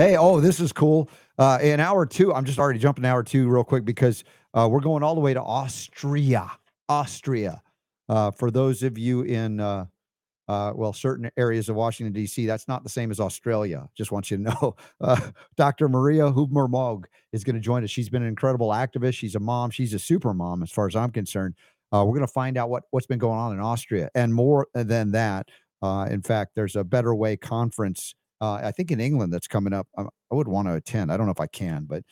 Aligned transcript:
Hey, 0.00 0.16
oh, 0.16 0.40
this 0.40 0.60
is 0.60 0.72
cool. 0.72 1.10
Uh, 1.36 1.58
in 1.60 1.78
hour 1.78 2.06
two, 2.06 2.32
I'm 2.32 2.46
just 2.46 2.58
already 2.58 2.78
jumping 2.78 3.04
hour 3.04 3.22
two 3.22 3.50
real 3.50 3.64
quick 3.64 3.84
because 3.84 4.24
uh, 4.54 4.66
we're 4.66 4.80
going 4.80 5.02
all 5.02 5.14
the 5.14 5.20
way 5.20 5.34
to 5.34 5.42
Austria. 5.42 6.50
Austria. 6.88 7.60
Uh, 8.08 8.30
for 8.30 8.50
those 8.50 8.82
of 8.82 8.96
you 8.96 9.20
in, 9.20 9.60
uh, 9.60 9.84
uh, 10.48 10.72
well, 10.74 10.94
certain 10.94 11.30
areas 11.36 11.68
of 11.68 11.76
Washington, 11.76 12.14
D.C., 12.14 12.46
that's 12.46 12.66
not 12.66 12.82
the 12.82 12.88
same 12.88 13.10
as 13.10 13.20
Australia. 13.20 13.90
Just 13.94 14.10
want 14.10 14.30
you 14.30 14.38
to 14.38 14.42
know. 14.62 14.76
Uh, 15.02 15.20
Dr. 15.58 15.86
Maria 15.86 16.32
Hubmer 16.32 16.66
is 17.34 17.44
going 17.44 17.56
to 17.56 17.60
join 17.60 17.84
us. 17.84 17.90
She's 17.90 18.08
been 18.08 18.22
an 18.22 18.28
incredible 18.28 18.70
activist. 18.70 19.16
She's 19.16 19.34
a 19.34 19.38
mom. 19.38 19.68
She's 19.68 19.92
a 19.92 19.98
super 19.98 20.32
mom, 20.32 20.62
as 20.62 20.70
far 20.70 20.86
as 20.86 20.96
I'm 20.96 21.10
concerned. 21.10 21.56
Uh, 21.92 22.06
we're 22.06 22.14
going 22.14 22.26
to 22.26 22.32
find 22.32 22.56
out 22.56 22.70
what, 22.70 22.84
what's 22.90 23.06
been 23.06 23.18
going 23.18 23.38
on 23.38 23.52
in 23.52 23.60
Austria. 23.60 24.08
And 24.14 24.32
more 24.32 24.66
than 24.72 25.10
that, 25.10 25.50
uh, 25.82 26.08
in 26.10 26.22
fact, 26.22 26.52
there's 26.54 26.76
a 26.76 26.84
Better 26.84 27.14
Way 27.14 27.36
conference, 27.36 28.14
uh, 28.40 28.54
I 28.54 28.70
think 28.70 28.90
in 28.90 29.00
England, 29.00 29.32
that's 29.32 29.48
coming 29.48 29.72
up. 29.72 29.86
I, 29.96 30.02
I 30.02 30.34
would 30.34 30.48
want 30.48 30.68
to 30.68 30.74
attend. 30.74 31.12
I 31.12 31.16
don't 31.16 31.26
know 31.26 31.32
if 31.32 31.40
I 31.40 31.46
can, 31.46 31.84
but 31.84 32.02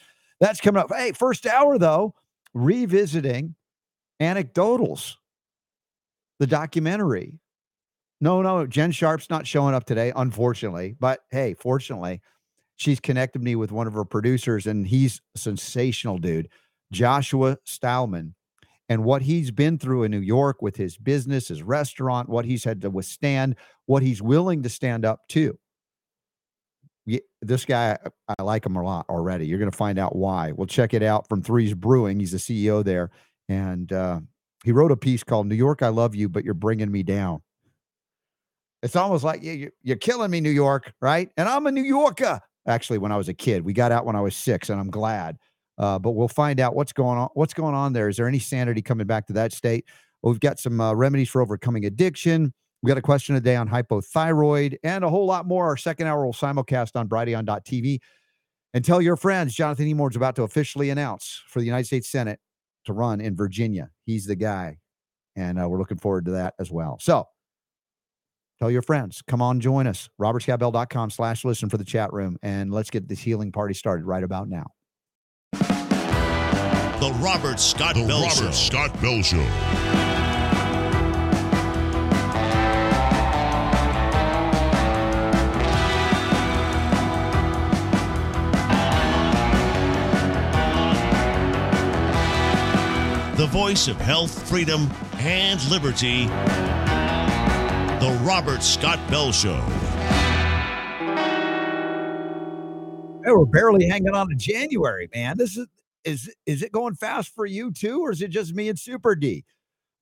that's 0.40 0.60
coming 0.60 0.80
up. 0.80 0.92
Hey, 0.94 1.12
first 1.12 1.46
hour, 1.46 1.78
though, 1.78 2.14
revisiting 2.54 3.54
anecdotals, 4.20 5.14
the 6.38 6.46
documentary. 6.46 7.34
No, 8.20 8.42
no, 8.42 8.66
Jen 8.66 8.90
Sharp's 8.90 9.30
not 9.30 9.46
showing 9.46 9.74
up 9.74 9.84
today, 9.84 10.12
unfortunately. 10.16 10.96
But 10.98 11.20
hey, 11.30 11.54
fortunately, 11.54 12.20
she's 12.76 13.00
connected 13.00 13.42
me 13.42 13.54
with 13.56 13.72
one 13.72 13.86
of 13.86 13.92
her 13.92 14.04
producers, 14.04 14.66
and 14.66 14.86
he's 14.86 15.20
a 15.36 15.38
sensational 15.38 16.18
dude, 16.18 16.48
Joshua 16.92 17.58
Stylman 17.64 18.34
and 18.88 19.04
what 19.04 19.22
he's 19.22 19.50
been 19.50 19.78
through 19.78 20.04
in 20.04 20.10
New 20.10 20.20
York 20.20 20.62
with 20.62 20.76
his 20.76 20.96
business, 20.96 21.48
his 21.48 21.62
restaurant, 21.62 22.28
what 22.28 22.44
he's 22.44 22.64
had 22.64 22.80
to 22.80 22.90
withstand, 22.90 23.56
what 23.86 24.02
he's 24.02 24.22
willing 24.22 24.62
to 24.62 24.68
stand 24.68 25.04
up 25.04 25.20
to. 25.28 25.58
This 27.42 27.64
guy, 27.64 27.98
I 28.38 28.42
like 28.42 28.66
him 28.66 28.76
a 28.76 28.82
lot 28.82 29.06
already. 29.08 29.46
You're 29.46 29.58
going 29.58 29.70
to 29.70 29.76
find 29.76 29.98
out 29.98 30.16
why. 30.16 30.52
We'll 30.52 30.66
check 30.66 30.94
it 30.94 31.02
out 31.02 31.28
from 31.28 31.42
Threes 31.42 31.74
Brewing. 31.74 32.20
He's 32.20 32.32
the 32.32 32.38
CEO 32.38 32.84
there. 32.84 33.10
And 33.48 33.92
uh, 33.92 34.20
he 34.64 34.72
wrote 34.72 34.92
a 34.92 34.96
piece 34.96 35.24
called 35.24 35.46
New 35.46 35.54
York, 35.54 35.82
I 35.82 35.88
Love 35.88 36.14
You, 36.14 36.28
but 36.28 36.44
You're 36.44 36.54
Bringing 36.54 36.90
Me 36.90 37.02
Down. 37.02 37.40
It's 38.82 38.96
almost 38.96 39.24
like 39.24 39.42
you, 39.42 39.70
you're 39.82 39.96
killing 39.96 40.30
me, 40.30 40.40
New 40.40 40.50
York, 40.50 40.92
right? 41.00 41.30
And 41.36 41.48
I'm 41.48 41.66
a 41.66 41.72
New 41.72 41.82
Yorker. 41.82 42.40
Actually, 42.66 42.98
when 42.98 43.10
I 43.10 43.16
was 43.16 43.28
a 43.28 43.34
kid, 43.34 43.64
we 43.64 43.72
got 43.72 43.92
out 43.92 44.04
when 44.04 44.14
I 44.14 44.20
was 44.20 44.36
six, 44.36 44.68
and 44.68 44.78
I'm 44.78 44.90
glad 44.90 45.38
uh, 45.78 45.98
but 45.98 46.12
we'll 46.12 46.28
find 46.28 46.60
out 46.60 46.74
what's 46.74 46.92
going 46.92 47.18
on. 47.18 47.28
What's 47.34 47.54
going 47.54 47.74
on 47.74 47.92
there? 47.92 48.08
Is 48.08 48.16
there 48.16 48.28
any 48.28 48.40
sanity 48.40 48.82
coming 48.82 49.06
back 49.06 49.26
to 49.28 49.32
that 49.34 49.52
state? 49.52 49.86
Well, 50.22 50.32
we've 50.32 50.40
got 50.40 50.58
some 50.58 50.80
uh, 50.80 50.92
remedies 50.92 51.28
for 51.28 51.40
overcoming 51.40 51.84
addiction. 51.86 52.52
We 52.82 52.88
got 52.88 52.98
a 52.98 53.02
question 53.02 53.34
a 53.34 53.40
day 53.40 53.56
on 53.56 53.68
hypothyroid 53.68 54.76
and 54.84 55.04
a 55.04 55.10
whole 55.10 55.26
lot 55.26 55.46
more. 55.46 55.66
Our 55.66 55.76
second 55.76 56.06
hour 56.06 56.24
will 56.24 56.32
simulcast 56.32 56.94
on 56.94 57.08
Brighteon.tv. 57.08 58.00
And 58.74 58.84
tell 58.84 59.02
your 59.02 59.16
friends, 59.16 59.54
Jonathan 59.54 59.86
Emord 59.86 60.10
is 60.10 60.16
about 60.16 60.36
to 60.36 60.42
officially 60.42 60.90
announce 60.90 61.42
for 61.48 61.58
the 61.58 61.66
United 61.66 61.86
States 61.86 62.10
Senate 62.10 62.38
to 62.84 62.92
run 62.92 63.20
in 63.20 63.34
Virginia. 63.34 63.90
He's 64.04 64.26
the 64.26 64.36
guy. 64.36 64.78
And 65.34 65.60
uh, 65.60 65.68
we're 65.68 65.78
looking 65.78 65.98
forward 65.98 66.26
to 66.26 66.32
that 66.32 66.54
as 66.58 66.70
well. 66.70 66.98
So 67.00 67.26
tell 68.58 68.70
your 68.70 68.82
friends, 68.82 69.22
come 69.26 69.40
on, 69.40 69.60
join 69.60 69.86
us. 69.86 70.08
RobertScottBell.com 70.20 71.10
slash 71.10 71.44
listen 71.44 71.68
for 71.68 71.78
the 71.78 71.84
chat 71.84 72.12
room. 72.12 72.38
And 72.42 72.72
let's 72.72 72.90
get 72.90 73.08
this 73.08 73.20
healing 73.20 73.52
party 73.52 73.74
started 73.74 74.04
right 74.04 74.22
about 74.22 74.48
now. 74.48 74.66
The 77.00 77.12
Robert 77.20 77.60
Scott 77.60 77.94
the 77.94 78.04
Bell 78.06 78.22
Robert 78.22 78.34
Show. 78.34 78.50
Scott 78.50 79.00
Bell 79.00 79.22
Show. 79.22 80.07
Voice 93.48 93.88
of 93.88 93.96
health, 93.96 94.48
freedom, 94.48 94.88
and 95.14 95.60
liberty. 95.70 96.26
The 97.98 98.20
Robert 98.22 98.62
Scott 98.62 99.00
Bell 99.10 99.32
Show. 99.32 99.60
Hey, 103.24 103.32
we're 103.32 103.46
barely 103.46 103.88
hanging 103.88 104.14
on 104.14 104.28
to 104.28 104.34
January, 104.34 105.08
man. 105.14 105.38
This 105.38 105.56
is 105.56 105.66
is 106.04 106.30
is 106.46 106.62
it 106.62 106.72
going 106.72 106.94
fast 106.94 107.34
for 107.34 107.46
you 107.46 107.72
too, 107.72 108.02
or 108.02 108.12
is 108.12 108.20
it 108.20 108.28
just 108.28 108.54
me 108.54 108.68
and 108.68 108.78
Super 108.78 109.14
D? 109.14 109.44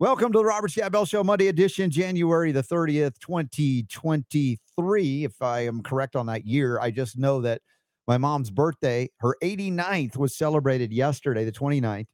Welcome 0.01 0.33
to 0.33 0.39
the 0.39 0.45
Robert 0.45 0.73
Scott 0.73 0.91
Bell 0.93 1.07
Show, 1.07 1.25
Monday 1.25 1.49
edition, 1.49 1.91
January 1.91 2.53
the 2.53 2.63
30th, 2.63 3.19
2023. 3.21 5.25
If 5.25 5.41
I 5.41 5.61
am 5.61 5.83
correct 5.83 6.17
on 6.17 6.27
that 6.27 6.45
year, 6.45 6.79
I 6.81 6.91
just 6.91 7.17
know 7.17 7.41
that 7.43 7.63
my 8.07 8.19
mom's 8.19 8.51
birthday, 8.51 9.09
her 9.21 9.37
89th, 9.43 10.17
was 10.17 10.37
celebrated 10.37 10.93
yesterday, 10.93 11.45
the 11.45 11.53
29th 11.53 12.07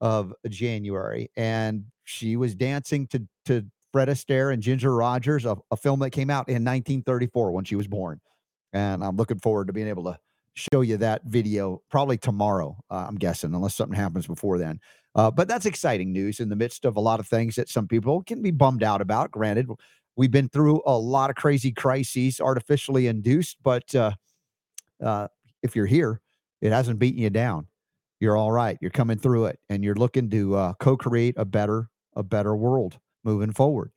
of 0.00 0.32
January. 0.48 1.30
And 1.36 1.84
she 2.04 2.36
was 2.36 2.54
dancing 2.54 3.06
to, 3.08 3.26
to 3.46 3.64
Fred 3.92 4.08
Astaire 4.08 4.52
and 4.52 4.62
Ginger 4.62 4.94
Rogers, 4.94 5.44
a, 5.44 5.56
a 5.70 5.76
film 5.76 6.00
that 6.00 6.10
came 6.10 6.30
out 6.30 6.48
in 6.48 6.64
1934 6.64 7.52
when 7.52 7.64
she 7.64 7.76
was 7.76 7.86
born. 7.86 8.20
And 8.72 9.02
I'm 9.02 9.16
looking 9.16 9.38
forward 9.38 9.68
to 9.68 9.72
being 9.72 9.88
able 9.88 10.04
to 10.04 10.18
show 10.54 10.80
you 10.80 10.96
that 10.98 11.22
video 11.24 11.82
probably 11.90 12.18
tomorrow, 12.18 12.76
uh, 12.90 13.06
I'm 13.08 13.16
guessing, 13.16 13.54
unless 13.54 13.74
something 13.74 13.96
happens 13.96 14.26
before 14.26 14.58
then. 14.58 14.80
Uh, 15.14 15.30
but 15.30 15.48
that's 15.48 15.64
exciting 15.64 16.12
news 16.12 16.40
in 16.40 16.48
the 16.48 16.56
midst 16.56 16.84
of 16.84 16.96
a 16.96 17.00
lot 17.00 17.20
of 17.20 17.26
things 17.26 17.54
that 17.56 17.68
some 17.68 17.88
people 17.88 18.22
can 18.22 18.42
be 18.42 18.50
bummed 18.50 18.82
out 18.82 19.00
about. 19.00 19.30
Granted, 19.30 19.70
we've 20.16 20.30
been 20.30 20.48
through 20.48 20.82
a 20.84 20.96
lot 20.96 21.30
of 21.30 21.36
crazy 21.36 21.72
crises, 21.72 22.40
artificially 22.40 23.06
induced, 23.06 23.56
but 23.62 23.94
uh, 23.94 24.12
uh 25.02 25.28
if 25.62 25.74
you're 25.74 25.86
here, 25.86 26.20
it 26.60 26.70
hasn't 26.70 26.98
beaten 26.98 27.20
you 27.20 27.30
down. 27.30 27.66
You're 28.20 28.36
all 28.36 28.52
right. 28.52 28.78
You're 28.80 28.90
coming 28.90 29.18
through 29.18 29.46
it, 29.46 29.58
and 29.68 29.84
you're 29.84 29.94
looking 29.94 30.30
to 30.30 30.56
uh, 30.56 30.72
co-create 30.80 31.34
a 31.36 31.44
better, 31.44 31.88
a 32.14 32.22
better 32.22 32.56
world 32.56 32.98
moving 33.24 33.52
forward. 33.52 33.92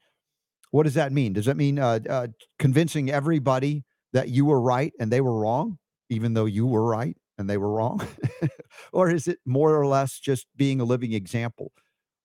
What 0.72 0.84
does 0.84 0.94
that 0.96 1.12
mean? 1.12 1.34
Does 1.34 1.46
that 1.46 1.58
mean 1.58 1.80
uh, 1.80 2.28
convincing 2.60 3.10
everybody 3.10 3.84
that 4.14 4.30
you 4.30 4.46
were 4.46 4.62
right 4.62 4.94
and 5.00 5.12
they 5.12 5.22
were 5.22 5.40
wrong? 5.40 5.78
even 6.10 6.34
though 6.34 6.46
you 6.46 6.66
were 6.66 6.84
right 6.84 7.16
and 7.38 7.50
they 7.50 7.58
were 7.58 7.72
wrong? 7.72 8.06
or 8.94 9.10
is 9.10 9.28
it 9.28 9.40
more 9.46 9.76
or 9.76 9.86
less 9.86 10.20
just 10.20 10.48
being 10.56 10.82
a 10.82 10.84
living 10.84 11.14
example 11.14 11.72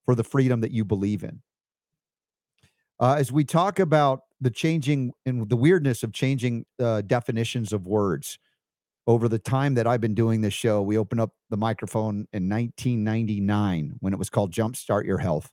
for 0.05 0.15
the 0.15 0.25
freedom 0.25 0.61
that 0.63 0.73
you 0.73 0.85
believe 0.85 1.23
in? 1.23 1.43
Uh, 3.01 3.17
as 3.19 3.31
we 3.31 3.45
talk 3.45 3.79
about 3.79 4.21
the 4.41 4.51
changing 4.51 5.13
and 5.27 5.49
the 5.49 5.57
weirdness 5.57 6.03
of 6.03 6.13
changing 6.13 6.65
uh, 6.81 7.03
definitions 7.03 7.73
of 7.73 7.87
words 7.87 8.39
over 9.07 9.29
the 9.29 9.39
time 9.39 9.75
that 9.75 9.87
I've 9.87 10.01
been 10.01 10.15
doing 10.15 10.41
this 10.41 10.55
show, 10.55 10.81
we 10.83 10.97
opened 10.97 11.21
up 11.21 11.31
the 11.51 11.57
microphone 11.57 12.27
in 12.33 12.49
1999 12.49 13.97
when 14.01 14.13
it 14.13 14.19
was 14.19 14.31
called 14.31 14.53
Jumpstart 14.53 15.05
Your 15.05 15.19
Health. 15.19 15.51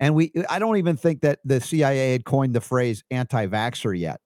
And 0.00 0.14
we, 0.14 0.32
uh, 0.36 0.44
I 0.48 0.58
don't 0.58 0.76
even 0.78 0.96
think 0.96 1.22
that 1.22 1.40
the 1.44 1.60
CIA 1.60 2.12
had 2.12 2.24
coined 2.24 2.54
the 2.54 2.60
phrase 2.60 3.04
anti 3.10 3.46
vaxxer 3.46 3.98
yet. 3.98 4.20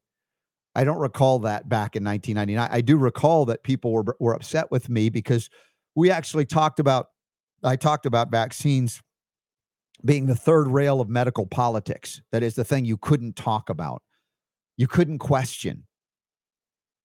I 0.74 0.84
don't 0.84 0.98
recall 0.98 1.40
that 1.40 1.68
back 1.68 1.96
in 1.96 2.04
1999. 2.04 2.68
I 2.70 2.80
do 2.80 2.96
recall 2.96 3.44
that 3.46 3.64
people 3.64 3.92
were 3.92 4.16
were 4.20 4.34
upset 4.34 4.70
with 4.70 4.88
me 4.88 5.08
because 5.10 5.50
we 5.96 6.10
actually 6.10 6.46
talked 6.46 6.78
about 6.78 7.08
I 7.64 7.76
talked 7.76 8.06
about 8.06 8.30
vaccines 8.30 9.02
being 10.04 10.26
the 10.26 10.36
third 10.36 10.68
rail 10.68 11.00
of 11.00 11.08
medical 11.08 11.46
politics. 11.46 12.22
That 12.32 12.42
is 12.42 12.54
the 12.54 12.64
thing 12.64 12.84
you 12.84 12.96
couldn't 12.96 13.36
talk 13.36 13.68
about. 13.68 14.02
You 14.76 14.86
couldn't 14.86 15.18
question. 15.18 15.84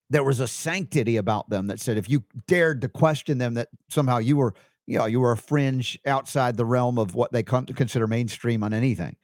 There 0.10 0.24
was 0.24 0.40
a 0.40 0.48
sanctity 0.48 1.18
about 1.18 1.50
them 1.50 1.68
that 1.68 1.80
said 1.80 1.98
if 1.98 2.10
you 2.10 2.24
dared 2.48 2.82
to 2.82 2.90
question 2.90 3.38
them 3.38 3.56
that 3.56 3.70
somehow 3.90 4.20
you 4.20 4.38
were, 4.38 4.54
you 4.86 5.00
know, 5.00 5.06
you 5.06 5.20
were 5.20 5.32
a 5.32 5.38
fringe 5.38 5.98
outside 6.06 6.58
the 6.58 6.66
realm 6.66 7.00
of 7.00 7.16
what 7.16 7.32
they 7.32 7.42
consider 7.44 8.08
mainstream 8.08 8.64
on 8.64 8.74
anything 8.74 9.16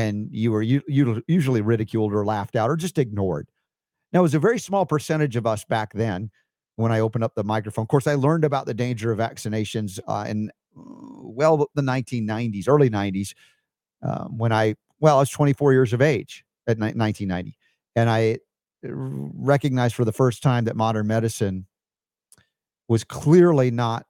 and 0.00 0.28
you 0.32 0.52
were 0.52 0.62
usually 0.62 1.60
ridiculed 1.60 2.14
or 2.14 2.24
laughed 2.24 2.56
out 2.56 2.70
or 2.70 2.76
just 2.76 2.98
ignored. 2.98 3.48
Now, 4.12 4.20
it 4.20 4.22
was 4.22 4.34
a 4.34 4.38
very 4.38 4.58
small 4.58 4.86
percentage 4.86 5.36
of 5.36 5.46
us 5.46 5.64
back 5.64 5.92
then 5.92 6.30
when 6.76 6.90
I 6.90 7.00
opened 7.00 7.24
up 7.24 7.34
the 7.34 7.44
microphone. 7.44 7.82
Of 7.82 7.88
course, 7.88 8.06
I 8.06 8.14
learned 8.14 8.44
about 8.44 8.66
the 8.66 8.74
danger 8.74 9.12
of 9.12 9.18
vaccinations 9.18 10.00
uh, 10.08 10.24
in, 10.28 10.50
uh, 10.76 10.82
well, 11.22 11.68
the 11.74 11.82
1990s, 11.82 12.66
early 12.66 12.90
90s, 12.90 13.34
uh, 14.02 14.24
when 14.24 14.52
I, 14.52 14.74
well, 15.00 15.16
I 15.16 15.20
was 15.20 15.30
24 15.30 15.72
years 15.72 15.92
of 15.92 16.00
age 16.00 16.44
at 16.66 16.78
1990. 16.78 17.56
And 17.96 18.08
I 18.08 18.38
recognized 18.82 19.94
for 19.94 20.04
the 20.04 20.12
first 20.12 20.42
time 20.42 20.64
that 20.64 20.76
modern 20.76 21.06
medicine 21.06 21.66
was 22.88 23.04
clearly 23.04 23.70
not 23.70 24.06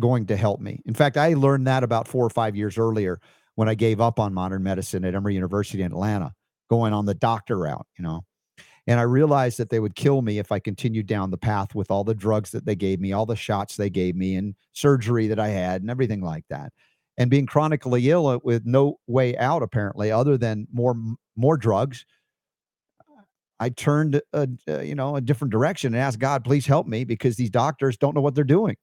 going 0.00 0.26
to 0.26 0.36
help 0.36 0.60
me. 0.60 0.82
In 0.86 0.94
fact, 0.94 1.16
I 1.16 1.34
learned 1.34 1.66
that 1.66 1.82
about 1.82 2.08
four 2.08 2.24
or 2.24 2.30
five 2.30 2.56
years 2.56 2.78
earlier 2.78 3.20
when 3.54 3.68
I 3.68 3.74
gave 3.74 4.00
up 4.00 4.18
on 4.20 4.34
modern 4.34 4.62
medicine 4.62 5.04
at 5.04 5.14
Emory 5.14 5.34
University 5.34 5.82
in 5.82 5.92
Atlanta, 5.92 6.34
going 6.68 6.92
on 6.92 7.06
the 7.06 7.14
doctor 7.14 7.58
route, 7.58 7.86
you 7.98 8.04
know. 8.04 8.24
And 8.86 9.00
I 9.00 9.02
realized 9.02 9.58
that 9.58 9.70
they 9.70 9.80
would 9.80 9.96
kill 9.96 10.22
me 10.22 10.38
if 10.38 10.52
I 10.52 10.60
continued 10.60 11.06
down 11.06 11.30
the 11.30 11.36
path 11.36 11.74
with 11.74 11.90
all 11.90 12.04
the 12.04 12.14
drugs 12.14 12.50
that 12.50 12.66
they 12.66 12.76
gave 12.76 13.00
me, 13.00 13.12
all 13.12 13.26
the 13.26 13.34
shots 13.34 13.76
they 13.76 13.90
gave 13.90 14.14
me, 14.14 14.36
and 14.36 14.54
surgery 14.72 15.26
that 15.26 15.40
I 15.40 15.48
had, 15.48 15.80
and 15.82 15.90
everything 15.90 16.20
like 16.20 16.44
that. 16.50 16.72
And 17.18 17.30
being 17.30 17.46
chronically 17.46 18.10
ill 18.10 18.26
uh, 18.28 18.38
with 18.44 18.64
no 18.64 19.00
way 19.06 19.36
out, 19.38 19.62
apparently, 19.62 20.12
other 20.12 20.36
than 20.36 20.68
more 20.72 20.94
more 21.34 21.56
drugs. 21.56 22.04
I 23.58 23.70
turned 23.70 24.20
a, 24.32 24.48
you 24.66 24.94
know 24.94 25.16
a 25.16 25.20
different 25.20 25.52
direction 25.52 25.94
and 25.94 26.02
asked 26.02 26.18
God, 26.18 26.44
please 26.44 26.66
help 26.66 26.86
me 26.86 27.04
because 27.04 27.36
these 27.36 27.50
doctors 27.50 27.96
don't 27.96 28.14
know 28.14 28.20
what 28.20 28.34
they're 28.34 28.44
doing, 28.44 28.76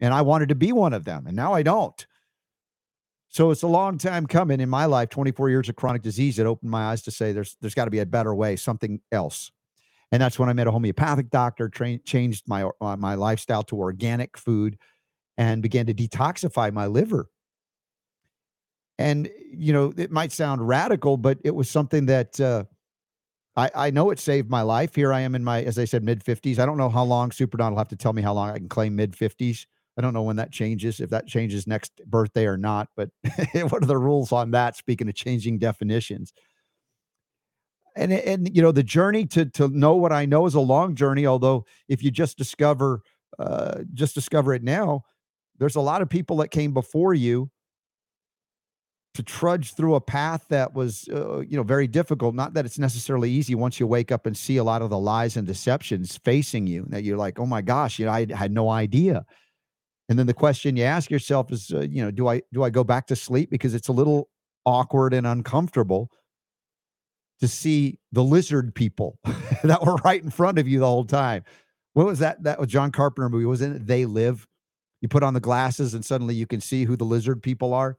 and 0.00 0.12
I 0.12 0.22
wanted 0.22 0.50
to 0.50 0.54
be 0.54 0.72
one 0.72 0.92
of 0.92 1.04
them, 1.04 1.26
and 1.26 1.36
now 1.36 1.54
I 1.54 1.62
don't. 1.62 2.06
So 3.30 3.50
it's 3.50 3.62
a 3.62 3.68
long 3.68 3.98
time 3.98 4.26
coming 4.26 4.60
in 4.60 4.70
my 4.70 4.86
life, 4.86 5.10
24 5.10 5.50
years 5.50 5.68
of 5.68 5.76
chronic 5.76 6.02
disease 6.02 6.36
that 6.36 6.46
opened 6.46 6.70
my 6.70 6.86
eyes 6.86 7.02
to 7.02 7.10
say 7.10 7.32
there's 7.32 7.56
there's 7.60 7.74
got 7.74 7.84
to 7.84 7.90
be 7.90 7.98
a 7.98 8.06
better 8.06 8.34
way, 8.34 8.56
something 8.56 9.00
else. 9.12 9.50
And 10.10 10.22
that's 10.22 10.38
when 10.38 10.48
I 10.48 10.54
met 10.54 10.66
a 10.66 10.70
homeopathic 10.70 11.30
doctor, 11.30 11.68
trained, 11.68 12.04
changed 12.04 12.44
my 12.48 12.70
uh, 12.80 12.96
my 12.96 13.14
lifestyle 13.14 13.62
to 13.64 13.76
organic 13.76 14.38
food, 14.38 14.78
and 15.36 15.62
began 15.62 15.86
to 15.86 15.94
detoxify 15.94 16.72
my 16.72 16.86
liver. 16.86 17.28
And 18.98 19.30
you 19.52 19.72
know, 19.72 19.92
it 19.96 20.10
might 20.10 20.32
sound 20.32 20.66
radical, 20.66 21.18
but 21.18 21.38
it 21.44 21.54
was 21.54 21.68
something 21.68 22.06
that 22.06 22.40
uh, 22.40 22.64
I, 23.58 23.70
I 23.74 23.90
know 23.90 24.10
it 24.10 24.20
saved 24.20 24.48
my 24.48 24.62
life. 24.62 24.94
Here 24.94 25.12
I 25.12 25.20
am 25.20 25.34
in 25.34 25.42
my, 25.42 25.64
as 25.64 25.80
I 25.80 25.84
said, 25.84 26.04
mid 26.04 26.24
50s. 26.24 26.60
I 26.60 26.66
don't 26.66 26.76
know 26.76 26.88
how 26.88 27.02
long 27.02 27.32
Super 27.32 27.58
Don 27.58 27.72
will 27.72 27.78
have 27.78 27.88
to 27.88 27.96
tell 27.96 28.12
me 28.12 28.22
how 28.22 28.32
long 28.32 28.50
I 28.50 28.58
can 28.58 28.68
claim 28.68 28.94
mid 28.94 29.12
50s. 29.12 29.66
I 29.98 30.00
don't 30.00 30.14
know 30.14 30.22
when 30.22 30.36
that 30.36 30.52
changes, 30.52 31.00
if 31.00 31.10
that 31.10 31.26
changes 31.26 31.66
next 31.66 32.00
birthday 32.06 32.46
or 32.46 32.56
not. 32.56 32.88
But 32.96 33.10
what 33.54 33.82
are 33.82 33.86
the 33.86 33.98
rules 33.98 34.30
on 34.30 34.52
that? 34.52 34.76
Speaking 34.76 35.08
of 35.08 35.16
changing 35.16 35.58
definitions, 35.58 36.32
and 37.96 38.12
and 38.12 38.54
you 38.54 38.62
know 38.62 38.70
the 38.70 38.84
journey 38.84 39.26
to 39.26 39.46
to 39.46 39.66
know 39.66 39.96
what 39.96 40.12
I 40.12 40.24
know 40.24 40.46
is 40.46 40.54
a 40.54 40.60
long 40.60 40.94
journey. 40.94 41.26
Although 41.26 41.66
if 41.88 42.00
you 42.00 42.12
just 42.12 42.38
discover 42.38 43.02
uh, 43.40 43.80
just 43.92 44.14
discover 44.14 44.54
it 44.54 44.62
now, 44.62 45.02
there's 45.58 45.74
a 45.74 45.80
lot 45.80 46.00
of 46.00 46.08
people 46.08 46.36
that 46.36 46.52
came 46.52 46.72
before 46.72 47.12
you 47.12 47.50
to 49.14 49.22
trudge 49.22 49.74
through 49.74 49.94
a 49.94 50.00
path 50.00 50.46
that 50.48 50.74
was 50.74 51.08
uh, 51.12 51.40
you 51.40 51.56
know 51.56 51.62
very 51.62 51.86
difficult. 51.86 52.34
Not 52.34 52.54
that 52.54 52.64
it's 52.64 52.78
necessarily 52.78 53.30
easy 53.30 53.54
once 53.54 53.80
you 53.80 53.86
wake 53.86 54.12
up 54.12 54.26
and 54.26 54.36
see 54.36 54.58
a 54.58 54.64
lot 54.64 54.82
of 54.82 54.90
the 54.90 54.98
lies 54.98 55.36
and 55.36 55.46
deceptions 55.46 56.18
facing 56.18 56.66
you 56.66 56.86
that 56.90 57.04
you're 57.04 57.16
like 57.16 57.38
oh 57.38 57.46
my 57.46 57.62
gosh 57.62 57.98
you 57.98 58.06
know 58.06 58.12
i 58.12 58.26
had 58.32 58.52
no 58.52 58.68
idea. 58.68 59.24
And 60.08 60.18
then 60.18 60.26
the 60.26 60.34
question 60.34 60.76
you 60.76 60.84
ask 60.84 61.10
yourself 61.10 61.52
is 61.52 61.70
uh, 61.72 61.80
you 61.80 62.02
know 62.02 62.10
do 62.10 62.28
i 62.28 62.42
do 62.52 62.62
i 62.62 62.70
go 62.70 62.84
back 62.84 63.06
to 63.08 63.16
sleep? 63.16 63.50
Because 63.50 63.74
it's 63.74 63.88
a 63.88 63.92
little 63.92 64.28
awkward 64.64 65.14
and 65.14 65.26
uncomfortable 65.26 66.10
to 67.40 67.48
see 67.48 67.98
the 68.12 68.22
lizard 68.22 68.74
people 68.74 69.18
that 69.62 69.84
were 69.84 69.96
right 69.96 70.22
in 70.22 70.30
front 70.30 70.58
of 70.58 70.68
you 70.68 70.80
the 70.80 70.86
whole 70.86 71.04
time. 71.04 71.44
What 71.94 72.06
was 72.06 72.18
that 72.20 72.42
that 72.44 72.60
was 72.60 72.68
john 72.68 72.92
carpenter 72.92 73.28
movie? 73.28 73.46
Wasn't 73.46 73.76
it 73.76 73.86
they 73.86 74.04
live? 74.04 74.46
You 75.00 75.08
put 75.08 75.22
on 75.22 75.34
the 75.34 75.40
glasses 75.40 75.94
and 75.94 76.04
suddenly 76.04 76.34
you 76.34 76.46
can 76.46 76.60
see 76.60 76.84
who 76.84 76.96
the 76.96 77.04
lizard 77.04 77.42
people 77.42 77.74
are 77.74 77.96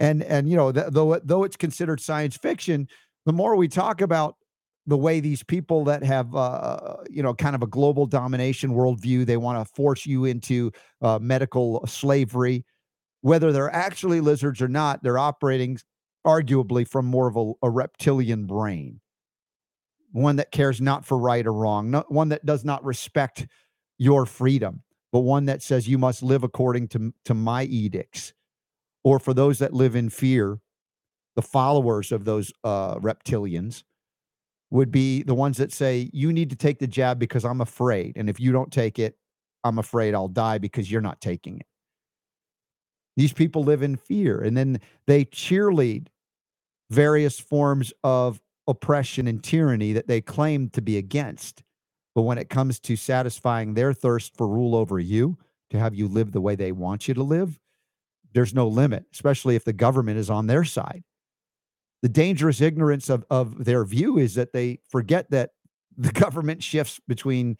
and 0.00 0.22
and 0.24 0.50
you 0.50 0.56
know 0.56 0.72
th- 0.72 0.86
though 0.90 1.20
though 1.22 1.44
it's 1.44 1.56
considered 1.56 2.00
science 2.00 2.36
fiction 2.36 2.88
the 3.26 3.32
more 3.32 3.54
we 3.54 3.68
talk 3.68 4.00
about 4.00 4.34
the 4.86 4.96
way 4.96 5.20
these 5.20 5.42
people 5.44 5.84
that 5.84 6.02
have 6.02 6.34
uh, 6.34 6.96
you 7.08 7.22
know 7.22 7.34
kind 7.34 7.54
of 7.54 7.62
a 7.62 7.66
global 7.66 8.06
domination 8.06 8.72
worldview 8.72 9.24
they 9.24 9.36
want 9.36 9.64
to 9.64 9.72
force 9.74 10.06
you 10.06 10.24
into 10.24 10.72
uh, 11.02 11.18
medical 11.20 11.86
slavery 11.86 12.64
whether 13.20 13.52
they're 13.52 13.74
actually 13.74 14.20
lizards 14.20 14.60
or 14.60 14.68
not 14.68 15.02
they're 15.02 15.18
operating 15.18 15.78
arguably 16.26 16.86
from 16.86 17.06
more 17.06 17.28
of 17.28 17.36
a, 17.36 17.52
a 17.66 17.70
reptilian 17.70 18.46
brain. 18.46 19.00
One 20.12 20.36
that 20.36 20.50
cares 20.50 20.80
not 20.80 21.04
for 21.04 21.16
right 21.16 21.46
or 21.46 21.52
wrong 21.52 21.90
not, 21.90 22.10
one 22.10 22.30
that 22.30 22.44
does 22.44 22.64
not 22.64 22.84
respect 22.84 23.46
your 23.98 24.26
freedom 24.26 24.82
but 25.12 25.20
one 25.20 25.46
that 25.46 25.62
says 25.62 25.88
you 25.88 25.98
must 25.98 26.22
live 26.22 26.44
according 26.44 26.88
to, 26.88 27.12
to 27.24 27.34
my 27.34 27.64
edicts 27.64 28.32
or 29.04 29.18
for 29.18 29.34
those 29.34 29.58
that 29.58 29.72
live 29.72 29.96
in 29.96 30.10
fear, 30.10 30.58
the 31.36 31.42
followers 31.42 32.12
of 32.12 32.24
those 32.24 32.52
uh, 32.64 32.96
reptilians 32.96 33.82
would 34.70 34.90
be 34.90 35.22
the 35.22 35.34
ones 35.34 35.56
that 35.56 35.72
say, 35.72 36.10
You 36.12 36.32
need 36.32 36.50
to 36.50 36.56
take 36.56 36.78
the 36.78 36.86
jab 36.86 37.18
because 37.18 37.44
I'm 37.44 37.60
afraid. 37.60 38.16
And 38.16 38.28
if 38.28 38.38
you 38.38 38.52
don't 38.52 38.72
take 38.72 38.98
it, 38.98 39.16
I'm 39.64 39.78
afraid 39.78 40.14
I'll 40.14 40.28
die 40.28 40.58
because 40.58 40.90
you're 40.90 41.00
not 41.00 41.20
taking 41.20 41.58
it. 41.58 41.66
These 43.16 43.32
people 43.32 43.64
live 43.64 43.82
in 43.82 43.96
fear 43.96 44.40
and 44.40 44.56
then 44.56 44.80
they 45.06 45.24
cheerlead 45.24 46.06
various 46.90 47.38
forms 47.38 47.92
of 48.02 48.40
oppression 48.66 49.26
and 49.26 49.42
tyranny 49.42 49.92
that 49.92 50.06
they 50.06 50.20
claim 50.20 50.70
to 50.70 50.80
be 50.80 50.96
against. 50.96 51.62
But 52.14 52.22
when 52.22 52.38
it 52.38 52.48
comes 52.48 52.80
to 52.80 52.96
satisfying 52.96 53.74
their 53.74 53.92
thirst 53.92 54.36
for 54.36 54.48
rule 54.48 54.74
over 54.74 54.98
you, 54.98 55.38
to 55.70 55.78
have 55.78 55.94
you 55.94 56.08
live 56.08 56.32
the 56.32 56.40
way 56.40 56.56
they 56.56 56.72
want 56.72 57.06
you 57.06 57.14
to 57.14 57.22
live, 57.22 57.58
there's 58.32 58.54
no 58.54 58.68
limit, 58.68 59.04
especially 59.12 59.56
if 59.56 59.64
the 59.64 59.72
government 59.72 60.18
is 60.18 60.30
on 60.30 60.46
their 60.46 60.64
side. 60.64 61.02
The 62.02 62.08
dangerous 62.08 62.60
ignorance 62.60 63.10
of, 63.10 63.24
of 63.30 63.64
their 63.64 63.84
view 63.84 64.18
is 64.18 64.34
that 64.34 64.52
they 64.52 64.80
forget 64.88 65.30
that 65.30 65.50
the 65.96 66.12
government 66.20 66.62
shifts 66.62 67.00
between, 67.06 67.56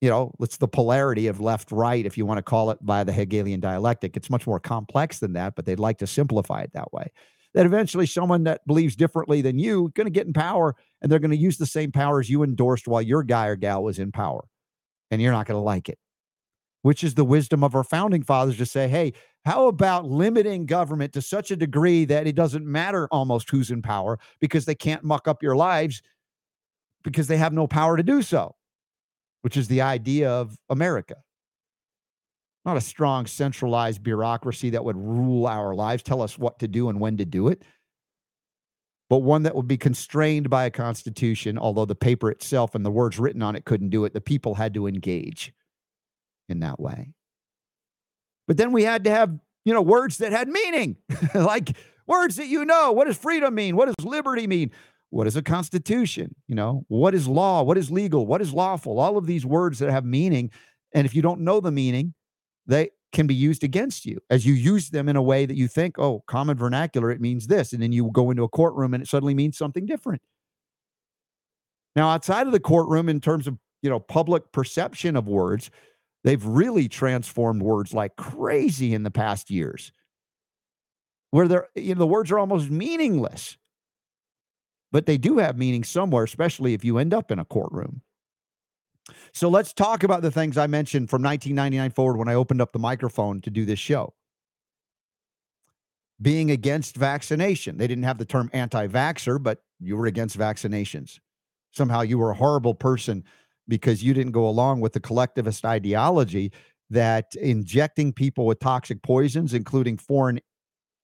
you 0.00 0.10
know, 0.10 0.32
it's 0.40 0.58
the 0.58 0.68
polarity 0.68 1.26
of 1.26 1.40
left 1.40 1.72
right, 1.72 2.04
if 2.04 2.18
you 2.18 2.26
want 2.26 2.38
to 2.38 2.42
call 2.42 2.70
it 2.70 2.78
by 2.84 3.04
the 3.04 3.12
Hegelian 3.12 3.60
dialectic. 3.60 4.16
It's 4.16 4.30
much 4.30 4.46
more 4.46 4.60
complex 4.60 5.20
than 5.20 5.32
that, 5.34 5.54
but 5.54 5.64
they'd 5.64 5.80
like 5.80 5.98
to 5.98 6.06
simplify 6.06 6.62
it 6.62 6.72
that 6.74 6.92
way. 6.92 7.10
That 7.54 7.66
eventually 7.66 8.06
someone 8.06 8.44
that 8.44 8.66
believes 8.66 8.96
differently 8.96 9.42
than 9.42 9.58
you 9.58 9.92
going 9.94 10.06
to 10.06 10.10
get 10.10 10.26
in 10.26 10.32
power 10.32 10.74
and 11.00 11.10
they're 11.10 11.18
going 11.18 11.32
to 11.32 11.36
use 11.36 11.58
the 11.58 11.66
same 11.66 11.92
powers 11.92 12.30
you 12.30 12.42
endorsed 12.42 12.88
while 12.88 13.02
your 13.02 13.22
guy 13.22 13.46
or 13.46 13.56
gal 13.56 13.82
was 13.82 13.98
in 13.98 14.10
power. 14.10 14.44
And 15.10 15.20
you're 15.20 15.32
not 15.32 15.46
going 15.46 15.58
to 15.58 15.62
like 15.62 15.90
it, 15.90 15.98
which 16.80 17.04
is 17.04 17.14
the 17.14 17.24
wisdom 17.24 17.62
of 17.62 17.74
our 17.74 17.84
founding 17.84 18.22
fathers 18.22 18.56
to 18.56 18.64
say, 18.64 18.88
hey, 18.88 19.12
how 19.44 19.66
about 19.66 20.06
limiting 20.06 20.66
government 20.66 21.12
to 21.14 21.22
such 21.22 21.50
a 21.50 21.56
degree 21.56 22.04
that 22.04 22.26
it 22.26 22.36
doesn't 22.36 22.64
matter 22.64 23.08
almost 23.10 23.50
who's 23.50 23.70
in 23.70 23.82
power 23.82 24.18
because 24.40 24.64
they 24.64 24.74
can't 24.74 25.02
muck 25.02 25.26
up 25.26 25.42
your 25.42 25.56
lives 25.56 26.02
because 27.02 27.26
they 27.26 27.36
have 27.36 27.52
no 27.52 27.66
power 27.66 27.96
to 27.96 28.02
do 28.02 28.22
so, 28.22 28.54
which 29.42 29.56
is 29.56 29.66
the 29.66 29.80
idea 29.80 30.30
of 30.30 30.56
America. 30.70 31.16
Not 32.64 32.76
a 32.76 32.80
strong 32.80 33.26
centralized 33.26 34.04
bureaucracy 34.04 34.70
that 34.70 34.84
would 34.84 34.96
rule 34.96 35.48
our 35.48 35.74
lives, 35.74 36.04
tell 36.04 36.22
us 36.22 36.38
what 36.38 36.60
to 36.60 36.68
do 36.68 36.88
and 36.88 37.00
when 37.00 37.16
to 37.16 37.24
do 37.24 37.48
it, 37.48 37.62
but 39.10 39.18
one 39.18 39.42
that 39.42 39.56
would 39.56 39.66
be 39.66 39.76
constrained 39.76 40.48
by 40.48 40.64
a 40.64 40.70
constitution, 40.70 41.58
although 41.58 41.84
the 41.84 41.96
paper 41.96 42.30
itself 42.30 42.76
and 42.76 42.86
the 42.86 42.90
words 42.90 43.18
written 43.18 43.42
on 43.42 43.56
it 43.56 43.64
couldn't 43.64 43.90
do 43.90 44.04
it. 44.04 44.14
The 44.14 44.20
people 44.20 44.54
had 44.54 44.72
to 44.74 44.86
engage 44.86 45.52
in 46.48 46.60
that 46.60 46.78
way. 46.78 47.12
But 48.46 48.56
then 48.56 48.72
we 48.72 48.84
had 48.84 49.04
to 49.04 49.10
have, 49.10 49.38
you 49.64 49.72
know, 49.72 49.82
words 49.82 50.18
that 50.18 50.32
had 50.32 50.48
meaning, 50.48 50.96
like 51.34 51.76
words 52.06 52.36
that 52.36 52.48
you 52.48 52.64
know. 52.64 52.92
What 52.92 53.06
does 53.06 53.16
freedom 53.16 53.54
mean? 53.54 53.76
What 53.76 53.86
does 53.86 54.04
liberty 54.04 54.46
mean? 54.46 54.70
What 55.10 55.26
is 55.26 55.36
a 55.36 55.42
constitution? 55.42 56.34
You 56.48 56.54
know, 56.54 56.84
what 56.88 57.14
is 57.14 57.28
law? 57.28 57.62
What 57.62 57.78
is 57.78 57.90
legal? 57.90 58.26
What 58.26 58.40
is 58.40 58.52
lawful? 58.52 58.98
All 58.98 59.16
of 59.16 59.26
these 59.26 59.44
words 59.44 59.78
that 59.78 59.90
have 59.90 60.04
meaning. 60.04 60.50
And 60.94 61.06
if 61.06 61.14
you 61.14 61.22
don't 61.22 61.40
know 61.40 61.60
the 61.60 61.70
meaning, 61.70 62.14
they 62.66 62.90
can 63.12 63.26
be 63.26 63.34
used 63.34 63.62
against 63.62 64.06
you 64.06 64.18
as 64.30 64.46
you 64.46 64.54
use 64.54 64.88
them 64.88 65.08
in 65.08 65.16
a 65.16 65.22
way 65.22 65.44
that 65.44 65.56
you 65.56 65.68
think, 65.68 65.98
oh, 65.98 66.24
common 66.26 66.56
vernacular, 66.56 67.10
it 67.10 67.20
means 67.20 67.46
this. 67.46 67.72
And 67.72 67.82
then 67.82 67.92
you 67.92 68.10
go 68.12 68.30
into 68.30 68.42
a 68.42 68.48
courtroom 68.48 68.94
and 68.94 69.02
it 69.02 69.08
suddenly 69.08 69.34
means 69.34 69.58
something 69.58 69.84
different. 69.84 70.22
Now, 71.94 72.08
outside 72.08 72.46
of 72.46 72.52
the 72.52 72.60
courtroom, 72.60 73.08
in 73.08 73.20
terms 73.20 73.46
of 73.46 73.58
you 73.82 73.90
know 73.90 74.00
public 74.00 74.50
perception 74.52 75.16
of 75.16 75.26
words, 75.26 75.70
They've 76.24 76.44
really 76.44 76.88
transformed 76.88 77.62
words 77.62 77.92
like 77.92 78.16
crazy 78.16 78.94
in 78.94 79.02
the 79.02 79.10
past 79.10 79.50
years, 79.50 79.92
where 81.30 81.48
they're, 81.48 81.68
you 81.74 81.94
know, 81.94 82.00
the 82.00 82.06
words 82.06 82.30
are 82.30 82.38
almost 82.38 82.70
meaningless, 82.70 83.56
but 84.92 85.06
they 85.06 85.18
do 85.18 85.38
have 85.38 85.58
meaning 85.58 85.82
somewhere, 85.82 86.24
especially 86.24 86.74
if 86.74 86.84
you 86.84 86.98
end 86.98 87.12
up 87.12 87.30
in 87.30 87.38
a 87.38 87.44
courtroom. 87.44 88.02
So 89.34 89.48
let's 89.48 89.72
talk 89.72 90.04
about 90.04 90.22
the 90.22 90.30
things 90.30 90.56
I 90.56 90.66
mentioned 90.66 91.10
from 91.10 91.22
1999 91.22 91.90
forward 91.90 92.18
when 92.18 92.28
I 92.28 92.34
opened 92.34 92.60
up 92.60 92.72
the 92.72 92.78
microphone 92.78 93.40
to 93.40 93.50
do 93.50 93.64
this 93.64 93.78
show. 93.78 94.14
Being 96.20 96.52
against 96.52 96.96
vaccination. 96.96 97.78
They 97.78 97.88
didn't 97.88 98.04
have 98.04 98.18
the 98.18 98.24
term 98.24 98.48
anti 98.52 98.86
vaxxer, 98.86 99.42
but 99.42 99.62
you 99.80 99.96
were 99.96 100.06
against 100.06 100.38
vaccinations. 100.38 101.18
Somehow 101.72 102.02
you 102.02 102.18
were 102.18 102.30
a 102.30 102.36
horrible 102.36 102.74
person 102.74 103.24
because 103.68 104.02
you 104.02 104.14
didn't 104.14 104.32
go 104.32 104.48
along 104.48 104.80
with 104.80 104.92
the 104.92 105.00
collectivist 105.00 105.64
ideology 105.64 106.52
that 106.90 107.34
injecting 107.36 108.12
people 108.12 108.44
with 108.44 108.60
toxic 108.60 109.02
poisons, 109.02 109.54
including 109.54 109.96
foreign 109.96 110.40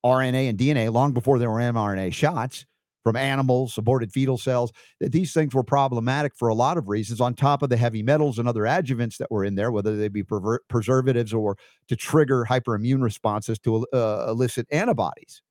RNA 0.05 0.51
and 0.51 0.59
DNA, 0.59 0.93
long 0.93 1.13
before 1.13 1.39
there 1.39 1.51
were 1.51 1.61
mRNA 1.61 2.13
shots 2.13 2.67
from 3.05 3.17
animals, 3.17 3.79
aborted 3.79 4.13
fetal 4.13 4.37
cells, 4.37 4.71
that 5.01 5.13
these 5.13 5.33
things 5.33 5.55
were 5.55 5.63
problematic 5.63 6.35
for 6.37 6.49
a 6.49 6.55
lot 6.55 6.77
of 6.77 6.89
reasons, 6.89 7.21
on 7.21 7.33
top 7.33 7.63
of 7.63 7.71
the 7.71 7.77
heavy 7.77 8.03
metals 8.03 8.39
and 8.39 8.47
other 8.47 8.63
adjuvants 8.63 9.17
that 9.17 9.31
were 9.31 9.45
in 9.45 9.55
there, 9.55 9.73
whether 9.73 9.97
they 9.97 10.09
be 10.09 10.23
perver- 10.23 10.59
preservatives 10.69 11.33
or 11.33 11.57
to 11.89 11.97
trigger 11.97 12.45
hyperimmune 12.49 13.03
responses 13.03 13.59
to 13.61 13.87
uh, 13.95 14.27
elicit 14.29 14.67
antibodies, 14.71 15.43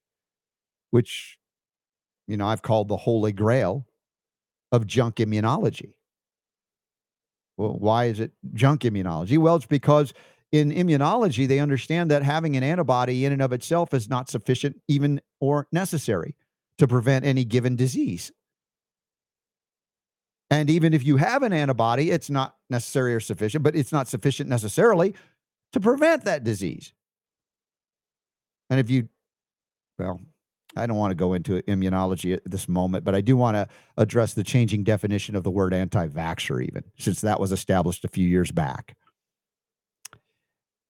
which, 0.91 1.37
you 2.27 2.37
know, 2.37 2.47
I've 2.47 2.61
called 2.61 2.89
the 2.89 2.97
holy 2.97 3.31
grail 3.31 3.87
of 4.71 4.85
junk 4.85 5.15
immunology. 5.15 5.93
Well, 7.57 7.73
why 7.77 8.05
is 8.05 8.19
it 8.19 8.31
junk 8.53 8.81
immunology? 8.81 9.37
Well, 9.37 9.55
it's 9.55 9.65
because 9.65 10.13
in 10.51 10.71
immunology, 10.71 11.47
they 11.47 11.59
understand 11.59 12.09
that 12.11 12.23
having 12.23 12.55
an 12.55 12.63
antibody 12.63 13.25
in 13.25 13.33
and 13.33 13.41
of 13.41 13.51
itself 13.51 13.93
is 13.93 14.07
not 14.07 14.29
sufficient, 14.29 14.79
even 14.87 15.19
or 15.39 15.67
necessary 15.71 16.35
to 16.77 16.87
prevent 16.87 17.25
any 17.25 17.43
given 17.43 17.75
disease. 17.75 18.31
And 20.49 20.69
even 20.69 20.93
if 20.93 21.05
you 21.05 21.17
have 21.17 21.43
an 21.43 21.51
antibody, 21.51 22.11
it's 22.11 22.29
not 22.29 22.55
necessary 22.69 23.13
or 23.13 23.19
sufficient, 23.19 23.63
but 23.63 23.75
it's 23.75 23.91
not 23.91 24.07
sufficient 24.07 24.49
necessarily 24.49 25.13
to 25.73 25.79
prevent 25.79 26.23
that 26.23 26.43
disease. 26.43 26.93
And 28.69 28.79
if 28.79 28.89
you, 28.89 29.09
well, 29.99 30.21
I 30.77 30.85
don't 30.85 30.97
want 30.97 31.11
to 31.11 31.15
go 31.15 31.33
into 31.33 31.61
immunology 31.63 32.33
at 32.33 32.41
this 32.45 32.69
moment, 32.69 33.03
but 33.03 33.15
I 33.15 33.21
do 33.21 33.35
want 33.35 33.55
to 33.55 33.67
address 33.97 34.33
the 34.33 34.43
changing 34.43 34.83
definition 34.83 35.35
of 35.35 35.43
the 35.43 35.51
word 35.51 35.73
anti 35.73 36.07
vaxxer, 36.07 36.63
even 36.63 36.83
since 36.97 37.21
that 37.21 37.39
was 37.39 37.51
established 37.51 38.05
a 38.05 38.09
few 38.09 38.27
years 38.27 38.51
back. 38.51 38.95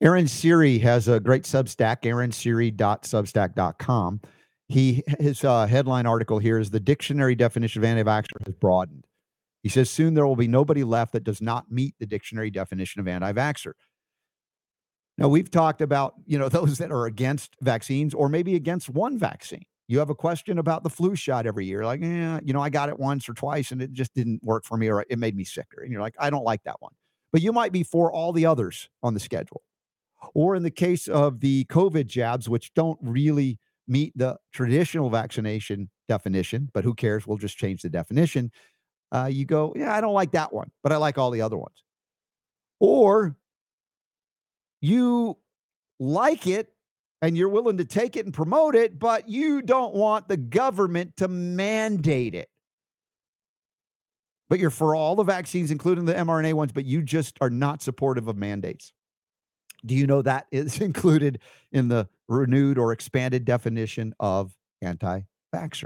Aaron 0.01 0.27
Siri 0.27 0.77
has 0.79 1.07
a 1.07 1.19
great 1.19 1.43
Substack, 1.43 2.01
aaronSiri.substack.com. 2.03 4.21
He 4.69 5.03
his 5.19 5.43
uh, 5.43 5.65
headline 5.65 6.05
article 6.05 6.39
here 6.39 6.59
is 6.59 6.69
the 6.69 6.79
dictionary 6.79 7.35
definition 7.35 7.81
of 7.81 7.85
anti-vaxxer 7.85 8.45
has 8.45 8.53
broadened. 8.55 9.05
He 9.63 9.69
says 9.69 9.89
soon 9.89 10.13
there 10.13 10.27
will 10.27 10.35
be 10.35 10.47
nobody 10.47 10.83
left 10.83 11.13
that 11.13 11.23
does 11.23 11.41
not 11.41 11.71
meet 11.71 11.95
the 11.99 12.05
dictionary 12.05 12.51
definition 12.51 12.99
of 12.99 13.07
anti-vaxxer. 13.07 13.71
Now 15.17 15.29
we've 15.29 15.49
talked 15.49 15.81
about 15.81 16.13
you 16.25 16.37
know 16.37 16.49
those 16.49 16.77
that 16.77 16.91
are 16.91 17.05
against 17.05 17.55
vaccines 17.61 18.13
or 18.13 18.29
maybe 18.29 18.55
against 18.55 18.89
one 18.89 19.17
vaccine. 19.17 19.65
You 19.87 19.99
have 19.99 20.09
a 20.09 20.15
question 20.15 20.59
about 20.59 20.83
the 20.83 20.89
flu 20.89 21.15
shot 21.15 21.45
every 21.45 21.65
year, 21.65 21.85
like 21.85 22.01
yeah, 22.01 22.39
you 22.43 22.53
know 22.53 22.61
I 22.61 22.69
got 22.69 22.89
it 22.89 22.99
once 22.99 23.29
or 23.29 23.33
twice 23.33 23.71
and 23.71 23.81
it 23.81 23.93
just 23.93 24.13
didn't 24.13 24.43
work 24.43 24.65
for 24.65 24.77
me 24.77 24.89
or 24.89 25.05
it 25.09 25.17
made 25.17 25.35
me 25.35 25.43
sicker, 25.43 25.81
and 25.81 25.91
you're 25.91 26.01
like 26.01 26.15
I 26.19 26.29
don't 26.29 26.43
like 26.43 26.63
that 26.63 26.81
one. 26.81 26.93
But 27.31 27.41
you 27.41 27.53
might 27.53 27.71
be 27.71 27.83
for 27.83 28.11
all 28.11 28.33
the 28.33 28.45
others 28.45 28.89
on 29.03 29.13
the 29.13 29.19
schedule. 29.19 29.61
Or 30.33 30.55
in 30.55 30.63
the 30.63 30.71
case 30.71 31.07
of 31.07 31.39
the 31.39 31.65
COVID 31.65 32.07
jabs, 32.07 32.49
which 32.49 32.73
don't 32.73 32.97
really 33.01 33.59
meet 33.87 34.17
the 34.17 34.37
traditional 34.51 35.09
vaccination 35.09 35.89
definition, 36.07 36.69
but 36.73 36.83
who 36.83 36.93
cares? 36.93 37.27
We'll 37.27 37.37
just 37.37 37.57
change 37.57 37.81
the 37.81 37.89
definition. 37.89 38.51
Uh, 39.11 39.29
you 39.31 39.45
go, 39.45 39.73
yeah, 39.75 39.93
I 39.93 40.01
don't 40.01 40.13
like 40.13 40.31
that 40.31 40.51
one, 40.51 40.71
but 40.83 40.91
I 40.91 40.97
like 40.97 41.17
all 41.17 41.31
the 41.31 41.41
other 41.41 41.57
ones. 41.57 41.83
Or 42.79 43.35
you 44.81 45.37
like 45.99 46.47
it 46.47 46.69
and 47.21 47.35
you're 47.35 47.49
willing 47.49 47.77
to 47.77 47.85
take 47.85 48.15
it 48.15 48.25
and 48.25 48.33
promote 48.33 48.75
it, 48.75 48.99
but 48.99 49.27
you 49.27 49.61
don't 49.61 49.95
want 49.95 50.27
the 50.27 50.37
government 50.37 51.17
to 51.17 51.27
mandate 51.27 52.35
it. 52.35 52.49
But 54.49 54.59
you're 54.59 54.69
for 54.69 54.95
all 54.95 55.15
the 55.15 55.23
vaccines, 55.23 55.71
including 55.71 56.05
the 56.05 56.13
mRNA 56.13 56.53
ones, 56.53 56.71
but 56.71 56.85
you 56.85 57.01
just 57.01 57.37
are 57.41 57.49
not 57.49 57.81
supportive 57.81 58.27
of 58.27 58.37
mandates. 58.37 58.93
Do 59.85 59.95
you 59.95 60.07
know 60.07 60.21
that 60.21 60.47
is 60.51 60.79
included 60.81 61.39
in 61.71 61.87
the 61.87 62.07
renewed 62.27 62.77
or 62.77 62.91
expanded 62.91 63.45
definition 63.45 64.13
of 64.19 64.53
anti 64.81 65.21
vaxxer? 65.53 65.85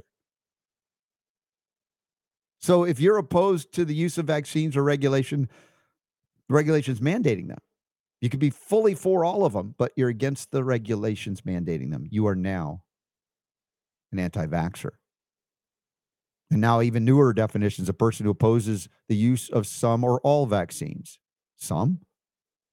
So 2.61 2.83
if 2.83 2.99
you're 2.99 3.17
opposed 3.17 3.73
to 3.73 3.85
the 3.85 3.95
use 3.95 4.19
of 4.19 4.25
vaccines 4.25 4.77
or 4.77 4.83
regulation, 4.83 5.49
regulations 6.47 6.99
mandating 6.99 7.47
them, 7.47 7.57
you 8.21 8.29
could 8.29 8.39
be 8.39 8.51
fully 8.51 8.93
for 8.93 9.25
all 9.25 9.43
of 9.43 9.53
them, 9.53 9.73
but 9.77 9.91
you're 9.95 10.09
against 10.09 10.51
the 10.51 10.63
regulations 10.63 11.41
mandating 11.41 11.91
them. 11.91 12.05
You 12.09 12.27
are 12.27 12.35
now 12.35 12.83
an 14.11 14.19
anti 14.19 14.45
vaxxer. 14.45 14.91
And 16.51 16.61
now, 16.61 16.81
even 16.81 17.05
newer 17.05 17.33
definitions 17.33 17.89
a 17.89 17.93
person 17.93 18.25
who 18.25 18.31
opposes 18.31 18.89
the 19.07 19.15
use 19.15 19.49
of 19.49 19.65
some 19.65 20.03
or 20.03 20.19
all 20.21 20.45
vaccines. 20.45 21.17
Some, 21.57 21.99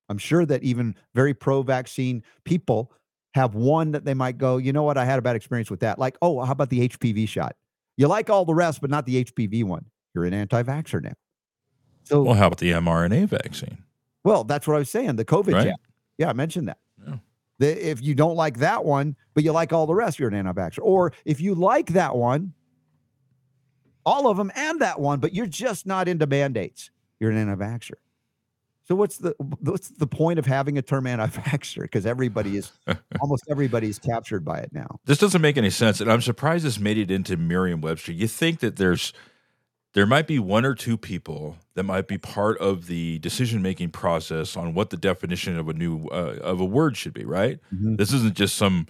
I'm 0.08 0.18
sure 0.18 0.44
that 0.46 0.62
even 0.62 0.96
very 1.14 1.32
pro 1.32 1.62
vaccine 1.62 2.22
people 2.44 2.92
have 3.34 3.54
one 3.54 3.92
that 3.92 4.04
they 4.04 4.14
might 4.14 4.36
go, 4.38 4.56
you 4.56 4.72
know 4.72 4.82
what, 4.82 4.98
I 4.98 5.04
had 5.04 5.18
a 5.18 5.22
bad 5.22 5.36
experience 5.36 5.70
with 5.70 5.80
that. 5.80 5.98
Like, 5.98 6.16
oh, 6.22 6.44
how 6.44 6.52
about 6.52 6.70
the 6.70 6.88
HPV 6.88 7.28
shot? 7.28 7.54
You 7.96 8.08
like 8.08 8.30
all 8.30 8.44
the 8.44 8.54
rest, 8.54 8.80
but 8.80 8.90
not 8.90 9.06
the 9.06 9.24
HPV 9.24 9.64
one. 9.64 9.86
You're 10.14 10.24
an 10.24 10.34
anti 10.34 10.62
vaxxer 10.62 11.02
now. 11.02 11.12
So, 12.04 12.22
well, 12.22 12.34
how 12.34 12.46
about 12.46 12.58
the 12.58 12.72
mRNA 12.72 13.28
vaccine? 13.28 13.84
Well, 14.28 14.44
that's 14.44 14.66
what 14.66 14.76
I 14.76 14.78
was 14.78 14.90
saying. 14.90 15.16
The 15.16 15.24
COVID 15.24 15.54
right? 15.54 15.64
jab. 15.68 15.76
Yeah, 16.18 16.28
I 16.28 16.34
mentioned 16.34 16.68
that. 16.68 16.78
Yeah. 17.06 17.14
The, 17.58 17.90
if 17.90 18.02
you 18.02 18.14
don't 18.14 18.36
like 18.36 18.58
that 18.58 18.84
one, 18.84 19.16
but 19.32 19.42
you 19.42 19.52
like 19.52 19.72
all 19.72 19.86
the 19.86 19.94
rest, 19.94 20.18
you're 20.18 20.28
an 20.28 20.34
anti 20.34 20.52
vaxxer. 20.52 20.80
Or 20.82 21.14
if 21.24 21.40
you 21.40 21.54
like 21.54 21.94
that 21.94 22.14
one, 22.14 22.52
all 24.04 24.28
of 24.28 24.36
them 24.36 24.52
and 24.54 24.80
that 24.82 25.00
one, 25.00 25.18
but 25.18 25.32
you're 25.32 25.46
just 25.46 25.86
not 25.86 26.08
into 26.08 26.26
mandates, 26.26 26.90
you're 27.18 27.30
an 27.30 27.38
anti 27.38 27.54
vaxxer. 27.54 27.94
So 28.84 28.94
what's 28.94 29.16
the 29.16 29.34
what's 29.38 29.88
the 29.88 30.06
point 30.06 30.38
of 30.38 30.44
having 30.44 30.76
a 30.76 30.82
term 30.82 31.06
anti-vaxxer? 31.06 31.82
Because 31.82 32.06
everybody 32.06 32.56
is 32.56 32.72
almost 33.20 33.44
everybody 33.50 33.88
is 33.88 33.98
captured 33.98 34.44
by 34.44 34.58
it 34.58 34.72
now. 34.72 34.98
This 35.06 35.18
doesn't 35.18 35.42
make 35.42 35.56
any 35.56 35.70
sense, 35.70 36.00
and 36.02 36.10
I'm 36.10 36.22
surprised 36.22 36.64
this 36.64 36.78
made 36.78 36.98
it 36.98 37.10
into 37.10 37.36
Merriam-Webster. 37.36 38.12
You 38.12 38.26
think 38.26 38.60
that 38.60 38.76
there's 38.76 39.12
there 39.98 40.06
might 40.06 40.28
be 40.28 40.38
one 40.38 40.64
or 40.64 40.76
two 40.76 40.96
people 40.96 41.56
that 41.74 41.82
might 41.82 42.06
be 42.06 42.18
part 42.18 42.56
of 42.58 42.86
the 42.86 43.18
decision-making 43.18 43.90
process 43.90 44.56
on 44.56 44.72
what 44.72 44.90
the 44.90 44.96
definition 44.96 45.58
of 45.58 45.68
a 45.68 45.72
new 45.72 46.06
uh, 46.12 46.36
of 46.40 46.60
a 46.60 46.64
word 46.64 46.96
should 46.96 47.12
be, 47.12 47.24
right? 47.24 47.58
Mm-hmm. 47.74 47.96
This 47.96 48.12
isn't 48.12 48.36
just 48.36 48.54
some 48.54 48.86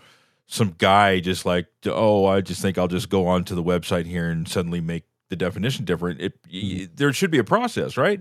some 0.48 0.74
guy 0.76 1.20
just 1.20 1.46
like, 1.46 1.66
oh, 1.86 2.26
I 2.26 2.42
just 2.42 2.60
think 2.60 2.76
I'll 2.76 2.88
just 2.88 3.08
go 3.08 3.26
onto 3.26 3.54
the 3.54 3.62
website 3.62 4.04
here 4.04 4.28
and 4.28 4.46
suddenly 4.46 4.82
make 4.82 5.04
the 5.30 5.36
definition 5.36 5.86
different. 5.86 6.20
It, 6.20 6.42
mm-hmm. 6.42 6.94
there 6.94 7.10
should 7.14 7.30
be 7.30 7.38
a 7.38 7.44
process, 7.44 7.96
right? 7.96 8.20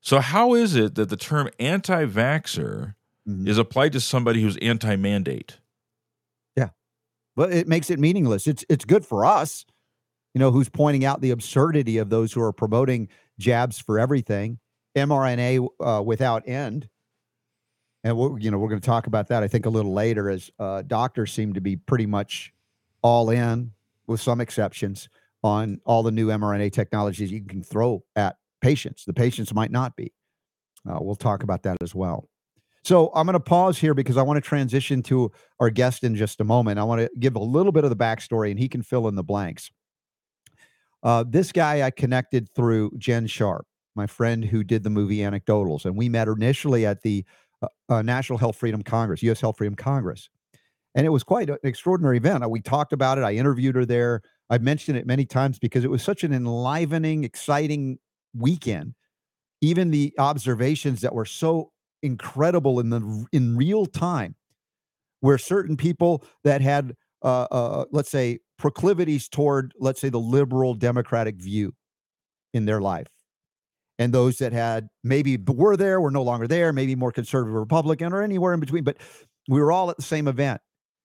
So, 0.00 0.20
how 0.20 0.54
is 0.54 0.76
it 0.76 0.94
that 0.94 1.08
the 1.08 1.16
term 1.16 1.48
anti 1.58 2.04
vaxxer 2.06 2.94
mm-hmm. 3.28 3.48
is 3.48 3.58
applied 3.58 3.90
to 3.94 4.00
somebody 4.00 4.40
who's 4.40 4.56
anti 4.58 4.94
mandate? 4.94 5.58
Yeah. 6.56 6.68
Well, 7.34 7.52
it 7.52 7.66
makes 7.66 7.90
it 7.90 7.98
meaningless. 7.98 8.46
It's, 8.46 8.64
it's 8.68 8.84
good 8.84 9.04
for 9.04 9.24
us, 9.26 9.66
you 10.34 10.38
know, 10.38 10.50
who's 10.50 10.68
pointing 10.68 11.04
out 11.04 11.20
the 11.20 11.30
absurdity 11.30 11.98
of 11.98 12.10
those 12.10 12.32
who 12.32 12.40
are 12.42 12.52
promoting 12.52 13.08
jabs 13.38 13.78
for 13.78 13.98
everything, 13.98 14.58
mRNA 14.96 15.68
uh, 15.80 16.02
without 16.02 16.48
end. 16.48 16.88
And 18.04 18.16
we're, 18.16 18.38
you 18.38 18.50
know, 18.50 18.58
we're 18.58 18.68
going 18.68 18.80
to 18.80 18.86
talk 18.86 19.06
about 19.06 19.28
that, 19.28 19.42
I 19.42 19.48
think, 19.48 19.66
a 19.66 19.70
little 19.70 19.92
later, 19.92 20.30
as 20.30 20.50
uh, 20.58 20.82
doctors 20.82 21.32
seem 21.32 21.52
to 21.54 21.60
be 21.60 21.76
pretty 21.76 22.06
much 22.06 22.52
all 23.02 23.30
in, 23.30 23.72
with 24.06 24.20
some 24.20 24.40
exceptions, 24.40 25.08
on 25.42 25.80
all 25.84 26.02
the 26.02 26.10
new 26.10 26.28
mRNA 26.28 26.72
technologies 26.72 27.30
you 27.30 27.42
can 27.42 27.62
throw 27.62 28.02
at 28.16 28.36
patients. 28.60 29.04
The 29.04 29.12
patients 29.12 29.54
might 29.54 29.70
not 29.70 29.96
be. 29.96 30.12
Uh, 30.88 30.98
we'll 31.00 31.16
talk 31.16 31.42
about 31.42 31.62
that 31.64 31.76
as 31.82 31.94
well. 31.94 32.28
So 32.82 33.10
I'm 33.14 33.26
going 33.26 33.34
to 33.34 33.40
pause 33.40 33.78
here 33.78 33.92
because 33.92 34.16
I 34.16 34.22
want 34.22 34.38
to 34.38 34.40
transition 34.40 35.02
to 35.04 35.30
our 35.58 35.68
guest 35.68 36.02
in 36.02 36.16
just 36.16 36.40
a 36.40 36.44
moment. 36.44 36.78
I 36.78 36.84
want 36.84 37.02
to 37.02 37.10
give 37.18 37.36
a 37.36 37.40
little 37.40 37.72
bit 37.72 37.84
of 37.84 37.90
the 37.90 37.96
backstory 37.96 38.50
and 38.50 38.58
he 38.58 38.68
can 38.68 38.82
fill 38.82 39.06
in 39.08 39.14
the 39.14 39.22
blanks. 39.22 39.70
Uh, 41.02 41.24
this 41.26 41.52
guy 41.52 41.82
I 41.82 41.90
connected 41.90 42.48
through 42.54 42.92
Jen 42.98 43.26
Sharp, 43.26 43.66
my 43.94 44.06
friend 44.06 44.44
who 44.44 44.62
did 44.62 44.82
the 44.82 44.90
movie 44.90 45.18
Anecdotals, 45.18 45.84
and 45.84 45.96
we 45.96 46.08
met 46.08 46.28
initially 46.28 46.86
at 46.86 47.02
the 47.02 47.24
uh, 47.62 47.68
uh 47.88 48.02
National 48.02 48.38
Health 48.38 48.56
Freedom 48.56 48.82
Congress, 48.82 49.22
U.S. 49.22 49.40
Health 49.40 49.56
Freedom 49.58 49.74
Congress, 49.74 50.28
and 50.94 51.06
it 51.06 51.10
was 51.10 51.22
quite 51.22 51.48
an 51.48 51.56
extraordinary 51.62 52.18
event. 52.18 52.48
We 52.50 52.60
talked 52.60 52.92
about 52.92 53.18
it. 53.18 53.24
I 53.24 53.34
interviewed 53.34 53.76
her 53.76 53.86
there. 53.86 54.22
I've 54.50 54.62
mentioned 54.62 54.98
it 54.98 55.06
many 55.06 55.24
times 55.24 55.58
because 55.58 55.84
it 55.84 55.90
was 55.90 56.02
such 56.02 56.24
an 56.24 56.32
enlivening, 56.32 57.24
exciting 57.24 57.98
weekend, 58.36 58.94
even 59.60 59.90
the 59.90 60.12
observations 60.18 61.00
that 61.00 61.14
were 61.14 61.24
so 61.24 61.70
incredible 62.02 62.80
in 62.80 62.90
the 62.90 63.26
in 63.32 63.56
real 63.56 63.86
time, 63.86 64.34
where 65.20 65.38
certain 65.38 65.76
people 65.76 66.24
that 66.44 66.60
had 66.60 66.94
uh, 67.22 67.46
uh, 67.50 67.84
let's 67.90 68.10
say 68.10 68.38
proclivities 68.58 69.28
toward 69.28 69.72
let's 69.78 70.00
say 70.00 70.08
the 70.08 70.20
liberal 70.20 70.74
democratic 70.74 71.36
view 71.36 71.74
in 72.52 72.64
their 72.64 72.80
life 72.80 73.06
and 73.98 74.12
those 74.12 74.38
that 74.38 74.52
had 74.52 74.88
maybe 75.04 75.36
were 75.48 75.76
there 75.76 76.00
were 76.00 76.10
no 76.10 76.22
longer 76.22 76.46
there 76.46 76.72
maybe 76.72 76.94
more 76.94 77.12
conservative 77.12 77.54
republican 77.54 78.12
or 78.12 78.22
anywhere 78.22 78.54
in 78.54 78.60
between 78.60 78.84
but 78.84 78.96
we 79.48 79.60
were 79.60 79.72
all 79.72 79.90
at 79.90 79.96
the 79.96 80.02
same 80.02 80.28
event 80.28 80.60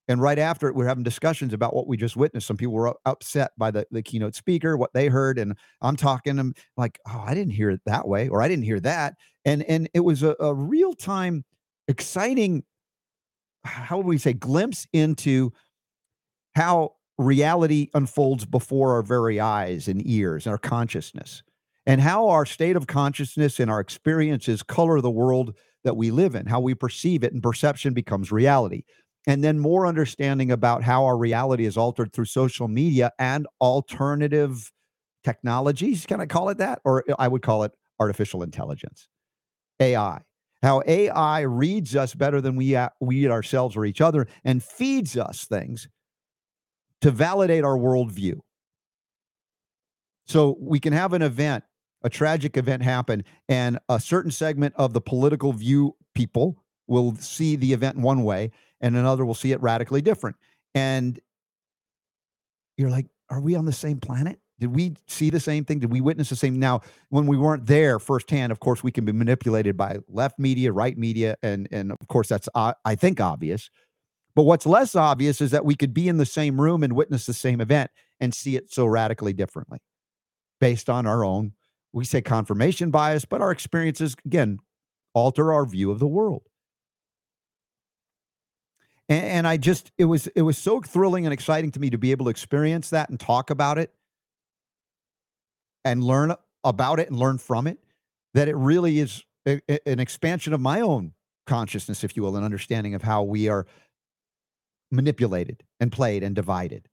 and 0.07 0.21
right 0.21 0.37
after 0.37 0.67
it, 0.67 0.75
we 0.75 0.85
are 0.85 0.87
having 0.87 1.03
discussions 1.03 1.53
about 1.53 1.75
what 1.75 1.87
we 1.87 1.97
just 1.97 2.15
witnessed. 2.15 2.45
Some 2.47 2.57
people 2.57 2.73
were 2.73 2.95
upset 3.05 3.51
by 3.57 3.71
the, 3.71 3.87
the 3.89 4.03
keynote 4.03 4.35
speaker, 4.35 4.77
what 4.77 4.93
they 4.93 5.07
heard. 5.07 5.39
And 5.39 5.57
I'm 5.81 5.95
talking 5.95 6.35
them 6.35 6.53
like, 6.77 6.99
oh, 7.07 7.23
I 7.25 7.33
didn't 7.33 7.53
hear 7.53 7.71
it 7.71 7.81
that 7.85 8.07
way, 8.07 8.27
or 8.29 8.41
I 8.41 8.47
didn't 8.47 8.65
hear 8.65 8.79
that. 8.81 9.15
And 9.45 9.63
and 9.63 9.89
it 9.93 10.01
was 10.01 10.23
a, 10.23 10.35
a 10.39 10.53
real-time, 10.53 11.43
exciting, 11.87 12.63
how 13.63 13.97
would 13.97 14.05
we 14.05 14.17
say, 14.17 14.33
glimpse 14.33 14.87
into 14.93 15.51
how 16.55 16.93
reality 17.17 17.89
unfolds 17.93 18.45
before 18.45 18.93
our 18.93 19.01
very 19.01 19.39
eyes 19.39 19.87
and 19.87 20.05
ears 20.05 20.45
and 20.45 20.51
our 20.51 20.57
consciousness. 20.57 21.43
And 21.87 22.01
how 22.01 22.29
our 22.29 22.47
state 22.47 22.75
of 22.75 22.87
consciousness 22.87 23.59
and 23.59 23.69
our 23.69 23.79
experiences 23.79 24.63
color 24.63 25.01
the 25.01 25.11
world 25.11 25.53
that 25.83 25.95
we 25.95 26.09
live 26.09 26.33
in, 26.33 26.47
how 26.47 26.59
we 26.59 26.73
perceive 26.73 27.23
it, 27.23 27.31
and 27.31 27.43
perception 27.43 27.93
becomes 27.93 28.31
reality 28.31 28.83
and 29.27 29.43
then 29.43 29.59
more 29.59 29.87
understanding 29.87 30.51
about 30.51 30.83
how 30.83 31.05
our 31.05 31.17
reality 31.17 31.65
is 31.65 31.77
altered 31.77 32.13
through 32.13 32.25
social 32.25 32.67
media 32.67 33.11
and 33.19 33.47
alternative 33.59 34.71
technologies. 35.23 36.05
Can 36.05 36.21
I 36.21 36.25
call 36.25 36.49
it 36.49 36.59
that? 36.59 36.79
Or 36.85 37.03
uh, 37.09 37.15
I 37.17 37.27
would 37.27 37.41
call 37.41 37.63
it 37.63 37.71
artificial 37.99 38.43
intelligence, 38.43 39.07
AI. 39.79 40.21
How 40.61 40.81
AI 40.87 41.41
reads 41.41 41.95
us 41.95 42.13
better 42.13 42.41
than 42.41 42.55
we 42.55 42.75
uh, 42.75 42.89
we 42.99 43.29
ourselves 43.29 43.75
or 43.75 43.85
each 43.85 44.01
other 44.01 44.27
and 44.43 44.63
feeds 44.63 45.17
us 45.17 45.45
things 45.45 45.87
to 47.05 47.11
validate 47.11 47.63
our 47.63 47.77
worldview. 47.77 48.39
So 50.25 50.57
we 50.59 50.79
can 50.79 50.91
have 50.91 51.13
an 51.13 51.21
event 51.21 51.63
a 52.01 52.09
tragic 52.09 52.55
event 52.55 52.83
happen, 52.83 53.23
and 53.47 53.79
a 53.89 53.99
certain 53.99 54.29
segment 54.29 54.75
of 54.77 54.93
the 54.93 55.01
political 55.01 55.51
view 55.53 55.95
people 56.13 56.63
will 56.87 57.15
see 57.15 57.55
the 57.55 57.73
event 57.73 57.97
one 57.97 58.23
way, 58.23 58.51
and 58.79 58.95
another 58.95 59.25
will 59.25 59.33
see 59.33 59.51
it 59.51 59.61
radically 59.61 60.01
different. 60.01 60.35
And 60.75 61.19
you're 62.77 62.91
like, 62.91 63.07
are 63.29 63.41
we 63.41 63.55
on 63.55 63.65
the 63.65 63.73
same 63.73 63.99
planet? 63.99 64.39
Did 64.59 64.75
we 64.75 64.95
see 65.07 65.29
the 65.29 65.39
same 65.39 65.65
thing? 65.65 65.79
Did 65.79 65.91
we 65.91 65.99
witness 65.99 66.29
the 66.29 66.35
same? 66.35 66.59
Now, 66.59 66.81
when 67.09 67.27
we 67.27 67.37
weren't 67.37 67.65
there 67.65 67.99
firsthand, 67.99 68.51
of 68.51 68.59
course, 68.59 68.83
we 68.83 68.91
can 68.91 69.03
be 69.03 69.11
manipulated 69.11 69.75
by 69.75 69.97
left 70.07 70.37
media, 70.37 70.71
right 70.71 70.97
media, 70.97 71.35
and 71.43 71.67
and 71.71 71.91
of 71.91 72.07
course 72.07 72.29
that's 72.29 72.47
uh, 72.55 72.73
I 72.85 72.95
think 72.95 73.19
obvious. 73.19 73.69
But 74.35 74.43
what's 74.43 74.65
less 74.65 74.95
obvious 74.95 75.39
is 75.39 75.51
that 75.51 75.65
we 75.65 75.75
could 75.75 75.93
be 75.93 76.07
in 76.09 76.17
the 76.17 76.25
same 76.25 76.59
room 76.59 76.83
and 76.83 76.93
witness 76.93 77.25
the 77.25 77.33
same 77.33 77.61
event 77.61 77.89
and 78.19 78.33
see 78.33 78.55
it 78.55 78.71
so 78.71 78.85
radically 78.85 79.33
differently, 79.33 79.79
based 80.59 80.89
on 80.89 81.05
our 81.05 81.23
own 81.23 81.53
we 81.95 82.03
say 82.03 82.21
confirmation 82.21 82.91
bias, 82.91 83.23
but 83.23 83.41
our 83.41 83.51
experiences 83.51 84.15
again 84.25 84.59
alter 85.13 85.53
our 85.53 85.65
view 85.65 85.89
of 85.91 85.99
the 85.99 86.07
world. 86.07 86.43
And, 89.07 89.25
and 89.25 89.47
I 89.47 89.55
just 89.55 89.91
it 89.97 90.05
was 90.05 90.27
it 90.27 90.41
was 90.41 90.57
so 90.57 90.81
thrilling 90.81 91.25
and 91.25 91.33
exciting 91.33 91.71
to 91.71 91.79
me 91.79 91.89
to 91.89 91.97
be 91.97 92.11
able 92.11 92.25
to 92.25 92.29
experience 92.29 92.89
that 92.89 93.09
and 93.09 93.17
talk 93.17 93.49
about 93.49 93.77
it 93.77 93.93
and 95.85 96.03
learn 96.03 96.35
about 96.65 96.99
it 96.99 97.09
and 97.09 97.17
learn 97.17 97.37
from 97.37 97.65
it 97.65 97.79
that 98.33 98.49
it 98.49 98.57
really 98.57 98.99
is 98.99 99.23
a, 99.47 99.61
a, 99.69 99.87
an 99.87 100.01
expansion 100.01 100.51
of 100.51 100.59
my 100.59 100.81
own 100.81 101.13
consciousness, 101.47 102.03
if 102.03 102.17
you 102.17 102.23
will, 102.23 102.35
an 102.35 102.43
understanding 102.43 102.93
of 102.93 103.03
how 103.03 103.23
we 103.23 103.47
are 103.47 103.65
manipulated 104.91 105.63
and 105.79 105.91
played 105.91 106.23
and 106.23 106.35
divided. 106.35 106.87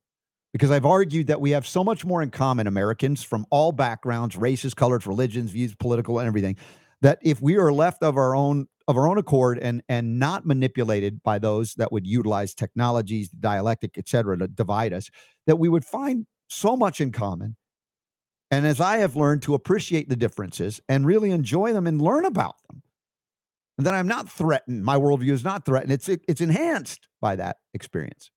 Because 0.53 0.71
I've 0.71 0.85
argued 0.85 1.29
that 1.29 1.41
we 1.41 1.51
have 1.53 1.67
so 1.67 1.83
much 1.83 2.05
more 2.05 2.23
in 2.23 2.31
common, 2.31 2.67
Americans 2.67 3.23
from 3.23 3.47
all 3.51 3.73
backgrounds, 3.73 4.37
races, 4.37 4.75
colors, 4.75 5.07
religions, 5.07 5.51
views, 5.51 5.75
political, 5.75 6.19
and 6.19 6.29
everything, 6.29 6.57
that 7.01 7.19
if 7.23 7.41
we 7.41 7.57
are 7.57 7.73
left 7.73 8.03
of 8.03 8.17
our 8.17 8.37
own 8.37 8.67
of 8.89 8.97
our 8.97 9.09
own 9.09 9.17
accord 9.17 9.59
and 9.59 9.83
and 9.89 10.19
not 10.19 10.45
manipulated 10.45 11.23
by 11.23 11.39
those 11.39 11.75
that 11.75 11.91
would 11.91 12.07
utilize 12.07 12.55
technologies, 12.55 13.31
dialectic, 13.31 13.97
et 13.97 14.09
cetera, 14.09 14.39
to 14.39 14.49
divide 14.49 14.93
us, 14.93 15.09
that 15.47 15.57
we 15.57 15.69
would 15.69 15.85
find 15.85 16.27
so 16.49 16.77
much 16.77 17.01
in 17.01 17.13
common 17.13 17.57
and 18.53 18.67
as 18.67 18.83
I 18.83 18.99
have 18.99 19.17
learned 19.17 19.41
to 19.45 19.55
appreciate 19.55 20.11
the 20.11 20.15
differences 20.15 20.79
and 20.87 21.07
really 21.07 21.31
enjoy 21.31 21.73
them 21.73 21.87
and 21.87 22.01
learn 22.01 22.27
about 22.27 22.57
them, 22.69 22.83
then 23.79 23.95
I'm 23.95 24.09
not 24.09 24.31
threatened. 24.31 24.85
My 24.85 24.97
worldview 24.97 25.33
is 25.33 25.45
not 25.45 25.65
threatened. 25.65 25.93
It's 25.93 26.09
it's 26.09 26.41
enhanced 26.41 27.09
by 27.21 27.37
that 27.37 27.57
experience. 27.75 28.31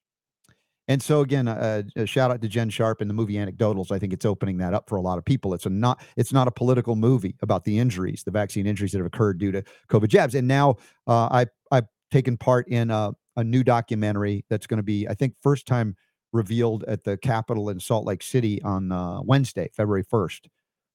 And 0.88 1.02
so 1.02 1.22
again, 1.22 1.48
uh, 1.48 1.84
a 1.96 2.06
shout 2.06 2.30
out 2.30 2.42
to 2.42 2.48
Jen 2.48 2.70
Sharp 2.70 3.02
in 3.02 3.08
the 3.08 3.14
movie 3.14 3.34
Anecdotals. 3.34 3.92
I 3.92 3.98
think 3.98 4.14
it's 4.14 4.26
opening 4.26 4.58
that 4.58 4.74
up 4.74 4.88
for 4.88 4.98
a 4.98 5.02
lot 5.02 5.18
of 5.18 5.26
people. 5.26 5.54
It's 5.54 5.66
a 5.66 5.70
not 5.70 6.02
it's 6.16 6.32
not 6.32 6.48
a 6.48 6.52
political 6.52 6.96
movie 6.96 7.36
about 7.42 7.64
the 7.66 7.80
injuries, 7.80 8.24
the 8.24 8.32
vaccine 8.32 8.68
injuries 8.68 8.92
that 8.92 9.00
have 9.00 9.08
occurred 9.08 9.40
due 9.40 9.52
to 9.52 9.64
COVID 9.90 10.10
jabs. 10.10 10.36
And 10.36 10.48
now 10.48 10.76
uh, 11.08 11.28
I 11.32 11.48
I've 11.72 11.88
taken 12.12 12.38
part 12.38 12.68
in 12.68 12.92
a, 12.92 13.14
a 13.36 13.44
new 13.44 13.64
documentary 13.64 14.46
that's 14.50 14.68
going 14.68 14.78
to 14.78 14.84
be 14.84 15.08
I 15.08 15.16
think 15.16 15.34
first 15.42 15.66
time 15.66 15.96
revealed 16.32 16.84
at 16.84 17.04
the 17.04 17.18
Capitol 17.18 17.70
in 17.70 17.80
Salt 17.80 18.06
Lake 18.06 18.22
City 18.22 18.62
on 18.62 18.92
uh, 18.92 19.22
Wednesday, 19.22 19.70
February 19.74 20.04
1st, 20.04 20.48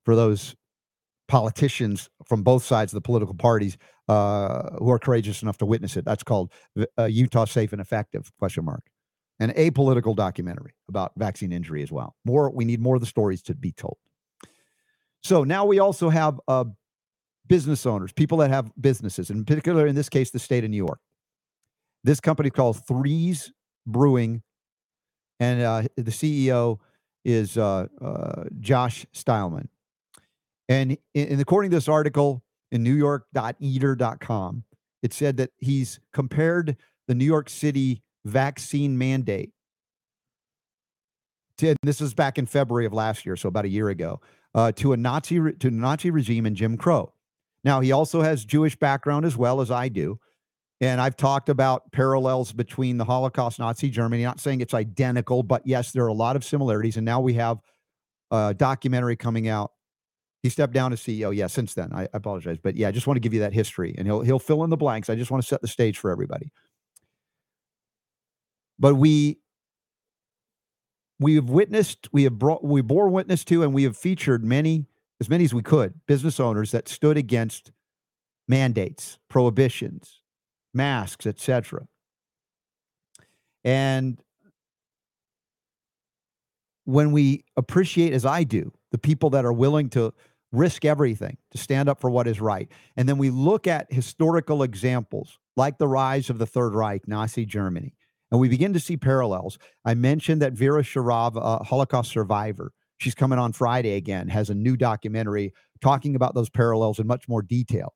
for 0.05 0.15
those 0.15 0.55
politicians 1.29 2.11
from 2.27 2.43
both 2.43 2.65
sides 2.65 2.93
of 2.93 2.97
the 2.97 3.01
political 3.01 3.35
parties 3.35 3.79
uh, 4.11 4.77
who 4.79 4.91
are 4.91 4.99
courageous 4.99 5.41
enough 5.41 5.57
to 5.59 5.65
witness 5.65 5.97
it. 5.97 6.05
That's 6.05 6.25
called 6.25 6.51
uh, 6.99 7.05
Utah 7.05 7.45
Safe 7.45 7.73
and 7.73 7.81
Effective? 7.81 8.29
Question 8.41 8.65
mark. 8.65 8.83
An 9.39 9.53
apolitical 9.53 10.17
documentary 10.17 10.75
about 10.89 11.13
vaccine 11.17 11.53
injury 11.53 11.83
as 11.85 11.93
well. 11.93 12.17
More, 12.25 12.51
we 12.51 12.65
need 12.65 12.81
more 12.81 12.97
of 12.97 13.01
the 13.01 13.07
stories 13.07 13.41
to 13.43 13.55
be 13.55 13.71
told. 13.71 13.99
So 15.23 15.45
now 15.45 15.65
we 15.65 15.79
also 15.79 16.09
have 16.09 16.41
uh, 16.49 16.65
business 17.47 17.87
owners, 17.87 18.13
people 18.13 18.39
that 18.39 18.51
have 18.51 18.73
businesses, 18.81 19.31
in 19.31 19.45
particular, 19.45 19.87
in 19.87 19.95
this 19.95 20.09
case, 20.09 20.31
the 20.31 20.41
state 20.41 20.65
of 20.65 20.71
New 20.71 20.77
York. 20.77 20.99
This 22.03 22.19
company 22.19 22.51
called 22.51 22.85
Threes 22.87 23.53
Brewing 23.87 24.43
and 25.39 25.63
uh, 25.63 25.83
the 25.97 26.11
CEO 26.11 26.79
is 27.25 27.57
uh, 27.57 27.87
uh, 28.03 28.45
Josh 28.59 29.07
Stylman. 29.15 29.69
And 30.69 30.99
in, 31.15 31.29
in, 31.29 31.41
according 31.41 31.71
to 31.71 31.77
this 31.77 31.89
article 31.89 32.43
in 32.71 32.85
NewYork.eater.com, 32.85 34.65
it 35.03 35.13
said 35.13 35.37
that 35.39 35.51
he's 35.59 36.01
compared 36.13 36.77
the 37.09 37.15
New 37.15 37.25
York 37.25 37.49
City 37.49 38.03
vaccine 38.25 38.99
mandate. 38.99 39.51
To, 41.59 41.75
this 41.83 42.01
was 42.01 42.15
back 42.15 42.39
in 42.39 42.47
February 42.47 42.87
of 42.87 42.93
last 42.93 43.27
year, 43.27 43.37
so 43.37 43.49
about 43.49 43.65
a 43.65 43.69
year 43.69 43.89
ago, 43.91 44.21
uh, 44.55 44.73
to 44.73 44.93
a 44.93 44.97
Nazi 44.97 45.39
to 45.53 45.71
Nazi 45.71 46.11
regime 46.11 46.47
and 46.47 46.57
Jim 46.57 46.77
Crow. 46.77 47.13
Now 47.65 47.81
he 47.81 47.93
also 47.93 48.23
has 48.23 48.45
Jewish 48.45 48.77
background 48.77 49.27
as 49.27 49.37
well 49.37 49.61
as 49.61 49.71
I 49.71 49.89
do. 49.89 50.19
And 50.81 50.99
I've 51.01 51.17
talked 51.17 51.51
about 51.51 51.93
parallels 51.93 52.53
between 52.53 52.97
the 52.97 53.05
Holocaust, 53.05 53.59
Nazi 53.59 53.91
Germany, 53.91 54.23
not 54.23 54.41
saying 54.41 54.63
it's 54.63 54.73
identical, 54.73 55.43
but 55.43 55.67
yes, 55.67 55.93
there 55.93 56.05
are 56.05 56.09
a 56.09 56.15
lot 56.15 56.37
of 56.37 56.45
similarities. 56.45 56.97
And 56.97 57.05
now 57.05 57.21
we 57.21 57.35
have 57.35 57.59
a 58.31 58.55
documentary 58.55 59.17
coming 59.17 59.49
out. 59.49 59.73
He 60.43 60.49
stepped 60.49 60.73
down 60.73 60.93
as 60.93 61.01
CEO. 61.01 61.35
Yeah, 61.35 61.49
since 61.49 61.75
then. 61.75 61.93
I, 61.93 62.03
I 62.03 62.09
apologize. 62.15 62.59
But 62.63 62.77
yeah, 62.77 62.89
I 62.89 62.93
just 62.93 63.07
want 63.07 63.17
to 63.17 63.21
give 63.21 63.35
you 63.35 63.41
that 63.41 63.53
history 63.53 63.95
and 63.99 64.07
he'll 64.07 64.23
he'll 64.23 64.39
fill 64.39 64.65
in 64.65 64.71
the 64.71 64.77
blanks. 64.77 65.11
I 65.11 65.15
just 65.15 65.31
want 65.31 65.43
to 65.43 65.49
set 65.49 65.61
the 65.61 65.69
stage 65.69 65.99
for 65.99 66.11
everybody. 66.11 66.51
But 68.79 68.95
we 68.95 69.39
we 71.19 71.35
have 71.35 71.51
witnessed, 71.51 72.09
we 72.13 72.25
have 72.25 72.39
brought 72.39 72.65
we 72.65 72.81
bore 72.81 73.09
witness 73.11 73.45
to, 73.45 73.63
and 73.63 73.75
we 73.75 73.83
have 73.83 73.97
featured 73.97 74.43
many, 74.43 74.87
as 75.21 75.29
many 75.29 75.45
as 75.45 75.53
we 75.53 75.63
could, 75.63 75.95
business 76.07 76.41
owners 76.41 76.71
that 76.71 76.89
stood 76.89 77.19
against 77.19 77.73
mandates, 78.49 79.19
prohibitions, 79.29 80.23
masks, 80.73 81.27
etc. 81.27 81.87
And 83.63 84.19
when 86.85 87.13
we 87.13 87.45
appreciate, 87.57 88.15
as 88.15 88.25
I 88.25 88.43
do, 88.45 88.73
the 88.91 88.99
people 88.99 89.31
that 89.31 89.45
are 89.45 89.53
willing 89.53 89.91
to 89.91 90.15
risk 90.53 90.85
everything 90.85 91.37
to 91.51 91.59
stand 91.59 91.89
up 91.89 92.01
for 92.01 92.11
what 92.11 92.27
is 92.27 92.41
right, 92.41 92.69
and 92.97 93.09
then 93.09 93.19
we 93.19 93.31
look 93.31 93.67
at 93.67 93.93
historical 93.93 94.63
examples 94.63 95.39
like 95.57 95.79
the 95.79 95.89
rise 95.89 96.31
of 96.31 96.39
the 96.39 96.47
Third 96.47 96.75
Reich, 96.75 97.07
Nazi 97.07 97.45
Germany, 97.45 97.95
and 98.31 98.41
we 98.41 98.49
begin 98.49 98.73
to 98.73 98.81
see 98.81 98.97
parallels. 98.97 99.59
I 99.85 99.95
mentioned 99.95 100.43
that 100.43 100.53
Vera 100.53 100.83
Sharav, 100.83 101.37
a 101.37 101.63
Holocaust 101.65 102.11
survivor, 102.11 102.73
she's 102.99 103.15
coming 103.15 103.39
on 103.39 103.53
Friday 103.53 103.95
again, 103.95 104.29
has 104.29 104.51
a 104.51 104.55
new 104.55 104.77
documentary 104.77 105.53
talking 105.81 106.15
about 106.15 106.35
those 106.35 106.51
parallels 106.51 106.99
in 106.99 107.07
much 107.07 107.29
more 107.29 107.43
detail. 107.43 107.95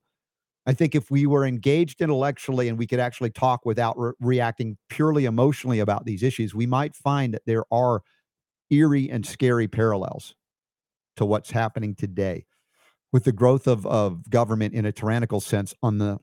I 0.66 0.72
think 0.72 0.94
if 0.94 1.10
we 1.10 1.26
were 1.26 1.44
engaged 1.44 2.00
intellectually 2.00 2.68
and 2.68 2.78
we 2.78 2.86
could 2.86 3.00
actually 3.00 3.30
talk 3.30 3.66
without 3.66 3.98
re- 3.98 4.12
reacting 4.20 4.78
purely 4.88 5.26
emotionally 5.26 5.78
about 5.78 6.06
these 6.06 6.22
issues, 6.22 6.54
we 6.54 6.66
might 6.66 6.96
find 6.96 7.34
that 7.34 7.42
there 7.46 7.64
are 7.70 8.02
eerie 8.70 9.10
and 9.10 9.26
scary 9.26 9.68
parallels 9.68 10.34
to 11.16 11.24
what's 11.24 11.50
happening 11.50 11.94
today 11.94 12.44
with 13.12 13.24
the 13.24 13.32
growth 13.32 13.66
of, 13.66 13.86
of 13.86 14.28
government 14.30 14.74
in 14.74 14.86
a 14.86 14.92
tyrannical 14.92 15.40
sense 15.40 15.74
on 15.82 15.98
the 15.98 16.18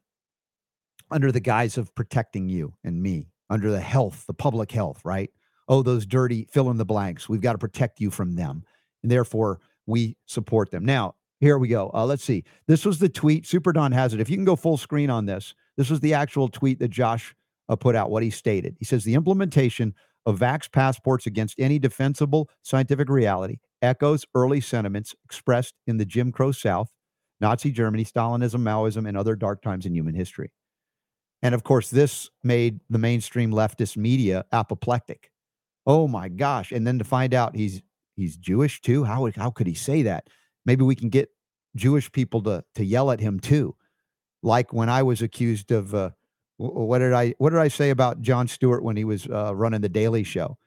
under 1.10 1.32
the 1.32 1.40
guise 1.40 1.78
of 1.78 1.94
protecting 1.96 2.48
you 2.48 2.74
and 2.84 3.02
me 3.02 3.28
under 3.50 3.72
the 3.72 3.82
health 3.82 4.26
the 4.28 4.34
public 4.34 4.72
health 4.72 5.02
right 5.04 5.32
oh 5.68 5.82
those 5.82 6.06
dirty 6.06 6.48
fill 6.52 6.70
in 6.70 6.78
the 6.78 6.86
blanks 6.86 7.28
we've 7.28 7.42
got 7.42 7.54
to 7.54 7.58
protect 7.58 8.00
you 8.00 8.10
from 8.10 8.36
them 8.36 8.64
and 9.04 9.12
therefore 9.12 9.60
we 9.86 10.16
support 10.26 10.72
them 10.72 10.86
now 10.86 11.16
here 11.42 11.58
we 11.58 11.68
go. 11.68 11.90
Uh, 11.94 12.06
let's 12.06 12.24
see. 12.24 12.44
This 12.68 12.86
was 12.86 13.00
the 13.00 13.10
tweet. 13.10 13.48
Super 13.48 13.74
Don 13.74 13.92
has 13.92 14.14
it. 14.14 14.22
If 14.22 14.30
you 14.30 14.38
can 14.38 14.46
go 14.46 14.56
full 14.56 14.78
screen 14.78 15.10
on 15.10 15.26
this, 15.26 15.56
this 15.76 15.90
was 15.90 16.00
the 16.00 16.14
actual 16.14 16.48
tweet 16.48 16.78
that 16.80 16.90
Josh 16.90 17.36
uh, 17.68 17.76
put 17.76 17.96
out, 17.96 18.12
what 18.12 18.22
he 18.22 18.30
stated. 18.30 18.78
He 18.78 18.86
says 18.86 19.04
the 19.04 19.16
implementation 19.16 19.96
of 20.28 20.40
vax 20.40 20.72
passports 20.72 21.26
against 21.26 21.60
any 21.60 21.80
defensible 21.80 22.48
scientific 22.62 23.10
reality 23.10 23.58
echoes 23.82 24.26
early 24.36 24.62
sentiments 24.62 25.16
expressed 25.26 25.76
in 25.88 25.98
the 25.98 26.06
Jim 26.06 26.32
Crow 26.32 26.52
South, 26.52 26.90
Nazi 27.40 27.72
Germany, 27.72 28.06
Stalinism, 28.06 28.62
Maoism, 28.62 29.08
and 29.08 29.18
other 29.18 29.36
dark 29.36 29.62
times 29.62 29.86
in 29.86 29.96
human 29.96 30.16
history. 30.16 30.52
And 31.42 31.56
of 31.56 31.64
course, 31.64 31.90
this 31.90 32.30
made 32.44 32.82
the 32.90 33.00
mainstream 33.00 33.52
leftist 33.52 33.98
media 33.98 34.46
apoplectic. 34.52 35.32
Oh 35.88 36.08
my 36.08 36.30
gosh. 36.30 36.72
And 36.72 36.86
then 36.86 37.00
to 37.00 37.04
find 37.04 37.34
out 37.34 37.56
he's 37.56 37.82
he's 38.16 38.38
Jewish 38.38 38.82
too. 38.82 39.04
How, 39.04 39.30
how 39.36 39.50
could 39.50 39.66
he 39.66 39.74
say 39.74 40.04
that? 40.04 40.28
maybe 40.66 40.84
we 40.84 40.96
can 40.96 41.10
get 41.10 41.30
Jewish 41.76 42.12
people 42.12 42.42
to 42.44 42.64
to 42.76 42.86
yell 42.86 43.12
at 43.12 43.20
him 43.20 43.40
too, 43.40 43.76
like 44.44 44.74
when 44.74 44.90
I 44.90 45.04
was 45.04 45.22
accused 45.22 45.72
of 45.72 45.96
uh, 45.96 46.12
what 46.58 47.00
did 47.00 47.14
I 47.14 47.34
what 47.38 47.52
did 47.52 47.60
I 47.60 47.70
say 47.70 47.90
about 47.90 48.22
Jon 48.22 48.48
Stewart 48.48 48.84
when 48.84 48.98
he 48.98 49.04
was 49.04 49.28
uh, 49.28 49.56
running 49.56 49.82
the 49.82 49.90
Daily 49.90 50.24
Show, 50.24 50.58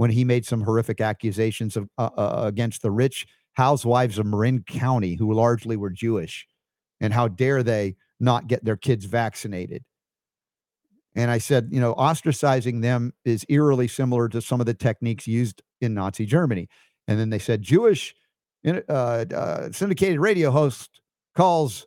when 0.00 0.10
he 0.10 0.24
made 0.24 0.46
some 0.46 0.62
horrific 0.62 0.98
accusations 1.02 1.76
of 1.76 1.86
uh, 1.98 2.08
uh 2.16 2.42
against 2.46 2.80
the 2.80 2.90
rich 2.90 3.26
housewives 3.52 4.16
of 4.16 4.24
Marin 4.24 4.62
County 4.62 5.14
who 5.14 5.34
largely 5.34 5.76
were 5.76 5.90
Jewish, 5.90 6.46
and 7.02 7.12
how 7.12 7.28
dare 7.28 7.62
they 7.62 7.96
not 8.18 8.46
get 8.46 8.64
their 8.64 8.78
kids 8.78 9.04
vaccinated? 9.04 9.84
And 11.14 11.30
I 11.30 11.36
said, 11.36 11.68
you 11.70 11.82
know, 11.82 11.94
ostracizing 11.96 12.80
them 12.80 13.12
is 13.26 13.44
eerily 13.50 13.88
similar 13.88 14.30
to 14.30 14.40
some 14.40 14.58
of 14.58 14.64
the 14.64 14.72
techniques 14.72 15.26
used 15.26 15.60
in 15.82 15.92
Nazi 15.92 16.24
Germany. 16.24 16.70
And 17.06 17.20
then 17.20 17.28
they 17.28 17.38
said 17.38 17.60
Jewish 17.60 18.14
uh, 18.66 18.80
uh, 18.88 19.70
syndicated 19.70 20.18
radio 20.18 20.50
host 20.50 21.02
calls 21.36 21.86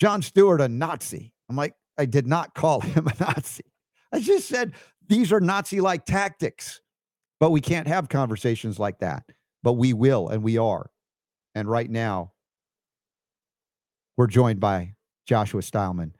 Jon 0.00 0.20
Stewart 0.20 0.60
a 0.60 0.68
Nazi. 0.68 1.32
I'm 1.48 1.54
like, 1.54 1.74
I 1.96 2.06
did 2.06 2.26
not 2.26 2.54
call 2.56 2.80
him 2.80 3.06
a 3.06 3.14
Nazi. 3.20 3.66
I 4.12 4.18
just 4.18 4.48
said 4.48 4.72
these 5.06 5.32
are 5.32 5.40
Nazi 5.40 5.80
like 5.80 6.04
tactics, 6.06 6.80
but 7.40 7.50
we 7.50 7.60
can't 7.60 7.88
have 7.88 8.08
conversations 8.08 8.78
like 8.78 9.00
that. 9.00 9.24
But 9.62 9.72
we 9.72 9.92
will, 9.92 10.28
and 10.28 10.42
we 10.42 10.56
are. 10.58 10.90
And 11.54 11.68
right 11.68 11.90
now, 11.90 12.32
we're 14.16 14.28
joined 14.28 14.60
by 14.60 14.94
Joshua 15.26 15.62
Stylman, 15.62 16.12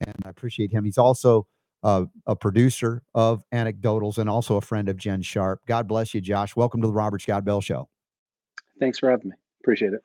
and 0.00 0.14
I 0.24 0.28
appreciate 0.28 0.72
him. 0.72 0.84
He's 0.84 0.98
also 0.98 1.46
a 1.82 2.36
producer 2.40 3.02
of 3.14 3.44
Anecdotals 3.54 4.18
and 4.18 4.28
also 4.28 4.56
a 4.56 4.60
friend 4.60 4.88
of 4.88 4.96
Jen 4.96 5.22
Sharp. 5.22 5.60
God 5.66 5.86
bless 5.86 6.14
you, 6.14 6.20
Josh. 6.20 6.56
Welcome 6.56 6.80
to 6.82 6.88
the 6.88 6.92
Robert 6.92 7.22
Scott 7.22 7.44
Bell 7.44 7.60
Show. 7.60 7.88
Thanks 8.80 8.98
for 8.98 9.10
having 9.10 9.28
me. 9.30 9.36
Appreciate 9.62 9.92
it. 9.92 10.02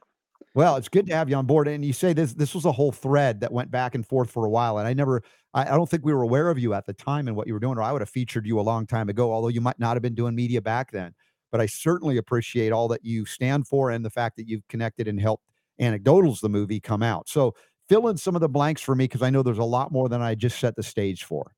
Well, 0.54 0.76
it's 0.76 0.90
good 0.90 1.08
to 1.08 1.16
have 1.16 1.30
you 1.30 1.36
on 1.38 1.46
board. 1.46 1.68
And 1.68 1.84
you 1.84 1.94
say 1.94 2.14
this 2.14 2.34
this 2.34 2.54
was 2.54 2.66
a 2.66 2.72
whole 2.72 2.92
thread 2.92 3.40
that 3.42 3.54
went 3.54 3.72
back 3.72 3.96
and 3.96 4.06
forth 4.06 4.30
for 4.30 4.46
a 4.46 4.50
while. 4.50 4.78
And 4.80 4.88
I 4.88 4.94
never 4.94 5.24
I, 5.54 5.64
I, 5.64 5.78
don't 5.78 5.90
think 5.90 6.06
we 6.06 6.14
were 6.14 6.24
aware 6.24 6.50
of 6.50 6.60
you 6.60 6.74
at 6.74 6.86
the 6.86 6.94
time 6.94 7.28
and 7.28 7.38
what 7.38 7.48
you 7.48 7.54
were 7.54 7.60
doing, 7.60 7.78
or 7.78 7.82
I 7.82 7.92
would 7.92 8.02
have 8.02 8.10
featured 8.10 8.46
you 8.46 8.60
a 8.60 8.62
long 8.62 8.86
time 8.86 9.10
ago, 9.10 9.32
although 9.32 9.48
you 9.48 9.62
might 9.62 9.80
not 9.80 9.96
have 9.96 10.02
been 10.02 10.16
doing 10.16 10.36
media 10.36 10.62
back 10.62 10.92
then. 10.92 11.14
But 11.52 11.62
I 11.62 11.66
certainly 11.66 12.18
appreciate 12.18 12.72
all 12.72 12.88
that 12.90 13.04
you 13.04 13.26
stand 13.26 13.68
for 13.68 13.92
and 13.92 14.04
the 14.04 14.10
fact 14.10 14.38
that 14.38 14.48
you've 14.48 14.68
connected 14.68 15.08
and 15.08 15.20
helped 15.20 15.46
Anecdotals, 15.80 16.42
the 16.42 16.50
movie, 16.50 16.80
come 16.80 17.04
out. 17.04 17.28
So 17.28 17.56
fill 17.90 18.08
in 18.08 18.18
some 18.18 18.36
of 18.36 18.42
the 18.42 18.50
blanks 18.50 18.82
for 18.82 18.96
me 18.96 19.06
because 19.06 19.22
I 19.22 19.30
know 19.30 19.44
there's 19.44 19.58
a 19.58 19.64
lot 19.64 19.92
more 19.92 20.10
than 20.10 20.22
I 20.22 20.36
just 20.36 20.60
set 20.60 20.76
the 20.76 20.84
stage 20.84 21.24
for. 21.24 21.54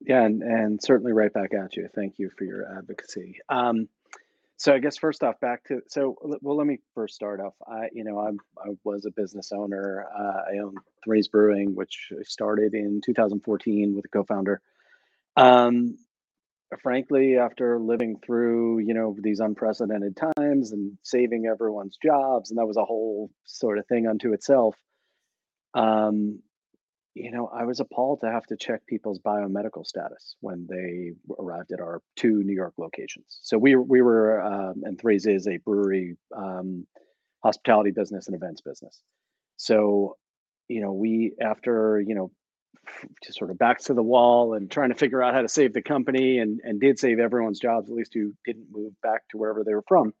Yeah, 0.00 0.24
and, 0.24 0.42
and 0.42 0.80
certainly 0.82 1.12
right 1.12 1.32
back 1.32 1.54
at 1.54 1.76
you. 1.76 1.88
Thank 1.94 2.18
you 2.18 2.30
for 2.36 2.44
your 2.44 2.70
advocacy. 2.76 3.38
Um, 3.48 3.88
so 4.58 4.72
I 4.72 4.78
guess 4.78 4.96
first 4.96 5.22
off, 5.22 5.38
back 5.40 5.64
to 5.64 5.82
so 5.88 6.16
well. 6.22 6.56
Let 6.56 6.66
me 6.66 6.78
first 6.94 7.14
start 7.14 7.40
off. 7.40 7.54
I 7.66 7.88
you 7.92 8.04
know 8.04 8.18
I'm 8.18 8.38
I 8.58 8.70
was 8.84 9.04
a 9.04 9.10
business 9.10 9.52
owner. 9.52 10.06
Uh, 10.18 10.54
I 10.54 10.58
own 10.62 10.74
Threes 11.04 11.28
Brewing, 11.28 11.74
which 11.74 12.10
I 12.12 12.22
started 12.22 12.74
in 12.74 13.02
2014 13.04 13.94
with 13.94 14.06
a 14.06 14.08
co-founder. 14.08 14.60
Um, 15.36 15.98
frankly, 16.82 17.36
after 17.36 17.78
living 17.78 18.18
through 18.24 18.78
you 18.78 18.94
know 18.94 19.14
these 19.18 19.40
unprecedented 19.40 20.16
times 20.16 20.72
and 20.72 20.96
saving 21.02 21.46
everyone's 21.46 21.98
jobs, 22.02 22.50
and 22.50 22.58
that 22.58 22.66
was 22.66 22.78
a 22.78 22.84
whole 22.84 23.30
sort 23.44 23.78
of 23.78 23.86
thing 23.86 24.06
unto 24.06 24.32
itself. 24.32 24.74
Um, 25.74 26.40
you 27.16 27.30
know, 27.30 27.48
I 27.48 27.64
was 27.64 27.80
appalled 27.80 28.20
to 28.20 28.30
have 28.30 28.44
to 28.46 28.56
check 28.56 28.86
people's 28.86 29.18
biomedical 29.18 29.86
status 29.86 30.36
when 30.40 30.66
they 30.68 31.12
arrived 31.38 31.72
at 31.72 31.80
our 31.80 32.02
two 32.14 32.42
New 32.42 32.54
York 32.54 32.74
locations. 32.76 33.38
So 33.42 33.56
we 33.56 33.74
we 33.74 34.02
were 34.02 34.42
um, 34.42 34.82
and 34.84 35.00
Threes 35.00 35.24
is 35.24 35.48
a 35.48 35.56
brewery, 35.56 36.16
um, 36.36 36.86
hospitality 37.42 37.90
business 37.90 38.26
and 38.26 38.36
events 38.36 38.60
business. 38.60 39.00
So, 39.56 40.18
you 40.68 40.82
know, 40.82 40.92
we 40.92 41.32
after 41.40 42.04
you 42.06 42.14
know, 42.14 42.30
just 43.24 43.38
sort 43.38 43.50
of 43.50 43.58
backs 43.58 43.84
to 43.84 43.94
the 43.94 44.02
wall 44.02 44.52
and 44.52 44.70
trying 44.70 44.90
to 44.90 44.94
figure 44.94 45.22
out 45.22 45.32
how 45.32 45.40
to 45.40 45.48
save 45.48 45.72
the 45.72 45.82
company 45.82 46.38
and 46.38 46.60
and 46.64 46.78
did 46.82 46.98
save 46.98 47.18
everyone's 47.18 47.60
jobs, 47.60 47.88
at 47.88 47.96
least 47.96 48.12
who 48.12 48.34
didn't 48.44 48.66
move 48.70 48.92
back 49.02 49.22
to 49.30 49.38
wherever 49.38 49.64
they 49.64 49.74
were 49.74 49.84
from. 49.88 50.12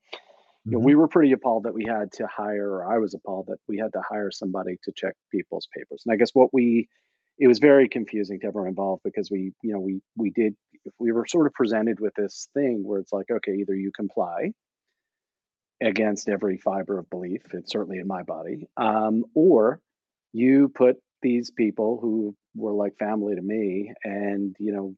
You 0.66 0.72
know, 0.72 0.78
mm-hmm. 0.78 0.86
we 0.86 0.94
were 0.96 1.06
pretty 1.06 1.30
appalled 1.30 1.62
that 1.62 1.74
we 1.74 1.84
had 1.84 2.10
to 2.14 2.26
hire, 2.26 2.68
or 2.68 2.92
I 2.92 2.98
was 2.98 3.14
appalled 3.14 3.46
that 3.46 3.58
we 3.68 3.78
had 3.78 3.92
to 3.92 4.02
hire 4.08 4.32
somebody 4.32 4.76
to 4.82 4.92
check 4.96 5.14
people's 5.30 5.68
papers. 5.72 6.02
And 6.04 6.12
I 6.12 6.16
guess 6.16 6.30
what 6.32 6.52
we, 6.52 6.88
it 7.38 7.46
was 7.46 7.60
very 7.60 7.88
confusing 7.88 8.40
to 8.40 8.48
everyone 8.48 8.70
involved 8.70 9.02
because 9.04 9.30
we, 9.30 9.52
you 9.62 9.72
know, 9.72 9.78
we 9.78 10.00
we 10.16 10.30
did, 10.30 10.56
we 10.98 11.12
were 11.12 11.24
sort 11.24 11.46
of 11.46 11.54
presented 11.54 12.00
with 12.00 12.14
this 12.14 12.48
thing 12.52 12.82
where 12.84 12.98
it's 12.98 13.12
like, 13.12 13.26
okay, 13.30 13.52
either 13.52 13.76
you 13.76 13.92
comply 13.92 14.50
against 15.80 16.28
every 16.28 16.58
fiber 16.58 16.98
of 16.98 17.08
belief, 17.10 17.42
it's 17.52 17.70
certainly 17.70 17.98
in 17.98 18.08
my 18.08 18.24
body, 18.24 18.66
um, 18.76 19.24
or 19.34 19.78
you 20.32 20.68
put 20.68 20.96
these 21.22 21.52
people 21.52 22.00
who 22.00 22.34
were 22.56 22.72
like 22.72 22.98
family 22.98 23.36
to 23.36 23.42
me, 23.42 23.92
and 24.02 24.56
you 24.58 24.72
know, 24.72 24.96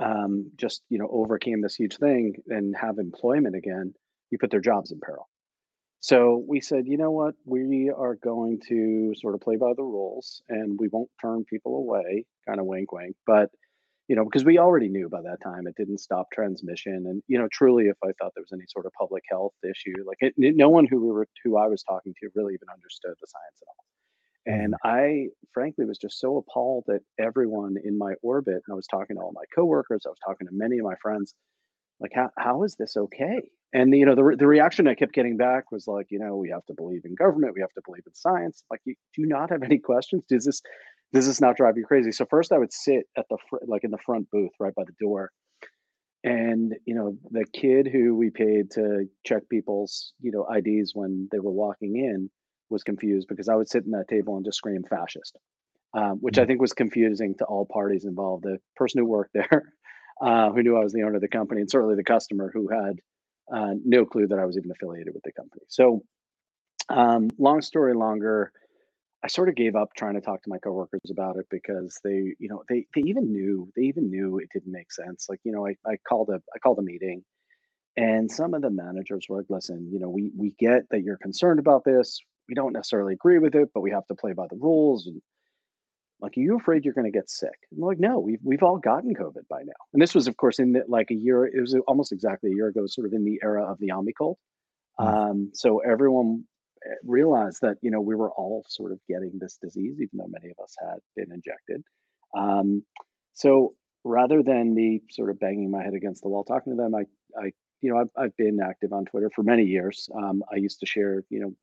um, 0.00 0.50
just 0.56 0.82
you 0.88 0.98
know, 0.98 1.08
overcame 1.08 1.60
this 1.60 1.76
huge 1.76 1.98
thing 1.98 2.34
and 2.48 2.74
have 2.76 2.98
employment 2.98 3.54
again 3.54 3.94
you 4.30 4.38
put 4.38 4.50
their 4.50 4.60
jobs 4.60 4.92
in 4.92 5.00
peril. 5.00 5.28
So 6.00 6.44
we 6.46 6.60
said, 6.60 6.86
you 6.86 6.96
know 6.96 7.10
what, 7.10 7.34
we 7.44 7.90
are 7.90 8.14
going 8.14 8.60
to 8.68 9.12
sort 9.16 9.34
of 9.34 9.40
play 9.40 9.56
by 9.56 9.72
the 9.76 9.82
rules 9.82 10.42
and 10.48 10.78
we 10.78 10.88
won't 10.88 11.10
turn 11.20 11.44
people 11.44 11.76
away, 11.76 12.24
kind 12.46 12.60
of 12.60 12.66
wink, 12.66 12.92
wink. 12.92 13.16
But, 13.26 13.50
you 14.06 14.14
know, 14.14 14.24
because 14.24 14.44
we 14.44 14.58
already 14.58 14.88
knew 14.88 15.08
by 15.08 15.22
that 15.22 15.42
time 15.42 15.66
it 15.66 15.74
didn't 15.76 15.98
stop 15.98 16.28
transmission. 16.32 17.06
And, 17.08 17.22
you 17.26 17.38
know, 17.38 17.48
truly, 17.50 17.86
if 17.86 17.96
I 18.04 18.12
thought 18.18 18.32
there 18.36 18.42
was 18.42 18.52
any 18.52 18.66
sort 18.68 18.86
of 18.86 18.92
public 18.92 19.24
health 19.28 19.54
issue, 19.64 20.04
like 20.06 20.18
it, 20.20 20.34
no 20.36 20.68
one 20.68 20.86
who 20.86 21.00
we 21.00 21.10
were, 21.10 21.26
who 21.42 21.56
I 21.56 21.66
was 21.66 21.82
talking 21.82 22.14
to 22.20 22.28
really 22.36 22.54
even 22.54 22.68
understood 22.72 23.14
the 23.20 23.26
science 23.26 23.62
at 23.62 23.68
all. 23.68 23.84
And 24.46 24.74
mm-hmm. 24.74 24.88
I 24.88 25.26
frankly 25.52 25.86
was 25.86 25.98
just 25.98 26.20
so 26.20 26.36
appalled 26.36 26.84
that 26.86 27.00
everyone 27.18 27.76
in 27.82 27.98
my 27.98 28.14
orbit, 28.22 28.54
and 28.54 28.72
I 28.72 28.74
was 28.74 28.86
talking 28.86 29.16
to 29.16 29.22
all 29.22 29.32
my 29.32 29.42
coworkers, 29.52 30.02
I 30.06 30.10
was 30.10 30.18
talking 30.24 30.46
to 30.46 30.52
many 30.52 30.78
of 30.78 30.84
my 30.84 30.94
friends, 31.02 31.34
like, 32.00 32.12
how, 32.14 32.30
how 32.36 32.62
is 32.62 32.76
this 32.76 32.96
okay? 32.96 33.40
and 33.72 33.94
you 33.94 34.06
know 34.06 34.14
the, 34.14 34.36
the 34.38 34.46
reaction 34.46 34.88
i 34.88 34.94
kept 34.94 35.12
getting 35.12 35.36
back 35.36 35.70
was 35.70 35.86
like 35.86 36.06
you 36.10 36.18
know 36.18 36.36
we 36.36 36.48
have 36.48 36.64
to 36.66 36.74
believe 36.74 37.02
in 37.04 37.14
government 37.14 37.54
we 37.54 37.60
have 37.60 37.72
to 37.72 37.82
believe 37.84 38.02
in 38.06 38.14
science. 38.14 38.62
Like 38.70 38.80
you 38.84 38.94
do 39.14 39.26
not 39.26 39.50
have 39.50 39.62
any 39.62 39.78
questions? 39.78 40.24
Does 40.28 40.44
this 40.44 40.62
does 41.12 41.26
this 41.26 41.40
not 41.40 41.56
drive 41.56 41.76
you 41.76 41.84
crazy? 41.84 42.12
So 42.12 42.26
first 42.26 42.52
i 42.52 42.58
would 42.58 42.72
sit 42.72 43.04
at 43.16 43.26
the 43.28 43.38
fr- 43.48 43.64
like 43.66 43.84
in 43.84 43.90
the 43.90 43.98
front 44.04 44.30
booth 44.30 44.52
right 44.58 44.74
by 44.74 44.84
the 44.84 44.94
door. 45.00 45.30
And 46.24 46.74
you 46.86 46.94
know 46.94 47.16
the 47.30 47.44
kid 47.52 47.88
who 47.92 48.14
we 48.16 48.30
paid 48.30 48.70
to 48.72 49.08
check 49.24 49.42
people's 49.48 50.12
you 50.20 50.32
know 50.32 50.46
ids 50.50 50.92
when 50.94 51.28
they 51.30 51.38
were 51.38 51.52
walking 51.52 51.96
in 51.96 52.30
was 52.68 52.82
confused 52.82 53.28
because 53.28 53.48
i 53.48 53.54
would 53.54 53.68
sit 53.68 53.84
in 53.84 53.92
that 53.92 54.08
table 54.08 54.34
and 54.36 54.44
just 54.44 54.58
scream 54.58 54.82
fascist 54.90 55.36
um, 55.94 56.18
which 56.20 56.36
i 56.36 56.42
mm. 56.42 56.48
think 56.48 56.60
was 56.60 56.72
confusing 56.72 57.32
to 57.38 57.44
all 57.44 57.64
parties 57.64 58.04
involved. 58.04 58.42
The 58.42 58.58
person 58.74 58.98
who 58.98 59.06
worked 59.06 59.32
there 59.34 59.72
uh, 60.20 60.50
who 60.50 60.62
knew 60.62 60.76
i 60.76 60.82
was 60.82 60.92
the 60.92 61.02
owner 61.02 61.16
of 61.16 61.20
the 61.20 61.28
company 61.28 61.60
and 61.60 61.70
certainly 61.70 61.94
the 61.96 62.04
customer 62.04 62.50
who 62.52 62.68
had 62.68 63.00
uh, 63.52 63.74
no 63.84 64.04
clue 64.04 64.26
that 64.26 64.38
I 64.38 64.44
was 64.44 64.56
even 64.56 64.70
affiliated 64.70 65.14
with 65.14 65.22
the 65.22 65.32
company. 65.32 65.62
So, 65.68 66.02
um, 66.88 67.30
long 67.38 67.62
story 67.62 67.94
longer, 67.94 68.52
I 69.24 69.28
sort 69.28 69.48
of 69.48 69.54
gave 69.54 69.74
up 69.76 69.90
trying 69.96 70.14
to 70.14 70.20
talk 70.20 70.42
to 70.42 70.50
my 70.50 70.58
coworkers 70.58 71.10
about 71.10 71.36
it 71.36 71.46
because 71.50 71.98
they, 72.04 72.34
you 72.38 72.48
know, 72.48 72.62
they 72.68 72.86
they 72.94 73.02
even 73.02 73.32
knew 73.32 73.70
they 73.76 73.82
even 73.82 74.10
knew 74.10 74.38
it 74.38 74.48
didn't 74.52 74.72
make 74.72 74.92
sense. 74.92 75.26
Like, 75.28 75.40
you 75.44 75.52
know, 75.52 75.66
I, 75.66 75.76
I 75.86 75.96
called 76.08 76.28
a 76.30 76.40
I 76.54 76.58
called 76.58 76.78
a 76.78 76.82
meeting, 76.82 77.24
and 77.96 78.30
some 78.30 78.54
of 78.54 78.62
the 78.62 78.70
managers 78.70 79.26
were 79.28 79.38
like, 79.38 79.46
"Listen, 79.48 79.88
you 79.92 79.98
know, 79.98 80.08
we 80.08 80.30
we 80.36 80.52
get 80.58 80.88
that 80.90 81.02
you're 81.02 81.16
concerned 81.16 81.58
about 81.58 81.84
this. 81.84 82.20
We 82.48 82.54
don't 82.54 82.72
necessarily 82.72 83.14
agree 83.14 83.38
with 83.38 83.54
it, 83.54 83.70
but 83.74 83.80
we 83.80 83.90
have 83.92 84.06
to 84.08 84.14
play 84.14 84.32
by 84.32 84.46
the 84.48 84.56
rules." 84.56 85.06
And 85.06 85.20
like, 86.20 86.36
are 86.36 86.40
you 86.40 86.56
afraid 86.56 86.84
you're 86.84 86.94
going 86.94 87.10
to 87.10 87.16
get 87.16 87.28
sick? 87.28 87.58
I'm 87.72 87.80
like, 87.80 88.00
no, 88.00 88.18
we've 88.18 88.40
we've 88.42 88.62
all 88.62 88.78
gotten 88.78 89.14
COVID 89.14 89.48
by 89.48 89.62
now. 89.62 89.74
And 89.92 90.00
this 90.00 90.14
was, 90.14 90.26
of 90.26 90.36
course, 90.36 90.58
in 90.58 90.72
the, 90.72 90.82
like 90.88 91.10
a 91.10 91.14
year. 91.14 91.46
It 91.46 91.60
was 91.60 91.76
almost 91.86 92.12
exactly 92.12 92.50
a 92.50 92.54
year 92.54 92.68
ago, 92.68 92.86
sort 92.86 93.06
of 93.06 93.12
in 93.12 93.24
the 93.24 93.38
era 93.42 93.64
of 93.70 93.78
the 93.78 93.92
Omicron. 93.92 94.34
Mm-hmm. 94.98 95.14
Um, 95.14 95.50
so 95.52 95.78
everyone 95.78 96.44
eh, 96.84 96.94
realized 97.04 97.58
that 97.62 97.76
you 97.82 97.90
know 97.90 98.00
we 98.00 98.14
were 98.14 98.30
all 98.30 98.64
sort 98.68 98.92
of 98.92 99.00
getting 99.08 99.32
this 99.38 99.58
disease, 99.62 99.96
even 99.96 100.10
though 100.14 100.28
many 100.28 100.50
of 100.50 100.62
us 100.62 100.74
had 100.80 101.00
been 101.16 101.32
injected. 101.32 101.82
Um, 102.36 102.82
so 103.34 103.74
rather 104.06 104.42
than 104.42 104.74
me 104.74 105.02
sort 105.10 105.30
of 105.30 105.38
banging 105.38 105.70
my 105.70 105.82
head 105.82 105.94
against 105.94 106.22
the 106.22 106.28
wall 106.28 106.44
talking 106.44 106.72
to 106.72 106.76
them, 106.76 106.94
I, 106.94 107.02
I, 107.38 107.52
you 107.82 107.92
know, 107.92 107.98
I've, 107.98 108.10
I've 108.16 108.36
been 108.36 108.60
active 108.60 108.92
on 108.92 109.04
Twitter 109.04 109.30
for 109.34 109.42
many 109.42 109.64
years. 109.64 110.08
Um, 110.16 110.42
I 110.50 110.56
used 110.56 110.80
to 110.80 110.86
share, 110.86 111.24
you 111.28 111.40
know, 111.40 111.54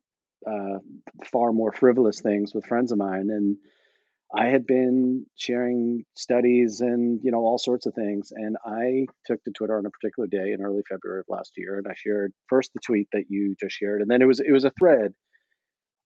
uh, 0.46 0.78
far 1.24 1.52
more 1.52 1.72
frivolous 1.72 2.20
things 2.20 2.54
with 2.54 2.66
friends 2.66 2.92
of 2.92 2.98
mine, 2.98 3.30
and 3.30 3.56
I 4.36 4.46
had 4.46 4.66
been 4.66 5.26
sharing 5.36 6.04
studies 6.14 6.80
and 6.80 7.20
you 7.22 7.30
know 7.30 7.38
all 7.38 7.58
sorts 7.58 7.86
of 7.86 7.94
things, 7.94 8.32
and 8.34 8.56
I 8.64 9.06
took 9.26 9.42
to 9.44 9.52
Twitter 9.52 9.78
on 9.78 9.86
a 9.86 9.90
particular 9.90 10.26
day 10.26 10.52
in 10.52 10.62
early 10.62 10.82
February 10.88 11.20
of 11.20 11.26
last 11.28 11.52
year, 11.56 11.78
and 11.78 11.86
I 11.86 11.94
shared 11.96 12.32
first 12.48 12.72
the 12.74 12.80
tweet 12.80 13.08
that 13.12 13.24
you 13.28 13.54
just 13.60 13.76
shared, 13.76 14.02
and 14.02 14.10
then 14.10 14.22
it 14.22 14.26
was 14.26 14.40
it 14.40 14.50
was 14.50 14.64
a 14.64 14.72
thread. 14.78 15.14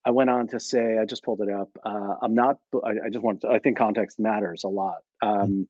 I 0.05 0.11
went 0.11 0.31
on 0.31 0.47
to 0.49 0.61
say, 0.61 0.99
I 0.99 1.05
just 1.05 1.25
pulled 1.25 1.41
it 1.41 1.51
up. 1.51 1.69
Uh, 1.85 2.15
I'm 2.23 2.35
not. 2.35 2.59
I, 2.85 3.07
I 3.07 3.11
just 3.11 3.23
want. 3.23 3.43
To, 3.43 3.49
I 3.49 3.59
think 3.59 3.79
context 3.79 4.19
matters 4.19 4.65
a 4.65 4.69
lot. 4.69 4.99
Mm. 5.23 5.43
Um, 5.43 5.69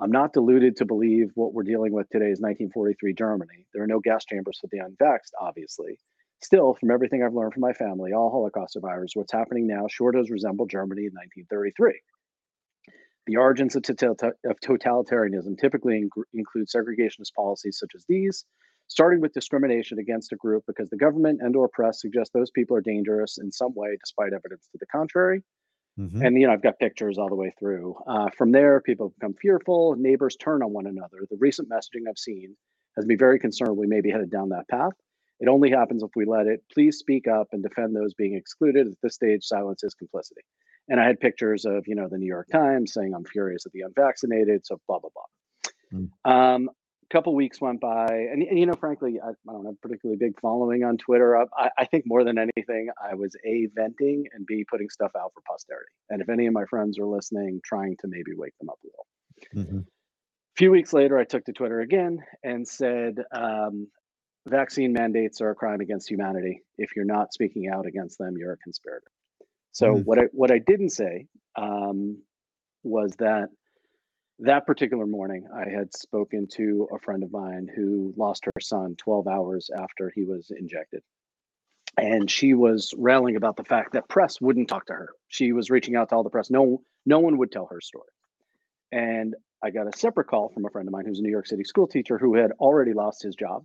I'm 0.00 0.10
not 0.10 0.32
deluded 0.32 0.76
to 0.76 0.84
believe 0.84 1.30
what 1.34 1.54
we're 1.54 1.62
dealing 1.62 1.92
with 1.92 2.08
today 2.08 2.30
is 2.30 2.40
1943 2.40 3.14
Germany. 3.14 3.66
There 3.72 3.82
are 3.82 3.86
no 3.86 4.00
gas 4.00 4.24
chambers 4.24 4.58
for 4.60 4.68
the 4.72 4.78
unvaxxed, 4.78 5.32
obviously. 5.40 5.98
Still, 6.42 6.74
from 6.74 6.90
everything 6.90 7.22
I've 7.22 7.34
learned 7.34 7.52
from 7.52 7.60
my 7.60 7.72
family, 7.72 8.12
all 8.12 8.30
Holocaust 8.30 8.72
survivors, 8.72 9.12
what's 9.14 9.32
happening 9.32 9.66
now 9.66 9.86
sure 9.88 10.10
does 10.10 10.28
resemble 10.28 10.66
Germany 10.66 11.02
in 11.02 11.12
1933. 11.12 12.00
The 13.26 13.36
origins 13.36 13.76
of, 13.76 13.82
totalitarianism 13.82 15.56
typically 15.56 16.08
include 16.34 16.66
segregationist 16.68 17.32
policies 17.36 17.78
such 17.78 17.92
as 17.94 18.04
these, 18.08 18.44
starting 18.88 19.20
with 19.20 19.32
discrimination 19.32 20.00
against 20.00 20.32
a 20.32 20.36
group 20.36 20.64
because 20.66 20.90
the 20.90 20.96
government 20.96 21.38
and 21.40 21.54
or 21.54 21.68
press 21.68 22.00
suggest 22.00 22.32
those 22.34 22.50
people 22.50 22.76
are 22.76 22.80
dangerous 22.80 23.38
in 23.38 23.52
some 23.52 23.72
way, 23.76 23.96
despite 24.00 24.32
evidence 24.32 24.66
to 24.72 24.78
the 24.80 24.86
contrary. 24.86 25.44
Mm-hmm. 25.96 26.22
And 26.22 26.40
you 26.40 26.48
know, 26.48 26.52
I've 26.54 26.62
got 26.62 26.80
pictures 26.80 27.18
all 27.18 27.28
the 27.28 27.36
way 27.36 27.54
through. 27.56 27.94
Uh, 28.08 28.30
from 28.36 28.50
there, 28.50 28.80
people 28.80 29.14
become 29.20 29.34
fearful. 29.34 29.94
Neighbors 29.96 30.34
turn 30.34 30.64
on 30.64 30.72
one 30.72 30.86
another. 30.86 31.18
The 31.30 31.36
recent 31.38 31.68
messaging 31.68 32.08
I've 32.08 32.18
seen 32.18 32.56
has 32.96 33.06
me 33.06 33.14
very 33.14 33.38
concerned 33.38 33.76
we 33.76 33.86
may 33.86 34.00
be 34.00 34.10
headed 34.10 34.30
down 34.30 34.48
that 34.48 34.66
path 34.68 34.94
It 35.42 35.48
only 35.48 35.70
happens 35.70 36.02
if 36.02 36.10
we 36.16 36.24
let 36.24 36.46
it. 36.46 36.62
Please 36.72 36.98
speak 36.98 37.26
up 37.28 37.48
and 37.52 37.62
defend 37.62 37.94
those 37.94 38.14
being 38.14 38.36
excluded. 38.36 38.86
At 38.86 38.94
this 39.02 39.16
stage, 39.16 39.44
silence 39.44 39.82
is 39.82 39.92
complicity. 39.92 40.42
And 40.88 41.00
I 41.00 41.06
had 41.06 41.20
pictures 41.20 41.64
of, 41.64 41.84
you 41.86 41.96
know, 41.96 42.08
the 42.08 42.16
New 42.16 42.26
York 42.26 42.48
Times 42.50 42.94
saying 42.94 43.12
I'm 43.12 43.24
furious 43.24 43.66
at 43.66 43.72
the 43.72 43.80
unvaccinated. 43.80 44.64
So 44.64 44.80
blah 44.86 45.00
blah 45.00 45.10
blah. 45.12 46.00
Mm. 46.00 46.10
Um, 46.24 46.70
couple 47.12 47.34
weeks 47.34 47.60
went 47.60 47.78
by, 47.78 48.06
and, 48.06 48.42
and 48.42 48.58
you 48.58 48.64
know, 48.64 48.72
frankly, 48.72 49.20
I, 49.22 49.28
I, 49.28 49.52
don't 49.52 49.66
have 49.66 49.74
a 49.74 49.86
particularly 49.86 50.16
big 50.16 50.40
following 50.40 50.82
on 50.82 50.96
Twitter. 50.96 51.36
I, 51.36 51.68
I, 51.76 51.84
think 51.84 52.04
more 52.06 52.24
than 52.24 52.38
anything, 52.38 52.88
I 52.98 53.14
was 53.14 53.36
a 53.44 53.66
venting 53.74 54.24
and 54.32 54.46
b 54.46 54.64
putting 54.68 54.88
stuff 54.88 55.12
out 55.14 55.32
for 55.34 55.42
posterity. 55.46 55.92
And 56.08 56.22
if 56.22 56.30
any 56.30 56.46
of 56.46 56.54
my 56.54 56.64
friends 56.64 56.98
are 56.98 57.04
listening, 57.04 57.60
trying 57.62 57.96
to 57.98 58.08
maybe 58.08 58.32
wake 58.34 58.56
them 58.58 58.70
up 58.70 58.78
a 58.82 58.86
little. 58.86 59.66
Mm-hmm. 59.66 59.78
A 59.80 60.56
few 60.56 60.70
weeks 60.70 60.94
later, 60.94 61.18
I 61.18 61.24
took 61.24 61.44
to 61.44 61.52
Twitter 61.52 61.80
again 61.80 62.24
and 62.42 62.66
said, 62.66 63.18
um, 63.30 63.88
"Vaccine 64.46 64.92
mandates 64.92 65.40
are 65.40 65.50
a 65.50 65.54
crime 65.54 65.80
against 65.80 66.10
humanity. 66.10 66.62
If 66.78 66.96
you're 66.96 67.04
not 67.04 67.32
speaking 67.32 67.68
out 67.68 67.86
against 67.86 68.18
them, 68.18 68.36
you're 68.36 68.52
a 68.52 68.58
conspirator." 68.58 69.10
So 69.72 69.94
mm-hmm. 69.94 70.02
what 70.02 70.18
I 70.18 70.22
what 70.32 70.50
I 70.50 70.58
didn't 70.58 70.90
say 70.90 71.26
um, 71.56 72.18
was 72.82 73.14
that 73.16 73.48
that 74.40 74.66
particular 74.66 75.06
morning, 75.06 75.46
I 75.54 75.68
had 75.68 75.94
spoken 75.94 76.46
to 76.54 76.88
a 76.92 76.98
friend 76.98 77.22
of 77.22 77.32
mine 77.32 77.68
who 77.74 78.12
lost 78.16 78.44
her 78.44 78.60
son 78.60 78.96
12 78.96 79.28
hours 79.28 79.70
after 79.76 80.10
he 80.14 80.24
was 80.24 80.50
injected. 80.50 81.02
And 81.96 82.30
she 82.30 82.54
was 82.54 82.92
railing 82.96 83.36
about 83.36 83.56
the 83.56 83.64
fact 83.64 83.92
that 83.92 84.08
press 84.08 84.40
wouldn't 84.40 84.68
talk 84.68 84.86
to 84.86 84.94
her. 84.94 85.10
She 85.28 85.52
was 85.52 85.70
reaching 85.70 85.94
out 85.94 86.08
to 86.08 86.16
all 86.16 86.22
the 86.22 86.30
press. 86.30 86.50
No, 86.50 86.82
no 87.04 87.20
one 87.20 87.38
would 87.38 87.52
tell 87.52 87.66
her 87.66 87.80
story. 87.80 88.08
And 88.90 89.36
I 89.62 89.70
got 89.70 89.86
a 89.86 89.96
separate 89.96 90.26
call 90.26 90.48
from 90.48 90.64
a 90.64 90.70
friend 90.70 90.88
of 90.88 90.92
mine 90.92 91.04
who's 91.06 91.20
a 91.20 91.22
New 91.22 91.30
York 91.30 91.46
City 91.46 91.64
school 91.64 91.86
teacher 91.86 92.18
who 92.18 92.34
had 92.34 92.52
already 92.52 92.94
lost 92.94 93.22
his 93.22 93.36
job 93.36 93.64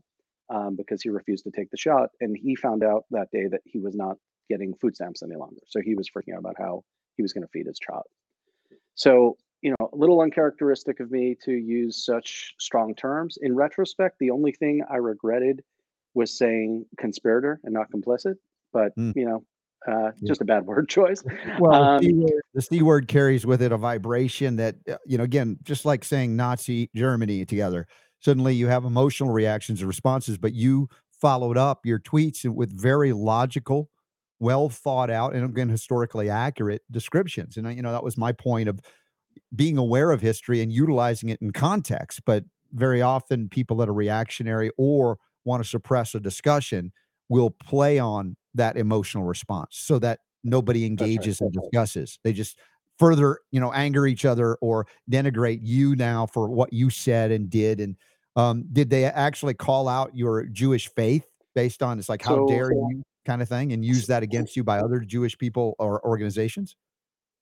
um, 0.50 0.76
because 0.76 1.02
he 1.02 1.10
refused 1.10 1.44
to 1.46 1.52
take 1.52 1.70
the 1.72 1.78
shot. 1.78 2.10
And 2.22 2.36
he 2.38 2.56
found 2.56 2.84
out 2.84 3.06
that 3.12 3.30
day 3.32 3.48
that 3.48 3.62
he 3.66 3.80
was 3.80 3.96
not 3.96 4.18
getting 4.50 4.74
food 4.76 4.96
stamps 4.96 5.24
any 5.24 5.36
longer. 5.36 5.62
So 5.68 5.82
he 5.82 5.96
was 5.96 6.10
freaking 6.10 6.34
out 6.34 6.40
about 6.40 6.56
how 6.58 6.84
he 7.16 7.22
was 7.22 7.34
going 7.34 7.44
to 7.44 7.50
feed 7.52 7.68
his 7.68 7.80
child. 7.80 8.04
So 8.96 9.38
you 9.62 9.72
know, 9.72 9.90
a 9.92 9.96
little 9.96 10.22
uncharacteristic 10.22 11.00
of 11.00 11.12
me 11.12 11.36
to 11.44 11.52
use 11.52 12.06
such 12.06 12.54
strong 12.60 12.94
terms. 12.94 13.38
In 13.42 13.56
retrospect, 13.56 14.18
the 14.20 14.32
only 14.32 14.52
thing 14.52 14.84
I 14.90 14.98
regretted 14.98 15.64
was 16.14 16.38
saying 16.38 16.86
conspirator 16.98 17.60
and 17.64 17.74
not 17.74 17.88
complicit. 17.92 18.36
But 18.72 18.96
mm. 18.96 19.14
you 19.16 19.26
know, 19.26 19.44
uh, 19.88 20.12
just 20.24 20.42
a 20.42 20.46
bad 20.46 20.66
word 20.66 20.90
choice. 20.90 21.24
Well, 21.60 21.74
um, 21.74 22.02
the, 22.02 22.08
C 22.08 22.14
word, 22.14 22.42
the 22.54 22.62
C 22.62 22.82
word 22.84 23.08
carries 23.08 23.46
with 23.46 23.62
it 23.62 23.72
a 23.72 23.78
vibration 23.78 24.58
that 24.58 24.76
uh, 24.90 24.98
you 25.06 25.18
know. 25.18 25.24
Again, 25.24 25.58
just 25.64 25.86
like 25.86 26.04
saying 26.04 26.36
Nazi 26.36 26.90
Germany 26.96 27.46
together, 27.46 27.88
suddenly 28.20 28.56
you 28.56 28.68
have 28.68 28.86
emotional 28.86 29.32
reactions 29.32 29.80
and 29.82 29.88
responses. 29.88 30.38
But 30.38 30.54
you 30.54 30.90
followed 31.12 31.58
up 31.58 31.86
your 31.86 32.00
tweets 32.00 32.46
with 32.46 32.72
very 32.72 33.14
logical, 33.14 33.90
well 34.40 34.70
thought 34.70 35.10
out, 35.10 35.34
and 35.34 35.46
again 35.46 35.70
historically 35.70 36.30
accurate 36.30 36.84
descriptions. 36.92 37.58
And 37.58 37.68
uh, 37.68 37.72
you 37.72 37.82
know 37.82 37.92
that 37.92 38.04
was 38.04 38.18
my 38.18 38.32
point 38.32 38.70
of 38.70 38.80
being 39.56 39.78
aware 39.78 40.12
of 40.12 40.22
history 40.22 40.62
and 40.62 40.72
utilizing 40.72 41.30
it 41.30 41.42
in 41.42 41.52
context. 41.52 42.22
But 42.26 42.44
very 42.74 43.02
often, 43.02 43.50
people 43.50 43.78
that 43.78 43.90
are 43.90 43.94
reactionary 43.94 44.72
or 44.78 45.18
want 45.46 45.64
to 45.64 45.70
suppress 45.70 46.14
a 46.14 46.20
discussion 46.20 46.92
will 47.30 47.50
play 47.50 48.00
on 48.00 48.36
that 48.54 48.78
emotional 48.78 49.24
response 49.24 49.70
so 49.72 50.00
that 50.00 50.20
nobody 50.44 50.86
engages 50.86 51.40
right. 51.42 51.48
and 51.48 51.62
discusses. 51.62 52.20
They 52.24 52.34
just 52.34 52.58
further, 52.98 53.40
you 53.52 53.60
know, 53.60 53.72
anger 53.74 54.08
each 54.08 54.26
other 54.26 54.56
or 54.56 54.88
denigrate 55.10 55.60
you 55.62 55.96
now 55.96 56.26
for 56.26 56.50
what 56.50 56.74
you 56.74 56.90
said 56.90 57.32
and 57.32 57.50
did. 57.50 57.80
And 57.80 57.96
um, 58.36 58.66
did 58.72 58.90
they 58.90 59.06
actually 59.06 59.54
call 59.54 59.88
out 59.88 60.16
your 60.16 60.46
Jewish 60.46 60.90
faith 60.90 61.26
based 61.56 61.82
on 61.82 62.00
it's 62.00 62.10
like, 62.10 62.24
how 62.24 62.36
so, 62.36 62.48
dare 62.48 62.72
you 62.72 63.04
kind 63.26 63.42
of 63.42 63.50
thing 63.50 63.74
and 63.74 63.84
use 63.84 64.08
that 64.08 64.24
against 64.28 64.56
you 64.56 64.64
by 64.64 64.80
other 64.80 65.00
Jewish 65.00 65.38
people 65.38 65.76
or 65.80 66.06
organizations? 66.06 66.76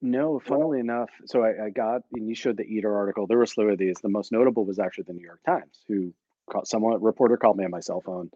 No, 0.01 0.39
funnily 0.39 0.79
enough, 0.79 1.09
so 1.25 1.43
I, 1.43 1.65
I 1.65 1.69
got 1.69 2.01
and 2.13 2.27
you 2.27 2.35
showed 2.35 2.57
the 2.57 2.63
Eater 2.63 2.95
article. 2.95 3.25
There 3.25 3.37
were 3.37 3.43
a 3.43 3.47
slew 3.47 3.69
of 3.69 3.77
these. 3.77 3.95
The 4.01 4.09
most 4.09 4.31
notable 4.31 4.65
was 4.65 4.77
actually 4.77 5.05
the 5.07 5.13
New 5.13 5.23
York 5.23 5.39
Times, 5.45 5.83
who 5.87 6.13
called, 6.51 6.67
someone 6.67 7.01
reporter 7.01 7.37
called 7.37 7.57
me 7.57 7.65
on 7.65 7.71
my 7.71 7.79
cell 7.79 8.01
phone, 8.01 8.29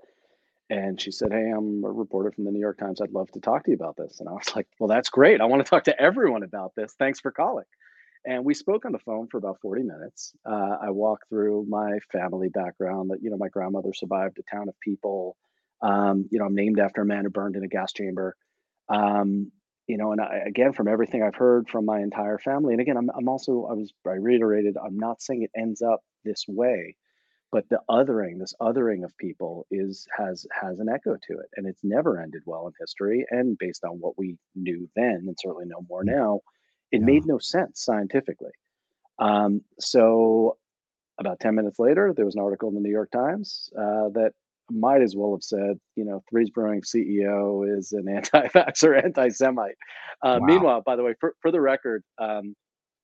and 0.69 0.99
she 0.99 1.11
said, 1.11 1.31
"Hey, 1.31 1.49
I'm 1.49 1.83
a 1.83 1.91
reporter 1.91 2.31
from 2.31 2.45
the 2.45 2.51
New 2.51 2.59
York 2.59 2.77
Times. 2.77 3.01
I'd 3.01 3.11
love 3.11 3.31
to 3.31 3.39
talk 3.39 3.63
to 3.63 3.71
you 3.71 3.75
about 3.75 3.97
this." 3.97 4.19
And 4.19 4.29
I 4.29 4.33
was 4.33 4.51
like, 4.55 4.67
"Well, 4.79 4.87
that's 4.87 5.09
great. 5.09 5.41
I 5.41 5.45
want 5.45 5.63
to 5.65 5.69
talk 5.69 5.85
to 5.85 6.01
everyone 6.01 6.43
about 6.43 6.73
this. 6.75 6.93
Thanks 6.97 7.19
for 7.19 7.31
calling." 7.31 7.65
And 8.25 8.43
we 8.43 8.53
spoke 8.53 8.85
on 8.85 8.91
the 8.91 8.99
phone 8.99 9.27
for 9.27 9.37
about 9.37 9.61
40 9.61 9.83
minutes. 9.83 10.33
Uh, 10.45 10.77
I 10.81 10.89
walked 10.89 11.29
through 11.29 11.65
my 11.69 11.99
family 12.11 12.49
background. 12.49 13.11
That 13.11 13.21
you 13.21 13.29
know, 13.29 13.37
my 13.37 13.49
grandmother 13.49 13.93
survived 13.93 14.39
a 14.39 14.55
town 14.55 14.69
of 14.69 14.79
people. 14.79 15.37
Um, 15.81 16.27
you 16.29 16.39
know, 16.39 16.45
I'm 16.45 16.55
named 16.55 16.79
after 16.79 17.01
a 17.01 17.05
man 17.05 17.23
who 17.23 17.29
burned 17.29 17.55
in 17.55 17.63
a 17.63 17.67
gas 17.67 17.93
chamber. 17.93 18.35
Um, 18.89 19.51
you 19.89 19.97
know, 19.97 20.11
and 20.11 20.21
I, 20.21 20.43
again, 20.45 20.73
from 20.73 20.87
everything 20.87 21.23
I've 21.23 21.35
heard 21.35 21.67
from 21.67 21.85
my 21.85 21.99
entire 21.99 22.37
family, 22.37 22.73
and 22.73 22.81
again, 22.81 22.95
I'm, 22.95 23.09
I'm 23.17 23.27
also, 23.27 23.65
I 23.65 23.73
was, 23.73 23.91
I 24.05 24.11
reiterated, 24.11 24.77
I'm 24.77 24.97
not 24.97 25.21
saying 25.21 25.41
it 25.41 25.51
ends 25.59 25.81
up 25.81 26.01
this 26.23 26.45
way, 26.47 26.95
but 27.51 27.67
the 27.69 27.79
othering, 27.89 28.39
this 28.39 28.53
othering 28.61 29.03
of 29.03 29.17
people 29.17 29.65
is, 29.71 30.05
has, 30.15 30.45
has 30.51 30.79
an 30.79 30.89
echo 30.89 31.15
to 31.15 31.39
it. 31.39 31.49
And 31.55 31.67
it's 31.67 31.83
never 31.83 32.21
ended 32.21 32.43
well 32.45 32.67
in 32.67 32.73
history. 32.79 33.25
And 33.31 33.57
based 33.57 33.83
on 33.83 33.99
what 33.99 34.17
we 34.17 34.37
knew 34.55 34.87
then, 34.95 35.25
and 35.27 35.37
certainly 35.39 35.65
no 35.65 35.83
more 35.89 36.03
now, 36.03 36.41
it 36.91 36.99
yeah. 36.99 37.05
made 37.05 37.25
no 37.25 37.39
sense 37.39 37.83
scientifically. 37.83 38.51
Um, 39.17 39.61
so 39.79 40.57
about 41.19 41.39
10 41.39 41.55
minutes 41.55 41.79
later, 41.79 42.13
there 42.15 42.25
was 42.25 42.35
an 42.35 42.41
article 42.41 42.69
in 42.69 42.75
the 42.75 42.81
New 42.81 42.91
York 42.91 43.11
Times 43.11 43.69
uh, 43.77 44.09
that 44.13 44.31
might 44.71 45.01
as 45.01 45.15
well 45.15 45.31
have 45.33 45.43
said, 45.43 45.79
you 45.95 46.05
know, 46.05 46.23
Threes 46.29 46.49
Brewing 46.49 46.81
CEO 46.81 47.77
is 47.77 47.91
an 47.91 48.07
anti-vaxxer, 48.15 49.03
anti-Semite. 49.03 49.75
Uh, 50.23 50.37
wow. 50.39 50.45
Meanwhile, 50.45 50.81
by 50.85 50.95
the 50.95 51.03
way, 51.03 51.15
for, 51.19 51.33
for 51.41 51.51
the 51.51 51.61
record, 51.61 52.03
um, 52.19 52.55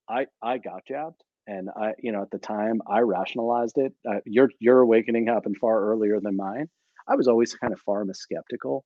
I 0.08 0.26
I 0.42 0.58
got 0.58 0.86
jabbed, 0.86 1.22
and 1.46 1.70
I, 1.70 1.92
you 1.98 2.12
know, 2.12 2.22
at 2.22 2.30
the 2.30 2.38
time 2.38 2.80
I 2.88 3.00
rationalized 3.00 3.78
it. 3.78 3.92
Uh, 4.08 4.20
your 4.24 4.50
your 4.58 4.80
awakening 4.80 5.26
happened 5.26 5.56
far 5.60 5.80
earlier 5.90 6.20
than 6.20 6.36
mine. 6.36 6.68
I 7.08 7.14
was 7.14 7.28
always 7.28 7.54
kind 7.54 7.72
of 7.72 7.80
far 7.80 8.04
more 8.04 8.14
skeptical, 8.14 8.84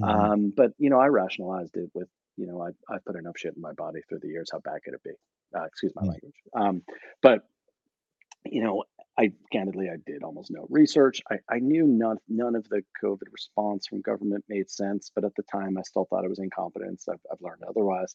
mm-hmm. 0.00 0.10
um, 0.10 0.52
but 0.56 0.72
you 0.78 0.90
know, 0.90 0.98
I 0.98 1.06
rationalized 1.06 1.76
it 1.76 1.90
with, 1.94 2.08
you 2.36 2.46
know, 2.46 2.62
I 2.62 2.70
I 2.92 2.98
put 3.06 3.16
enough 3.16 3.34
shit 3.36 3.54
in 3.56 3.62
my 3.62 3.72
body 3.72 4.00
through 4.08 4.20
the 4.20 4.28
years. 4.28 4.50
How 4.52 4.60
bad 4.60 4.82
could 4.84 4.94
it 4.94 5.02
be? 5.02 5.12
Uh, 5.56 5.64
excuse 5.64 5.92
my 5.94 6.02
mm-hmm. 6.02 6.10
language. 6.10 6.34
Um, 6.54 6.82
but 7.22 7.40
you 8.44 8.62
know, 8.62 8.84
I 9.18 9.32
candidly, 9.52 9.88
I 9.88 9.96
did 10.06 10.22
almost 10.22 10.50
no 10.50 10.66
research. 10.70 11.20
I, 11.30 11.36
I 11.50 11.58
knew 11.58 11.86
none 11.86 12.18
none 12.28 12.54
of 12.56 12.68
the 12.68 12.82
COVID 13.02 13.30
response 13.30 13.86
from 13.86 14.00
government 14.00 14.44
made 14.48 14.70
sense, 14.70 15.10
but 15.14 15.24
at 15.24 15.34
the 15.36 15.44
time, 15.44 15.76
I 15.78 15.82
still 15.82 16.06
thought 16.08 16.24
it 16.24 16.30
was 16.30 16.38
incompetence. 16.38 17.06
I've, 17.08 17.20
I've 17.30 17.40
learned 17.40 17.62
otherwise. 17.68 18.14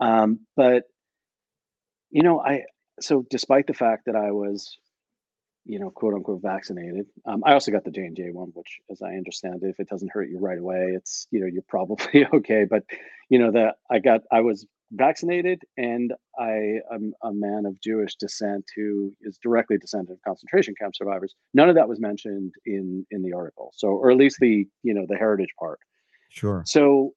Um, 0.00 0.40
but 0.56 0.84
you 2.10 2.22
know, 2.22 2.40
I 2.40 2.64
so 3.00 3.24
despite 3.30 3.66
the 3.66 3.74
fact 3.74 4.06
that 4.06 4.16
I 4.16 4.30
was, 4.30 4.78
you 5.64 5.78
know, 5.78 5.90
quote 5.90 6.14
unquote 6.14 6.42
vaccinated, 6.42 7.06
um, 7.26 7.42
I 7.44 7.52
also 7.52 7.72
got 7.72 7.84
the 7.84 7.90
J 7.90 8.02
and 8.02 8.16
J 8.16 8.30
one, 8.30 8.50
which, 8.54 8.78
as 8.90 9.02
I 9.02 9.14
understand 9.14 9.62
it, 9.62 9.68
if 9.68 9.80
it 9.80 9.88
doesn't 9.88 10.12
hurt 10.12 10.30
you 10.30 10.38
right 10.38 10.58
away, 10.58 10.92
it's 10.94 11.26
you 11.30 11.40
know 11.40 11.46
you're 11.46 11.62
probably 11.68 12.26
okay. 12.34 12.64
But 12.68 12.84
you 13.28 13.38
know 13.38 13.52
that 13.52 13.76
I 13.90 13.98
got 13.98 14.22
I 14.30 14.40
was 14.40 14.66
vaccinated, 14.92 15.62
and 15.76 16.12
I 16.38 16.78
am 16.92 17.12
a 17.22 17.32
man 17.32 17.66
of 17.66 17.80
Jewish 17.80 18.14
descent 18.14 18.64
who 18.76 19.12
is 19.20 19.38
directly 19.42 19.76
descendant 19.76 20.18
of 20.18 20.22
concentration 20.22 20.74
camp 20.80 20.94
survivors. 20.94 21.34
None 21.54 21.68
of 21.68 21.74
that 21.74 21.88
was 21.88 22.00
mentioned 22.00 22.54
in 22.64 23.06
in 23.10 23.22
the 23.22 23.32
article, 23.32 23.72
so 23.74 23.88
or 23.88 24.10
at 24.10 24.16
least 24.16 24.38
the 24.40 24.66
you 24.82 24.94
know 24.94 25.06
the 25.08 25.16
heritage 25.16 25.54
part. 25.58 25.80
Sure. 26.30 26.62
So 26.66 27.14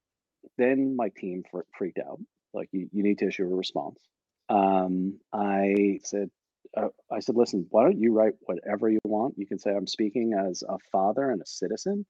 then 0.58 0.96
my 0.96 1.10
team 1.10 1.44
freaked 1.78 2.00
out. 2.00 2.20
Like 2.54 2.70
you, 2.72 2.90
you 2.92 3.04
need 3.04 3.20
to 3.20 3.28
issue 3.28 3.44
a 3.44 3.56
response. 3.56 4.00
Um, 4.50 5.20
I 5.34 6.00
said, 6.04 6.30
uh, 6.78 6.90
I 7.12 7.20
said, 7.22 7.36
listen, 7.38 7.68
why 7.72 7.84
don't 7.84 8.00
you 8.00 8.14
write 8.14 8.34
whatever 8.42 8.90
you 8.90 9.00
want? 9.06 9.36
You 9.38 9.48
can 9.48 9.60
say 9.60 9.72
I'm 9.72 9.88
speaking 9.88 10.34
as 10.34 10.64
a 10.68 10.78
father 10.92 11.32
and 11.32 11.42
a 11.42 11.46
citizen, 11.48 12.06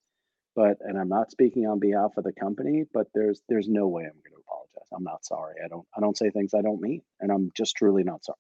but 0.56 0.78
and 0.82 1.00
I'm 1.00 1.10
not 1.10 1.32
speaking 1.32 1.68
on 1.68 1.80
behalf 1.80 2.12
of 2.18 2.24
the 2.26 2.34
company. 2.34 2.86
But 2.94 3.08
there's 3.14 3.42
there's 3.50 3.70
no 3.70 3.88
way 3.88 4.04
I'm 4.04 4.10
going 4.12 4.34
to 4.36 4.44
apologize. 4.48 4.90
I'm 4.96 5.04
not 5.06 5.26
sorry. 5.26 5.56
I 5.64 5.70
don't 5.70 5.88
I 5.98 6.02
don't 6.02 6.18
say 6.18 6.30
things 6.32 6.54
I 6.56 6.62
don't 6.64 6.82
mean, 6.82 7.02
and 7.22 7.32
I'm 7.32 7.52
just 7.58 7.76
truly 7.78 8.04
not 8.04 8.26
sorry. 8.26 8.38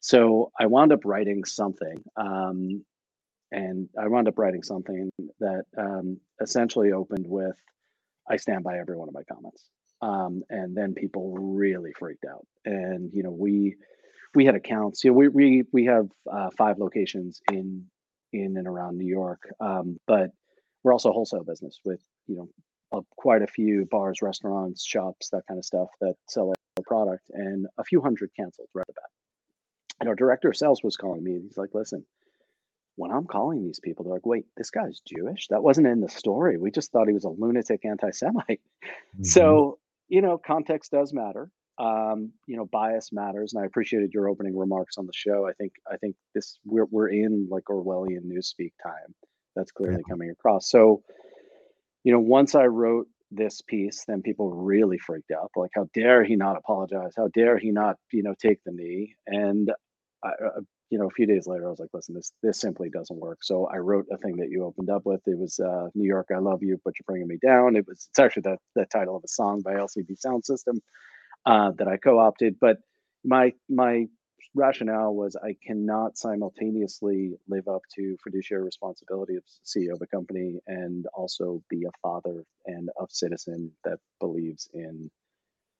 So 0.00 0.52
I 0.58 0.66
wound 0.66 0.92
up 0.92 1.04
writing 1.04 1.44
something, 1.44 2.02
um, 2.16 2.84
and 3.52 3.88
I 4.00 4.08
wound 4.08 4.28
up 4.28 4.38
writing 4.38 4.62
something 4.62 5.10
that 5.40 5.64
um, 5.78 6.20
essentially 6.42 6.92
opened 6.92 7.26
with, 7.28 7.56
"I 8.30 8.36
stand 8.38 8.64
by 8.64 8.78
every 8.78 8.96
one 8.96 9.08
of 9.08 9.14
my 9.14 9.24
comments," 9.24 9.64
um, 10.00 10.42
and 10.50 10.76
then 10.76 10.94
people 10.94 11.36
really 11.38 11.92
freaked 11.98 12.24
out. 12.24 12.46
And 12.64 13.10
you 13.12 13.22
know, 13.22 13.30
we 13.30 13.76
we 14.34 14.44
had 14.44 14.54
accounts. 14.54 15.04
You 15.04 15.10
know, 15.10 15.16
we 15.16 15.28
we 15.28 15.64
we 15.72 15.84
have 15.86 16.08
uh, 16.30 16.50
five 16.56 16.78
locations 16.78 17.40
in 17.50 17.86
in 18.32 18.56
and 18.56 18.66
around 18.66 18.98
New 18.98 19.06
York, 19.06 19.42
um, 19.60 19.98
but 20.06 20.30
we're 20.82 20.92
also 20.92 21.10
a 21.10 21.12
wholesale 21.12 21.44
business 21.44 21.80
with 21.84 22.00
you 22.26 22.36
know 22.36 22.48
uh, 22.92 23.02
quite 23.16 23.42
a 23.42 23.46
few 23.46 23.86
bars, 23.90 24.22
restaurants, 24.22 24.84
shops, 24.84 25.30
that 25.30 25.42
kind 25.48 25.58
of 25.58 25.64
stuff 25.64 25.88
that 26.00 26.14
sell 26.28 26.48
our 26.48 26.82
product, 26.84 27.24
and 27.32 27.66
a 27.78 27.84
few 27.84 28.00
hundred 28.00 28.30
canceled 28.36 28.68
right 28.74 28.86
about. 28.88 29.10
And 30.00 30.08
our 30.08 30.14
director 30.14 30.48
of 30.48 30.56
sales 30.56 30.82
was 30.84 30.96
calling 30.96 31.24
me. 31.24 31.32
and 31.32 31.42
He's 31.42 31.56
like, 31.56 31.74
"Listen, 31.74 32.04
when 32.98 33.12
I'm 33.12 33.26
calling 33.26 33.64
these 33.64 33.78
people, 33.78 34.04
they're 34.04 34.14
like, 34.14 34.26
wait, 34.26 34.44
this 34.56 34.70
guy's 34.70 35.00
Jewish? 35.06 35.46
That 35.48 35.62
wasn't 35.62 35.86
in 35.86 36.00
the 36.00 36.08
story. 36.08 36.58
We 36.58 36.72
just 36.72 36.90
thought 36.90 37.06
he 37.06 37.14
was 37.14 37.24
a 37.24 37.28
lunatic 37.30 37.84
anti 37.84 38.10
Semite. 38.10 38.60
Mm-hmm. 39.14 39.24
So, 39.24 39.78
you 40.08 40.22
know, 40.22 40.38
context 40.38 40.90
does 40.92 41.12
matter. 41.12 41.50
Um, 41.78 42.32
you 42.46 42.56
know, 42.56 42.64
bias 42.66 43.12
matters. 43.12 43.52
And 43.52 43.62
I 43.62 43.66
appreciated 43.66 44.12
your 44.12 44.28
opening 44.28 44.56
remarks 44.56 44.98
on 44.98 45.06
the 45.06 45.12
show. 45.14 45.46
I 45.46 45.52
think, 45.52 45.72
I 45.90 45.96
think 45.96 46.16
this, 46.34 46.58
we're, 46.64 46.86
we're 46.86 47.10
in 47.10 47.46
like 47.50 47.64
Orwellian 47.64 48.24
newspeak 48.24 48.72
time. 48.82 49.14
That's 49.54 49.70
clearly 49.70 50.02
yeah. 50.06 50.10
coming 50.10 50.30
across. 50.30 50.70
So, 50.70 51.02
you 52.02 52.12
know, 52.12 52.18
once 52.20 52.54
I 52.54 52.66
wrote 52.66 53.06
this 53.30 53.60
piece, 53.60 54.04
then 54.06 54.22
people 54.22 54.50
really 54.50 54.98
freaked 54.98 55.30
out. 55.30 55.50
Like, 55.54 55.70
how 55.74 55.88
dare 55.94 56.24
he 56.24 56.34
not 56.34 56.56
apologize? 56.56 57.12
How 57.16 57.28
dare 57.28 57.58
he 57.58 57.70
not, 57.70 57.96
you 58.12 58.22
know, 58.22 58.34
take 58.40 58.58
the 58.64 58.72
knee? 58.72 59.14
And 59.26 59.70
I, 60.24 60.28
uh, 60.28 60.60
you 60.90 60.98
know, 60.98 61.06
a 61.06 61.10
few 61.10 61.26
days 61.26 61.46
later, 61.46 61.66
I 61.66 61.70
was 61.70 61.78
like, 61.78 61.90
listen, 61.92 62.14
this 62.14 62.32
this 62.42 62.60
simply 62.60 62.88
doesn't 62.88 63.18
work. 63.18 63.38
So 63.42 63.66
I 63.66 63.76
wrote 63.76 64.06
a 64.10 64.16
thing 64.16 64.36
that 64.36 64.50
you 64.50 64.64
opened 64.64 64.90
up 64.90 65.04
with. 65.04 65.20
It 65.26 65.38
was 65.38 65.60
uh, 65.60 65.88
New 65.94 66.06
York, 66.06 66.28
I 66.34 66.38
love 66.38 66.62
you, 66.62 66.80
but 66.84 66.94
you're 66.98 67.04
bringing 67.06 67.28
me 67.28 67.38
down. 67.44 67.76
It 67.76 67.86
was 67.86 68.08
it's 68.10 68.18
actually 68.18 68.42
the 68.42 68.58
the 68.74 68.86
title 68.86 69.16
of 69.16 69.24
a 69.24 69.28
song 69.28 69.60
by 69.60 69.74
LCD 69.74 70.18
Soundsystem 70.18 70.80
uh, 71.46 71.72
that 71.78 71.88
I 71.88 71.96
co-opted. 71.98 72.56
But 72.60 72.78
my 73.24 73.52
my 73.68 74.06
rationale 74.54 75.14
was 75.14 75.36
I 75.36 75.56
cannot 75.64 76.16
simultaneously 76.16 77.34
live 77.48 77.68
up 77.68 77.82
to 77.96 78.16
fiduciary 78.24 78.64
responsibility 78.64 79.36
of 79.36 79.44
CEO 79.64 79.92
of 79.92 80.02
a 80.02 80.06
company 80.06 80.58
and 80.66 81.06
also 81.14 81.62
be 81.68 81.84
a 81.84 81.90
father 82.02 82.44
and 82.66 82.88
a 83.00 83.04
citizen 83.10 83.70
that 83.84 83.98
believes 84.20 84.68
in 84.72 85.10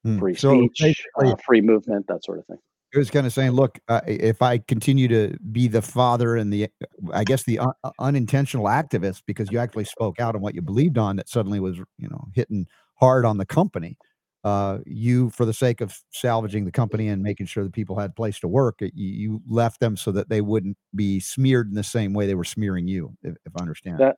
mm. 0.07 0.19
free 0.19 0.35
so 0.35 0.69
speech, 0.75 1.05
uh, 1.19 1.35
free 1.47 1.63
movement, 1.63 2.07
that 2.09 2.25
sort 2.25 2.39
of 2.39 2.47
thing. 2.47 2.59
It 2.93 2.99
was 2.99 3.11
kind 3.11 3.27
of 3.27 3.33
saying, 3.33 3.53
look, 3.53 3.79
uh, 3.89 4.01
if 4.07 4.41
I 4.41 4.59
continue 4.59 5.09
to 5.09 5.37
be 5.53 5.69
the 5.69 5.83
father 5.83 6.37
and 6.37 6.51
the, 6.53 6.69
I 7.13 7.25
guess 7.25 7.45
the 7.45 7.59
un- 7.59 7.93
unintentional 7.99 8.65
activist, 8.65 9.23
because 9.27 9.51
you 9.53 9.59
actually 9.59 9.85
spoke 9.85 10.21
out 10.21 10.35
on 10.35 10.41
what 10.41 10.55
you 10.55 10.63
believed 10.63 10.97
on, 10.97 11.17
that 11.17 11.29
suddenly 11.29 11.61
was, 11.61 11.77
you 11.77 12.09
know, 12.09 12.29
hitting 12.35 12.67
hard 12.95 13.27
on 13.27 13.37
the 13.37 13.47
company. 13.47 13.97
Uh, 14.45 14.79
you, 14.87 15.29
for 15.31 15.45
the 15.45 15.53
sake 15.53 15.81
of 15.81 15.99
salvaging 16.13 16.65
the 16.65 16.71
company 16.71 17.09
and 17.09 17.23
making 17.23 17.45
sure 17.45 17.65
that 17.65 17.73
people 17.73 17.99
had 17.99 18.15
place 18.15 18.39
to 18.39 18.49
work, 18.49 18.77
you, 18.81 18.91
you, 18.95 19.43
left 19.49 19.81
them 19.81 19.97
so 19.97 20.13
that 20.13 20.29
they 20.29 20.41
wouldn't 20.41 20.77
be 20.95 21.19
smeared 21.19 21.69
in 21.69 21.75
the 21.75 21.83
same 21.83 22.15
way 22.15 22.27
they 22.27 22.37
were 22.37 22.45
smearing 22.45 22.87
you, 22.87 23.13
if, 23.23 23.35
if 23.45 23.53
I 23.57 23.61
understand. 23.61 23.99
That 23.99 24.17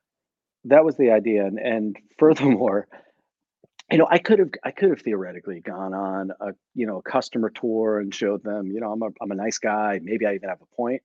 that 0.65 0.85
was 0.85 0.95
the 0.95 1.09
idea, 1.09 1.45
and 1.45 1.57
and 1.57 1.97
furthermore, 2.19 2.87
you 3.91 3.97
know, 3.97 4.07
I 4.09 4.19
could 4.19 4.39
have 4.39 4.49
I 4.63 4.71
could 4.71 4.89
have 4.89 5.01
theoretically 5.01 5.59
gone 5.59 5.93
on 5.93 6.31
a 6.39 6.53
you 6.73 6.87
know 6.87 6.97
a 6.97 7.01
customer 7.01 7.49
tour 7.49 7.99
and 7.99 8.13
showed 8.13 8.43
them, 8.43 8.67
you 8.67 8.79
know, 8.79 8.91
I'm 8.91 9.01
a 9.01 9.09
I'm 9.21 9.31
a 9.31 9.35
nice 9.35 9.57
guy. 9.57 9.99
Maybe 10.01 10.25
I 10.25 10.35
even 10.35 10.49
have 10.49 10.61
a 10.61 10.75
point. 10.75 11.01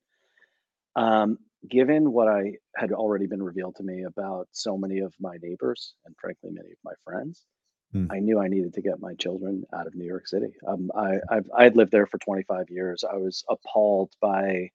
Um, 0.94 1.38
given 1.68 2.12
what 2.12 2.28
I 2.28 2.52
had 2.76 2.92
already 2.92 3.26
been 3.26 3.42
revealed 3.42 3.76
to 3.76 3.82
me 3.82 4.04
about 4.04 4.48
so 4.52 4.78
many 4.78 5.00
of 5.00 5.12
my 5.20 5.36
neighbors 5.42 5.94
and 6.04 6.14
frankly 6.20 6.50
many 6.52 6.70
of 6.70 6.78
my 6.84 6.92
friends, 7.04 7.44
hmm. 7.92 8.06
I 8.10 8.20
knew 8.20 8.38
I 8.38 8.48
needed 8.48 8.74
to 8.74 8.82
get 8.82 9.00
my 9.00 9.14
children 9.14 9.64
out 9.74 9.86
of 9.86 9.94
New 9.94 10.06
York 10.06 10.28
City. 10.28 10.54
Um, 10.66 10.90
I 10.94 11.16
I've, 11.28 11.50
I 11.56 11.64
had 11.64 11.76
lived 11.76 11.92
there 11.92 12.06
for 12.06 12.18
25 12.18 12.70
years. 12.70 13.04
I 13.04 13.16
was 13.16 13.44
appalled 13.50 14.12
by 14.20 14.70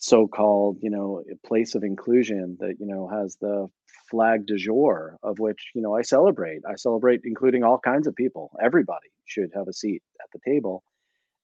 so-called 0.00 0.78
you 0.80 0.90
know 0.90 1.22
a 1.30 1.46
place 1.46 1.74
of 1.74 1.82
inclusion 1.84 2.56
that 2.60 2.76
you 2.80 2.86
know 2.86 3.08
has 3.08 3.36
the 3.40 3.68
flag 4.10 4.46
du 4.46 4.56
jour 4.56 5.18
of 5.22 5.38
which 5.38 5.70
you 5.74 5.82
know 5.82 5.94
i 5.94 6.02
celebrate. 6.02 6.62
I 6.68 6.76
celebrate 6.76 7.20
including 7.24 7.62
all 7.62 7.78
kinds 7.78 8.06
of 8.06 8.14
people. 8.14 8.50
Everybody 8.62 9.08
should 9.26 9.50
have 9.54 9.68
a 9.68 9.72
seat 9.72 10.02
at 10.20 10.28
the 10.32 10.40
table. 10.50 10.82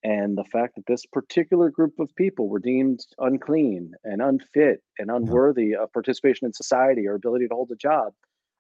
And 0.03 0.37
the 0.37 0.45
fact 0.45 0.75
that 0.77 0.85
this 0.87 1.07
particular 1.07 1.71
group 1.71 1.95
of 1.99 2.15
people 2.15 2.51
were 2.51 2.59
deemed 2.59 3.01
unclean 3.19 3.95
and 4.05 4.21
unfit 4.21 4.83
and 4.99 5.11
unworthy 5.11 5.75
of 5.75 5.91
participation 5.95 6.47
in 6.47 6.53
society 6.53 7.07
or 7.07 7.15
ability 7.15 7.49
to 7.49 7.55
hold 7.55 7.71
a 7.71 7.77
job 7.77 8.13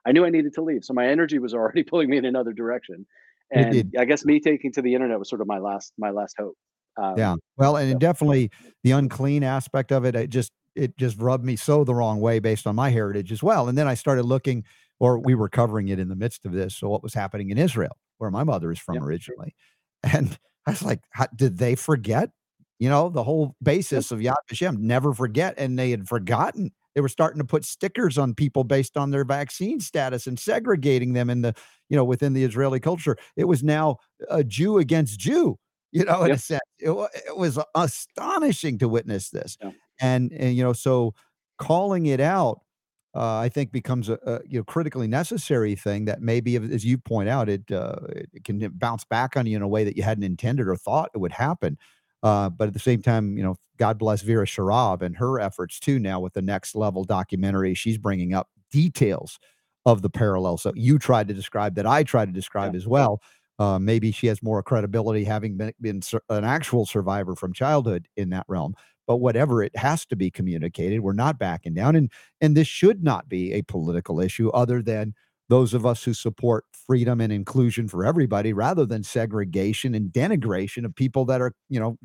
i 0.06 0.12
knew 0.12 0.24
i 0.24 0.30
needed 0.30 0.54
to 0.54 0.62
leave. 0.62 0.84
So 0.84 0.94
my 0.94 1.06
energy 1.06 1.38
was 1.38 1.54
already 1.54 1.82
pulling 1.90 2.10
me 2.10 2.16
in 2.16 2.24
another 2.24 2.52
direction. 2.52 3.06
And 3.50 3.92
i 3.98 4.04
guess 4.04 4.24
me 4.24 4.40
taking 4.40 4.72
to 4.72 4.82
the 4.82 4.94
internet 4.94 5.18
was 5.18 5.28
sort 5.28 5.40
of 5.40 5.46
my 5.46 5.58
last 5.58 5.92
my 5.98 6.10
last 6.10 6.36
hope. 6.38 6.56
Um, 6.96 7.14
yeah. 7.16 7.34
Well, 7.56 7.76
and 7.76 7.92
so. 7.92 7.98
definitely 7.98 8.50
the 8.84 8.92
unclean 8.92 9.42
aspect 9.42 9.90
of 9.90 10.04
it, 10.04 10.14
it 10.14 10.30
just 10.30 10.52
it 10.74 10.96
just 10.96 11.18
rubbed 11.18 11.44
me 11.44 11.56
so 11.56 11.84
the 11.84 11.94
wrong 11.94 12.20
way 12.20 12.38
based 12.38 12.66
on 12.66 12.74
my 12.74 12.90
heritage 12.90 13.32
as 13.32 13.42
well. 13.42 13.68
And 13.68 13.76
then 13.76 13.88
I 13.88 13.94
started 13.94 14.24
looking, 14.24 14.64
or 14.98 15.18
we 15.18 15.34
were 15.34 15.48
covering 15.48 15.88
it 15.88 15.98
in 15.98 16.08
the 16.08 16.16
midst 16.16 16.44
of 16.44 16.52
this. 16.52 16.76
So 16.76 16.88
what 16.88 17.02
was 17.02 17.14
happening 17.14 17.50
in 17.50 17.58
Israel, 17.58 17.96
where 18.18 18.30
my 18.30 18.44
mother 18.44 18.72
is 18.72 18.78
from 18.78 18.98
originally, 18.98 19.54
and 20.02 20.38
I 20.66 20.72
was 20.72 20.82
like, 20.82 21.00
how, 21.10 21.26
did 21.34 21.58
they 21.58 21.74
forget? 21.74 22.30
You 22.78 22.88
know, 22.88 23.08
the 23.08 23.22
whole 23.22 23.54
basis 23.62 24.10
of 24.10 24.18
Yad 24.18 24.34
Vashem, 24.50 24.78
never 24.78 25.14
forget, 25.14 25.54
and 25.58 25.78
they 25.78 25.90
had 25.90 26.08
forgotten. 26.08 26.72
They 26.94 27.00
were 27.00 27.08
starting 27.08 27.38
to 27.38 27.44
put 27.44 27.64
stickers 27.64 28.18
on 28.18 28.34
people 28.34 28.64
based 28.64 28.96
on 28.96 29.10
their 29.10 29.24
vaccine 29.24 29.80
status 29.80 30.26
and 30.26 30.38
segregating 30.38 31.12
them 31.12 31.30
in 31.30 31.42
the, 31.42 31.54
you 31.88 31.96
know, 31.96 32.04
within 32.04 32.32
the 32.32 32.44
Israeli 32.44 32.80
culture. 32.80 33.16
It 33.36 33.44
was 33.44 33.62
now 33.62 33.98
a 34.28 34.44
Jew 34.44 34.78
against 34.78 35.18
Jew 35.18 35.58
you 35.94 36.04
know, 36.04 36.22
in 36.22 36.28
yep. 36.28 36.36
a 36.36 36.40
sense. 36.40 36.60
It, 36.80 36.90
it, 36.90 37.36
was 37.36 37.58
astonishing 37.74 38.78
to 38.78 38.88
witness 38.88 39.30
this. 39.30 39.56
Yeah. 39.62 39.70
And, 40.00 40.32
and, 40.32 40.56
you 40.56 40.62
know, 40.62 40.72
so 40.72 41.14
calling 41.58 42.06
it 42.06 42.20
out, 42.20 42.60
uh, 43.14 43.38
I 43.38 43.48
think 43.48 43.70
becomes 43.70 44.08
a, 44.08 44.18
a, 44.26 44.40
you 44.44 44.58
know 44.58 44.64
critically 44.64 45.06
necessary 45.06 45.76
thing 45.76 46.06
that 46.06 46.20
maybe, 46.20 46.56
as 46.56 46.84
you 46.84 46.98
point 46.98 47.28
out, 47.28 47.48
it, 47.48 47.70
uh, 47.70 47.96
it 48.32 48.42
can 48.42 48.58
bounce 48.74 49.04
back 49.04 49.36
on 49.36 49.46
you 49.46 49.56
in 49.56 49.62
a 49.62 49.68
way 49.68 49.84
that 49.84 49.96
you 49.96 50.02
hadn't 50.02 50.24
intended 50.24 50.66
or 50.66 50.74
thought 50.74 51.10
it 51.14 51.18
would 51.18 51.30
happen. 51.30 51.78
Uh, 52.24 52.48
but 52.50 52.66
at 52.66 52.74
the 52.74 52.80
same 52.80 53.02
time, 53.02 53.36
you 53.36 53.44
know, 53.44 53.54
God 53.78 53.98
bless 53.98 54.22
Vera 54.22 54.46
Sharav 54.46 55.02
and 55.02 55.16
her 55.16 55.38
efforts 55.38 55.78
too. 55.78 55.98
Now 55.98 56.20
with 56.20 56.32
the 56.32 56.42
next 56.42 56.74
level 56.74 57.04
documentary, 57.04 57.74
she's 57.74 57.98
bringing 57.98 58.34
up 58.34 58.48
details 58.70 59.38
of 59.86 60.02
the 60.02 60.10
parallel. 60.10 60.56
So 60.56 60.72
you 60.74 60.98
tried 60.98 61.28
to 61.28 61.34
describe 61.34 61.74
that 61.76 61.86
I 61.86 62.02
tried 62.02 62.26
to 62.26 62.32
describe 62.32 62.72
yeah. 62.72 62.78
as 62.78 62.86
well. 62.86 63.20
Uh, 63.58 63.78
maybe 63.78 64.10
she 64.10 64.26
has 64.26 64.42
more 64.42 64.62
credibility 64.62 65.24
having 65.24 65.56
been, 65.56 65.72
been 65.80 66.02
an 66.28 66.44
actual 66.44 66.86
survivor 66.86 67.36
from 67.36 67.52
childhood 67.52 68.08
in 68.16 68.30
that 68.30 68.44
realm. 68.48 68.74
But 69.06 69.16
whatever, 69.16 69.62
it 69.62 69.76
has 69.76 70.06
to 70.06 70.16
be 70.16 70.30
communicated. 70.30 71.00
We're 71.00 71.12
not 71.12 71.38
backing 71.38 71.74
down, 71.74 71.96
and 71.96 72.10
and 72.40 72.56
this 72.56 72.68
should 72.68 73.02
not 73.02 73.28
be 73.28 73.52
a 73.52 73.62
political 73.62 74.20
issue, 74.20 74.50
other 74.50 74.82
than 74.82 75.14
those 75.48 75.74
of 75.74 75.84
us 75.84 76.04
who 76.04 76.14
support 76.14 76.64
freedom 76.86 77.20
and 77.20 77.32
inclusion 77.32 77.86
for 77.86 78.04
everybody, 78.04 78.52
rather 78.52 78.86
than 78.86 79.02
segregation 79.02 79.94
and 79.94 80.10
denigration 80.10 80.84
of 80.84 80.94
people 80.94 81.26
that 81.26 81.40
are, 81.42 81.52
you 81.68 81.78
know, 81.78 81.98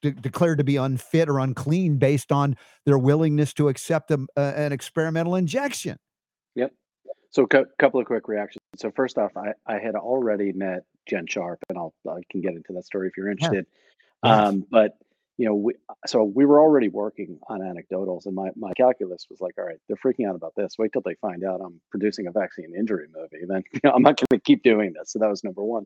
de- 0.00 0.12
declared 0.12 0.58
to 0.58 0.64
be 0.64 0.76
unfit 0.76 1.28
or 1.28 1.38
unclean 1.38 1.98
based 1.98 2.32
on 2.32 2.56
their 2.86 2.98
willingness 2.98 3.52
to 3.54 3.68
accept 3.68 4.10
a, 4.10 4.26
uh, 4.36 4.52
an 4.56 4.72
experimental 4.72 5.34
injection. 5.34 5.98
Yep. 6.54 6.72
So 7.30 7.42
a 7.42 7.46
co- 7.46 7.66
couple 7.78 8.00
of 8.00 8.06
quick 8.06 8.28
reactions. 8.28 8.62
So 8.76 8.90
first 8.90 9.18
off, 9.18 9.36
I, 9.36 9.52
I 9.66 9.78
had 9.78 9.94
already 9.94 10.52
met 10.52 10.84
Jen 11.06 11.26
Sharp, 11.26 11.58
and 11.68 11.76
I'll 11.76 11.92
I 12.08 12.20
can 12.30 12.40
get 12.40 12.54
into 12.54 12.72
that 12.72 12.86
story 12.86 13.08
if 13.08 13.16
you're 13.16 13.28
interested. 13.28 13.66
Yeah. 14.24 14.46
Um, 14.46 14.66
but 14.70 14.92
you 15.38 15.46
know, 15.46 15.54
we, 15.54 15.74
so 16.06 16.24
we 16.24 16.46
were 16.46 16.60
already 16.60 16.88
working 16.88 17.38
on 17.48 17.60
anecdotals, 17.60 18.24
and 18.24 18.34
my 18.34 18.48
my 18.56 18.72
calculus 18.74 19.26
was 19.28 19.40
like, 19.40 19.54
all 19.58 19.64
right, 19.64 19.76
they're 19.86 19.96
freaking 19.96 20.28
out 20.28 20.34
about 20.34 20.54
this. 20.56 20.76
Wait 20.78 20.92
till 20.92 21.02
they 21.04 21.14
find 21.16 21.44
out 21.44 21.60
I'm 21.60 21.80
producing 21.90 22.26
a 22.26 22.32
vaccine 22.32 22.72
injury 22.76 23.06
movie, 23.14 23.44
then 23.46 23.62
you 23.72 23.80
know, 23.84 23.90
I'm 23.90 24.02
not 24.02 24.16
going 24.16 24.38
to 24.38 24.44
keep 24.44 24.62
doing 24.62 24.94
this. 24.98 25.12
So 25.12 25.18
that 25.18 25.28
was 25.28 25.44
number 25.44 25.62
one. 25.62 25.84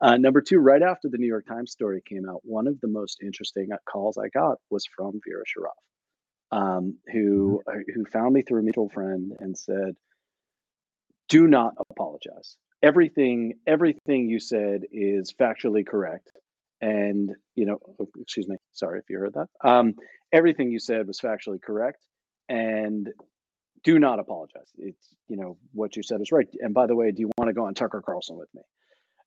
Uh, 0.00 0.16
number 0.16 0.40
two, 0.40 0.58
right 0.58 0.82
after 0.82 1.08
the 1.08 1.18
New 1.18 1.26
York 1.26 1.46
Times 1.46 1.70
story 1.70 2.02
came 2.04 2.28
out, 2.28 2.40
one 2.42 2.66
of 2.66 2.80
the 2.80 2.88
most 2.88 3.18
interesting 3.22 3.68
calls 3.88 4.18
I 4.18 4.28
got 4.28 4.58
was 4.70 4.84
from 4.96 5.20
Vera 5.26 5.44
Sharav, 5.44 6.56
um, 6.58 6.98
who 7.12 7.62
mm-hmm. 7.68 7.92
who 7.94 8.04
found 8.06 8.34
me 8.34 8.42
through 8.42 8.60
a 8.60 8.64
mutual 8.64 8.88
friend 8.88 9.32
and 9.38 9.56
said, 9.56 9.94
"Do 11.28 11.46
not 11.46 11.74
apologize." 11.90 12.56
everything 12.82 13.54
everything 13.66 14.28
you 14.28 14.38
said 14.38 14.82
is 14.92 15.32
factually 15.32 15.84
correct 15.84 16.30
and 16.80 17.30
you 17.54 17.66
know 17.66 17.78
oh, 18.00 18.08
excuse 18.20 18.48
me 18.48 18.56
sorry 18.72 18.98
if 18.98 19.10
you 19.10 19.18
heard 19.18 19.34
that. 19.34 19.48
Um, 19.64 19.94
everything 20.32 20.70
you 20.70 20.78
said 20.78 21.06
was 21.06 21.20
factually 21.20 21.60
correct 21.60 22.04
and 22.48 23.08
do 23.84 23.98
not 23.98 24.18
apologize. 24.18 24.68
It's 24.76 25.06
you 25.28 25.36
know 25.36 25.56
what 25.72 25.96
you 25.96 26.02
said 26.02 26.20
is 26.20 26.32
right. 26.32 26.48
And 26.60 26.74
by 26.74 26.86
the 26.86 26.96
way 26.96 27.10
do 27.10 27.20
you 27.20 27.30
want 27.38 27.48
to 27.48 27.54
go 27.54 27.66
on 27.66 27.74
tucker 27.74 28.02
carlson 28.04 28.36
with 28.36 28.48
me? 28.54 28.62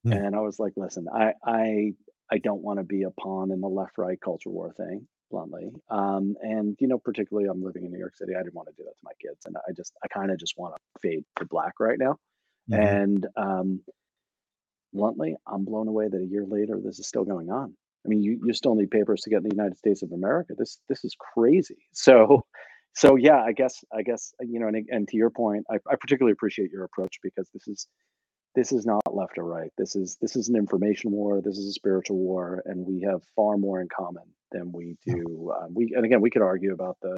Mm. 0.03 0.15
and 0.15 0.35
i 0.35 0.39
was 0.39 0.57
like 0.57 0.73
listen 0.75 1.05
i 1.13 1.33
i 1.45 1.93
i 2.31 2.39
don't 2.39 2.63
want 2.63 2.79
to 2.79 2.83
be 2.83 3.03
a 3.03 3.11
pawn 3.11 3.51
in 3.51 3.61
the 3.61 3.67
left 3.67 3.99
right 3.99 4.19
culture 4.19 4.49
war 4.49 4.73
thing 4.73 5.07
bluntly. 5.29 5.69
Um, 5.89 6.35
and 6.41 6.75
you 6.79 6.87
know 6.87 6.97
particularly 6.97 7.47
i'm 7.47 7.61
living 7.63 7.85
in 7.85 7.91
new 7.91 7.99
york 7.99 8.15
city 8.17 8.33
i 8.33 8.41
didn't 8.41 8.55
want 8.55 8.67
to 8.69 8.73
do 8.75 8.83
that 8.83 8.97
to 8.97 9.03
my 9.03 9.11
kids 9.21 9.45
and 9.45 9.55
i 9.57 9.73
just 9.77 9.93
i 10.03 10.07
kind 10.07 10.31
of 10.31 10.39
just 10.39 10.55
want 10.57 10.73
to 10.73 10.99
fade 11.01 11.23
to 11.37 11.45
black 11.45 11.79
right 11.79 11.99
now. 11.99 12.17
Mm-hmm. 12.69 12.81
And 12.81 13.27
um, 13.35 13.81
bluntly, 14.93 15.35
I'm 15.47 15.65
blown 15.65 15.87
away 15.87 16.07
that 16.07 16.21
a 16.21 16.25
year 16.25 16.45
later 16.45 16.79
this 16.83 16.99
is 16.99 17.07
still 17.07 17.23
going 17.23 17.49
on. 17.49 17.73
I 18.05 18.09
mean, 18.09 18.23
you, 18.23 18.39
you 18.43 18.53
still 18.53 18.75
need 18.75 18.89
papers 18.89 19.21
to 19.21 19.29
get 19.29 19.37
in 19.37 19.43
the 19.43 19.55
United 19.55 19.77
States 19.77 20.01
of 20.01 20.11
America. 20.11 20.53
This 20.57 20.79
this 20.89 21.03
is 21.03 21.15
crazy. 21.33 21.77
So 21.93 22.45
so 22.93 23.15
yeah, 23.15 23.41
I 23.41 23.53
guess 23.53 23.83
I 23.93 24.01
guess 24.01 24.33
you 24.41 24.59
know, 24.59 24.67
and, 24.67 24.85
and 24.89 25.07
to 25.07 25.17
your 25.17 25.29
point, 25.29 25.65
I, 25.71 25.75
I 25.89 25.95
particularly 25.95 26.33
appreciate 26.33 26.71
your 26.71 26.83
approach 26.83 27.19
because 27.23 27.49
this 27.53 27.67
is 27.67 27.87
this 28.55 28.71
is 28.71 28.85
not 28.85 29.01
left 29.13 29.37
or 29.37 29.45
right. 29.45 29.71
This 29.77 29.95
is 29.95 30.17
this 30.21 30.35
is 30.35 30.49
an 30.49 30.55
information 30.55 31.11
war. 31.11 31.41
This 31.41 31.57
is 31.57 31.67
a 31.67 31.73
spiritual 31.73 32.17
war, 32.17 32.61
and 32.65 32.85
we 32.85 33.01
have 33.01 33.21
far 33.35 33.57
more 33.57 33.79
in 33.79 33.87
common 33.95 34.23
than 34.51 34.71
we 34.71 34.97
do. 35.05 35.53
Uh, 35.55 35.67
we 35.69 35.93
and 35.95 36.05
again, 36.05 36.21
we 36.21 36.29
could 36.29 36.41
argue 36.41 36.73
about 36.73 36.97
the 37.01 37.17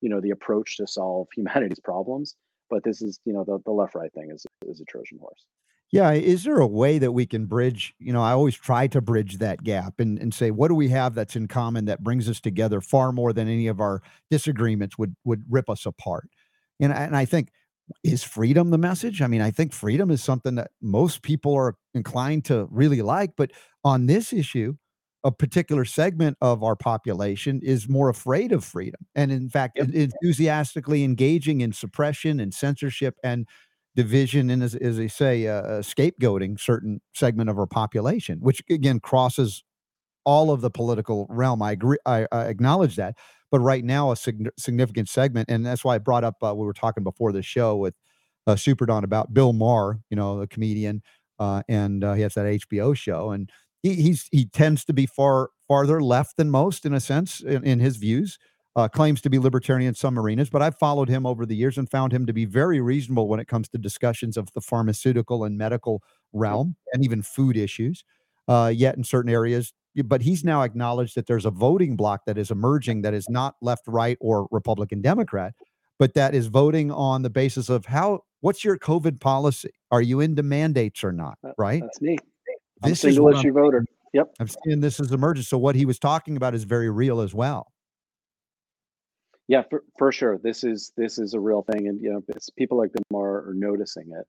you 0.00 0.10
know 0.10 0.20
the 0.20 0.30
approach 0.30 0.76
to 0.76 0.86
solve 0.86 1.28
humanity's 1.34 1.80
problems. 1.80 2.34
But 2.68 2.84
this 2.84 3.00
is 3.00 3.18
you 3.24 3.32
know 3.32 3.44
the, 3.44 3.58
the 3.64 3.72
left 3.72 3.94
right 3.94 4.12
thing 4.12 4.30
is 4.30 4.44
is 4.66 4.80
a 4.80 4.84
Trojan 4.84 5.18
horse. 5.18 5.44
Yeah, 5.94 6.10
is 6.10 6.42
there 6.42 6.58
a 6.58 6.66
way 6.66 6.98
that 6.98 7.12
we 7.12 7.24
can 7.24 7.46
bridge? 7.46 7.94
You 8.00 8.12
know, 8.12 8.20
I 8.20 8.32
always 8.32 8.56
try 8.56 8.88
to 8.88 9.00
bridge 9.00 9.38
that 9.38 9.62
gap 9.62 10.00
and, 10.00 10.18
and 10.18 10.34
say, 10.34 10.50
what 10.50 10.66
do 10.68 10.74
we 10.74 10.88
have 10.88 11.14
that's 11.14 11.36
in 11.36 11.46
common 11.46 11.84
that 11.84 12.02
brings 12.02 12.28
us 12.28 12.40
together 12.40 12.80
far 12.80 13.12
more 13.12 13.32
than 13.32 13.46
any 13.46 13.68
of 13.68 13.78
our 13.80 14.02
disagreements 14.28 14.98
would 14.98 15.14
would 15.24 15.44
rip 15.48 15.70
us 15.70 15.86
apart? 15.86 16.28
And 16.80 16.92
and 16.92 17.16
I 17.16 17.24
think 17.24 17.50
is 18.02 18.24
freedom 18.24 18.70
the 18.70 18.78
message? 18.78 19.22
I 19.22 19.28
mean, 19.28 19.40
I 19.42 19.52
think 19.52 19.72
freedom 19.72 20.10
is 20.10 20.22
something 20.24 20.56
that 20.56 20.72
most 20.82 21.22
people 21.22 21.54
are 21.54 21.76
inclined 21.94 22.44
to 22.46 22.66
really 22.70 23.02
like, 23.02 23.32
but 23.36 23.52
on 23.84 24.06
this 24.06 24.32
issue, 24.32 24.74
a 25.22 25.30
particular 25.32 25.84
segment 25.84 26.36
of 26.40 26.62
our 26.64 26.76
population 26.76 27.60
is 27.62 27.88
more 27.88 28.08
afraid 28.10 28.52
of 28.52 28.64
freedom 28.64 29.00
and 29.14 29.32
in 29.32 29.48
fact 29.48 29.78
Yep. 29.78 29.88
enthusiastically 29.94 31.02
engaging 31.02 31.62
in 31.62 31.72
suppression 31.72 32.40
and 32.40 32.52
censorship 32.52 33.14
and 33.24 33.46
division 33.96 34.50
and 34.50 34.62
as, 34.62 34.74
as 34.74 34.96
they 34.96 35.08
say 35.08 35.46
uh, 35.46 35.54
uh, 35.54 35.82
scapegoating 35.82 36.58
certain 36.58 37.00
segment 37.14 37.48
of 37.50 37.58
our 37.58 37.66
population 37.66 38.38
which 38.40 38.62
again 38.70 39.00
crosses 39.00 39.62
all 40.24 40.50
of 40.50 40.60
the 40.60 40.70
political 40.70 41.26
realm. 41.30 41.62
I 41.62 41.72
agree 41.72 41.98
i, 42.06 42.26
I 42.32 42.44
acknowledge 42.46 42.96
that 42.96 43.16
but 43.50 43.60
right 43.60 43.84
now 43.84 44.12
a 44.12 44.16
sign- 44.16 44.48
significant 44.58 45.08
segment 45.08 45.48
and 45.50 45.64
that's 45.64 45.84
why 45.84 45.94
i 45.94 45.98
brought 45.98 46.24
up 46.24 46.36
uh, 46.42 46.54
we 46.54 46.66
were 46.66 46.72
talking 46.72 47.04
before 47.04 47.32
the 47.32 47.42
show 47.42 47.76
with 47.76 47.94
uh, 48.46 48.56
super 48.56 48.86
don 48.86 49.04
about 49.04 49.32
bill 49.34 49.52
maher 49.52 50.00
you 50.10 50.16
know 50.16 50.40
the 50.40 50.46
comedian 50.46 51.02
uh, 51.38 51.62
and 51.68 52.04
uh, 52.04 52.14
he 52.14 52.22
has 52.22 52.34
that 52.34 52.46
hbo 52.46 52.96
show 52.96 53.30
and 53.30 53.50
he, 53.82 53.94
he's 53.94 54.28
he 54.32 54.46
tends 54.46 54.84
to 54.84 54.92
be 54.92 55.06
far 55.06 55.50
farther 55.68 56.02
left 56.02 56.36
than 56.36 56.50
most 56.50 56.84
in 56.84 56.94
a 56.94 57.00
sense 57.00 57.40
in, 57.40 57.64
in 57.64 57.80
his 57.80 57.96
views 57.96 58.38
uh, 58.76 58.88
claims 58.88 59.20
to 59.22 59.30
be 59.30 59.38
libertarian 59.38 59.88
in 59.88 59.94
some 59.94 60.18
arenas, 60.18 60.50
but 60.50 60.62
I've 60.62 60.78
followed 60.78 61.08
him 61.08 61.26
over 61.26 61.46
the 61.46 61.54
years 61.54 61.78
and 61.78 61.88
found 61.88 62.12
him 62.12 62.26
to 62.26 62.32
be 62.32 62.44
very 62.44 62.80
reasonable 62.80 63.28
when 63.28 63.40
it 63.40 63.46
comes 63.46 63.68
to 63.68 63.78
discussions 63.78 64.36
of 64.36 64.52
the 64.52 64.60
pharmaceutical 64.60 65.44
and 65.44 65.56
medical 65.56 66.02
realm 66.32 66.76
and 66.92 67.04
even 67.04 67.22
food 67.22 67.56
issues. 67.56 68.04
Uh, 68.46 68.70
yet 68.74 68.94
in 68.94 69.02
certain 69.02 69.30
areas, 69.30 69.72
but 70.04 70.20
he's 70.20 70.44
now 70.44 70.62
acknowledged 70.62 71.14
that 71.14 71.26
there's 71.26 71.46
a 71.46 71.50
voting 71.50 71.96
block 71.96 72.26
that 72.26 72.36
is 72.36 72.50
emerging 72.50 73.00
that 73.00 73.14
is 73.14 73.26
not 73.30 73.54
left, 73.62 73.84
right, 73.86 74.18
or 74.20 74.48
Republican, 74.50 75.00
Democrat, 75.00 75.54
but 75.98 76.12
that 76.12 76.34
is 76.34 76.48
voting 76.48 76.90
on 76.90 77.22
the 77.22 77.30
basis 77.30 77.68
of 77.68 77.86
how 77.86 78.20
what's 78.40 78.64
your 78.64 78.76
COVID 78.76 79.20
policy? 79.20 79.70
Are 79.90 80.02
you 80.02 80.20
into 80.20 80.42
mandates 80.42 81.04
or 81.04 81.12
not? 81.12 81.38
Right. 81.56 81.80
That's 81.82 82.02
me. 82.02 82.18
I'm 82.82 82.90
This 82.90 82.98
is 82.98 83.14
single 83.14 83.24
what 83.24 83.36
I'm 83.36 83.40
issue 83.40 83.52
voter. 83.52 83.84
Yep. 84.12 84.34
I'm 84.38 84.48
seeing 84.48 84.80
this 84.80 85.00
as 85.00 85.10
emergent. 85.10 85.46
So 85.46 85.56
what 85.56 85.74
he 85.74 85.86
was 85.86 85.98
talking 85.98 86.36
about 86.36 86.54
is 86.54 86.64
very 86.64 86.90
real 86.90 87.20
as 87.20 87.32
well. 87.34 87.72
Yeah, 89.46 89.62
for, 89.68 89.84
for 89.98 90.10
sure. 90.10 90.38
This 90.38 90.64
is 90.64 90.92
this 90.96 91.18
is 91.18 91.34
a 91.34 91.40
real 91.40 91.62
thing, 91.62 91.88
and 91.88 92.00
you 92.00 92.12
know, 92.12 92.22
people 92.56 92.78
like 92.78 92.92
them 92.92 93.04
are, 93.14 93.50
are 93.50 93.54
noticing 93.54 94.12
it. 94.18 94.26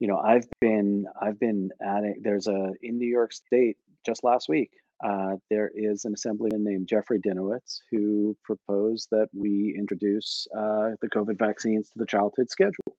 You 0.00 0.08
know, 0.08 0.18
I've 0.18 0.46
been 0.60 1.06
I've 1.20 1.40
been 1.40 1.70
adding. 1.82 2.20
There's 2.22 2.46
a 2.46 2.72
in 2.82 2.98
New 2.98 3.08
York 3.08 3.32
State 3.32 3.78
just 4.04 4.22
last 4.22 4.48
week. 4.48 4.70
Uh, 5.04 5.36
there 5.50 5.70
is 5.74 6.04
an 6.04 6.14
assemblyman 6.14 6.64
named 6.64 6.88
Jeffrey 6.88 7.18
Dinowitz 7.20 7.80
who 7.90 8.36
proposed 8.44 9.08
that 9.10 9.28
we 9.34 9.74
introduce 9.78 10.46
uh, 10.56 10.90
the 11.02 11.08
COVID 11.14 11.38
vaccines 11.38 11.88
to 11.90 11.98
the 11.98 12.06
childhood 12.06 12.50
schedule. 12.50 12.96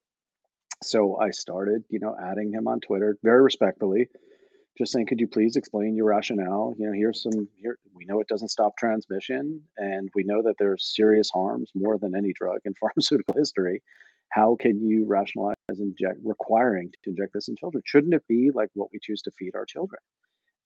So 0.83 1.19
I 1.19 1.31
started, 1.31 1.83
you 1.89 1.99
know, 1.99 2.15
adding 2.23 2.53
him 2.53 2.67
on 2.67 2.79
Twitter 2.81 3.17
very 3.23 3.41
respectfully, 3.41 4.09
just 4.77 4.91
saying, 4.91 5.07
could 5.07 5.19
you 5.19 5.27
please 5.27 5.55
explain 5.55 5.95
your 5.95 6.05
rationale? 6.05 6.75
You 6.77 6.87
know, 6.87 6.93
here's 6.93 7.23
some 7.23 7.47
here 7.55 7.77
we 7.93 8.05
know 8.05 8.19
it 8.19 8.27
doesn't 8.27 8.49
stop 8.49 8.77
transmission, 8.77 9.61
and 9.77 10.09
we 10.15 10.23
know 10.23 10.41
that 10.43 10.55
there's 10.59 10.93
serious 10.95 11.29
harms 11.29 11.71
more 11.75 11.97
than 11.97 12.15
any 12.15 12.33
drug 12.33 12.59
in 12.65 12.73
pharmaceutical 12.79 13.35
history. 13.37 13.81
How 14.31 14.55
can 14.59 14.85
you 14.85 15.05
rationalize 15.05 15.55
inject 15.69 16.19
requiring 16.23 16.91
to 17.03 17.09
inject 17.09 17.33
this 17.33 17.47
in 17.47 17.55
children? 17.55 17.81
Shouldn't 17.85 18.13
it 18.13 18.23
be 18.27 18.51
like 18.53 18.69
what 18.73 18.89
we 18.91 18.99
choose 19.01 19.21
to 19.23 19.31
feed 19.39 19.55
our 19.55 19.65
children? 19.65 19.99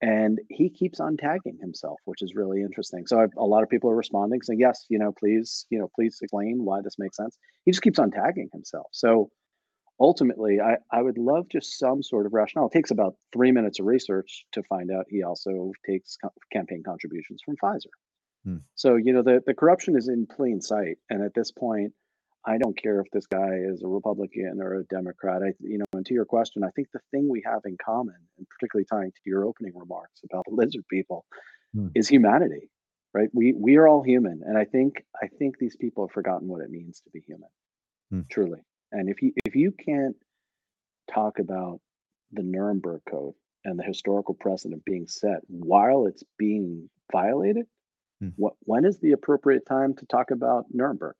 And 0.01 0.39
he 0.49 0.69
keeps 0.69 0.99
on 0.99 1.15
tagging 1.15 1.59
himself, 1.61 1.99
which 2.05 2.23
is 2.23 2.33
really 2.33 2.61
interesting. 2.61 3.05
So 3.05 3.19
I've, 3.21 3.29
a 3.37 3.45
lot 3.45 3.61
of 3.61 3.69
people 3.69 3.91
are 3.91 3.95
responding, 3.95 4.41
saying, 4.41 4.59
"Yes, 4.59 4.85
you 4.89 4.97
know, 4.97 5.11
please, 5.11 5.67
you 5.69 5.77
know, 5.77 5.89
please 5.95 6.17
explain 6.21 6.65
why 6.65 6.81
this 6.81 6.95
makes 6.97 7.17
sense." 7.17 7.37
He 7.65 7.71
just 7.71 7.83
keeps 7.83 7.99
on 7.99 8.09
tagging 8.09 8.49
himself. 8.51 8.87
So 8.91 9.29
ultimately, 10.01 10.59
I, 10.59 10.75
I 10.91 11.01
would 11.01 11.17
love 11.17 11.45
just 11.49 11.77
some 11.79 12.01
sort 12.03 12.25
of 12.25 12.33
rationale. 12.33 12.67
It 12.67 12.73
takes 12.73 12.91
about 12.91 13.15
three 13.31 13.51
minutes 13.51 13.79
of 13.79 13.85
research 13.85 14.45
to 14.53 14.63
find 14.63 14.91
out 14.91 15.05
he 15.07 15.23
also 15.23 15.71
takes 15.89 16.17
co- 16.17 16.33
campaign 16.51 16.83
contributions 16.85 17.41
from 17.45 17.55
Pfizer. 17.63 17.93
Hmm. 18.43 18.57
So, 18.75 18.95
you 18.95 19.13
know, 19.13 19.21
the, 19.21 19.41
the 19.45 19.53
corruption 19.53 19.95
is 19.95 20.07
in 20.09 20.25
plain 20.25 20.59
sight. 20.61 20.97
And 21.09 21.23
at 21.23 21.33
this 21.35 21.51
point, 21.51 21.93
I 22.43 22.57
don't 22.57 22.75
care 22.75 22.99
if 22.99 23.07
this 23.13 23.27
guy 23.27 23.51
is 23.71 23.83
a 23.83 23.87
Republican 23.87 24.59
or 24.59 24.79
a 24.79 24.83
Democrat. 24.85 25.43
I, 25.43 25.53
you 25.59 25.77
know, 25.77 25.85
and 25.93 26.05
to 26.07 26.13
your 26.15 26.25
question, 26.25 26.63
I 26.63 26.71
think 26.75 26.87
the 26.91 26.99
thing 27.11 27.29
we 27.29 27.43
have 27.45 27.61
in 27.65 27.77
common, 27.85 28.15
and 28.39 28.47
particularly 28.49 28.87
tying 28.91 29.11
to 29.11 29.21
your 29.25 29.45
opening 29.45 29.73
remarks 29.75 30.21
about 30.25 30.45
the 30.47 30.55
lizard 30.55 30.85
people, 30.89 31.25
Hmm. 31.73 31.87
is 31.95 32.09
humanity, 32.09 32.69
right? 33.13 33.29
We 33.31 33.53
we 33.53 33.77
are 33.77 33.87
all 33.87 34.03
human, 34.03 34.41
and 34.45 34.57
I 34.57 34.65
think 34.65 35.05
I 35.23 35.27
think 35.39 35.57
these 35.57 35.77
people 35.77 36.05
have 36.05 36.13
forgotten 36.13 36.49
what 36.49 36.59
it 36.59 36.69
means 36.69 36.99
to 37.05 37.09
be 37.11 37.21
human, 37.21 37.47
Hmm. 38.09 38.21
truly. 38.29 38.59
And 38.91 39.09
if 39.09 39.21
you 39.21 39.33
if 39.45 39.55
you 39.55 39.71
can't 39.71 40.15
talk 41.13 41.39
about 41.39 41.79
the 42.31 42.43
Nuremberg 42.43 43.01
Code 43.09 43.33
and 43.65 43.77
the 43.77 43.83
historical 43.83 44.33
precedent 44.33 44.83
being 44.85 45.07
set 45.07 45.39
while 45.47 46.05
it's 46.07 46.23
being 46.37 46.89
violated, 47.11 47.65
Hmm. 48.21 48.29
what 48.35 48.53
when 48.61 48.85
is 48.85 48.99
the 48.99 49.13
appropriate 49.13 49.65
time 49.65 49.95
to 49.95 50.05
talk 50.05 50.29
about 50.31 50.65
Nuremberg? 50.71 51.15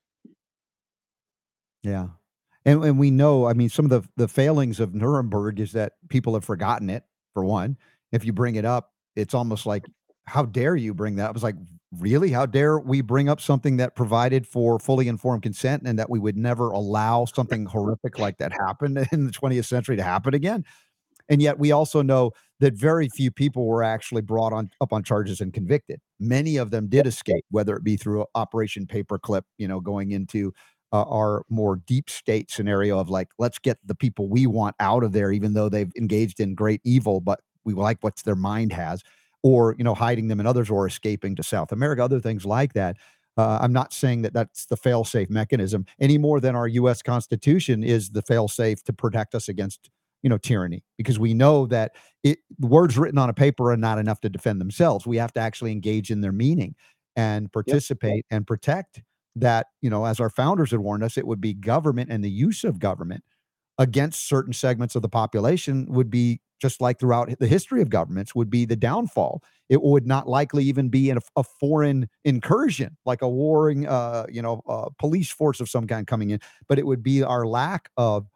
Yeah. 1.83 2.09
And 2.65 2.83
and 2.83 2.99
we 2.99 3.09
know, 3.09 3.47
I 3.47 3.53
mean, 3.53 3.69
some 3.69 3.85
of 3.85 3.91
the 3.91 4.07
the 4.17 4.27
failings 4.27 4.79
of 4.79 4.93
Nuremberg 4.93 5.59
is 5.59 5.71
that 5.71 5.93
people 6.09 6.35
have 6.35 6.45
forgotten 6.45 6.89
it, 6.89 7.03
for 7.33 7.43
one. 7.43 7.77
If 8.11 8.23
you 8.25 8.33
bring 8.33 8.55
it 8.55 8.65
up, 8.65 8.91
it's 9.15 9.33
almost 9.33 9.65
like, 9.65 9.85
how 10.25 10.45
dare 10.45 10.75
you 10.75 10.93
bring 10.93 11.15
that? 11.15 11.29
up? 11.29 11.33
was 11.33 11.43
like, 11.43 11.55
really? 11.97 12.31
How 12.31 12.45
dare 12.45 12.79
we 12.79 13.01
bring 13.01 13.29
up 13.29 13.41
something 13.41 13.77
that 13.77 13.95
provided 13.95 14.47
for 14.47 14.79
fully 14.79 15.07
informed 15.07 15.43
consent 15.43 15.83
and 15.85 15.99
that 15.99 16.09
we 16.09 16.19
would 16.19 16.37
never 16.37 16.69
allow 16.69 17.25
something 17.25 17.65
horrific 17.65 18.17
like 18.19 18.37
that 18.37 18.53
happen 18.53 18.97
in 19.11 19.25
the 19.25 19.31
20th 19.31 19.65
century 19.65 19.97
to 19.97 20.03
happen 20.03 20.33
again? 20.33 20.63
And 21.29 21.41
yet 21.41 21.59
we 21.59 21.71
also 21.71 22.01
know 22.01 22.31
that 22.59 22.73
very 22.73 23.09
few 23.09 23.31
people 23.31 23.65
were 23.65 23.83
actually 23.83 24.21
brought 24.21 24.53
on 24.53 24.69
up 24.81 24.93
on 24.93 25.03
charges 25.03 25.41
and 25.41 25.53
convicted. 25.53 25.99
Many 26.19 26.57
of 26.57 26.71
them 26.71 26.87
did 26.87 27.07
escape, 27.07 27.45
whether 27.51 27.75
it 27.75 27.83
be 27.83 27.97
through 27.97 28.25
Operation 28.35 28.85
Paperclip, 28.85 29.43
you 29.57 29.67
know, 29.67 29.79
going 29.79 30.11
into 30.11 30.53
uh, 30.93 31.03
our 31.03 31.43
more 31.49 31.77
deep 31.87 32.09
state 32.09 32.51
scenario 32.51 32.99
of 32.99 33.09
like, 33.09 33.29
let's 33.39 33.59
get 33.59 33.77
the 33.85 33.95
people 33.95 34.27
we 34.27 34.45
want 34.45 34.75
out 34.79 35.03
of 35.03 35.13
there, 35.13 35.31
even 35.31 35.53
though 35.53 35.69
they've 35.69 35.91
engaged 35.97 36.39
in 36.39 36.53
great 36.53 36.81
evil, 36.83 37.21
but 37.21 37.39
we 37.63 37.73
like 37.73 37.97
what 38.01 38.17
their 38.17 38.35
mind 38.35 38.73
has, 38.73 39.01
or 39.43 39.75
you 39.77 39.83
know, 39.83 39.95
hiding 39.95 40.27
them 40.27 40.39
in 40.39 40.45
others 40.45 40.69
or 40.69 40.85
escaping 40.87 41.35
to 41.35 41.43
South 41.43 41.71
America, 41.71 42.03
other 42.03 42.19
things 42.19 42.45
like 42.45 42.73
that. 42.73 42.97
Uh, 43.37 43.59
I'm 43.61 43.73
not 43.73 43.93
saying 43.93 44.23
that 44.23 44.33
that's 44.33 44.65
the 44.65 44.75
fail-safe 44.75 45.29
mechanism 45.29 45.85
any 45.99 46.17
more 46.17 46.39
than 46.39 46.55
our 46.55 46.67
U.S. 46.67 47.01
Constitution 47.01 47.83
is 47.83 48.09
the 48.09 48.21
fail-safe 48.21 48.83
to 48.83 48.93
protect 48.93 49.33
us 49.35 49.47
against 49.49 49.89
you 50.21 50.29
know 50.29 50.37
tyranny, 50.37 50.83
because 50.97 51.17
we 51.17 51.33
know 51.33 51.65
that 51.67 51.93
it 52.23 52.39
words 52.59 52.97
written 52.97 53.17
on 53.17 53.29
a 53.29 53.33
paper 53.33 53.71
are 53.71 53.77
not 53.77 53.97
enough 53.97 54.21
to 54.21 54.29
defend 54.29 54.61
themselves. 54.61 55.07
We 55.07 55.17
have 55.17 55.33
to 55.33 55.39
actually 55.39 55.71
engage 55.71 56.11
in 56.11 56.21
their 56.21 56.31
meaning 56.31 56.75
and 57.15 57.51
participate 57.51 58.25
and 58.29 58.45
protect 58.45 59.01
that 59.35 59.67
you 59.81 59.89
know 59.89 60.05
as 60.05 60.19
our 60.19 60.29
founders 60.29 60.71
had 60.71 60.79
warned 60.81 61.03
us 61.03 61.17
it 61.17 61.25
would 61.25 61.41
be 61.41 61.53
government 61.53 62.11
and 62.11 62.23
the 62.23 62.29
use 62.29 62.63
of 62.63 62.79
government 62.79 63.23
against 63.77 64.27
certain 64.27 64.53
segments 64.53 64.95
of 64.95 65.01
the 65.01 65.09
population 65.09 65.85
would 65.89 66.09
be 66.09 66.41
just 66.61 66.79
like 66.79 66.99
throughout 66.99 67.29
the 67.39 67.47
history 67.47 67.81
of 67.81 67.89
governments 67.89 68.35
would 68.35 68.49
be 68.49 68.65
the 68.65 68.75
downfall. 68.75 69.43
It 69.69 69.81
would 69.81 70.05
not 70.05 70.27
likely 70.27 70.63
even 70.65 70.89
be 70.89 71.09
in 71.09 71.17
a, 71.17 71.21
a 71.35 71.43
foreign 71.43 72.07
incursion 72.23 72.97
like 73.05 73.21
a 73.21 73.29
warring 73.29 73.87
uh 73.87 74.25
you 74.29 74.41
know 74.41 74.61
uh, 74.67 74.89
police 74.99 75.31
force 75.31 75.59
of 75.59 75.69
some 75.69 75.87
kind 75.87 76.05
coming 76.05 76.29
in 76.29 76.39
but 76.67 76.77
it 76.77 76.85
would 76.85 77.01
be 77.01 77.23
our 77.23 77.45
lack 77.47 77.89
of 77.97 78.27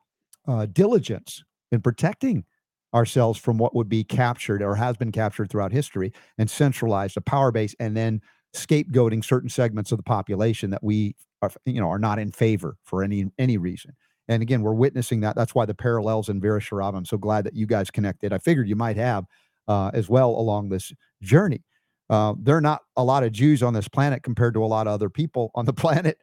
uh, 0.47 0.65
diligence 0.67 1.43
in 1.71 1.81
protecting 1.81 2.45
ourselves 2.93 3.37
from 3.37 3.57
what 3.57 3.75
would 3.75 3.89
be 3.89 4.03
captured 4.03 4.61
or 4.61 4.75
has 4.75 4.95
been 4.95 5.11
captured 5.11 5.49
throughout 5.49 5.71
history 5.71 6.13
and 6.37 6.49
centralized 6.49 7.17
a 7.17 7.21
power 7.21 7.51
base 7.51 7.75
and 7.79 7.95
then 7.95 8.21
scapegoating 8.55 9.23
certain 9.23 9.49
segments 9.49 9.91
of 9.91 9.97
the 9.97 10.03
population 10.03 10.69
that 10.69 10.83
we 10.83 11.15
are 11.41 11.51
you 11.65 11.81
know 11.81 11.89
are 11.89 11.99
not 11.99 12.17
in 12.17 12.31
favor 12.31 12.77
for 12.83 13.03
any 13.03 13.25
any 13.37 13.57
reason 13.57 13.91
and 14.27 14.41
again 14.41 14.61
we're 14.61 14.73
witnessing 14.73 15.21
that 15.21 15.35
that's 15.35 15.55
why 15.55 15.65
the 15.65 15.73
parallels 15.73 16.29
in 16.29 16.41
Vera 16.41 16.59
Sharav 16.59 16.95
I'm 16.95 17.05
so 17.05 17.17
glad 17.17 17.45
that 17.45 17.55
you 17.55 17.65
guys 17.65 17.91
connected. 17.91 18.33
I 18.33 18.37
figured 18.37 18.67
you 18.67 18.75
might 18.75 18.97
have 18.97 19.25
uh, 19.67 19.91
as 19.93 20.09
well 20.09 20.29
along 20.29 20.69
this 20.69 20.93
journey. 21.21 21.63
Uh, 22.09 22.35
there 22.39 22.55
are 22.55 22.61
not 22.61 22.81
a 22.95 23.03
lot 23.03 23.23
of 23.23 23.31
Jews 23.31 23.63
on 23.63 23.73
this 23.73 23.87
planet 23.87 24.21
compared 24.21 24.53
to 24.53 24.63
a 24.63 24.67
lot 24.67 24.87
of 24.87 24.93
other 24.93 25.09
people 25.09 25.51
on 25.55 25.65
the 25.65 25.73
planet 25.85 26.19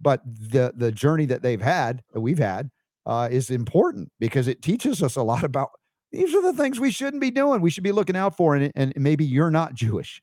but 0.00 0.20
the 0.26 0.72
the 0.76 0.92
journey 0.92 1.26
that 1.26 1.42
they've 1.42 1.62
had 1.62 2.02
that 2.12 2.20
we've 2.20 2.38
had 2.38 2.70
uh, 3.06 3.28
is 3.30 3.50
important 3.50 4.10
because 4.20 4.48
it 4.48 4.62
teaches 4.62 5.02
us 5.02 5.16
a 5.16 5.22
lot 5.22 5.44
about 5.44 5.70
these 6.10 6.34
are 6.34 6.42
the 6.42 6.52
things 6.52 6.78
we 6.78 6.90
shouldn't 6.90 7.20
be 7.20 7.30
doing 7.30 7.60
we 7.60 7.70
should 7.70 7.84
be 7.84 7.92
looking 7.92 8.16
out 8.16 8.36
for 8.36 8.54
and, 8.56 8.70
and 8.74 8.92
maybe 8.96 9.24
you're 9.24 9.50
not 9.50 9.74
Jewish 9.74 10.20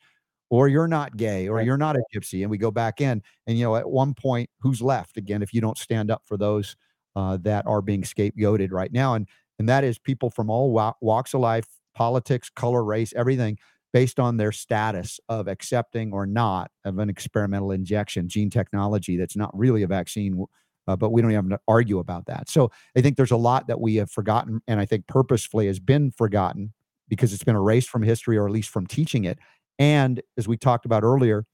or 0.50 0.68
you're 0.68 0.88
not 0.88 1.16
gay, 1.16 1.48
or 1.48 1.62
you're 1.62 1.78
not 1.78 1.96
a 1.96 2.02
gypsy, 2.14 2.42
and 2.42 2.50
we 2.50 2.58
go 2.58 2.72
back 2.72 3.02
in. 3.02 3.22
And 3.46 3.58
you 3.58 3.66
know, 3.66 3.76
at 3.76 3.88
one 3.88 4.14
point, 4.14 4.50
who's 4.60 4.82
left? 4.82 5.18
Again 5.18 5.42
if 5.42 5.54
you 5.54 5.62
don't 5.62 5.78
stand 5.78 6.12
up 6.12 6.24
for 6.26 6.38
those 6.38 6.76
uh, 7.20 7.38
that 7.42 7.68
are 7.68 7.82
being 7.82 8.04
scapegoated 8.04 8.72
right 8.72 8.94
now? 8.94 9.14
And 9.14 9.28
and 9.60 9.68
that 9.68 9.84
is 9.84 10.00
people 10.00 10.30
from 10.30 10.50
all 10.50 10.72
walks 11.02 11.34
of 11.34 11.42
life, 11.42 11.68
politics, 11.94 12.50
color, 12.50 12.84
race, 12.84 13.14
everything, 13.14 13.58
based 13.92 14.20
on 14.20 14.38
their 14.38 14.54
status 14.54 15.20
of 15.28 15.50
accepting 15.50 16.14
or 16.14 16.26
not 16.26 16.72
of 16.86 16.98
an 16.98 17.10
experimental 17.10 17.72
injection, 17.72 18.30
gene 18.30 18.50
technology 18.50 19.18
that's 19.18 19.36
not 19.36 19.52
really 19.58 19.84
a 19.84 19.88
vaccine. 19.88 20.46
Uh, 20.88 20.96
but 20.96 21.10
we 21.12 21.22
don't 21.22 21.32
even 21.32 21.58
argue 21.68 22.00
about 22.00 22.26
that. 22.26 22.50
So 22.50 22.72
I 22.98 23.02
think 23.02 23.18
there's 23.18 23.30
a 23.30 23.38
lot 23.38 23.68
that 23.68 23.80
we 23.80 23.96
have 23.96 24.10
forgotten, 24.10 24.62
and 24.68 24.80
I 24.80 24.86
think 24.86 25.06
purposefully 25.08 25.68
has 25.68 25.80
been 25.80 26.10
forgotten 26.10 26.74
because 27.10 27.34
it's 27.34 27.44
been 27.44 27.56
erased 27.56 27.90
from 27.90 28.02
history 28.02 28.38
or 28.38 28.48
at 28.48 28.54
least 28.54 28.70
from 28.70 28.88
teaching 28.88 29.26
it. 29.26 29.38
And 29.78 30.22
as 30.38 30.48
we 30.48 30.58
talked 30.58 30.86
about 30.86 31.04
earlier, 31.04 31.46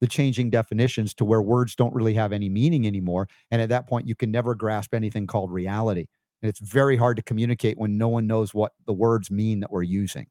the 0.00 0.06
changing 0.06 0.50
definitions 0.50 1.14
to 1.14 1.24
where 1.24 1.42
words 1.42 1.74
don't 1.74 1.94
really 1.94 2.14
have 2.14 2.32
any 2.32 2.48
meaning 2.48 2.86
anymore. 2.86 3.28
And 3.50 3.60
at 3.60 3.68
that 3.70 3.86
point, 3.88 4.06
you 4.06 4.14
can 4.14 4.30
never 4.30 4.54
grasp 4.54 4.94
anything 4.94 5.26
called 5.26 5.50
reality. 5.50 6.06
And 6.42 6.48
it's 6.48 6.60
very 6.60 6.96
hard 6.96 7.16
to 7.16 7.22
communicate 7.22 7.78
when 7.78 7.98
no 7.98 8.08
one 8.08 8.26
knows 8.26 8.54
what 8.54 8.72
the 8.86 8.92
words 8.92 9.30
mean 9.30 9.60
that 9.60 9.72
we're 9.72 9.82
using. 9.82 10.28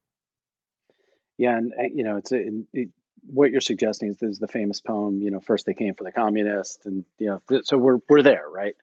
Yeah, 1.37 1.57
and 1.57 1.73
uh, 1.79 1.83
you 1.93 2.03
know, 2.03 2.17
it's 2.17 2.31
a, 2.31 2.49
it, 2.73 2.89
what 3.25 3.51
you're 3.51 3.61
suggesting 3.61 4.09
is, 4.09 4.21
is 4.21 4.39
the 4.39 4.47
famous 4.47 4.79
poem. 4.79 5.21
You 5.21 5.31
know, 5.31 5.39
first 5.39 5.65
they 5.65 5.73
came 5.73 5.93
for 5.93 6.03
the 6.03 6.11
communists, 6.11 6.85
and 6.85 7.05
you 7.19 7.39
know, 7.49 7.61
so 7.63 7.77
we're 7.77 7.99
we're 8.09 8.23
there, 8.23 8.45
right? 8.49 8.75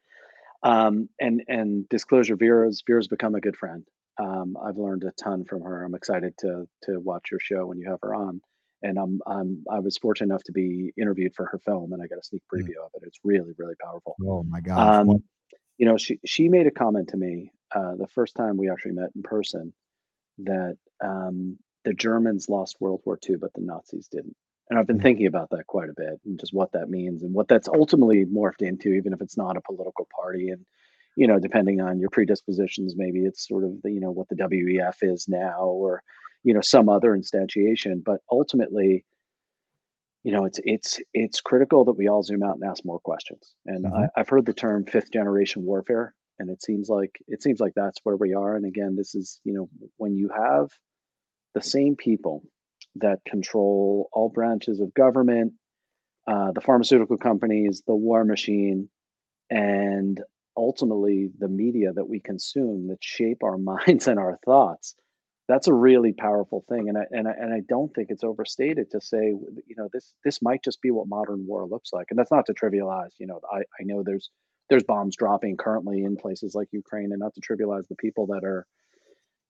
Um, 0.62 1.08
and 1.20 1.42
and 1.48 1.88
disclosure, 1.88 2.36
Vera's 2.36 2.82
Vera's 2.86 3.08
become 3.08 3.34
a 3.34 3.40
good 3.40 3.56
friend. 3.56 3.84
Um, 4.18 4.56
I've 4.62 4.76
learned 4.76 5.04
a 5.04 5.10
ton 5.12 5.44
from 5.44 5.62
her. 5.62 5.82
I'm 5.82 5.94
excited 5.94 6.36
to 6.38 6.68
to 6.84 7.00
watch 7.00 7.30
your 7.30 7.40
show 7.40 7.66
when 7.66 7.78
you 7.78 7.90
have 7.90 8.00
her 8.02 8.14
on. 8.14 8.40
And 8.84 8.98
I'm, 8.98 9.20
I'm 9.26 9.64
I 9.70 9.78
was 9.78 9.96
fortunate 9.96 10.26
enough 10.32 10.44
to 10.44 10.52
be 10.52 10.92
interviewed 10.96 11.34
for 11.34 11.46
her 11.46 11.58
film, 11.58 11.92
and 11.92 12.02
I 12.02 12.06
got 12.06 12.18
a 12.18 12.22
sneak 12.22 12.42
preview 12.52 12.76
of 12.84 12.90
it. 12.94 13.02
It's 13.06 13.18
really 13.24 13.52
really 13.56 13.74
powerful. 13.82 14.14
Oh 14.24 14.42
my 14.42 14.60
god! 14.60 15.08
Um, 15.08 15.24
you 15.78 15.86
know, 15.86 15.96
she 15.96 16.20
she 16.24 16.48
made 16.48 16.66
a 16.66 16.70
comment 16.70 17.08
to 17.08 17.16
me 17.16 17.50
uh, 17.74 17.96
the 17.96 18.06
first 18.08 18.34
time 18.36 18.56
we 18.56 18.70
actually 18.70 18.92
met 18.92 19.10
in 19.16 19.22
person 19.22 19.72
that 20.38 20.76
um, 21.02 21.58
the 21.84 21.94
Germans 21.94 22.48
lost 22.48 22.76
World 22.78 23.00
War 23.04 23.18
II, 23.28 23.36
but 23.36 23.52
the 23.54 23.62
Nazis 23.62 24.08
didn't. 24.08 24.36
And 24.70 24.78
I've 24.78 24.86
been 24.86 25.00
thinking 25.00 25.26
about 25.26 25.50
that 25.50 25.66
quite 25.66 25.90
a 25.90 25.94
bit 25.94 26.20
and 26.24 26.38
just 26.38 26.54
what 26.54 26.72
that 26.72 26.88
means 26.88 27.22
and 27.22 27.34
what 27.34 27.48
that's 27.48 27.68
ultimately 27.68 28.24
morphed 28.24 28.62
into, 28.62 28.94
even 28.94 29.12
if 29.12 29.20
it's 29.20 29.36
not 29.36 29.56
a 29.56 29.62
political 29.62 30.08
party. 30.14 30.50
And 30.50 30.64
you 31.16 31.26
know, 31.26 31.38
depending 31.38 31.80
on 31.80 32.00
your 32.00 32.10
predispositions, 32.10 32.96
maybe 32.96 33.20
it's 33.20 33.46
sort 33.46 33.64
of 33.64 33.80
the, 33.82 33.90
you 33.90 34.00
know, 34.00 34.10
what 34.10 34.28
the 34.28 34.36
WEF 34.36 34.96
is 35.02 35.28
now 35.28 35.60
or, 35.60 36.02
you 36.44 36.54
know, 36.54 36.60
some 36.60 36.88
other 36.88 37.16
instantiation. 37.16 38.04
But 38.04 38.20
ultimately, 38.30 39.04
you 40.22 40.32
know, 40.32 40.44
it's 40.44 40.60
it's 40.64 41.00
it's 41.12 41.40
critical 41.40 41.84
that 41.86 41.98
we 41.98 42.08
all 42.08 42.22
zoom 42.22 42.42
out 42.42 42.54
and 42.54 42.64
ask 42.64 42.84
more 42.84 43.00
questions. 43.00 43.54
And 43.66 43.86
mm-hmm. 43.86 43.94
I, 43.94 44.08
I've 44.16 44.28
heard 44.28 44.46
the 44.46 44.54
term 44.54 44.84
fifth 44.84 45.10
generation 45.10 45.64
warfare, 45.64 46.14
and 46.38 46.50
it 46.50 46.62
seems 46.62 46.88
like 46.88 47.18
it 47.26 47.42
seems 47.42 47.60
like 47.60 47.72
that's 47.74 47.98
where 48.04 48.16
we 48.16 48.34
are. 48.34 48.54
And 48.54 48.64
again, 48.64 48.94
this 48.96 49.14
is, 49.14 49.40
you 49.44 49.54
know, 49.54 49.68
when 49.96 50.16
you 50.16 50.30
have 50.34 50.70
the 51.54 51.62
same 51.62 51.96
people 51.96 52.44
that 52.96 53.24
control 53.26 54.08
all 54.12 54.28
branches 54.28 54.80
of 54.80 54.94
government, 54.94 55.54
uh, 56.26 56.52
the 56.52 56.60
pharmaceutical 56.60 57.16
companies, 57.16 57.82
the 57.86 57.94
war 57.94 58.24
machine, 58.24 58.88
and 59.50 60.22
ultimately 60.56 61.30
the 61.38 61.48
media 61.48 61.92
that 61.92 62.08
we 62.08 62.20
consume 62.20 62.88
that 62.88 63.02
shape 63.02 63.42
our 63.42 63.58
minds 63.86 64.06
and 64.06 64.18
our 64.18 64.38
thoughts 64.44 64.94
that's 65.48 65.68
a 65.68 65.74
really 65.74 66.12
powerful 66.12 66.64
thing 66.68 66.88
and 66.88 66.96
I, 66.96 67.02
and 67.10 67.28
I, 67.28 67.32
and 67.32 67.52
I 67.52 67.60
don't 67.68 67.92
think 67.94 68.08
it's 68.10 68.24
overstated 68.24 68.90
to 68.90 69.00
say 69.00 69.26
you 69.66 69.76
know 69.76 69.88
this 69.92 70.14
this 70.24 70.40
might 70.40 70.62
just 70.64 70.80
be 70.80 70.90
what 70.90 71.08
modern 71.08 71.46
war 71.46 71.66
looks 71.66 71.90
like 71.92 72.06
and 72.10 72.18
that's 72.18 72.30
not 72.30 72.46
to 72.46 72.54
trivialize 72.54 73.10
you 73.18 73.26
know 73.26 73.40
I, 73.52 73.58
I 73.58 73.82
know 73.82 74.02
there's 74.02 74.30
there's 74.70 74.84
bombs 74.84 75.16
dropping 75.16 75.56
currently 75.56 76.04
in 76.04 76.16
places 76.16 76.54
like 76.54 76.68
Ukraine 76.72 77.12
and 77.12 77.20
not 77.20 77.34
to 77.34 77.40
trivialize 77.40 77.86
the 77.88 77.96
people 77.96 78.26
that 78.28 78.44
are 78.44 78.66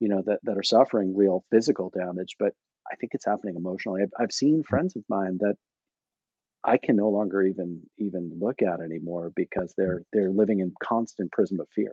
you 0.00 0.08
know 0.08 0.22
that 0.26 0.40
that 0.42 0.58
are 0.58 0.62
suffering 0.64 1.16
real 1.16 1.44
physical 1.50 1.90
damage 1.96 2.36
but 2.38 2.52
I 2.90 2.96
think 2.96 3.12
it's 3.14 3.26
happening 3.26 3.54
emotionally 3.56 4.02
I've, 4.02 4.12
I've 4.18 4.32
seen 4.32 4.56
hmm. 4.56 4.62
friends 4.68 4.96
of 4.96 5.04
mine 5.08 5.38
that 5.40 5.56
I 6.64 6.78
can 6.78 6.96
no 6.96 7.10
longer 7.10 7.42
even 7.42 7.82
even 7.98 8.32
look 8.40 8.62
at 8.62 8.80
anymore 8.80 9.30
because 9.36 9.74
they're 9.76 9.98
hmm. 9.98 10.02
they're 10.12 10.30
living 10.30 10.60
in 10.60 10.72
constant 10.82 11.30
prison 11.30 11.60
of 11.60 11.68
fear. 11.74 11.92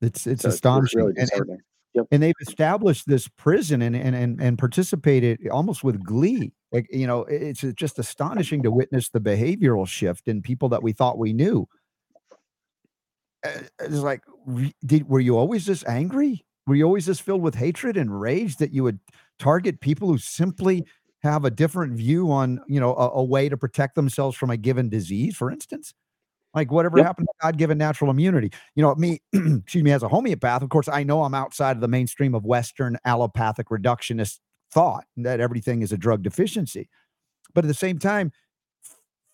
It's 0.00 0.26
it's 0.26 0.42
so 0.42 0.50
astonishing. 0.50 1.12
It's 1.16 1.38
really 1.38 1.52
and, 1.52 1.60
yep. 1.96 2.06
and, 2.10 2.22
they've 2.22 2.34
established 2.40 3.08
this 3.08 3.28
prison 3.28 3.82
and, 3.82 3.96
and 3.96 4.14
and 4.14 4.40
and 4.40 4.58
participated 4.58 5.40
almost 5.50 5.82
with 5.82 6.02
glee. 6.04 6.52
Like 6.72 6.86
you 6.92 7.06
know, 7.06 7.22
it's 7.22 7.62
just 7.74 7.98
astonishing 7.98 8.62
to 8.62 8.70
witness 8.70 9.08
the 9.08 9.20
behavioral 9.20 9.86
shift 9.88 10.28
in 10.28 10.42
people 10.42 10.68
that 10.68 10.82
we 10.82 10.92
thought 10.92 11.18
we 11.18 11.32
knew. 11.32 11.66
It's 13.44 13.96
like, 13.96 14.22
did 14.84 15.08
were 15.08 15.20
you 15.20 15.36
always 15.36 15.66
this 15.66 15.84
angry? 15.86 16.44
Were 16.66 16.74
you 16.74 16.84
always 16.84 17.06
this 17.06 17.20
filled 17.20 17.42
with 17.42 17.54
hatred 17.54 17.96
and 17.96 18.20
rage 18.20 18.56
that 18.56 18.72
you 18.72 18.82
would 18.82 18.98
target 19.38 19.80
people 19.80 20.08
who 20.08 20.18
simply 20.18 20.84
have 21.22 21.44
a 21.44 21.50
different 21.50 21.94
view 21.94 22.30
on 22.30 22.60
you 22.68 22.80
know 22.80 22.94
a, 22.94 23.10
a 23.10 23.24
way 23.24 23.48
to 23.48 23.56
protect 23.56 23.94
themselves 23.94 24.36
from 24.36 24.50
a 24.50 24.56
given 24.56 24.88
disease 24.88 25.36
for 25.36 25.50
instance 25.50 25.92
like 26.56 26.72
whatever 26.72 26.98
yep. 26.98 27.06
happened 27.06 27.28
to 27.28 27.34
god-given 27.46 27.78
natural 27.78 28.10
immunity? 28.10 28.50
You 28.74 28.82
know 28.82 28.94
me 28.96 29.20
excuse 29.32 29.84
me 29.84 29.92
as 29.92 30.02
a 30.02 30.08
homeopath 30.08 30.62
of 30.62 30.70
course 30.70 30.88
i 30.88 31.04
know 31.04 31.22
i'm 31.22 31.34
outside 31.34 31.76
of 31.76 31.80
the 31.80 31.88
mainstream 31.88 32.34
of 32.34 32.44
western 32.44 32.98
allopathic 33.04 33.68
reductionist 33.68 34.40
thought 34.72 35.04
that 35.16 35.40
everything 35.40 35.82
is 35.82 35.92
a 35.92 35.96
drug 35.96 36.22
deficiency. 36.22 36.88
But 37.54 37.64
at 37.64 37.68
the 37.68 37.74
same 37.74 37.98
time 37.98 38.32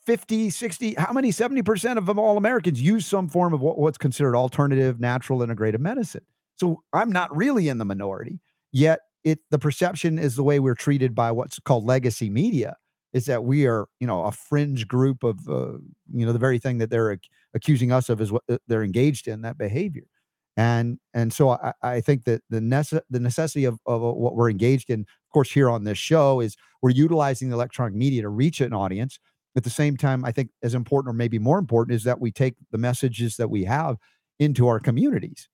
50 0.06 0.50
60 0.50 0.94
how 0.94 1.12
many 1.12 1.30
70% 1.30 1.96
of 1.96 2.18
all 2.18 2.36
americans 2.36 2.82
use 2.82 3.06
some 3.06 3.28
form 3.28 3.54
of 3.54 3.60
what's 3.60 3.98
considered 3.98 4.36
alternative 4.36 5.00
natural 5.00 5.40
integrative 5.40 5.80
medicine. 5.80 6.24
So 6.56 6.82
i'm 6.92 7.10
not 7.10 7.34
really 7.34 7.68
in 7.68 7.78
the 7.78 7.84
minority 7.84 8.40
yet 8.72 9.00
it 9.24 9.38
the 9.50 9.58
perception 9.58 10.18
is 10.18 10.36
the 10.36 10.42
way 10.42 10.58
we're 10.58 10.74
treated 10.74 11.14
by 11.14 11.30
what's 11.30 11.58
called 11.60 11.84
legacy 11.84 12.30
media 12.30 12.76
is 13.12 13.26
that 13.26 13.44
we 13.44 13.66
are 13.66 13.86
you 14.00 14.06
know 14.06 14.24
a 14.24 14.32
fringe 14.32 14.86
group 14.88 15.22
of 15.22 15.38
uh, 15.48 15.78
you 16.12 16.26
know 16.26 16.32
the 16.32 16.38
very 16.38 16.58
thing 16.58 16.78
that 16.78 16.90
they're 16.90 17.12
ac- 17.12 17.30
accusing 17.54 17.92
us 17.92 18.08
of 18.08 18.20
is 18.20 18.32
what 18.32 18.42
uh, 18.48 18.58
they're 18.68 18.84
engaged 18.84 19.28
in 19.28 19.42
that 19.42 19.58
behavior. 19.58 20.04
And 20.56 20.98
and 21.14 21.32
so 21.32 21.50
i, 21.50 21.72
I 21.82 22.00
think 22.00 22.24
that 22.24 22.42
the 22.50 22.60
nece- 22.60 23.00
the 23.10 23.20
necessity 23.20 23.64
of, 23.64 23.78
of 23.86 24.04
uh, 24.04 24.12
what 24.12 24.36
we're 24.36 24.50
engaged 24.50 24.90
in 24.90 25.00
of 25.00 25.32
course 25.32 25.50
here 25.50 25.70
on 25.70 25.84
this 25.84 25.98
show 25.98 26.40
is 26.40 26.56
we're 26.82 26.90
utilizing 26.90 27.48
the 27.48 27.56
electronic 27.56 27.94
media 27.94 28.22
to 28.22 28.28
reach 28.28 28.60
an 28.60 28.72
audience. 28.72 29.18
At 29.54 29.64
the 29.64 29.70
same 29.70 29.96
time 29.98 30.24
i 30.24 30.32
think 30.32 30.50
as 30.62 30.74
important 30.74 31.10
or 31.10 31.14
maybe 31.14 31.38
more 31.38 31.58
important 31.58 31.94
is 31.94 32.04
that 32.04 32.20
we 32.20 32.32
take 32.32 32.54
the 32.70 32.78
messages 32.78 33.36
that 33.36 33.50
we 33.50 33.64
have 33.64 33.96
into 34.38 34.66
our 34.66 34.80
communities 34.80 35.48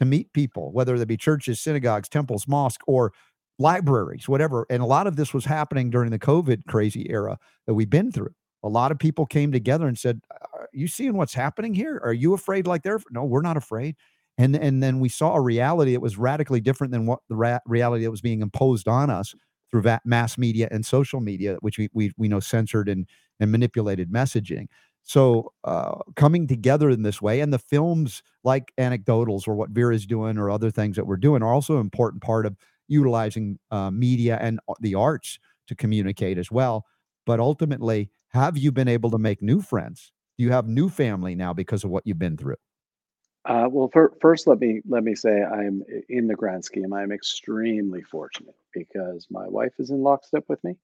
to 0.00 0.06
meet 0.06 0.32
people, 0.32 0.72
whether 0.72 0.98
they 0.98 1.04
be 1.04 1.16
churches, 1.16 1.60
synagogues, 1.60 2.08
temples, 2.08 2.48
mosques, 2.48 2.82
or 2.86 3.12
libraries, 3.60 4.28
whatever. 4.28 4.66
And 4.70 4.82
a 4.82 4.86
lot 4.86 5.06
of 5.06 5.16
this 5.16 5.32
was 5.32 5.44
happening 5.44 5.90
during 5.90 6.10
the 6.10 6.18
COVID 6.18 6.66
crazy 6.66 7.08
era 7.10 7.38
that 7.66 7.74
we've 7.74 7.90
been 7.90 8.10
through. 8.10 8.34
A 8.62 8.68
lot 8.68 8.90
of 8.90 8.98
people 8.98 9.26
came 9.26 9.52
together 9.52 9.86
and 9.86 9.98
said, 9.98 10.20
Are 10.52 10.68
you 10.72 10.88
seeing 10.88 11.16
what's 11.16 11.34
happening 11.34 11.74
here? 11.74 12.00
Are 12.02 12.12
you 12.12 12.34
afraid 12.34 12.66
like 12.66 12.82
they're? 12.82 13.00
No, 13.10 13.24
we're 13.24 13.42
not 13.42 13.56
afraid. 13.56 13.96
And, 14.38 14.56
and 14.56 14.82
then 14.82 15.00
we 15.00 15.08
saw 15.08 15.34
a 15.34 15.40
reality 15.40 15.92
that 15.92 16.00
was 16.00 16.16
radically 16.16 16.60
different 16.60 16.92
than 16.92 17.06
what 17.06 17.20
the 17.28 17.36
ra- 17.36 17.58
reality 17.66 18.04
that 18.04 18.10
was 18.10 18.22
being 18.22 18.40
imposed 18.40 18.88
on 18.88 19.10
us 19.10 19.34
through 19.70 19.82
va- 19.82 20.00
mass 20.04 20.38
media 20.38 20.68
and 20.70 20.84
social 20.84 21.20
media, 21.20 21.56
which 21.60 21.78
we, 21.78 21.90
we, 21.92 22.12
we 22.16 22.28
know 22.28 22.40
censored 22.40 22.88
and, 22.88 23.06
and 23.38 23.52
manipulated 23.52 24.10
messaging. 24.10 24.66
So 25.02 25.52
uh, 25.64 25.98
coming 26.16 26.46
together 26.46 26.90
in 26.90 27.02
this 27.02 27.20
way, 27.20 27.40
and 27.40 27.52
the 27.52 27.58
films 27.58 28.22
like 28.44 28.72
anecdotals 28.78 29.46
or 29.46 29.54
what 29.54 29.70
Vera's 29.70 30.06
doing 30.06 30.38
or 30.38 30.50
other 30.50 30.70
things 30.70 30.96
that 30.96 31.06
we're 31.06 31.16
doing 31.16 31.42
are 31.42 31.52
also 31.52 31.74
an 31.74 31.80
important 31.80 32.22
part 32.22 32.46
of 32.46 32.56
utilizing 32.90 33.58
uh, 33.70 33.90
media 33.90 34.38
and 34.40 34.60
the 34.80 34.94
arts 34.94 35.38
to 35.68 35.74
communicate 35.74 36.36
as 36.36 36.50
well. 36.50 36.84
But 37.24 37.40
ultimately, 37.40 38.10
have 38.28 38.58
you 38.58 38.72
been 38.72 38.88
able 38.88 39.10
to 39.10 39.18
make 39.18 39.40
new 39.42 39.62
friends? 39.62 40.12
Do 40.36 40.44
you 40.44 40.52
have 40.52 40.68
new 40.68 40.88
family 40.88 41.34
now 41.34 41.52
because 41.52 41.84
of 41.84 41.90
what 41.90 42.06
you've 42.06 42.18
been 42.18 42.36
through? 42.36 42.56
Uh, 43.46 43.68
well, 43.70 43.88
for, 43.90 44.12
first, 44.20 44.46
let 44.46 44.58
me 44.60 44.82
let 44.86 45.02
me 45.02 45.14
say 45.14 45.42
I'm 45.42 45.82
in 46.10 46.26
the 46.26 46.34
grand 46.34 46.64
scheme. 46.64 46.92
I'm 46.92 47.10
extremely 47.10 48.02
fortunate 48.02 48.54
because 48.74 49.26
my 49.30 49.48
wife 49.48 49.72
is 49.78 49.90
in 49.90 50.02
lockstep 50.02 50.44
with 50.48 50.62
me 50.62 50.76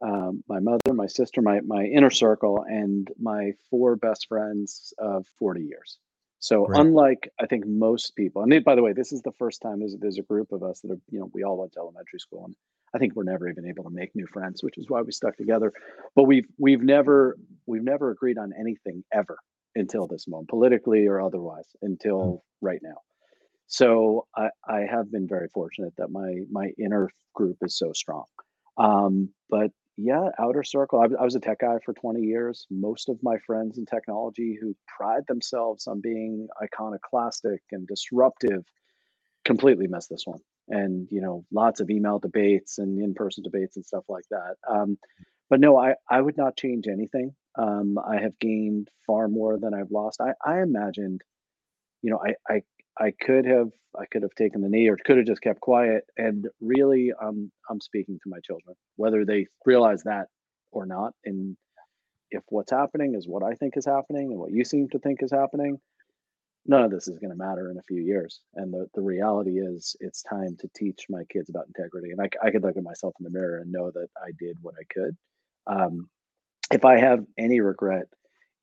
um, 0.00 0.44
my 0.48 0.60
mother, 0.60 0.94
my 0.94 1.06
sister, 1.06 1.42
my 1.42 1.60
my 1.60 1.84
inner 1.84 2.10
circle, 2.10 2.64
and 2.68 3.08
my 3.18 3.52
four 3.70 3.96
best 3.96 4.26
friends 4.28 4.92
of 4.98 5.26
40 5.38 5.62
years. 5.62 5.98
So 6.40 6.66
Great. 6.66 6.80
unlike 6.80 7.30
I 7.40 7.46
think 7.46 7.66
most 7.66 8.14
people, 8.14 8.42
and 8.42 8.64
by 8.64 8.74
the 8.74 8.82
way, 8.82 8.92
this 8.92 9.12
is 9.12 9.22
the 9.22 9.32
first 9.38 9.60
time 9.60 9.80
there's 9.80 9.96
there's 10.00 10.18
a 10.18 10.22
group 10.22 10.52
of 10.52 10.62
us 10.62 10.80
that 10.80 10.92
are 10.92 11.00
you 11.10 11.18
know 11.18 11.30
we 11.34 11.42
all 11.42 11.58
went 11.58 11.72
to 11.72 11.80
elementary 11.80 12.20
school, 12.20 12.44
and 12.44 12.54
I 12.94 12.98
think 12.98 13.14
we're 13.16 13.24
never 13.24 13.48
even 13.48 13.66
able 13.66 13.84
to 13.84 13.90
make 13.90 14.14
new 14.14 14.26
friends, 14.26 14.62
which 14.62 14.78
is 14.78 14.86
why 14.88 15.02
we 15.02 15.12
stuck 15.12 15.36
together. 15.36 15.72
But 16.14 16.24
we've 16.24 16.46
we've 16.58 16.82
never 16.82 17.36
we've 17.66 17.82
never 17.82 18.10
agreed 18.10 18.38
on 18.38 18.52
anything 18.58 19.02
ever 19.12 19.38
until 19.74 20.06
this 20.06 20.28
moment, 20.28 20.48
politically 20.48 21.06
or 21.06 21.20
otherwise, 21.20 21.66
until 21.82 22.18
mm. 22.18 22.40
right 22.60 22.80
now. 22.82 22.98
So 23.66 24.26
I, 24.36 24.48
I 24.66 24.80
have 24.90 25.12
been 25.12 25.28
very 25.28 25.48
fortunate 25.48 25.94
that 25.98 26.10
my 26.10 26.40
my 26.50 26.70
inner 26.78 27.10
group 27.34 27.58
is 27.62 27.76
so 27.76 27.92
strong. 27.92 28.24
Um, 28.78 29.30
but 29.50 29.70
yeah, 30.00 30.28
outer 30.38 30.62
circle. 30.62 31.00
I, 31.00 31.06
I 31.20 31.24
was 31.24 31.34
a 31.34 31.40
tech 31.40 31.58
guy 31.58 31.78
for 31.84 31.92
20 31.92 32.20
years. 32.20 32.66
Most 32.70 33.08
of 33.08 33.18
my 33.22 33.36
friends 33.38 33.78
in 33.78 33.84
technology 33.84 34.56
who 34.60 34.76
pride 34.86 35.24
themselves 35.26 35.88
on 35.88 36.00
being 36.00 36.46
iconoclastic 36.62 37.60
and 37.72 37.86
disruptive 37.86 38.64
completely 39.44 39.88
missed 39.88 40.08
this 40.08 40.22
one. 40.24 40.38
And, 40.68 41.08
you 41.10 41.20
know, 41.20 41.44
lots 41.50 41.80
of 41.80 41.90
email 41.90 42.20
debates 42.20 42.78
and 42.78 43.02
in 43.02 43.14
person 43.14 43.42
debates 43.42 43.74
and 43.76 43.84
stuff 43.84 44.04
like 44.08 44.26
that. 44.30 44.54
Um, 44.70 44.98
but 45.50 45.58
no, 45.58 45.76
I, 45.76 45.94
I 46.08 46.20
would 46.20 46.36
not 46.36 46.56
change 46.56 46.86
anything. 46.86 47.34
Um, 47.58 47.98
I 47.98 48.20
have 48.20 48.38
gained 48.38 48.88
far 49.04 49.26
more 49.26 49.58
than 49.58 49.74
I've 49.74 49.90
lost. 49.90 50.20
I, 50.20 50.34
I 50.44 50.62
imagined, 50.62 51.22
you 52.02 52.10
know, 52.10 52.20
I, 52.24 52.34
I 52.54 52.62
I 53.00 53.12
could 53.12 53.46
have 53.46 53.70
I 53.98 54.06
could 54.06 54.22
have 54.22 54.34
taken 54.34 54.60
the 54.60 54.68
knee 54.68 54.88
or 54.88 54.96
could 55.04 55.16
have 55.16 55.26
just 55.26 55.42
kept 55.42 55.60
quiet. 55.60 56.04
And 56.16 56.46
really, 56.60 57.12
um, 57.20 57.50
I'm 57.70 57.80
speaking 57.80 58.18
to 58.22 58.30
my 58.30 58.38
children, 58.40 58.76
whether 58.96 59.24
they 59.24 59.46
realize 59.64 60.02
that 60.04 60.26
or 60.70 60.86
not. 60.86 61.12
And 61.24 61.56
if 62.30 62.42
what's 62.48 62.70
happening 62.70 63.14
is 63.14 63.26
what 63.26 63.42
I 63.42 63.54
think 63.54 63.76
is 63.76 63.86
happening 63.86 64.30
and 64.30 64.38
what 64.38 64.52
you 64.52 64.64
seem 64.64 64.88
to 64.90 64.98
think 64.98 65.22
is 65.22 65.32
happening, 65.32 65.78
none 66.66 66.82
of 66.82 66.90
this 66.90 67.08
is 67.08 67.18
going 67.18 67.30
to 67.30 67.36
matter 67.36 67.70
in 67.70 67.78
a 67.78 67.82
few 67.88 68.02
years. 68.02 68.40
And 68.54 68.72
the, 68.72 68.86
the 68.94 69.00
reality 69.02 69.58
is, 69.58 69.96
it's 70.00 70.22
time 70.22 70.56
to 70.60 70.68
teach 70.76 71.06
my 71.08 71.24
kids 71.32 71.48
about 71.48 71.66
integrity. 71.66 72.10
And 72.10 72.20
I, 72.20 72.28
I 72.46 72.50
could 72.50 72.62
look 72.62 72.76
at 72.76 72.82
myself 72.82 73.14
in 73.18 73.24
the 73.24 73.30
mirror 73.30 73.58
and 73.58 73.72
know 73.72 73.90
that 73.90 74.08
I 74.22 74.30
did 74.38 74.58
what 74.60 74.74
I 74.78 74.84
could. 74.92 75.16
Um, 75.66 76.08
if 76.70 76.84
I 76.84 76.98
have 76.98 77.24
any 77.38 77.60
regret, 77.60 78.06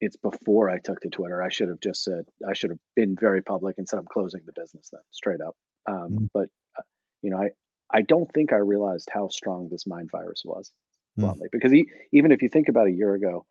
it's 0.02 0.18
before 0.18 0.70
I 0.70 0.80
took 0.80 1.00
to 1.02 1.10
Twitter. 1.10 1.42
I 1.42 1.50
should 1.50 1.70
have 1.70 1.80
just 1.80 2.04
said 2.04 2.26
I 2.48 2.54
should 2.54 2.70
have 2.72 2.80
been 2.96 3.16
very 3.16 3.42
public 3.42 3.78
and 3.78 3.88
said 3.88 4.00
I'm 4.00 4.06
closing 4.06 4.42
the 4.46 4.54
business 4.54 4.90
then 4.92 5.02
straight 5.12 5.42
up. 5.42 5.56
Um, 5.88 6.10
mm 6.12 6.30
But 6.34 6.50
uh, 6.78 6.84
you 7.22 7.30
know, 7.32 7.38
I 7.38 7.50
I 7.92 8.02
don't 8.02 8.32
think 8.34 8.52
I 8.52 8.58
realized 8.58 9.10
how 9.12 9.30
strong 9.30 9.70
this 9.70 9.88
mind 9.88 10.10
virus 10.12 10.44
was 10.46 10.72
mm 11.18 11.22
bluntly 11.22 11.48
because 11.52 11.72
he, 11.72 11.88
even 12.12 12.32
if 12.34 12.42
you 12.42 12.50
think 12.50 12.68
about 12.68 12.88
a 12.88 12.92
year 12.92 13.14
ago, 13.14 13.46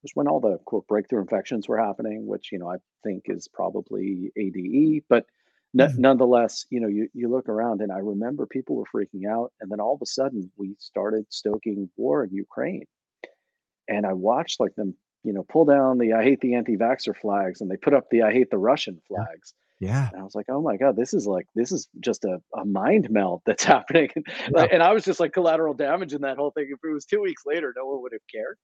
it 0.00 0.04
was 0.04 0.12
when 0.14 0.28
all 0.28 0.40
the 0.40 0.58
quote 0.64 0.86
breakthrough 0.86 1.20
infections 1.20 1.68
were 1.68 1.78
happening, 1.78 2.26
which 2.26 2.50
you 2.52 2.58
know 2.58 2.70
I 2.70 2.78
think 3.04 3.24
is 3.26 3.48
probably 3.48 4.32
ADE, 4.36 5.04
but. 5.08 5.26
mm 5.74 5.98
Nonetheless, 5.98 6.66
you 6.68 6.80
know, 6.80 6.88
you, 6.88 7.08
you 7.14 7.30
look 7.30 7.48
around 7.48 7.80
and 7.80 7.90
I 7.90 8.00
remember 8.00 8.44
people 8.44 8.76
were 8.76 8.84
freaking 8.94 9.24
out, 9.26 9.52
and 9.58 9.70
then 9.70 9.80
all 9.80 9.94
of 9.94 10.02
a 10.02 10.06
sudden 10.06 10.50
we 10.58 10.76
started 10.78 11.24
stoking 11.30 11.88
war 11.96 12.24
in 12.24 12.30
Ukraine, 12.34 12.84
and 13.88 14.04
I 14.04 14.12
watched 14.12 14.60
like 14.60 14.74
them 14.74 14.94
you 15.24 15.32
know, 15.32 15.44
pull 15.48 15.64
down 15.64 15.98
the 15.98 16.12
I 16.12 16.22
hate 16.22 16.40
the 16.40 16.54
anti-vaxxer 16.54 17.16
flags 17.16 17.60
and 17.60 17.70
they 17.70 17.76
put 17.76 17.94
up 17.94 18.04
the 18.10 18.22
I 18.22 18.32
hate 18.32 18.50
the 18.50 18.58
Russian 18.58 19.00
flags. 19.08 19.54
Yeah. 19.80 20.08
And 20.12 20.20
I 20.20 20.24
was 20.24 20.34
like, 20.34 20.46
oh 20.48 20.62
my 20.62 20.76
God, 20.76 20.96
this 20.96 21.12
is 21.12 21.26
like 21.26 21.46
this 21.54 21.72
is 21.72 21.88
just 22.00 22.24
a, 22.24 22.38
a 22.56 22.64
mind 22.64 23.10
melt 23.10 23.42
that's 23.46 23.64
happening. 23.64 24.10
Yeah. 24.54 24.66
and 24.70 24.82
I 24.82 24.92
was 24.92 25.04
just 25.04 25.20
like 25.20 25.32
collateral 25.32 25.74
damage 25.74 26.12
in 26.12 26.22
that 26.22 26.36
whole 26.36 26.52
thing. 26.52 26.68
If 26.70 26.78
it 26.82 26.92
was 26.92 27.04
two 27.04 27.20
weeks 27.20 27.42
later, 27.46 27.72
no 27.76 27.86
one 27.86 28.02
would 28.02 28.12
have 28.12 28.22
cared. 28.32 28.58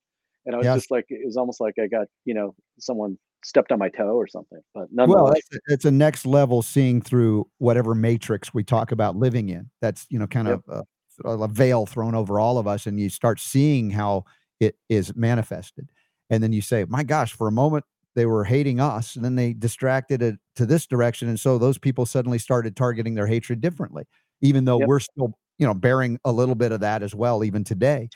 And 0.47 0.55
I 0.55 0.59
was 0.59 0.65
yes. 0.65 0.77
just 0.77 0.91
like, 0.91 1.07
it 1.09 1.27
was 1.27 1.37
almost 1.37 1.61
like 1.61 1.75
I 1.83 1.89
got, 1.89 2.07
you 2.25 2.33
know, 2.33 2.55
someone 2.79 3.19
stepped 3.45 3.73
on 3.73 3.79
my 3.79 3.89
toe 3.89 4.17
or 4.17 4.27
something. 4.27 4.61
But 4.75 4.89
well, 4.93 5.33
it's 5.33 5.49
a, 5.53 5.59
it's 5.67 5.85
a 5.85 5.91
next 5.91 6.27
level 6.27 6.63
seeing 6.63 7.03
through 7.03 7.47
whatever 7.59 7.95
matrix 7.95 8.55
we 8.55 8.65
talk 8.65 8.93
about 8.93 9.17
living 9.17 9.49
in. 9.49 9.71
That's 9.81 10.07
you 10.09 10.19
know 10.19 10.27
kind 10.27 10.49
yep. 10.49 10.61
of 10.69 10.87
a, 11.25 11.45
a 11.45 11.49
veil 11.49 11.87
thrown 11.87 12.15
over 12.15 12.41
all 12.41 12.59
of 12.59 12.67
us, 12.67 12.87
and 12.87 12.99
you 12.99 13.09
start 13.09 13.41
seeing 13.41 13.91
how 13.91 14.25
it 14.61 14.77
is 14.89 15.15
manifested 15.15 15.89
and 16.31 16.43
then 16.43 16.53
you 16.53 16.61
say, 16.61 16.85
my 16.89 17.03
gosh, 17.03 17.33
for 17.33 17.49
a 17.49 17.53
moment 17.53 17.85
they 18.15 18.27
were 18.27 18.45
hating 18.45 18.81
us, 18.81 19.17
and 19.17 19.25
then 19.25 19.37
they 19.37 19.53
distracted 19.53 20.23
it 20.23 20.37
to 20.57 20.67
this 20.67 20.87
direction, 20.87 21.29
and 21.29 21.39
so 21.39 21.59
those 21.59 21.79
people 21.79 22.05
suddenly 22.05 22.39
started 22.39 22.77
targeting 22.77 23.15
their 23.15 23.27
hatred 23.27 23.61
differently, 23.61 24.05
even 24.41 24.65
though 24.65 24.81
yep. 24.81 24.89
we're 24.89 25.01
still, 25.01 25.39
you 25.59 25.67
know, 25.67 25.75
bearing 25.75 26.19
a 26.25 26.33
little 26.33 26.55
bit 26.55 26.73
of 26.73 26.81
that 26.81 27.03
as 27.03 27.15
well, 27.15 27.45
even 27.45 27.65
today. 27.65 28.09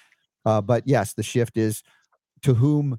Uh, 0.44 0.60
but 0.60 0.82
yes, 0.86 1.14
the 1.14 1.22
shift 1.22 1.56
is 1.56 1.82
to 2.42 2.54
whom 2.54 2.98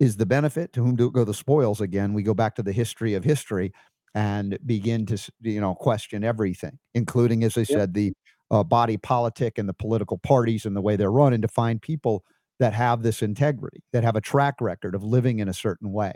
is 0.00 0.16
the 0.16 0.24
benefit, 0.24 0.72
to 0.72 0.82
whom 0.82 0.96
do 0.96 1.10
go 1.10 1.24
the 1.24 1.34
spoils. 1.34 1.80
Again, 1.80 2.14
we 2.14 2.22
go 2.22 2.32
back 2.32 2.54
to 2.54 2.62
the 2.62 2.72
history 2.72 3.14
of 3.14 3.24
history 3.24 3.72
and 4.14 4.58
begin 4.64 5.04
to, 5.06 5.18
you 5.42 5.60
know, 5.60 5.74
question 5.74 6.24
everything, 6.24 6.78
including, 6.94 7.44
as 7.44 7.58
I 7.58 7.60
yep. 7.60 7.68
said, 7.68 7.94
the 7.94 8.14
uh, 8.50 8.64
body 8.64 8.96
politic 8.96 9.58
and 9.58 9.68
the 9.68 9.74
political 9.74 10.16
parties 10.16 10.64
and 10.64 10.74
the 10.74 10.80
way 10.80 10.96
they're 10.96 11.12
run, 11.12 11.34
and 11.34 11.42
to 11.42 11.48
find 11.48 11.82
people 11.82 12.24
that 12.58 12.74
have 12.74 13.02
this 13.02 13.22
integrity, 13.22 13.80
that 13.92 14.04
have 14.04 14.16
a 14.16 14.20
track 14.20 14.56
record 14.60 14.94
of 14.94 15.02
living 15.04 15.38
in 15.40 15.48
a 15.48 15.54
certain 15.54 15.92
way, 15.92 16.14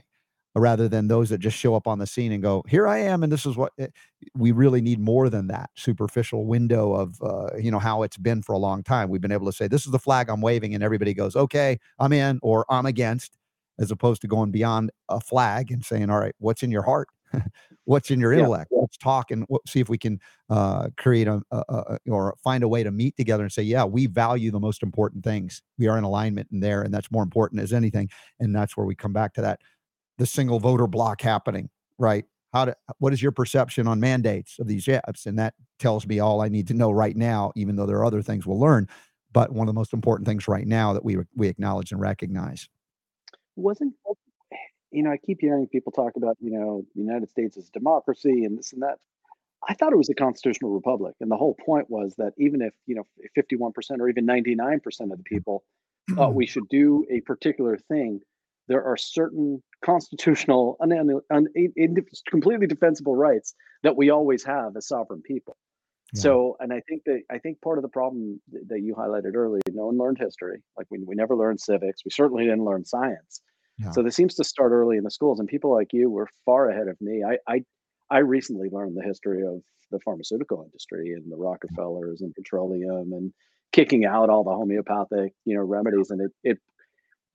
rather 0.54 0.88
than 0.88 1.08
those 1.08 1.30
that 1.30 1.38
just 1.38 1.56
show 1.56 1.74
up 1.74 1.86
on 1.86 1.98
the 1.98 2.06
scene 2.06 2.32
and 2.32 2.42
go, 2.42 2.62
"Here 2.68 2.86
I 2.86 2.98
am," 2.98 3.22
and 3.22 3.32
this 3.32 3.46
is 3.46 3.56
what 3.56 3.72
eh, 3.78 3.88
we 4.36 4.52
really 4.52 4.80
need 4.82 5.00
more 5.00 5.28
than 5.30 5.46
that 5.48 5.70
superficial 5.76 6.46
window 6.46 6.92
of 6.94 7.20
uh, 7.22 7.56
you 7.58 7.70
know 7.70 7.78
how 7.78 8.02
it's 8.02 8.16
been 8.18 8.42
for 8.42 8.52
a 8.52 8.58
long 8.58 8.82
time. 8.82 9.08
We've 9.08 9.20
been 9.20 9.32
able 9.32 9.46
to 9.46 9.52
say, 9.52 9.68
"This 9.68 9.86
is 9.86 9.92
the 9.92 9.98
flag 9.98 10.28
I'm 10.28 10.40
waving," 10.42 10.74
and 10.74 10.82
everybody 10.84 11.14
goes, 11.14 11.36
"Okay, 11.36 11.78
I'm 11.98 12.12
in," 12.12 12.38
or 12.42 12.66
"I'm 12.70 12.86
against," 12.86 13.36
as 13.78 13.90
opposed 13.90 14.20
to 14.22 14.28
going 14.28 14.50
beyond 14.50 14.90
a 15.08 15.20
flag 15.20 15.70
and 15.72 15.84
saying, 15.84 16.10
"All 16.10 16.20
right, 16.20 16.34
what's 16.38 16.62
in 16.62 16.70
your 16.70 16.82
heart?" 16.82 17.08
what's 17.84 18.10
in 18.10 18.20
your 18.20 18.32
intellect? 18.32 18.70
Yeah, 18.72 18.80
let's 18.80 18.96
talk 18.96 19.30
and 19.30 19.46
see 19.66 19.80
if 19.80 19.88
we 19.88 19.98
can 19.98 20.20
uh, 20.50 20.88
create 20.96 21.28
a, 21.28 21.42
a, 21.50 21.62
a, 21.68 21.98
or 22.08 22.36
find 22.42 22.64
a 22.64 22.68
way 22.68 22.82
to 22.82 22.90
meet 22.90 23.16
together 23.16 23.42
and 23.42 23.52
say 23.52 23.62
yeah 23.62 23.84
we 23.84 24.06
value 24.06 24.50
the 24.50 24.60
most 24.60 24.82
important 24.82 25.24
things. 25.24 25.62
We 25.78 25.88
are 25.88 25.98
in 25.98 26.04
alignment 26.04 26.48
in 26.52 26.60
there 26.60 26.82
and 26.82 26.92
that's 26.92 27.10
more 27.10 27.22
important 27.22 27.60
as 27.62 27.72
anything. 27.72 28.10
And 28.40 28.54
that's 28.54 28.76
where 28.76 28.86
we 28.86 28.94
come 28.94 29.12
back 29.12 29.34
to 29.34 29.42
that 29.42 29.60
the 30.18 30.26
single 30.26 30.60
voter 30.60 30.86
block 30.86 31.20
happening 31.20 31.68
right? 31.98 32.24
How 32.52 32.66
to 32.66 32.76
what 32.98 33.12
is 33.12 33.22
your 33.22 33.32
perception 33.32 33.86
on 33.86 34.00
mandates 34.00 34.58
of 34.58 34.66
these 34.66 34.86
apps? 34.86 35.26
And 35.26 35.38
that 35.38 35.54
tells 35.78 36.06
me 36.06 36.20
all 36.20 36.40
i 36.40 36.48
need 36.48 36.68
to 36.68 36.74
know 36.74 36.92
right 36.92 37.16
now 37.16 37.50
even 37.56 37.74
though 37.74 37.86
there 37.86 37.96
are 37.96 38.04
other 38.04 38.22
things 38.22 38.46
we'll 38.46 38.60
learn 38.60 38.86
but 39.32 39.52
one 39.52 39.68
of 39.68 39.74
the 39.74 39.78
most 39.78 39.92
important 39.92 40.26
things 40.26 40.46
right 40.48 40.66
now 40.66 40.92
that 40.92 41.04
we 41.04 41.18
we 41.34 41.48
acknowledge 41.48 41.92
and 41.92 42.00
recognize. 42.00 42.68
Wasn't 43.56 43.94
you 44.92 45.02
know, 45.02 45.10
I 45.10 45.16
keep 45.16 45.38
hearing 45.40 45.66
people 45.66 45.92
talk 45.92 46.12
about, 46.16 46.36
you 46.40 46.50
know, 46.50 46.84
the 46.94 47.02
United 47.02 47.30
States 47.30 47.56
is 47.56 47.68
democracy 47.70 48.44
and 48.44 48.58
this 48.58 48.72
and 48.72 48.82
that. 48.82 48.98
I 49.68 49.74
thought 49.74 49.92
it 49.92 49.96
was 49.96 50.10
a 50.10 50.14
constitutional 50.14 50.72
republic. 50.72 51.14
And 51.20 51.30
the 51.30 51.36
whole 51.36 51.54
point 51.64 51.88
was 51.88 52.14
that 52.18 52.32
even 52.36 52.62
if, 52.62 52.72
you 52.86 52.96
know, 52.96 53.06
51% 53.36 53.72
or 54.00 54.08
even 54.08 54.26
99% 54.26 54.78
of 55.12 55.18
the 55.18 55.24
people 55.24 55.62
thought 56.14 56.34
we 56.34 56.46
should 56.46 56.68
do 56.68 57.06
a 57.10 57.20
particular 57.20 57.76
thing, 57.76 58.20
there 58.68 58.84
are 58.84 58.96
certain 58.96 59.62
constitutional, 59.84 60.76
un, 60.80 60.92
un, 60.92 61.20
un, 61.30 61.96
completely 62.28 62.66
defensible 62.66 63.14
rights 63.14 63.54
that 63.82 63.96
we 63.96 64.10
always 64.10 64.44
have 64.44 64.76
as 64.76 64.88
sovereign 64.88 65.22
people. 65.22 65.56
Yeah. 66.14 66.20
So, 66.20 66.56
and 66.60 66.72
I 66.72 66.80
think 66.88 67.04
that 67.06 67.22
I 67.30 67.38
think 67.38 67.60
part 67.62 67.78
of 67.78 67.82
the 67.82 67.88
problem 67.88 68.40
that 68.68 68.80
you 68.82 68.94
highlighted 68.94 69.34
earlier, 69.34 69.62
no 69.72 69.86
one 69.86 69.96
learned 69.96 70.18
history. 70.18 70.62
Like 70.76 70.86
we, 70.90 70.98
we 71.04 71.14
never 71.14 71.34
learned 71.34 71.60
civics. 71.60 72.04
We 72.04 72.10
certainly 72.10 72.44
didn't 72.44 72.64
learn 72.64 72.84
science. 72.84 73.40
Yeah. 73.78 73.90
So 73.90 74.02
this 74.02 74.16
seems 74.16 74.34
to 74.34 74.44
start 74.44 74.72
early 74.72 74.96
in 74.96 75.04
the 75.04 75.10
schools, 75.10 75.40
and 75.40 75.48
people 75.48 75.72
like 75.72 75.92
you 75.92 76.10
were 76.10 76.28
far 76.44 76.68
ahead 76.70 76.88
of 76.88 77.00
me. 77.00 77.22
I 77.24 77.38
I, 77.48 77.62
I 78.10 78.18
recently 78.18 78.68
learned 78.70 78.96
the 78.96 79.02
history 79.02 79.42
of 79.42 79.62
the 79.90 80.00
pharmaceutical 80.00 80.62
industry 80.62 81.12
and 81.12 81.30
the 81.30 81.36
Rockefellers 81.36 82.20
and 82.20 82.34
petroleum 82.34 83.12
and 83.12 83.32
kicking 83.72 84.04
out 84.04 84.30
all 84.30 84.44
the 84.44 84.50
homeopathic 84.50 85.32
you 85.44 85.56
know 85.56 85.62
remedies, 85.62 86.10
and 86.10 86.20
it 86.20 86.32
it, 86.44 86.58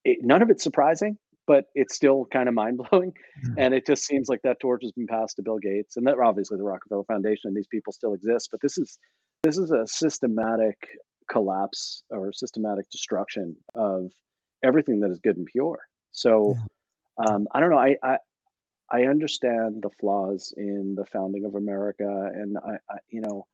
it 0.05 0.17
none 0.21 0.41
of 0.41 0.49
it's 0.49 0.63
surprising, 0.63 1.17
but 1.47 1.65
it's 1.73 1.95
still 1.95 2.25
kind 2.31 2.47
of 2.47 2.55
mind 2.55 2.79
blowing, 2.89 3.11
mm-hmm. 3.11 3.53
and 3.57 3.73
it 3.73 3.85
just 3.87 4.05
seems 4.05 4.29
like 4.29 4.41
that 4.43 4.59
torch 4.59 4.83
has 4.83 4.91
been 4.91 5.07
passed 5.07 5.37
to 5.37 5.41
Bill 5.41 5.57
Gates, 5.57 5.97
and 5.97 6.05
that 6.05 6.19
obviously 6.23 6.57
the 6.57 6.63
Rockefeller 6.63 7.03
Foundation. 7.05 7.49
And 7.49 7.55
these 7.55 7.67
people 7.67 7.93
still 7.93 8.13
exist, 8.13 8.49
but 8.51 8.61
this 8.61 8.77
is 8.77 8.99
this 9.43 9.57
is 9.57 9.71
a 9.71 9.87
systematic 9.87 10.77
collapse 11.29 12.03
or 12.09 12.31
systematic 12.31 12.89
destruction 12.89 13.55
of 13.75 14.11
everything 14.63 14.99
that 15.01 15.11
is 15.11 15.19
good 15.19 15.37
and 15.37 15.45
pure 15.45 15.79
so 16.17 16.57
um, 17.17 17.47
I 17.53 17.59
don't 17.59 17.69
know. 17.69 17.77
I, 17.77 17.95
I 18.01 18.17
I 18.89 19.03
understand 19.03 19.83
the 19.83 19.91
flaws 19.99 20.51
in 20.57 20.95
the 20.95 21.05
founding 21.05 21.45
of 21.45 21.53
America, 21.53 22.31
and 22.33 22.57
I, 22.57 22.77
I, 22.89 22.97
you 23.09 23.21
know, 23.21 23.45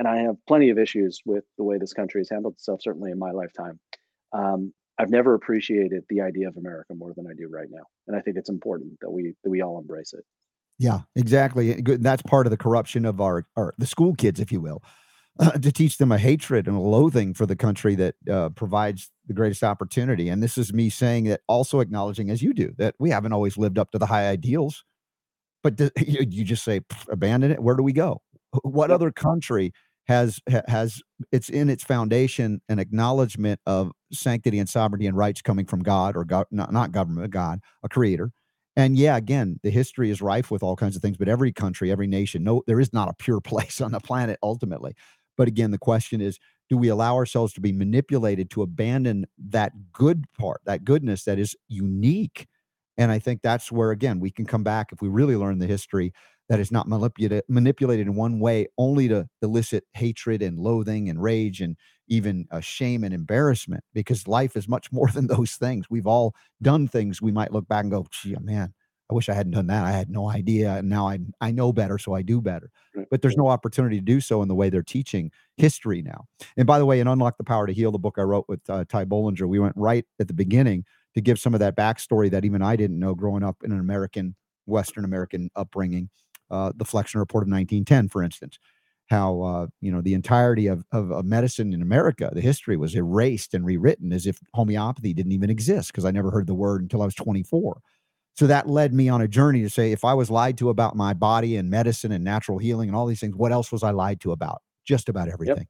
and 0.00 0.08
I 0.08 0.22
have 0.22 0.34
plenty 0.48 0.70
of 0.70 0.78
issues 0.78 1.20
with 1.24 1.44
the 1.56 1.64
way 1.64 1.78
this 1.78 1.92
country 1.92 2.20
has 2.20 2.28
handled 2.28 2.54
itself. 2.54 2.82
Certainly 2.82 3.12
in 3.12 3.20
my 3.20 3.30
lifetime, 3.30 3.78
um, 4.32 4.74
I've 4.98 5.10
never 5.10 5.34
appreciated 5.34 6.02
the 6.08 6.22
idea 6.22 6.48
of 6.48 6.56
America 6.56 6.92
more 6.94 7.12
than 7.14 7.26
I 7.28 7.34
do 7.34 7.48
right 7.48 7.68
now, 7.70 7.84
and 8.08 8.16
I 8.16 8.20
think 8.20 8.36
it's 8.36 8.50
important 8.50 8.98
that 9.00 9.10
we 9.10 9.34
that 9.44 9.50
we 9.50 9.62
all 9.62 9.78
embrace 9.78 10.12
it. 10.12 10.24
Yeah, 10.80 11.02
exactly. 11.14 11.80
That's 11.82 12.22
part 12.22 12.46
of 12.46 12.50
the 12.50 12.56
corruption 12.56 13.04
of 13.04 13.20
our, 13.20 13.46
our 13.56 13.74
the 13.78 13.86
school 13.86 14.14
kids, 14.14 14.40
if 14.40 14.50
you 14.50 14.60
will 14.60 14.82
uh, 15.38 15.52
to 15.52 15.72
teach 15.72 15.98
them 15.98 16.12
a 16.12 16.18
hatred 16.18 16.66
and 16.66 16.76
a 16.76 16.80
loathing 16.80 17.34
for 17.34 17.46
the 17.46 17.56
country 17.56 17.94
that 17.94 18.14
uh, 18.30 18.48
provides 18.50 19.10
the 19.26 19.34
greatest 19.34 19.62
opportunity. 19.62 20.28
And 20.28 20.42
this 20.42 20.58
is 20.58 20.72
me 20.72 20.90
saying 20.90 21.24
that, 21.24 21.40
also 21.48 21.80
acknowledging, 21.80 22.30
as 22.30 22.42
you 22.42 22.52
do, 22.52 22.72
that 22.78 22.94
we 22.98 23.10
haven't 23.10 23.32
always 23.32 23.56
lived 23.56 23.78
up 23.78 23.90
to 23.92 23.98
the 23.98 24.06
high 24.06 24.28
ideals. 24.28 24.84
But 25.62 25.80
you 26.06 26.44
just 26.44 26.64
say, 26.64 26.80
abandon 27.08 27.50
it. 27.50 27.62
Where 27.62 27.76
do 27.76 27.82
we 27.82 27.92
go? 27.92 28.22
What 28.62 28.90
other 28.90 29.10
country 29.10 29.72
has 30.06 30.40
has 30.66 31.02
it's 31.30 31.50
in 31.50 31.68
its 31.68 31.84
foundation 31.84 32.62
an 32.68 32.78
acknowledgement 32.78 33.60
of 33.66 33.92
sanctity 34.10 34.58
and 34.58 34.68
sovereignty 34.68 35.06
and 35.06 35.16
rights 35.16 35.42
coming 35.42 35.66
from 35.66 35.82
God 35.82 36.16
or 36.16 36.24
God, 36.24 36.46
not, 36.50 36.72
not 36.72 36.92
government, 36.92 37.30
God, 37.30 37.60
a 37.82 37.88
creator. 37.88 38.32
And 38.74 38.96
yeah, 38.96 39.16
again, 39.16 39.58
the 39.64 39.70
history 39.70 40.08
is 40.08 40.22
rife 40.22 40.52
with 40.52 40.62
all 40.62 40.76
kinds 40.76 40.94
of 40.94 41.02
things, 41.02 41.16
but 41.16 41.28
every 41.28 41.52
country, 41.52 41.90
every 41.90 42.06
nation, 42.06 42.44
no, 42.44 42.62
there 42.68 42.78
is 42.78 42.92
not 42.92 43.08
a 43.08 43.14
pure 43.14 43.40
place 43.42 43.80
on 43.80 43.92
the 43.92 44.00
planet 44.00 44.38
ultimately. 44.42 44.94
But 45.38 45.48
again, 45.48 45.70
the 45.70 45.78
question 45.78 46.20
is 46.20 46.38
do 46.68 46.76
we 46.76 46.88
allow 46.88 47.14
ourselves 47.14 47.54
to 47.54 47.62
be 47.62 47.72
manipulated 47.72 48.50
to 48.50 48.62
abandon 48.62 49.26
that 49.48 49.72
good 49.92 50.26
part, 50.38 50.60
that 50.66 50.84
goodness 50.84 51.24
that 51.24 51.38
is 51.38 51.56
unique? 51.68 52.46
And 52.98 53.10
I 53.10 53.18
think 53.18 53.40
that's 53.42 53.72
where, 53.72 53.90
again, 53.92 54.20
we 54.20 54.30
can 54.30 54.44
come 54.44 54.64
back 54.64 54.88
if 54.92 55.00
we 55.00 55.08
really 55.08 55.36
learn 55.36 55.60
the 55.60 55.66
history 55.66 56.12
that 56.48 56.60
is 56.60 56.72
not 56.72 56.88
manipulated 56.88 57.44
manipulated 57.48 58.06
in 58.06 58.14
one 58.14 58.40
way 58.40 58.66
only 58.78 59.08
to 59.08 59.28
elicit 59.42 59.84
hatred 59.94 60.42
and 60.42 60.58
loathing 60.58 61.08
and 61.08 61.22
rage 61.22 61.60
and 61.60 61.76
even 62.08 62.46
uh, 62.50 62.60
shame 62.60 63.04
and 63.04 63.12
embarrassment 63.12 63.84
because 63.92 64.26
life 64.26 64.56
is 64.56 64.66
much 64.68 64.90
more 64.92 65.08
than 65.08 65.26
those 65.26 65.52
things 65.56 65.86
we've 65.90 66.06
all 66.06 66.34
done 66.62 66.88
things 66.88 67.20
we 67.20 67.32
might 67.32 67.52
look 67.52 67.68
back 67.68 67.82
and 67.82 67.92
go 67.92 68.06
gee 68.10 68.34
man 68.40 68.72
i 69.10 69.14
wish 69.14 69.28
i 69.28 69.34
hadn't 69.34 69.52
done 69.52 69.66
that 69.66 69.84
i 69.84 69.90
had 69.90 70.10
no 70.10 70.28
idea 70.28 70.74
and 70.76 70.88
now 70.88 71.08
i 71.08 71.18
i 71.40 71.50
know 71.50 71.72
better 71.72 71.98
so 71.98 72.14
i 72.14 72.22
do 72.22 72.40
better. 72.40 72.70
But 73.10 73.22
there's 73.22 73.36
no 73.36 73.46
opportunity 73.46 73.96
to 73.96 74.04
do 74.04 74.20
so 74.20 74.42
in 74.42 74.48
the 74.48 74.54
way 74.54 74.70
they're 74.70 74.82
teaching 74.82 75.30
history 75.56 76.02
now. 76.02 76.24
And 76.56 76.66
by 76.66 76.78
the 76.78 76.86
way 76.86 77.00
in 77.00 77.06
unlock 77.06 77.38
the 77.38 77.44
power 77.44 77.66
to 77.66 77.72
heal 77.72 77.92
the 77.92 77.98
book 77.98 78.16
i 78.18 78.22
wrote 78.22 78.46
with 78.48 78.60
uh, 78.68 78.84
ty 78.88 79.04
bollinger 79.04 79.48
we 79.48 79.58
went 79.58 79.74
right 79.76 80.04
at 80.20 80.28
the 80.28 80.34
beginning 80.34 80.84
to 81.14 81.20
give 81.20 81.38
some 81.38 81.54
of 81.54 81.60
that 81.60 81.76
backstory 81.76 82.30
that 82.30 82.44
even 82.44 82.62
i 82.62 82.76
didn't 82.76 82.98
know 82.98 83.14
growing 83.14 83.42
up 83.42 83.56
in 83.64 83.72
an 83.72 83.80
american 83.80 84.34
western 84.66 85.04
american 85.04 85.50
upbringing 85.56 86.10
uh, 86.50 86.72
the 86.76 86.84
Flexner 86.84 87.20
Report 87.20 87.42
of 87.42 87.48
1910, 87.48 88.08
for 88.08 88.22
instance, 88.22 88.58
how 89.06 89.40
uh, 89.42 89.66
you 89.80 89.90
know 89.90 90.00
the 90.00 90.14
entirety 90.14 90.66
of, 90.66 90.84
of, 90.92 91.10
of 91.10 91.24
medicine 91.24 91.72
in 91.72 91.82
America, 91.82 92.30
the 92.32 92.40
history 92.40 92.76
was 92.76 92.94
erased 92.94 93.54
and 93.54 93.64
rewritten 93.64 94.12
as 94.12 94.26
if 94.26 94.38
homeopathy 94.54 95.12
didn't 95.14 95.32
even 95.32 95.50
exist 95.50 95.92
because 95.92 96.04
I 96.04 96.10
never 96.10 96.30
heard 96.30 96.46
the 96.46 96.54
word 96.54 96.82
until 96.82 97.02
I 97.02 97.06
was 97.06 97.14
24. 97.14 97.80
So 98.38 98.46
that 98.46 98.68
led 98.68 98.94
me 98.94 99.08
on 99.08 99.20
a 99.20 99.26
journey 99.26 99.62
to 99.62 99.68
say, 99.68 99.90
if 99.90 100.04
I 100.04 100.14
was 100.14 100.30
lied 100.30 100.58
to 100.58 100.68
about 100.68 100.94
my 100.94 101.12
body 101.12 101.56
and 101.56 101.68
medicine 101.68 102.12
and 102.12 102.22
natural 102.22 102.58
healing 102.58 102.88
and 102.88 102.94
all 102.94 103.04
these 103.04 103.18
things, 103.18 103.34
what 103.34 103.50
else 103.50 103.72
was 103.72 103.82
I 103.82 103.90
lied 103.90 104.20
to 104.20 104.30
about? 104.30 104.62
Just 104.84 105.08
about 105.08 105.28
everything. 105.28 105.56
Yep. 105.56 105.66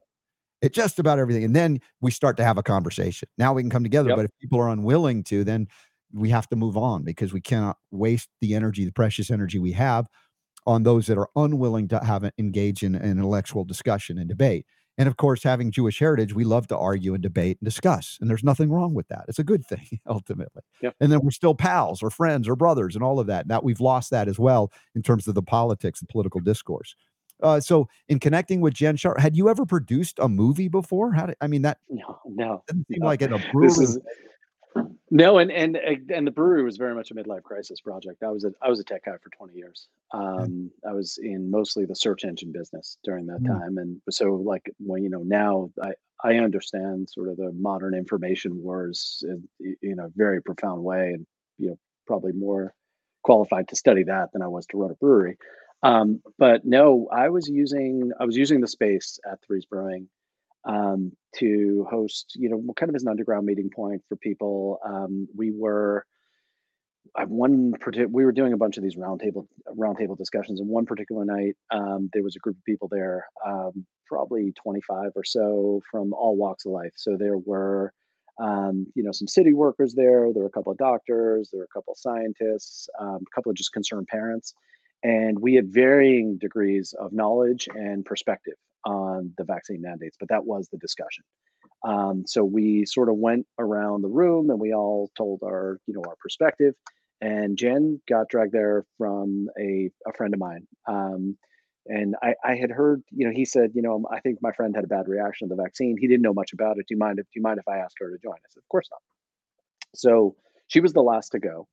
It 0.61 0.73
just 0.75 0.99
about 0.99 1.17
everything. 1.17 1.43
And 1.43 1.55
then 1.55 1.79
we 1.99 2.11
start 2.11 2.37
to 2.37 2.43
have 2.43 2.59
a 2.59 2.61
conversation. 2.61 3.27
Now 3.39 3.53
we 3.53 3.63
can 3.63 3.71
come 3.71 3.81
together. 3.81 4.09
Yep. 4.09 4.17
But 4.17 4.25
if 4.25 4.31
people 4.39 4.59
are 4.59 4.69
unwilling 4.69 5.23
to, 5.23 5.43
then 5.43 5.67
we 6.13 6.29
have 6.29 6.47
to 6.49 6.55
move 6.55 6.77
on 6.77 7.03
because 7.03 7.33
we 7.33 7.41
cannot 7.41 7.77
waste 7.89 8.29
the 8.39 8.53
energy, 8.53 8.85
the 8.85 8.91
precious 8.91 9.31
energy 9.31 9.57
we 9.57 9.71
have 9.71 10.05
on 10.67 10.83
those 10.83 11.07
that 11.07 11.17
are 11.17 11.29
unwilling 11.35 11.87
to 11.87 11.97
have 12.05 12.23
an, 12.23 12.33
engage 12.37 12.83
in 12.83 12.93
an 12.93 13.03
intellectual 13.03 13.63
discussion 13.63 14.19
and 14.19 14.29
debate. 14.29 14.67
And 14.99 15.07
of 15.07 15.15
course, 15.15 15.41
having 15.41 15.71
Jewish 15.71 15.97
heritage, 15.97 16.35
we 16.35 16.43
love 16.43 16.67
to 16.67 16.77
argue 16.77 17.13
and 17.13 17.23
debate 17.23 17.57
and 17.61 17.65
discuss. 17.65 18.17
And 18.19 18.29
there's 18.29 18.43
nothing 18.43 18.69
wrong 18.69 18.93
with 18.93 19.07
that. 19.07 19.23
It's 19.29 19.39
a 19.39 19.45
good 19.45 19.65
thing, 19.65 19.99
ultimately. 20.05 20.61
Yep. 20.83 20.95
And 20.99 21.11
then 21.11 21.21
we're 21.21 21.31
still 21.31 21.55
pals 21.55 22.03
or 22.03 22.09
friends 22.09 22.47
or 22.49 22.55
brothers 22.57 22.95
and 22.95 23.03
all 23.03 23.19
of 23.19 23.27
that. 23.27 23.47
Now 23.47 23.61
we've 23.61 23.79
lost 23.79 24.11
that 24.11 24.27
as 24.27 24.37
well 24.37 24.71
in 24.93 25.01
terms 25.01 25.27
of 25.27 25.35
the 25.35 25.41
politics 25.41 26.01
and 26.01 26.09
political 26.09 26.41
discourse. 26.41 26.95
Uh, 27.41 27.61
so, 27.61 27.87
in 28.09 28.19
connecting 28.19 28.59
with 28.59 28.73
Jen 28.73 28.97
Sharp, 28.97 29.17
had 29.17 29.37
you 29.37 29.47
ever 29.47 29.65
produced 29.65 30.19
a 30.19 30.27
movie 30.27 30.67
before? 30.67 31.13
How 31.13 31.25
did 31.25 31.37
I 31.39 31.47
mean 31.47 31.61
that? 31.61 31.77
No, 31.89 32.19
no. 32.25 32.63
Doesn't 32.67 32.85
seem 32.89 32.99
no. 32.99 33.07
like 33.07 33.21
it. 33.21 33.31
A. 33.31 33.41
Is, 33.63 33.97
no, 35.11 35.39
and 35.39 35.51
and 35.51 35.77
and 35.77 36.27
the 36.27 36.31
brewery 36.31 36.63
was 36.63 36.77
very 36.77 36.93
much 36.93 37.11
a 37.11 37.15
midlife 37.15 37.43
crisis 37.43 37.81
project. 37.81 38.23
I 38.23 38.29
was 38.29 38.43
a 38.43 38.51
I 38.61 38.69
was 38.69 38.79
a 38.79 38.83
tech 38.83 39.05
guy 39.05 39.17
for 39.21 39.29
20 39.29 39.55
years. 39.57 39.87
Um, 40.13 40.69
I 40.87 40.93
was 40.93 41.17
in 41.21 41.49
mostly 41.49 41.85
the 41.85 41.95
search 41.95 42.25
engine 42.25 42.51
business 42.51 42.97
during 43.03 43.25
that 43.27 43.41
mm. 43.41 43.47
time, 43.47 43.77
and 43.77 43.99
so 44.09 44.35
like 44.35 44.71
when 44.79 45.03
you 45.03 45.09
know 45.09 45.23
now 45.23 45.71
I 45.81 45.93
I 46.23 46.35
understand 46.37 47.09
sort 47.09 47.29
of 47.29 47.37
the 47.37 47.51
modern 47.53 47.95
information 47.95 48.61
wars 48.61 49.23
in, 49.59 49.77
in 49.81 49.99
a 49.99 50.09
very 50.15 50.41
profound 50.41 50.83
way, 50.83 51.13
and 51.13 51.25
you 51.57 51.69
know 51.69 51.79
probably 52.05 52.33
more 52.33 52.73
qualified 53.23 53.67
to 53.69 53.75
study 53.75 54.03
that 54.03 54.31
than 54.31 54.41
I 54.41 54.47
was 54.47 54.65
to 54.67 54.77
run 54.77 54.91
a 54.91 54.95
brewery. 54.95 55.37
Um, 55.81 56.21
but 56.37 56.65
no, 56.65 57.07
I 57.11 57.29
was 57.29 57.47
using 57.49 58.11
I 58.19 58.25
was 58.25 58.37
using 58.37 58.61
the 58.61 58.67
space 58.67 59.19
at 59.29 59.39
Threes 59.45 59.65
Brewing 59.65 60.07
um, 60.69 61.11
to 61.37 61.85
host, 61.89 62.33
you 62.35 62.49
know, 62.49 62.63
kind 62.75 62.89
of 62.89 62.95
as 62.95 63.01
an 63.01 63.09
underground 63.09 63.45
meeting 63.45 63.69
point 63.75 64.03
for 64.07 64.15
people. 64.17 64.79
Um, 64.85 65.27
we 65.35 65.51
were 65.51 66.05
I 67.15 67.25
one 67.25 67.73
we 68.09 68.23
were 68.23 68.31
doing 68.31 68.53
a 68.53 68.57
bunch 68.57 68.77
of 68.77 68.83
these 68.83 68.95
roundtable 68.95 69.47
roundtable 69.75 70.17
discussions, 70.17 70.59
and 70.59 70.69
one 70.69 70.85
particular 70.85 71.25
night 71.25 71.55
um, 71.71 72.09
there 72.13 72.23
was 72.23 72.35
a 72.35 72.39
group 72.39 72.57
of 72.57 72.63
people 72.65 72.87
there, 72.87 73.25
um, 73.45 73.85
probably 74.07 74.53
25 74.61 75.11
or 75.15 75.23
so 75.23 75.81
from 75.89 76.13
all 76.13 76.35
walks 76.35 76.65
of 76.65 76.71
life. 76.71 76.93
So 76.95 77.17
there 77.17 77.37
were 77.37 77.91
um, 78.39 78.87
you 78.95 79.03
know, 79.03 79.11
some 79.11 79.27
city 79.27 79.53
workers 79.53 79.95
there. 79.95 80.31
There 80.31 80.43
were 80.43 80.47
a 80.47 80.51
couple 80.51 80.71
of 80.71 80.77
doctors. 80.77 81.49
There 81.51 81.59
were 81.59 81.65
a 81.65 81.77
couple 81.77 81.91
of 81.91 81.97
scientists. 81.97 82.87
Um, 82.97 83.19
a 83.27 83.35
couple 83.35 83.49
of 83.49 83.57
just 83.57 83.73
concerned 83.73 84.07
parents, 84.07 84.53
and 85.03 85.39
we 85.39 85.55
had 85.55 85.73
varying 85.73 86.37
degrees 86.37 86.93
of 86.97 87.11
knowledge 87.11 87.67
and 87.73 88.05
perspective 88.05 88.53
on 88.85 89.33
the 89.37 89.43
vaccine 89.43 89.81
mandates, 89.81 90.17
but 90.19 90.29
that 90.29 90.45
was 90.45 90.67
the 90.71 90.77
discussion. 90.77 91.23
Um, 91.87 92.23
so 92.25 92.43
we 92.43 92.85
sort 92.85 93.09
of 93.09 93.15
went 93.15 93.45
around 93.57 94.01
the 94.01 94.09
room 94.09 94.49
and 94.49 94.59
we 94.59 94.73
all 94.73 95.09
told 95.17 95.41
our, 95.43 95.79
you 95.87 95.93
know, 95.93 96.03
our 96.07 96.15
perspective. 96.19 96.73
And 97.21 97.57
Jen 97.57 98.01
got 98.07 98.29
dragged 98.29 98.53
there 98.53 98.85
from 98.97 99.49
a, 99.59 99.89
a 100.07 100.13
friend 100.17 100.33
of 100.33 100.39
mine. 100.39 100.67
Um, 100.87 101.37
and 101.85 102.15
I, 102.21 102.35
I 102.43 102.55
had 102.55 102.69
heard, 102.69 103.01
you 103.11 103.25
know, 103.25 103.33
he 103.33 103.45
said, 103.45 103.71
you 103.73 103.81
know, 103.81 104.05
I 104.11 104.19
think 104.19 104.39
my 104.41 104.51
friend 104.51 104.75
had 104.75 104.83
a 104.83 104.87
bad 104.87 105.07
reaction 105.07 105.49
to 105.49 105.55
the 105.55 105.61
vaccine. 105.61 105.97
He 105.99 106.07
didn't 106.07 106.21
know 106.21 106.33
much 106.33 106.53
about 106.53 106.77
it. 106.77 106.85
Do 106.87 106.93
you 106.93 106.97
mind 106.97 107.19
if 107.19 107.25
do 107.25 107.31
you 107.35 107.41
mind 107.41 107.59
if 107.59 107.67
I 107.67 107.77
asked 107.77 107.95
her 107.99 108.11
to 108.11 108.17
join? 108.21 108.33
I 108.33 108.49
said, 108.49 108.59
of 108.59 108.69
course 108.69 108.87
not. 108.91 109.01
So 109.95 110.35
she 110.67 110.81
was 110.81 110.93
the 110.93 111.01
last 111.01 111.31
to 111.31 111.39
go. 111.39 111.67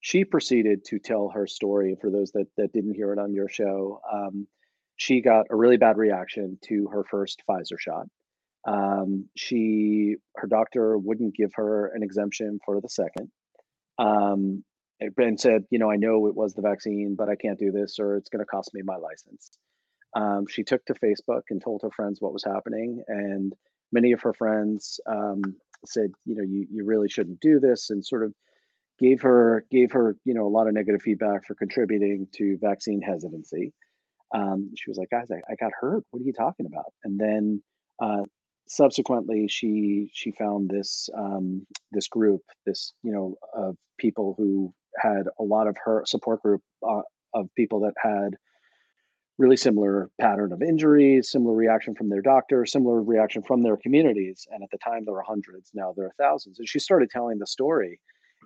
She 0.00 0.24
proceeded 0.24 0.84
to 0.86 0.98
tell 0.98 1.28
her 1.28 1.46
story. 1.46 1.96
For 2.00 2.10
those 2.10 2.32
that 2.32 2.46
that 2.56 2.72
didn't 2.72 2.94
hear 2.94 3.12
it 3.12 3.18
on 3.18 3.34
your 3.34 3.48
show, 3.48 4.00
um, 4.10 4.46
she 5.00 5.22
got 5.22 5.46
a 5.48 5.56
really 5.56 5.78
bad 5.78 5.96
reaction 5.96 6.58
to 6.62 6.86
her 6.88 7.04
first 7.10 7.42
Pfizer 7.48 7.78
shot. 7.78 8.06
Um, 8.68 9.30
she, 9.34 10.16
her 10.36 10.46
doctor 10.46 10.98
wouldn't 10.98 11.34
give 11.34 11.54
her 11.54 11.86
an 11.94 12.02
exemption 12.02 12.58
for 12.66 12.82
the 12.82 12.88
second, 12.90 13.30
um, 13.98 14.62
and 15.00 15.40
said, 15.40 15.64
you 15.70 15.78
know, 15.78 15.90
I 15.90 15.96
know 15.96 16.26
it 16.26 16.34
was 16.36 16.52
the 16.52 16.60
vaccine, 16.60 17.14
but 17.16 17.30
I 17.30 17.34
can't 17.34 17.58
do 17.58 17.72
this, 17.72 17.98
or 17.98 18.18
it's 18.18 18.28
going 18.28 18.44
to 18.44 18.44
cost 18.44 18.74
me 18.74 18.82
my 18.84 18.96
license. 18.96 19.50
Um, 20.14 20.44
she 20.46 20.64
took 20.64 20.84
to 20.84 20.94
Facebook 20.94 21.44
and 21.48 21.62
told 21.62 21.80
her 21.80 21.90
friends 21.90 22.20
what 22.20 22.34
was 22.34 22.44
happening, 22.44 23.02
and 23.08 23.54
many 23.92 24.12
of 24.12 24.20
her 24.20 24.34
friends 24.34 25.00
um, 25.06 25.40
said, 25.86 26.10
you 26.26 26.34
know, 26.34 26.44
you 26.44 26.66
you 26.70 26.84
really 26.84 27.08
shouldn't 27.08 27.40
do 27.40 27.58
this, 27.58 27.88
and 27.88 28.04
sort 28.04 28.22
of 28.22 28.34
gave 28.98 29.22
her 29.22 29.64
gave 29.70 29.92
her 29.92 30.16
you 30.26 30.34
know 30.34 30.46
a 30.46 30.54
lot 30.54 30.68
of 30.68 30.74
negative 30.74 31.00
feedback 31.00 31.46
for 31.46 31.54
contributing 31.54 32.28
to 32.34 32.58
vaccine 32.60 33.00
hesitancy 33.00 33.72
um, 34.32 34.70
she 34.76 34.90
was 34.90 34.98
like, 34.98 35.10
guys, 35.10 35.26
I, 35.30 35.40
I, 35.50 35.56
got 35.56 35.72
hurt. 35.78 36.04
What 36.10 36.20
are 36.20 36.24
you 36.24 36.32
talking 36.32 36.66
about? 36.66 36.92
And 37.04 37.18
then 37.18 37.62
uh, 38.00 38.22
subsequently, 38.68 39.48
she 39.48 40.10
she 40.14 40.32
found 40.32 40.70
this 40.70 41.08
um, 41.16 41.66
this 41.92 42.08
group, 42.08 42.42
this 42.66 42.92
you 43.02 43.12
know, 43.12 43.34
of 43.54 43.76
people 43.98 44.34
who 44.38 44.72
had 44.96 45.24
a 45.38 45.42
lot 45.42 45.66
of 45.66 45.76
her 45.84 46.02
support 46.06 46.42
group 46.42 46.62
uh, 46.88 47.02
of 47.34 47.48
people 47.56 47.80
that 47.80 47.94
had 48.02 48.36
really 49.38 49.56
similar 49.56 50.10
pattern 50.20 50.52
of 50.52 50.62
injuries, 50.62 51.30
similar 51.30 51.54
reaction 51.54 51.94
from 51.94 52.10
their 52.10 52.20
doctor, 52.20 52.66
similar 52.66 53.02
reaction 53.02 53.42
from 53.42 53.62
their 53.62 53.76
communities. 53.78 54.46
And 54.52 54.62
at 54.62 54.70
the 54.70 54.78
time, 54.78 55.04
there 55.04 55.14
were 55.14 55.22
hundreds. 55.22 55.70
Now 55.74 55.94
there 55.96 56.06
are 56.06 56.14
thousands. 56.18 56.58
And 56.58 56.68
she 56.68 56.78
started 56.78 57.10
telling 57.10 57.38
the 57.38 57.46
story, 57.46 57.98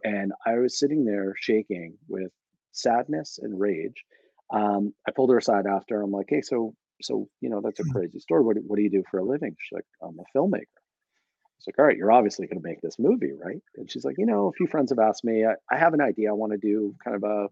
and 0.04 0.32
I 0.46 0.54
was 0.58 0.78
sitting 0.78 1.04
there 1.04 1.34
shaking 1.36 1.94
with 2.08 2.30
sadness 2.72 3.38
and 3.42 3.58
rage 3.58 4.04
um, 4.52 4.94
I 5.06 5.12
pulled 5.12 5.30
her 5.30 5.38
aside 5.38 5.66
after. 5.66 6.00
I'm 6.02 6.10
like, 6.10 6.26
hey, 6.28 6.42
so 6.42 6.74
so 7.02 7.28
you 7.40 7.50
know 7.50 7.60
that's 7.62 7.80
a 7.80 7.84
mm. 7.84 7.92
crazy 7.92 8.20
story. 8.20 8.42
What 8.42 8.56
what 8.66 8.76
do 8.76 8.82
you 8.82 8.90
do 8.90 9.02
for 9.10 9.18
a 9.18 9.24
living? 9.24 9.56
She's 9.58 9.76
like, 9.76 9.84
I'm 10.02 10.18
a 10.18 10.38
filmmaker. 10.38 10.62
I 10.62 11.58
was 11.58 11.66
like, 11.66 11.78
all 11.78 11.84
right, 11.84 11.96
you're 11.96 12.12
obviously 12.12 12.46
going 12.46 12.60
to 12.60 12.68
make 12.68 12.80
this 12.80 12.98
movie, 12.98 13.32
right? 13.32 13.62
And 13.76 13.90
she's 13.90 14.04
like, 14.04 14.16
you 14.18 14.26
know, 14.26 14.48
a 14.48 14.52
few 14.52 14.66
friends 14.66 14.90
have 14.90 14.98
asked 14.98 15.24
me. 15.24 15.44
I, 15.44 15.54
I 15.72 15.78
have 15.78 15.94
an 15.94 16.00
idea. 16.00 16.30
I 16.30 16.34
want 16.34 16.52
to 16.52 16.58
do 16.58 16.94
kind 17.02 17.16
of 17.16 17.22
a, 17.22 17.46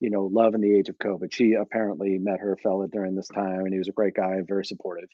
you 0.00 0.10
know, 0.10 0.24
love 0.32 0.54
in 0.54 0.60
the 0.60 0.74
age 0.74 0.88
of 0.88 0.98
COVID. 0.98 1.32
She 1.32 1.52
apparently 1.52 2.18
met 2.18 2.40
her 2.40 2.56
fella 2.62 2.88
during 2.88 3.14
this 3.14 3.28
time, 3.28 3.60
and 3.60 3.72
he 3.72 3.78
was 3.78 3.88
a 3.88 3.92
great 3.92 4.14
guy, 4.14 4.38
very 4.46 4.64
supportive. 4.64 5.08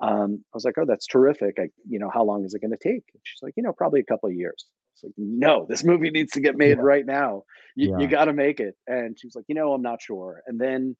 Um, 0.00 0.44
I 0.52 0.54
was 0.54 0.64
like, 0.64 0.74
oh, 0.78 0.84
that's 0.86 1.06
terrific. 1.06 1.56
I, 1.58 1.68
you 1.88 1.98
know, 1.98 2.10
how 2.12 2.24
long 2.24 2.44
is 2.44 2.54
it 2.54 2.60
going 2.60 2.76
to 2.76 2.76
take? 2.76 3.04
And 3.14 3.22
she's 3.22 3.42
like, 3.42 3.54
you 3.56 3.62
know, 3.62 3.72
probably 3.72 4.00
a 4.00 4.04
couple 4.04 4.28
of 4.28 4.34
years. 4.34 4.66
It's 4.98 5.04
like, 5.04 5.14
no, 5.16 5.66
this 5.68 5.84
movie 5.84 6.10
needs 6.10 6.32
to 6.32 6.40
get 6.40 6.56
made 6.56 6.78
yeah. 6.78 6.82
right 6.82 7.06
now. 7.06 7.44
You, 7.76 7.90
yeah. 7.90 7.98
you 7.98 8.08
got 8.08 8.24
to 8.24 8.32
make 8.32 8.60
it. 8.60 8.74
And 8.86 9.18
she 9.18 9.26
was 9.26 9.34
like, 9.36 9.44
you 9.48 9.54
know, 9.54 9.72
I'm 9.72 9.82
not 9.82 10.02
sure. 10.02 10.42
And 10.46 10.60
then 10.60 10.96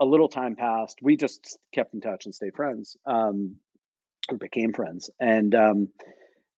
a 0.00 0.04
little 0.04 0.28
time 0.28 0.56
passed. 0.56 0.98
We 1.02 1.16
just 1.16 1.58
kept 1.74 1.94
in 1.94 2.00
touch 2.00 2.24
and 2.24 2.34
stayed 2.34 2.54
friends, 2.54 2.96
um, 3.06 3.56
or 4.30 4.38
became 4.38 4.72
friends. 4.72 5.10
And 5.20 5.54
um, 5.54 5.88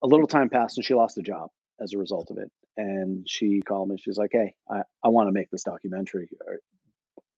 a 0.03 0.07
little 0.07 0.27
time 0.27 0.49
passed, 0.49 0.79
and 0.79 0.85
she 0.85 0.95
lost 0.95 1.19
a 1.19 1.23
job 1.23 1.51
as 1.81 1.93
a 1.93 1.99
result 1.99 2.31
of 2.31 2.39
it. 2.39 2.51
And 2.77 3.29
she 3.29 3.61
called 3.61 3.89
me. 3.89 3.97
She's 3.99 4.19
like, 4.19 4.31
"Hey, 4.33 4.55
I, 4.71 4.83
I 5.05 5.09
want 5.09 5.29
to 5.29 5.33
make 5.33 5.51
this 5.51 5.65
documentary. 5.65 6.29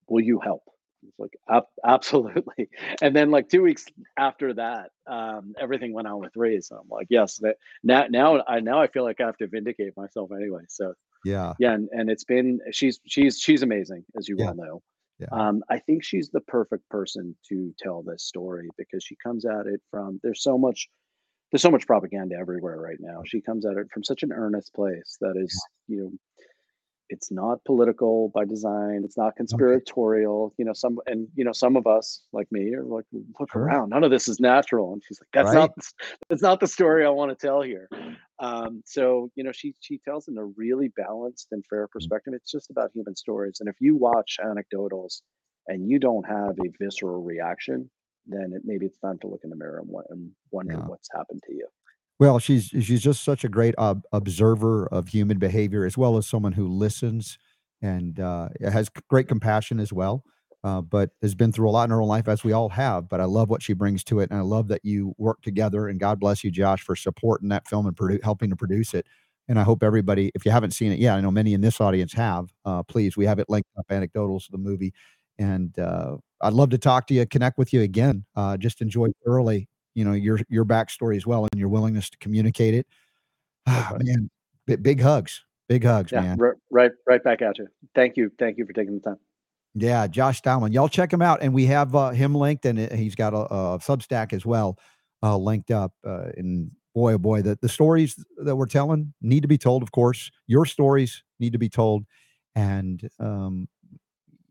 Will 0.08 0.22
you 0.22 0.38
help?" 0.38 0.62
It's 1.06 1.18
like 1.18 1.64
absolutely. 1.84 2.68
And 3.02 3.14
then 3.14 3.30
like 3.30 3.48
two 3.48 3.62
weeks 3.62 3.86
after 4.18 4.54
that, 4.54 4.90
um, 5.06 5.54
everything 5.60 5.92
went 5.92 6.08
on 6.08 6.20
with 6.20 6.32
Ray. 6.36 6.60
So 6.60 6.76
I'm 6.76 6.88
like, 6.88 7.06
yes, 7.10 7.38
that 7.38 7.56
now 7.82 8.06
now 8.10 8.42
I 8.46 8.60
now 8.60 8.80
I 8.80 8.86
feel 8.88 9.04
like 9.04 9.20
I 9.20 9.26
have 9.26 9.36
to 9.38 9.46
vindicate 9.46 9.96
myself 9.96 10.30
anyway. 10.32 10.62
So 10.68 10.94
yeah, 11.24 11.54
yeah, 11.58 11.72
and, 11.72 11.88
and 11.92 12.10
it's 12.10 12.24
been 12.24 12.60
she's 12.72 13.00
she's 13.06 13.38
she's 13.38 13.62
amazing 13.62 14.04
as 14.16 14.28
you 14.28 14.36
yeah. 14.38 14.46
well 14.46 14.54
know. 14.54 14.82
Yeah. 15.18 15.28
Um, 15.32 15.62
I 15.68 15.78
think 15.78 16.02
she's 16.02 16.30
the 16.30 16.40
perfect 16.40 16.88
person 16.88 17.36
to 17.50 17.74
tell 17.78 18.02
this 18.02 18.24
story 18.24 18.70
because 18.78 19.04
she 19.04 19.16
comes 19.22 19.44
at 19.44 19.66
it 19.66 19.80
from 19.90 20.18
there's 20.22 20.42
so 20.42 20.56
much 20.56 20.88
there's 21.50 21.62
so 21.62 21.70
much 21.70 21.86
propaganda 21.86 22.36
everywhere 22.36 22.80
right 22.80 22.98
now. 23.00 23.22
She 23.26 23.40
comes 23.40 23.66
at 23.66 23.76
it 23.76 23.88
from 23.92 24.04
such 24.04 24.22
an 24.22 24.32
earnest 24.32 24.72
place 24.72 25.16
that 25.20 25.34
is, 25.36 25.60
you 25.88 25.96
know, 25.98 26.10
it's 27.10 27.30
not 27.32 27.64
political 27.64 28.30
by 28.34 28.44
design. 28.46 29.02
It's 29.04 29.18
not 29.18 29.36
conspiratorial. 29.36 30.54
You 30.58 30.64
know, 30.66 30.72
some 30.74 30.98
and 31.06 31.28
you 31.36 31.44
know 31.44 31.52
some 31.52 31.76
of 31.76 31.86
us 31.86 32.22
like 32.32 32.50
me 32.52 32.74
are 32.74 32.84
like, 32.84 33.06
look 33.40 33.50
Sure. 33.52 33.56
around. 33.56 33.90
None 33.90 34.04
of 34.04 34.10
this 34.12 34.28
is 34.28 34.40
natural. 34.40 34.94
And 34.94 35.02
she's 35.06 35.20
like, 35.20 35.28
that's 35.34 35.52
Right. 35.52 35.54
not 35.54 35.70
that's 36.30 36.42
not 36.42 36.60
the 36.60 36.68
story 36.68 37.04
I 37.06 37.10
want 37.10 37.38
to 37.38 37.46
tell 37.46 37.62
here. 37.62 37.90
Um, 38.38 38.82
so 38.86 39.30
you 39.36 39.44
know, 39.44 39.52
she 39.52 39.74
she 39.80 39.98
tells 39.98 40.28
in 40.28 40.38
a 40.38 40.44
really 40.46 40.88
balanced 40.96 41.48
and 41.52 41.64
fair 41.70 41.88
Mm. 42.00 42.12
perspective. 42.12 42.34
It's 42.34 42.50
just 42.52 42.70
about 42.70 42.92
human 42.94 43.16
stories. 43.16 43.58
And 43.60 43.68
if 43.68 43.76
you 43.80 43.96
watch 43.96 44.38
anecdotals 44.42 45.22
and 45.68 45.88
you 45.88 45.98
don't 45.98 46.26
have 46.26 46.58
a 46.58 46.70
visceral 46.80 47.22
reaction, 47.22 47.90
then 48.26 48.52
it, 48.54 48.62
maybe 48.64 48.86
it's 48.86 48.98
time 48.98 49.18
to 49.20 49.26
look 49.28 49.42
in 49.44 49.50
the 49.50 49.56
mirror 49.56 49.80
and, 49.80 49.90
and 50.10 50.30
wonder 50.52 50.78
Yeah. 50.78 50.86
what's 50.86 51.08
happened 51.12 51.42
to 51.46 51.54
you. 51.54 51.68
Well, 52.20 52.38
she's 52.38 52.66
she's 52.66 53.02
just 53.02 53.24
such 53.24 53.44
a 53.44 53.50
great 53.50 53.74
ob- 53.78 54.04
observer 54.12 54.86
of 54.88 55.08
human 55.08 55.38
behavior, 55.38 55.86
as 55.86 55.98
well 55.98 56.18
as 56.18 56.26
someone 56.26 56.52
who 56.52 56.68
listens 56.68 57.38
and 57.82 58.20
uh, 58.20 58.50
has 58.62 58.90
great 59.10 59.28
compassion 59.28 59.80
as 59.80 59.92
well. 59.92 60.24
Uh, 60.64 60.82
but 60.82 61.10
has 61.22 61.34
been 61.34 61.52
through 61.52 61.70
a 61.70 61.72
lot 61.72 61.84
in 61.84 61.90
her 61.90 62.02
own 62.02 62.08
life, 62.08 62.28
as 62.28 62.44
we 62.44 62.52
all 62.52 62.68
have. 62.68 63.08
But 63.08 63.20
I 63.22 63.24
love 63.24 63.48
what 63.50 63.62
she 63.62 63.72
brings 63.72 64.04
to 64.04 64.20
it, 64.20 64.30
and 64.30 64.38
I 64.38 64.42
love 64.42 64.68
that 64.68 64.82
you 64.84 65.14
work 65.18 65.42
together. 65.42 65.88
And 65.88 65.98
God 65.98 66.20
bless 66.20 66.44
you, 66.44 66.52
Josh, 66.52 66.82
for 66.82 66.94
supporting 66.94 67.48
that 67.50 67.66
film 67.68 67.86
and 67.86 67.96
produ- 67.96 68.22
helping 68.22 68.50
to 68.50 68.56
produce 68.56 68.94
it. 68.94 69.06
And 69.48 69.58
I 69.58 69.64
hope 69.64 69.82
everybody, 69.82 70.30
if 70.34 70.46
you 70.46 70.52
haven't 70.52 70.72
seen 70.72 70.92
it 70.92 70.98
yet, 70.98 71.16
I 71.16 71.22
know 71.22 71.30
many 71.30 71.54
in 71.54 71.62
this 71.62 71.80
audience 71.80 72.12
have. 72.12 72.52
Uh, 72.66 72.82
please, 72.82 73.16
we 73.16 73.26
have 73.26 73.38
it 73.40 73.48
linked 73.48 73.70
up, 73.78 73.86
anecdotals 73.90 74.44
of 74.48 74.52
the 74.52 74.58
movie, 74.58 74.92
and 75.38 75.78
uh, 75.78 76.18
I'd 76.42 76.52
love 76.52 76.70
to 76.70 76.78
talk 76.78 77.06
to 77.08 77.14
you, 77.14 77.26
connect 77.26 77.58
with 77.58 77.72
you 77.72 77.80
again. 77.80 78.26
Uh, 78.36 78.58
just 78.58 78.82
enjoy 78.82 79.08
thoroughly 79.24 79.69
you 79.94 80.04
know 80.04 80.12
your 80.12 80.38
your 80.48 80.64
backstory 80.64 81.16
as 81.16 81.26
well 81.26 81.46
and 81.50 81.58
your 81.58 81.68
willingness 81.68 82.10
to 82.10 82.18
communicate 82.18 82.74
it 82.74 82.86
ah, 83.66 83.96
man 83.98 84.30
big, 84.66 84.82
big 84.82 85.00
hugs 85.00 85.44
big 85.68 85.84
hugs 85.84 86.12
Yeah, 86.12 86.22
man 86.22 86.38
ri- 86.38 86.52
right, 86.70 86.90
right 87.06 87.22
back 87.22 87.42
at 87.42 87.58
you. 87.58 87.66
Thank 87.94 88.16
you, 88.16 88.30
thank 88.38 88.58
you 88.58 88.66
for 88.66 88.72
taking 88.72 88.94
the 88.94 89.00
time. 89.00 89.18
yeah 89.74 90.06
josh 90.06 90.40
Stylman. 90.40 90.72
y'all 90.72 90.88
check 90.88 91.12
him 91.12 91.22
out 91.22 91.42
and 91.42 91.52
we 91.52 91.66
have 91.66 91.94
uh, 91.94 92.10
him 92.10 92.34
linked 92.34 92.64
and 92.64 92.78
he's 92.92 93.14
got 93.14 93.34
a, 93.34 93.38
a 93.54 93.78
substack 93.78 94.32
as 94.32 94.44
well 94.46 94.78
uh, 95.22 95.36
linked 95.36 95.70
up 95.70 95.92
uh, 96.06 96.30
and 96.36 96.70
boy 96.94 97.14
oh 97.14 97.18
boy 97.18 97.42
the, 97.42 97.58
the 97.62 97.68
stories 97.68 98.16
that 98.38 98.56
we're 98.56 98.66
telling 98.66 99.12
need 99.22 99.42
to 99.42 99.48
be 99.48 99.58
told 99.58 99.82
of 99.82 99.92
course 99.92 100.30
your 100.46 100.64
stories 100.66 101.22
need 101.38 101.52
to 101.52 101.58
be 101.58 101.68
told 101.68 102.04
and 102.56 103.08
um, 103.20 103.68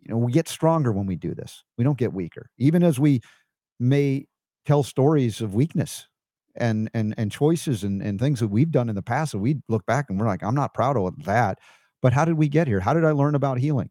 you 0.04 0.10
know 0.10 0.18
we 0.18 0.32
get 0.32 0.48
stronger 0.48 0.92
when 0.92 1.06
we 1.06 1.16
do 1.16 1.34
this 1.34 1.64
we 1.78 1.84
don't 1.84 1.98
get 1.98 2.14
weaker 2.14 2.50
even 2.58 2.82
as 2.84 2.98
we 3.00 3.20
may 3.80 4.26
tell 4.66 4.84
stories 4.84 5.42
of 5.42 5.54
weakness 5.54 6.08
and 6.56 6.90
and 6.94 7.14
and 7.18 7.32
choices 7.32 7.84
and 7.84 8.02
and 8.02 8.20
things 8.20 8.40
that 8.40 8.48
we've 8.48 8.72
done 8.72 8.90
in 8.90 8.96
the 8.96 9.02
past 9.02 9.34
and 9.34 9.42
we 9.44 9.58
look 9.70 9.86
back 9.86 10.08
and 10.10 10.20
we're 10.20 10.28
like 10.28 10.44
i'm 10.44 10.56
not 10.56 10.74
proud 10.74 10.98
of 10.98 11.24
that 11.26 11.60
but 12.02 12.14
how 12.14 12.24
did 12.26 12.36
we 12.36 12.48
get 12.48 12.68
here? 12.68 12.80
How 12.80 12.94
did 12.94 13.06
i 13.06 13.12
learn 13.12 13.36
about 13.36 13.60
healing? 13.60 13.90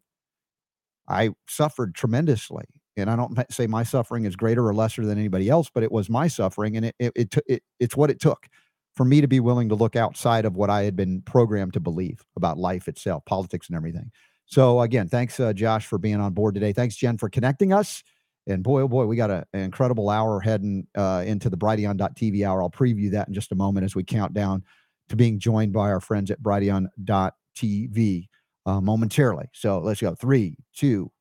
I 1.07 1.29
suffered 1.47 1.95
tremendously 1.95 2.65
and 2.97 3.09
i 3.09 3.15
don't 3.15 3.37
say 3.51 3.65
my 3.65 3.83
suffering 3.83 4.25
is 4.25 4.35
greater 4.35 4.67
or 4.67 4.73
lesser 4.73 5.05
than 5.05 5.17
anybody 5.17 5.49
else 5.49 5.69
but 5.73 5.83
it 5.83 5.91
was 5.91 6.09
my 6.09 6.27
suffering 6.27 6.75
and 6.75 6.85
it 6.85 6.95
it, 6.99 7.11
it, 7.15 7.35
it 7.47 7.63
it's 7.79 7.95
what 7.95 8.09
it 8.09 8.19
took 8.19 8.47
for 8.95 9.05
me 9.05 9.21
to 9.21 9.27
be 9.27 9.39
willing 9.39 9.69
to 9.69 9.75
look 9.75 9.95
outside 9.95 10.45
of 10.45 10.55
what 10.55 10.69
i 10.69 10.83
had 10.83 10.95
been 10.95 11.21
programmed 11.21 11.73
to 11.73 11.79
believe 11.79 12.23
about 12.35 12.57
life 12.57 12.87
itself 12.87 13.23
politics 13.25 13.67
and 13.67 13.75
everything. 13.75 14.11
So 14.45 14.81
again 14.81 15.07
thanks 15.07 15.39
uh, 15.39 15.53
josh 15.53 15.85
for 15.85 15.97
being 15.97 16.19
on 16.19 16.33
board 16.33 16.55
today. 16.55 16.73
Thanks 16.73 16.95
jen 16.95 17.17
for 17.17 17.29
connecting 17.29 17.73
us 17.73 18.03
and 18.49 18.63
boy, 18.63 18.81
oh 18.81 18.87
boy, 18.87 19.05
we 19.05 19.15
got 19.15 19.29
a, 19.29 19.45
an 19.53 19.61
incredible 19.61 20.09
hour 20.09 20.39
heading 20.39 20.87
uh, 20.95 21.23
into 21.25 21.49
the 21.49 21.57
Brighteon.tv 21.57 22.45
hour. 22.45 22.61
I'll 22.61 22.69
preview 22.69 23.11
that 23.11 23.27
in 23.27 23.33
just 23.33 23.51
a 23.51 23.55
moment 23.55 23.85
as 23.85 23.95
we 23.95 24.03
count 24.03 24.33
down 24.33 24.63
to 25.09 25.15
being 25.15 25.39
joined 25.39 25.73
by 25.73 25.89
our 25.89 25.99
friends 25.99 26.31
at 26.31 26.41
Brighteon.tv 26.41 28.27
uh, 28.65 28.81
momentarily. 28.81 29.45
So 29.53 29.79
let's 29.79 30.01
go. 30.01 30.15
Three, 30.15 30.57
two, 30.75 31.11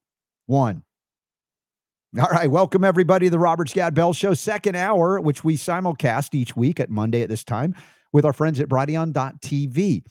one. 0.46 0.82
All 2.18 2.28
right. 2.28 2.50
Welcome, 2.50 2.84
everybody, 2.84 3.26
to 3.26 3.30
the 3.30 3.38
Robert 3.38 3.68
Scott 3.68 3.94
Bell 3.94 4.14
Show, 4.14 4.32
second 4.34 4.76
hour, 4.76 5.20
which 5.20 5.44
we 5.44 5.56
simulcast 5.56 6.34
each 6.34 6.56
week 6.56 6.80
at 6.80 6.88
Monday 6.88 7.22
at 7.22 7.28
this 7.28 7.44
time 7.44 7.74
with 8.12 8.24
our 8.24 8.32
friends 8.32 8.60
at 8.60 8.68
Brighteon.tv. 8.68 10.04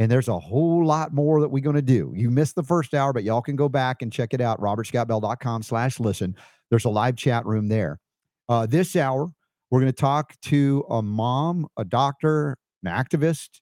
And 0.00 0.10
there's 0.10 0.28
a 0.28 0.38
whole 0.38 0.82
lot 0.82 1.12
more 1.12 1.42
that 1.42 1.50
we're 1.50 1.62
going 1.62 1.76
to 1.76 1.82
do. 1.82 2.14
You 2.16 2.30
missed 2.30 2.54
the 2.54 2.62
first 2.62 2.94
hour, 2.94 3.12
but 3.12 3.22
y'all 3.22 3.42
can 3.42 3.54
go 3.54 3.68
back 3.68 4.00
and 4.00 4.10
check 4.10 4.32
it 4.32 4.40
out. 4.40 4.58
RobertScottBell.com 4.58 5.62
slash 5.62 6.00
listen. 6.00 6.34
There's 6.70 6.86
a 6.86 6.90
live 6.90 7.16
chat 7.16 7.44
room 7.44 7.68
there. 7.68 8.00
Uh, 8.48 8.64
this 8.64 8.96
hour, 8.96 9.30
we're 9.70 9.80
going 9.80 9.92
to 9.92 10.00
talk 10.00 10.32
to 10.46 10.86
a 10.88 11.02
mom, 11.02 11.66
a 11.76 11.84
doctor, 11.84 12.56
an 12.82 12.90
activist 12.90 13.60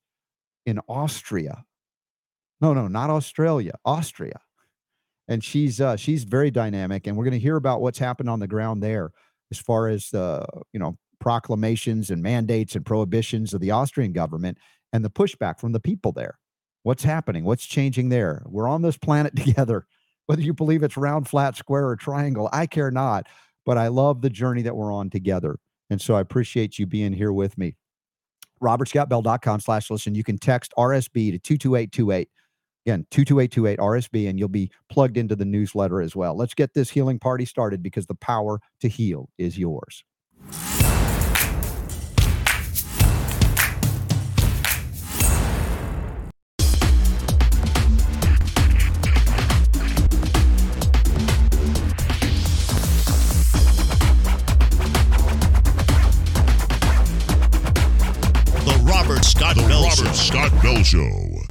in 0.64 0.78
Austria. 0.88 1.64
No, 2.60 2.72
no, 2.72 2.86
not 2.86 3.10
Australia, 3.10 3.72
Austria. 3.84 4.38
And 5.26 5.42
she's 5.42 5.80
uh, 5.80 5.96
she's 5.96 6.22
very 6.22 6.52
dynamic, 6.52 7.08
and 7.08 7.16
we're 7.16 7.24
going 7.24 7.32
to 7.32 7.38
hear 7.40 7.56
about 7.56 7.82
what's 7.82 7.98
happened 7.98 8.30
on 8.30 8.38
the 8.38 8.46
ground 8.46 8.80
there, 8.80 9.10
as 9.50 9.58
far 9.58 9.88
as 9.88 10.08
the 10.10 10.46
you 10.72 10.78
know 10.78 10.96
proclamations 11.20 12.10
and 12.10 12.22
mandates 12.22 12.76
and 12.76 12.86
prohibitions 12.86 13.52
of 13.52 13.60
the 13.60 13.72
Austrian 13.72 14.12
government 14.12 14.56
and 14.92 15.04
the 15.04 15.10
pushback 15.10 15.60
from 15.60 15.72
the 15.72 15.80
people 15.80 16.12
there. 16.12 16.38
What's 16.82 17.04
happening? 17.04 17.44
What's 17.44 17.66
changing 17.66 18.08
there? 18.08 18.42
We're 18.46 18.68
on 18.68 18.82
this 18.82 18.96
planet 18.96 19.36
together 19.44 19.86
whether 20.28 20.42
you 20.42 20.52
believe 20.52 20.82
it's 20.82 20.98
round, 20.98 21.26
flat, 21.26 21.56
square, 21.56 21.88
or 21.88 21.96
triangle, 21.96 22.50
I 22.52 22.66
care 22.66 22.90
not. 22.90 23.26
But 23.64 23.78
I 23.78 23.88
love 23.88 24.20
the 24.20 24.28
journey 24.28 24.60
that 24.62 24.76
we're 24.76 24.92
on 24.92 25.08
together. 25.08 25.58
And 25.88 26.00
so 26.00 26.14
I 26.14 26.20
appreciate 26.20 26.78
you 26.78 26.86
being 26.86 27.14
here 27.14 27.32
with 27.32 27.56
me. 27.56 27.76
RobertScottBell.com 28.62 29.60
slash 29.60 29.90
listen. 29.90 30.14
You 30.14 30.24
can 30.24 30.36
text 30.36 30.74
RSB 30.76 31.32
to 31.32 31.38
22828. 31.38 32.28
Again, 32.84 33.06
22828 33.10 33.78
RSB, 33.78 34.28
and 34.28 34.38
you'll 34.38 34.48
be 34.48 34.70
plugged 34.90 35.16
into 35.16 35.34
the 35.34 35.46
newsletter 35.46 36.02
as 36.02 36.14
well. 36.14 36.36
Let's 36.36 36.54
get 36.54 36.74
this 36.74 36.90
healing 36.90 37.18
party 37.18 37.46
started 37.46 37.82
because 37.82 38.06
the 38.06 38.14
power 38.14 38.60
to 38.80 38.88
heal 38.88 39.30
is 39.38 39.56
yours. 39.58 40.04
Show. 60.88 61.42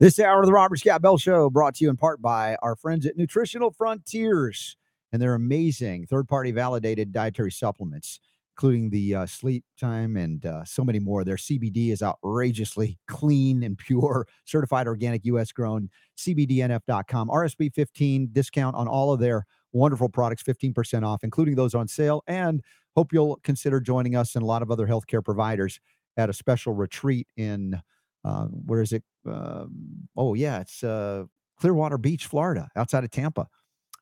This 0.00 0.18
hour 0.18 0.40
of 0.40 0.46
the 0.46 0.52
Robert 0.52 0.80
Scott 0.80 1.02
Bell 1.02 1.16
Show 1.16 1.48
brought 1.48 1.76
to 1.76 1.84
you 1.84 1.90
in 1.90 1.96
part 1.96 2.20
by 2.20 2.56
our 2.62 2.74
friends 2.74 3.06
at 3.06 3.16
Nutritional 3.16 3.70
Frontiers 3.70 4.76
and 5.12 5.22
their 5.22 5.34
amazing 5.34 6.06
third 6.06 6.26
party 6.26 6.50
validated 6.50 7.12
dietary 7.12 7.52
supplements, 7.52 8.18
including 8.56 8.90
the 8.90 9.14
uh, 9.14 9.26
sleep 9.26 9.64
time 9.78 10.16
and 10.16 10.44
uh, 10.44 10.64
so 10.64 10.82
many 10.82 10.98
more. 10.98 11.22
Their 11.22 11.36
CBD 11.36 11.92
is 11.92 12.02
outrageously 12.02 12.98
clean 13.06 13.62
and 13.62 13.78
pure, 13.78 14.26
certified 14.46 14.88
organic, 14.88 15.24
US 15.26 15.52
grown, 15.52 15.88
CBDNF.com. 16.18 17.28
RSB 17.28 17.72
15 17.72 18.30
discount 18.32 18.74
on 18.74 18.88
all 18.88 19.12
of 19.12 19.20
their 19.20 19.46
wonderful 19.70 20.08
products, 20.08 20.42
15% 20.42 21.06
off, 21.06 21.22
including 21.22 21.54
those 21.54 21.76
on 21.76 21.86
sale. 21.86 22.24
And 22.26 22.60
hope 22.96 23.12
you'll 23.12 23.38
consider 23.44 23.78
joining 23.78 24.16
us 24.16 24.34
and 24.34 24.42
a 24.42 24.46
lot 24.46 24.60
of 24.60 24.72
other 24.72 24.88
healthcare 24.88 25.24
providers 25.24 25.78
at 26.16 26.28
a 26.28 26.32
special 26.32 26.72
retreat 26.72 27.28
in 27.36 27.80
uh, 28.24 28.46
where 28.46 28.82
is 28.82 28.92
it? 28.92 29.02
Um, 29.26 30.08
oh 30.16 30.34
yeah, 30.34 30.60
it's 30.60 30.82
uh, 30.82 31.24
Clearwater 31.60 31.98
Beach, 31.98 32.26
Florida, 32.26 32.68
outside 32.76 33.04
of 33.04 33.10
Tampa. 33.10 33.46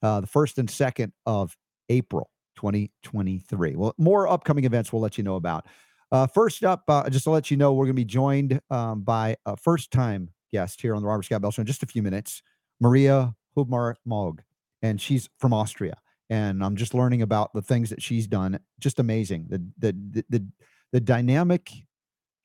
Uh, 0.03 0.21
the 0.21 0.27
first 0.27 0.59
and 0.59 0.71
second 0.71 1.13
of 1.27 1.57
April, 1.89 2.31
2023. 2.57 3.77
Well, 3.77 3.95
more 3.99 4.29
upcoming 4.29 4.65
events 4.65 4.93
we'll 4.93 5.03
let 5.03 5.19
you 5.19 5.25
know 5.25 5.37
about. 5.37 5.67
Uh, 6.13 6.27
first 6.27 6.65
up, 6.65 6.83
uh, 6.89 7.09
just 7.09 7.25
to 7.25 7.31
let 7.31 7.51
you 7.51 7.57
know, 7.57 7.73
we're 7.73 7.85
going 7.85 7.95
to 7.95 8.01
be 8.01 8.05
joined 8.05 8.61
um, 8.71 9.03
by 9.03 9.37
a 9.47 9.57
first-time 9.57 10.29
guest 10.53 10.81
here 10.81 10.95
on 10.95 11.03
the 11.03 11.09
Robert 11.09 11.25
Scott 11.25 11.41
Bell 11.41 11.51
Show 11.51 11.61
in 11.61 11.67
just 11.67 11.83
a 11.83 11.87
few 11.87 12.03
minutes, 12.03 12.43
Maria 12.81 13.35
Hubmar 13.57 13.95
Mog, 14.05 14.43
and 14.83 15.01
she's 15.01 15.29
from 15.39 15.53
Austria. 15.53 15.99
And 16.29 16.65
I'm 16.65 16.77
just 16.77 16.95
learning 16.95 17.23
about 17.23 17.53
the 17.55 17.63
things 17.63 17.91
that 17.91 18.03
she's 18.03 18.27
done. 18.27 18.59
Just 18.79 18.99
amazing. 18.99 19.47
The 19.49 19.59
the 19.79 19.93
the 20.11 20.25
the, 20.31 20.47
the 20.93 21.01
dynamic 21.01 21.71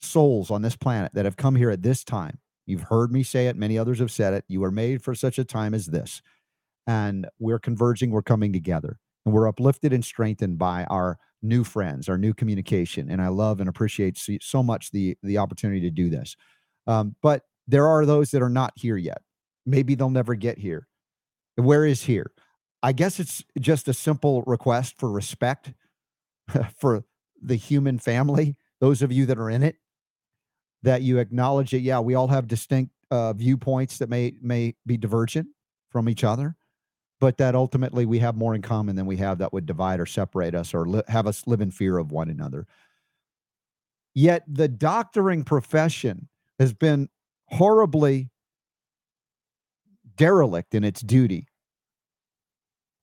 souls 0.02 0.52
on 0.52 0.62
this 0.62 0.76
planet 0.76 1.14
that 1.14 1.26
have 1.26 1.38
come 1.38 1.56
here 1.56 1.70
at 1.70 1.84
this 1.84 2.04
time. 2.04 2.40
You've 2.66 2.84
heard 2.84 3.12
me 3.12 3.24
say 3.24 3.48
it, 3.48 3.56
many 3.56 3.78
others 3.78 4.00
have 4.00 4.12
said 4.12 4.34
it. 4.34 4.46
You 4.48 4.62
were 4.62 4.72
made 4.72 5.04
for 5.04 5.14
such 5.14 5.38
a 5.38 5.46
time 5.46 5.74
as 5.74 5.88
this. 5.88 6.22
And 6.88 7.28
we're 7.40 7.60
converging, 7.60 8.12
we're 8.12 8.22
coming 8.22 8.54
together, 8.54 9.00
and 9.26 9.34
we're 9.34 9.48
uplifted 9.48 9.94
and 9.94 10.04
strengthened 10.04 10.58
by 10.58 10.86
our 10.86 11.18
new 11.42 11.64
friends, 11.64 12.10
our 12.10 12.18
new 12.18 12.34
communication. 12.34 13.10
And 13.10 13.22
I 13.22 13.28
love 13.28 13.60
and 13.60 13.70
appreciate 13.70 14.18
so- 14.18 14.38
so 14.42 14.64
much 14.64 14.92
the 14.92 15.18
the 15.24 15.38
opportunity 15.38 15.82
to 15.82 15.92
do 15.92 16.10
this. 16.10 16.36
Um, 16.88 17.16
but 17.22 17.44
there 17.68 17.88
are 17.88 18.06
those 18.06 18.32
that 18.32 18.42
are 18.42 18.50
not 18.50 18.74
here 18.76 18.98
yet. 18.98 19.22
Maybe 19.66 19.96
they'll 19.96 20.10
never 20.10 20.36
get 20.36 20.60
here. 20.60 20.88
Where 21.56 21.86
is 21.86 22.04
here? 22.04 22.32
I 22.84 22.92
guess 22.92 23.20
it's 23.20 23.44
just 23.60 23.88
a 23.88 23.94
simple 23.94 24.44
request 24.44 25.00
for 25.00 25.12
respect 25.12 25.74
for 26.78 27.04
the 27.42 27.56
human 27.56 28.00
family, 28.00 28.58
those 28.80 29.02
of 29.02 29.12
you 29.12 29.26
that 29.26 29.38
are 29.38 29.50
in 29.50 29.64
it, 29.64 29.78
that 30.86 31.02
you 31.02 31.18
acknowledge 31.18 31.72
that, 31.72 31.80
yeah, 31.80 32.00
we 32.00 32.14
all 32.14 32.28
have 32.28 32.48
distinct 32.48 32.92
uh, 33.10 33.34
viewpoints 33.34 33.98
that 33.98 34.08
may 34.08 34.34
may 34.42 34.76
be 34.86 34.98
divergent 34.98 35.48
from 35.90 36.08
each 36.08 36.24
other, 36.24 36.56
but 37.20 37.38
that 37.38 37.56
ultimately 37.56 38.06
we 38.06 38.20
have 38.20 38.36
more 38.36 38.54
in 38.54 38.62
common 38.62 38.96
than 38.96 39.08
we 39.08 39.18
have 39.18 39.40
that 39.40 39.52
would 39.52 39.66
divide 39.66 40.00
or 40.00 40.06
separate 40.06 40.54
us 40.54 40.74
or 40.74 40.88
li- 40.88 41.02
have 41.08 41.26
us 41.26 41.48
live 41.48 41.60
in 41.62 41.72
fear 41.72 41.98
of 41.98 42.12
one 42.12 42.30
another. 42.30 42.68
Yet 44.14 44.44
the 44.48 44.68
doctoring 44.68 45.44
profession 45.44 46.30
has 46.60 46.72
been 46.72 47.10
horribly 47.48 48.30
derelict 50.18 50.76
in 50.76 50.84
its 50.84 51.02
duty 51.02 51.48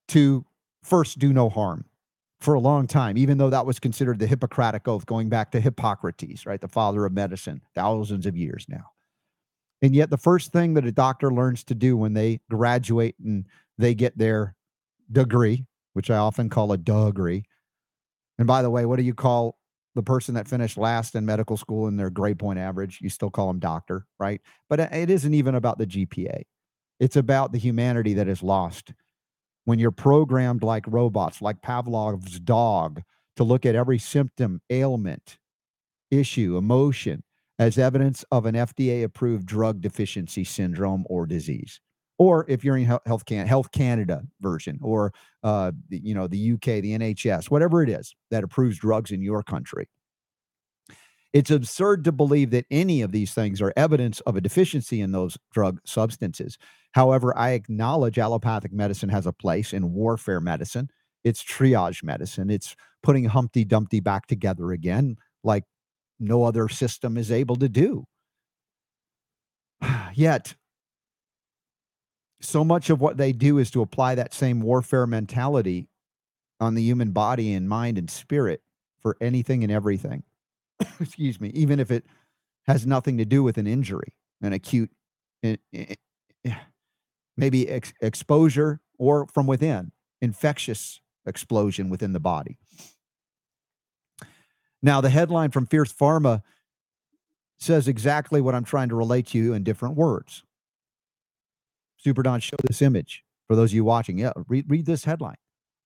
to 0.08 0.44
first 0.82 1.18
do 1.18 1.32
no 1.32 1.48
harm 1.48 1.84
for 2.42 2.54
a 2.54 2.60
long 2.60 2.86
time, 2.86 3.16
even 3.16 3.38
though 3.38 3.50
that 3.50 3.66
was 3.66 3.78
considered 3.78 4.18
the 4.18 4.26
Hippocratic 4.26 4.88
oath 4.88 5.06
going 5.06 5.28
back 5.28 5.52
to 5.52 5.60
Hippocrates, 5.60 6.44
right? 6.44 6.60
The 6.60 6.68
father 6.68 7.06
of 7.06 7.12
medicine, 7.12 7.62
thousands 7.74 8.26
of 8.26 8.36
years 8.36 8.66
now. 8.68 8.86
And 9.80 9.94
yet, 9.94 10.10
the 10.10 10.18
first 10.18 10.52
thing 10.52 10.74
that 10.74 10.86
a 10.86 10.92
doctor 10.92 11.32
learns 11.32 11.64
to 11.64 11.74
do 11.74 11.96
when 11.96 12.12
they 12.12 12.40
graduate 12.50 13.16
and 13.24 13.46
they 13.78 13.94
get 13.94 14.16
their 14.16 14.54
degree, 15.10 15.66
which 15.92 16.10
I 16.10 16.18
often 16.18 16.48
call 16.48 16.72
a 16.72 16.78
degree. 16.78 17.44
And 18.38 18.46
by 18.46 18.62
the 18.62 18.70
way, 18.70 18.86
what 18.86 18.96
do 18.96 19.02
you 19.02 19.14
call 19.14 19.58
the 19.94 20.02
person 20.02 20.34
that 20.34 20.48
finished 20.48 20.76
last 20.76 21.14
in 21.14 21.26
medical 21.26 21.56
school 21.56 21.88
in 21.88 21.96
their 21.96 22.10
grade 22.10 22.38
point 22.38 22.58
average? 22.58 23.00
You 23.00 23.08
still 23.08 23.30
call 23.30 23.48
them 23.48 23.58
doctor, 23.58 24.06
right? 24.18 24.40
But 24.68 24.80
it 24.80 25.10
isn't 25.10 25.34
even 25.34 25.54
about 25.54 25.78
the 25.78 25.86
GPA. 25.86 26.42
It's 26.98 27.16
about 27.16 27.52
the 27.52 27.58
humanity 27.58 28.14
that 28.14 28.28
is 28.28 28.42
lost 28.42 28.92
when 29.64 29.78
you're 29.78 29.90
programmed 29.90 30.62
like 30.62 30.84
robots, 30.86 31.40
like 31.40 31.60
Pavlov's 31.62 32.40
dog, 32.40 33.02
to 33.36 33.44
look 33.44 33.64
at 33.64 33.74
every 33.74 33.98
symptom, 33.98 34.60
ailment, 34.70 35.38
issue, 36.10 36.56
emotion 36.56 37.22
as 37.58 37.78
evidence 37.78 38.24
of 38.30 38.46
an 38.46 38.54
FDA 38.54 39.04
approved 39.04 39.46
drug 39.46 39.80
deficiency 39.80 40.44
syndrome 40.44 41.04
or 41.08 41.26
disease. 41.26 41.80
Or 42.18 42.44
if 42.48 42.62
you're 42.64 42.76
in 42.76 42.84
Health, 42.84 43.28
Health 43.28 43.72
Canada 43.72 44.22
version, 44.40 44.78
or 44.82 45.12
uh, 45.42 45.72
you 45.88 46.14
know 46.14 46.26
the 46.28 46.52
UK, 46.52 46.82
the 46.82 46.96
NHS, 46.98 47.50
whatever 47.50 47.82
it 47.82 47.88
is 47.88 48.14
that 48.30 48.44
approves 48.44 48.78
drugs 48.78 49.10
in 49.10 49.22
your 49.22 49.42
country, 49.42 49.88
it's 51.32 51.50
absurd 51.50 52.04
to 52.04 52.12
believe 52.12 52.50
that 52.50 52.66
any 52.70 53.02
of 53.02 53.12
these 53.12 53.32
things 53.32 53.62
are 53.62 53.72
evidence 53.76 54.20
of 54.20 54.36
a 54.36 54.40
deficiency 54.40 55.00
in 55.00 55.12
those 55.12 55.38
drug 55.52 55.80
substances. 55.84 56.58
However, 56.92 57.36
I 57.36 57.50
acknowledge 57.50 58.18
allopathic 58.18 58.72
medicine 58.72 59.08
has 59.08 59.26
a 59.26 59.32
place 59.32 59.72
in 59.72 59.92
warfare 59.92 60.40
medicine. 60.40 60.90
It's 61.24 61.42
triage 61.42 62.02
medicine. 62.02 62.50
It's 62.50 62.76
putting 63.02 63.24
Humpty 63.24 63.64
Dumpty 63.64 64.00
back 64.00 64.26
together 64.26 64.72
again, 64.72 65.16
like 65.42 65.64
no 66.20 66.44
other 66.44 66.68
system 66.68 67.16
is 67.16 67.32
able 67.32 67.56
to 67.56 67.68
do. 67.68 68.04
Yet, 70.14 70.54
so 72.40 72.64
much 72.64 72.90
of 72.90 73.00
what 73.00 73.16
they 73.16 73.32
do 73.32 73.58
is 73.58 73.70
to 73.70 73.82
apply 73.82 74.16
that 74.16 74.34
same 74.34 74.60
warfare 74.60 75.06
mentality 75.06 75.88
on 76.60 76.74
the 76.74 76.82
human 76.82 77.12
body 77.12 77.54
and 77.54 77.68
mind 77.68 77.98
and 77.98 78.10
spirit 78.10 78.60
for 79.00 79.16
anything 79.20 79.62
and 79.62 79.72
everything. 79.72 80.22
excuse 81.00 81.40
me, 81.40 81.50
even 81.54 81.80
if 81.80 81.90
it 81.90 82.04
has 82.66 82.86
nothing 82.86 83.18
to 83.18 83.24
do 83.24 83.42
with 83.42 83.58
an 83.58 83.66
injury, 83.66 84.14
an 84.40 84.52
acute, 84.52 84.90
eh, 85.42 85.56
eh, 85.74 85.94
eh, 86.44 86.54
maybe 87.36 87.68
ex- 87.68 87.92
exposure 88.00 88.80
or 88.98 89.26
from 89.26 89.46
within, 89.46 89.92
infectious 90.20 91.00
explosion 91.26 91.88
within 91.88 92.12
the 92.12 92.20
body. 92.20 92.58
Now, 94.82 95.00
the 95.00 95.10
headline 95.10 95.50
from 95.50 95.66
Fierce 95.66 95.92
Pharma 95.92 96.42
says 97.58 97.86
exactly 97.86 98.40
what 98.40 98.54
I'm 98.54 98.64
trying 98.64 98.88
to 98.88 98.96
relate 98.96 99.28
to 99.28 99.38
you 99.38 99.54
in 99.54 99.62
different 99.62 99.96
words. 99.96 100.42
Super 101.96 102.22
Don, 102.22 102.40
show 102.40 102.56
this 102.64 102.82
image 102.82 103.22
for 103.46 103.54
those 103.54 103.70
of 103.70 103.74
you 103.74 103.84
watching. 103.84 104.18
Yeah, 104.18 104.32
read, 104.48 104.68
read 104.68 104.86
this 104.86 105.04
headline. 105.04 105.36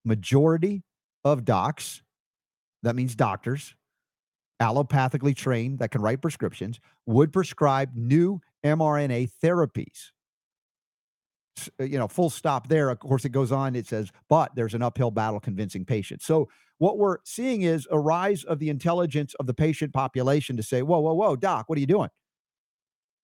Majority 0.05 0.83
of 1.25 1.45
docs, 1.45 2.03
that 2.83 2.97
means 2.97 3.15
doctors, 3.15 3.75
allopathically 4.61 5.37
trained 5.37 5.81
that 5.81 5.91
can 5.91 6.01
write 6.01 6.23
prescriptions 6.23 6.81
would 7.05 7.33
prescribe 7.33 7.91
new 7.95 8.41
mRNA 8.65 9.31
therapies. 9.45 10.13
Uh, 11.81 11.85
you 11.85 11.99
know, 11.99 12.09
full 12.09 12.31
stop 12.31 12.69
there. 12.69 12.91
Of 12.91 12.99
course, 12.99 13.25
it 13.25 13.31
goes 13.31 13.53
on. 13.53 13.77
It 13.77 13.87
says, 13.87 14.11
but 14.29 14.55
there's 14.55 14.75
an 14.75 14.83
uphill 14.83 15.11
battle 15.11 15.41
convincing 15.41 15.85
patients. 15.85 16.25
So, 16.25 16.49
what 16.79 16.99
we're 16.99 17.19
seeing 17.25 17.63
is 17.63 17.89
a 17.91 17.99
rise 17.99 18.45
of 18.45 18.59
the 18.59 18.69
intelligence 18.69 19.35
of 19.35 19.47
the 19.47 19.55
patient 19.55 19.95
population 19.95 20.57
to 20.59 20.63
say, 20.63 20.83
whoa, 20.83 21.01
whoa, 21.01 21.15
whoa, 21.15 21.35
doc, 21.35 21.69
what 21.69 21.77
are 21.77 21.81
you 21.81 21.87
doing? 21.87 22.11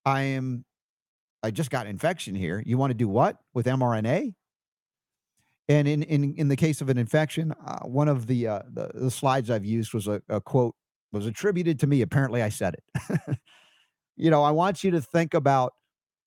I 0.06 0.22
am, 0.22 0.64
I 1.42 1.50
just 1.50 1.70
got 1.70 1.84
an 1.84 1.90
infection 1.90 2.34
here. 2.34 2.62
You 2.64 2.78
want 2.78 2.92
to 2.92 2.94
do 2.94 3.08
what 3.08 3.36
with 3.52 3.66
mRNA? 3.66 4.32
And 5.68 5.86
in 5.86 6.02
in 6.02 6.34
in 6.34 6.48
the 6.48 6.56
case 6.56 6.80
of 6.80 6.88
an 6.88 6.98
infection, 6.98 7.52
uh, 7.64 7.80
one 7.80 8.08
of 8.08 8.26
the, 8.26 8.48
uh, 8.48 8.62
the, 8.72 8.90
the 8.94 9.10
slides 9.10 9.50
I've 9.50 9.64
used 9.64 9.94
was 9.94 10.08
a, 10.08 10.20
a 10.28 10.40
quote 10.40 10.74
was 11.12 11.26
attributed 11.26 11.78
to 11.80 11.86
me. 11.86 12.02
Apparently, 12.02 12.42
I 12.42 12.48
said 12.48 12.74
it. 12.74 13.38
you 14.16 14.30
know, 14.30 14.42
I 14.42 14.50
want 14.50 14.82
you 14.82 14.90
to 14.92 15.00
think 15.00 15.34
about 15.34 15.74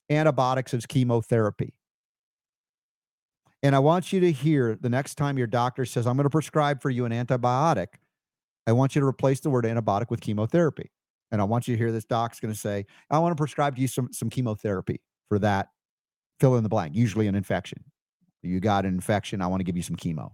antibiotics 0.09 0.73
as 0.73 0.85
chemotherapy. 0.85 1.73
And 3.65 3.75
I 3.75 3.79
want 3.79 4.13
you 4.13 4.19
to 4.19 4.31
hear 4.31 4.77
the 4.79 4.89
next 4.89 5.15
time 5.15 5.39
your 5.39 5.47
doctor 5.47 5.85
says, 5.85 6.05
I'm 6.05 6.15
going 6.17 6.25
to 6.25 6.29
prescribe 6.29 6.83
for 6.83 6.91
you 6.91 7.05
an 7.05 7.11
antibiotic, 7.11 7.87
I 8.67 8.73
want 8.73 8.93
you 8.93 9.01
to 9.01 9.07
replace 9.07 9.39
the 9.39 9.49
word 9.49 9.65
antibiotic 9.65 10.11
with 10.11 10.21
chemotherapy. 10.21 10.91
And 11.31 11.41
I 11.41 11.45
want 11.45 11.67
you 11.67 11.73
to 11.73 11.77
hear 11.79 11.91
this 11.91 12.05
doc's 12.05 12.39
going 12.39 12.53
to 12.53 12.59
say, 12.59 12.85
I 13.09 13.17
want 13.17 13.31
to 13.31 13.35
prescribe 13.35 13.75
to 13.75 13.81
you 13.81 13.87
some, 13.87 14.13
some 14.13 14.29
chemotherapy 14.29 15.01
for 15.29 15.39
that, 15.39 15.69
fill 16.39 16.57
in 16.57 16.63
the 16.63 16.69
blank, 16.69 16.95
usually 16.95 17.25
an 17.25 17.33
infection. 17.33 17.83
You 18.43 18.59
got 18.59 18.85
an 18.85 18.93
infection, 18.93 19.41
I 19.41 19.47
want 19.47 19.61
to 19.61 19.63
give 19.63 19.75
you 19.75 19.81
some 19.81 19.95
chemo. 19.95 20.33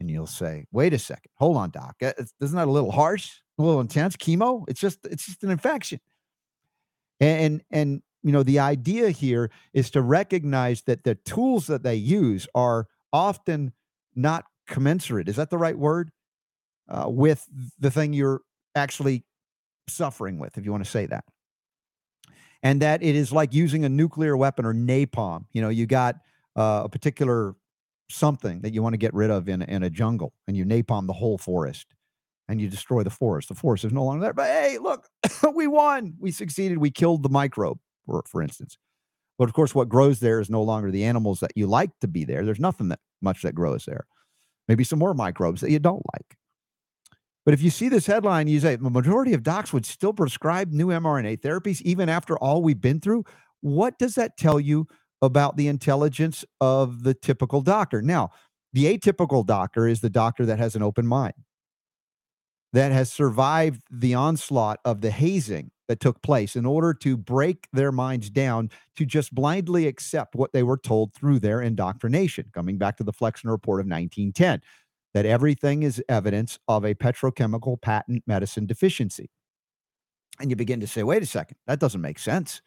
And 0.00 0.10
you'll 0.10 0.26
say, 0.26 0.64
wait 0.72 0.94
a 0.94 0.98
second, 0.98 1.30
hold 1.34 1.58
on, 1.58 1.68
doc. 1.68 1.96
Isn't 2.00 2.56
that 2.56 2.66
a 2.66 2.70
little 2.70 2.92
harsh? 2.92 3.30
a 3.58 3.62
little 3.62 3.80
intense 3.80 4.16
chemo 4.16 4.64
it's 4.66 4.80
just 4.80 4.98
it's 5.04 5.26
just 5.26 5.44
an 5.44 5.50
infection 5.50 6.00
and 7.20 7.62
and 7.70 8.02
you 8.22 8.32
know 8.32 8.42
the 8.42 8.58
idea 8.58 9.10
here 9.10 9.50
is 9.72 9.90
to 9.90 10.02
recognize 10.02 10.82
that 10.82 11.04
the 11.04 11.14
tools 11.14 11.66
that 11.66 11.82
they 11.82 11.94
use 11.94 12.46
are 12.54 12.86
often 13.12 13.72
not 14.14 14.44
commensurate 14.66 15.28
is 15.28 15.36
that 15.36 15.50
the 15.50 15.58
right 15.58 15.78
word 15.78 16.10
uh, 16.88 17.06
with 17.08 17.46
the 17.78 17.90
thing 17.90 18.12
you're 18.12 18.40
actually 18.74 19.24
suffering 19.88 20.38
with 20.38 20.56
if 20.56 20.64
you 20.64 20.70
want 20.70 20.84
to 20.84 20.90
say 20.90 21.06
that 21.06 21.24
and 22.62 22.80
that 22.80 23.02
it 23.02 23.16
is 23.16 23.32
like 23.32 23.52
using 23.52 23.84
a 23.84 23.88
nuclear 23.88 24.36
weapon 24.36 24.64
or 24.64 24.72
napalm 24.72 25.44
you 25.52 25.60
know 25.60 25.68
you 25.68 25.86
got 25.86 26.16
uh, 26.56 26.82
a 26.84 26.88
particular 26.88 27.54
something 28.08 28.60
that 28.60 28.72
you 28.72 28.82
want 28.82 28.92
to 28.92 28.98
get 28.98 29.12
rid 29.14 29.30
of 29.30 29.48
in, 29.48 29.62
in 29.62 29.82
a 29.82 29.90
jungle 29.90 30.32
and 30.46 30.56
you 30.56 30.64
napalm 30.64 31.06
the 31.06 31.12
whole 31.12 31.38
forest 31.38 31.86
and 32.48 32.60
you 32.60 32.68
destroy 32.68 33.02
the 33.02 33.10
forest. 33.10 33.48
The 33.48 33.54
forest 33.54 33.84
is 33.84 33.92
no 33.92 34.04
longer 34.04 34.24
there. 34.24 34.32
But 34.32 34.46
hey, 34.46 34.78
look, 34.78 35.08
we 35.54 35.66
won. 35.66 36.14
We 36.18 36.30
succeeded. 36.30 36.78
We 36.78 36.90
killed 36.90 37.22
the 37.22 37.28
microbe, 37.28 37.78
for, 38.06 38.22
for 38.26 38.42
instance. 38.42 38.78
But 39.38 39.48
of 39.48 39.54
course, 39.54 39.74
what 39.74 39.88
grows 39.88 40.20
there 40.20 40.40
is 40.40 40.50
no 40.50 40.62
longer 40.62 40.90
the 40.90 41.04
animals 41.04 41.40
that 41.40 41.52
you 41.56 41.66
like 41.66 41.90
to 42.00 42.08
be 42.08 42.24
there. 42.24 42.44
There's 42.44 42.60
nothing 42.60 42.88
that 42.88 43.00
much 43.20 43.42
that 43.42 43.54
grows 43.54 43.84
there. 43.84 44.06
Maybe 44.68 44.84
some 44.84 44.98
more 44.98 45.14
microbes 45.14 45.60
that 45.62 45.70
you 45.70 45.78
don't 45.78 46.04
like. 46.14 46.36
But 47.44 47.54
if 47.54 47.62
you 47.62 47.70
see 47.70 47.88
this 47.88 48.06
headline, 48.06 48.46
you 48.46 48.60
say 48.60 48.76
the 48.76 48.88
majority 48.88 49.34
of 49.34 49.42
docs 49.42 49.72
would 49.72 49.84
still 49.84 50.12
prescribe 50.12 50.70
new 50.70 50.88
mRNA 50.88 51.40
therapies 51.40 51.80
even 51.82 52.08
after 52.08 52.38
all 52.38 52.62
we've 52.62 52.80
been 52.80 53.00
through. 53.00 53.24
What 53.62 53.98
does 53.98 54.14
that 54.14 54.36
tell 54.36 54.60
you 54.60 54.86
about 55.22 55.56
the 55.56 55.66
intelligence 55.66 56.44
of 56.60 57.02
the 57.02 57.14
typical 57.14 57.60
doctor? 57.60 58.00
Now, 58.00 58.30
the 58.72 58.96
atypical 58.96 59.44
doctor 59.44 59.88
is 59.88 60.00
the 60.00 60.10
doctor 60.10 60.46
that 60.46 60.58
has 60.58 60.76
an 60.76 60.82
open 60.82 61.06
mind 61.06 61.34
that 62.72 62.92
has 62.92 63.12
survived 63.12 63.82
the 63.90 64.14
onslaught 64.14 64.78
of 64.84 65.00
the 65.00 65.10
hazing 65.10 65.71
that 65.88 66.00
took 66.00 66.22
place 66.22 66.56
in 66.56 66.64
order 66.64 66.94
to 66.94 67.16
break 67.16 67.68
their 67.72 67.92
minds 67.92 68.30
down 68.30 68.70
to 68.96 69.04
just 69.04 69.34
blindly 69.34 69.86
accept 69.86 70.34
what 70.34 70.52
they 70.52 70.62
were 70.62 70.76
told 70.76 71.12
through 71.14 71.38
their 71.38 71.60
indoctrination. 71.60 72.46
Coming 72.52 72.78
back 72.78 72.96
to 72.98 73.04
the 73.04 73.12
Flexner 73.12 73.50
Report 73.50 73.80
of 73.80 73.86
1910, 73.86 74.62
that 75.14 75.26
everything 75.26 75.82
is 75.82 76.02
evidence 76.08 76.58
of 76.68 76.84
a 76.84 76.94
petrochemical 76.94 77.80
patent 77.80 78.22
medicine 78.26 78.66
deficiency. 78.66 79.30
And 80.40 80.50
you 80.50 80.56
begin 80.56 80.80
to 80.80 80.86
say, 80.86 81.02
wait 81.02 81.22
a 81.22 81.26
second, 81.26 81.56
that 81.66 81.78
doesn't 81.78 82.00
make 82.00 82.18
sense. 82.18 82.62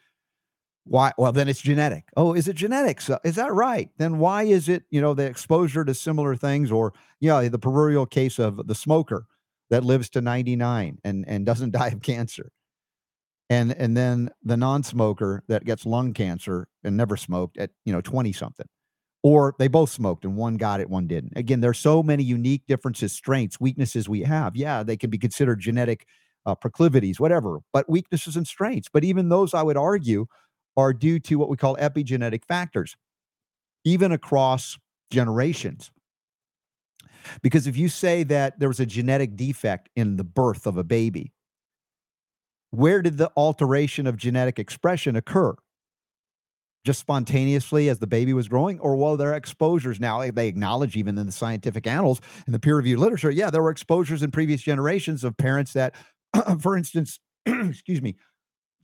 Why? 0.84 1.14
Well, 1.18 1.32
then 1.32 1.48
it's 1.48 1.62
genetic. 1.62 2.06
Oh, 2.16 2.34
is 2.34 2.48
it 2.48 2.56
genetics? 2.56 3.10
Is 3.24 3.36
that 3.36 3.52
right? 3.52 3.90
Then 3.98 4.20
why 4.20 4.44
is 4.44 4.70
it, 4.70 4.84
you 4.92 5.02
know, 5.02 5.16
the 5.16 5.26
exposure 5.26 5.84
to 5.84 5.96
similar 5.96 6.36
things 6.36 6.72
or, 6.72 6.94
you 7.20 7.30
know, 7.30 7.50
the 7.50 7.58
proverbial 7.58 8.06
case 8.06 8.38
of 8.38 8.68
the 8.68 8.76
smoker 8.76 9.26
that 9.72 9.84
lives 9.84 10.10
to 10.12 10.22
99 10.22 11.00
and 11.04 11.26
and 11.28 11.46
doesn't 11.46 11.72
die 11.80 11.88
of 11.88 12.02
cancer 12.02 12.52
and 13.50 13.72
and 13.74 13.96
then 13.96 14.30
the 14.44 14.58
non-smoker 14.58 15.44
that 15.48 15.66
gets 15.66 15.86
lung 15.86 16.14
cancer 16.14 16.68
and 16.84 16.98
never 16.98 17.18
smoked 17.18 17.58
at 17.58 17.72
you 17.86 17.94
know 17.94 18.02
20 18.02 18.34
something 18.34 18.68
or 19.26 19.56
they 19.58 19.68
both 19.68 19.90
smoked 19.90 20.24
and 20.24 20.36
one 20.36 20.56
got 20.56 20.80
it, 20.80 20.88
one 20.88 21.08
didn't. 21.08 21.34
Again, 21.36 21.60
there's 21.60 21.80
so 21.80 22.04
many 22.04 22.22
unique 22.24 22.62
differences, 22.68 23.12
strengths, 23.12 23.60
weaknesses 23.60 24.08
we 24.08 24.22
have. 24.22 24.56
Yeah, 24.56 24.84
they 24.84 24.96
can 24.96 25.10
be 25.10 25.18
considered 25.18 25.60
genetic 25.60 26.06
uh, 26.46 26.54
proclivities, 26.54 27.20
whatever, 27.20 27.58
but 27.74 27.90
weaknesses 27.90 28.36
and 28.36 28.46
strengths. 28.46 28.88
But 28.88 29.04
even 29.04 29.30
those, 29.30 29.56
I 29.56 29.64
would 29.64 29.78
argue, 29.78 30.28
are 30.78 30.94
due 30.94 31.20
to 31.22 31.40
what 31.40 31.50
we 31.50 31.58
call 31.58 31.76
epigenetic 31.78 32.46
factors, 32.48 32.96
even 33.84 34.12
across 34.12 34.78
generations. 35.10 35.90
Because 37.42 37.66
if 37.66 37.76
you 37.76 37.90
say 37.90 38.22
that 38.26 38.60
there 38.60 38.70
was 38.70 38.80
a 38.80 38.86
genetic 38.86 39.36
defect 39.36 39.90
in 39.96 40.18
the 40.18 40.24
birth 40.24 40.68
of 40.68 40.78
a 40.78 40.84
baby, 40.84 41.34
where 42.78 43.02
did 43.02 43.18
the 43.18 43.32
alteration 43.36 44.08
of 44.08 44.18
genetic 44.18 44.60
expression 44.60 45.16
occur? 45.16 45.56
just 46.86 47.00
spontaneously 47.00 47.90
as 47.90 48.00
the 48.00 48.08
baby 48.08 48.32
was 48.32 48.48
growing, 48.48 48.80
or 48.80 48.96
while 48.96 49.18
there 49.18 49.32
are 49.32 49.36
exposures 49.36 50.00
now? 50.00 50.22
Eh, 50.22 50.32
they 50.32 50.48
acknowledge 50.48 50.96
even 50.96 51.18
in 51.18 51.26
the 51.26 51.32
scientific 51.32 51.88
annals 51.88 52.22
in 52.46 52.54
the 52.54 52.60
peer 52.60 52.78
reviewed 52.78 53.00
literature, 53.00 53.32
yeah, 53.32 53.50
there 53.50 53.64
were 53.64 53.72
exposures 53.72 54.22
in 54.22 54.32
previous 54.32 54.62
generations 54.62 55.24
of 55.24 55.36
parents 55.36 55.74
that, 55.74 55.96
for 56.62 56.78
instance, 56.78 57.20
excuse 57.46 58.02
me, 58.02 58.16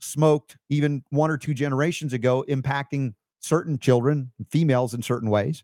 smoked 0.00 0.56
even 0.68 1.04
one 1.10 1.30
or 1.30 1.38
two 1.38 1.54
generations 1.54 2.12
ago, 2.12 2.44
impacting 2.48 3.14
certain 3.40 3.78
children, 3.78 4.32
females 4.50 4.94
in 4.94 5.02
certain 5.02 5.30
ways 5.30 5.62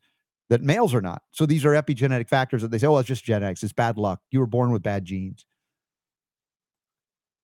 that 0.48 0.62
males 0.62 0.94
are 0.94 1.02
not. 1.02 1.22
So 1.32 1.44
these 1.44 1.64
are 1.64 1.72
epigenetic 1.72 2.28
factors 2.28 2.62
that 2.62 2.70
they 2.70 2.78
say, 2.78 2.86
oh, 2.86 2.96
it's 2.98 3.08
just 3.08 3.24
genetics, 3.24 3.62
it's 3.62 3.72
bad 3.72 3.98
luck. 3.98 4.20
You 4.30 4.40
were 4.40 4.46
born 4.46 4.70
with 4.70 4.82
bad 4.82 5.04
genes. 5.04 5.44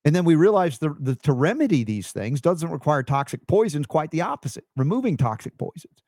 And 0.05 0.15
then 0.15 0.25
we 0.25 0.35
realized 0.35 0.81
the, 0.81 0.95
the, 1.01 1.15
to 1.17 1.33
remedy 1.33 1.83
these 1.83 2.13
things 2.13 2.41
doesn't 2.41 2.71
require 2.71 3.03
toxic 3.03 3.47
poisons, 3.47 3.87
quite 3.87 4.11
the 4.11 4.21
opposite, 4.21 4.65
removing 4.77 5.17
toxic 5.17 5.57
poisons, 5.57 6.03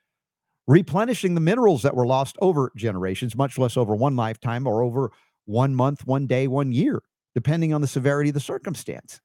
replenishing 0.67 1.35
the 1.35 1.41
minerals 1.41 1.83
that 1.83 1.97
were 1.97 2.07
lost 2.07 2.37
over 2.43 2.73
generations, 2.77 3.35
much 3.35 3.57
less 3.59 3.77
over 3.77 3.95
one 3.95 4.15
lifetime 4.15 4.67
or 4.67 4.83
over 4.83 5.13
one 5.47 5.75
month, 5.75 6.07
one 6.07 6.27
day, 6.27 6.47
one 6.47 6.73
year, 6.73 7.03
depending 7.35 7.73
on 7.73 7.81
the 7.81 7.87
severity 7.87 8.31
of 8.31 8.35
the 8.35 8.41
circumstance. 8.41 9.21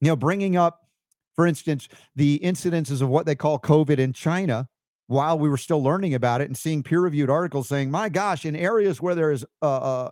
You 0.00 0.08
know, 0.08 0.16
bringing 0.16 0.56
up, 0.56 0.88
for 1.36 1.46
instance, 1.46 1.88
the 2.16 2.40
incidences 2.42 3.02
of 3.02 3.08
what 3.08 3.26
they 3.26 3.34
call 3.34 3.58
COVID 3.58 3.98
in 3.98 4.12
China 4.14 4.68
while 5.06 5.38
we 5.38 5.50
were 5.50 5.58
still 5.58 5.82
learning 5.82 6.14
about 6.14 6.40
it 6.40 6.46
and 6.46 6.56
seeing 6.56 6.82
peer 6.82 7.00
reviewed 7.00 7.28
articles 7.28 7.68
saying, 7.68 7.90
my 7.90 8.08
gosh, 8.08 8.46
in 8.46 8.56
areas 8.56 9.02
where 9.02 9.14
there 9.14 9.30
is 9.30 9.44
uh, 9.60 9.76
uh, 9.76 10.10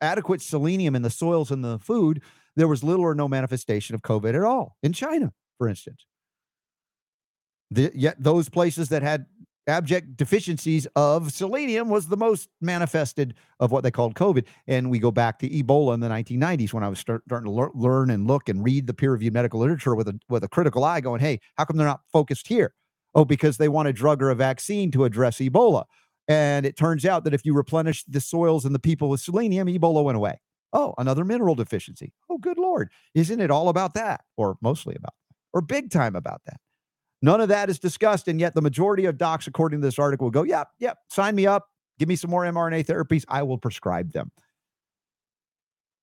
adequate 0.00 0.40
selenium 0.40 0.94
in 0.94 1.02
the 1.02 1.10
soils 1.10 1.50
and 1.50 1.64
the 1.64 1.78
food, 1.80 2.22
there 2.56 2.68
was 2.68 2.84
little 2.84 3.04
or 3.04 3.14
no 3.14 3.28
manifestation 3.28 3.94
of 3.94 4.02
COVID 4.02 4.34
at 4.34 4.42
all 4.42 4.76
in 4.82 4.92
China, 4.92 5.32
for 5.58 5.68
instance. 5.68 6.06
The, 7.70 7.90
yet 7.94 8.16
those 8.22 8.48
places 8.48 8.90
that 8.90 9.02
had 9.02 9.26
abject 9.66 10.16
deficiencies 10.16 10.86
of 10.96 11.32
selenium 11.32 11.88
was 11.88 12.08
the 12.08 12.16
most 12.16 12.48
manifested 12.60 13.34
of 13.60 13.70
what 13.70 13.82
they 13.82 13.90
called 13.90 14.14
COVID. 14.14 14.44
And 14.66 14.90
we 14.90 14.98
go 14.98 15.10
back 15.10 15.38
to 15.38 15.48
Ebola 15.48 15.94
in 15.94 16.00
the 16.00 16.08
1990s 16.08 16.72
when 16.72 16.82
I 16.82 16.88
was 16.88 16.98
start, 16.98 17.22
starting 17.26 17.46
to 17.46 17.52
lear, 17.52 17.70
learn 17.74 18.10
and 18.10 18.26
look 18.26 18.48
and 18.48 18.64
read 18.64 18.86
the 18.86 18.94
peer-reviewed 18.94 19.32
medical 19.32 19.60
literature 19.60 19.94
with 19.94 20.08
a 20.08 20.18
with 20.28 20.44
a 20.44 20.48
critical 20.48 20.84
eye, 20.84 21.00
going, 21.00 21.20
"Hey, 21.20 21.40
how 21.56 21.64
come 21.64 21.76
they're 21.76 21.86
not 21.86 22.00
focused 22.12 22.48
here?" 22.48 22.74
Oh, 23.14 23.24
because 23.24 23.58
they 23.58 23.68
want 23.68 23.88
a 23.88 23.92
drug 23.92 24.22
or 24.22 24.30
a 24.30 24.34
vaccine 24.34 24.90
to 24.92 25.04
address 25.04 25.38
Ebola. 25.38 25.84
And 26.28 26.64
it 26.64 26.76
turns 26.76 27.04
out 27.04 27.24
that 27.24 27.34
if 27.34 27.44
you 27.44 27.54
replenish 27.54 28.04
the 28.04 28.20
soils 28.20 28.64
and 28.64 28.74
the 28.74 28.78
people 28.78 29.08
with 29.08 29.20
selenium, 29.20 29.68
Ebola 29.68 30.04
went 30.04 30.16
away. 30.16 30.40
Oh, 30.72 30.94
another 30.98 31.24
mineral 31.24 31.54
deficiency. 31.54 32.12
Oh, 32.30 32.38
good 32.38 32.58
Lord. 32.58 32.90
Isn't 33.14 33.40
it 33.40 33.50
all 33.50 33.68
about 33.68 33.94
that? 33.94 34.22
Or 34.36 34.56
mostly 34.62 34.94
about 34.94 35.14
that? 35.28 35.36
Or 35.52 35.60
big 35.60 35.90
time 35.90 36.16
about 36.16 36.40
that? 36.46 36.58
None 37.20 37.40
of 37.40 37.48
that 37.48 37.70
is 37.70 37.78
discussed. 37.78 38.26
And 38.28 38.40
yet 38.40 38.54
the 38.54 38.62
majority 38.62 39.04
of 39.04 39.18
docs, 39.18 39.46
according 39.46 39.80
to 39.80 39.86
this 39.86 39.98
article, 39.98 40.26
will 40.26 40.32
go, 40.32 40.42
yep, 40.42 40.68
yep, 40.78 40.98
sign 41.10 41.34
me 41.34 41.46
up. 41.46 41.68
Give 41.98 42.08
me 42.08 42.16
some 42.16 42.30
more 42.30 42.42
mRNA 42.42 42.86
therapies. 42.86 43.24
I 43.28 43.42
will 43.42 43.58
prescribe 43.58 44.12
them. 44.12 44.30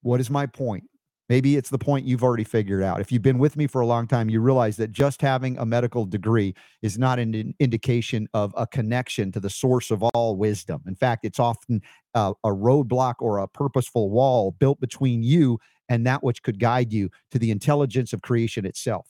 What 0.01 0.19
is 0.21 0.29
my 0.29 0.45
point? 0.45 0.88
Maybe 1.29 1.57
it's 1.57 1.69
the 1.69 1.77
point 1.77 2.07
you've 2.07 2.23
already 2.23 2.43
figured 2.43 2.81
out. 2.81 2.99
If 2.99 3.11
you've 3.11 3.21
been 3.21 3.37
with 3.37 3.55
me 3.55 3.67
for 3.67 3.81
a 3.81 3.85
long 3.85 4.07
time, 4.07 4.31
you 4.31 4.41
realize 4.41 4.77
that 4.77 4.91
just 4.91 5.21
having 5.21 5.59
a 5.59 5.65
medical 5.65 6.05
degree 6.05 6.55
is 6.81 6.97
not 6.97 7.19
an 7.19 7.53
indication 7.59 8.27
of 8.33 8.51
a 8.57 8.65
connection 8.65 9.31
to 9.33 9.39
the 9.39 9.49
source 9.49 9.91
of 9.91 10.01
all 10.01 10.35
wisdom. 10.35 10.81
In 10.87 10.95
fact, 10.95 11.23
it's 11.23 11.39
often 11.39 11.83
a, 12.15 12.33
a 12.43 12.49
roadblock 12.49 13.15
or 13.19 13.37
a 13.37 13.47
purposeful 13.47 14.09
wall 14.09 14.55
built 14.59 14.79
between 14.79 15.21
you 15.21 15.59
and 15.87 16.05
that 16.07 16.23
which 16.23 16.41
could 16.41 16.59
guide 16.59 16.91
you 16.91 17.09
to 17.29 17.37
the 17.37 17.51
intelligence 17.51 18.11
of 18.11 18.23
creation 18.23 18.65
itself. 18.65 19.07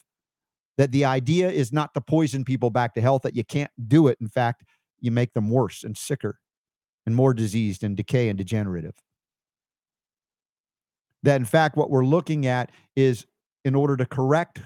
That 0.77 0.91
the 0.91 1.05
idea 1.05 1.49
is 1.49 1.71
not 1.71 1.93
to 1.93 2.01
poison 2.01 2.43
people 2.43 2.69
back 2.69 2.93
to 2.95 3.01
health, 3.01 3.21
that 3.23 3.35
you 3.35 3.45
can't 3.45 3.71
do 3.87 4.07
it. 4.07 4.17
In 4.19 4.27
fact, 4.27 4.65
you 4.99 5.11
make 5.11 5.33
them 5.33 5.49
worse 5.49 5.85
and 5.85 5.97
sicker 5.97 6.39
and 7.05 7.15
more 7.15 7.33
diseased 7.33 7.81
and 7.81 7.95
decay 7.95 8.27
and 8.27 8.37
degenerative 8.37 8.95
that 11.23 11.35
in 11.35 11.45
fact 11.45 11.77
what 11.77 11.89
we're 11.89 12.05
looking 12.05 12.45
at 12.45 12.71
is 12.95 13.25
in 13.65 13.75
order 13.75 13.97
to 13.97 14.05
correct 14.05 14.61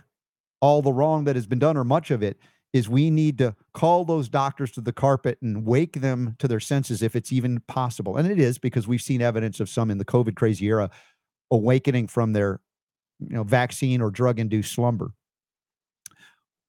all 0.62 0.82
the 0.82 0.93
wrong 0.93 1.26
that 1.26 1.36
has 1.36 1.45
been 1.45 1.60
done 1.60 1.76
or 1.76 1.84
much 1.84 2.12
of 2.12 2.24
it 2.24 2.38
is 2.74 2.89
we 2.89 3.12
need 3.12 3.38
to 3.38 3.56
call 3.74 4.04
those 4.04 4.28
doctors 4.28 4.72
to 4.72 4.82
the 4.82 4.91
carpet 4.91 5.38
and 5.41 5.66
wake 5.66 6.01
them 6.01 6.36
to 6.39 6.47
their 6.47 6.60
senses 6.60 7.04
if 7.04 7.16
it's 7.16 7.32
even 7.32 7.60
possible. 7.68 8.18
And 8.18 8.30
it 8.30 8.39
is 8.39 8.58
because 8.58 8.88
we've 8.88 9.01
seen 9.01 9.22
evidence 9.22 9.60
of 9.60 9.70
some 9.70 9.91
in 9.91 9.99
the 9.99 10.06
covid 10.06 10.36
crazy 10.36 10.66
era 10.66 10.89
awakening 11.51 12.08
from 12.08 12.34
their 12.34 12.60
you 13.20 13.36
know 13.36 13.43
vaccine 13.43 14.01
or 14.01 14.10
drug 14.10 14.39
induced 14.39 14.74
slumber. 14.74 15.12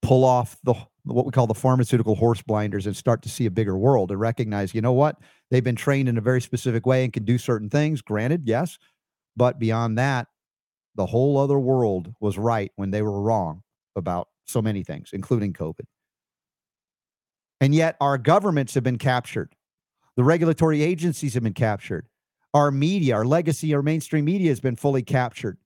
Pull 0.03 0.24
off 0.24 0.59
the 0.62 0.74
what 1.05 1.24
we 1.24 1.32
call 1.32 1.47
the 1.47 1.55
pharmaceutical 1.55 2.14
horse 2.14 2.43
blinders 2.43 2.87
and 2.87 2.97
start 2.97 3.22
to 3.22 3.28
see 3.28 3.47
a 3.47 3.51
bigger 3.51 3.76
world 3.76 4.11
and 4.11 4.20
recognize 4.20 4.74
you 4.74 4.82
know 4.82 4.93
what? 4.93 5.18
They've 5.51 5.64
been 5.64 5.76
trained 5.76 6.09
in 6.09 6.18
a 6.18 6.22
very 6.22 6.41
specific 6.43 6.85
way 6.85 7.05
and 7.05 7.12
can 7.12 7.24
do 7.24 7.39
certain 7.39 7.70
things. 7.70 8.03
Granted 8.03 8.43
yes 8.45 8.78
but 9.37 9.59
beyond 9.59 9.99
that, 9.99 10.28
the 10.95 11.07
whole 11.07 11.39
other 11.39 11.59
world 11.59 12.14
was 12.20 12.39
right 12.39 12.70
when 12.76 12.91
they 12.91 13.03
were 13.03 13.20
wrong 13.20 13.62
about 13.97 14.28
so 14.45 14.62
many 14.62 14.82
things, 14.82 15.11
including 15.12 15.53
COVID. 15.53 15.87
And 17.61 17.74
yet, 17.74 17.97
our 18.01 18.18
governments 18.18 18.74
have 18.74 18.85
been 18.85 18.99
captured. 18.99 19.55
The 20.16 20.24
regulatory 20.24 20.82
agencies 20.82 21.35
have 21.35 21.43
been 21.43 21.55
captured. 21.55 22.07
Our 22.53 22.70
media, 22.70 23.16
our 23.16 23.24
legacy, 23.24 23.74
our 23.74 23.82
mainstream 23.82 24.24
media 24.24 24.51
has 24.51 24.61
been 24.61 24.76
fully 24.76 25.03
captured 25.03 25.59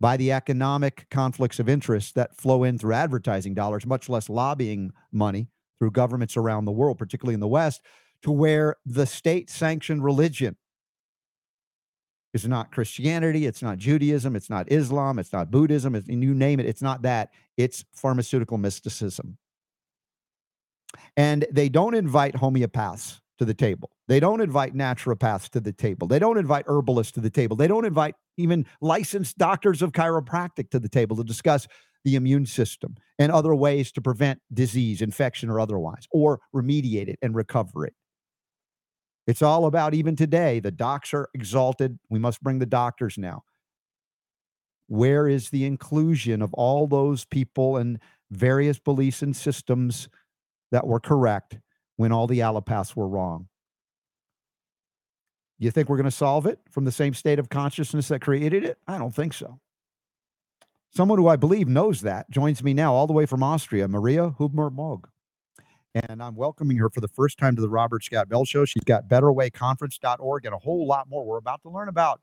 by 0.00 0.16
the 0.16 0.32
economic 0.32 1.06
conflicts 1.10 1.58
of 1.58 1.68
interest 1.68 2.14
that 2.16 2.36
flow 2.36 2.64
in 2.64 2.78
through 2.78 2.94
advertising 2.94 3.54
dollars, 3.54 3.86
much 3.86 4.08
less 4.08 4.28
lobbying 4.28 4.92
money 5.12 5.48
through 5.78 5.90
governments 5.90 6.36
around 6.36 6.64
the 6.64 6.72
world, 6.72 6.98
particularly 6.98 7.34
in 7.34 7.40
the 7.40 7.46
West, 7.46 7.80
to 8.22 8.30
where 8.30 8.76
the 8.84 9.06
state 9.06 9.48
sanctioned 9.48 10.02
religion 10.02 10.56
it's 12.44 12.48
not 12.48 12.70
Christianity. 12.70 13.46
It's 13.46 13.62
not 13.62 13.78
Judaism. 13.78 14.36
It's 14.36 14.50
not 14.50 14.70
Islam. 14.70 15.18
It's 15.18 15.32
not 15.32 15.50
Buddhism. 15.50 15.94
It's, 15.94 16.08
you 16.08 16.34
name 16.34 16.60
it. 16.60 16.66
It's 16.66 16.82
not 16.82 17.02
that. 17.02 17.30
It's 17.56 17.84
pharmaceutical 17.94 18.58
mysticism. 18.58 19.38
And 21.16 21.46
they 21.50 21.68
don't 21.68 21.94
invite 21.94 22.34
homeopaths 22.34 23.20
to 23.38 23.44
the 23.44 23.54
table. 23.54 23.90
They 24.08 24.20
don't 24.20 24.40
invite 24.40 24.74
naturopaths 24.74 25.48
to 25.50 25.60
the 25.60 25.72
table. 25.72 26.06
They 26.06 26.18
don't 26.18 26.38
invite 26.38 26.64
herbalists 26.68 27.12
to 27.12 27.20
the 27.20 27.30
table. 27.30 27.56
They 27.56 27.68
don't 27.68 27.84
invite 27.84 28.14
even 28.36 28.66
licensed 28.80 29.36
doctors 29.36 29.82
of 29.82 29.92
chiropractic 29.92 30.70
to 30.70 30.78
the 30.78 30.88
table 30.88 31.16
to 31.16 31.24
discuss 31.24 31.66
the 32.04 32.14
immune 32.14 32.46
system 32.46 32.94
and 33.18 33.32
other 33.32 33.54
ways 33.54 33.90
to 33.92 34.00
prevent 34.00 34.40
disease, 34.54 35.02
infection, 35.02 35.50
or 35.50 35.58
otherwise, 35.58 36.06
or 36.12 36.40
remediate 36.54 37.08
it 37.08 37.18
and 37.20 37.34
recover 37.34 37.84
it. 37.84 37.94
It's 39.26 39.42
all 39.42 39.66
about 39.66 39.92
even 39.92 40.14
today, 40.14 40.60
the 40.60 40.70
docs 40.70 41.12
are 41.12 41.28
exalted. 41.34 41.98
We 42.08 42.18
must 42.18 42.42
bring 42.42 42.60
the 42.60 42.66
doctors 42.66 43.18
now. 43.18 43.42
Where 44.86 45.26
is 45.26 45.50
the 45.50 45.64
inclusion 45.64 46.42
of 46.42 46.54
all 46.54 46.86
those 46.86 47.24
people 47.24 47.76
and 47.76 47.98
various 48.30 48.78
beliefs 48.78 49.22
and 49.22 49.34
systems 49.34 50.08
that 50.70 50.86
were 50.86 51.00
correct 51.00 51.58
when 51.96 52.12
all 52.12 52.28
the 52.28 52.38
allopaths 52.38 52.94
were 52.94 53.08
wrong? 53.08 53.48
You 55.58 55.72
think 55.72 55.88
we're 55.88 55.96
going 55.96 56.04
to 56.04 56.10
solve 56.10 56.46
it 56.46 56.60
from 56.70 56.84
the 56.84 56.92
same 56.92 57.14
state 57.14 57.40
of 57.40 57.48
consciousness 57.48 58.08
that 58.08 58.20
created 58.20 58.62
it? 58.62 58.78
I 58.86 58.98
don't 58.98 59.14
think 59.14 59.32
so. 59.32 59.58
Someone 60.94 61.18
who 61.18 61.26
I 61.26 61.36
believe 61.36 61.66
knows 61.66 62.02
that 62.02 62.30
joins 62.30 62.62
me 62.62 62.74
now, 62.74 62.94
all 62.94 63.06
the 63.06 63.12
way 63.12 63.26
from 63.26 63.42
Austria, 63.42 63.88
Maria 63.88 64.30
Hubmer-Mogg 64.38 65.08
and 65.96 66.22
I'm 66.22 66.36
welcoming 66.36 66.76
her 66.78 66.90
for 66.90 67.00
the 67.00 67.08
first 67.08 67.38
time 67.38 67.56
to 67.56 67.62
the 67.62 67.68
Robert 67.68 68.04
Scott 68.04 68.28
Bell 68.28 68.44
Show. 68.44 68.64
She's 68.64 68.84
got 68.84 69.08
betterwayconference.org 69.08 70.44
and 70.44 70.54
a 70.54 70.58
whole 70.58 70.86
lot 70.86 71.08
more 71.08 71.24
we're 71.24 71.38
about 71.38 71.62
to 71.62 71.70
learn 71.70 71.88
about. 71.88 72.20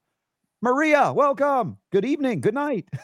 Maria, 0.62 1.12
welcome. 1.12 1.78
Good 1.92 2.06
evening. 2.06 2.42
Good 2.42 2.54
night. 2.54 2.88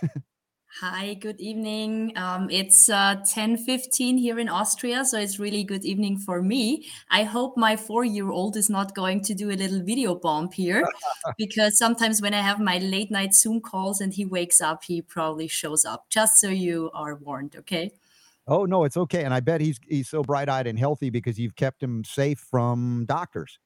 Hi, 0.81 1.15
good 1.15 1.39
evening. 1.41 2.13
Um, 2.15 2.47
it's 2.51 2.89
uh, 2.89 3.15
10.15 3.15 4.19
here 4.19 4.37
in 4.37 4.47
Austria, 4.47 5.03
so 5.03 5.17
it's 5.17 5.39
really 5.39 5.63
good 5.63 5.83
evening 5.83 6.19
for 6.19 6.43
me. 6.43 6.85
I 7.09 7.23
hope 7.23 7.57
my 7.57 7.75
four-year-old 7.75 8.55
is 8.55 8.69
not 8.69 8.93
going 8.93 9.21
to 9.23 9.33
do 9.33 9.49
a 9.49 9.57
little 9.57 9.81
video 9.81 10.13
bomb 10.13 10.51
here, 10.51 10.87
because 11.39 11.79
sometimes 11.79 12.21
when 12.21 12.35
I 12.35 12.41
have 12.41 12.59
my 12.59 12.77
late 12.77 13.09
night 13.09 13.33
Zoom 13.33 13.61
calls 13.61 13.99
and 13.99 14.13
he 14.13 14.25
wakes 14.25 14.61
up, 14.61 14.83
he 14.83 15.01
probably 15.01 15.47
shows 15.47 15.85
up, 15.85 16.05
just 16.09 16.39
so 16.39 16.49
you 16.49 16.91
are 16.93 17.15
warned, 17.15 17.55
okay? 17.57 17.91
Oh 18.49 18.65
no, 18.65 18.83
it's 18.83 18.97
okay. 18.97 19.23
And 19.23 19.33
I 19.33 19.39
bet 19.39 19.61
he's 19.61 19.79
he's 19.87 20.09
so 20.09 20.23
bright-eyed 20.23 20.67
and 20.67 20.77
healthy 20.77 21.09
because 21.09 21.39
you've 21.39 21.55
kept 21.55 21.81
him 21.81 22.03
safe 22.03 22.39
from 22.39 23.05
doctors. 23.07 23.59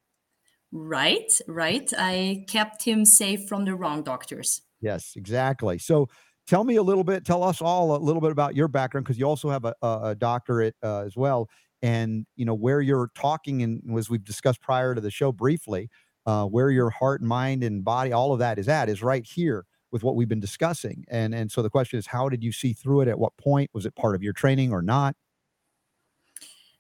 Right, 0.71 1.31
right. 1.47 1.89
I 1.97 2.45
kept 2.49 2.83
him 2.83 3.05
safe 3.05 3.47
from 3.47 3.65
the 3.65 3.75
wrong 3.75 4.03
doctors. 4.03 4.61
Yes, 4.81 5.13
exactly. 5.15 5.77
So 5.77 6.09
tell 6.47 6.63
me 6.63 6.75
a 6.75 6.83
little 6.83 7.03
bit, 7.03 7.25
tell 7.25 7.43
us 7.43 7.61
all 7.61 7.95
a 7.95 7.97
little 7.97 8.21
bit 8.21 8.31
about 8.31 8.55
your 8.55 8.67
background 8.67 9.05
because 9.05 9.17
you 9.17 9.25
also 9.25 9.49
have 9.49 9.65
a, 9.65 9.73
a, 9.81 9.99
a 10.03 10.15
doctorate 10.15 10.75
uh, 10.83 11.01
as 11.01 11.15
well. 11.15 11.47
And 11.81 12.25
you 12.35 12.45
know 12.45 12.55
where 12.55 12.81
you're 12.81 13.09
talking, 13.15 13.61
and 13.61 13.81
as 13.97 14.09
we've 14.09 14.23
discussed 14.23 14.61
prior 14.61 14.95
to 14.95 15.01
the 15.01 15.11
show 15.11 15.31
briefly, 15.31 15.89
uh, 16.25 16.45
where 16.45 16.69
your 16.71 16.89
heart, 16.89 17.21
mind, 17.21 17.63
and 17.63 17.83
body, 17.83 18.11
all 18.11 18.33
of 18.33 18.39
that 18.39 18.57
is 18.57 18.67
at, 18.67 18.89
is 18.89 19.03
right 19.03 19.25
here 19.25 19.65
with 19.93 20.03
what 20.03 20.15
we've 20.15 20.27
been 20.27 20.41
discussing. 20.41 21.05
And 21.07 21.33
and 21.33 21.49
so 21.49 21.61
the 21.61 21.69
question 21.69 21.99
is, 21.99 22.07
how 22.07 22.27
did 22.27 22.43
you 22.43 22.51
see 22.51 22.73
through 22.73 23.01
it? 23.01 23.07
At 23.07 23.19
what 23.19 23.37
point 23.37 23.69
was 23.73 23.85
it 23.85 23.95
part 23.95 24.15
of 24.15 24.23
your 24.23 24.33
training 24.33 24.73
or 24.73 24.81
not? 24.81 25.15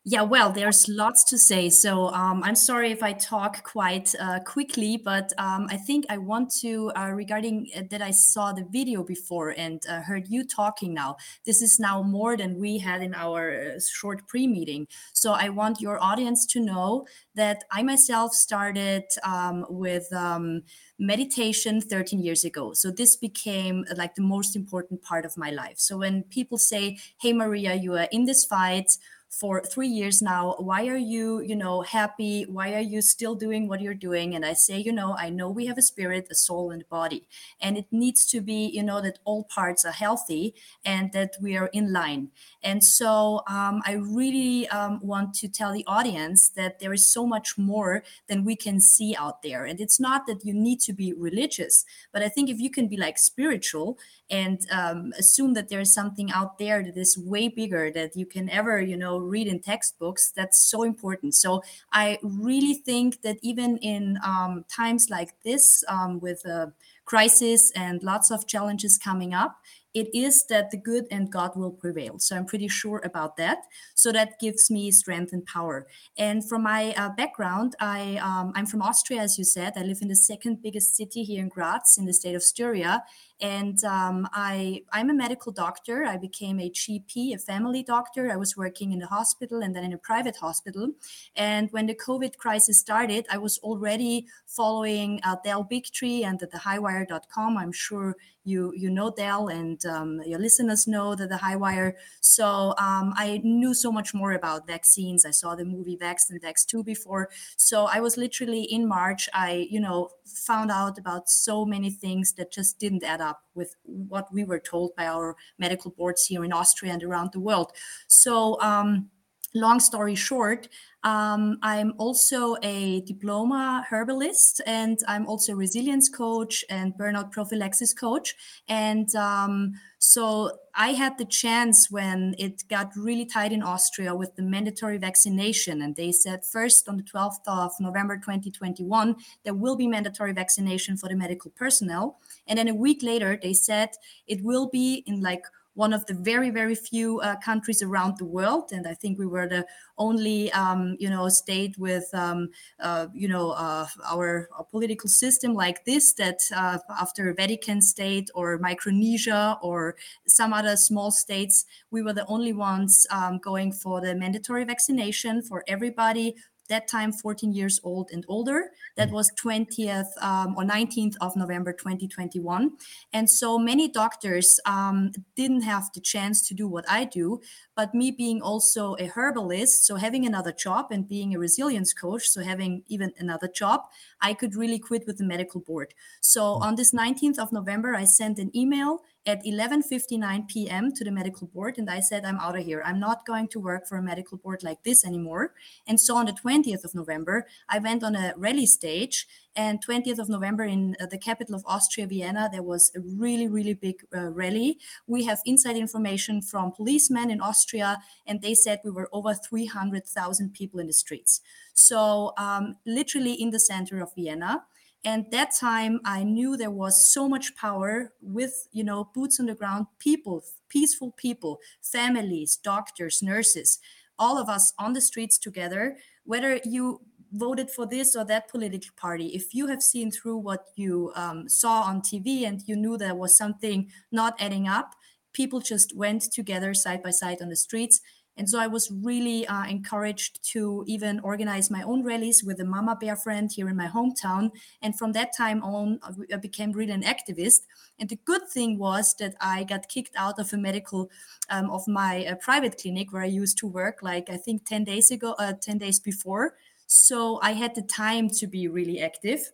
Yeah, 0.05 0.23
well, 0.23 0.51
there's 0.51 0.89
lots 0.89 1.23
to 1.25 1.37
say. 1.37 1.69
So 1.69 2.09
um, 2.09 2.43
I'm 2.43 2.55
sorry 2.55 2.91
if 2.91 3.01
I 3.01 3.13
talk 3.13 3.63
quite 3.63 4.13
uh, 4.19 4.41
quickly, 4.41 4.97
but 4.97 5.31
um, 5.37 5.65
I 5.69 5.77
think 5.77 6.05
I 6.09 6.17
want 6.17 6.51
to, 6.59 6.91
uh, 6.93 7.11
regarding 7.11 7.69
uh, 7.73 7.83
that 7.89 8.01
I 8.01 8.11
saw 8.11 8.51
the 8.51 8.65
video 8.69 9.01
before 9.05 9.51
and 9.51 9.81
uh, 9.87 10.01
heard 10.01 10.27
you 10.27 10.43
talking 10.43 10.93
now. 10.93 11.15
This 11.45 11.61
is 11.61 11.79
now 11.79 12.03
more 12.03 12.35
than 12.35 12.59
we 12.59 12.79
had 12.79 13.01
in 13.01 13.15
our 13.15 13.75
uh, 13.77 13.79
short 13.79 14.27
pre 14.27 14.45
meeting. 14.45 14.87
So 15.13 15.31
I 15.31 15.47
want 15.47 15.79
your 15.79 16.03
audience 16.03 16.45
to 16.47 16.59
know 16.59 17.07
that 17.35 17.63
I 17.71 17.81
myself 17.81 18.33
started 18.33 19.03
um, 19.23 19.65
with 19.69 20.11
um, 20.11 20.63
meditation 20.99 21.79
13 21.79 22.21
years 22.21 22.43
ago. 22.43 22.73
So 22.73 22.91
this 22.91 23.15
became 23.15 23.85
like 23.95 24.15
the 24.15 24.21
most 24.21 24.53
important 24.57 25.01
part 25.01 25.23
of 25.23 25.37
my 25.37 25.51
life. 25.51 25.75
So 25.77 25.97
when 25.97 26.23
people 26.23 26.57
say, 26.57 26.97
Hey, 27.21 27.31
Maria, 27.31 27.73
you 27.73 27.93
are 27.93 28.09
in 28.11 28.25
this 28.25 28.43
fight, 28.43 28.97
for 29.39 29.61
three 29.61 29.87
years 29.87 30.21
now 30.21 30.55
why 30.59 30.87
are 30.87 30.97
you 30.97 31.41
you 31.41 31.55
know 31.55 31.81
happy? 31.81 32.45
Why 32.47 32.73
are 32.75 32.87
you 32.93 33.01
still 33.01 33.35
doing 33.35 33.67
what 33.67 33.81
you're 33.81 33.93
doing? 34.09 34.35
And 34.35 34.45
i 34.45 34.53
say 34.53 34.77
you 34.77 34.91
know 34.91 35.15
i 35.17 35.29
know 35.29 35.49
we 35.49 35.65
have 35.65 35.77
a 35.77 35.81
spirit 35.81 36.27
a 36.31 36.35
soul 36.35 36.71
and 36.71 36.81
a 36.83 36.85
body 36.85 37.27
and 37.59 37.77
it 37.77 37.87
needs 37.91 38.25
to 38.27 38.41
be 38.41 38.69
you 38.73 38.83
know 38.83 39.01
that 39.01 39.19
all 39.25 39.43
parts 39.43 39.85
are 39.85 39.91
healthy 39.91 40.53
and 40.85 41.11
that 41.13 41.33
we 41.41 41.57
are 41.57 41.69
in 41.73 41.91
line 41.91 42.29
and 42.63 42.83
so 42.83 43.41
um, 43.47 43.81
i 43.85 43.93
really 43.93 44.67
um, 44.69 44.99
want 45.01 45.33
to 45.33 45.47
tell 45.47 45.73
the 45.73 45.85
audience 45.87 46.49
that 46.49 46.79
there 46.79 46.93
is 46.93 47.11
so 47.11 47.25
much 47.25 47.57
more 47.57 48.03
than 48.27 48.43
we 48.43 48.55
can 48.55 48.79
see 48.79 49.15
out 49.15 49.41
there. 49.41 49.65
And 49.65 49.79
it's 49.79 49.99
not 49.99 50.25
that 50.27 50.45
you 50.45 50.53
need 50.53 50.79
to 50.81 50.93
be 50.93 51.13
religious 51.13 51.85
but 52.11 52.21
i 52.21 52.29
think 52.29 52.49
if 52.49 52.59
you 52.59 52.69
can 52.69 52.87
be 52.87 52.97
like 52.97 53.17
spiritual 53.17 53.97
and 54.29 54.59
um, 54.71 55.13
assume 55.17 55.53
that 55.53 55.69
there 55.69 55.79
is 55.79 55.93
something 55.93 56.31
out 56.31 56.57
there 56.57 56.83
that 56.83 56.97
is 56.97 57.17
way 57.17 57.47
bigger 57.47 57.91
that 57.91 58.15
you 58.15 58.25
can 58.25 58.49
ever 58.49 58.81
you 58.81 58.97
know 58.97 59.17
read 59.17 59.47
in 59.47 59.59
textbooks 59.59 60.31
that's 60.35 60.59
so 60.71 60.83
important. 60.83 61.35
So 61.35 61.63
i 61.91 62.17
really 62.23 62.73
think 62.73 63.21
that 63.21 63.37
even 63.41 63.77
in 63.77 64.17
um, 64.23 64.65
times 64.69 65.09
like 65.09 65.31
this 65.43 65.83
um, 65.87 66.19
with 66.19 66.45
a 66.45 66.73
crisis 67.05 67.71
and 67.75 68.01
lots 68.03 68.31
of 68.31 68.47
challenges 68.47 68.97
coming 68.97 69.33
up 69.33 69.57
it 69.93 70.09
is 70.13 70.45
that 70.47 70.71
the 70.71 70.77
good 70.77 71.05
and 71.11 71.31
God 71.31 71.51
will 71.55 71.71
prevail. 71.71 72.19
So 72.19 72.35
I'm 72.35 72.45
pretty 72.45 72.67
sure 72.67 73.01
about 73.03 73.37
that. 73.37 73.59
So 73.95 74.11
that 74.11 74.39
gives 74.39 74.71
me 74.71 74.91
strength 74.91 75.33
and 75.33 75.45
power. 75.45 75.87
And 76.17 76.47
from 76.47 76.63
my 76.63 76.93
uh, 76.97 77.09
background, 77.09 77.75
I 77.79 78.17
um, 78.17 78.53
I'm 78.55 78.65
from 78.65 78.81
Austria, 78.81 79.21
as 79.21 79.37
you 79.37 79.43
said. 79.43 79.73
I 79.75 79.83
live 79.83 79.99
in 80.01 80.07
the 80.07 80.15
second 80.15 80.61
biggest 80.61 80.95
city 80.95 81.23
here 81.23 81.41
in 81.41 81.49
Graz, 81.49 81.95
in 81.97 82.05
the 82.05 82.13
state 82.13 82.35
of 82.35 82.43
Styria. 82.43 83.03
And 83.43 83.83
um, 83.83 84.29
I 84.31 84.83
I'm 84.93 85.09
a 85.09 85.13
medical 85.13 85.51
doctor. 85.51 86.05
I 86.05 86.15
became 86.15 86.61
a 86.61 86.69
GP, 86.69 87.35
a 87.35 87.37
family 87.37 87.83
doctor. 87.83 88.31
I 88.31 88.37
was 88.37 88.55
working 88.55 88.93
in 88.93 88.99
the 88.99 89.07
hospital 89.07 89.61
and 89.61 89.75
then 89.75 89.83
in 89.83 89.91
a 89.91 89.97
private 89.97 90.37
hospital. 90.37 90.91
And 91.35 91.69
when 91.71 91.87
the 91.87 91.93
COVID 91.93 92.37
crisis 92.37 92.79
started, 92.79 93.25
I 93.29 93.37
was 93.39 93.57
already 93.57 94.27
following 94.47 95.19
uh, 95.25 95.35
Del 95.43 95.65
Bigtree 95.65 96.23
and 96.23 96.39
the 96.39 96.47
highwire.com. 96.47 97.57
I'm 97.57 97.73
sure 97.73 98.15
you 98.45 98.73
you 98.75 98.89
know 98.89 99.09
Del 99.11 99.47
and 99.49 99.85
um, 99.85 100.21
your 100.25 100.39
listeners 100.39 100.87
know 100.87 101.13
that 101.15 101.27
the 101.27 101.37
High 101.37 101.57
Wire. 101.57 101.97
So 102.21 102.73
um, 102.77 103.13
I 103.17 103.41
knew 103.43 103.73
so 103.73 103.91
much 103.91 104.13
more 104.13 104.31
about 104.31 104.67
vaccines. 104.67 105.25
I 105.25 105.31
saw 105.31 105.55
the 105.55 105.65
movie 105.65 105.97
Vaxxed 105.97 106.29
and 106.29 106.41
Vaxxed 106.41 106.67
2 106.67 106.83
before. 106.83 107.29
So 107.57 107.87
I 107.91 107.99
was 107.99 108.15
literally 108.15 108.63
in 108.63 108.87
March. 108.87 109.27
I 109.33 109.67
you 109.69 109.81
know 109.81 110.09
found 110.25 110.71
out 110.71 110.97
about 110.97 111.29
so 111.29 111.65
many 111.65 111.89
things 111.89 112.33
that 112.33 112.51
just 112.51 112.79
didn't 112.79 113.03
add 113.03 113.21
up 113.21 113.32
with 113.53 113.75
what 113.83 114.31
we 114.33 114.43
were 114.43 114.59
told 114.59 114.95
by 114.95 115.07
our 115.07 115.35
medical 115.57 115.91
boards 115.91 116.25
here 116.25 116.43
in 116.43 116.53
Austria 116.53 116.93
and 116.93 117.03
around 117.03 117.31
the 117.33 117.39
world. 117.39 117.71
So. 118.07 118.59
Um, 118.61 119.09
long 119.55 119.79
story 119.79 120.15
short, 120.15 120.67
um, 121.03 121.57
I'm 121.61 121.93
also 121.97 122.55
a 122.63 123.01
diploma 123.01 123.85
herbalist 123.89 124.61
and 124.65 124.97
I'm 125.07 125.27
also 125.27 125.53
a 125.53 125.55
resilience 125.55 126.09
coach 126.09 126.63
and 126.69 126.93
burnout 126.95 127.31
prophylaxis 127.31 127.93
coach. 127.93 128.35
And 128.67 129.13
um, 129.15 129.73
so 130.13 130.59
I 130.75 130.89
had 130.89 131.17
the 131.17 131.25
chance 131.25 131.89
when 131.89 132.35
it 132.37 132.65
got 132.69 132.95
really 132.95 133.25
tight 133.25 133.51
in 133.51 133.63
Austria 133.63 134.13
with 134.13 134.35
the 134.35 134.43
mandatory 134.43 134.99
vaccination. 134.99 135.81
And 135.81 135.95
they 135.95 136.11
said 136.11 136.45
first 136.45 136.87
on 136.87 136.97
the 136.97 137.03
12th 137.03 137.47
of 137.47 137.71
November 137.79 138.17
2021, 138.17 139.15
there 139.43 139.55
will 139.55 139.75
be 139.75 139.87
mandatory 139.87 140.31
vaccination 140.31 140.97
for 140.97 141.09
the 141.09 141.15
medical 141.15 141.49
personnel. 141.49 142.19
And 142.45 142.59
then 142.59 142.67
a 142.67 142.75
week 142.75 143.01
later, 143.01 143.39
they 143.41 143.53
said 143.53 143.89
it 144.27 144.43
will 144.43 144.69
be 144.69 145.03
in 145.07 145.19
like 145.19 145.45
one 145.75 145.93
of 145.93 146.05
the 146.05 146.13
very 146.13 146.49
very 146.49 146.75
few 146.75 147.19
uh, 147.21 147.35
countries 147.37 147.81
around 147.81 148.17
the 148.17 148.25
world. 148.25 148.71
And 148.71 148.87
i 148.87 148.93
think 148.93 149.19
we 149.19 149.27
were 149.27 149.47
the 149.47 149.65
only 149.97 150.51
um, 150.53 150.95
you 150.99 151.09
know 151.09 151.29
state 151.29 151.77
with 151.77 152.07
um, 152.13 152.49
uh, 152.79 153.07
you 153.13 153.27
know 153.27 153.51
uh, 153.51 153.87
our, 154.05 154.49
our, 154.57 154.65
political 154.71 155.09
system 155.09 155.53
like 155.53 155.85
this 155.85 156.13
that 156.13 156.39
uh, 156.55 156.79
after 156.99 157.31
vatican 157.33 157.81
state 157.81 158.29
or 158.33 158.57
micronesia 158.57 159.57
or 159.61 159.95
some 160.27 160.51
other 160.51 160.75
small 160.75 161.11
states 161.11 161.65
we 161.91 162.01
were 162.01 162.13
the 162.13 162.25
only 162.25 162.53
ones 162.53 163.05
um, 163.11 163.37
going 163.37 163.71
for 163.71 164.01
the 164.01 164.15
mandatory 164.15 164.63
vaccination 164.63 165.41
for 165.41 165.63
everybody 165.67 166.35
that 166.73 166.87
time 166.87 167.11
14 167.13 167.53
years 167.53 167.79
old 167.83 168.09
and 168.11 168.25
older. 168.27 168.71
That 168.97 169.11
was 169.11 169.31
20th 169.43 170.11
um, 170.21 170.55
or 170.57 170.63
19th 170.63 171.15
of 171.21 171.35
November 171.35 171.71
2021. 171.71 172.71
And 173.13 173.29
so 173.29 173.59
many 173.59 173.87
doctors 173.87 174.59
um, 174.65 175.11
didn't 175.35 175.61
have 175.61 175.91
the 175.93 176.01
chance 176.01 176.47
to 176.47 176.55
do 176.55 176.67
what 176.67 176.85
I 176.89 177.05
do. 177.05 177.41
But 177.75 177.93
me 177.93 178.09
being 178.09 178.41
also 178.41 178.95
a 178.99 179.05
herbalist, 179.05 179.85
so 179.85 179.95
having 179.95 180.25
another 180.25 180.51
job 180.51 180.87
and 180.91 181.07
being 181.07 181.35
a 181.35 181.39
resilience 181.39 181.93
coach, 181.93 182.27
so 182.27 182.41
having 182.41 182.83
even 182.87 183.13
another 183.19 183.47
job, 183.47 183.81
I 184.19 184.33
could 184.33 184.55
really 184.55 184.79
quit 184.79 185.05
with 185.05 185.17
the 185.17 185.25
medical 185.25 185.61
board. 185.61 185.93
So 186.21 186.43
on 186.67 186.75
this 186.75 186.91
19th 186.91 187.37
of 187.37 187.51
November, 187.51 187.95
I 187.95 188.05
sent 188.05 188.39
an 188.39 188.49
email 188.55 189.01
at 189.25 189.43
11:59 189.43 190.47
p.m. 190.47 190.91
to 190.93 191.03
the 191.03 191.11
medical 191.11 191.47
board 191.47 191.77
and 191.77 191.89
I 191.89 191.99
said 191.99 192.25
I'm 192.25 192.39
out 192.39 192.57
of 192.57 192.65
here. 192.65 192.81
I'm 192.85 192.99
not 192.99 193.25
going 193.25 193.47
to 193.49 193.59
work 193.59 193.87
for 193.87 193.97
a 193.97 194.03
medical 194.03 194.37
board 194.37 194.63
like 194.63 194.83
this 194.83 195.05
anymore. 195.05 195.53
And 195.87 195.99
so 195.99 196.15
on 196.17 196.25
the 196.25 196.33
20th 196.33 196.83
of 196.83 196.93
November, 196.93 197.47
I 197.69 197.79
went 197.79 198.03
on 198.03 198.15
a 198.15 198.33
rally 198.37 198.65
stage 198.65 199.27
and 199.55 199.85
20th 199.85 200.17
of 200.17 200.29
November 200.29 200.63
in 200.63 200.95
uh, 200.99 201.05
the 201.05 201.17
capital 201.17 201.55
of 201.55 201.63
Austria, 201.67 202.07
Vienna, 202.07 202.49
there 202.51 202.63
was 202.63 202.91
a 202.95 202.99
really, 202.99 203.47
really 203.47 203.75
big 203.75 204.03
uh, 204.15 204.29
rally. 204.29 204.79
We 205.05 205.25
have 205.25 205.41
inside 205.45 205.77
information 205.77 206.41
from 206.41 206.71
policemen 206.71 207.29
in 207.29 207.39
Austria, 207.39 207.99
and 208.25 208.41
they 208.41 208.55
said 208.55 208.79
we 208.83 208.91
were 208.91 209.09
over 209.11 209.33
300,000 209.35 210.53
people 210.53 210.79
in 210.79 210.87
the 210.87 210.93
streets. 210.93 211.41
So, 211.73 212.33
um, 212.37 212.75
literally 212.85 213.33
in 213.33 213.51
the 213.51 213.59
center 213.59 214.01
of 214.01 214.13
Vienna 214.15 214.63
and 215.05 215.25
that 215.31 215.51
time 215.53 215.99
i 216.05 216.23
knew 216.23 216.55
there 216.55 216.71
was 216.71 217.11
so 217.11 217.27
much 217.27 217.55
power 217.55 218.13
with 218.21 218.67
you 218.71 218.83
know 218.83 219.09
boots 219.13 219.39
on 219.39 219.45
the 219.45 219.55
ground 219.55 219.85
people 219.99 220.43
peaceful 220.69 221.11
people 221.17 221.59
families 221.81 222.55
doctors 222.55 223.21
nurses 223.21 223.79
all 224.19 224.37
of 224.37 224.49
us 224.49 224.73
on 224.79 224.93
the 224.93 225.01
streets 225.01 225.37
together 225.37 225.97
whether 226.25 226.59
you 226.63 227.01
voted 227.33 227.69
for 227.69 227.85
this 227.85 228.15
or 228.15 228.23
that 228.23 228.47
political 228.47 228.91
party. 228.95 229.27
If 229.29 229.55
you 229.55 229.67
have 229.67 229.81
seen 229.81 230.11
through 230.11 230.37
what 230.37 230.67
you 230.75 231.11
um, 231.15 231.49
saw 231.49 231.81
on 231.81 232.01
tv 232.01 232.47
and 232.47 232.61
you 232.67 232.75
knew 232.75 232.95
there 232.97 233.15
was 233.15 233.35
something 233.35 233.89
not 234.11 234.35
adding 234.39 234.67
up 234.67 234.93
people 235.33 235.59
just 235.59 235.95
went 235.95 236.21
together 236.21 236.73
side 236.73 237.01
by 237.01 237.09
side 237.09 237.41
on 237.41 237.49
the 237.49 237.55
streets 237.55 238.01
and 238.35 238.49
so 238.49 238.59
I 238.59 238.67
was 238.67 238.91
really 238.91 239.45
uh, 239.47 239.65
encouraged 239.65 240.43
to 240.53 240.83
even 240.87 241.19
organize 241.19 241.69
my 241.69 241.83
own 241.83 242.03
rallies 242.03 242.43
with 242.43 242.59
a 242.59 242.65
mama 242.65 242.95
bear 242.95 243.15
friend 243.15 243.51
here 243.51 243.69
in 243.69 243.75
my 243.75 243.87
hometown. 243.87 244.51
And 244.81 244.97
from 244.97 245.11
that 245.11 245.35
time 245.37 245.61
on, 245.63 245.99
I 246.31 246.37
became 246.37 246.71
really 246.71 246.91
an 246.91 247.03
activist. 247.03 247.61
And 247.99 248.09
the 248.09 248.19
good 248.25 248.49
thing 248.49 248.79
was 248.79 249.13
that 249.19 249.35
I 249.39 249.63
got 249.63 249.87
kicked 249.87 250.15
out 250.15 250.39
of 250.39 250.51
a 250.51 250.57
medical, 250.57 251.11
um, 251.49 251.69
of 251.69 251.87
my 251.87 252.25
uh, 252.25 252.35
private 252.35 252.79
clinic 252.81 253.13
where 253.13 253.21
I 253.21 253.27
used 253.27 253.57
to 253.59 253.67
work, 253.67 253.99
like 254.01 254.29
I 254.29 254.37
think 254.37 254.65
10 254.65 254.83
days 254.83 255.11
ago, 255.11 255.35
uh, 255.37 255.53
10 255.53 255.77
days 255.77 255.99
before. 255.99 256.55
So 256.87 257.39
I 257.41 257.53
had 257.53 257.75
the 257.75 257.81
time 257.81 258.29
to 258.31 258.47
be 258.47 258.67
really 258.67 258.99
active 258.99 259.51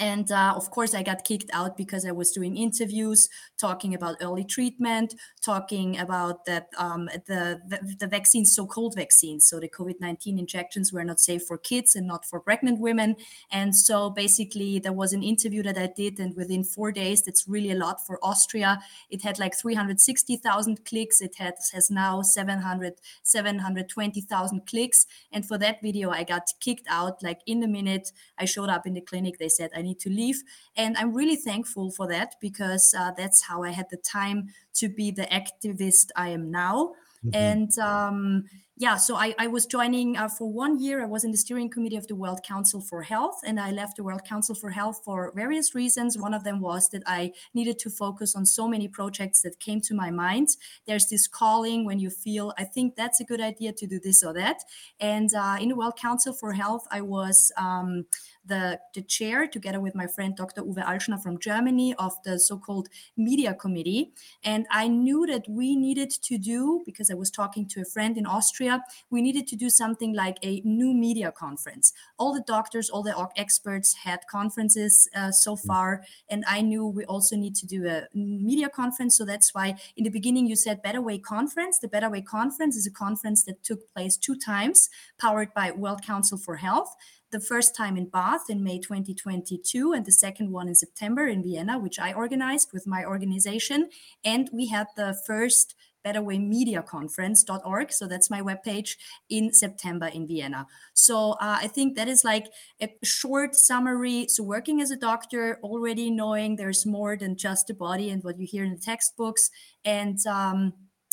and 0.00 0.30
uh, 0.30 0.52
of 0.56 0.70
course 0.70 0.94
i 0.94 1.02
got 1.02 1.24
kicked 1.24 1.50
out 1.52 1.76
because 1.76 2.04
i 2.06 2.10
was 2.10 2.30
doing 2.30 2.56
interviews 2.56 3.28
talking 3.58 3.94
about 3.94 4.16
early 4.20 4.44
treatment 4.44 5.14
talking 5.46 5.96
about 5.98 6.44
that 6.44 6.68
um, 6.76 7.06
the, 7.26 7.60
the, 7.68 7.96
the 8.00 8.06
vaccines 8.06 8.52
so-called 8.52 8.94
vaccines. 8.96 9.46
So 9.46 9.60
the 9.60 9.68
covid-19 9.68 10.38
injections 10.38 10.92
were 10.92 11.04
not 11.04 11.20
safe 11.20 11.42
for 11.46 11.56
kids 11.56 11.94
and 11.94 12.06
not 12.06 12.24
for 12.24 12.40
pregnant 12.40 12.80
women. 12.80 13.16
And 13.50 13.76
so 13.76 14.10
basically 14.10 14.80
there 14.80 14.92
was 14.92 15.12
an 15.12 15.22
interview 15.22 15.62
that 15.62 15.78
i 15.78 15.86
did 15.86 16.18
and 16.18 16.34
within 16.34 16.64
four 16.64 16.90
days 16.90 17.22
that's 17.22 17.46
really 17.46 17.70
a 17.70 17.76
lot 17.76 18.04
for 18.06 18.18
austria. 18.22 18.80
It 19.10 19.22
had 19.22 19.38
like 19.38 19.54
360000 19.56 20.84
clicks. 20.84 21.20
It 21.20 21.36
has, 21.38 21.70
has 21.72 21.90
now 21.90 22.22
700 22.22 22.94
720000 23.22 24.66
clicks. 24.66 25.06
And 25.32 25.46
for 25.46 25.58
that 25.58 25.80
video 25.82 26.10
i 26.10 26.24
got 26.24 26.44
kicked 26.60 26.86
out. 26.88 27.22
Like 27.22 27.40
in 27.46 27.60
the 27.60 27.68
minute 27.68 28.10
i 28.38 28.44
showed 28.44 28.68
up 28.68 28.86
in 28.86 28.94
the 28.94 29.00
clinic. 29.00 29.38
They 29.38 29.48
said 29.48 29.70
i 29.76 29.82
need 29.86 30.00
to 30.00 30.10
leave. 30.10 30.42
And 30.76 30.96
I'm 30.96 31.12
really 31.14 31.36
thankful 31.36 31.90
for 31.90 32.06
that 32.08 32.34
because 32.40 32.94
uh, 32.98 33.12
that's 33.16 33.40
how 33.48 33.62
I 33.62 33.70
had 33.70 33.86
the 33.90 33.96
time 33.96 34.48
to 34.74 34.88
be 34.88 35.10
the 35.10 35.28
activist 35.40 36.06
I 36.16 36.28
am 36.28 36.50
now. 36.50 36.92
Mm-hmm. 37.24 37.30
And 37.34 37.78
um, 37.78 38.44
yeah, 38.78 38.96
so 38.96 39.16
I, 39.16 39.34
I 39.38 39.46
was 39.46 39.64
joining 39.64 40.18
uh, 40.18 40.28
for 40.28 40.52
one 40.52 40.78
year. 40.78 41.02
I 41.02 41.06
was 41.06 41.24
in 41.24 41.30
the 41.30 41.38
steering 41.38 41.70
committee 41.70 41.96
of 41.96 42.06
the 42.08 42.14
World 42.14 42.40
Council 42.42 42.82
for 42.82 43.02
Health, 43.02 43.40
and 43.46 43.58
I 43.58 43.70
left 43.70 43.96
the 43.96 44.04
World 44.04 44.24
Council 44.28 44.54
for 44.54 44.68
Health 44.68 45.00
for 45.02 45.32
various 45.34 45.74
reasons. 45.74 46.18
One 46.18 46.34
of 46.34 46.44
them 46.44 46.60
was 46.60 46.90
that 46.90 47.02
I 47.06 47.32
needed 47.54 47.78
to 47.80 47.90
focus 47.90 48.36
on 48.36 48.44
so 48.44 48.68
many 48.68 48.86
projects 48.86 49.40
that 49.42 49.60
came 49.60 49.80
to 49.82 49.94
my 49.94 50.10
mind. 50.10 50.48
There's 50.86 51.06
this 51.08 51.26
calling 51.26 51.86
when 51.86 51.98
you 52.00 52.10
feel, 52.10 52.52
I 52.58 52.64
think 52.64 52.96
that's 52.96 53.18
a 53.18 53.24
good 53.24 53.40
idea 53.40 53.72
to 53.72 53.86
do 53.86 53.98
this 53.98 54.22
or 54.22 54.34
that. 54.34 54.58
And 55.00 55.30
uh, 55.34 55.56
in 55.58 55.70
the 55.70 55.76
World 55.76 55.96
Council 55.96 56.34
for 56.34 56.52
Health, 56.52 56.86
I 56.90 57.00
was 57.00 57.50
um, 57.56 58.04
the, 58.46 58.80
the 58.94 59.02
chair, 59.02 59.46
together 59.46 59.80
with 59.80 59.94
my 59.94 60.06
friend 60.06 60.36
Dr. 60.36 60.62
Uwe 60.62 60.84
Alschner 60.84 61.22
from 61.22 61.38
Germany, 61.38 61.94
of 61.98 62.12
the 62.24 62.38
so 62.38 62.58
called 62.58 62.88
media 63.16 63.54
committee. 63.54 64.12
And 64.44 64.66
I 64.70 64.88
knew 64.88 65.26
that 65.26 65.48
we 65.48 65.76
needed 65.76 66.10
to 66.22 66.38
do, 66.38 66.82
because 66.84 67.10
I 67.10 67.14
was 67.14 67.30
talking 67.30 67.66
to 67.68 67.80
a 67.80 67.84
friend 67.84 68.16
in 68.16 68.26
Austria, 68.26 68.82
we 69.10 69.22
needed 69.22 69.46
to 69.48 69.56
do 69.56 69.70
something 69.70 70.14
like 70.14 70.38
a 70.42 70.62
new 70.64 70.94
media 70.94 71.32
conference. 71.32 71.92
All 72.18 72.32
the 72.32 72.44
doctors, 72.46 72.90
all 72.90 73.02
the 73.02 73.14
experts 73.36 73.94
had 73.94 74.20
conferences 74.30 75.08
uh, 75.14 75.30
so 75.30 75.54
mm. 75.54 75.66
far. 75.66 76.02
And 76.28 76.44
I 76.46 76.60
knew 76.60 76.86
we 76.86 77.04
also 77.04 77.36
need 77.36 77.54
to 77.56 77.66
do 77.66 77.86
a 77.86 78.06
media 78.14 78.68
conference. 78.68 79.16
So 79.16 79.24
that's 79.24 79.54
why 79.54 79.76
in 79.96 80.04
the 80.04 80.10
beginning 80.10 80.46
you 80.46 80.56
said 80.56 80.82
Better 80.82 81.00
Way 81.00 81.18
Conference. 81.18 81.78
The 81.78 81.88
Better 81.88 82.10
Way 82.10 82.22
Conference 82.22 82.76
is 82.76 82.86
a 82.86 82.90
conference 82.90 83.44
that 83.44 83.62
took 83.62 83.92
place 83.92 84.16
two 84.16 84.36
times, 84.36 84.88
powered 85.18 85.52
by 85.54 85.70
World 85.70 86.02
Council 86.02 86.38
for 86.38 86.56
Health 86.56 86.94
the 87.36 87.44
first 87.44 87.76
time 87.76 87.98
in 87.98 88.06
Bath 88.06 88.48
in 88.48 88.64
May 88.64 88.78
2022, 88.78 89.92
and 89.92 90.06
the 90.06 90.10
second 90.10 90.50
one 90.50 90.68
in 90.68 90.74
September 90.74 91.26
in 91.26 91.42
Vienna, 91.42 91.78
which 91.78 91.98
I 91.98 92.14
organized 92.14 92.70
with 92.72 92.86
my 92.86 93.04
organization. 93.04 93.90
And 94.24 94.48
we 94.54 94.68
had 94.68 94.86
the 94.96 95.14
first 95.26 95.74
betterwaymediaconference.org. 96.02 97.92
So 97.92 98.06
that's 98.06 98.30
my 98.30 98.40
webpage 98.40 98.96
in 99.28 99.52
September 99.52 100.06
in 100.06 100.26
Vienna. 100.26 100.66
So 100.94 101.32
uh, 101.32 101.58
I 101.60 101.66
think 101.66 101.94
that 101.96 102.08
is 102.08 102.24
like 102.24 102.46
a 102.80 102.88
short 103.04 103.54
summary. 103.54 104.28
So 104.28 104.42
working 104.42 104.80
as 104.80 104.90
a 104.90 104.96
doctor, 104.96 105.58
already 105.62 106.10
knowing 106.10 106.56
there's 106.56 106.86
more 106.86 107.18
than 107.18 107.36
just 107.36 107.66
the 107.66 107.74
body 107.74 108.08
and 108.08 108.24
what 108.24 108.38
you 108.38 108.46
hear 108.46 108.64
in 108.64 108.72
the 108.72 108.80
textbooks. 108.80 109.50
And 109.84 110.18
um, 110.26 110.72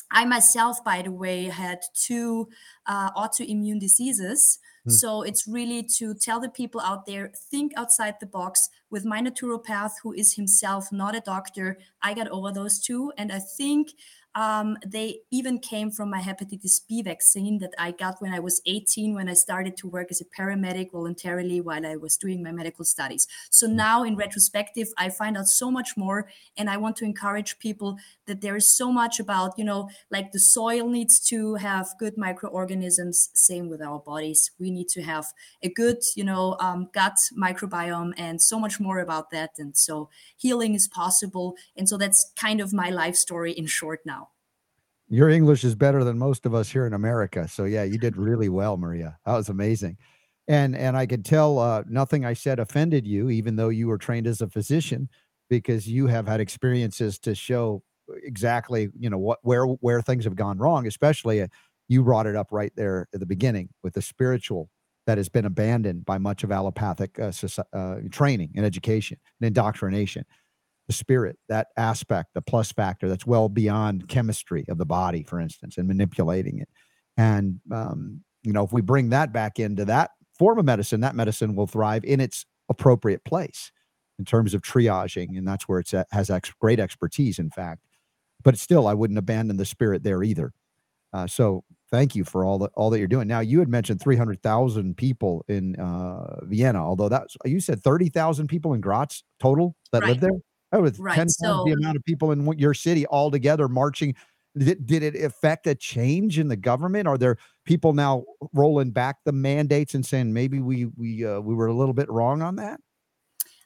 I 0.09 0.23
myself, 0.23 0.81
by 0.85 1.01
the 1.01 1.11
way, 1.11 1.45
had 1.45 1.81
two 1.93 2.47
uh, 2.85 3.11
autoimmune 3.11 3.81
diseases. 3.81 4.59
Hmm. 4.85 4.91
So 4.91 5.21
it's 5.21 5.47
really 5.47 5.83
to 5.97 6.13
tell 6.13 6.39
the 6.39 6.49
people 6.49 6.81
out 6.81 7.05
there 7.05 7.31
think 7.51 7.71
outside 7.77 8.15
the 8.19 8.25
box. 8.25 8.69
With 8.89 9.05
my 9.05 9.21
naturopath, 9.21 9.91
who 10.03 10.13
is 10.13 10.33
himself 10.33 10.91
not 10.91 11.15
a 11.15 11.21
doctor, 11.21 11.77
I 12.01 12.13
got 12.13 12.27
over 12.27 12.51
those 12.51 12.79
two. 12.79 13.11
And 13.17 13.31
I 13.31 13.39
think 13.39 13.89
um, 14.35 14.77
they 14.85 15.19
even 15.31 15.59
came 15.59 15.91
from 15.91 16.09
my 16.09 16.19
hepatitis 16.19 16.81
B 16.87 17.01
vaccine 17.03 17.59
that 17.59 17.73
I 17.77 17.91
got 17.91 18.21
when 18.21 18.33
I 18.33 18.39
was 18.39 18.61
18, 18.65 19.13
when 19.13 19.29
I 19.29 19.33
started 19.33 19.77
to 19.77 19.87
work 19.87 20.07
as 20.09 20.21
a 20.21 20.25
paramedic 20.25 20.91
voluntarily 20.91 21.61
while 21.61 21.85
I 21.85 21.95
was 21.97 22.17
doing 22.17 22.41
my 22.41 22.51
medical 22.51 22.83
studies. 22.83 23.27
So 23.51 23.67
hmm. 23.67 23.75
now, 23.75 24.03
in 24.03 24.15
retrospective, 24.15 24.89
I 24.97 25.09
find 25.09 25.37
out 25.37 25.47
so 25.47 25.69
much 25.69 25.95
more. 25.95 26.27
And 26.57 26.69
I 26.69 26.77
want 26.77 26.95
to 26.97 27.05
encourage 27.05 27.59
people 27.59 27.97
that 28.25 28.41
there 28.41 28.55
is 28.55 28.67
so 28.67 28.91
much 28.91 29.19
about, 29.19 29.57
you 29.57 29.65
know, 29.65 29.89
like 30.09 30.31
the 30.31 30.39
soil 30.39 30.87
needs 30.87 31.19
to 31.27 31.55
have 31.55 31.89
good 31.99 32.17
microorganisms, 32.17 33.29
same 33.33 33.69
with 33.69 33.81
our 33.81 33.99
bodies. 33.99 34.51
We 34.59 34.71
need 34.71 34.89
to 34.89 35.03
have 35.03 35.25
a 35.61 35.69
good, 35.69 35.97
you 36.15 36.23
know, 36.23 36.57
um, 36.59 36.89
gut 36.93 37.17
microbiome 37.37 38.13
and 38.17 38.41
so 38.41 38.59
much 38.59 38.79
more 38.79 38.99
about 38.99 39.29
that. 39.31 39.51
And 39.57 39.77
so 39.77 40.09
healing 40.37 40.73
is 40.73 40.87
possible. 40.87 41.55
And 41.77 41.87
so 41.87 41.97
that's 41.97 42.31
kind 42.35 42.61
of 42.61 42.73
my 42.73 42.89
life 42.89 43.15
story 43.15 43.51
in 43.51 43.67
short 43.67 44.01
now. 44.05 44.22
Your 45.13 45.29
English 45.29 45.63
is 45.63 45.75
better 45.75 46.03
than 46.03 46.17
most 46.17 46.43
of 46.47 46.55
us 46.55 46.71
here 46.71 46.87
in 46.87 46.93
America. 46.93 47.47
So 47.47 47.65
yeah, 47.65 47.83
you 47.83 47.99
did 47.99 48.17
really 48.17 48.49
well, 48.49 48.77
Maria. 48.77 49.15
That 49.27 49.35
was 49.35 49.47
amazing. 49.47 49.99
And 50.47 50.75
and 50.75 50.97
I 50.97 51.05
could 51.05 51.23
tell 51.23 51.59
uh, 51.59 51.83
nothing 51.87 52.25
I 52.25 52.33
said 52.33 52.57
offended 52.57 53.05
you, 53.05 53.29
even 53.29 53.55
though 53.55 53.69
you 53.69 53.87
were 53.87 53.99
trained 53.99 54.25
as 54.25 54.41
a 54.41 54.49
physician, 54.49 55.07
because 55.51 55.87
you 55.87 56.07
have 56.07 56.27
had 56.27 56.39
experiences 56.39 57.19
to 57.19 57.35
show 57.35 57.83
exactly 58.23 58.89
you 58.99 59.07
know 59.07 59.19
what 59.19 59.37
where 59.43 59.65
where 59.65 60.01
things 60.01 60.23
have 60.23 60.35
gone 60.35 60.57
wrong. 60.57 60.87
Especially 60.87 61.43
uh, 61.43 61.47
you 61.87 62.01
brought 62.01 62.25
it 62.25 62.35
up 62.35 62.47
right 62.49 62.73
there 62.75 63.07
at 63.13 63.19
the 63.19 63.27
beginning 63.27 63.69
with 63.83 63.93
the 63.93 64.01
spiritual 64.01 64.67
that 65.05 65.19
has 65.19 65.29
been 65.29 65.45
abandoned 65.45 66.05
by 66.05 66.17
much 66.17 66.43
of 66.43 66.51
allopathic 66.51 67.19
uh, 67.19 67.31
uh, 67.71 67.97
training 68.09 68.51
and 68.55 68.65
education 68.65 69.19
and 69.39 69.47
indoctrination 69.47 70.25
the 70.87 70.93
spirit, 70.93 71.37
that 71.49 71.67
aspect, 71.77 72.29
the 72.33 72.41
plus 72.41 72.71
factor 72.71 73.07
that's 73.07 73.25
well 73.25 73.49
beyond 73.49 74.07
chemistry 74.07 74.65
of 74.67 74.77
the 74.77 74.85
body, 74.85 75.23
for 75.23 75.39
instance, 75.39 75.77
and 75.77 75.87
manipulating 75.87 76.59
it. 76.59 76.69
And, 77.17 77.59
um, 77.71 78.21
you 78.41 78.51
know, 78.51 78.63
if 78.63 78.73
we 78.73 78.81
bring 78.81 79.09
that 79.09 79.31
back 79.31 79.59
into 79.59 79.85
that 79.85 80.11
form 80.37 80.59
of 80.59 80.65
medicine, 80.65 81.01
that 81.01 81.15
medicine 81.15 81.55
will 81.55 81.67
thrive 81.67 82.03
in 82.03 82.19
its 82.19 82.45
appropriate 82.69 83.23
place 83.23 83.71
in 84.19 84.25
terms 84.25 84.53
of 84.53 84.61
triaging. 84.61 85.37
And 85.37 85.47
that's 85.47 85.67
where 85.67 85.79
it 85.79 85.91
has 86.11 86.29
ex- 86.29 86.51
great 86.59 86.79
expertise, 86.79 87.39
in 87.39 87.49
fact. 87.49 87.81
But 88.43 88.57
still, 88.57 88.87
I 88.87 88.93
wouldn't 88.93 89.19
abandon 89.19 89.57
the 89.57 89.65
spirit 89.65 90.03
there 90.03 90.21
either. 90.21 90.51
Uh, 91.13 91.27
so 91.27 91.63
thank 91.91 92.15
you 92.15 92.23
for 92.23 92.43
all 92.43 92.57
that 92.57 92.71
all 92.73 92.89
that 92.89 92.97
you're 92.97 93.07
doing. 93.07 93.27
Now 93.27 93.39
you 93.39 93.59
had 93.59 93.69
mentioned 93.69 94.01
300,000 94.01 94.97
people 94.97 95.45
in 95.47 95.75
uh, 95.79 96.43
Vienna, 96.45 96.83
although 96.83 97.07
that's 97.07 97.37
you 97.45 97.59
said 97.59 97.83
30,000 97.83 98.47
people 98.47 98.73
in 98.73 98.81
Graz 98.81 99.23
total 99.39 99.75
that 99.91 100.01
right. 100.01 100.09
live 100.09 100.19
there. 100.21 100.31
That 100.73 100.81
was 100.81 100.97
right. 100.97 101.13
10 101.13 101.27
times 101.27 101.37
so, 101.39 101.63
the 101.65 101.73
amount 101.73 101.97
of 101.97 102.03
people 102.03 102.31
in 102.31 102.51
your 102.57 102.73
city 102.73 103.05
all 103.05 103.29
together 103.29 103.67
marching. 103.67 104.15
Did, 104.57 104.85
did 104.87 105.03
it 105.03 105.15
affect 105.23 105.67
a 105.67 105.75
change 105.75 106.39
in 106.39 106.47
the 106.47 106.55
government? 106.55 107.07
Are 107.07 107.17
there 107.17 107.37
people 107.63 107.93
now 107.93 108.23
rolling 108.53 108.89
back 108.89 109.17
the 109.23 109.31
mandates 109.31 109.93
and 109.93 110.03
saying 110.03 110.33
maybe 110.33 110.59
we 110.61 110.85
we 110.97 111.25
uh, 111.25 111.39
we 111.39 111.53
were 111.53 111.67
a 111.67 111.73
little 111.73 111.93
bit 111.93 112.09
wrong 112.09 112.41
on 112.41 112.55
that? 112.55 112.79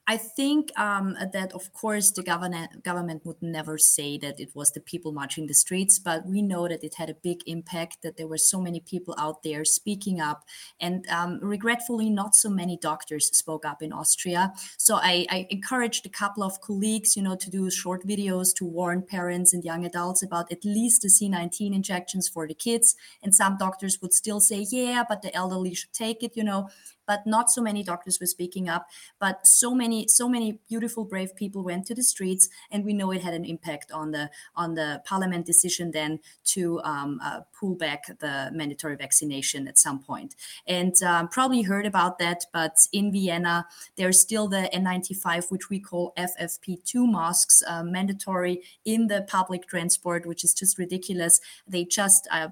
I 0.09 0.15
think 0.15 0.71
um, 0.79 1.17
that, 1.33 1.51
of 1.51 1.73
course, 1.73 2.11
the 2.11 2.23
government 2.23 2.81
government 2.81 3.25
would 3.25 3.41
never 3.41 3.77
say 3.77 4.17
that 4.19 4.39
it 4.39 4.55
was 4.55 4.71
the 4.71 4.79
people 4.79 5.11
marching 5.11 5.47
the 5.47 5.53
streets, 5.53 5.99
but 5.99 6.25
we 6.25 6.41
know 6.41 6.65
that 6.69 6.81
it 6.81 6.95
had 6.95 7.09
a 7.09 7.13
big 7.13 7.41
impact. 7.45 7.97
That 8.03 8.15
there 8.15 8.27
were 8.27 8.37
so 8.37 8.61
many 8.61 8.79
people 8.79 9.13
out 9.17 9.43
there 9.43 9.65
speaking 9.65 10.21
up, 10.21 10.45
and 10.79 11.05
um, 11.09 11.39
regretfully, 11.41 12.09
not 12.09 12.35
so 12.35 12.49
many 12.49 12.77
doctors 12.77 13.27
spoke 13.37 13.65
up 13.65 13.81
in 13.81 13.91
Austria. 13.91 14.53
So 14.77 14.95
I, 14.95 15.25
I 15.29 15.47
encouraged 15.49 16.05
a 16.05 16.09
couple 16.09 16.41
of 16.41 16.61
colleagues, 16.61 17.17
you 17.17 17.21
know, 17.21 17.35
to 17.35 17.49
do 17.49 17.69
short 17.69 18.07
videos 18.07 18.55
to 18.55 18.65
warn 18.65 19.01
parents 19.01 19.53
and 19.53 19.61
young 19.65 19.85
adults 19.85 20.23
about 20.23 20.49
at 20.53 20.63
least 20.63 21.01
the 21.01 21.09
C19 21.09 21.75
injections 21.75 22.29
for 22.29 22.47
the 22.47 22.53
kids. 22.53 22.95
And 23.21 23.35
some 23.35 23.57
doctors 23.57 23.99
would 24.01 24.13
still 24.13 24.39
say, 24.39 24.65
"Yeah, 24.71 25.03
but 25.07 25.21
the 25.21 25.35
elderly 25.35 25.73
should 25.73 25.91
take 25.91 26.23
it," 26.23 26.37
you 26.37 26.45
know 26.45 26.69
but 27.07 27.25
not 27.25 27.49
so 27.49 27.61
many 27.61 27.83
doctors 27.83 28.19
were 28.19 28.27
speaking 28.27 28.69
up. 28.69 28.87
But 29.19 29.47
so 29.47 29.73
many 29.73 30.07
so 30.07 30.29
many 30.29 30.59
beautiful 30.67 31.05
brave 31.05 31.35
people 31.35 31.63
went 31.63 31.85
to 31.87 31.95
the 31.95 32.03
streets 32.03 32.49
and 32.71 32.85
we 32.85 32.93
know 32.93 33.11
it 33.11 33.21
had 33.21 33.33
an 33.33 33.45
impact 33.45 33.91
on 33.91 34.11
the 34.11 34.29
on 34.55 34.75
the 34.75 35.01
parliament 35.05 35.45
decision 35.45 35.91
then 35.91 36.19
to 36.45 36.79
um, 36.81 37.19
uh, 37.23 37.41
pull 37.57 37.75
back 37.75 38.05
the 38.19 38.49
mandatory 38.53 38.95
vaccination 38.95 39.67
at 39.67 39.77
some 39.77 39.99
point. 39.99 40.35
And 40.67 40.93
um, 41.03 41.27
probably 41.27 41.63
heard 41.63 41.85
about 41.85 42.19
that 42.19 42.45
but 42.53 42.75
in 42.91 43.11
vienna 43.11 43.65
there's 43.95 44.19
still 44.19 44.47
the 44.47 44.69
n95 44.73 45.51
which 45.51 45.69
we 45.69 45.79
call 45.79 46.13
ffp2 46.17 47.09
masks 47.11 47.63
uh, 47.67 47.83
mandatory 47.83 48.61
in 48.85 49.07
the 49.07 49.21
public 49.27 49.67
transport 49.67 50.25
which 50.25 50.43
is 50.43 50.53
just 50.53 50.77
ridiculous. 50.77 51.39
They 51.67 51.85
just 51.85 52.27
uh, 52.31 52.49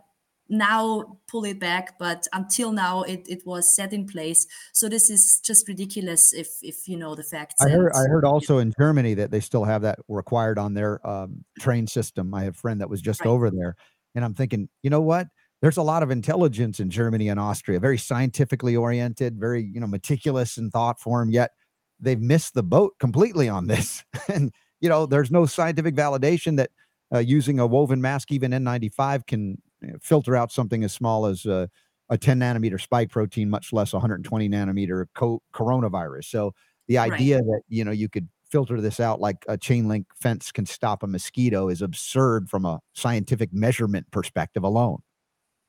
now 0.49 1.17
pull 1.27 1.43
it 1.45 1.59
back 1.59 1.97
but 1.97 2.27
until 2.33 2.71
now 2.71 3.01
it, 3.03 3.25
it 3.27 3.41
was 3.45 3.75
set 3.75 3.93
in 3.93 4.05
place 4.05 4.45
so 4.73 4.87
this 4.87 5.09
is 5.09 5.39
just 5.43 5.67
ridiculous 5.67 6.33
if 6.33 6.47
if 6.61 6.87
you 6.87 6.97
know 6.97 7.15
the 7.15 7.23
facts 7.23 7.55
i 7.61 7.69
heard 7.69 7.91
i 7.95 8.07
heard 8.07 8.25
also 8.25 8.59
in 8.59 8.71
germany 8.79 9.13
that 9.13 9.31
they 9.31 9.39
still 9.39 9.63
have 9.63 9.81
that 9.81 9.99
required 10.07 10.59
on 10.59 10.73
their 10.73 11.05
um, 11.07 11.43
train 11.59 11.87
system 11.87 12.33
i 12.33 12.43
have 12.43 12.53
a 12.53 12.57
friend 12.57 12.79
that 12.81 12.89
was 12.89 13.01
just 13.01 13.21
right. 13.21 13.29
over 13.29 13.49
there 13.49 13.75
and 14.13 14.23
i'm 14.23 14.33
thinking 14.33 14.69
you 14.83 14.89
know 14.89 15.01
what 15.01 15.27
there's 15.61 15.77
a 15.77 15.81
lot 15.83 16.03
of 16.03 16.11
intelligence 16.11 16.79
in 16.79 16.89
germany 16.89 17.27
and 17.29 17.39
austria 17.39 17.79
very 17.79 17.97
scientifically 17.97 18.75
oriented 18.75 19.39
very 19.39 19.63
you 19.73 19.79
know 19.79 19.87
meticulous 19.87 20.57
in 20.57 20.69
thought 20.69 20.99
form 20.99 21.29
yet 21.29 21.51
they've 21.99 22.21
missed 22.21 22.53
the 22.53 22.63
boat 22.63 22.93
completely 22.99 23.49
on 23.49 23.67
this. 23.67 24.03
and 24.33 24.53
you 24.81 24.89
know, 24.89 25.05
there's 25.05 25.31
no 25.31 25.45
scientific 25.45 25.95
validation 25.95 26.57
that 26.57 26.69
uh, 27.13 27.19
using 27.19 27.59
a 27.59 27.67
woven 27.67 28.01
mask, 28.01 28.31
even 28.31 28.51
N95, 28.51 29.25
can 29.25 29.61
filter 30.01 30.35
out 30.35 30.51
something 30.51 30.83
as 30.83 30.93
small 30.93 31.25
as 31.25 31.45
uh, 31.45 31.67
a 32.09 32.17
10 32.17 32.39
nanometer 32.39 32.79
spike 32.79 33.09
protein, 33.09 33.49
much 33.49 33.73
less 33.73 33.93
120 33.93 34.49
nanometer 34.49 35.05
co- 35.15 35.41
coronavirus. 35.53 36.25
So 36.25 36.53
the 36.87 36.97
idea 36.97 37.37
right. 37.37 37.45
that 37.45 37.61
you 37.67 37.83
know 37.83 37.91
you 37.91 38.09
could 38.09 38.27
filter 38.49 38.79
this 38.79 38.99
out 38.99 39.19
like 39.19 39.43
a 39.47 39.57
chain 39.57 39.87
link 39.87 40.05
fence 40.15 40.51
can 40.51 40.65
stop 40.65 41.03
a 41.03 41.07
mosquito 41.07 41.67
is 41.67 41.81
absurd 41.81 42.49
from 42.49 42.63
a 42.63 42.79
scientific 42.93 43.51
measurement 43.51 44.05
perspective 44.11 44.63
alone. 44.63 44.99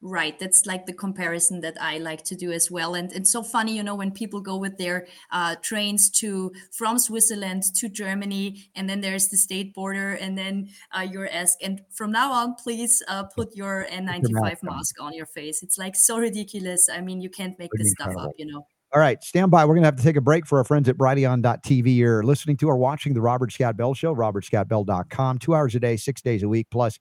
Right. 0.02 0.38
That's 0.38 0.66
like 0.66 0.84
the 0.84 0.92
comparison 0.92 1.60
that 1.62 1.76
I 1.80 1.98
like 1.98 2.22
to 2.24 2.36
do 2.36 2.52
as 2.52 2.70
well. 2.70 2.94
And 2.94 3.10
it's 3.12 3.30
so 3.30 3.42
funny, 3.42 3.74
you 3.74 3.82
know, 3.82 3.94
when 3.94 4.10
people 4.10 4.40
go 4.40 4.58
with 4.58 4.76
their 4.76 5.06
uh, 5.32 5.56
trains 5.62 6.10
to 6.20 6.52
from 6.70 6.98
Switzerland 6.98 7.62
to 7.76 7.88
Germany, 7.88 8.68
and 8.74 8.90
then 8.90 9.00
there's 9.00 9.28
the 9.28 9.38
state 9.38 9.74
border, 9.74 10.12
and 10.12 10.36
then 10.36 10.68
uh, 10.92 11.00
you're 11.00 11.28
asked, 11.30 11.58
and 11.62 11.80
from 11.94 12.12
now 12.12 12.30
on, 12.30 12.54
please 12.56 13.02
uh, 13.08 13.24
put 13.24 13.56
your 13.56 13.86
N95 13.90 14.62
mask 14.62 14.96
on 15.00 15.14
your 15.14 15.26
face. 15.26 15.62
It's 15.62 15.78
like 15.78 15.96
so 15.96 16.18
ridiculous. 16.18 16.88
I 16.92 17.00
mean, 17.00 17.22
you 17.22 17.30
can't 17.30 17.58
make 17.58 17.70
this 17.72 17.92
stuff 17.92 18.14
up, 18.18 18.32
you 18.36 18.46
know. 18.46 18.66
All 18.92 19.00
right, 19.00 19.22
stand 19.24 19.50
by. 19.50 19.64
We're 19.64 19.74
going 19.74 19.82
to 19.82 19.88
have 19.88 19.96
to 19.96 20.02
take 20.02 20.16
a 20.16 20.20
break 20.20 20.46
for 20.46 20.58
our 20.58 20.64
friends 20.64 20.88
at 20.88 20.96
Brighteon.tv. 20.96 21.96
You're 21.96 22.22
listening 22.22 22.56
to 22.58 22.68
or 22.68 22.76
watching 22.76 23.14
the 23.14 23.20
Robert 23.20 23.52
Scott 23.52 23.76
Bell 23.76 23.94
Show, 23.94 24.14
robertscottbell.com, 24.14 25.38
two 25.38 25.54
hours 25.54 25.74
a 25.74 25.80
day, 25.80 25.96
six 25.96 26.22
days 26.22 26.42
a 26.42 26.48
week, 26.48 26.68
plus 26.70 26.98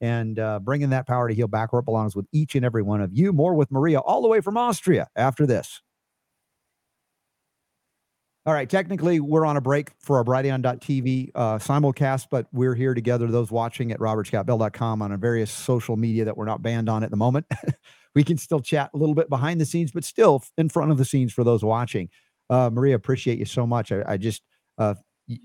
and 0.00 0.38
uh, 0.38 0.60
bringing 0.60 0.90
that 0.90 1.06
power 1.06 1.28
to 1.28 1.34
heal 1.34 1.48
back 1.48 1.72
where 1.72 1.80
it 1.80 1.84
belongs 1.84 2.14
with 2.14 2.26
each 2.32 2.54
and 2.54 2.64
every 2.64 2.82
one 2.82 3.00
of 3.00 3.10
you. 3.12 3.32
More 3.32 3.54
with 3.54 3.70
Maria 3.70 3.98
all 3.98 4.22
the 4.22 4.28
way 4.28 4.40
from 4.40 4.56
Austria 4.56 5.08
after 5.16 5.46
this. 5.46 5.80
All 8.48 8.54
right, 8.54 8.70
technically, 8.70 9.20
we're 9.20 9.44
on 9.44 9.58
a 9.58 9.60
break 9.60 9.90
for 9.98 10.16
our 10.16 10.24
Brighteon.tv 10.24 11.32
uh, 11.34 11.58
simulcast, 11.58 12.28
but 12.30 12.46
we're 12.50 12.74
here 12.74 12.94
together, 12.94 13.26
those 13.26 13.50
watching 13.50 13.92
at 13.92 13.98
robertscottbell.com 13.98 15.02
on 15.02 15.20
various 15.20 15.50
social 15.50 15.98
media 15.98 16.24
that 16.24 16.34
we're 16.34 16.46
not 16.46 16.62
banned 16.62 16.88
on 16.88 17.04
at 17.04 17.10
the 17.10 17.16
moment. 17.16 17.44
we 18.14 18.24
can 18.24 18.38
still 18.38 18.60
chat 18.60 18.88
a 18.94 18.96
little 18.96 19.14
bit 19.14 19.28
behind 19.28 19.60
the 19.60 19.66
scenes, 19.66 19.92
but 19.92 20.02
still 20.02 20.42
in 20.56 20.70
front 20.70 20.90
of 20.90 20.96
the 20.96 21.04
scenes 21.04 21.30
for 21.30 21.44
those 21.44 21.62
watching. 21.62 22.08
Uh, 22.48 22.70
Maria, 22.72 22.94
appreciate 22.94 23.38
you 23.38 23.44
so 23.44 23.66
much. 23.66 23.92
I, 23.92 24.02
I 24.06 24.16
just, 24.16 24.42
uh, 24.78 24.94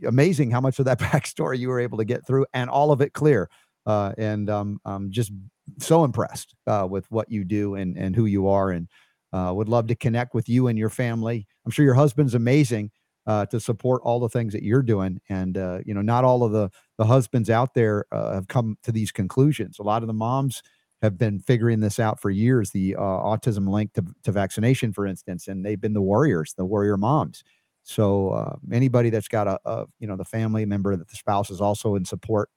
amazing 0.05 0.51
how 0.51 0.61
much 0.61 0.79
of 0.79 0.85
that 0.85 0.99
backstory 0.99 1.59
you 1.59 1.67
were 1.67 1.81
able 1.81 1.97
to 1.97 2.05
get 2.05 2.25
through 2.25 2.45
and 2.53 2.69
all 2.69 2.93
of 2.93 3.01
it 3.01 3.11
clear 3.11 3.49
uh, 3.85 4.13
and 4.17 4.49
um, 4.49 4.79
I'm 4.85 5.11
just 5.11 5.31
so 5.79 6.03
impressed 6.03 6.55
uh, 6.67 6.87
with 6.89 7.09
what 7.09 7.31
you 7.31 7.43
do 7.43 7.75
and 7.75 7.97
and 7.97 8.15
who 8.15 8.25
you 8.25 8.47
are, 8.47 8.71
and 8.71 8.87
uh, 9.31 9.51
would 9.55 9.69
love 9.69 9.87
to 9.87 9.95
connect 9.95 10.33
with 10.33 10.49
you 10.49 10.67
and 10.67 10.77
your 10.77 10.89
family. 10.89 11.47
I'm 11.65 11.71
sure 11.71 11.85
your 11.85 11.93
husband's 11.93 12.35
amazing 12.35 12.91
uh, 13.25 13.45
to 13.47 13.59
support 13.59 14.01
all 14.03 14.19
the 14.19 14.29
things 14.29 14.53
that 14.53 14.63
you're 14.63 14.83
doing, 14.83 15.19
and 15.29 15.57
uh, 15.57 15.79
you 15.85 15.93
know, 15.93 16.01
not 16.01 16.23
all 16.23 16.43
of 16.43 16.51
the 16.51 16.69
the 16.97 17.05
husbands 17.05 17.49
out 17.49 17.73
there 17.73 18.05
uh, 18.11 18.33
have 18.33 18.47
come 18.47 18.77
to 18.83 18.91
these 18.91 19.11
conclusions. 19.11 19.79
A 19.79 19.83
lot 19.83 20.03
of 20.03 20.07
the 20.07 20.13
moms 20.13 20.61
have 21.01 21.17
been 21.17 21.39
figuring 21.39 21.81
this 21.81 21.99
out 21.99 22.21
for 22.21 22.29
years. 22.29 22.71
The 22.71 22.93
autism 22.93 23.67
link 23.67 23.91
to, 23.93 24.05
to 24.23 24.31
vaccination, 24.31 24.93
for 24.93 25.05
instance, 25.05 25.49
and 25.49 25.65
they've 25.65 25.79
been 25.81 25.91
the 25.91 26.01
warriors, 26.01 26.53
the 26.55 26.63
warrior 26.63 26.95
moms. 26.95 27.43
So 27.83 28.57
anybody 28.71 29.09
that's 29.09 29.27
got 29.27 29.47
a, 29.47 29.59
a 29.65 29.85
you 29.99 30.07
know 30.07 30.15
the 30.15 30.23
family 30.23 30.65
member 30.65 30.95
that 30.95 31.09
the 31.09 31.17
spouse 31.17 31.49
is 31.49 31.59
also 31.59 31.95
in 31.95 32.05
support 32.05 32.49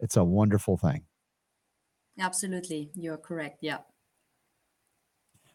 it's 0.00 0.16
a 0.16 0.24
wonderful 0.24 0.76
thing. 0.76 1.06
Absolutely, 2.18 2.90
you're 2.94 3.16
correct. 3.18 3.58
Yeah. 3.62 3.78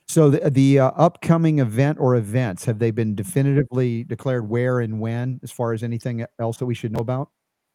So 0.07 0.29
the 0.29 0.49
the 0.49 0.79
uh, 0.79 0.91
upcoming 0.95 1.59
event 1.59 1.97
or 1.99 2.15
events 2.15 2.65
have 2.65 2.79
they 2.79 2.91
been 2.91 3.15
definitively 3.15 4.03
declared 4.03 4.49
where 4.49 4.79
and 4.79 4.99
when, 4.99 5.39
as 5.43 5.51
far 5.51 5.73
as 5.73 5.83
anything 5.83 6.25
else 6.39 6.57
that 6.57 6.65
we 6.65 6.75
should 6.75 6.91
know 6.91 6.99
about? 6.99 7.29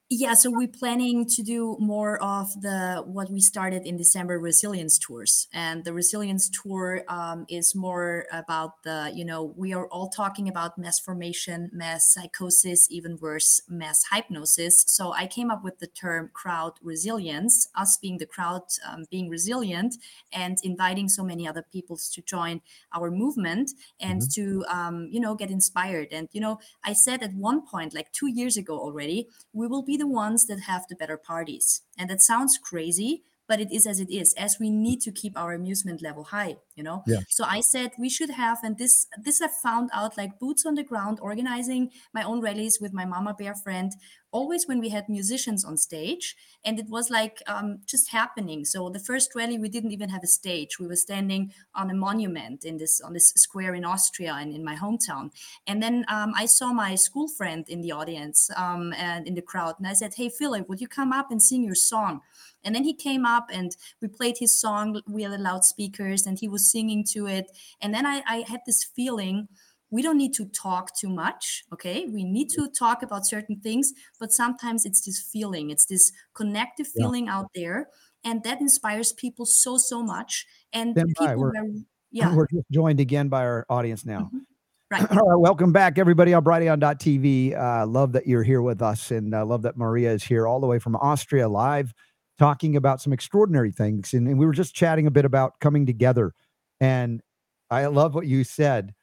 Yeah, 0.08 0.34
so 0.34 0.52
we're 0.52 0.68
planning 0.68 1.26
to 1.30 1.42
do 1.42 1.76
more 1.80 2.22
of 2.22 2.60
the 2.62 3.02
what 3.04 3.28
we 3.28 3.40
started 3.40 3.84
in 3.84 3.96
December 3.96 4.38
resilience 4.38 4.98
tours, 4.98 5.48
and 5.52 5.84
the 5.84 5.92
resilience 5.92 6.48
tour 6.48 7.02
um, 7.08 7.44
is 7.48 7.74
more 7.74 8.26
about 8.30 8.84
the 8.84 9.10
you 9.12 9.24
know 9.24 9.52
we 9.56 9.74
are 9.74 9.88
all 9.88 10.08
talking 10.08 10.48
about 10.48 10.78
mass 10.78 11.00
formation, 11.00 11.70
mass 11.72 12.14
psychosis, 12.14 12.86
even 12.88 13.18
worse, 13.20 13.60
mass 13.68 14.04
hypnosis. 14.12 14.84
So 14.86 15.12
I 15.12 15.26
came 15.26 15.50
up 15.50 15.64
with 15.64 15.80
the 15.80 15.88
term 15.88 16.30
crowd 16.32 16.74
resilience, 16.82 17.66
us 17.74 17.98
being 18.00 18.18
the 18.18 18.26
crowd, 18.26 18.62
um, 18.88 19.06
being 19.10 19.28
resilient, 19.28 19.96
and 20.32 20.56
inviting 20.62 21.08
so 21.08 21.24
many 21.24 21.48
other 21.48 21.64
people 21.72 21.96
to 21.96 22.22
join 22.22 22.60
our 22.94 23.10
movement 23.10 23.72
and 23.98 24.22
mm-hmm. 24.22 24.40
to 24.40 24.64
um, 24.68 25.08
you 25.10 25.18
know 25.18 25.34
get 25.34 25.50
inspired. 25.50 26.12
And 26.12 26.28
you 26.30 26.40
know 26.40 26.60
I 26.84 26.92
said 26.92 27.24
at 27.24 27.34
one 27.34 27.66
point, 27.66 27.92
like 27.92 28.12
two 28.12 28.28
years 28.28 28.56
ago 28.56 28.78
already, 28.78 29.26
we 29.52 29.66
will 29.66 29.82
be 29.82 29.95
the 29.96 30.06
ones 30.06 30.46
that 30.46 30.60
have 30.60 30.86
the 30.88 30.96
better 30.96 31.16
parties. 31.16 31.82
And 31.98 32.10
that 32.10 32.22
sounds 32.22 32.58
crazy, 32.58 33.24
but 33.48 33.60
it 33.60 33.72
is 33.72 33.86
as 33.86 34.00
it 34.00 34.10
is 34.10 34.34
as 34.36 34.56
we 34.60 34.70
need 34.70 35.00
to 35.00 35.12
keep 35.12 35.36
our 35.38 35.52
amusement 35.52 36.02
level 36.02 36.24
high 36.24 36.56
you 36.74 36.82
know? 36.82 37.02
Yeah. 37.06 37.20
so 37.28 37.44
i 37.44 37.60
said 37.60 37.92
we 37.98 38.08
should 38.08 38.30
have 38.30 38.58
and 38.62 38.78
this 38.78 39.06
this 39.22 39.40
i 39.40 39.48
found 39.62 39.90
out 39.92 40.16
like 40.16 40.38
boots 40.38 40.64
on 40.66 40.74
the 40.74 40.84
ground 40.84 41.18
organizing 41.20 41.90
my 42.12 42.22
own 42.22 42.40
rallies 42.40 42.78
with 42.80 42.92
my 42.92 43.04
mama 43.04 43.34
bear 43.38 43.54
friend 43.54 43.92
always 44.32 44.66
when 44.68 44.80
we 44.80 44.90
had 44.90 45.08
musicians 45.08 45.64
on 45.64 45.76
stage 45.76 46.36
and 46.64 46.78
it 46.78 46.88
was 46.88 47.10
like 47.10 47.42
um, 47.46 47.78
just 47.86 48.10
happening. 48.10 48.64
So 48.64 48.90
the 48.90 48.98
first 48.98 49.34
rally 49.34 49.58
we 49.58 49.68
didn't 49.68 49.92
even 49.92 50.10
have 50.10 50.24
a 50.24 50.26
stage. 50.26 50.78
We 50.78 50.86
were 50.86 51.02
standing 51.08 51.52
on 51.74 51.90
a 51.90 51.94
monument 51.94 52.64
in 52.64 52.76
this 52.76 53.00
on 53.00 53.12
this 53.14 53.28
square 53.46 53.74
in 53.74 53.84
austria 53.84 54.32
and 54.40 54.54
in 54.54 54.62
my 54.70 54.76
hometown. 54.76 55.30
And 55.66 55.82
then 55.82 56.04
um, 56.08 56.30
i 56.36 56.46
saw 56.58 56.68
my 56.72 56.92
school 57.06 57.28
friend 57.38 57.62
in 57.68 57.80
the 57.80 57.92
audience 57.92 58.50
um, 58.56 58.92
and 59.08 59.26
in 59.28 59.34
the 59.34 59.46
crowd 59.50 59.74
and 59.78 59.86
i 59.86 59.94
said 60.00 60.12
hey 60.14 60.28
philip 60.28 60.68
would 60.68 60.80
you 60.80 60.88
come 60.88 61.12
up 61.12 61.30
and 61.30 61.40
sing 61.42 61.62
your 61.64 61.74
song 61.92 62.20
and 62.66 62.74
then 62.74 62.84
he 62.84 62.92
came 62.92 63.24
up 63.24 63.46
and 63.50 63.76
we 64.02 64.08
played 64.08 64.36
his 64.38 64.60
song 64.60 65.00
via 65.06 65.30
the 65.30 65.38
loudspeakers 65.38 66.26
and 66.26 66.38
he 66.38 66.48
was 66.48 66.70
singing 66.70 67.04
to 67.04 67.26
it 67.26 67.46
and 67.80 67.94
then 67.94 68.04
i, 68.04 68.22
I 68.26 68.44
had 68.46 68.60
this 68.66 68.84
feeling 68.84 69.48
we 69.90 70.02
don't 70.02 70.18
need 70.18 70.34
to 70.34 70.46
talk 70.46 70.94
too 70.96 71.08
much 71.08 71.64
okay 71.72 72.06
we 72.06 72.24
need 72.24 72.50
to 72.50 72.68
talk 72.68 73.02
about 73.02 73.26
certain 73.26 73.60
things 73.60 73.92
but 74.20 74.32
sometimes 74.32 74.84
it's 74.84 75.00
this 75.00 75.20
feeling 75.20 75.70
it's 75.70 75.86
this 75.86 76.12
connective 76.34 76.88
feeling 76.88 77.26
yeah. 77.26 77.38
out 77.38 77.46
there 77.54 77.88
and 78.24 78.42
that 78.42 78.60
inspires 78.60 79.12
people 79.12 79.46
so 79.46 79.78
so 79.78 80.02
much 80.02 80.44
and 80.72 80.92
Stand 80.92 81.14
people 81.16 81.36
we're, 81.36 81.48
are, 81.50 81.66
yeah 82.10 82.34
we're 82.34 82.48
just 82.48 82.66
joined 82.72 83.00
again 83.00 83.28
by 83.28 83.44
our 83.44 83.64
audience 83.70 84.04
now 84.04 84.20
mm-hmm. 84.20 84.38
Right. 84.88 85.02
All 85.10 85.28
right. 85.28 85.40
Welcome 85.40 85.72
back, 85.72 85.98
everybody 85.98 86.32
on 86.32 86.44
Brighteon.tv. 86.44 87.58
Uh, 87.58 87.84
love 87.88 88.12
that 88.12 88.24
you're 88.28 88.44
here 88.44 88.62
with 88.62 88.82
us 88.82 89.10
and 89.10 89.34
uh, 89.34 89.44
love 89.44 89.62
that 89.62 89.76
Maria 89.76 90.12
is 90.12 90.22
here 90.22 90.46
all 90.46 90.60
the 90.60 90.68
way 90.68 90.78
from 90.78 90.94
Austria 90.94 91.48
live 91.48 91.92
talking 92.38 92.76
about 92.76 93.00
some 93.00 93.12
extraordinary 93.12 93.72
things. 93.72 94.12
And, 94.12 94.28
and 94.28 94.38
we 94.38 94.46
were 94.46 94.52
just 94.52 94.74
chatting 94.74 95.06
a 95.06 95.10
bit 95.10 95.24
about 95.24 95.60
coming 95.60 95.86
together. 95.86 96.32
And 96.80 97.22
I 97.70 97.86
love 97.86 98.14
what 98.14 98.26
you 98.26 98.44
said 98.44 98.94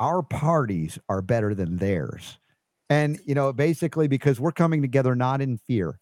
our 0.00 0.22
parties 0.22 0.98
are 1.08 1.22
better 1.22 1.54
than 1.54 1.76
theirs. 1.76 2.38
And, 2.90 3.20
you 3.24 3.34
know, 3.34 3.52
basically 3.52 4.08
because 4.08 4.40
we're 4.40 4.52
coming 4.52 4.82
together 4.82 5.14
not 5.14 5.40
in 5.40 5.56
fear, 5.56 6.00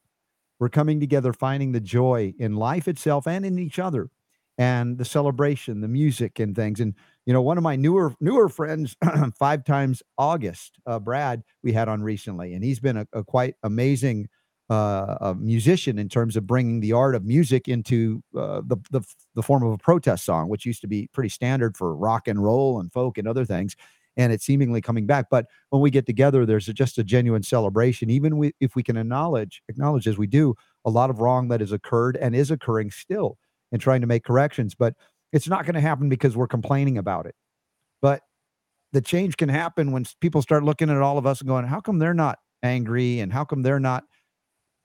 we're 0.58 0.70
coming 0.70 0.98
together 0.98 1.32
finding 1.32 1.72
the 1.72 1.80
joy 1.80 2.34
in 2.38 2.56
life 2.56 2.88
itself 2.88 3.26
and 3.26 3.44
in 3.44 3.58
each 3.58 3.78
other 3.78 4.10
and 4.58 4.98
the 4.98 5.04
celebration, 5.04 5.80
the 5.80 5.88
music 5.88 6.38
and 6.38 6.54
things. 6.54 6.80
And, 6.80 6.94
you 7.26 7.32
know, 7.32 7.42
one 7.42 7.58
of 7.58 7.64
my 7.64 7.76
newer, 7.76 8.14
newer 8.20 8.48
friends, 8.48 8.96
five 9.38 9.64
times 9.64 10.02
August, 10.18 10.78
uh, 10.86 10.98
Brad, 10.98 11.42
we 11.62 11.72
had 11.72 11.88
on 11.88 12.02
recently, 12.02 12.54
and 12.54 12.64
he's 12.64 12.80
been 12.80 12.96
a, 12.96 13.06
a 13.12 13.24
quite 13.24 13.54
amazing 13.62 14.28
uh, 14.72 15.18
a 15.20 15.34
musician 15.34 15.98
in 15.98 16.08
terms 16.08 16.36
of 16.36 16.46
bringing 16.46 16.80
the 16.80 16.92
art 16.92 17.14
of 17.14 17.24
music 17.24 17.68
into 17.68 18.22
uh, 18.42 18.62
the, 18.64 18.76
the 18.90 19.02
the 19.34 19.42
form 19.42 19.62
of 19.62 19.72
a 19.72 19.78
protest 19.78 20.24
song, 20.24 20.48
which 20.48 20.64
used 20.64 20.80
to 20.80 20.88
be 20.88 21.08
pretty 21.12 21.28
standard 21.28 21.76
for 21.76 21.94
rock 21.94 22.28
and 22.28 22.42
roll 22.42 22.80
and 22.80 22.92
folk 22.92 23.18
and 23.18 23.28
other 23.28 23.44
things. 23.44 23.76
And 24.16 24.32
it's 24.32 24.44
seemingly 24.44 24.80
coming 24.80 25.06
back. 25.06 25.26
But 25.30 25.46
when 25.70 25.82
we 25.82 25.90
get 25.90 26.06
together, 26.06 26.46
there's 26.46 26.68
a, 26.68 26.72
just 26.72 26.98
a 26.98 27.04
genuine 27.04 27.42
celebration. 27.42 28.10
Even 28.10 28.36
we, 28.36 28.52
if 28.60 28.74
we 28.76 28.82
can 28.82 28.96
acknowledge 28.96 29.62
acknowledge 29.68 30.06
as 30.08 30.16
we 30.18 30.26
do 30.26 30.54
a 30.84 30.90
lot 30.90 31.10
of 31.10 31.20
wrong 31.20 31.48
that 31.48 31.60
has 31.60 31.72
occurred 31.72 32.16
and 32.16 32.34
is 32.34 32.50
occurring 32.50 32.90
still, 32.90 33.36
and 33.72 33.80
trying 33.80 34.00
to 34.00 34.06
make 34.06 34.24
corrections. 34.24 34.74
But 34.74 34.94
it's 35.32 35.48
not 35.48 35.64
going 35.66 35.74
to 35.74 35.88
happen 35.88 36.08
because 36.08 36.36
we're 36.36 36.46
complaining 36.56 36.98
about 36.98 37.26
it. 37.26 37.34
But 38.00 38.22
the 38.92 39.00
change 39.00 39.36
can 39.36 39.48
happen 39.48 39.92
when 39.92 40.04
people 40.20 40.42
start 40.42 40.64
looking 40.64 40.90
at 40.90 40.98
all 40.98 41.18
of 41.18 41.26
us 41.26 41.40
and 41.40 41.48
going, 41.48 41.66
"How 41.66 41.80
come 41.80 41.98
they're 41.98 42.14
not 42.14 42.38
angry? 42.62 43.20
And 43.20 43.32
how 43.32 43.44
come 43.44 43.62
they're 43.62 43.80
not?" 43.80 44.04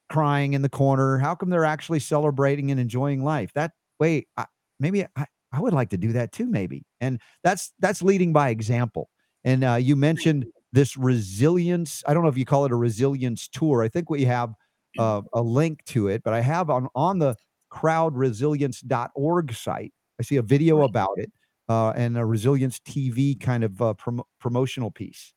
Crying 0.09 0.53
in 0.53 0.61
the 0.61 0.69
corner? 0.69 1.17
How 1.17 1.35
come 1.35 1.49
they're 1.49 1.65
actually 1.65 1.99
celebrating 1.99 2.71
and 2.71 2.79
enjoying 2.79 3.23
life? 3.23 3.51
That 3.53 3.71
way, 3.99 4.27
I, 4.37 4.45
maybe 4.79 5.05
I, 5.15 5.25
I 5.51 5.59
would 5.59 5.73
like 5.73 5.89
to 5.91 5.97
do 5.97 6.13
that 6.13 6.31
too, 6.31 6.47
maybe. 6.47 6.85
And 7.01 7.21
that's 7.43 7.73
that's 7.79 8.01
leading 8.01 8.33
by 8.33 8.49
example. 8.49 9.09
And 9.43 9.63
uh, 9.63 9.75
you 9.75 9.95
mentioned 9.95 10.45
this 10.73 10.97
resilience. 10.97 12.03
I 12.07 12.13
don't 12.13 12.23
know 12.23 12.29
if 12.29 12.37
you 12.37 12.45
call 12.45 12.65
it 12.65 12.71
a 12.71 12.75
resilience 12.75 13.47
tour. 13.47 13.83
I 13.83 13.89
think 13.89 14.09
we 14.09 14.25
have 14.25 14.53
uh, 14.97 15.21
a 15.33 15.41
link 15.41 15.83
to 15.85 16.07
it, 16.07 16.23
but 16.23 16.33
I 16.33 16.41
have 16.41 16.69
on 16.69 16.87
on 16.95 17.19
the 17.19 17.35
crowdresilience.org 17.71 19.53
site. 19.53 19.93
I 20.19 20.23
see 20.23 20.37
a 20.37 20.41
video 20.41 20.81
about 20.81 21.17
it 21.17 21.31
uh, 21.69 21.91
and 21.91 22.17
a 22.17 22.25
resilience 22.25 22.79
TV 22.79 23.35
kind 23.35 23.63
of 23.63 23.81
uh, 23.81 23.93
prom- 23.93 24.23
promotional 24.39 24.91
piece. 24.91 25.33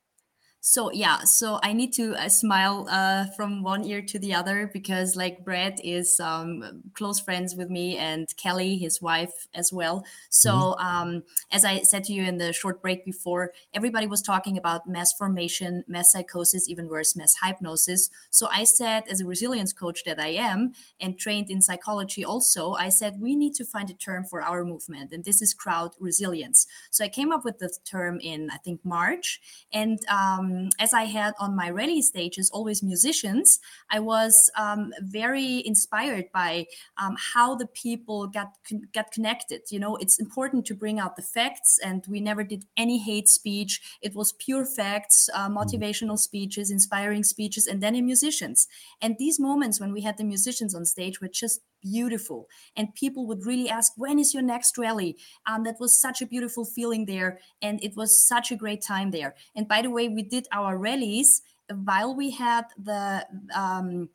So 0.60 0.92
yeah 0.92 1.20
so 1.20 1.58
i 1.62 1.72
need 1.72 1.92
to 1.92 2.14
uh, 2.16 2.28
smile 2.28 2.86
uh, 2.90 3.24
from 3.36 3.62
one 3.62 3.82
ear 3.84 4.02
to 4.02 4.18
the 4.18 4.34
other 4.34 4.70
because 4.72 5.16
like 5.16 5.42
brad 5.44 5.80
is 5.82 6.20
um, 6.20 6.82
close 6.94 7.18
friends 7.18 7.56
with 7.56 7.70
me 7.70 7.96
and 7.96 8.28
kelly 8.36 8.76
his 8.76 9.00
wife 9.00 9.48
as 9.54 9.72
well. 9.72 10.04
So 10.28 10.52
mm-hmm. 10.52 10.86
um, 10.86 11.22
as 11.50 11.64
i 11.64 11.80
said 11.80 12.04
to 12.04 12.12
you 12.12 12.24
in 12.24 12.38
the 12.38 12.52
short 12.52 12.82
break 12.82 13.04
before 13.04 13.52
everybody 13.74 14.06
was 14.06 14.22
talking 14.22 14.58
about 14.58 14.88
mass 14.88 15.12
formation 15.12 15.84
mass 15.88 16.12
psychosis 16.12 16.68
even 16.68 16.88
worse 16.88 17.16
mass 17.16 17.34
hypnosis. 17.42 18.10
So 18.30 18.48
i 18.52 18.64
said 18.64 19.04
as 19.08 19.20
a 19.20 19.26
resilience 19.26 19.72
coach 19.72 20.04
that 20.04 20.20
i 20.20 20.28
am 20.28 20.72
and 21.00 21.18
trained 21.18 21.50
in 21.50 21.62
psychology 21.62 22.24
also 22.24 22.72
i 22.74 22.88
said 22.88 23.20
we 23.20 23.34
need 23.34 23.54
to 23.54 23.64
find 23.64 23.88
a 23.90 23.94
term 23.94 24.24
for 24.24 24.42
our 24.42 24.64
movement 24.64 25.12
and 25.12 25.24
this 25.24 25.40
is 25.40 25.54
crowd 25.54 25.92
resilience. 25.98 26.66
So 26.90 27.04
i 27.04 27.08
came 27.08 27.32
up 27.32 27.44
with 27.44 27.58
the 27.58 27.70
term 27.84 28.20
in 28.20 28.50
i 28.50 28.58
think 28.58 28.84
march. 28.84 29.40
And 29.72 29.98
um, 30.08 30.49
um, 30.50 30.70
as 30.78 30.92
I 30.92 31.04
had 31.04 31.34
on 31.38 31.56
my 31.56 31.70
rally 31.70 32.02
stages 32.02 32.50
always 32.50 32.82
musicians, 32.82 33.58
I 33.90 34.00
was 34.00 34.50
um, 34.56 34.92
very 35.00 35.62
inspired 35.66 36.26
by 36.32 36.66
um, 36.98 37.16
how 37.34 37.54
the 37.54 37.66
people 37.66 38.26
got 38.26 38.54
con- 38.68 38.88
got 38.92 39.10
connected. 39.10 39.62
You 39.70 39.78
know, 39.78 39.96
it's 39.96 40.18
important 40.18 40.66
to 40.66 40.74
bring 40.74 40.98
out 40.98 41.16
the 41.16 41.22
facts, 41.22 41.78
and 41.82 42.04
we 42.08 42.20
never 42.20 42.44
did 42.44 42.64
any 42.76 42.98
hate 42.98 43.28
speech. 43.28 43.80
It 44.02 44.14
was 44.14 44.32
pure 44.32 44.64
facts, 44.64 45.28
uh, 45.34 45.48
mm-hmm. 45.48 45.58
motivational 45.58 46.18
speeches, 46.18 46.70
inspiring 46.70 47.24
speeches, 47.24 47.66
and 47.66 47.82
then 47.82 47.94
in 47.94 48.06
musicians. 48.06 48.68
And 49.00 49.16
these 49.18 49.40
moments 49.40 49.80
when 49.80 49.92
we 49.92 50.02
had 50.02 50.18
the 50.18 50.24
musicians 50.24 50.74
on 50.74 50.84
stage 50.84 51.20
were 51.20 51.28
just 51.28 51.60
beautiful 51.80 52.48
and 52.76 52.94
people 52.94 53.26
would 53.26 53.46
really 53.46 53.68
ask 53.68 53.92
when 53.96 54.18
is 54.18 54.34
your 54.34 54.42
next 54.42 54.76
rally 54.78 55.16
um, 55.46 55.64
that 55.64 55.76
was 55.80 56.00
such 56.00 56.20
a 56.22 56.26
beautiful 56.26 56.64
feeling 56.64 57.06
there 57.06 57.38
and 57.62 57.82
it 57.82 57.96
was 57.96 58.20
such 58.20 58.50
a 58.50 58.56
great 58.56 58.82
time 58.82 59.10
there 59.10 59.34
and 59.54 59.68
by 59.68 59.82
the 59.82 59.90
way 59.90 60.08
we 60.08 60.22
did 60.22 60.46
our 60.52 60.76
rallies 60.76 61.42
while 61.84 62.14
we 62.14 62.30
had 62.30 62.64
the 62.82 63.26
um, 63.54 64.08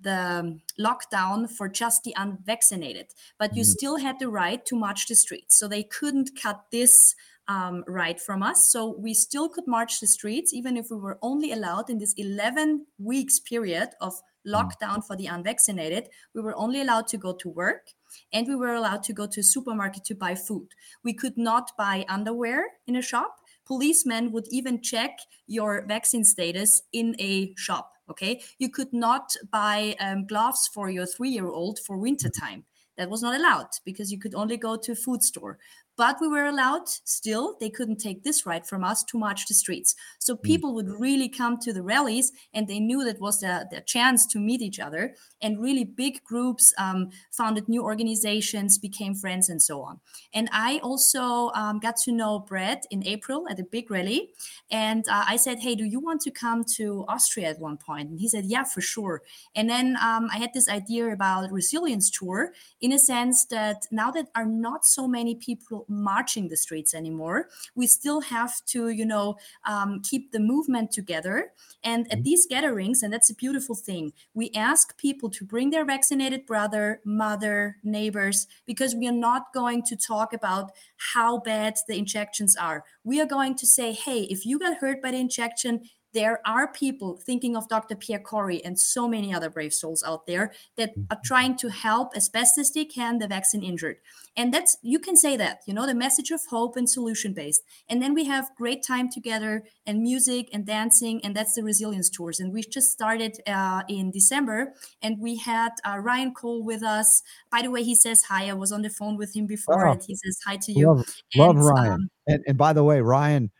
the 0.00 0.60
lockdown 0.78 1.50
for 1.50 1.68
just 1.68 2.04
the 2.04 2.14
unvaccinated 2.16 3.06
but 3.38 3.56
you 3.56 3.62
mm-hmm. 3.62 3.70
still 3.70 3.96
had 3.96 4.18
the 4.18 4.28
right 4.28 4.64
to 4.64 4.76
march 4.76 5.06
the 5.06 5.14
streets 5.14 5.58
so 5.58 5.66
they 5.66 5.82
couldn't 5.82 6.30
cut 6.40 6.64
this 6.70 7.14
um, 7.48 7.82
right 7.86 8.20
from 8.20 8.42
us. 8.42 8.70
So 8.70 8.94
we 8.98 9.14
still 9.14 9.48
could 9.48 9.66
march 9.66 10.00
the 10.00 10.06
streets, 10.06 10.52
even 10.52 10.76
if 10.76 10.90
we 10.90 10.98
were 10.98 11.18
only 11.22 11.50
allowed 11.50 11.88
in 11.88 11.96
this 11.96 12.12
11 12.18 12.84
weeks 12.98 13.38
period 13.40 13.88
of 14.02 14.12
Mm. 14.12 14.27
Lockdown 14.46 15.04
for 15.04 15.16
the 15.16 15.26
unvaccinated, 15.26 16.08
we 16.34 16.40
were 16.40 16.56
only 16.56 16.80
allowed 16.80 17.06
to 17.08 17.18
go 17.18 17.32
to 17.34 17.48
work 17.48 17.88
and 18.32 18.46
we 18.46 18.56
were 18.56 18.74
allowed 18.74 19.02
to 19.04 19.12
go 19.12 19.26
to 19.26 19.40
a 19.40 19.44
supermarket 19.44 20.04
to 20.04 20.14
buy 20.14 20.34
food. 20.34 20.68
We 21.04 21.12
could 21.12 21.36
not 21.36 21.70
buy 21.76 22.04
underwear 22.08 22.64
in 22.86 22.96
a 22.96 23.02
shop. 23.02 23.36
Policemen 23.66 24.32
would 24.32 24.46
even 24.50 24.80
check 24.80 25.18
your 25.46 25.84
vaccine 25.86 26.24
status 26.24 26.82
in 26.92 27.14
a 27.18 27.54
shop. 27.56 27.92
Okay. 28.10 28.40
You 28.58 28.70
could 28.70 28.92
not 28.92 29.34
buy 29.50 29.94
um, 30.00 30.26
gloves 30.26 30.68
for 30.72 30.88
your 30.88 31.04
three 31.04 31.28
year 31.28 31.48
old 31.48 31.78
for 31.80 31.98
winter 31.98 32.30
time. 32.30 32.64
That 32.96 33.10
was 33.10 33.22
not 33.22 33.38
allowed 33.38 33.68
because 33.84 34.10
you 34.10 34.18
could 34.18 34.34
only 34.34 34.56
go 34.56 34.76
to 34.76 34.92
a 34.92 34.96
food 34.96 35.22
store 35.22 35.58
but 35.98 36.16
we 36.20 36.28
were 36.28 36.46
allowed 36.46 36.88
still 36.88 37.56
they 37.58 37.68
couldn't 37.68 37.96
take 37.96 38.22
this 38.22 38.46
right 38.46 38.64
from 38.64 38.84
us 38.84 39.02
to 39.02 39.18
march 39.18 39.46
the 39.46 39.52
streets. 39.52 39.96
So 40.20 40.36
mm. 40.36 40.42
people 40.42 40.72
would 40.74 40.88
really 40.88 41.28
come 41.28 41.58
to 41.58 41.72
the 41.72 41.82
rallies 41.82 42.30
and 42.54 42.68
they 42.68 42.78
knew 42.78 43.04
that 43.04 43.20
was 43.20 43.40
their, 43.40 43.66
their 43.70 43.80
chance 43.80 44.24
to 44.28 44.38
meet 44.38 44.62
each 44.62 44.78
other. 44.78 45.16
And 45.42 45.60
really 45.60 45.84
big 45.84 46.22
groups 46.22 46.72
um, 46.78 47.10
founded 47.32 47.68
new 47.68 47.82
organizations 47.82 48.78
became 48.78 49.14
friends 49.14 49.48
and 49.48 49.60
so 49.60 49.82
on. 49.82 49.98
And 50.32 50.48
i 50.52 50.78
also 50.84 51.50
um, 51.54 51.80
got 51.80 51.96
to 52.04 52.12
know 52.12 52.38
brad 52.38 52.84
in 52.90 53.04
april 53.06 53.46
at 53.50 53.58
a 53.58 53.64
big 53.64 53.90
rally. 53.90 54.30
And 54.70 55.04
uh, 55.08 55.24
i 55.26 55.36
said 55.36 55.58
hey 55.58 55.74
do 55.74 55.84
you 55.84 55.98
want 55.98 56.20
to 56.22 56.30
come 56.30 56.62
to 56.76 57.04
austria 57.08 57.48
at 57.48 57.58
one 57.58 57.76
point? 57.76 57.88
point? 57.88 58.10
And 58.10 58.20
he 58.20 58.28
said 58.28 58.44
yeah 58.44 58.64
for 58.64 58.80
sure. 58.80 59.22
And 59.56 59.68
then 59.68 59.96
um, 60.00 60.28
i 60.32 60.36
had 60.38 60.52
this 60.54 60.68
idea 60.68 61.08
about 61.08 61.50
resilience 61.50 62.08
tour 62.08 62.52
in 62.80 62.92
a 62.92 62.98
sense 62.98 63.46
that 63.46 63.86
now 63.90 64.12
that 64.12 64.28
are 64.36 64.46
not 64.46 64.84
so 64.84 65.08
many 65.08 65.34
people 65.34 65.86
marching 65.88 66.48
the 66.48 66.56
streets 66.56 66.94
anymore. 66.94 67.48
We 67.74 67.86
still 67.86 68.20
have 68.22 68.64
to, 68.66 68.90
you 68.90 69.04
know, 69.04 69.36
um, 69.66 70.00
keep 70.02 70.32
the 70.32 70.40
movement 70.40 70.92
together. 70.92 71.52
And 71.82 72.06
at 72.06 72.18
mm-hmm. 72.18 72.22
these 72.22 72.46
gatherings, 72.46 73.02
and 73.02 73.12
that's 73.12 73.30
a 73.30 73.34
beautiful 73.34 73.74
thing, 73.74 74.12
we 74.34 74.50
ask 74.54 74.96
people 74.98 75.30
to 75.30 75.44
bring 75.44 75.70
their 75.70 75.84
vaccinated 75.84 76.46
brother, 76.46 77.00
mother, 77.04 77.76
neighbors, 77.82 78.46
because 78.66 78.94
we 78.94 79.08
are 79.08 79.12
not 79.12 79.52
going 79.52 79.82
to 79.84 79.96
talk 79.96 80.32
about 80.32 80.72
how 81.14 81.38
bad 81.38 81.76
the 81.86 81.96
injections 81.96 82.56
are. 82.56 82.84
We 83.04 83.20
are 83.20 83.26
going 83.26 83.56
to 83.56 83.66
say, 83.66 83.92
hey, 83.92 84.22
if 84.22 84.44
you 84.44 84.58
got 84.58 84.78
hurt 84.78 85.02
by 85.02 85.12
the 85.12 85.18
injection, 85.18 85.82
there 86.18 86.40
are 86.44 86.66
people 86.66 87.16
thinking 87.16 87.56
of 87.56 87.68
Dr. 87.68 87.94
Pierre 87.94 88.18
Kory 88.18 88.60
and 88.64 88.76
so 88.76 89.06
many 89.06 89.32
other 89.32 89.48
brave 89.48 89.72
souls 89.72 90.02
out 90.04 90.26
there 90.26 90.52
that 90.76 90.90
are 90.90 91.16
mm-hmm. 91.16 91.22
trying 91.24 91.56
to 91.58 91.68
help 91.68 92.10
as 92.16 92.28
best 92.28 92.58
as 92.58 92.72
they 92.72 92.84
can 92.84 93.18
the 93.18 93.28
vaccine 93.28 93.62
injured. 93.62 93.98
And 94.36 94.52
that's, 94.52 94.76
you 94.82 94.98
can 94.98 95.16
say 95.16 95.36
that, 95.36 95.60
you 95.64 95.72
know, 95.72 95.86
the 95.86 95.94
message 95.94 96.32
of 96.32 96.40
hope 96.50 96.76
and 96.76 96.90
solution 96.90 97.34
based. 97.34 97.62
And 97.88 98.02
then 98.02 98.14
we 98.14 98.24
have 98.24 98.50
great 98.56 98.82
time 98.84 99.08
together 99.08 99.62
and 99.86 100.02
music 100.02 100.48
and 100.52 100.66
dancing. 100.66 101.20
And 101.22 101.36
that's 101.36 101.54
the 101.54 101.62
resilience 101.62 102.10
tours. 102.10 102.40
And 102.40 102.52
we 102.52 102.62
just 102.62 102.90
started 102.90 103.38
uh, 103.46 103.84
in 103.88 104.10
December 104.10 104.74
and 105.00 105.20
we 105.20 105.36
had 105.36 105.70
uh, 105.86 105.98
Ryan 105.98 106.34
Cole 106.34 106.64
with 106.64 106.82
us. 106.82 107.22
By 107.48 107.62
the 107.62 107.70
way, 107.70 107.84
he 107.84 107.94
says 107.94 108.22
hi. 108.28 108.48
I 108.48 108.54
was 108.54 108.72
on 108.72 108.82
the 108.82 108.90
phone 108.90 109.16
with 109.16 109.36
him 109.36 109.46
before 109.46 109.86
oh, 109.86 109.92
and 109.92 110.02
he 110.04 110.16
says 110.16 110.40
hi 110.44 110.56
to 110.62 110.72
you. 110.72 110.88
Love, 110.88 111.06
and, 111.34 111.40
love 111.40 111.56
Ryan. 111.58 111.92
Um, 111.92 112.08
and, 112.26 112.44
and 112.48 112.58
by 112.58 112.72
the 112.72 112.82
way, 112.82 113.00
Ryan, 113.00 113.52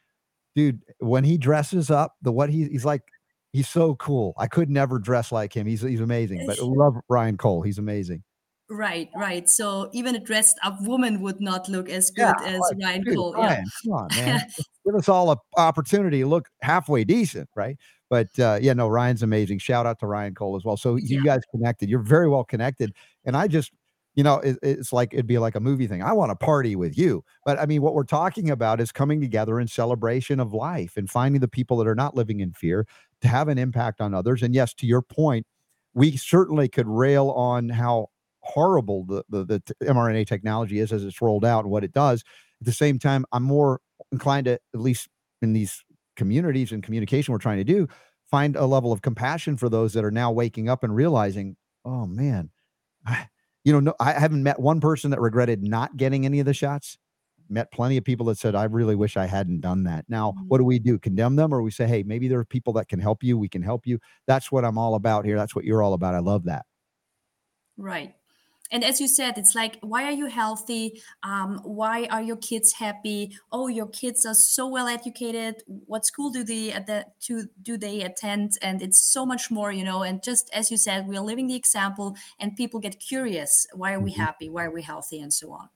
dude, 0.58 0.82
when 0.98 1.22
he 1.22 1.38
dresses 1.38 1.88
up, 1.88 2.16
the 2.20 2.32
what 2.32 2.50
he, 2.50 2.64
he's 2.64 2.84
like, 2.84 3.02
he's 3.52 3.68
so 3.68 3.94
cool. 3.94 4.34
I 4.36 4.48
could 4.48 4.68
never 4.68 4.98
dress 4.98 5.30
like 5.30 5.56
him. 5.56 5.68
He's 5.68 5.82
he's 5.82 6.00
amazing. 6.00 6.46
But 6.48 6.58
love 6.58 6.96
Ryan 7.08 7.36
Cole. 7.36 7.62
He's 7.62 7.78
amazing. 7.78 8.24
Right, 8.68 9.08
right. 9.14 9.48
So 9.48 9.88
even 9.92 10.16
a 10.16 10.18
dressed 10.18 10.58
up 10.64 10.76
woman 10.82 11.20
would 11.22 11.40
not 11.40 11.68
look 11.68 11.88
as 11.88 12.10
good 12.10 12.34
yeah, 12.42 12.56
as 12.56 12.60
like, 12.60 12.76
Ryan 12.82 13.04
dude, 13.04 13.16
Cole. 13.16 13.34
Ryan, 13.34 13.50
yeah. 13.50 13.64
Come 13.84 13.92
on, 13.92 14.08
man. 14.16 14.46
Give 14.84 14.94
us 14.96 15.08
all 15.08 15.30
an 15.30 15.38
opportunity 15.56 16.20
to 16.20 16.26
look 16.26 16.48
halfway 16.60 17.04
decent, 17.04 17.48
right? 17.54 17.78
But 18.10 18.36
uh, 18.38 18.58
yeah, 18.60 18.72
no, 18.72 18.88
Ryan's 18.88 19.22
amazing. 19.22 19.60
Shout 19.60 19.86
out 19.86 20.00
to 20.00 20.06
Ryan 20.06 20.34
Cole 20.34 20.56
as 20.56 20.64
well. 20.64 20.76
So 20.76 20.96
you 20.96 21.22
guys 21.22 21.40
connected. 21.52 21.88
You're 21.88 22.02
very 22.02 22.28
well 22.28 22.44
connected. 22.44 22.94
And 23.24 23.36
I 23.36 23.46
just 23.46 23.70
you 24.18 24.24
know, 24.24 24.38
it, 24.38 24.58
it's 24.64 24.92
like 24.92 25.14
it'd 25.14 25.28
be 25.28 25.38
like 25.38 25.54
a 25.54 25.60
movie 25.60 25.86
thing. 25.86 26.02
I 26.02 26.12
want 26.12 26.32
to 26.32 26.34
party 26.34 26.74
with 26.74 26.98
you. 26.98 27.22
But 27.44 27.56
I 27.60 27.66
mean, 27.66 27.82
what 27.82 27.94
we're 27.94 28.02
talking 28.02 28.50
about 28.50 28.80
is 28.80 28.90
coming 28.90 29.20
together 29.20 29.60
in 29.60 29.68
celebration 29.68 30.40
of 30.40 30.52
life 30.52 30.96
and 30.96 31.08
finding 31.08 31.40
the 31.40 31.46
people 31.46 31.76
that 31.76 31.86
are 31.86 31.94
not 31.94 32.16
living 32.16 32.40
in 32.40 32.52
fear 32.52 32.84
to 33.20 33.28
have 33.28 33.46
an 33.46 33.58
impact 33.58 34.00
on 34.00 34.14
others. 34.14 34.42
And 34.42 34.56
yes, 34.56 34.74
to 34.74 34.86
your 34.86 35.02
point, 35.02 35.46
we 35.94 36.16
certainly 36.16 36.68
could 36.68 36.88
rail 36.88 37.30
on 37.30 37.68
how 37.68 38.08
horrible 38.40 39.04
the, 39.04 39.22
the, 39.28 39.44
the 39.44 39.62
mRNA 39.82 40.26
technology 40.26 40.80
is 40.80 40.92
as 40.92 41.04
it's 41.04 41.22
rolled 41.22 41.44
out 41.44 41.62
and 41.62 41.70
what 41.70 41.84
it 41.84 41.92
does. 41.92 42.24
At 42.60 42.66
the 42.66 42.72
same 42.72 42.98
time, 42.98 43.24
I'm 43.30 43.44
more 43.44 43.78
inclined 44.10 44.46
to, 44.46 44.54
at 44.54 44.80
least 44.80 45.06
in 45.42 45.52
these 45.52 45.84
communities 46.16 46.72
and 46.72 46.82
communication 46.82 47.30
we're 47.30 47.38
trying 47.38 47.58
to 47.58 47.62
do, 47.64 47.86
find 48.28 48.56
a 48.56 48.66
level 48.66 48.90
of 48.90 49.00
compassion 49.00 49.56
for 49.56 49.68
those 49.68 49.92
that 49.92 50.04
are 50.04 50.10
now 50.10 50.32
waking 50.32 50.68
up 50.68 50.82
and 50.82 50.92
realizing, 50.92 51.54
oh 51.84 52.04
man, 52.04 52.50
I, 53.06 53.28
you 53.64 53.72
know, 53.72 53.80
no, 53.80 53.94
I 54.00 54.12
haven't 54.12 54.42
met 54.42 54.58
one 54.58 54.80
person 54.80 55.10
that 55.10 55.20
regretted 55.20 55.62
not 55.62 55.96
getting 55.96 56.24
any 56.24 56.40
of 56.40 56.46
the 56.46 56.54
shots. 56.54 56.98
Met 57.50 57.72
plenty 57.72 57.96
of 57.96 58.04
people 58.04 58.26
that 58.26 58.36
said, 58.36 58.54
I 58.54 58.64
really 58.64 58.94
wish 58.94 59.16
I 59.16 59.24
hadn't 59.24 59.60
done 59.60 59.84
that. 59.84 60.04
Now, 60.08 60.32
mm-hmm. 60.32 60.48
what 60.48 60.58
do 60.58 60.64
we 60.64 60.78
do? 60.78 60.98
Condemn 60.98 61.36
them 61.36 61.52
or 61.52 61.62
we 61.62 61.70
say, 61.70 61.86
hey, 61.86 62.02
maybe 62.02 62.28
there 62.28 62.38
are 62.38 62.44
people 62.44 62.74
that 62.74 62.88
can 62.88 63.00
help 63.00 63.22
you. 63.22 63.38
We 63.38 63.48
can 63.48 63.62
help 63.62 63.86
you. 63.86 63.98
That's 64.26 64.52
what 64.52 64.64
I'm 64.64 64.76
all 64.76 64.94
about 64.94 65.24
here. 65.24 65.36
That's 65.36 65.54
what 65.54 65.64
you're 65.64 65.82
all 65.82 65.94
about. 65.94 66.14
I 66.14 66.18
love 66.18 66.44
that. 66.44 66.66
Right 67.78 68.14
and 68.70 68.84
as 68.84 69.00
you 69.00 69.08
said 69.08 69.38
it's 69.38 69.54
like 69.54 69.78
why 69.80 70.04
are 70.04 70.12
you 70.12 70.26
healthy? 70.26 71.02
Um, 71.22 71.60
why 71.64 72.06
are 72.10 72.22
your 72.22 72.36
kids 72.36 72.72
happy? 72.74 73.36
Oh 73.52 73.68
your 73.68 73.88
kids 73.88 74.26
are 74.26 74.34
so 74.34 74.66
well 74.66 74.88
educated. 74.88 75.62
What 75.66 76.06
school 76.06 76.30
do 76.30 76.44
they 76.44 76.72
at 76.72 76.86
the 76.86 77.06
to 77.22 77.48
do 77.62 77.76
they 77.76 78.02
attend? 78.02 78.52
And 78.62 78.82
it's 78.82 79.00
so 79.00 79.24
much 79.24 79.50
more 79.50 79.72
you 79.72 79.84
know 79.84 80.02
and 80.02 80.22
just 80.22 80.50
as 80.52 80.70
you 80.70 80.76
said 80.76 81.06
we 81.06 81.16
are 81.16 81.24
living 81.24 81.46
the 81.46 81.56
example 81.56 82.16
and 82.38 82.56
people 82.56 82.80
get 82.80 83.00
curious 83.00 83.66
why 83.74 83.92
are 83.92 84.00
we 84.00 84.12
mm-hmm. 84.12 84.20
happy? 84.20 84.48
Why 84.48 84.64
are 84.64 84.70
we 84.70 84.82
healthy? 84.82 85.20
And 85.20 85.32
so 85.32 85.52
on. 85.52 85.68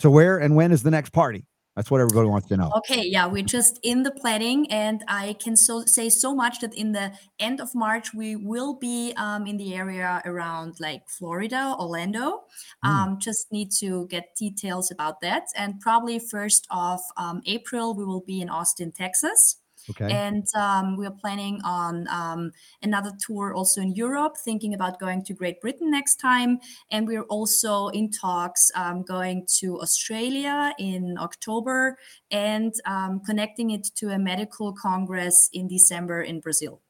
So 0.00 0.10
where 0.10 0.38
and 0.38 0.56
when 0.56 0.72
is 0.72 0.82
the 0.82 0.90
next 0.90 1.10
party 1.10 1.46
that's 1.76 1.90
what 1.90 2.00
everybody 2.00 2.28
wants 2.28 2.48
to 2.48 2.56
know. 2.56 2.70
Okay, 2.78 3.02
yeah, 3.06 3.26
we're 3.26 3.42
just 3.42 3.78
in 3.82 4.02
the 4.02 4.10
planning, 4.10 4.70
and 4.70 5.02
I 5.08 5.36
can 5.42 5.56
so 5.56 5.84
say 5.86 6.10
so 6.10 6.34
much 6.34 6.60
that 6.60 6.74
in 6.74 6.92
the 6.92 7.12
end 7.38 7.60
of 7.60 7.74
March 7.74 8.12
we 8.12 8.36
will 8.36 8.74
be 8.74 9.14
um, 9.16 9.46
in 9.46 9.56
the 9.56 9.74
area 9.74 10.20
around 10.24 10.80
like 10.80 11.08
Florida, 11.08 11.74
Orlando. 11.78 12.42
Mm. 12.84 12.88
Um, 12.88 13.18
just 13.18 13.50
need 13.50 13.70
to 13.80 14.06
get 14.08 14.36
details 14.36 14.90
about 14.90 15.20
that, 15.22 15.44
and 15.56 15.80
probably 15.80 16.18
first 16.18 16.66
of 16.70 17.00
um, 17.16 17.40
April 17.46 17.94
we 17.94 18.04
will 18.04 18.24
be 18.26 18.40
in 18.40 18.50
Austin, 18.50 18.92
Texas. 18.92 19.61
Okay. 19.90 20.12
And 20.12 20.46
um, 20.56 20.96
we 20.96 21.06
are 21.06 21.14
planning 21.20 21.60
on 21.64 22.06
um, 22.08 22.52
another 22.82 23.12
tour 23.26 23.54
also 23.54 23.80
in 23.80 23.94
Europe, 23.94 24.36
thinking 24.44 24.74
about 24.74 25.00
going 25.00 25.24
to 25.24 25.34
Great 25.34 25.60
Britain 25.60 25.90
next 25.90 26.16
time. 26.16 26.58
And 26.90 27.06
we're 27.06 27.24
also 27.24 27.88
in 27.88 28.10
talks 28.10 28.70
um, 28.74 29.02
going 29.02 29.46
to 29.58 29.80
Australia 29.80 30.72
in 30.78 31.16
October 31.18 31.98
and 32.30 32.72
um, 32.86 33.20
connecting 33.24 33.70
it 33.70 33.88
to 33.96 34.10
a 34.10 34.18
medical 34.18 34.72
congress 34.72 35.48
in 35.52 35.68
December 35.68 36.22
in 36.22 36.40
Brazil. 36.40 36.80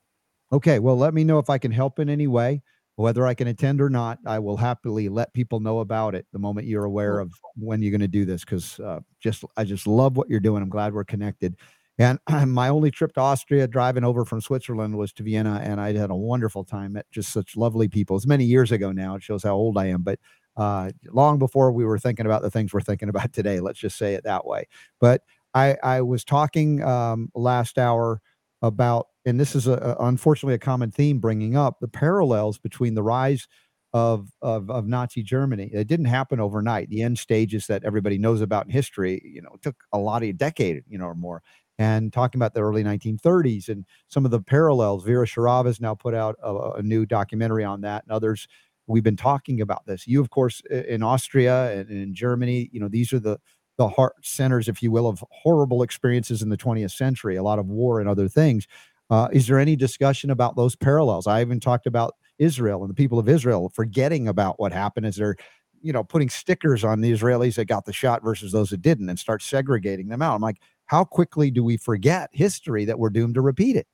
Okay. 0.52 0.78
Well, 0.78 0.96
let 0.96 1.14
me 1.14 1.24
know 1.24 1.38
if 1.38 1.48
I 1.48 1.58
can 1.58 1.72
help 1.72 1.98
in 1.98 2.08
any 2.08 2.26
way. 2.26 2.62
Whether 2.96 3.26
I 3.26 3.32
can 3.32 3.48
attend 3.48 3.80
or 3.80 3.88
not, 3.88 4.18
I 4.26 4.38
will 4.38 4.58
happily 4.58 5.08
let 5.08 5.32
people 5.32 5.60
know 5.60 5.80
about 5.80 6.14
it 6.14 6.26
the 6.30 6.38
moment 6.38 6.66
you're 6.66 6.84
aware 6.84 7.20
of 7.20 7.32
when 7.56 7.80
you're 7.80 7.90
going 7.90 8.02
to 8.02 8.06
do 8.06 8.26
this. 8.26 8.44
Because 8.44 8.78
uh, 8.80 9.00
just 9.18 9.44
I 9.56 9.64
just 9.64 9.86
love 9.86 10.18
what 10.18 10.28
you're 10.28 10.40
doing. 10.40 10.62
I'm 10.62 10.68
glad 10.68 10.92
we're 10.92 11.04
connected. 11.04 11.56
And 11.98 12.18
my 12.48 12.68
only 12.68 12.90
trip 12.90 13.14
to 13.14 13.20
Austria, 13.20 13.66
driving 13.68 14.04
over 14.04 14.24
from 14.24 14.40
Switzerland, 14.40 14.96
was 14.96 15.12
to 15.14 15.22
Vienna, 15.22 15.60
and 15.62 15.80
I 15.80 15.92
had 15.92 16.10
a 16.10 16.16
wonderful 16.16 16.64
time. 16.64 16.94
Met 16.94 17.06
just 17.10 17.32
such 17.32 17.56
lovely 17.56 17.88
people. 17.88 18.16
It's 18.16 18.26
many 18.26 18.44
years 18.44 18.72
ago 18.72 18.92
now. 18.92 19.16
It 19.16 19.22
shows 19.22 19.42
how 19.42 19.54
old 19.54 19.78
I 19.78 19.86
am, 19.86 20.02
but 20.02 20.18
uh, 20.56 20.90
long 21.10 21.38
before 21.38 21.72
we 21.72 21.84
were 21.84 21.98
thinking 21.98 22.26
about 22.26 22.42
the 22.42 22.50
things 22.50 22.72
we're 22.72 22.80
thinking 22.80 23.08
about 23.08 23.32
today. 23.32 23.60
Let's 23.60 23.78
just 23.78 23.96
say 23.96 24.14
it 24.14 24.24
that 24.24 24.46
way. 24.46 24.66
But 25.00 25.22
I, 25.54 25.76
I 25.82 26.00
was 26.02 26.24
talking 26.24 26.82
um, 26.82 27.30
last 27.34 27.78
hour 27.78 28.20
about, 28.62 29.08
and 29.26 29.38
this 29.38 29.54
is 29.54 29.66
a, 29.66 29.96
a, 29.98 30.06
unfortunately 30.06 30.54
a 30.54 30.58
common 30.58 30.90
theme, 30.90 31.18
bringing 31.18 31.56
up 31.56 31.78
the 31.80 31.88
parallels 31.88 32.58
between 32.58 32.94
the 32.94 33.02
rise 33.02 33.46
of, 33.94 34.28
of 34.40 34.70
of 34.70 34.86
Nazi 34.86 35.22
Germany. 35.22 35.70
It 35.72 35.86
didn't 35.86 36.06
happen 36.06 36.40
overnight. 36.40 36.88
The 36.88 37.02
end 37.02 37.18
stages 37.18 37.66
that 37.66 37.84
everybody 37.84 38.16
knows 38.16 38.40
about 38.40 38.64
in 38.64 38.72
history, 38.72 39.20
you 39.22 39.42
know, 39.42 39.56
took 39.60 39.76
a 39.92 39.98
lot 39.98 40.22
of 40.22 40.30
a 40.30 40.32
decade, 40.32 40.82
you 40.88 40.96
know, 40.96 41.04
or 41.04 41.14
more 41.14 41.42
and 41.78 42.12
talking 42.12 42.38
about 42.38 42.54
the 42.54 42.60
early 42.60 42.84
1930s 42.84 43.68
and 43.68 43.84
some 44.08 44.24
of 44.24 44.30
the 44.30 44.40
parallels. 44.40 45.04
Vera 45.04 45.26
Sharav 45.26 45.66
has 45.66 45.80
now 45.80 45.94
put 45.94 46.14
out 46.14 46.36
a, 46.42 46.72
a, 46.72 46.82
new 46.82 47.06
documentary 47.06 47.64
on 47.64 47.80
that, 47.80 48.04
and 48.04 48.12
others. 48.12 48.46
We've 48.86 49.02
been 49.02 49.16
talking 49.16 49.60
about 49.60 49.86
this. 49.86 50.06
You, 50.06 50.20
of 50.20 50.30
course, 50.30 50.60
in 50.70 51.02
Austria 51.02 51.72
and 51.72 51.90
in 51.90 52.14
Germany, 52.14 52.68
you 52.72 52.80
know, 52.80 52.88
these 52.88 53.12
are 53.12 53.20
the 53.20 53.38
the 53.78 53.88
heart 53.88 54.14
centers, 54.24 54.68
if 54.68 54.82
you 54.82 54.90
will, 54.90 55.06
of 55.08 55.24
horrible 55.30 55.82
experiences 55.82 56.42
in 56.42 56.50
the 56.50 56.56
20th 56.56 56.92
century, 56.92 57.36
a 57.36 57.42
lot 57.42 57.58
of 57.58 57.66
war 57.66 58.00
and 58.00 58.08
other 58.08 58.28
things. 58.28 58.66
Uh, 59.10 59.28
is 59.32 59.46
there 59.46 59.58
any 59.58 59.76
discussion 59.76 60.30
about 60.30 60.56
those 60.56 60.76
parallels? 60.76 61.26
I 61.26 61.40
even 61.40 61.58
talked 61.58 61.86
about 61.86 62.14
Israel 62.38 62.82
and 62.82 62.90
the 62.90 62.94
people 62.94 63.18
of 63.18 63.28
Israel 63.28 63.70
forgetting 63.74 64.28
about 64.28 64.58
what 64.60 64.72
happened 64.72 65.06
as 65.06 65.16
they're, 65.16 65.36
you 65.80 65.92
know, 65.92 66.04
putting 66.04 66.28
stickers 66.28 66.84
on 66.84 67.00
the 67.00 67.12
Israelis 67.12 67.56
that 67.56 67.66
got 67.66 67.84
the 67.84 67.92
shot 67.92 68.22
versus 68.22 68.52
those 68.52 68.70
that 68.70 68.82
didn't 68.82 69.08
and 69.08 69.18
start 69.18 69.42
segregating 69.42 70.08
them 70.08 70.22
out. 70.22 70.34
I'm 70.34 70.42
like, 70.42 70.60
how 70.92 71.04
quickly 71.04 71.50
do 71.50 71.64
we 71.64 71.78
forget 71.78 72.28
history 72.34 72.84
that 72.84 72.98
we're 72.98 73.08
doomed 73.08 73.34
to 73.34 73.40
repeat 73.40 73.76
it? 73.76 73.86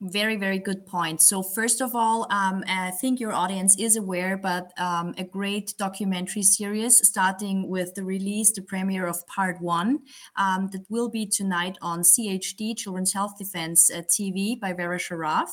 Very, 0.00 0.34
very 0.34 0.58
good 0.58 0.86
point. 0.86 1.22
So, 1.22 1.40
first 1.40 1.80
of 1.80 1.94
all, 1.94 2.26
um, 2.28 2.64
I 2.66 2.90
think 2.90 3.20
your 3.20 3.32
audience 3.32 3.78
is 3.78 3.96
aware, 3.96 4.36
but 4.36 4.72
um, 4.78 5.14
a 5.16 5.22
great 5.22 5.72
documentary 5.78 6.42
series 6.42 7.06
starting 7.06 7.68
with 7.68 7.94
the 7.94 8.02
release, 8.02 8.52
the 8.52 8.60
premiere 8.60 9.06
of 9.06 9.24
part 9.28 9.62
one, 9.62 10.00
um, 10.36 10.68
that 10.72 10.84
will 10.88 11.08
be 11.08 11.26
tonight 11.26 11.78
on 11.80 12.00
CHD, 12.00 12.76
Children's 12.76 13.12
Health 13.12 13.38
Defense 13.38 13.88
uh, 13.88 14.02
TV 14.02 14.58
by 14.58 14.72
Vera 14.72 14.98
Sharav. 14.98 15.48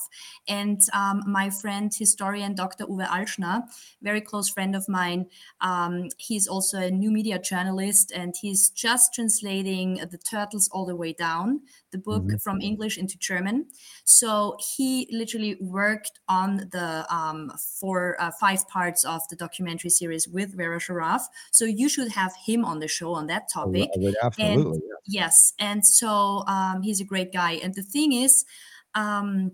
And 0.48 0.82
um, 0.92 1.22
my 1.28 1.52
friend, 1.52 1.94
historian 1.96 2.56
Dr. 2.56 2.86
Uwe 2.88 3.08
Alschner, 3.08 3.62
very 4.02 4.22
close 4.22 4.50
friend 4.50 4.76
of 4.76 4.90
mine, 4.90 5.28
um, 5.62 6.10
he's 6.18 6.48
also 6.48 6.80
a 6.80 6.92
new 6.92 7.12
media 7.12 7.38
journalist 7.38 8.12
and 8.12 8.34
he's 8.42 8.70
just 8.70 9.14
translating 9.14 10.04
The 10.10 10.18
Turtles 10.18 10.68
All 10.74 10.88
the 10.88 10.96
Way 10.96 11.14
Down, 11.14 11.62
the 11.92 11.98
book 11.98 12.24
mm-hmm. 12.24 12.38
from 12.38 12.62
English 12.62 12.98
into 12.98 13.18
German. 13.18 13.68
So 14.06 14.58
he 14.76 15.08
literally 15.12 15.58
worked 15.60 16.20
on 16.28 16.70
the 16.72 17.06
um, 17.14 17.52
four, 17.80 18.16
uh, 18.20 18.32
five 18.40 18.68
parts 18.68 19.04
of 19.06 19.22
the 19.30 19.36
documentary 19.36 19.90
series 19.90 20.28
with 20.28 20.56
Vera 20.56 20.80
Sharav. 20.80 21.22
So 21.52 21.66
you 21.66 21.90
should 21.90 22.12
have 22.12 22.34
him 22.46 22.66
on 22.66 22.80
the 22.80 22.88
show 22.88 23.14
on 23.14 23.28
that 23.28 23.50
topic. 23.54 23.90
Would, 23.96 24.16
absolutely. 24.22 24.72
And, 24.72 24.82
yes. 25.08 25.54
And 25.60 25.86
so 25.86 26.44
um, 26.48 26.82
he's 26.82 27.02
a 27.02 27.06
great 27.06 27.32
guy. 27.34 27.54
And 27.54 27.74
the 27.74 27.84
thing 27.84 28.14
is, 28.14 28.46
um, 28.96 29.52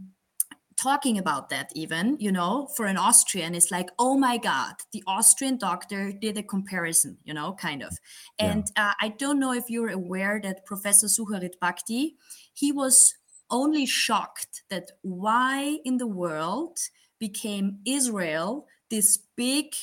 talking 0.77 1.17
about 1.17 1.49
that 1.49 1.71
even 1.75 2.15
you 2.19 2.31
know 2.31 2.67
for 2.75 2.85
an 2.85 2.97
austrian 2.97 3.55
it's 3.55 3.71
like 3.71 3.89
oh 3.97 4.15
my 4.15 4.37
god 4.37 4.75
the 4.93 5.03
austrian 5.07 5.57
doctor 5.57 6.11
did 6.11 6.37
a 6.37 6.43
comparison 6.43 7.17
you 7.23 7.33
know 7.33 7.53
kind 7.53 7.81
of 7.81 7.97
and 8.37 8.67
yeah. 8.77 8.89
uh, 8.89 8.93
i 9.01 9.09
don't 9.09 9.39
know 9.39 9.51
if 9.51 9.69
you're 9.69 9.89
aware 9.89 10.39
that 10.41 10.65
professor 10.65 11.07
sucharit 11.07 11.55
bhakdi 11.61 12.13
he 12.53 12.71
was 12.71 13.15
only 13.49 13.85
shocked 13.85 14.63
that 14.69 14.91
why 15.01 15.77
in 15.83 15.97
the 15.97 16.07
world 16.07 16.77
became 17.19 17.79
israel 17.85 18.67
this 18.91 19.17
big 19.35 19.73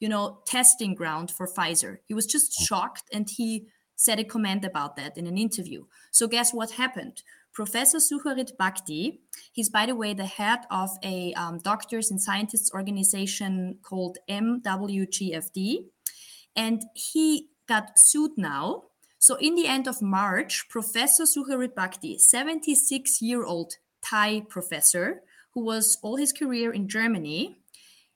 you 0.00 0.08
know 0.08 0.38
testing 0.46 0.94
ground 0.94 1.30
for 1.30 1.46
pfizer 1.46 1.98
he 2.06 2.14
was 2.14 2.26
just 2.26 2.56
oh. 2.58 2.64
shocked 2.64 3.04
and 3.12 3.28
he 3.36 3.66
said 3.96 4.20
a 4.20 4.24
comment 4.24 4.64
about 4.64 4.96
that 4.96 5.18
in 5.18 5.26
an 5.26 5.36
interview 5.36 5.84
so 6.10 6.26
guess 6.26 6.54
what 6.54 6.70
happened 6.70 7.22
Professor 7.58 7.98
Sucharit 7.98 8.56
Bhakdi, 8.56 9.18
he's 9.50 9.68
by 9.68 9.84
the 9.84 9.96
way 9.96 10.14
the 10.14 10.26
head 10.26 10.60
of 10.70 10.90
a 11.02 11.34
um, 11.34 11.58
doctors 11.58 12.08
and 12.08 12.22
scientists 12.22 12.70
organization 12.72 13.78
called 13.82 14.18
MWGFD, 14.30 15.78
and 16.54 16.84
he 16.94 17.48
got 17.66 17.98
sued 17.98 18.30
now. 18.36 18.84
So 19.18 19.34
in 19.40 19.56
the 19.56 19.66
end 19.66 19.88
of 19.88 20.00
March, 20.00 20.68
Professor 20.68 21.24
Sucharit 21.24 21.74
Bhakdi, 21.74 22.20
76 22.20 23.20
year 23.20 23.42
old 23.42 23.72
Thai 24.04 24.42
professor 24.48 25.22
who 25.52 25.64
was 25.64 25.98
all 26.00 26.14
his 26.14 26.32
career 26.32 26.70
in 26.72 26.86
Germany, 26.86 27.58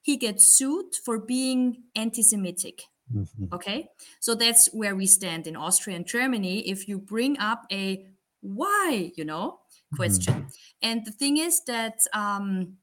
he 0.01 0.17
gets 0.17 0.47
sued 0.47 0.95
for 1.05 1.19
being 1.19 1.83
anti-Semitic. 1.97 2.83
Mm-hmm. 3.13 3.53
Okay, 3.53 3.89
so 4.21 4.37
that's 4.37 4.73
where 4.73 4.95
we 4.95 5.07
stand 5.07 5.49
in 5.49 5.57
Austria 5.57 5.97
and 5.97 6.07
Germany. 6.07 6.61
If 6.69 6.87
you 6.87 7.01
bring 7.01 7.37
up 7.41 7.67
a 7.73 8.07
why 8.43 9.11
you 9.17 9.25
know 9.25 9.59
question 9.95 10.35
mm-hmm. 10.35 10.47
and 10.83 11.05
the 11.07 11.13
thing 11.13 11.39
is 11.39 11.63
that 11.65 11.99
um 12.13 12.77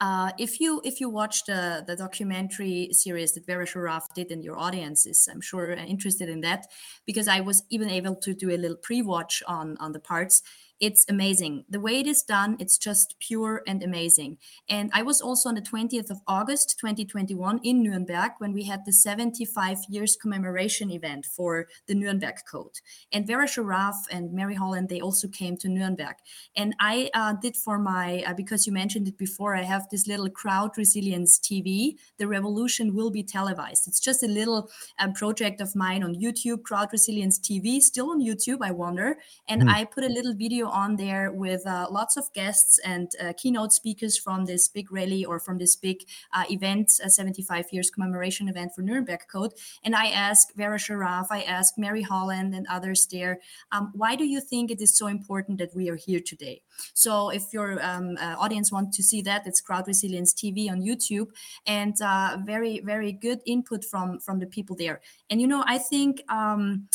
uh, 0.00 0.32
if 0.36 0.58
you 0.58 0.80
if 0.84 1.00
you 1.00 1.08
watch 1.08 1.44
the 1.44 1.84
the 1.86 1.94
documentary 1.94 2.88
series 2.90 3.34
that 3.34 3.46
Vera 3.46 3.64
Sharav 3.64 4.02
did 4.16 4.32
and 4.32 4.42
your 4.42 4.58
audience 4.58 5.06
is 5.06 5.28
I'm 5.30 5.40
sure 5.40 5.70
interested 5.70 6.28
in 6.28 6.40
that 6.40 6.66
because 7.06 7.28
I 7.28 7.38
was 7.38 7.62
even 7.70 7.88
able 7.88 8.16
to 8.16 8.34
do 8.34 8.50
a 8.50 8.58
little 8.58 8.76
pre-watch 8.76 9.44
on 9.46 9.76
on 9.78 9.92
the 9.92 10.00
parts 10.00 10.42
it's 10.82 11.06
amazing. 11.08 11.64
The 11.70 11.78
way 11.78 12.00
it 12.00 12.08
is 12.08 12.22
done, 12.22 12.56
it's 12.58 12.76
just 12.76 13.14
pure 13.20 13.62
and 13.68 13.84
amazing. 13.84 14.38
And 14.68 14.90
I 14.92 15.02
was 15.02 15.20
also 15.20 15.48
on 15.48 15.54
the 15.54 15.62
20th 15.62 16.10
of 16.10 16.18
August 16.26 16.76
2021 16.80 17.60
in 17.62 17.84
Nuremberg 17.84 18.32
when 18.38 18.52
we 18.52 18.64
had 18.64 18.84
the 18.84 18.92
75 18.92 19.78
years 19.88 20.16
commemoration 20.20 20.90
event 20.90 21.24
for 21.24 21.68
the 21.86 21.94
Nuremberg 21.94 22.34
Code. 22.50 22.80
And 23.12 23.28
Vera 23.28 23.46
Sharav 23.46 23.94
and 24.10 24.32
Mary 24.32 24.56
Holland, 24.56 24.88
they 24.88 25.00
also 25.00 25.28
came 25.28 25.56
to 25.58 25.68
Nuremberg. 25.68 26.16
And 26.56 26.74
I 26.80 27.10
uh, 27.14 27.34
did 27.34 27.56
for 27.56 27.78
my, 27.78 28.24
uh, 28.26 28.34
because 28.34 28.66
you 28.66 28.72
mentioned 28.72 29.06
it 29.06 29.16
before, 29.16 29.54
I 29.54 29.62
have 29.62 29.88
this 29.88 30.08
little 30.08 30.28
crowd 30.30 30.76
resilience 30.76 31.38
TV. 31.38 31.94
The 32.18 32.26
revolution 32.26 32.92
will 32.92 33.12
be 33.12 33.22
televised. 33.22 33.86
It's 33.86 34.00
just 34.00 34.24
a 34.24 34.26
little 34.26 34.68
um, 34.98 35.12
project 35.12 35.60
of 35.60 35.76
mine 35.76 36.02
on 36.02 36.16
YouTube, 36.16 36.64
Crowd 36.64 36.88
Resilience 36.90 37.38
TV, 37.38 37.80
still 37.80 38.10
on 38.10 38.20
YouTube, 38.20 38.58
I 38.62 38.72
wonder. 38.72 39.18
And 39.46 39.62
mm. 39.62 39.72
I 39.72 39.84
put 39.84 40.02
a 40.02 40.08
little 40.08 40.34
video 40.34 40.71
on 40.72 40.96
there 40.96 41.30
with 41.30 41.66
uh, 41.66 41.86
lots 41.90 42.16
of 42.16 42.32
guests 42.32 42.78
and 42.84 43.10
uh, 43.20 43.32
keynote 43.36 43.72
speakers 43.72 44.18
from 44.18 44.46
this 44.46 44.68
big 44.68 44.90
rally 44.90 45.24
or 45.24 45.38
from 45.38 45.58
this 45.58 45.76
big 45.76 46.04
uh, 46.32 46.44
event, 46.50 46.90
a 47.04 47.10
75 47.10 47.66
years 47.72 47.90
commemoration 47.90 48.48
event 48.48 48.72
for 48.74 48.82
Nuremberg 48.82 49.20
Code. 49.30 49.52
And 49.84 49.94
I 49.94 50.06
asked 50.06 50.52
Vera 50.56 50.78
Sharav, 50.78 51.26
I 51.30 51.42
asked 51.42 51.78
Mary 51.78 52.02
Holland 52.02 52.54
and 52.54 52.66
others 52.68 53.06
there, 53.06 53.40
um, 53.70 53.92
why 53.94 54.16
do 54.16 54.24
you 54.24 54.40
think 54.40 54.70
it 54.70 54.80
is 54.80 54.96
so 54.96 55.06
important 55.06 55.58
that 55.58 55.74
we 55.74 55.88
are 55.90 55.96
here 55.96 56.20
today? 56.20 56.62
So 56.94 57.30
if 57.30 57.52
your 57.52 57.82
um, 57.84 58.16
uh, 58.20 58.36
audience 58.38 58.72
want 58.72 58.92
to 58.94 59.02
see 59.02 59.22
that, 59.22 59.46
it's 59.46 59.60
Crowd 59.60 59.86
Resilience 59.86 60.32
TV 60.32 60.70
on 60.70 60.80
YouTube, 60.80 61.28
and 61.66 61.94
uh, 62.00 62.38
very 62.44 62.80
very 62.80 63.12
good 63.12 63.40
input 63.46 63.84
from 63.84 64.18
from 64.20 64.38
the 64.38 64.46
people 64.46 64.76
there. 64.76 65.00
And 65.30 65.40
you 65.40 65.46
know, 65.46 65.64
I 65.66 65.78
think. 65.78 66.22
Um, 66.28 66.88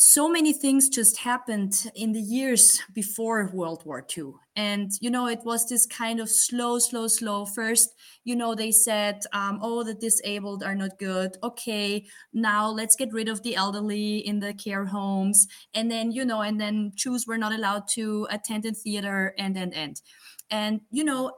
so 0.00 0.28
many 0.28 0.52
things 0.52 0.88
just 0.88 1.16
happened 1.16 1.90
in 1.96 2.12
the 2.12 2.20
years 2.20 2.80
before 2.94 3.50
World 3.52 3.84
War 3.84 4.06
II. 4.16 4.30
And, 4.54 4.92
you 5.00 5.10
know, 5.10 5.26
it 5.26 5.40
was 5.44 5.68
this 5.68 5.86
kind 5.86 6.20
of 6.20 6.30
slow, 6.30 6.78
slow, 6.78 7.08
slow. 7.08 7.44
First, 7.44 7.96
you 8.22 8.36
know, 8.36 8.54
they 8.54 8.70
said, 8.70 9.24
um, 9.32 9.58
oh, 9.60 9.82
the 9.82 9.94
disabled 9.94 10.62
are 10.62 10.76
not 10.76 11.00
good. 11.00 11.36
Okay, 11.42 12.06
now 12.32 12.70
let's 12.70 12.94
get 12.94 13.12
rid 13.12 13.28
of 13.28 13.42
the 13.42 13.56
elderly 13.56 14.18
in 14.18 14.38
the 14.38 14.54
care 14.54 14.84
homes. 14.84 15.48
And 15.74 15.90
then, 15.90 16.12
you 16.12 16.24
know, 16.24 16.42
and 16.42 16.60
then 16.60 16.92
Jews 16.94 17.26
were 17.26 17.38
not 17.38 17.52
allowed 17.52 17.88
to 17.94 18.28
attend 18.30 18.66
in 18.66 18.74
theater 18.74 19.34
and, 19.36 19.56
and, 19.58 19.74
and. 19.74 20.00
And, 20.48 20.80
you 20.92 21.02
know, 21.02 21.32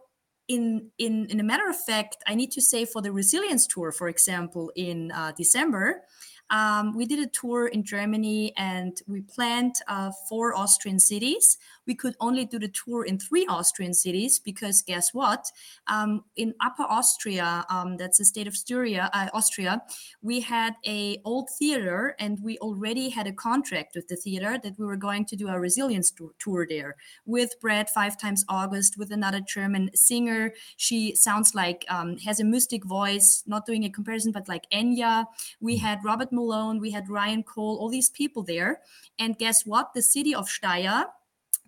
in, 0.49 0.91
in, 0.99 1.29
in 1.31 1.41
a 1.41 1.45
matter 1.45 1.69
of 1.71 1.81
fact, 1.81 2.19
I 2.27 2.35
need 2.35 2.51
to 2.53 2.61
say 2.61 2.85
for 2.85 3.01
the 3.01 3.11
resilience 3.11 3.67
tour, 3.67 3.91
for 3.91 4.09
example, 4.09 4.71
in 4.77 5.13
uh, 5.13 5.33
December, 5.35 6.03
um, 6.51 6.97
we 6.97 7.07
did 7.07 7.19
a 7.21 7.27
tour 7.27 7.69
in 7.69 7.85
Germany 7.85 8.53
and 8.57 9.01
we 9.07 9.23
planned 9.23 9.77
uh, 9.89 10.11
four 10.29 10.57
Austrian 10.57 10.99
cities. 10.99 11.59
We 11.87 11.95
could 11.95 12.15
only 12.21 12.45
do 12.45 12.59
the 12.59 12.69
tour 12.69 13.05
in 13.05 13.19
three 13.19 13.47
Austrian 13.47 13.95
cities 13.95 14.39
because 14.39 14.83
guess 14.83 15.13
what? 15.13 15.51
Um, 15.87 16.25
in 16.37 16.55
Upper 16.61 16.85
Austria, 16.85 17.65
um, 17.69 17.97
that's 17.97 18.19
the 18.19 18.25
state 18.25 18.47
of 18.47 18.57
Styria, 18.57 19.11
uh, 19.13 19.29
Austria, 19.33 19.83
we 20.23 20.41
had 20.41 20.75
a 20.87 21.21
old 21.25 21.49
theater 21.59 22.15
and 22.19 22.39
we 22.43 22.59
already 22.59 23.09
had 23.09 23.27
a 23.27 23.33
contract 23.33 23.95
with 23.95 24.09
the 24.09 24.17
theater 24.17 24.59
that 24.63 24.79
we 24.79 24.87
were 24.87 24.97
going 24.97 25.25
to 25.27 25.37
do 25.37 25.49
a 25.49 25.59
resilience 25.59 26.11
tour, 26.11 26.31
tour 26.39 26.67
there 26.69 26.97
with 27.27 27.55
Brad 27.61 27.89
Five 27.89 28.19
Times 28.19 28.45
August, 28.49 28.99
with 28.99 29.11
another 29.11 29.41
German 29.41 29.91
singer. 29.95 30.53
She 30.77 31.15
sounds 31.15 31.55
like 31.55 31.85
um, 31.89 32.17
has 32.19 32.41
a 32.41 32.45
mystic 32.45 32.85
voice. 32.85 33.43
Not 33.47 33.67
doing 33.67 33.85
a 33.85 33.91
comparison, 33.91 34.33
but 34.33 34.49
like 34.49 34.69
Enya. 34.71 35.27
We 35.61 35.77
had 35.77 36.05
Robert 36.05 36.33
Malone, 36.33 36.81
we 36.81 36.91
had 36.91 37.09
Ryan 37.09 37.43
Cole, 37.43 37.79
all 37.79 37.89
these 37.89 38.11
people 38.11 38.43
there. 38.43 38.81
And 39.19 39.39
guess 39.39 39.67
what? 39.67 39.95
The 39.95 40.03
city 40.03 40.35
of 40.35 40.47
Steyr 40.47 41.07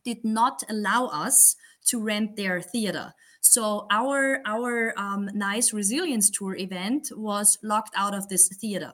did 0.04 0.24
not 0.24 0.62
allow 0.68 1.06
us 1.06 1.56
to 1.86 2.00
rent 2.00 2.36
their 2.36 2.60
theater. 2.60 3.12
So 3.40 3.86
our 3.90 4.40
our 4.46 4.94
um, 4.96 5.28
nice 5.34 5.72
resilience 5.72 6.30
tour 6.30 6.54
event 6.56 7.10
was 7.14 7.58
locked 7.62 7.92
out 7.96 8.14
of 8.14 8.28
this 8.28 8.48
theater, 8.48 8.92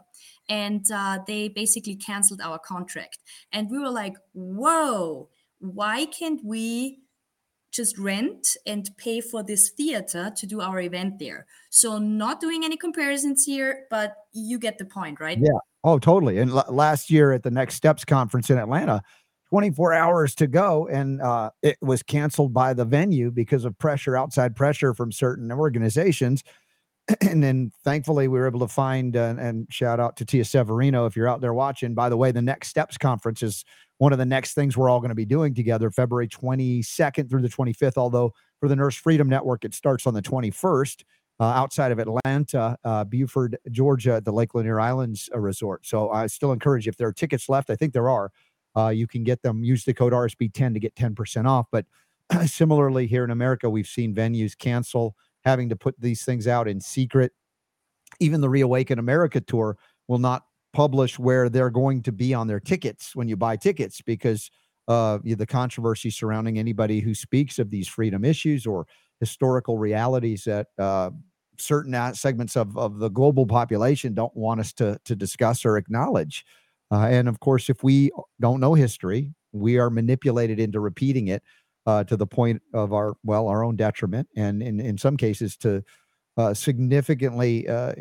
and 0.48 0.84
uh, 0.90 1.18
they 1.26 1.48
basically 1.48 1.96
canceled 1.96 2.40
our 2.40 2.58
contract. 2.58 3.18
And 3.52 3.70
we 3.70 3.78
were 3.78 3.90
like, 3.90 4.14
"Whoa! 4.32 5.28
Why 5.60 6.06
can't 6.06 6.42
we 6.42 7.00
just 7.70 7.98
rent 7.98 8.56
and 8.64 8.88
pay 8.96 9.20
for 9.20 9.42
this 9.42 9.68
theater 9.68 10.32
to 10.34 10.46
do 10.46 10.62
our 10.62 10.80
event 10.80 11.18
there?" 11.18 11.46
So 11.68 11.98
not 11.98 12.40
doing 12.40 12.64
any 12.64 12.78
comparisons 12.78 13.44
here, 13.44 13.84
but 13.90 14.16
you 14.32 14.58
get 14.58 14.78
the 14.78 14.86
point, 14.86 15.20
right? 15.20 15.38
Yeah. 15.38 15.58
Oh, 15.84 15.98
totally. 15.98 16.38
And 16.38 16.50
l- 16.50 16.64
last 16.70 17.10
year 17.10 17.32
at 17.32 17.42
the 17.42 17.50
Next 17.50 17.74
Steps 17.74 18.06
conference 18.06 18.48
in 18.48 18.56
Atlanta, 18.56 19.02
24 19.50 19.94
hours 19.94 20.34
to 20.36 20.46
go 20.46 20.86
and 20.88 21.22
uh, 21.22 21.50
it 21.62 21.78
was 21.80 22.02
canceled 22.02 22.52
by 22.52 22.74
the 22.74 22.84
venue 22.84 23.30
because 23.30 23.64
of 23.64 23.76
pressure 23.78 24.16
outside 24.16 24.54
pressure 24.54 24.94
from 24.94 25.10
certain 25.12 25.50
organizations. 25.50 26.42
And 27.22 27.42
then 27.42 27.72
thankfully 27.84 28.28
we 28.28 28.38
were 28.38 28.46
able 28.46 28.60
to 28.60 28.68
find 28.68 29.16
uh, 29.16 29.34
and 29.38 29.66
shout 29.70 29.98
out 29.98 30.18
to 30.18 30.26
tia 30.26 30.44
severino 30.44 31.06
if 31.06 31.16
you're 31.16 31.26
out 31.26 31.40
there 31.40 31.54
watching. 31.54 31.94
By 31.94 32.10
the 32.10 32.18
way 32.18 32.32
the 32.32 32.42
next 32.42 32.68
steps 32.68 32.98
conference 32.98 33.42
is 33.42 33.64
one 33.98 34.12
of 34.12 34.18
the 34.18 34.26
next 34.26 34.54
things 34.54 34.76
we're 34.76 34.88
all 34.88 35.00
going 35.00 35.10
to 35.10 35.14
be 35.14 35.24
doing 35.24 35.54
together 35.54 35.90
february 35.90 36.28
22nd 36.28 37.28
through 37.28 37.42
the 37.42 37.48
25th 37.48 37.96
although 37.96 38.32
for 38.60 38.68
the 38.68 38.76
nurse 38.76 38.96
freedom 38.96 39.28
network 39.28 39.64
it 39.64 39.74
starts 39.74 40.06
on 40.06 40.14
the 40.14 40.22
21st 40.22 41.02
uh, 41.40 41.44
outside 41.44 41.92
of 41.92 41.98
atlanta 41.98 42.76
uh, 42.84 43.04
buford 43.04 43.58
georgia 43.70 44.14
at 44.14 44.24
the 44.24 44.32
lake 44.32 44.54
lanier 44.54 44.80
islands 44.80 45.28
uh, 45.34 45.38
resort. 45.38 45.84
So 45.86 46.10
i 46.10 46.26
still 46.26 46.52
encourage 46.52 46.88
if 46.88 46.96
there 46.96 47.08
are 47.08 47.12
tickets 47.12 47.48
left 47.48 47.70
i 47.70 47.76
think 47.76 47.92
there 47.92 48.08
are 48.08 48.30
uh, 48.76 48.88
you 48.88 49.06
can 49.06 49.24
get 49.24 49.42
them. 49.42 49.64
Use 49.64 49.84
the 49.84 49.94
code 49.94 50.12
RSB10 50.12 50.74
to 50.74 50.80
get 50.80 50.94
10% 50.94 51.46
off. 51.46 51.66
But 51.70 51.86
similarly, 52.46 53.06
here 53.06 53.24
in 53.24 53.30
America, 53.30 53.68
we've 53.68 53.86
seen 53.86 54.14
venues 54.14 54.56
cancel, 54.56 55.16
having 55.44 55.68
to 55.68 55.76
put 55.76 55.98
these 56.00 56.24
things 56.24 56.46
out 56.46 56.68
in 56.68 56.80
secret. 56.80 57.32
Even 58.20 58.40
the 58.40 58.48
Reawaken 58.48 58.98
America 58.98 59.40
tour 59.40 59.76
will 60.08 60.18
not 60.18 60.44
publish 60.72 61.18
where 61.18 61.48
they're 61.48 61.70
going 61.70 62.02
to 62.02 62.12
be 62.12 62.34
on 62.34 62.46
their 62.46 62.60
tickets 62.60 63.14
when 63.16 63.28
you 63.28 63.36
buy 63.36 63.56
tickets 63.56 64.00
because 64.02 64.50
uh, 64.86 65.18
the 65.24 65.46
controversy 65.46 66.10
surrounding 66.10 66.58
anybody 66.58 67.00
who 67.00 67.14
speaks 67.14 67.58
of 67.58 67.70
these 67.70 67.88
freedom 67.88 68.24
issues 68.24 68.66
or 68.66 68.86
historical 69.20 69.78
realities 69.78 70.44
that 70.44 70.68
uh, 70.78 71.10
certain 71.58 72.14
segments 72.14 72.56
of, 72.56 72.76
of 72.78 72.98
the 72.98 73.08
global 73.08 73.46
population 73.46 74.14
don't 74.14 74.34
want 74.36 74.60
us 74.60 74.72
to, 74.72 74.98
to 75.04 75.14
discuss 75.14 75.64
or 75.64 75.76
acknowledge. 75.76 76.44
Uh, 76.90 77.06
and 77.06 77.28
of 77.28 77.40
course, 77.40 77.68
if 77.68 77.82
we 77.82 78.10
don't 78.40 78.60
know 78.60 78.74
history, 78.74 79.34
we 79.52 79.78
are 79.78 79.90
manipulated 79.90 80.58
into 80.58 80.80
repeating 80.80 81.28
it 81.28 81.42
uh, 81.86 82.04
to 82.04 82.16
the 82.16 82.26
point 82.26 82.62
of 82.72 82.92
our, 82.92 83.14
well, 83.24 83.48
our 83.48 83.64
own 83.64 83.76
detriment, 83.76 84.28
and 84.36 84.62
in, 84.62 84.80
in 84.80 84.98
some 84.98 85.16
cases 85.16 85.56
to 85.56 85.82
uh, 86.36 86.54
significantly 86.54 87.66
uh, 87.68 87.92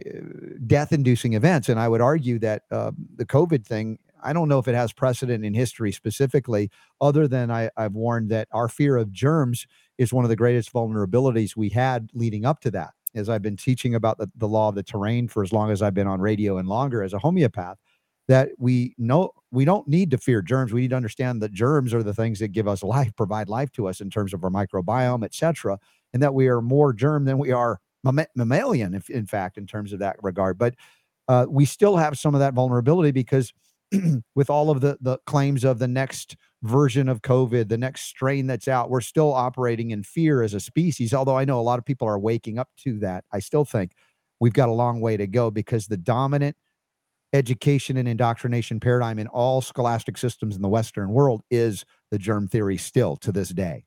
death 0.68 0.94
inducing 0.94 1.34
events. 1.34 1.70
And 1.70 1.80
I 1.80 1.88
would 1.88 2.02
argue 2.02 2.38
that 2.40 2.64
uh, 2.72 2.92
the 3.16 3.26
COVID 3.26 3.66
thing, 3.66 3.98
I 4.24 4.32
don't 4.32 4.48
know 4.48 4.60
if 4.60 4.68
it 4.68 4.76
has 4.76 4.94
precedent 4.94 5.44
in 5.44 5.54
history 5.54 5.92
specifically, 5.92 6.70
other 7.02 7.28
than 7.28 7.50
I, 7.50 7.72
I've 7.76 7.94
warned 7.94 8.30
that 8.30 8.48
our 8.52 8.70
fear 8.70 8.96
of 8.98 9.12
germs 9.12 9.66
is 9.98 10.14
one 10.14 10.24
of 10.24 10.30
the 10.30 10.36
greatest 10.36 10.72
vulnerabilities 10.72 11.56
we 11.56 11.70
had 11.70 12.10
leading 12.14 12.46
up 12.46 12.60
to 12.62 12.72
that. 12.72 12.92
As 13.16 13.30
I've 13.30 13.42
been 13.42 13.58
teaching 13.58 13.96
about 13.96 14.20
the, 14.20 14.30
the 14.36 14.48
law 14.48 14.70
of 14.70 14.76
the 14.76 14.84
terrain 14.84 15.28
for 15.28 15.44
as 15.44 15.52
long 15.52 15.72
as 15.72 15.82
I've 15.82 15.96
been 15.96 16.08
on 16.08 16.22
radio 16.22 16.58
and 16.58 16.68
longer 16.68 17.02
as 17.02 17.14
a 17.14 17.20
homeopath, 17.20 17.78
that 18.28 18.50
we 18.58 18.94
know 18.98 19.32
we 19.52 19.66
don't 19.66 19.88
need 19.88 20.12
to 20.12 20.18
fear 20.18 20.42
germs. 20.42 20.74
We 20.74 20.82
need 20.82 20.90
to 20.90 20.96
understand 20.96 21.42
that 21.42 21.54
germs 21.54 21.94
are 21.94 22.04
the 22.04 22.14
things 22.14 22.40
that 22.40 22.50
give 22.50 22.68
us 22.68 22.84
life, 22.84 23.16
provide 23.16 23.50
life 23.50 23.72
to 23.74 23.88
us 23.88 24.02
in 24.02 24.10
terms 24.10 24.34
of 24.34 24.44
our 24.44 24.50
microbiome, 24.50 25.24
etc., 25.24 25.80
and 26.14 26.22
that 26.22 26.34
we 26.34 26.48
are 26.48 26.62
more 26.62 26.94
germ 26.94 27.26
than 27.26 27.38
we 27.38 27.52
are 27.52 27.80
mammalian, 28.04 28.94
if 28.94 29.10
in 29.10 29.26
fact, 29.26 29.58
in 29.58 29.66
terms 29.66 29.94
of 29.94 30.00
that 30.00 30.16
regard. 30.22 30.58
But 30.58 30.76
uh, 31.28 31.46
we 31.50 31.66
still 31.66 31.98
have 31.98 32.18
some 32.18 32.34
of 32.34 32.40
that 32.40 32.54
vulnerability 32.54 33.12
because 33.12 33.54
with 34.36 34.50
all 34.50 34.70
of 34.70 34.82
the 34.82 34.98
the 35.02 35.18
claims 35.26 35.64
of 35.64 35.80
the 35.80 35.88
next 35.88 36.36
version 36.64 37.08
of 37.08 37.22
COVID, 37.22 37.70
the 37.70 37.78
next 37.78 38.04
strain 38.04 38.48
that's 38.48 38.68
out, 38.68 38.90
we're 38.90 39.02
still 39.02 39.34
operating 39.34 39.92
in 39.92 40.04
fear 40.04 40.42
as 40.42 40.54
a 40.54 40.60
species. 40.60 41.14
Although 41.14 41.38
I 41.38 41.46
know 41.46 41.60
a 41.60 41.62
lot 41.62 41.80
of 41.80 41.86
people 41.86 42.08
are 42.08 42.20
waking 42.20 42.58
up 42.60 42.70
to 42.84 43.00
that, 43.00 43.24
I 43.32 43.40
still 43.40 43.64
think 43.64 43.94
we've 44.40 44.54
got 44.54 44.70
a 44.70 44.74
long 44.74 45.00
way 45.00 45.16
to 45.18 45.28
go 45.28 45.52
because 45.52 45.88
the 45.88 45.98
dominant 45.98 46.58
education 47.34 47.98
and 47.98 48.08
indoctrination 48.08 48.80
paradigm 48.80 49.20
in 49.20 49.28
all 49.28 49.62
scholastic 49.62 50.18
systems 50.18 50.56
in 50.56 50.62
the 50.62 50.70
Western 50.70 51.10
world 51.10 51.42
is 51.52 51.84
the 52.12 52.18
germ 52.18 52.48
theory 52.48 52.78
still 52.78 53.16
to 53.18 53.32
this 53.32 53.50
day. 53.50 53.87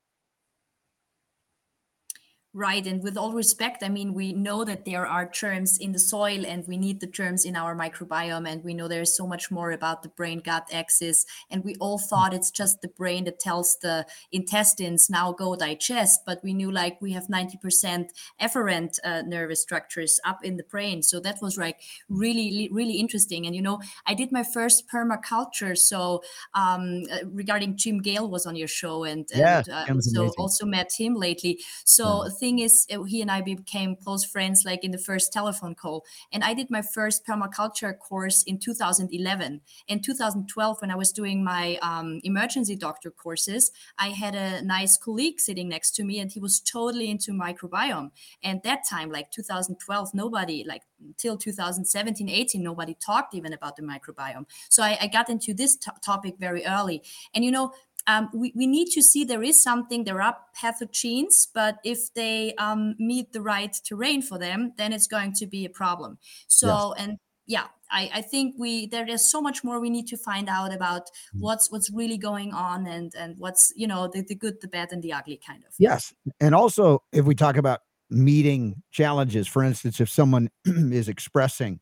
Right. 2.53 2.85
And 2.85 3.01
with 3.01 3.15
all 3.15 3.31
respect, 3.31 3.81
I 3.81 3.87
mean, 3.87 4.13
we 4.13 4.33
know 4.33 4.65
that 4.65 4.83
there 4.83 5.07
are 5.07 5.25
germs 5.25 5.77
in 5.77 5.93
the 5.93 5.99
soil 5.99 6.45
and 6.45 6.67
we 6.67 6.75
need 6.75 6.99
the 6.99 7.07
germs 7.07 7.45
in 7.45 7.55
our 7.55 7.73
microbiome. 7.73 8.45
And 8.45 8.61
we 8.61 8.73
know 8.73 8.89
there's 8.89 9.15
so 9.15 9.25
much 9.25 9.49
more 9.49 9.71
about 9.71 10.03
the 10.03 10.09
brain 10.09 10.39
gut 10.39 10.67
axis. 10.73 11.25
And 11.49 11.63
we 11.63 11.75
all 11.75 11.97
thought 11.97 12.33
it's 12.33 12.51
just 12.51 12.81
the 12.81 12.89
brain 12.89 13.23
that 13.23 13.39
tells 13.39 13.77
the 13.77 14.05
intestines 14.33 15.09
now 15.09 15.31
go 15.31 15.55
digest. 15.55 16.25
But 16.25 16.41
we 16.43 16.53
knew 16.53 16.69
like 16.73 17.01
we 17.01 17.13
have 17.13 17.27
90% 17.27 18.09
efferent 18.41 18.99
uh, 19.05 19.21
nervous 19.21 19.61
structures 19.61 20.19
up 20.25 20.43
in 20.43 20.57
the 20.57 20.63
brain. 20.63 21.03
So 21.03 21.21
that 21.21 21.41
was 21.41 21.57
like 21.57 21.79
really, 22.09 22.67
really 22.69 22.95
interesting. 22.95 23.45
And, 23.45 23.55
you 23.55 23.61
know, 23.61 23.79
I 24.05 24.13
did 24.13 24.33
my 24.33 24.43
first 24.43 24.89
permaculture. 24.93 25.77
So 25.77 26.21
um, 26.53 27.03
uh, 27.09 27.19
regarding 27.31 27.77
Jim 27.77 28.01
Gale 28.01 28.29
was 28.29 28.45
on 28.45 28.57
your 28.57 28.67
show 28.67 29.05
and, 29.05 29.25
and 29.33 29.69
uh, 29.69 29.85
so 30.01 30.23
amazing. 30.23 30.31
also 30.37 30.65
met 30.65 30.91
him 30.97 31.15
lately. 31.15 31.61
So, 31.85 32.25
yeah 32.25 32.31
thing 32.41 32.59
is, 32.59 32.87
uh, 32.91 33.03
he 33.03 33.21
and 33.21 33.31
I 33.31 33.39
became 33.41 33.95
close 33.95 34.25
friends 34.25 34.63
like 34.65 34.83
in 34.83 34.91
the 34.91 34.97
first 34.97 35.31
telephone 35.31 35.75
call. 35.75 36.03
And 36.33 36.43
I 36.43 36.53
did 36.53 36.69
my 36.69 36.81
first 36.81 37.25
permaculture 37.25 37.97
course 37.97 38.43
in 38.43 38.57
2011. 38.57 39.61
In 39.87 40.01
2012, 40.01 40.81
when 40.81 40.91
I 40.91 40.95
was 40.95 41.11
doing 41.11 41.43
my 41.43 41.77
um, 41.81 42.19
emergency 42.23 42.75
doctor 42.75 43.11
courses, 43.11 43.71
I 43.97 44.09
had 44.09 44.33
a 44.35 44.61
nice 44.63 44.97
colleague 44.97 45.39
sitting 45.39 45.69
next 45.69 45.91
to 45.97 46.03
me, 46.03 46.19
and 46.19 46.31
he 46.31 46.39
was 46.39 46.59
totally 46.59 47.09
into 47.11 47.31
microbiome. 47.31 48.09
And 48.43 48.59
that 48.63 48.81
time, 48.89 49.11
like 49.11 49.29
2012, 49.31 50.13
nobody, 50.13 50.65
like 50.67 50.81
until 50.99 51.37
2017, 51.37 52.27
18, 52.27 52.63
nobody 52.63 52.95
talked 52.95 53.35
even 53.35 53.53
about 53.53 53.75
the 53.75 53.83
microbiome. 53.83 54.45
So 54.69 54.81
I, 54.83 54.97
I 55.01 55.07
got 55.07 55.29
into 55.29 55.53
this 55.53 55.75
t- 55.75 55.91
topic 56.03 56.35
very 56.39 56.65
early. 56.65 57.03
And 57.33 57.45
you 57.45 57.51
know, 57.51 57.73
um, 58.07 58.29
we, 58.33 58.51
we 58.55 58.67
need 58.67 58.89
to 58.91 59.01
see 59.01 59.23
there 59.23 59.43
is 59.43 59.61
something, 59.61 60.03
there 60.03 60.21
are 60.21 60.37
pathogens, 60.59 61.47
but 61.53 61.77
if 61.83 62.13
they 62.13 62.53
um, 62.55 62.95
meet 62.99 63.33
the 63.33 63.41
right 63.41 63.75
terrain 63.85 64.21
for 64.21 64.37
them, 64.37 64.73
then 64.77 64.93
it's 64.93 65.07
going 65.07 65.33
to 65.33 65.45
be 65.45 65.65
a 65.65 65.69
problem. 65.69 66.17
So, 66.47 66.93
yes. 66.97 67.05
and 67.05 67.17
yeah, 67.45 67.65
I, 67.91 68.09
I 68.13 68.21
think 68.21 68.55
we 68.57 68.87
there 68.87 69.07
is 69.07 69.29
so 69.29 69.41
much 69.41 69.63
more 69.63 69.79
we 69.79 69.89
need 69.89 70.07
to 70.07 70.17
find 70.17 70.49
out 70.49 70.73
about 70.73 71.07
mm. 71.35 71.41
what's 71.41 71.69
what's 71.71 71.91
really 71.91 72.17
going 72.17 72.53
on 72.53 72.87
and 72.87 73.13
and 73.15 73.35
what's 73.37 73.73
you 73.75 73.87
know 73.87 74.07
the, 74.07 74.21
the 74.21 74.35
good, 74.35 74.61
the 74.61 74.67
bad, 74.67 74.91
and 74.91 75.03
the 75.03 75.13
ugly 75.13 75.39
kind 75.45 75.63
of. 75.67 75.73
Yes, 75.77 76.13
and 76.39 76.55
also 76.55 77.03
if 77.11 77.25
we 77.25 77.35
talk 77.35 77.57
about 77.57 77.81
meeting 78.09 78.81
challenges, 78.91 79.47
for 79.47 79.63
instance, 79.63 79.99
if 79.99 80.09
someone 80.09 80.49
is 80.65 81.07
expressing 81.07 81.79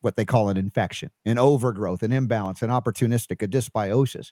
what 0.00 0.16
they 0.16 0.24
call 0.24 0.48
an 0.48 0.56
infection, 0.56 1.10
an 1.24 1.38
overgrowth, 1.38 2.02
an 2.02 2.12
imbalance, 2.12 2.62
an 2.62 2.70
opportunistic, 2.70 3.42
a 3.42 3.48
dysbiosis, 3.48 4.30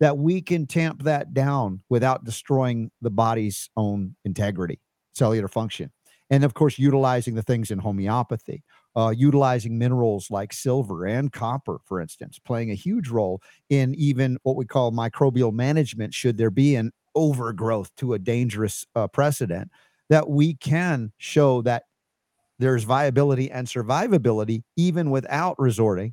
that 0.00 0.16
we 0.16 0.40
can 0.40 0.66
tamp 0.66 1.02
that 1.02 1.34
down 1.34 1.82
without 1.88 2.24
destroying 2.24 2.90
the 3.02 3.10
body's 3.10 3.68
own 3.76 4.14
integrity, 4.24 4.80
cellular 5.12 5.48
function. 5.48 5.90
And 6.30 6.44
of 6.44 6.54
course, 6.54 6.78
utilizing 6.78 7.34
the 7.34 7.42
things 7.42 7.70
in 7.70 7.78
homeopathy, 7.78 8.62
uh, 8.94 9.14
utilizing 9.16 9.78
minerals 9.78 10.30
like 10.30 10.52
silver 10.52 11.06
and 11.06 11.32
copper, 11.32 11.78
for 11.84 12.00
instance, 12.00 12.38
playing 12.38 12.70
a 12.70 12.74
huge 12.74 13.08
role 13.08 13.40
in 13.70 13.94
even 13.94 14.38
what 14.42 14.56
we 14.56 14.66
call 14.66 14.92
microbial 14.92 15.52
management, 15.52 16.12
should 16.12 16.36
there 16.36 16.50
be 16.50 16.76
an 16.76 16.92
overgrowth 17.14 17.90
to 17.96 18.14
a 18.14 18.18
dangerous 18.18 18.86
uh, 18.94 19.08
precedent, 19.08 19.70
that 20.10 20.28
we 20.28 20.54
can 20.54 21.12
show 21.18 21.62
that 21.62 21.84
there's 22.58 22.84
viability 22.84 23.50
and 23.50 23.66
survivability 23.66 24.62
even 24.76 25.10
without 25.10 25.58
resorting 25.58 26.12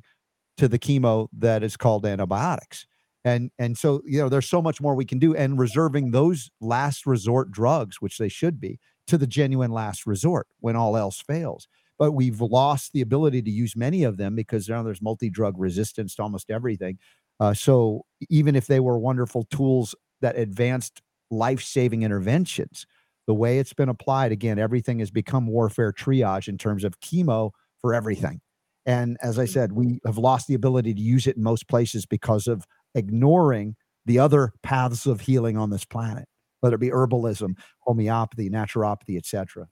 to 0.56 0.68
the 0.68 0.78
chemo 0.78 1.28
that 1.36 1.62
is 1.62 1.76
called 1.76 2.06
antibiotics. 2.06 2.86
And 3.26 3.50
and 3.58 3.76
so 3.76 4.02
you 4.06 4.20
know 4.20 4.28
there's 4.30 4.48
so 4.48 4.62
much 4.62 4.80
more 4.80 4.94
we 4.94 5.04
can 5.04 5.18
do 5.18 5.34
and 5.34 5.58
reserving 5.58 6.12
those 6.12 6.48
last 6.60 7.06
resort 7.06 7.50
drugs 7.50 8.00
which 8.00 8.18
they 8.18 8.28
should 8.28 8.60
be 8.60 8.78
to 9.08 9.18
the 9.18 9.26
genuine 9.26 9.72
last 9.72 10.06
resort 10.06 10.46
when 10.60 10.76
all 10.76 10.96
else 10.96 11.20
fails. 11.20 11.68
But 11.98 12.12
we've 12.12 12.40
lost 12.40 12.92
the 12.92 13.00
ability 13.00 13.42
to 13.42 13.50
use 13.50 13.74
many 13.76 14.04
of 14.04 14.16
them 14.16 14.36
because 14.36 14.68
now 14.68 14.84
there's 14.84 15.02
multi-drug 15.02 15.58
resistance 15.58 16.14
to 16.16 16.22
almost 16.22 16.50
everything. 16.50 16.98
Uh, 17.40 17.52
so 17.52 18.04
even 18.30 18.54
if 18.54 18.68
they 18.68 18.80
were 18.80 18.98
wonderful 18.98 19.44
tools 19.50 19.94
that 20.20 20.36
advanced 20.38 21.02
life-saving 21.30 22.02
interventions, 22.02 22.86
the 23.26 23.34
way 23.34 23.58
it's 23.58 23.72
been 23.72 23.88
applied, 23.88 24.30
again, 24.32 24.58
everything 24.58 25.00
has 25.00 25.10
become 25.10 25.46
warfare 25.48 25.92
triage 25.92 26.48
in 26.48 26.58
terms 26.58 26.84
of 26.84 27.00
chemo 27.00 27.50
for 27.80 27.94
everything. 27.94 28.40
And 28.86 29.16
as 29.20 29.38
I 29.38 29.46
said, 29.46 29.72
we 29.72 30.00
have 30.06 30.16
lost 30.18 30.46
the 30.46 30.54
ability 30.54 30.94
to 30.94 31.00
use 31.00 31.26
it 31.26 31.36
in 31.36 31.42
most 31.42 31.66
places 31.68 32.06
because 32.06 32.46
of 32.46 32.66
ignoring 32.96 33.76
the 34.06 34.18
other 34.18 34.52
paths 34.62 35.06
of 35.06 35.20
healing 35.20 35.56
on 35.56 35.70
this 35.70 35.84
planet, 35.84 36.26
whether 36.60 36.76
it 36.76 36.80
be 36.80 36.90
herbalism, 36.90 37.54
homeopathy, 37.80 38.50
naturopathy, 38.50 39.16
etc. 39.16 39.68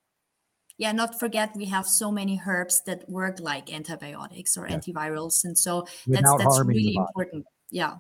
Yeah, 0.77 0.93
not 0.93 1.19
forget 1.21 1.55
we 1.55 1.67
have 1.67 1.87
so 1.87 2.11
many 2.11 2.41
herbs 2.45 2.83
that 2.87 3.09
work 3.09 3.39
like 3.41 3.73
antibiotics 3.73 4.57
or 4.57 4.69
Yes. 4.69 4.85
antivirals, 4.85 5.45
and 5.45 5.57
so 5.57 5.83
that's 5.83 6.07
Without 6.07 6.39
that's 6.39 6.59
the 6.59 6.65
really 6.65 6.97
important. 6.97 7.47
Yeah. 7.75 7.95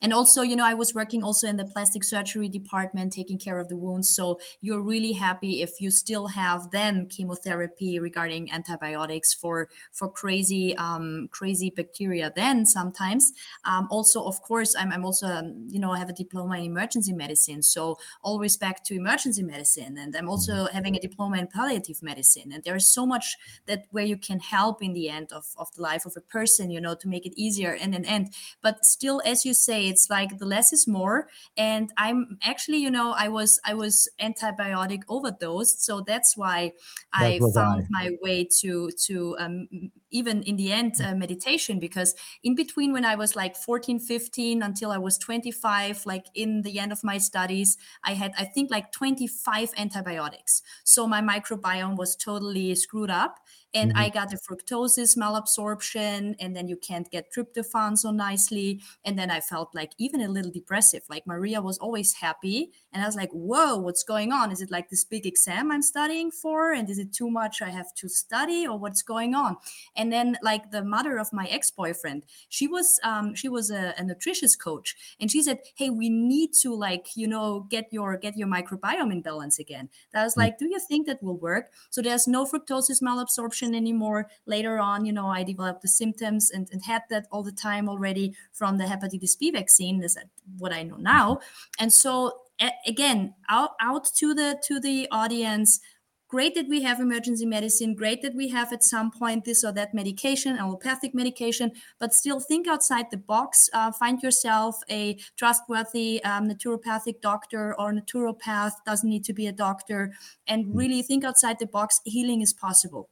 And 0.00 0.12
also, 0.12 0.42
you 0.42 0.54
know, 0.54 0.64
I 0.64 0.74
was 0.74 0.94
working 0.94 1.24
also 1.24 1.48
in 1.48 1.56
the 1.56 1.64
plastic 1.64 2.04
surgery 2.04 2.48
department, 2.48 3.12
taking 3.12 3.38
care 3.38 3.58
of 3.58 3.68
the 3.68 3.76
wounds. 3.76 4.08
So 4.08 4.38
you're 4.60 4.82
really 4.82 5.12
happy 5.12 5.62
if 5.62 5.80
you 5.80 5.90
still 5.90 6.28
have 6.28 6.70
then 6.70 7.06
chemotherapy 7.08 7.98
regarding 7.98 8.52
antibiotics 8.52 9.34
for 9.34 9.68
for 9.92 10.08
crazy 10.08 10.76
um, 10.76 11.28
crazy 11.32 11.70
bacteria. 11.70 12.32
Then 12.36 12.66
sometimes, 12.66 13.32
um, 13.64 13.88
also 13.90 14.22
of 14.24 14.40
course, 14.42 14.76
I'm 14.76 14.92
I'm 14.92 15.04
also 15.04 15.26
um, 15.26 15.66
you 15.68 15.80
know 15.80 15.90
I 15.90 15.98
have 15.98 16.10
a 16.10 16.12
diploma 16.12 16.58
in 16.58 16.64
emergency 16.66 17.12
medicine. 17.12 17.62
So 17.62 17.98
all 18.22 18.38
respect 18.38 18.86
to 18.86 18.94
emergency 18.94 19.42
medicine, 19.42 19.96
and 19.98 20.14
I'm 20.14 20.28
also 20.28 20.66
having 20.66 20.94
a 20.94 21.00
diploma 21.00 21.38
in 21.38 21.48
palliative 21.48 22.02
medicine. 22.02 22.52
And 22.52 22.62
there's 22.62 22.86
so 22.86 23.06
much 23.06 23.36
that 23.66 23.86
where 23.90 24.04
you 24.04 24.18
can 24.18 24.40
help 24.40 24.82
in 24.82 24.92
the 24.92 25.08
end 25.08 25.32
of 25.32 25.46
of 25.56 25.72
the 25.74 25.82
life 25.82 26.06
of 26.06 26.14
a 26.16 26.20
person, 26.20 26.70
you 26.70 26.80
know, 26.80 26.94
to 26.94 27.08
make 27.08 27.26
it 27.26 27.32
easier 27.36 27.72
and 27.72 27.94
and 27.94 28.06
and 28.06 28.32
but 28.62 28.84
still 28.84 29.15
as 29.20 29.44
you 29.44 29.54
say 29.54 29.88
it's 29.88 30.08
like 30.10 30.38
the 30.38 30.46
less 30.46 30.72
is 30.72 30.86
more 30.86 31.28
and 31.56 31.92
i'm 31.96 32.38
actually 32.42 32.78
you 32.78 32.90
know 32.90 33.12
i 33.12 33.28
was 33.28 33.60
i 33.64 33.74
was 33.74 34.08
antibiotic 34.20 35.02
overdosed 35.08 35.82
so 35.82 36.00
that's 36.00 36.36
why 36.36 36.72
i 37.12 37.38
That 37.38 37.40
was 37.40 37.56
found 37.56 37.82
I. 37.82 37.86
my 37.90 38.10
way 38.22 38.44
to 38.60 38.90
to 39.06 39.36
um, 39.38 39.68
even 40.16 40.42
in 40.42 40.56
the 40.56 40.72
end 40.72 40.94
uh, 41.02 41.14
meditation 41.14 41.78
because 41.78 42.14
in 42.42 42.54
between 42.54 42.92
when 42.92 43.04
i 43.04 43.14
was 43.14 43.36
like 43.36 43.56
14 43.56 43.98
15 43.98 44.62
until 44.62 44.90
i 44.90 44.98
was 44.98 45.18
25 45.18 46.04
like 46.06 46.26
in 46.34 46.62
the 46.62 46.78
end 46.78 46.92
of 46.92 47.02
my 47.04 47.18
studies 47.18 47.76
i 48.04 48.12
had 48.14 48.32
i 48.38 48.44
think 48.44 48.70
like 48.70 48.92
25 48.92 49.72
antibiotics 49.76 50.62
so 50.84 51.06
my 51.06 51.20
microbiome 51.20 51.96
was 51.96 52.16
totally 52.16 52.74
screwed 52.74 53.10
up 53.10 53.38
and 53.74 53.92
Mhm. 53.92 53.94
I 53.94 54.08
got 54.08 54.30
the 54.30 54.36
fructosis 54.38 55.16
malabsorption, 55.18 56.34
and 56.40 56.56
then 56.56 56.68
you 56.68 56.76
can't 56.76 57.10
get 57.10 57.30
tryptophan 57.32 57.98
so 57.98 58.10
nicely. 58.10 58.80
And 59.04 59.18
then 59.18 59.30
I 59.30 59.40
felt 59.40 59.74
like 59.74 59.92
even 59.98 60.20
a 60.22 60.28
little 60.28 60.50
depressive. 60.50 61.02
Like 61.10 61.26
Maria 61.26 61.60
was 61.60 61.76
always 61.78 62.14
happy, 62.14 62.72
and 62.92 63.02
I 63.02 63.06
was 63.06 63.16
like, 63.16 63.30
"Whoa, 63.32 63.76
what's 63.76 64.02
going 64.02 64.32
on? 64.32 64.50
Is 64.50 64.62
it 64.62 64.70
like 64.70 64.88
this 64.88 65.04
big 65.04 65.26
exam 65.26 65.70
I'm 65.70 65.82
studying 65.82 66.30
for? 66.30 66.72
And 66.72 66.88
is 66.88 66.98
it 66.98 67.12
too 67.12 67.30
much 67.30 67.60
I 67.60 67.68
have 67.70 67.92
to 67.96 68.08
study, 68.08 68.66
or 68.66 68.78
what's 68.78 69.02
going 69.02 69.34
on?" 69.34 69.56
And 69.94 70.05
then 70.12 70.36
like 70.42 70.70
the 70.70 70.84
mother 70.84 71.18
of 71.18 71.32
my 71.32 71.46
ex 71.46 71.70
boyfriend, 71.70 72.24
she 72.48 72.66
was 72.66 73.00
um, 73.02 73.34
she 73.34 73.48
was 73.48 73.70
a, 73.70 73.94
a 73.98 74.04
nutritious 74.04 74.56
coach, 74.56 74.96
and 75.20 75.30
she 75.30 75.42
said, 75.42 75.60
"Hey, 75.76 75.90
we 75.90 76.08
need 76.08 76.52
to 76.62 76.74
like 76.74 77.16
you 77.16 77.26
know 77.26 77.66
get 77.70 77.92
your 77.92 78.16
get 78.16 78.36
your 78.36 78.48
microbiome 78.48 79.12
in 79.12 79.22
balance 79.22 79.58
again." 79.58 79.88
That 80.12 80.24
was 80.24 80.34
Mm. 80.34 80.38
like, 80.38 80.58
"Do 80.58 80.66
you 80.66 80.78
think 80.80 81.06
that 81.06 81.22
will 81.22 81.36
work?" 81.38 81.70
So 81.90 82.02
there's 82.02 82.26
no 82.28 82.44
fructosis 82.46 83.02
malabsorption 83.02 83.74
anymore. 83.74 84.28
Later 84.46 84.78
on, 84.78 85.04
you 85.06 85.12
know, 85.12 85.26
I 85.28 85.42
developed 85.42 85.82
the 85.82 85.88
symptoms 85.88 86.50
and, 86.50 86.68
and 86.72 86.82
had 86.84 87.02
that 87.10 87.26
all 87.30 87.42
the 87.42 87.52
time 87.52 87.88
already 87.88 88.34
from 88.52 88.78
the 88.78 88.84
hepatitis 88.84 89.38
B 89.38 89.50
vaccine. 89.50 90.02
Is 90.02 90.16
what 90.58 90.72
I 90.72 90.82
know 90.82 90.96
now. 90.96 91.40
And 91.78 91.92
so 91.92 92.42
again, 92.86 93.34
out 93.48 93.70
out 93.80 94.04
to 94.16 94.34
the 94.34 94.58
to 94.64 94.80
the 94.80 95.08
audience. 95.10 95.80
Great 96.28 96.56
that 96.56 96.66
we 96.66 96.82
have 96.82 96.98
emergency 96.98 97.46
medicine. 97.46 97.94
Great 97.94 98.20
that 98.22 98.34
we 98.34 98.48
have 98.48 98.72
at 98.72 98.82
some 98.82 99.12
point 99.12 99.44
this 99.44 99.62
or 99.62 99.70
that 99.72 99.94
medication, 99.94 100.56
allopathic 100.58 101.14
medication. 101.14 101.70
But 102.00 102.12
still, 102.12 102.40
think 102.40 102.66
outside 102.66 103.06
the 103.12 103.16
box. 103.16 103.70
Uh, 103.72 103.92
find 103.92 104.20
yourself 104.20 104.80
a 104.90 105.16
trustworthy 105.36 106.22
um, 106.24 106.48
naturopathic 106.48 107.20
doctor 107.20 107.78
or 107.78 107.92
naturopath. 107.92 108.72
Doesn't 108.84 109.08
need 109.08 109.24
to 109.24 109.32
be 109.32 109.46
a 109.46 109.52
doctor 109.52 110.12
and 110.48 110.66
Mm. 110.66 110.70
really 110.74 111.02
think 111.02 111.24
outside 111.24 111.60
the 111.60 111.66
box. 111.66 112.00
Healing 112.04 112.40
is 112.40 112.52
possible. 112.52 113.08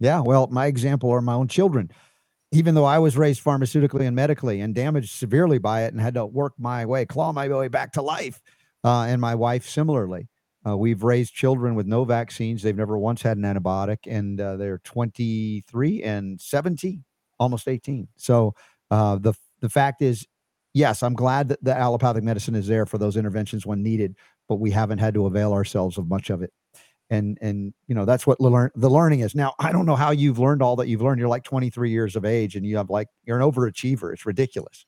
Yeah, 0.00 0.20
well, 0.20 0.48
my 0.48 0.66
example 0.66 1.10
are 1.10 1.20
my 1.20 1.34
own 1.34 1.46
children. 1.46 1.90
Even 2.50 2.74
though 2.74 2.84
I 2.84 2.98
was 2.98 3.16
raised 3.16 3.44
pharmaceutically 3.44 4.06
and 4.08 4.16
medically 4.16 4.60
and 4.60 4.74
damaged 4.74 5.10
severely 5.10 5.58
by 5.58 5.84
it 5.84 5.92
and 5.92 6.00
had 6.00 6.14
to 6.14 6.26
work 6.26 6.54
my 6.58 6.84
way, 6.84 7.06
claw 7.06 7.32
my 7.32 7.46
way 7.46 7.68
back 7.68 7.92
to 7.92 8.02
life, 8.02 8.40
uh, 8.82 9.02
and 9.02 9.20
my 9.20 9.36
wife 9.36 9.68
similarly. 9.68 10.26
Uh, 10.66 10.76
we've 10.76 11.02
raised 11.02 11.34
children 11.34 11.74
with 11.74 11.86
no 11.86 12.04
vaccines. 12.04 12.62
They've 12.62 12.76
never 12.76 12.98
once 12.98 13.22
had 13.22 13.38
an 13.38 13.44
antibiotic, 13.44 13.98
and 14.06 14.40
uh, 14.40 14.56
they're 14.56 14.78
23 14.78 16.02
and 16.02 16.40
17, 16.40 17.02
almost 17.38 17.66
18. 17.66 18.08
So 18.16 18.54
uh, 18.90 19.16
the 19.16 19.32
the 19.60 19.70
fact 19.70 20.02
is, 20.02 20.26
yes, 20.74 21.02
I'm 21.02 21.14
glad 21.14 21.48
that 21.48 21.64
the 21.64 21.76
allopathic 21.76 22.24
medicine 22.24 22.54
is 22.54 22.66
there 22.66 22.86
for 22.86 22.98
those 22.98 23.16
interventions 23.16 23.64
when 23.64 23.82
needed, 23.82 24.16
but 24.48 24.56
we 24.56 24.70
haven't 24.70 24.98
had 24.98 25.14
to 25.14 25.26
avail 25.26 25.52
ourselves 25.52 25.96
of 25.96 26.08
much 26.08 26.28
of 26.28 26.42
it. 26.42 26.52
And 27.08 27.38
and 27.40 27.72
you 27.88 27.94
know 27.94 28.04
that's 28.04 28.26
what 28.26 28.38
the 28.38 28.48
learn 28.48 28.70
the 28.76 28.90
learning 28.90 29.20
is. 29.20 29.34
Now 29.34 29.54
i 29.58 29.72
don't 29.72 29.86
know 29.86 29.96
how 29.96 30.12
you've 30.12 30.38
learned 30.38 30.62
all 30.62 30.76
that 30.76 30.88
you've 30.88 31.02
learned. 31.02 31.18
You're 31.18 31.28
like 31.28 31.42
23 31.42 31.90
years 31.90 32.16
of 32.16 32.24
age 32.24 32.54
and 32.54 32.64
you 32.64 32.76
have 32.76 32.90
like 32.90 33.08
you're 33.24 33.40
an 33.40 33.50
overachiever. 33.50 34.12
It's 34.12 34.26
ridiculous 34.26 34.86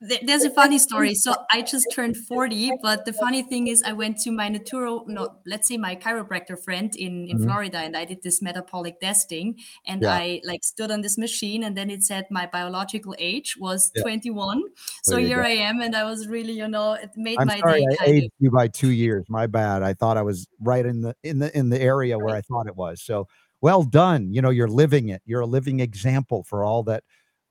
There's 0.00 0.44
a 0.44 0.50
funny 0.50 0.78
story. 0.78 1.14
So 1.14 1.34
I 1.50 1.62
just 1.62 1.86
turned 1.90 2.18
40, 2.18 2.70
but 2.82 3.06
the 3.06 3.14
funny 3.14 3.42
thing 3.42 3.66
is 3.66 3.82
I 3.82 3.92
went 3.94 4.18
to 4.20 4.30
my 4.30 4.50
naturo, 4.50 5.06
no, 5.06 5.38
let's 5.46 5.68
say 5.68 5.78
my 5.78 5.96
chiropractor 5.96 6.62
friend 6.62 6.94
in, 6.94 7.26
in 7.28 7.38
Mhm. 7.38 7.44
Florida 7.44 7.78
and 7.78 7.96
I 7.96 8.04
did 8.04 8.22
this 8.22 8.42
metabolic 8.42 9.00
testing 9.00 9.58
and 9.86 10.02
Yeah. 10.02 10.10
I 10.12 10.42
like 10.44 10.64
stood 10.64 10.90
on 10.90 11.00
this 11.00 11.16
machine 11.16 11.64
and 11.64 11.74
then 11.78 11.88
it 11.88 12.02
said 12.02 12.26
my 12.30 12.46
biological 12.46 13.14
age 13.18 13.56
was 13.58 13.90
Yeah. 13.94 14.02
21. 14.02 14.64
So 15.02 15.16
here 15.16 15.36
go. 15.36 15.48
I 15.48 15.52
am 15.52 15.80
and 15.80 15.96
I 15.96 16.04
was 16.04 16.28
really, 16.28 16.52
you 16.52 16.68
know, 16.68 16.92
it 16.92 17.10
made 17.16 17.38
i'm 17.38 17.46
my 17.46 17.56
sorry 17.60 17.80
day 17.80 17.96
i 18.00 18.06
aged 18.06 18.30
you 18.38 18.50
by 18.50 18.68
two 18.68 18.90
years 18.90 19.24
my 19.28 19.46
bad 19.46 19.82
i 19.82 19.92
thought 19.92 20.16
i 20.16 20.22
was 20.22 20.46
right 20.60 20.86
in 20.86 21.02
the 21.02 21.14
in 21.22 21.38
the 21.38 21.56
in 21.56 21.68
the 21.70 21.80
area 21.80 22.18
where 22.18 22.34
i 22.34 22.40
thought 22.40 22.66
it 22.66 22.76
was 22.76 23.02
so 23.02 23.26
well 23.60 23.82
done 23.82 24.32
you 24.32 24.40
know 24.40 24.50
you're 24.50 24.68
living 24.68 25.08
it 25.08 25.20
you're 25.26 25.40
a 25.42 25.46
living 25.46 25.80
example 25.80 26.42
for 26.44 26.64
all 26.64 26.82
that 26.82 27.02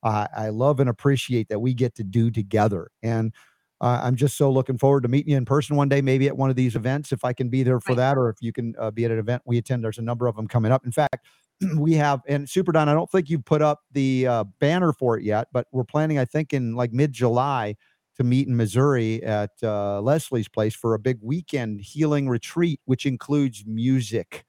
uh, 0.02 0.26
i 0.36 0.48
love 0.48 0.80
and 0.80 0.88
appreciate 0.90 1.48
that 1.48 1.60
we 1.60 1.74
get 1.74 1.94
to 1.94 2.04
do 2.04 2.30
together 2.30 2.88
and 3.02 3.32
uh, 3.80 4.00
i'm 4.02 4.16
just 4.16 4.36
so 4.36 4.50
looking 4.50 4.78
forward 4.78 5.02
to 5.02 5.08
meeting 5.08 5.30
you 5.32 5.36
in 5.36 5.44
person 5.44 5.76
one 5.76 5.88
day 5.88 6.00
maybe 6.00 6.26
at 6.26 6.36
one 6.36 6.50
of 6.50 6.56
these 6.56 6.76
events 6.76 7.12
if 7.12 7.24
i 7.24 7.32
can 7.32 7.48
be 7.48 7.62
there 7.62 7.80
for 7.80 7.94
Right. 7.94 7.96
that 7.96 8.16
or 8.18 8.28
if 8.30 8.36
you 8.40 8.52
can 8.52 8.74
uh, 8.78 8.90
be 8.90 9.04
at 9.04 9.10
an 9.10 9.18
event 9.18 9.42
we 9.44 9.58
attend 9.58 9.82
there's 9.84 9.98
a 9.98 10.02
number 10.02 10.26
of 10.26 10.36
them 10.36 10.46
coming 10.48 10.72
up 10.72 10.84
in 10.84 10.92
fact 10.92 11.26
we 11.76 11.94
have 11.94 12.20
and 12.26 12.48
super 12.48 12.72
don 12.72 12.88
i 12.88 12.94
don't 12.94 13.10
think 13.10 13.28
you've 13.28 13.44
put 13.44 13.62
up 13.62 13.80
the 13.92 14.26
uh, 14.26 14.44
banner 14.60 14.92
for 14.92 15.16
it 15.18 15.24
yet 15.24 15.48
but 15.52 15.66
we're 15.72 15.84
planning 15.84 16.18
i 16.18 16.24
think 16.24 16.52
in 16.52 16.74
like 16.74 16.92
mid-july 16.92 17.74
to 18.16 18.24
meet 18.24 18.48
in 18.48 18.56
missouri 18.56 19.22
at 19.22 19.50
uh, 19.62 20.00
leslie's 20.00 20.48
place 20.48 20.74
for 20.74 20.94
a 20.94 20.98
big 20.98 21.18
weekend 21.22 21.80
healing 21.80 22.28
retreat 22.28 22.80
which 22.84 23.06
includes 23.06 23.64
music 23.66 24.44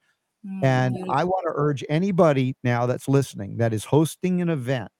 Mm, 0.45 0.61
and. 0.61 0.97
I 1.09 1.23
want 1.23 1.43
to 1.45 1.51
urge 1.55 1.83
anybody 1.89 2.55
now 2.63 2.85
that's 2.85 3.07
listening 3.07 3.57
that 3.57 3.73
is 3.73 3.85
hosting 3.85 4.41
an 4.41 4.49
event, 4.49 4.91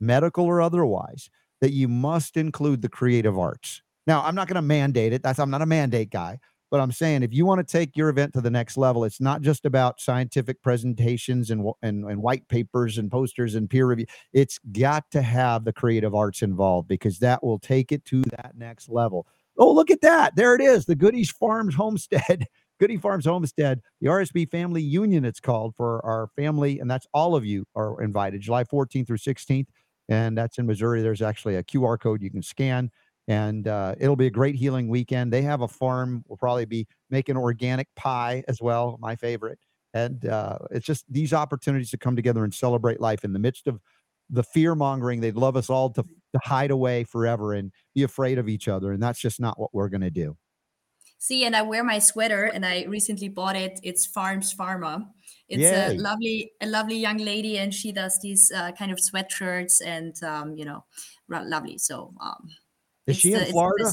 medical 0.00 0.44
or 0.44 0.60
otherwise, 0.60 1.30
that 1.60 1.72
you 1.72 1.88
must 1.88 2.36
include 2.36 2.82
the 2.82 2.88
creative 2.88 3.38
arts. 3.38 3.82
Now, 4.06 4.22
I'm 4.22 4.34
not 4.34 4.48
going 4.48 4.56
to 4.56 4.62
mandate 4.62 5.12
it. 5.12 5.22
That's 5.22 5.38
I'm 5.38 5.50
not 5.50 5.62
a 5.62 5.66
mandate 5.66 6.10
guy, 6.10 6.38
but 6.70 6.80
I'm 6.80 6.92
saying 6.92 7.22
if 7.22 7.32
you 7.32 7.44
want 7.44 7.66
to 7.66 7.72
take 7.72 7.96
your 7.96 8.08
event 8.08 8.32
to 8.34 8.40
the 8.40 8.50
next 8.50 8.76
level, 8.76 9.04
it's 9.04 9.20
not 9.20 9.42
just 9.42 9.64
about 9.64 10.00
scientific 10.00 10.62
presentations 10.62 11.50
and 11.50 11.68
and, 11.82 12.04
and 12.04 12.22
white 12.22 12.46
papers 12.48 12.98
and 12.98 13.10
posters 13.10 13.54
and 13.54 13.68
peer 13.68 13.86
review. 13.86 14.06
It's 14.32 14.58
got 14.72 15.10
to 15.12 15.22
have 15.22 15.64
the 15.64 15.72
creative 15.72 16.14
arts 16.14 16.42
involved 16.42 16.88
because 16.88 17.18
that 17.18 17.42
will 17.42 17.58
take 17.58 17.90
it 17.90 18.04
to 18.06 18.22
that 18.36 18.52
next 18.56 18.88
level. 18.88 19.26
Oh, 19.58 19.72
look 19.72 19.90
at 19.90 20.02
that. 20.02 20.36
There 20.36 20.54
it 20.54 20.60
is. 20.60 20.84
The 20.84 20.94
Goodies 20.94 21.30
Farms 21.30 21.74
Homestead. 21.74 22.46
Goody 22.78 22.98
Farms 22.98 23.24
Homestead, 23.24 23.80
the 24.02 24.08
RSB 24.08 24.50
Family 24.50 24.82
Union, 24.82 25.24
it's 25.24 25.40
called 25.40 25.74
for 25.76 26.04
our 26.04 26.28
family, 26.36 26.78
and 26.78 26.90
that's 26.90 27.06
all 27.14 27.34
of 27.34 27.42
you 27.42 27.64
are 27.74 28.02
invited, 28.02 28.42
July 28.42 28.64
14th 28.64 29.06
through 29.06 29.16
16th, 29.16 29.66
and 30.08 30.36
that's 30.36 30.58
in 30.58 30.66
Missouri. 30.66 31.02
There's 31.02 31.22
actually 31.22 31.56
a 31.56 31.62
QR 31.62 31.98
code 31.98 32.22
you 32.22 32.30
can 32.30 32.42
scan, 32.42 32.90
and 33.28 33.66
uh, 33.68 33.94
it'll 33.98 34.16
be 34.16 34.26
a 34.26 34.30
great 34.30 34.54
healing 34.54 34.88
weekend. 34.88 35.32
They 35.32 35.42
have 35.42 35.62
a 35.62 35.68
farm. 35.68 36.24
We'll 36.28 36.36
probably 36.36 36.64
be 36.64 36.86
making 37.10 37.36
organic 37.36 37.88
pie 37.96 38.44
as 38.48 38.60
well, 38.60 38.98
my 39.00 39.16
favorite. 39.16 39.58
And 39.94 40.26
uh, 40.26 40.58
it's 40.70 40.84
just 40.84 41.04
these 41.08 41.32
opportunities 41.32 41.90
to 41.90 41.98
come 41.98 42.16
together 42.16 42.44
and 42.44 42.52
celebrate 42.52 43.00
life 43.00 43.24
in 43.24 43.32
the 43.32 43.38
midst 43.38 43.66
of 43.66 43.80
the 44.28 44.42
fear 44.42 44.74
mongering. 44.74 45.20
They'd 45.20 45.36
love 45.36 45.56
us 45.56 45.70
all 45.70 45.90
to, 45.90 46.02
to 46.02 46.40
hide 46.42 46.70
away 46.70 47.04
forever 47.04 47.54
and 47.54 47.72
be 47.94 48.02
afraid 48.02 48.38
of 48.38 48.48
each 48.48 48.68
other. 48.68 48.92
And 48.92 49.02
that's 49.02 49.18
just 49.18 49.40
not 49.40 49.58
what 49.58 49.72
we're 49.72 49.88
going 49.88 50.02
to 50.02 50.10
do. 50.10 50.36
See, 51.18 51.44
and 51.44 51.56
I 51.56 51.62
wear 51.62 51.82
my 51.82 51.98
sweater, 51.98 52.44
and 52.44 52.64
I 52.64 52.84
recently 52.84 53.28
bought 53.28 53.56
it. 53.56 53.80
It's 53.82 54.06
Farms 54.06 54.54
Pharma. 54.54 55.06
It's 55.48 55.62
Yay. 55.62 55.96
a 55.96 56.00
lovely, 56.00 56.52
a 56.60 56.66
lovely 56.66 56.96
young 56.96 57.18
lady, 57.18 57.58
and 57.58 57.72
she 57.72 57.92
does 57.92 58.18
these 58.20 58.52
uh, 58.54 58.72
kind 58.72 58.90
of 58.90 58.98
sweatshirts, 58.98 59.80
and 59.84 60.14
um, 60.22 60.56
you 60.56 60.64
know, 60.64 60.84
lovely. 61.28 61.78
So, 61.78 62.12
um, 62.20 62.48
Is 63.06 63.16
she 63.16 63.32
in 63.32 63.40
the 63.40 63.46
Florida? 63.46 63.90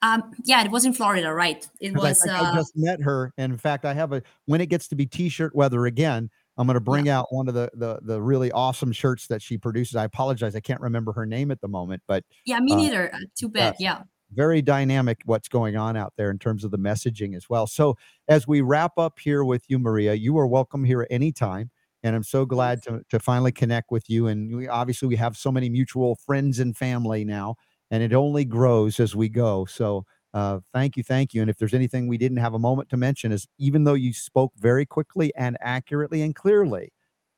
Um, 0.00 0.32
yeah, 0.44 0.64
it 0.64 0.70
was 0.70 0.84
in 0.84 0.92
Florida, 0.92 1.32
right? 1.32 1.66
It 1.80 1.96
I 1.96 1.98
was. 1.98 2.22
think 2.22 2.32
Uh, 2.32 2.42
I 2.42 2.54
just 2.54 2.76
met 2.76 3.02
her, 3.02 3.32
and 3.36 3.52
in 3.52 3.58
fact, 3.58 3.84
I 3.84 3.94
have 3.94 4.12
a. 4.12 4.22
When 4.46 4.60
it 4.60 4.66
gets 4.66 4.86
to 4.88 4.94
be 4.94 5.06
T-shirt 5.06 5.54
weather 5.56 5.86
again, 5.86 6.30
I'm 6.56 6.66
going 6.66 6.74
to 6.74 6.80
bring 6.80 7.08
out 7.08 7.26
one 7.32 7.48
of 7.48 7.54
the 7.54 7.70
the 7.74 7.98
the 8.02 8.20
really 8.20 8.52
awesome 8.52 8.92
shirts 8.92 9.26
that 9.26 9.42
she 9.42 9.58
produces. 9.58 9.96
I 9.96 10.04
apologize, 10.04 10.54
I 10.54 10.60
can't 10.60 10.80
remember 10.80 11.12
her 11.12 11.26
name 11.26 11.50
at 11.50 11.60
the 11.60 11.68
moment, 11.68 12.02
but 12.06 12.24
yeah, 12.44 12.60
me 12.60 12.72
uh, 12.72 12.76
neither. 12.76 13.14
Uh, 13.14 13.18
Too 13.36 13.48
bad. 13.48 13.74
yes. 13.78 13.98
Yeah. 13.98 14.02
Very 14.32 14.62
dynamic 14.62 15.20
what's 15.24 15.48
going 15.48 15.76
on 15.76 15.96
out 15.96 16.12
there 16.16 16.30
in 16.30 16.38
terms 16.38 16.64
of 16.64 16.70
the 16.70 16.78
messaging 16.78 17.36
as 17.36 17.48
well. 17.48 17.66
So 17.66 17.96
as 18.28 18.46
we 18.46 18.60
wrap 18.60 18.92
up 18.98 19.18
here 19.18 19.44
with 19.44 19.64
you, 19.68 19.78
Maria, 19.78 20.14
you 20.14 20.38
are 20.38 20.46
welcome 20.46 20.84
here 20.84 21.02
at 21.02 21.08
any 21.10 21.32
time. 21.32 21.70
And 22.02 22.14
I'm 22.14 22.22
so 22.22 22.46
glad 22.46 22.82
to, 22.84 23.02
to 23.10 23.18
finally 23.18 23.52
connect 23.52 23.90
with 23.90 24.08
you. 24.08 24.28
And 24.28 24.54
we 24.56 24.68
obviously 24.68 25.08
we 25.08 25.16
have 25.16 25.36
so 25.36 25.50
many 25.50 25.68
mutual 25.68 26.14
friends 26.14 26.58
and 26.60 26.76
family 26.76 27.24
now, 27.24 27.56
and 27.90 28.02
it 28.02 28.12
only 28.12 28.44
grows 28.44 29.00
as 29.00 29.16
we 29.16 29.28
go. 29.28 29.64
So 29.64 30.04
uh, 30.32 30.60
thank 30.72 30.96
you, 30.96 31.02
thank 31.02 31.34
you. 31.34 31.40
And 31.40 31.50
if 31.50 31.56
there's 31.56 31.74
anything 31.74 32.06
we 32.06 32.18
didn't 32.18 32.38
have 32.38 32.54
a 32.54 32.58
moment 32.58 32.88
to 32.90 32.96
mention, 32.96 33.32
is 33.32 33.48
even 33.58 33.84
though 33.84 33.94
you 33.94 34.12
spoke 34.12 34.52
very 34.56 34.86
quickly 34.86 35.32
and 35.36 35.56
accurately 35.60 36.22
and 36.22 36.34
clearly, 36.34 36.92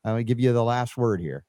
I'm 0.04 0.12
gonna 0.12 0.24
give 0.24 0.40
you 0.40 0.52
the 0.52 0.64
last 0.64 0.96
word 0.96 1.20
here. 1.20 1.44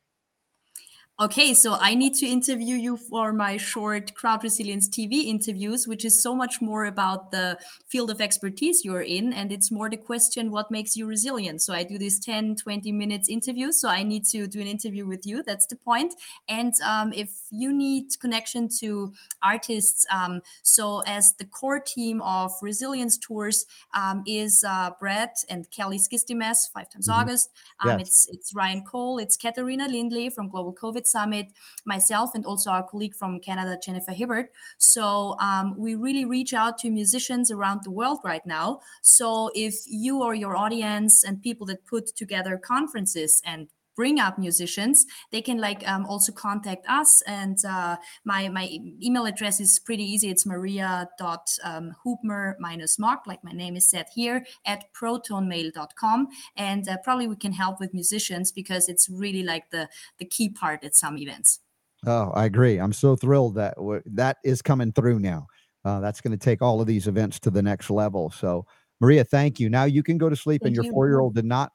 Okay, 1.22 1.54
so 1.54 1.78
I 1.80 1.94
need 1.94 2.16
to 2.16 2.26
interview 2.26 2.76
you 2.76 2.98
for 2.98 3.32
my 3.32 3.56
short 3.56 4.16
crowd 4.16 4.44
resilience 4.44 4.90
TV 4.90 5.26
interviews, 5.26 5.88
which 5.88 6.04
is 6.04 6.20
so 6.24 6.34
much 6.34 6.62
more 6.64 6.86
about 6.86 7.30
the 7.30 7.60
field 7.88 8.10
of 8.10 8.20
expertise 8.20 8.84
you're 8.84 9.04
in. 9.04 9.32
And 9.32 9.52
it's 9.52 9.70
more 9.70 9.88
the 9.88 9.98
question, 9.98 10.50
what 10.50 10.72
makes 10.72 10.98
you 10.98 11.06
resilient? 11.06 11.62
So 11.62 11.76
I 11.76 11.84
do 11.84 12.00
these 12.00 12.20
10, 12.20 12.56
20 12.56 12.92
minutes 12.92 13.30
interviews. 13.30 13.80
So 13.80 13.88
I 13.88 14.02
need 14.02 14.26
to 14.30 14.48
do 14.48 14.62
an 14.62 14.66
interview 14.66 15.06
with 15.06 15.28
you. 15.28 15.44
That's 15.44 15.68
the 15.68 15.76
point. 15.76 16.16
And 16.50 16.74
um, 16.84 17.14
if 17.14 17.30
you 17.52 17.72
need 17.72 18.20
connection 18.20 18.68
to 18.80 19.14
artists, 19.44 20.08
um, 20.10 20.42
so 20.64 21.04
as 21.06 21.36
the 21.38 21.46
core 21.46 21.80
team 21.80 22.24
of 22.24 22.52
resilience 22.64 23.20
tours 23.20 23.68
um, 23.94 24.24
is 24.26 24.64
uh, 24.68 24.90
Brad 25.00 25.30
and 25.50 25.70
Kelly 25.70 26.00
Skistimes, 26.00 26.72
five 26.74 26.90
times 26.90 27.08
Mhm. 27.08 27.14
August. 27.14 27.50
Um, 27.80 28.00
Yes. 28.00 28.08
It's 28.08 28.28
it's 28.32 28.56
Ryan 28.56 28.82
Cole, 28.84 29.20
it's 29.20 29.38
Katharina 29.38 29.88
Lindley 29.88 30.30
from 30.32 30.50
Global 30.50 30.74
COVID 30.74 31.06
Summit, 31.12 31.48
myself, 31.86 32.32
and 32.36 32.46
also 32.46 32.72
our 32.72 32.84
colleague 32.84 33.16
from 33.16 33.40
Canada, 33.40 33.78
Jennifer 33.84 34.12
Hibberd. 34.12 34.46
So 34.78 35.36
um, 35.40 35.76
we 35.78 35.96
really 35.96 36.26
reach 36.26 36.54
out 36.54 36.78
to 36.80 36.90
musicians 36.90 37.52
around 37.52 37.82
the 37.84 37.92
world 37.92 38.20
right 38.24 38.46
now. 38.46 38.80
So 39.02 39.52
if 39.56 39.76
you 39.88 40.22
or 40.24 40.34
your 40.36 40.56
audience 40.56 41.24
and 41.24 41.42
people 41.42 41.66
that 41.68 41.86
put 41.86 42.08
together 42.16 42.58
conferences 42.58 43.42
and 43.46 43.68
bring 43.96 44.20
up 44.20 44.38
musicians 44.38 45.06
they 45.32 45.42
can 45.42 45.58
like 45.58 45.88
um, 45.88 46.06
also 46.06 46.32
contact 46.32 46.86
us 46.88 47.22
and 47.28 47.58
uh, 47.66 47.96
my 48.26 48.50
my 48.50 48.70
email 49.02 49.26
address 49.26 49.60
is 49.60 49.80
pretty 49.80 50.04
easy 50.04 50.30
it's 50.30 50.46
maria 50.46 51.08
dot 51.18 51.50
um, 51.64 51.94
hubmer 52.04 52.56
minus 52.60 52.98
mark 52.98 53.22
like 53.28 53.44
my 53.44 53.52
name 53.52 53.76
is 53.76 53.90
said 53.90 54.06
here 54.14 54.46
at 54.66 54.86
protonmail.com 54.94 56.28
and 56.56 56.88
uh, 56.88 56.98
probably 57.04 57.28
we 57.28 57.36
can 57.36 57.54
help 57.54 57.80
with 57.80 57.94
musicians 57.94 58.52
because 58.52 58.90
it's 58.90 59.10
really 59.10 59.44
like 59.44 59.70
the 59.72 59.88
the 60.20 60.26
key 60.26 60.50
part 60.50 60.84
at 60.84 60.96
some 60.96 61.18
events 61.18 61.60
Oh, 62.06 62.32
I 62.34 62.46
agree. 62.46 62.80
I'm 62.80 62.94
so 62.94 63.16
thrilled 63.16 63.56
that 63.56 63.76
w- 63.76 64.02
that 64.08 64.38
is 64.44 64.62
coming 64.62 64.92
through 64.92 65.20
now. 65.20 65.48
Uh, 65.86 66.00
that's 66.00 66.22
going 66.22 66.32
to 66.32 66.38
take 66.38 66.62
all 66.62 66.82
of 66.82 66.88
these 66.88 67.08
events 67.08 67.40
to 67.42 67.50
the 67.50 67.62
next 67.62 67.90
level. 67.90 68.30
So, 68.32 68.66
Maria, 69.00 69.24
thank 69.24 69.60
you. 69.60 69.70
Now 69.70 69.84
you 69.84 70.04
can 70.04 70.18
go 70.18 70.30
to 70.30 70.36
sleep, 70.36 70.64
and 70.64 70.76
your 70.76 70.86
you. 70.86 70.92
four 70.92 71.08
year 71.08 71.20
old 71.20 71.36
did 71.36 71.46
not 71.46 71.72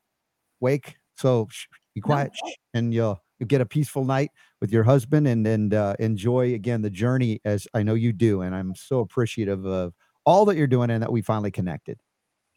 wake. 0.61 0.97
So 1.17 1.49
shh, 1.51 1.67
be 1.97 2.01
quiet, 2.01 2.33
shh, 2.35 2.53
and 2.75 2.95
you'll 2.95 3.21
you 3.39 3.47
get 3.47 3.61
a 3.61 3.67
peaceful 3.67 4.05
night 4.05 4.31
with 4.61 4.71
your 4.71 4.85
husband, 4.85 5.27
and 5.27 5.47
and 5.47 5.75
uh, 5.75 5.97
enjoy 5.99 6.55
again 6.55 6.83
the 6.83 6.91
journey 6.91 7.41
as 7.45 7.67
I 7.75 7.83
know 7.83 7.95
you 7.95 8.13
do. 8.13 8.43
And 8.43 8.55
I'm 8.55 8.75
so 8.77 9.01
appreciative 9.01 9.65
of 9.65 9.95
all 10.25 10.45
that 10.45 10.57
you're 10.57 10.67
doing, 10.67 10.91
and 10.91 11.03
that 11.03 11.11
we 11.11 11.23
finally 11.23 11.51
connected. 11.51 11.99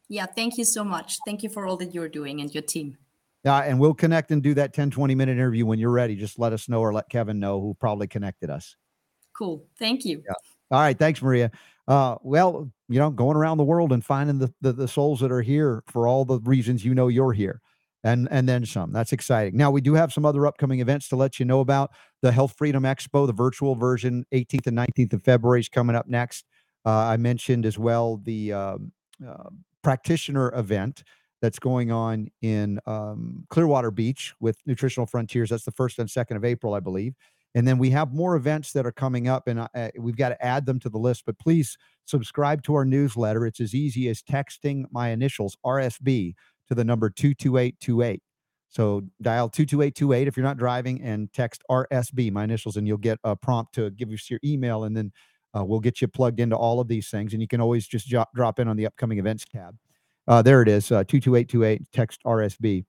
yeah 0.10 0.26
thank 0.26 0.58
you 0.58 0.66
so 0.66 0.84
much 0.84 1.18
thank 1.26 1.44
you 1.44 1.50
for 1.50 1.68
all 1.68 1.78
that 1.78 1.94
you're 1.94 2.10
doing 2.10 2.42
and 2.42 2.54
your 2.54 2.64
team 2.64 2.98
Uh, 3.46 3.62
and 3.66 3.80
we'll 3.80 3.94
connect 3.94 4.32
and 4.32 4.44
do 4.44 4.54
that 4.56 4.74
10, 4.74 4.92
20 4.92 5.16
minute 5.16 5.32
interview 5.32 5.66
when 5.66 5.80
you're 5.80 5.92
ready. 5.92 6.16
Just 6.16 6.40
let 6.40 6.52
us 6.52 6.68
know 6.68 6.82
or 6.82 6.92
let 6.92 7.08
Kevin 7.10 7.40
know 7.40 7.62
who 7.62 7.74
probably 7.80 8.08
connected 8.08 8.50
us. 8.50 8.76
cool 9.38 9.66
thank 9.78 10.04
you 10.04 10.22
Yeah. 10.28 10.34
All 10.72 10.82
right, 10.82 10.98
thanks, 10.98 11.22
Maria. 11.22 11.50
Uh, 11.88 12.16
well, 12.22 12.72
you 12.90 13.00
know, 13.00 13.10
going 13.10 13.36
around 13.38 13.58
the 13.58 13.64
world 13.64 13.92
and 13.92 14.04
finding 14.06 14.38
the, 14.38 14.54
the 14.62 14.74
the 14.74 14.88
souls 14.88 15.20
that 15.22 15.32
are 15.32 15.42
here 15.42 15.84
for 15.88 16.08
all 16.08 16.26
the 16.26 16.40
reasons 16.42 16.86
you 16.86 16.94
know 16.94 17.08
you're 17.08 17.34
here, 17.34 17.62
and 18.04 18.28
and 18.32 18.48
then 18.48 18.66
some. 18.66 18.92
That's 18.92 19.14
exciting. 19.14 19.58
Now 19.58 19.72
we 19.72 19.82
do 19.82 19.94
have 19.94 20.14
some 20.14 20.26
other 20.26 20.46
upcoming 20.46 20.80
events 20.80 21.10
to 21.10 21.16
let 21.16 21.40
you 21.40 21.46
know 21.46 21.60
about. 21.60 21.92
The 22.22 22.32
Health 22.32 22.56
Freedom 22.58 22.84
Expo, 22.84 23.28
the 23.28 23.34
virtual 23.34 23.76
version, 23.76 24.26
18th 24.34 24.68
and 24.68 24.78
19th 24.78 25.14
of 25.14 25.24
February 25.24 25.60
is 25.60 25.70
coming 25.70 25.96
up 25.96 26.08
next. 26.08 26.46
Uh, 26.86 26.92
I 26.92 27.18
mentioned 27.18 27.66
as 27.66 27.78
well 27.78 28.18
the 28.24 28.54
um, 28.54 28.92
uh, 29.26 29.50
practitioner 29.84 30.54
event 30.56 31.04
that's 31.42 31.60
going 31.60 31.92
on 31.92 32.30
in 32.42 32.80
um, 32.86 33.46
Clearwater 33.50 33.92
Beach 33.92 34.34
with 34.40 34.58
Nutritional 34.66 35.06
Frontiers. 35.06 35.50
That's 35.50 35.64
the 35.64 35.72
first 35.72 36.00
and 36.00 36.10
second 36.10 36.38
of 36.38 36.46
April, 36.46 36.74
I 36.74 36.80
believe. 36.80 37.16
And 37.56 37.68
then 37.68 37.78
we 37.78 37.90
have 37.92 38.14
more 38.14 38.36
events 38.36 38.74
that 38.74 38.86
are 38.86 38.92
coming 38.92 39.28
up, 39.28 39.48
and 39.48 39.60
uh, 39.60 39.90
we've 39.98 40.18
got 40.18 40.30
to 40.30 40.46
add 40.46 40.66
them 40.66 40.80
to 40.82 40.90
the 40.90 41.00
list. 41.00 41.24
But 41.26 41.40
please 41.40 41.78
subscribe 42.06 42.62
to 42.64 42.76
our 42.76 42.86
newsletter. 42.86 43.46
It's 43.46 43.60
as 43.60 43.74
easy 43.74 44.08
as 44.08 44.22
texting 44.22 44.86
my 44.92 45.10
initials, 45.10 45.58
RSB, 45.66 46.36
to 46.70 46.76
the 46.76 46.84
number 46.84 47.10
22828. 47.10 48.22
So 48.70 49.02
dial 49.22 49.50
22828 49.50 50.28
if 50.28 50.38
you're 50.38 50.44
not 50.44 50.58
driving 50.58 51.02
and 51.02 51.32
text 51.34 51.64
RSB, 51.70 52.32
my 52.32 52.44
initials, 52.44 52.78
and 52.78 52.88
you'll 52.88 52.98
get 52.98 53.20
a 53.24 53.36
prompt 53.36 53.74
to 53.76 53.90
give 53.92 54.10
us 54.12 54.30
your 54.30 54.40
email. 54.44 54.84
And 54.84 54.96
then 54.96 55.12
uh, 55.58 55.66
we'll 55.66 55.80
get 55.80 56.02
you 56.02 56.08
plugged 56.08 56.40
into 56.40 56.56
all 56.56 56.80
of 56.80 56.88
these 56.88 57.10
things. 57.10 57.34
And 57.34 57.42
you 57.42 57.48
can 57.48 57.62
always 57.62 57.88
just 57.88 58.08
jo- 58.08 58.26
drop 58.36 58.60
in 58.60 58.68
on 58.68 58.78
the 58.78 58.86
upcoming 58.86 59.18
events 59.18 59.46
tab. 59.52 59.76
Uh, 60.28 60.44
there 60.44 60.62
it 60.62 60.68
is, 60.68 60.92
uh, 60.92 61.04
22828, 61.06 61.82
text 61.92 62.22
RSB, 62.24 62.86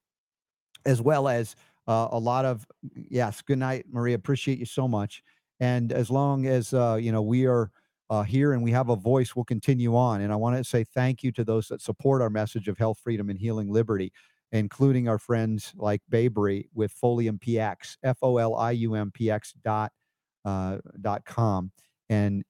as 0.84 1.00
well 1.00 1.26
as 1.26 1.56
uh, 1.88 2.08
a 2.12 2.18
lot 2.18 2.44
of 2.44 2.66
yes. 2.94 3.40
Good 3.40 3.58
night, 3.58 3.86
Maria. 3.90 4.14
Appreciate 4.14 4.58
you 4.58 4.66
so 4.66 4.86
much. 4.86 5.22
And 5.58 5.90
as 5.90 6.10
long 6.10 6.46
as 6.46 6.74
uh, 6.74 6.98
you 7.00 7.12
know 7.12 7.22
we 7.22 7.46
are 7.46 7.70
uh, 8.10 8.24
here 8.24 8.52
and 8.52 8.62
we 8.62 8.72
have 8.72 8.88
a 8.88 8.96
voice, 8.96 9.36
we'll 9.36 9.44
continue 9.44 9.96
on. 9.96 10.20
And 10.20 10.32
I 10.32 10.36
want 10.36 10.56
to 10.56 10.64
say 10.64 10.84
thank 10.84 11.22
you 11.22 11.30
to 11.32 11.44
those 11.44 11.68
that 11.68 11.80
support 11.80 12.20
our 12.20 12.28
message 12.28 12.66
of 12.66 12.76
health, 12.76 12.98
freedom, 13.02 13.30
and 13.30 13.38
healing 13.38 13.72
liberty, 13.72 14.12
including 14.50 15.08
our 15.08 15.18
friends 15.18 15.72
like 15.76 16.02
Babery 16.10 16.68
with 16.74 16.92
Folium 17.00 17.38
PX, 17.38 17.96
F 18.02 18.18
O 18.20 18.36
L 18.36 18.56
I 18.56 18.72
U 18.72 18.94
M 18.94 19.12
P 19.12 19.30
X 19.30 19.54
dot 19.64 19.92
uh, 20.44 20.78
dot 21.00 21.24
com. 21.24 21.70
And 22.08 22.42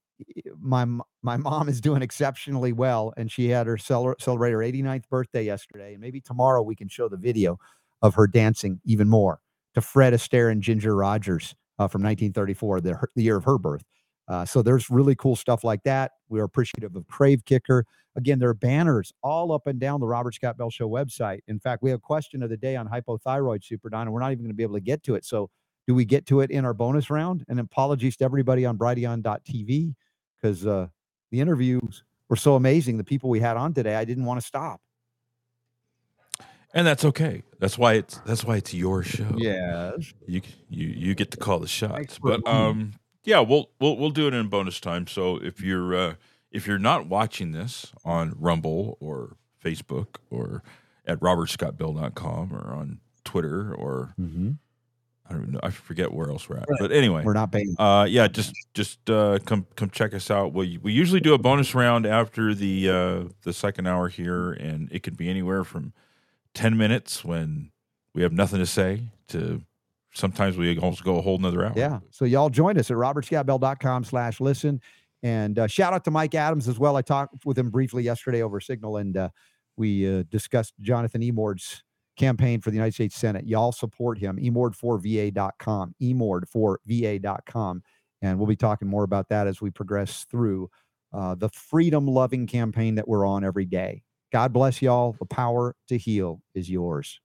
my 0.58 0.86
my 1.22 1.36
mom 1.36 1.68
is 1.68 1.80
doing 1.80 2.00
exceptionally 2.00 2.72
well, 2.72 3.12
and 3.18 3.30
she 3.30 3.48
had 3.48 3.66
her 3.66 3.76
cele- 3.76 4.16
celebrate 4.18 4.52
her 4.52 4.58
89th 4.58 5.08
birthday 5.10 5.44
yesterday. 5.44 5.92
And 5.92 6.00
maybe 6.00 6.20
tomorrow 6.22 6.62
we 6.62 6.74
can 6.74 6.88
show 6.88 7.08
the 7.08 7.16
video 7.18 7.58
of 8.00 8.14
her 8.14 8.26
dancing 8.26 8.80
even 8.84 9.08
more 9.08 9.40
to 9.74 9.82
Fred 9.82 10.14
Astaire 10.14 10.50
and 10.50 10.62
Ginger 10.62 10.96
Rogers 10.96 11.54
uh, 11.78 11.86
from 11.86 12.02
1934, 12.02 12.80
the, 12.80 12.98
the 13.14 13.22
year 13.22 13.36
of 13.36 13.44
her 13.44 13.58
birth. 13.58 13.84
Uh, 14.30 14.44
so 14.44 14.62
there's 14.62 14.88
really 14.90 15.16
cool 15.16 15.34
stuff 15.34 15.64
like 15.64 15.82
that. 15.82 16.12
We 16.28 16.38
are 16.38 16.44
appreciative 16.44 16.94
of 16.94 17.04
Crave 17.08 17.44
Kicker. 17.44 17.84
Again, 18.14 18.38
there 18.38 18.48
are 18.48 18.54
banners 18.54 19.12
all 19.24 19.50
up 19.50 19.66
and 19.66 19.80
down 19.80 19.98
the 19.98 20.06
Robert 20.06 20.36
Scott 20.36 20.56
Bell 20.56 20.70
Show 20.70 20.88
website. 20.88 21.40
In 21.48 21.58
fact, 21.58 21.82
we 21.82 21.90
have 21.90 21.98
a 21.98 22.00
question 22.00 22.40
of 22.44 22.48
the 22.48 22.56
day 22.56 22.76
on 22.76 22.88
hypothyroid 22.88 23.64
super 23.64 23.90
Don, 23.90 24.02
and 24.02 24.12
we're 24.12 24.20
not 24.20 24.30
even 24.30 24.44
going 24.44 24.52
to 24.52 24.56
be 24.56 24.62
able 24.62 24.76
to 24.76 24.80
get 24.80 25.02
to 25.02 25.16
it. 25.16 25.24
So 25.24 25.50
do 25.88 25.96
we 25.96 26.04
get 26.04 26.26
to 26.26 26.42
it 26.42 26.52
in 26.52 26.64
our 26.64 26.72
bonus 26.72 27.10
round? 27.10 27.44
And 27.48 27.58
apologies 27.58 28.16
to 28.18 28.24
everybody 28.24 28.64
on 28.64 28.78
Brighteon.tv 28.78 29.96
because 30.40 30.64
uh, 30.64 30.86
the 31.32 31.40
interviews 31.40 32.04
were 32.28 32.36
so 32.36 32.54
amazing. 32.54 32.98
The 32.98 33.04
people 33.04 33.30
we 33.30 33.40
had 33.40 33.56
on 33.56 33.74
today, 33.74 33.96
I 33.96 34.04
didn't 34.04 34.26
want 34.26 34.40
to 34.40 34.46
stop. 34.46 34.80
and 36.72 36.86
that's 36.86 37.04
okay. 37.04 37.42
That's 37.58 37.76
why 37.76 37.94
it's 37.94 38.18
that's 38.18 38.44
why 38.44 38.58
it's 38.58 38.72
your 38.72 39.02
show. 39.02 39.34
Yes. 39.36 40.14
you 40.28 40.40
you 40.68 40.86
you 40.86 41.14
get 41.16 41.32
to 41.32 41.36
call 41.36 41.58
the 41.58 41.66
shots. 41.66 42.20
But 42.22 42.46
um, 42.46 42.92
yeah, 43.24 43.40
we'll 43.40 43.70
we'll 43.80 43.96
we'll 43.96 44.10
do 44.10 44.26
it 44.28 44.34
in 44.34 44.48
bonus 44.48 44.80
time. 44.80 45.06
So 45.06 45.36
if 45.36 45.60
you're 45.60 45.94
uh, 45.94 46.14
if 46.50 46.66
you're 46.66 46.78
not 46.78 47.06
watching 47.06 47.52
this 47.52 47.92
on 48.04 48.34
Rumble 48.38 48.96
or 49.00 49.36
Facebook 49.64 50.16
or 50.30 50.62
at 51.06 51.18
robertscottbell.com 51.20 52.52
or 52.52 52.74
on 52.74 53.00
Twitter 53.24 53.74
or 53.74 54.14
Mm-hmm. 54.20 54.52
I 55.28 55.32
don't 55.34 55.52
know, 55.52 55.60
I 55.62 55.70
forget 55.70 56.12
where 56.12 56.28
else 56.28 56.48
we're 56.48 56.56
at. 56.56 56.66
But 56.80 56.90
anyway, 56.90 57.22
We're 57.22 57.34
not 57.34 57.52
paying. 57.52 57.76
uh, 57.78 58.04
yeah, 58.10 58.26
just 58.26 58.52
just 58.74 59.08
uh, 59.08 59.38
come 59.46 59.64
come 59.76 59.88
check 59.88 60.12
us 60.12 60.28
out. 60.28 60.52
We 60.52 60.78
we 60.82 60.92
usually 60.92 61.20
do 61.20 61.34
a 61.34 61.38
bonus 61.38 61.72
round 61.72 62.04
after 62.04 62.52
the 62.52 62.90
uh, 62.90 63.22
the 63.42 63.52
second 63.52 63.86
hour 63.86 64.08
here, 64.08 64.50
and 64.50 64.88
it 64.90 65.04
could 65.04 65.16
be 65.16 65.30
anywhere 65.30 65.62
from 65.62 65.92
ten 66.52 66.76
minutes 66.76 67.24
when 67.24 67.70
we 68.12 68.22
have 68.22 68.32
nothing 68.32 68.58
to 68.58 68.66
say 68.66 69.02
to 69.28 69.62
sometimes 70.12 70.56
we 70.56 70.78
almost 70.78 71.04
go 71.04 71.18
a 71.18 71.22
whole 71.22 71.38
nother 71.38 71.64
hour. 71.64 71.72
Yeah. 71.76 72.00
So 72.10 72.24
y'all 72.24 72.50
join 72.50 72.78
us 72.78 72.90
at 72.90 72.96
robertscottbell.com 72.96 74.04
slash 74.04 74.40
listen. 74.40 74.80
And 75.22 75.58
uh, 75.58 75.66
shout 75.66 75.92
out 75.92 76.04
to 76.04 76.10
Mike 76.10 76.34
Adams 76.34 76.68
as 76.68 76.78
well. 76.78 76.96
I 76.96 77.02
talked 77.02 77.44
with 77.44 77.58
him 77.58 77.70
briefly 77.70 78.02
yesterday 78.02 78.42
over 78.42 78.58
Signal, 78.58 78.96
and 78.96 79.16
uh, 79.16 79.28
we 79.76 80.20
uh, 80.20 80.24
discussed 80.30 80.74
Jonathan 80.80 81.22
Emord's 81.22 81.82
campaign 82.16 82.60
for 82.60 82.70
the 82.70 82.76
United 82.76 82.94
States 82.94 83.16
Senate. 83.16 83.46
Y'all 83.46 83.72
support 83.72 84.18
him, 84.18 84.36
emord4va.com, 84.36 85.94
emord4va.com. 86.02 87.82
And 88.22 88.38
we'll 88.38 88.46
be 88.46 88.56
talking 88.56 88.88
more 88.88 89.04
about 89.04 89.28
that 89.30 89.46
as 89.46 89.60
we 89.60 89.70
progress 89.70 90.26
through 90.30 90.70
uh, 91.12 91.34
the 91.34 91.48
freedom 91.48 92.06
loving 92.06 92.46
campaign 92.46 92.94
that 92.96 93.08
we're 93.08 93.26
on 93.26 93.44
every 93.44 93.64
day. 93.64 94.02
God 94.32 94.52
bless 94.52 94.80
y'all. 94.80 95.16
The 95.18 95.26
power 95.26 95.74
to 95.88 95.98
heal 95.98 96.42
is 96.54 96.70
yours. 96.70 97.20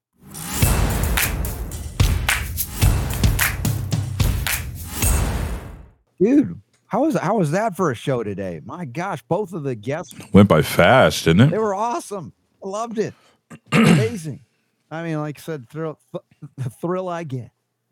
Dude, 6.20 6.60
how 6.88 7.04
was 7.06 7.16
how 7.18 7.38
was 7.38 7.52
that 7.52 7.76
for 7.76 7.92
a 7.92 7.96
show 7.96 8.24
today? 8.24 8.62
My 8.64 8.86
gosh, 8.86 9.22
both 9.24 9.54
of 9.54 9.64
the 9.64 9.76
guests 9.76 10.14
Went 10.34 10.48
by 10.50 10.62
fast, 10.62 11.26
didn't 11.26 11.48
it? 11.48 11.52
they 11.52 11.58
were 11.58 11.76
awesome. 11.76 12.34
I 12.64 12.68
loved 12.68 13.00
it. 13.00 13.14
Amazing. 13.72 14.42
I 14.90 15.04
mean, 15.04 15.20
like 15.20 15.38
I 15.40 15.42
said, 15.42 15.70
thrill, 15.70 16.00
th- 16.12 16.24
the 16.58 16.70
thrill 16.70 17.10
I 17.10 17.24
get 17.24 17.52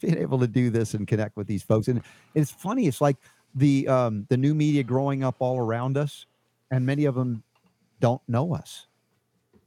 being 0.00 0.18
able 0.18 0.38
to 0.38 0.46
do 0.46 0.70
this 0.70 0.94
and 0.94 1.06
connect 1.06 1.36
with 1.36 1.46
these 1.46 1.62
folks. 1.62 1.88
And 1.88 2.02
it's 2.34 2.50
funny. 2.50 2.86
It's 2.86 3.00
like 3.00 3.16
the 3.54 3.88
um, 3.88 4.26
the 4.28 4.36
new 4.36 4.54
media 4.54 4.82
growing 4.82 5.24
up 5.24 5.36
all 5.38 5.58
around 5.58 5.96
us, 5.96 6.26
and 6.70 6.84
many 6.86 7.04
of 7.06 7.14
them 7.14 7.42
don't 8.00 8.22
know 8.28 8.54
us. 8.54 8.86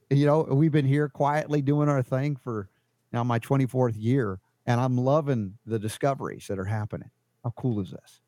You 0.10 0.26
know, 0.26 0.44
we've 0.44 0.72
been 0.72 0.86
here 0.86 1.10
quietly 1.10 1.62
doing 1.62 1.90
our 1.90 2.02
thing 2.02 2.38
for 2.38 2.70
now 3.12 3.24
my 3.24 3.40
24th 3.40 3.96
year, 3.98 4.40
and 4.66 4.80
I'm 4.80 4.98
loving 4.98 5.58
the 5.66 5.80
discoveries 5.80 6.48
that 6.48 6.60
are 6.60 6.66
happening. 6.66 7.10
How 7.48 7.54
cool 7.56 7.80
is 7.80 7.92
this? 7.92 8.20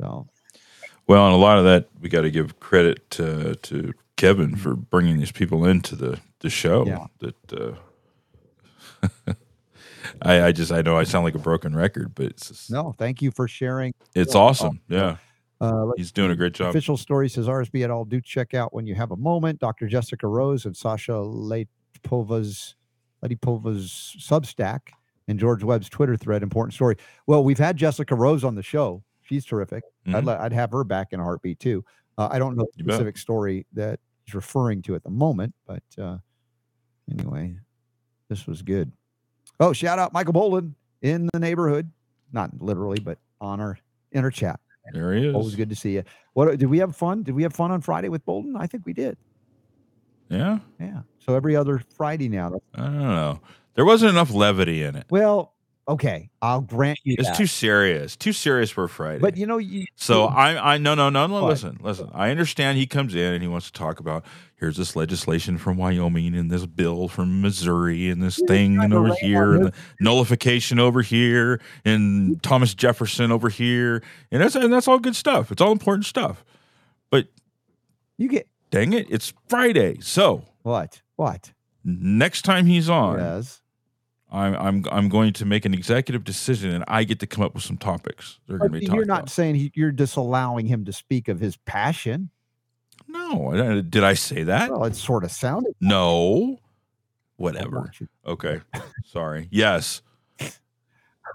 So 0.00 0.28
Well, 1.08 1.26
and 1.26 1.34
a 1.34 1.38
lot 1.38 1.58
of 1.58 1.64
that 1.64 1.88
we 2.00 2.08
got 2.08 2.20
to 2.22 2.30
give 2.30 2.60
credit 2.60 3.10
to, 3.10 3.56
to 3.56 3.92
Kevin 4.16 4.54
for 4.54 4.76
bringing 4.76 5.18
these 5.18 5.32
people 5.32 5.64
into 5.64 5.96
the 5.96 6.20
the 6.40 6.48
show. 6.50 6.86
Yeah. 6.86 7.06
That 7.18 7.52
uh, 7.52 9.08
I 10.22 10.42
I 10.44 10.52
just 10.52 10.70
I 10.70 10.82
know 10.82 10.96
I 10.96 11.02
sound 11.02 11.24
like 11.24 11.34
a 11.34 11.40
broken 11.40 11.74
record, 11.74 12.14
but 12.14 12.26
it's 12.26 12.48
just, 12.48 12.70
no, 12.70 12.94
thank 12.98 13.20
you 13.20 13.32
for 13.32 13.48
sharing. 13.48 13.92
it's 14.14 14.34
Yeah. 14.36 14.40
awesome. 14.40 14.80
Yeah, 14.88 15.16
Uh, 15.60 15.90
he's 15.96 16.12
doing 16.12 16.30
a 16.30 16.36
great 16.36 16.52
job. 16.52 16.68
Official 16.70 16.96
story 16.96 17.28
says 17.28 17.48
RSB 17.48 17.82
et 17.82 17.90
al. 17.90 18.04
Do 18.04 18.20
check 18.20 18.54
out 18.54 18.72
when 18.72 18.86
you 18.86 18.94
have 18.94 19.10
a 19.10 19.16
moment. 19.16 19.58
Dr. 19.58 19.88
Jessica 19.88 20.28
Rose 20.28 20.66
and 20.66 20.76
Sasha 20.76 21.12
Latypova's 21.14 22.76
Latypova's 23.24 24.14
Substack 24.20 24.90
and 25.28 25.38
George 25.38 25.62
Webb's 25.64 25.88
Twitter 25.88 26.16
thread. 26.16 26.42
Important 26.42 26.74
story. 26.74 26.96
Well, 27.26 27.42
we've 27.44 27.58
had 27.58 27.76
Jessica 27.76 28.14
Rose 28.14 28.44
on 28.44 28.54
the 28.54 28.62
show. 28.62 29.02
She's 29.22 29.44
terrific. 29.44 29.82
I'd, 30.06 30.14
Mhm. 30.22 30.26
let, 30.26 30.40
I'd 30.40 30.52
have 30.52 30.70
her 30.72 30.84
back 30.84 31.08
in 31.12 31.20
a 31.20 31.22
heartbeat 31.24 31.58
too. 31.58 31.84
Uh, 32.18 32.28
I 32.30 32.38
don't 32.38 32.56
know 32.56 32.66
the 32.76 32.82
specific 32.84 33.18
story 33.18 33.66
that 33.72 33.98
he's 34.24 34.34
referring 34.34 34.82
to 34.82 34.94
at 34.94 35.02
the 35.02 35.10
moment, 35.10 35.54
but 35.66 35.82
uh, 36.00 36.18
anyway, 37.10 37.56
this 38.28 38.46
was 38.46 38.62
good. 38.62 38.92
Oh, 39.60 39.72
shout 39.72 39.98
out 39.98 40.12
Michael 40.12 40.32
Bolden 40.32 40.74
in 41.02 41.28
the 41.32 41.40
neighborhood, 41.40 41.90
not 42.32 42.50
literally, 42.60 43.00
but 43.00 43.18
on 43.40 43.60
our 43.60 43.78
inner 44.12 44.30
chat. 44.30 44.60
There 44.92 45.12
he 45.14 45.26
is. 45.26 45.34
Always 45.34 45.56
good 45.56 45.68
to 45.70 45.74
see 45.76 45.94
you. 45.94 46.04
What 46.34 46.56
did 46.58 46.68
we 46.68 46.78
have 46.78 46.94
fun? 46.94 47.22
Did 47.24 47.34
we 47.34 47.42
have 47.42 47.52
fun 47.52 47.72
on 47.72 47.80
Friday 47.80 48.08
with 48.08 48.24
Bolden? 48.24 48.56
I 48.56 48.66
think 48.68 48.86
we 48.86 48.92
did. 48.92 49.16
Yeah, 50.28 50.58
Yeah. 50.80 51.02
So 51.18 51.34
every 51.34 51.56
other 51.56 51.80
Friday 51.96 52.28
now. 52.28 52.52
I 52.74 52.80
don't 52.82 52.98
know. 52.98 53.40
There 53.76 53.84
wasn't 53.84 54.10
enough 54.10 54.32
levity 54.32 54.82
in 54.82 54.96
it. 54.96 55.06
Well, 55.10 55.52
okay, 55.86 56.30
I'll 56.42 56.62
grant 56.62 56.98
you 57.04 57.14
It's 57.18 57.28
that. 57.28 57.36
too 57.36 57.46
serious. 57.46 58.16
Too 58.16 58.32
serious 58.32 58.70
for 58.70 58.84
a 58.84 58.88
Friday. 58.88 59.20
but 59.20 59.36
you 59.36 59.46
know, 59.46 59.58
you 59.58 59.84
So 59.94 60.24
I, 60.24 60.74
I, 60.74 60.78
no, 60.78 60.94
no, 60.94 61.10
no, 61.10 61.26
no. 61.26 61.44
Listen, 61.46 61.78
listen. 61.80 62.10
I 62.12 62.30
understand 62.30 62.78
he 62.78 62.86
comes 62.86 63.14
in 63.14 63.34
and 63.34 63.42
he 63.42 63.48
wants 63.48 63.66
to 63.66 63.72
talk 63.72 64.00
about 64.00 64.24
here's 64.56 64.76
this 64.78 64.96
legislation 64.96 65.58
from 65.58 65.76
Wyoming 65.76 66.34
and 66.34 66.50
this 66.50 66.64
bill 66.66 67.06
from 67.08 67.42
Missouri 67.42 68.08
and 68.08 68.22
this 68.22 68.40
thing 68.48 68.80
and 68.80 68.92
over 68.94 69.14
here 69.14 69.52
and 69.54 69.66
the 69.66 69.72
nullification 70.00 70.78
over 70.80 71.02
here 71.02 71.60
and 71.84 72.42
Thomas 72.42 72.74
Jefferson 72.74 73.30
over 73.30 73.50
here 73.50 74.02
and 74.32 74.42
that's 74.42 74.54
and 74.56 74.72
that's 74.72 74.88
all 74.88 74.98
good 74.98 75.14
stuff. 75.16 75.52
It's 75.52 75.60
all 75.60 75.72
important 75.72 76.06
stuff. 76.06 76.44
But 77.10 77.28
you 78.16 78.28
get 78.28 78.48
dang 78.70 78.94
it, 78.94 79.06
it's 79.10 79.34
Friday. 79.48 79.98
So 80.00 80.44
what? 80.62 81.02
What? 81.16 81.52
next 81.84 82.42
time 82.42 82.66
he's 82.66 82.88
on, 82.90 83.18
Yes. 83.20 83.60
I'm 84.36 84.54
I'm 84.56 84.84
I'm 84.92 85.08
going 85.08 85.32
to 85.34 85.44
make 85.44 85.64
an 85.64 85.72
executive 85.72 86.22
decision 86.24 86.70
and 86.72 86.84
I 86.86 87.04
get 87.04 87.20
to 87.20 87.26
come 87.26 87.42
up 87.42 87.54
with 87.54 87.64
some 87.64 87.78
topics. 87.78 88.38
They're 88.46 88.58
going 88.58 88.72
to 88.72 88.80
be 88.80 88.86
you're 88.86 89.04
not 89.04 89.20
about. 89.20 89.30
saying 89.30 89.54
he, 89.54 89.72
you're 89.74 89.92
disallowing 89.92 90.66
him 90.66 90.84
to 90.84 90.92
speak 90.92 91.28
of 91.28 91.40
his 91.40 91.56
passion. 91.56 92.30
No, 93.08 93.82
did 93.82 94.04
I 94.04 94.14
say 94.14 94.42
that? 94.44 94.70
Well, 94.70 94.84
it 94.84 94.96
sort 94.96 95.24
of 95.24 95.30
sounded. 95.30 95.74
No. 95.80 96.58
Whatever. 97.36 97.90
Okay. 98.26 98.60
Sorry. 99.06 99.48
Yes. 99.50 100.02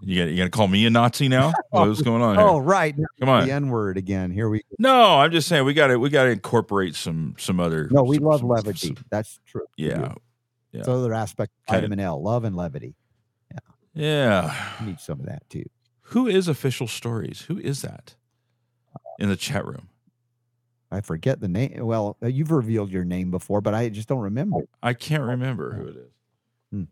You 0.01 0.23
you 0.25 0.37
gonna 0.37 0.49
call 0.49 0.67
me 0.67 0.85
a 0.85 0.89
Nazi 0.89 1.27
now? 1.27 1.53
What's 1.69 2.01
going 2.01 2.21
on 2.21 2.37
here? 2.37 2.45
Oh, 2.45 2.57
right. 2.59 2.95
Come 3.19 3.29
on. 3.29 3.45
The 3.47 3.53
N 3.53 3.69
word 3.69 3.97
again. 3.97 4.31
Here 4.31 4.49
we. 4.49 4.63
No, 4.79 5.19
I'm 5.19 5.31
just 5.31 5.47
saying 5.47 5.65
we 5.65 5.73
got 5.73 5.87
to 5.87 5.97
we 5.99 6.09
got 6.09 6.23
to 6.23 6.29
incorporate 6.29 6.95
some 6.95 7.35
some 7.37 7.59
other. 7.59 7.87
No, 7.91 8.03
we 8.03 8.15
some- 8.15 8.25
love 8.25 8.39
some- 8.39 8.49
levity. 8.49 8.87
some- 8.87 9.05
That's 9.09 9.39
true. 9.45 9.65
Yeah. 9.77 10.13
Yeah. 10.71 10.79
It's 10.79 10.87
other 10.87 11.13
aspect 11.13 11.51
of 11.67 11.75
vitamin 11.75 11.99
L, 11.99 12.21
love 12.21 12.43
and 12.43 12.55
levity. 12.55 12.95
Yeah. 13.93 14.55
You 14.79 14.87
need 14.87 14.99
some 15.01 15.19
of 15.19 15.25
that 15.25 15.49
too. 15.49 15.65
Who 16.01 16.27
is 16.27 16.47
official 16.47 16.87
stories? 16.87 17.41
Who 17.49 17.57
is 17.57 17.81
that 17.81 18.15
in 19.19 19.27
the 19.29 19.35
chat 19.35 19.65
room? 19.65 19.89
I 20.89 21.01
forget 21.01 21.39
the 21.41 21.47
name. 21.49 21.73
Well, 21.85 22.17
uh, 22.23 22.27
you've 22.27 22.51
revealed 22.51 22.89
your 22.91 23.03
name 23.05 23.31
before, 23.31 23.59
but 23.61 23.73
I 23.73 23.89
just 23.89 24.07
don't 24.07 24.19
remember. 24.19 24.61
I 24.83 24.93
can't 24.93 25.23
remember 25.23 25.73
who 25.73 25.87
it 25.87 25.95
is. 25.97 26.11
Hmm. 26.71 26.83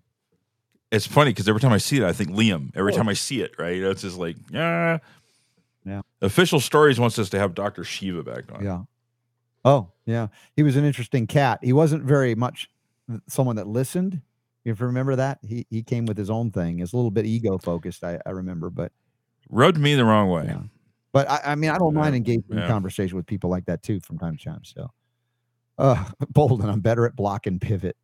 It's 0.92 1.06
funny 1.06 1.32
because 1.32 1.48
every 1.48 1.62
time 1.62 1.72
I 1.74 1.78
see 1.78 1.98
it, 1.98 2.04
I 2.04 2.12
think 2.14 2.32
Liam. 2.32 2.72
Every 2.76 2.94
Oh. 2.94 2.98
time 2.98 3.08
I 3.10 3.14
see 3.14 3.42
it, 3.42 3.52
right? 3.58 3.76
It's 3.78 4.02
just 4.02 4.18
like, 4.18 4.36
yeah. 4.52 5.00
Yeah. 5.86 6.02
Official 6.22 6.60
Stories 6.60 7.00
wants 7.00 7.18
us 7.20 7.30
to 7.30 7.40
have 7.40 7.56
Dr. 7.56 7.84
Shiva 7.86 8.24
back 8.24 8.52
on. 8.54 8.64
Yeah. 8.64 8.84
Oh, 9.66 9.92
yeah. 10.06 10.28
He 10.56 10.64
was 10.64 10.76
an 10.76 10.84
interesting 10.86 11.28
cat. 11.28 11.60
He 11.64 11.74
wasn't 11.74 12.04
very 12.04 12.36
much 12.36 12.70
someone 13.27 13.56
that 13.57 13.68
listened. 13.68 14.22
If 14.65 14.80
you 14.80 14.86
remember 14.86 15.15
that, 15.15 15.40
he 15.41 15.65
he 15.69 15.84
came 15.84 16.06
with 16.06 16.18
his 16.18 16.30
own 16.30 16.52
thing. 16.52 16.80
It's 16.80 16.94
a 16.94 16.95
little 16.95 17.11
bit 17.11 17.26
ego 17.26 17.57
focused. 17.57 18.03
I, 18.03 18.19
I 18.26 18.31
remember, 18.31 18.69
but 18.69 18.91
Rubbed 19.49 19.80
me 19.80 19.95
the 19.95 20.06
wrong 20.06 20.30
way. 20.30 20.44
Yeah. 20.45 20.61
but 21.11 21.30
I, 21.30 21.41
I 21.45 21.56
mean, 21.56 21.72
I 21.72 21.77
don't 21.77 21.95
mind 21.95 22.14
Yeah, 22.14 22.18
engaging 22.18 22.44
in 22.52 22.68
conversation 22.68 23.18
with 23.18 23.26
people 23.26 23.49
like 23.49 23.65
that 23.65 23.81
too 23.81 23.99
from 23.99 24.19
time 24.19 24.38
to 24.38 24.44
time. 24.44 24.64
So, 24.64 24.91
uh, 25.77 26.06
and 26.36 26.69
I'm 26.69 26.81
better 26.81 27.06
at 27.06 27.15
block 27.15 27.48
and 27.48 27.60
pivot. 27.60 27.98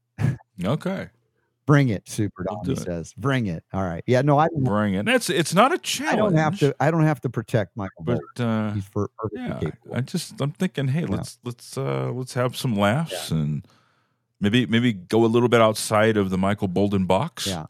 Okay. 0.64 1.10
Bring 1.68 1.90
it, 1.90 2.07
Super 2.07 2.44
Dom. 2.44 2.60
do 2.64 2.72
He 2.72 2.76
says, 2.77 3.11
"Bring 3.18 3.48
it." 3.48 3.64
All 3.73 3.82
right. 3.82 4.03
Yeah. 4.06 4.22
No, 4.22 4.38
I 4.38 4.49
Bring 4.56 4.94
it. 4.94 5.06
That's 5.06 5.32
it's 5.32 5.53
not 5.53 5.73
a 5.73 5.80
challenge. 5.80 6.14
I 6.14 6.15
don't 6.15 6.36
have 6.36 6.60
to. 6.60 6.76
I 6.80 6.91
don't 6.91 7.03
have 7.03 7.22
to 7.22 7.30
protect 7.30 7.76
Michael. 7.76 8.03
But 8.03 8.19
uh, 8.40 8.72
He's 8.73 8.86
for 8.86 9.10
yeah, 9.34 9.57
capable. 9.60 9.95
I 9.95 10.02
just 10.02 10.40
I'm 10.40 10.52
thinking, 10.52 10.90
hey, 10.90 11.06
let's 11.06 11.40
let's 11.44 11.76
uh 11.76 12.11
let's 12.11 12.36
have 12.36 12.56
some 12.56 12.76
laughs 12.76 13.32
and 13.32 13.65
maybe 14.40 14.66
maybe 14.66 14.94
go 14.94 15.26
a 15.26 15.28
little 15.28 15.49
bit 15.49 15.62
outside 15.62 16.18
of 16.18 16.30
the 16.30 16.38
Michael 16.38 16.68
Bolden 16.68 17.06
box. 17.06 17.48
Yeah. 17.48 17.66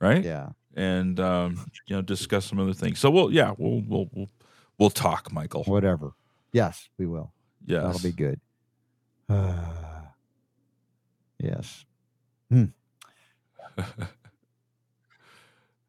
Right. 0.00 0.24
Yeah. 0.24 0.50
And 0.74 1.18
um, 1.20 1.70
you 1.86 1.96
know, 1.96 2.02
discuss 2.02 2.46
some 2.46 2.58
other 2.58 2.72
things. 2.72 2.98
So 2.98 3.10
we'll 3.10 3.32
yeah, 3.32 3.54
we'll 3.58 3.82
we'll 3.86 4.08
we'll, 4.12 4.28
we'll 4.78 4.90
talk, 4.90 5.32
Michael. 5.32 5.64
Whatever. 5.64 6.12
Yes, 6.52 6.88
we 6.98 7.06
will. 7.06 7.32
Yes. 7.66 7.82
That'll 7.82 8.00
be 8.00 8.12
good. 8.12 8.40
Uh, 9.28 9.54
yes. 11.38 11.84
Hmm. 12.50 12.64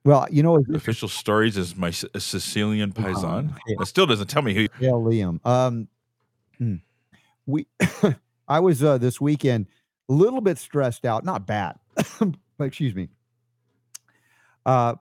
Well, 0.03 0.27
you 0.31 0.41
know, 0.41 0.63
Official 0.73 1.07
stories 1.07 1.57
is 1.57 1.75
my 1.75 1.91
Sicilian 1.91 2.91
paisan. 2.91 3.55
yeah. 3.67 3.75
That 3.77 3.85
still 3.85 4.07
doesn't 4.07 4.27
tell 4.27 4.41
me 4.41 4.53
who. 4.53 4.67
Yeah, 4.79 4.91
Liam. 4.91 5.45
Um, 5.45 5.87
hmm. 6.57 6.75
we, 7.45 7.67
I 8.47 8.59
was 8.59 8.83
uh, 8.83 8.97
this 8.97 9.21
weekend 9.21 9.67
a 10.11 10.13
little 10.13 10.41
bit 10.41 10.57
stressed 10.57 11.05
out. 11.05 11.23
Not 11.23 11.47
bad, 11.47 11.79
excuse 12.59 12.93
me. 12.93 13.07
Uh, 14.65 14.95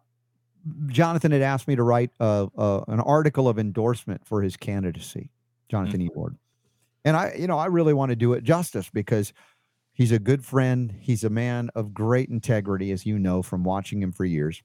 Jonathan 0.86 1.32
had 1.32 1.42
asked 1.42 1.66
me 1.66 1.74
to 1.74 1.82
write 1.82 2.10
uh, 2.20 2.46
uh, 2.56 2.84
an 2.86 3.00
article 3.00 3.48
of 3.48 3.58
endorsement 3.58 4.24
for 4.24 4.40
his 4.40 4.56
candidacy, 4.56 5.30
Jonathan 5.68 6.02
E. 6.02 6.10
Ward, 6.14 6.36
and 7.04 7.16
I, 7.16 7.34
you 7.36 7.46
know, 7.46 7.58
I 7.58 7.66
really 7.66 7.92
want 7.92 8.10
to 8.10 8.16
do 8.16 8.34
it 8.34 8.44
justice 8.44 8.88
because 8.88 9.32
he's 9.92 10.12
a 10.12 10.18
good 10.18 10.44
friend. 10.44 10.94
He's 11.00 11.24
a 11.24 11.30
man 11.30 11.70
of 11.74 11.92
great 11.92 12.28
integrity, 12.28 12.92
as 12.92 13.04
you 13.04 13.18
know 13.18 13.42
from 13.42 13.64
watching 13.64 14.02
him 14.02 14.12
for 14.12 14.24
years. 14.24 14.62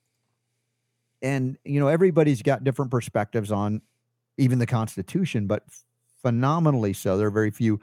And 1.21 1.57
you 1.65 1.79
know, 1.79 1.87
everybody's 1.87 2.43
got 2.43 2.63
different 2.63 2.91
perspectives 2.91 3.51
on 3.51 3.81
even 4.37 4.59
the 4.59 4.67
Constitution, 4.67 5.47
but 5.47 5.63
phenomenally 6.21 6.93
so. 6.93 7.17
There 7.17 7.27
are 7.27 7.31
very 7.31 7.51
few 7.51 7.79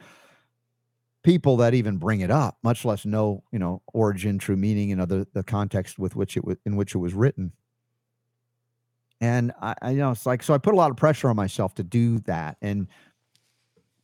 people 1.22 1.56
that 1.58 1.74
even 1.74 1.96
bring 1.98 2.20
it 2.20 2.30
up, 2.30 2.58
much 2.62 2.84
less 2.84 3.04
know, 3.04 3.42
you 3.52 3.58
know, 3.58 3.82
origin, 3.92 4.38
true 4.38 4.56
meaning, 4.56 4.90
you 4.90 5.00
other 5.00 5.26
the 5.32 5.42
context 5.42 5.98
with 5.98 6.16
which 6.16 6.36
it 6.36 6.44
was 6.44 6.56
in 6.66 6.76
which 6.76 6.94
it 6.94 6.98
was 6.98 7.14
written. 7.14 7.52
And 9.20 9.52
I, 9.60 9.74
I 9.80 9.90
you 9.90 9.98
know, 9.98 10.10
it's 10.10 10.26
like 10.26 10.42
so 10.42 10.52
I 10.54 10.58
put 10.58 10.74
a 10.74 10.76
lot 10.76 10.90
of 10.90 10.96
pressure 10.96 11.28
on 11.28 11.36
myself 11.36 11.74
to 11.76 11.84
do 11.84 12.18
that. 12.20 12.56
And 12.60 12.88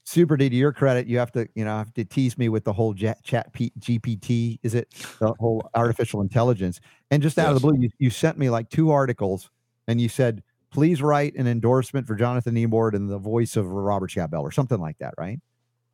Super 0.05 0.39
D, 0.39 0.49
to 0.49 0.57
your 0.57 0.73
credit, 0.73 1.07
you 1.07 1.19
have 1.19 1.33
to, 1.33 1.47
you 1.55 1.67
know, 1.67 1.77
have 1.77 1.93
to 1.95 2.05
tease 2.05 2.39
me 2.39 2.49
with 2.49 2.65
the 2.65 2.73
whole 2.73 2.95
chat, 2.95 3.23
chat 3.25 3.53
P, 3.53 3.73
GPT. 3.79 4.59
Is 4.63 4.75
it 4.75 4.89
the 5.21 5.35
whole 5.39 5.69
artificial 5.75 6.23
intelligence? 6.23 6.81
And 7.11 7.23
just 7.23 7.39
out 7.39 7.49
of 7.49 7.55
the 7.55 7.61
blue, 7.61 7.79
you, 7.79 7.91
you 7.99 8.09
sent 8.09 8.39
me 8.39 8.49
like 8.49 8.71
two 8.71 8.91
articles, 8.91 9.51
and 9.87 10.01
you 10.01 10.09
said, 10.09 10.43
"Please 10.71 11.03
write 11.03 11.35
an 11.35 11.47
endorsement 11.47 12.07
for 12.07 12.15
Jonathan 12.15 12.55
Emord 12.55 12.95
and 12.95 13.11
the 13.11 13.19
voice 13.19 13.55
of 13.55 13.67
Robert 13.67 14.11
Scott 14.11 14.31
Bell 14.31 14.41
or 14.41 14.51
something 14.51 14.81
like 14.81 14.97
that," 14.97 15.13
right? 15.19 15.41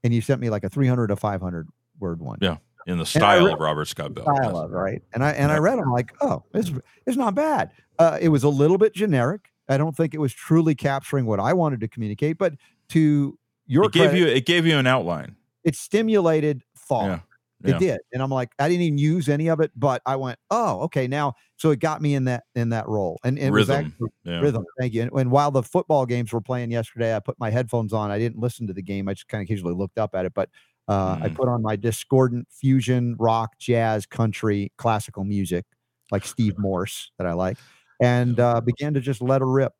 And 0.05 0.14
you 0.14 0.20
sent 0.20 0.40
me 0.40 0.51
like 0.51 0.62
a 0.62 0.68
300 0.68 1.09
to 1.09 1.16
500 1.16 1.68
word 1.98 2.20
one. 2.20 2.39
Yeah, 2.40 2.59
in 2.86 2.98
the 2.98 3.06
style 3.06 3.47
read- 3.47 3.55
of 3.55 3.60
Robert 3.60 3.86
Scott 3.86 4.14
Bell. 4.14 4.24
Style 4.24 4.52
yes. 4.52 4.55
of, 4.55 4.70
right? 4.70 5.02
And 5.14 5.24
I 5.24 5.31
and 5.32 5.51
I 5.51 5.59
read 5.59 5.78
them 5.78 5.90
like, 5.90 6.12
oh, 6.20 6.44
it's 6.55 6.70
it's 7.06 7.16
not 7.16 7.35
bad. 7.35 7.70
Uh, 7.98 8.18
it 8.20 8.28
was 8.28 8.44
a 8.44 8.48
little 8.48 8.78
bit 8.78 8.94
generic. 8.94 9.51
I 9.68 9.78
don't 9.78 9.97
think 9.97 10.12
it 10.14 10.18
was 10.18 10.32
truly 10.35 10.74
capturing 10.74 11.24
what 11.26 11.40
I 11.40 11.55
wanted 11.55 11.81
to 11.81 11.89
communicate, 11.89 12.36
but 12.39 12.55
to 12.90 13.39
your 13.66 13.85
It 13.86 13.93
gave 13.93 14.10
credit, 14.10 14.18
you 14.18 14.26
it 14.26 14.44
gave 14.47 14.66
you 14.66 14.76
an 14.76 14.86
outline. 14.86 15.36
it 15.64 15.74
stimulated 15.74 16.62
thought. 16.76 17.06
Yeah. 17.06 17.18
It 17.65 17.78
did. 17.78 18.01
And 18.12 18.23
I'm 18.23 18.31
like, 18.31 18.51
I 18.59 18.69
didn't 18.69 18.82
even 18.82 18.99
use 18.99 19.28
any 19.28 19.49
of 19.49 19.61
it, 19.61 19.73
but 19.77 20.03
I 20.07 20.16
went, 20.16 20.39
oh, 20.51 20.81
okay. 20.82 21.07
Now, 21.07 21.35
so 21.57 21.70
it 21.70 21.81
got 21.81 22.03
me 22.03 22.15
in 22.15 22.24
that 22.24 22.45
in 22.55 22.69
that 22.70 22.89
role. 22.89 23.19
And, 23.24 23.39
and 23.39 23.49
it 23.49 23.51
was 23.53 23.69
Rhythm. 23.69 23.95
Yeah. 24.24 24.41
rhythm. 24.41 24.65
Thank 24.78 24.93
you. 24.95 25.03
And, 25.03 25.11
and 25.12 25.31
while 25.31 25.51
the 25.51 25.62
football 25.62 26.07
games 26.07 26.32
were 26.32 26.41
playing 26.41 26.70
yesterday, 26.70 27.15
I 27.16 27.20
put 27.20 27.39
my 27.39 27.51
headphones 27.51 27.93
on. 27.93 28.11
I 28.11 28.19
didn't 28.19 28.39
listen 28.39 28.66
to 28.66 28.73
the 28.73 28.82
game. 28.82 29.09
I 29.09 29.15
just 29.15 29.28
kind 29.28 29.41
of 29.43 29.47
occasionally 29.47 29.74
looked 29.74 29.99
up 29.99 30.15
at 30.15 30.27
it. 30.27 30.35
But 30.35 30.51
uh, 30.89 31.16
I 31.23 31.28
Mhm. 31.28 31.35
put 31.36 31.49
on 31.49 31.62
my 31.62 31.77
discordant 31.77 32.47
fusion, 32.51 33.16
rock, 33.19 33.59
jazz, 33.59 34.05
country, 34.07 34.70
classical 34.77 35.24
music, 35.24 35.65
like 36.11 36.27
Steve 36.27 36.59
Morse 36.59 37.11
that 37.19 37.27
I 37.27 37.32
like, 37.32 37.59
and 38.03 38.39
uh, 38.39 38.61
began 38.61 38.93
to 38.95 39.01
just 39.01 39.23
let 39.23 39.41
her 39.41 39.51
rip. 39.51 39.73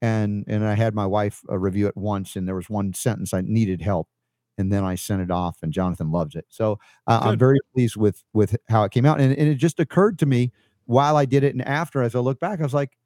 And 0.00 0.44
and 0.46 0.64
I 0.64 0.74
had 0.74 0.94
my 0.94 1.06
wife 1.06 1.42
uh, 1.50 1.58
review 1.58 1.88
it 1.88 1.96
once, 1.96 2.36
and 2.36 2.46
there 2.46 2.54
was 2.54 2.70
one 2.70 2.94
sentence 2.94 3.34
I 3.34 3.40
needed 3.40 3.82
help, 3.82 4.08
and 4.58 4.72
then 4.72 4.84
I 4.84 4.94
sent 4.96 5.22
it 5.22 5.30
off, 5.30 5.58
and 5.62 5.72
Jonathan 5.72 6.10
loves 6.10 6.34
it. 6.34 6.46
So 6.48 6.78
uh, 7.06 7.20
I'm 7.22 7.38
very 7.38 7.58
pleased 7.74 7.96
with 7.96 8.24
with 8.32 8.56
how 8.68 8.84
it 8.84 8.92
came 8.92 9.06
out, 9.06 9.20
and, 9.20 9.36
and 9.36 9.48
it 9.48 9.56
just 9.56 9.80
occurred 9.80 10.18
to 10.20 10.26
me 10.26 10.52
while 10.86 11.16
I 11.16 11.24
did 11.26 11.44
it, 11.44 11.54
and 11.54 11.62
after 11.66 12.02
as 12.02 12.14
I 12.14 12.20
look 12.20 12.40
back, 12.40 12.60
I 12.60 12.62
was 12.62 12.74
like, 12.74 12.96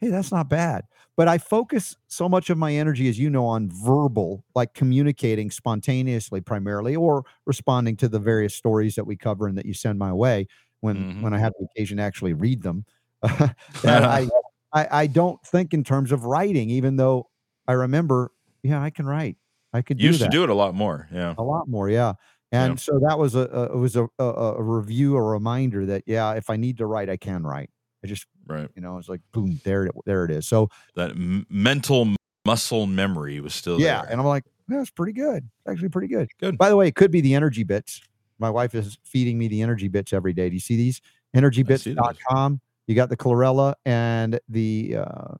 hey, 0.00 0.08
that's 0.08 0.30
not 0.30 0.48
bad. 0.48 0.84
But 1.16 1.28
I 1.28 1.38
focus 1.38 1.96
so 2.06 2.28
much 2.28 2.50
of 2.50 2.58
my 2.58 2.72
energy, 2.74 3.08
as 3.08 3.18
you 3.18 3.30
know, 3.30 3.46
on 3.46 3.68
verbal, 3.72 4.44
like 4.54 4.74
communicating 4.74 5.50
spontaneously 5.50 6.40
primarily, 6.40 6.94
or 6.96 7.24
responding 7.46 7.96
to 7.98 8.08
the 8.08 8.20
various 8.20 8.54
stories 8.54 8.94
that 8.94 9.04
we 9.06 9.16
cover 9.16 9.46
and 9.48 9.58
that 9.58 9.66
you 9.66 9.74
send 9.74 9.98
my 9.98 10.12
way 10.12 10.46
when 10.80 11.08
Mhm. 11.16 11.22
when 11.22 11.34
I 11.34 11.38
have 11.38 11.52
the 11.58 11.66
occasion 11.66 11.96
to 11.98 12.02
actually 12.04 12.34
read 12.34 12.62
them. 12.62 12.84
I, 13.22 13.54
I 14.72 14.88
I 15.02 15.06
don't 15.08 15.40
think 15.44 15.74
in 15.74 15.82
terms 15.84 16.12
of 16.12 16.24
writing, 16.24 16.70
even 16.70 16.96
though 16.96 17.28
I 17.66 17.72
remember, 17.72 18.30
yeah, 18.62 18.80
I 18.82 18.90
can 18.90 19.06
write. 19.06 19.36
I 19.72 19.82
could 19.82 19.98
do 19.98 20.04
Used 20.04 20.20
that 20.20 20.26
to 20.26 20.30
do 20.30 20.42
it 20.44 20.50
a 20.50 20.54
lot 20.54 20.74
more. 20.74 21.08
Yeah. 21.12 21.34
a 21.38 21.42
lot 21.42 21.68
more 21.68 21.88
yeah 21.90 22.14
Yeah. 22.52 22.64
and 22.64 22.80
so 22.80 22.98
that 23.06 23.18
was 23.18 23.34
a, 23.34 23.40
a 23.52 23.62
it 23.74 23.76
was 23.76 23.96
a, 23.96 24.08
a 24.18 24.24
a 24.24 24.62
review 24.62 25.16
a 25.16 25.22
reminder 25.22 25.84
that 25.86 26.02
yeah 26.06 26.32
if 26.32 26.48
i 26.50 26.56
need 26.56 26.78
to 26.78 26.86
write 26.86 27.08
i 27.10 27.16
can 27.18 27.42
write 27.44 27.70
i 28.02 28.06
just 28.06 28.26
Right. 28.46 28.68
you 28.74 28.80
know 28.80 28.96
it's 28.96 29.08
like 29.10 29.20
boom 29.32 29.60
there 29.64 29.84
it 29.84 29.92
there 30.06 30.24
it 30.24 30.30
is 30.30 30.46
so 30.48 30.70
That 30.96 31.10
m- 31.10 31.44
mental 31.50 32.14
muscle 32.46 32.86
memory 32.86 33.40
was 33.40 33.52
still 33.54 33.78
yeah 33.78 34.00
there. 34.02 34.10
and 34.12 34.20
i'm 34.20 34.26
like 34.26 34.44
that's 34.68 34.90
pretty 34.90 35.12
good 35.12 35.44
It's 35.44 35.72
actually 35.72 35.90
pretty 35.90 36.08
good 36.08 36.28
Good. 36.40 36.56
by 36.56 36.70
the 36.70 36.76
way 36.76 36.88
it 36.88 36.94
could 36.94 37.10
be 37.10 37.20
the 37.20 37.34
energy 37.34 37.62
bits 37.64 38.00
my 38.38 38.48
wife 38.48 38.74
is 38.74 38.96
feeding 39.04 39.36
me 39.36 39.48
the 39.48 39.60
energy 39.60 39.88
bits 39.88 40.12
every 40.14 40.32
day 40.32 40.48
do 40.48 40.54
you 40.54 40.60
see 40.60 40.76
these 40.76 41.02
energybits.com 41.36 42.60
you 42.86 42.94
got 42.94 43.08
the 43.10 43.16
chlorella 43.16 43.74
and 43.84 44.40
the 44.48 44.96
uh 44.96 45.34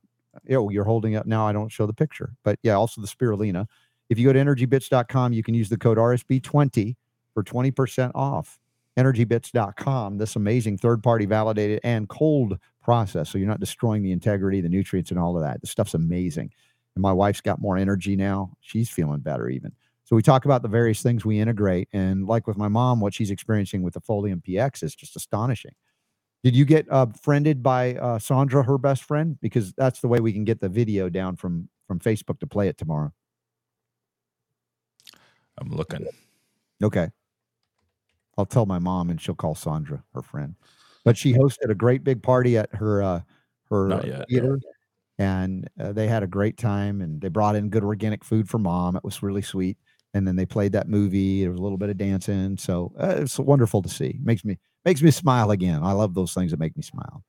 oh 0.51 0.69
you're 0.69 0.83
holding 0.83 1.15
up 1.15 1.25
now 1.25 1.47
i 1.47 1.51
don't 1.51 1.69
show 1.71 1.85
the 1.87 1.93
picture 1.93 2.33
but 2.43 2.59
yeah 2.63 2.73
also 2.73 3.01
the 3.01 3.07
spirulina 3.07 3.65
if 4.09 4.19
you 4.19 4.25
go 4.27 4.33
to 4.33 4.39
energybits.com 4.39 5.33
you 5.33 5.43
can 5.43 5.53
use 5.53 5.69
the 5.69 5.77
code 5.77 5.97
rsb20 5.97 6.95
for 7.33 7.43
20% 7.43 8.11
off. 8.15 8.59
energybits.com 8.97 10.17
this 10.17 10.35
amazing 10.35 10.77
third 10.77 11.01
party 11.01 11.25
validated 11.25 11.79
and 11.83 12.09
cold 12.09 12.57
process 12.81 13.29
so 13.29 13.37
you're 13.37 13.47
not 13.47 13.59
destroying 13.59 14.03
the 14.03 14.11
integrity 14.11 14.61
the 14.61 14.69
nutrients 14.69 15.11
and 15.11 15.19
all 15.19 15.35
of 15.35 15.43
that. 15.43 15.61
The 15.61 15.67
stuff's 15.67 15.93
amazing. 15.93 16.51
And 16.95 17.01
my 17.01 17.13
wife's 17.13 17.41
got 17.41 17.61
more 17.61 17.77
energy 17.77 18.15
now. 18.15 18.53
She's 18.61 18.89
feeling 18.89 19.19
better 19.19 19.47
even. 19.47 19.71
So 20.03 20.15
we 20.15 20.23
talk 20.23 20.45
about 20.45 20.63
the 20.63 20.67
various 20.67 21.03
things 21.03 21.23
we 21.23 21.39
integrate 21.39 21.87
and 21.93 22.25
like 22.25 22.47
with 22.47 22.57
my 22.57 22.67
mom 22.67 22.99
what 22.99 23.13
she's 23.13 23.29
experiencing 23.29 23.83
with 23.83 23.93
the 23.93 24.01
folium 24.01 24.43
px 24.43 24.83
is 24.83 24.95
just 24.95 25.15
astonishing. 25.15 25.73
Did 26.43 26.55
you 26.55 26.65
get 26.65 26.87
uh, 26.89 27.07
friended 27.21 27.61
by 27.61 27.95
uh, 27.95 28.17
sandra 28.17 28.63
her 28.63 28.77
best 28.77 29.03
friend? 29.03 29.37
Because 29.41 29.73
that's 29.73 29.99
the 29.99 30.07
way 30.07 30.19
we 30.19 30.33
can 30.33 30.45
get 30.45 30.61
the 30.61 30.69
video 30.69 31.09
down 31.09 31.35
from 31.35 31.69
from 31.87 31.99
facebook 31.99 32.39
to 32.39 32.47
play 32.47 32.67
it 32.67 32.77
tomorrow 32.77 33.11
I'm 35.59 35.69
looking. 35.71 36.07
Okay. 36.83 37.09
I'll 38.37 38.45
tell 38.45 38.65
my 38.65 38.79
mom 38.79 39.09
and 39.09 39.19
she'll 39.19 39.35
call 39.35 39.55
Sandra, 39.55 40.03
her 40.13 40.21
friend. 40.21 40.55
But 41.03 41.17
she 41.17 41.33
hosted 41.33 41.69
a 41.69 41.75
great 41.75 42.03
big 42.03 42.21
party 42.21 42.57
at 42.57 42.73
her 42.75 43.01
uh 43.03 43.21
her 43.69 43.87
Not 43.87 44.03
uh, 44.03 44.07
yet, 44.07 44.19
no. 44.19 44.25
theater 44.29 44.59
and 45.19 45.69
uh, 45.79 45.91
they 45.91 46.07
had 46.07 46.23
a 46.23 46.27
great 46.27 46.57
time 46.57 47.01
and 47.01 47.21
they 47.21 47.27
brought 47.27 47.55
in 47.55 47.69
good 47.69 47.83
organic 47.83 48.23
food 48.23 48.49
for 48.49 48.57
mom. 48.57 48.95
It 48.95 49.03
was 49.03 49.21
really 49.21 49.41
sweet. 49.41 49.77
And 50.13 50.27
then 50.27 50.37
they 50.37 50.45
played 50.45 50.71
that 50.71 50.87
movie. 50.87 51.41
There 51.41 51.51
was 51.51 51.59
a 51.59 51.63
little 51.63 51.77
bit 51.77 51.89
of 51.89 51.97
dancing. 51.97 52.57
So 52.57 52.93
uh, 52.97 53.15
it's 53.17 53.37
wonderful 53.37 53.81
to 53.83 53.89
see. 53.89 54.17
Makes 54.23 54.43
me 54.43 54.57
makes 54.85 55.03
me 55.03 55.11
smile 55.11 55.51
again. 55.51 55.83
I 55.83 55.91
love 55.91 56.15
those 56.15 56.33
things 56.33 56.51
that 56.51 56.59
make 56.59 56.75
me 56.75 56.81
smile. 56.81 57.23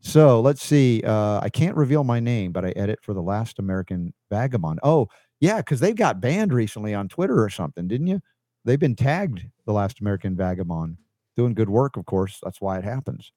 So 0.00 0.40
let's 0.40 0.62
see. 0.62 1.02
Uh, 1.04 1.40
I 1.42 1.50
can't 1.50 1.76
reveal 1.76 2.04
my 2.04 2.20
name, 2.20 2.52
but 2.52 2.64
I 2.64 2.70
edit 2.70 3.00
for 3.02 3.12
the 3.14 3.20
Last 3.20 3.58
American 3.58 4.14
Vagabond. 4.30 4.78
Oh, 4.84 5.08
yeah, 5.40 5.58
because 5.58 5.80
they've 5.80 5.96
got 5.96 6.20
banned 6.20 6.52
recently 6.52 6.94
on 6.94 7.08
Twitter 7.08 7.42
or 7.42 7.50
something, 7.50 7.88
didn't 7.88 8.06
you? 8.08 8.20
They've 8.64 8.78
been 8.78 8.96
tagged 8.96 9.44
the 9.66 9.72
Last 9.72 10.00
American 10.00 10.36
Vagabond, 10.36 10.98
doing 11.36 11.54
good 11.54 11.68
work, 11.68 11.96
of 11.96 12.06
course. 12.06 12.38
That's 12.42 12.60
why 12.60 12.78
it 12.78 12.84
happens. 12.84 13.32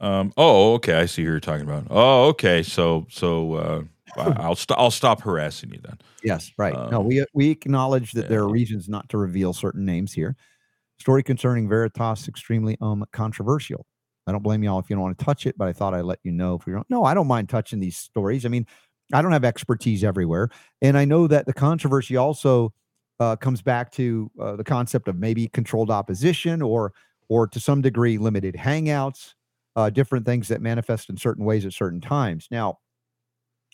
Um, 0.00 0.32
oh, 0.36 0.74
okay. 0.74 0.94
I 0.94 1.06
see 1.06 1.22
who 1.22 1.30
you're 1.30 1.40
talking 1.40 1.64
about. 1.64 1.86
Oh, 1.90 2.28
okay. 2.28 2.62
So, 2.62 3.06
so 3.10 3.54
uh, 3.54 3.82
I'll 4.16 4.56
st- 4.56 4.78
I'll 4.78 4.90
stop 4.90 5.22
harassing 5.22 5.70
you 5.70 5.80
then. 5.82 5.98
Yes, 6.22 6.52
right. 6.58 6.74
no, 6.90 7.00
Um, 7.00 7.06
we 7.06 7.24
we 7.34 7.50
acknowledge 7.50 8.12
that 8.12 8.28
there 8.28 8.42
are 8.42 8.48
reasons 8.48 8.88
not 8.88 9.08
to 9.10 9.18
reveal 9.18 9.52
certain 9.52 9.84
names 9.84 10.12
here. 10.12 10.36
Story 10.98 11.22
concerning 11.22 11.68
Veritas 11.68 12.28
extremely 12.28 12.76
um 12.80 13.04
controversial. 13.12 13.86
I 14.26 14.32
don't 14.32 14.42
blame 14.42 14.62
y'all 14.62 14.78
if 14.78 14.88
you 14.88 14.96
don't 14.96 15.02
want 15.02 15.18
to 15.18 15.24
touch 15.24 15.46
it, 15.46 15.56
but 15.58 15.68
I 15.68 15.72
thought 15.72 15.94
I'd 15.94 16.02
let 16.04 16.18
you 16.22 16.32
know 16.32 16.54
if 16.54 16.66
we 16.66 16.72
don't. 16.72 16.88
No, 16.88 17.04
I 17.04 17.14
don't 17.14 17.26
mind 17.26 17.48
touching 17.48 17.80
these 17.80 17.96
stories. 17.96 18.46
I 18.46 18.48
mean, 18.48 18.66
I 19.12 19.22
don't 19.22 19.32
have 19.32 19.44
expertise 19.44 20.02
everywhere, 20.02 20.48
and 20.82 20.96
I 20.96 21.04
know 21.04 21.26
that 21.26 21.46
the 21.46 21.52
controversy 21.52 22.16
also 22.16 22.72
uh, 23.20 23.36
comes 23.36 23.62
back 23.62 23.90
to 23.92 24.30
uh, 24.40 24.56
the 24.56 24.64
concept 24.64 25.08
of 25.08 25.16
maybe 25.16 25.48
controlled 25.48 25.90
opposition 25.90 26.62
or 26.62 26.92
or 27.28 27.46
to 27.46 27.60
some 27.60 27.80
degree 27.80 28.18
limited 28.18 28.54
hangouts, 28.54 29.34
uh, 29.76 29.90
different 29.90 30.26
things 30.26 30.48
that 30.48 30.60
manifest 30.60 31.08
in 31.08 31.16
certain 31.16 31.44
ways 31.44 31.64
at 31.64 31.72
certain 31.72 32.00
times. 32.00 32.48
Now, 32.50 32.78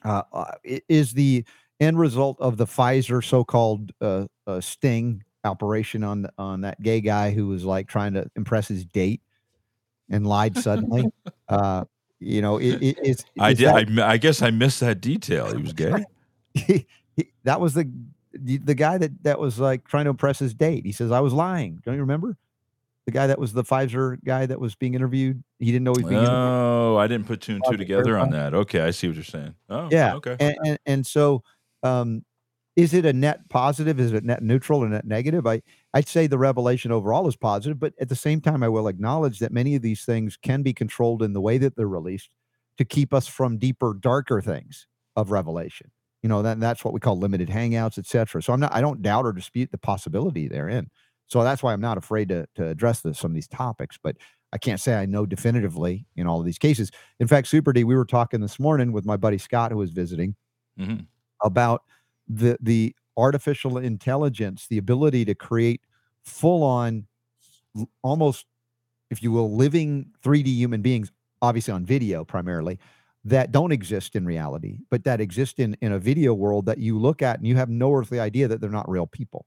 uh, 0.05 0.23
uh, 0.32 0.52
is 0.89 1.12
the 1.12 1.44
end 1.81 1.98
result 1.98 2.36
of 2.40 2.57
the 2.57 2.66
Pfizer 2.66 3.24
so-called 3.24 3.93
uh, 4.01 4.27
uh, 4.47 4.61
sting 4.61 5.23
operation 5.44 6.05
on 6.05 6.27
on 6.39 6.61
that 6.62 6.81
gay 6.82 7.01
guy 7.01 7.31
who 7.31 7.47
was 7.47 7.65
like 7.65 7.89
trying 7.89 8.12
to 8.15 8.31
impress 8.36 8.69
his 8.69 8.85
date 8.85 9.23
and 10.11 10.27
lied 10.27 10.57
suddenly. 10.57 11.05
you 12.21 12.43
know, 12.43 12.59
it, 12.59 12.83
it, 12.83 12.99
it's 13.03 13.25
I 13.39 13.55
did. 13.55 13.67
that- 13.89 14.05
I, 14.07 14.13
I 14.13 14.17
guess 14.19 14.43
I 14.43 14.51
missed 14.51 14.81
that 14.81 15.01
detail. 15.01 15.55
He 15.55 15.63
was 15.63 15.73
gay. 15.73 16.05
he, 16.55 16.87
he- 17.17 17.33
that 17.45 17.61
was 17.61 17.75
the 17.75 17.91
the 18.33 18.59
the 18.59 18.75
guy 18.75 18.97
that 18.99 19.23
that 19.25 19.41
was 19.41 19.59
like 19.59 19.87
trying 19.89 20.05
to 20.05 20.11
impress 20.11 20.39
his 20.39 20.55
date. 20.55 20.85
He 20.87 20.93
says 20.93 21.11
I 21.11 21.21
was 21.21 21.33
lying. 21.33 21.81
Don't 21.85 21.95
you 21.95 22.01
remember? 22.03 22.37
The 23.07 23.13
guy 23.13 23.27
that 23.27 23.39
was 23.39 23.53
the 23.53 23.65
Pfizer 23.65 24.23
guy 24.25 24.47
that 24.47 24.61
was 24.61 24.75
being 24.77 24.95
interviewed. 24.95 25.43
He 25.59 25.67
didn't 25.73 25.83
know 25.85 25.95
he 25.95 26.03
was 26.03 26.11
being 26.11 26.21
interviewed. 26.21 26.39
Oh, 26.39 26.97
I 26.99 27.09
didn't 27.09 27.27
put 27.27 27.41
two 27.41 27.55
and 27.55 27.65
two 27.69 27.77
together 27.77 28.17
on 28.19 28.31
that. 28.31 28.55
Okay, 28.55 28.81
I 28.81 28.91
see 28.93 29.09
what 29.09 29.17
you're 29.17 29.25
saying. 29.25 29.55
Oh, 29.69 29.89
Yeah, 29.91 30.15
Okay. 30.17 30.37
And, 30.39 30.57
and 30.65 30.79
and 30.87 31.07
so 31.07 31.43
um 31.83 32.25
is 32.77 32.95
it 32.95 33.05
a 33.05 33.13
net 33.13 33.49
positive? 33.49 33.99
Is 34.01 34.13
it 34.13 34.25
net 34.25 34.43
neutral 34.43 34.81
or 34.85 34.89
net 34.89 35.05
negative? 35.07 35.47
I 35.47 35.63
I'd 35.95 36.09
say 36.09 36.27
the 36.27 36.39
revelation 36.39 36.93
overall 36.93 37.27
is 37.29 37.37
positive, 37.37 37.79
but 37.81 37.95
at 38.01 38.09
the 38.09 38.17
same 38.17 38.41
time, 38.41 38.63
I 38.63 38.69
will 38.69 38.89
acknowledge 38.89 39.41
that 39.41 39.53
many 39.53 39.75
of 39.75 39.83
these 39.83 40.05
things 40.05 40.37
can 40.37 40.63
be 40.63 40.73
controlled 40.73 41.23
in 41.23 41.33
the 41.33 41.41
way 41.41 41.59
that 41.59 41.77
they're 41.77 41.89
released 41.89 42.31
to 42.79 42.85
keep 42.85 43.13
us 43.13 43.27
from 43.27 43.59
deeper, 43.59 43.95
darker 43.99 44.41
things 44.41 44.87
of 45.17 45.31
revelation. 45.31 45.91
You 46.23 46.29
know, 46.29 46.43
that 46.43 46.61
that's 46.61 46.85
what 46.85 46.95
we 46.95 47.01
call 47.01 47.19
limited 47.19 47.49
hangouts, 47.49 47.99
etc. 47.99 48.43
So 48.43 48.53
I'm 48.53 48.61
not 48.61 48.73
I 48.75 48.81
don't 48.81 49.03
doubt 49.03 49.27
or 49.27 49.33
dispute 49.33 49.71
the 49.73 49.79
possibility 49.79 50.49
therein. 50.49 50.91
So 51.27 51.43
that's 51.45 51.63
why 51.63 51.73
I'm 51.73 51.81
not 51.81 51.99
afraid 51.99 52.29
to 52.31 52.47
to 52.57 52.67
address 52.69 53.01
this, 53.01 53.19
some 53.19 53.33
of 53.33 53.35
these 53.35 53.49
topics, 53.49 53.99
but 54.03 54.17
I 54.53 54.59
can't 54.59 54.81
say 54.81 54.95
I 54.95 55.07
know 55.07 55.27
definitively 55.27 56.07
in 56.17 56.27
all 56.27 56.41
of 56.41 56.47
these 56.47 56.59
cases. 56.59 56.91
In 57.21 57.29
fact, 57.29 57.49
Super 57.49 57.73
D, 57.73 57.85
we 57.85 57.95
were 57.97 58.05
talking 58.05 58.41
this 58.41 58.59
morning 58.59 58.93
with 58.93 59.05
my 59.07 59.17
buddy 59.17 59.39
Scott, 59.39 59.71
who 59.73 59.79
was 59.79 59.91
visiting 59.93 60.35
Mhm. 60.77 61.07
about 61.45 61.83
the 62.31 62.59
the 62.61 62.94
artificial 63.16 63.78
intelligence, 63.78 64.66
the 64.69 64.78
ability 64.78 65.24
to 65.27 65.35
create 65.35 65.82
full 66.24 66.62
on, 66.62 67.07
almost, 68.02 68.47
if 69.11 69.23
you 69.23 69.32
will, 69.32 69.55
living 69.57 70.12
3D 70.23 70.55
human 70.55 70.82
beings, 70.82 71.12
obviously 71.43 71.73
on 71.74 71.86
video 71.86 72.24
primarily, 72.24 72.78
that 73.24 73.52
don't 73.52 73.73
exist 73.73 74.16
in 74.16 74.27
reality, 74.27 74.78
but 74.90 75.05
that 75.05 75.20
exist 75.20 75.59
in, 75.59 75.77
in 75.82 75.93
a 75.93 75.98
video 75.98 76.35
world 76.35 76.66
that 76.66 76.78
you 76.78 76.98
look 76.98 77.23
at 77.23 77.39
and 77.39 77.47
you 77.48 77.57
have 77.57 77.70
no 77.70 77.94
earthly 77.94 78.20
idea 78.20 78.48
that 78.48 78.61
they're 78.61 78.70
not 78.70 78.89
real 78.90 79.07
people. 79.07 79.47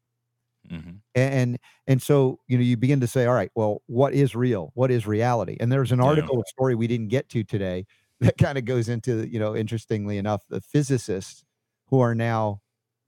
Mhm. 0.69 1.03
And 1.15 1.59
and 1.85 2.01
so 2.01 2.39
you 2.47 2.57
know 2.57 2.63
you 2.63 2.75
begin 2.77 2.99
to 3.01 3.07
say, 3.07 3.25
all 3.25 3.35
right, 3.35 3.51
well, 3.55 3.83
what 3.85 4.13
is 4.13 4.35
real? 4.35 4.71
What 4.73 4.89
is 4.89 5.05
reality? 5.05 5.57
And 5.59 5.71
there's 5.71 5.91
an 5.91 5.99
Yeah. 6.01 6.29
article 6.29 6.41
a 6.41 6.45
story 6.47 6.73
we 6.75 6.87
didn't 6.87 7.09
get 7.09 7.29
to 7.29 7.43
today 7.43 7.85
that 8.19 8.37
kind 8.37 8.57
of 8.57 8.65
goes 8.65 8.89
into 8.89 9.27
you 9.27 9.37
know 9.39 9.55
interestingly 9.55 10.17
enough 10.17 10.43
the 10.49 10.61
physicists 10.61 11.43
who 11.87 11.99
are 11.99 12.15
now 12.15 12.61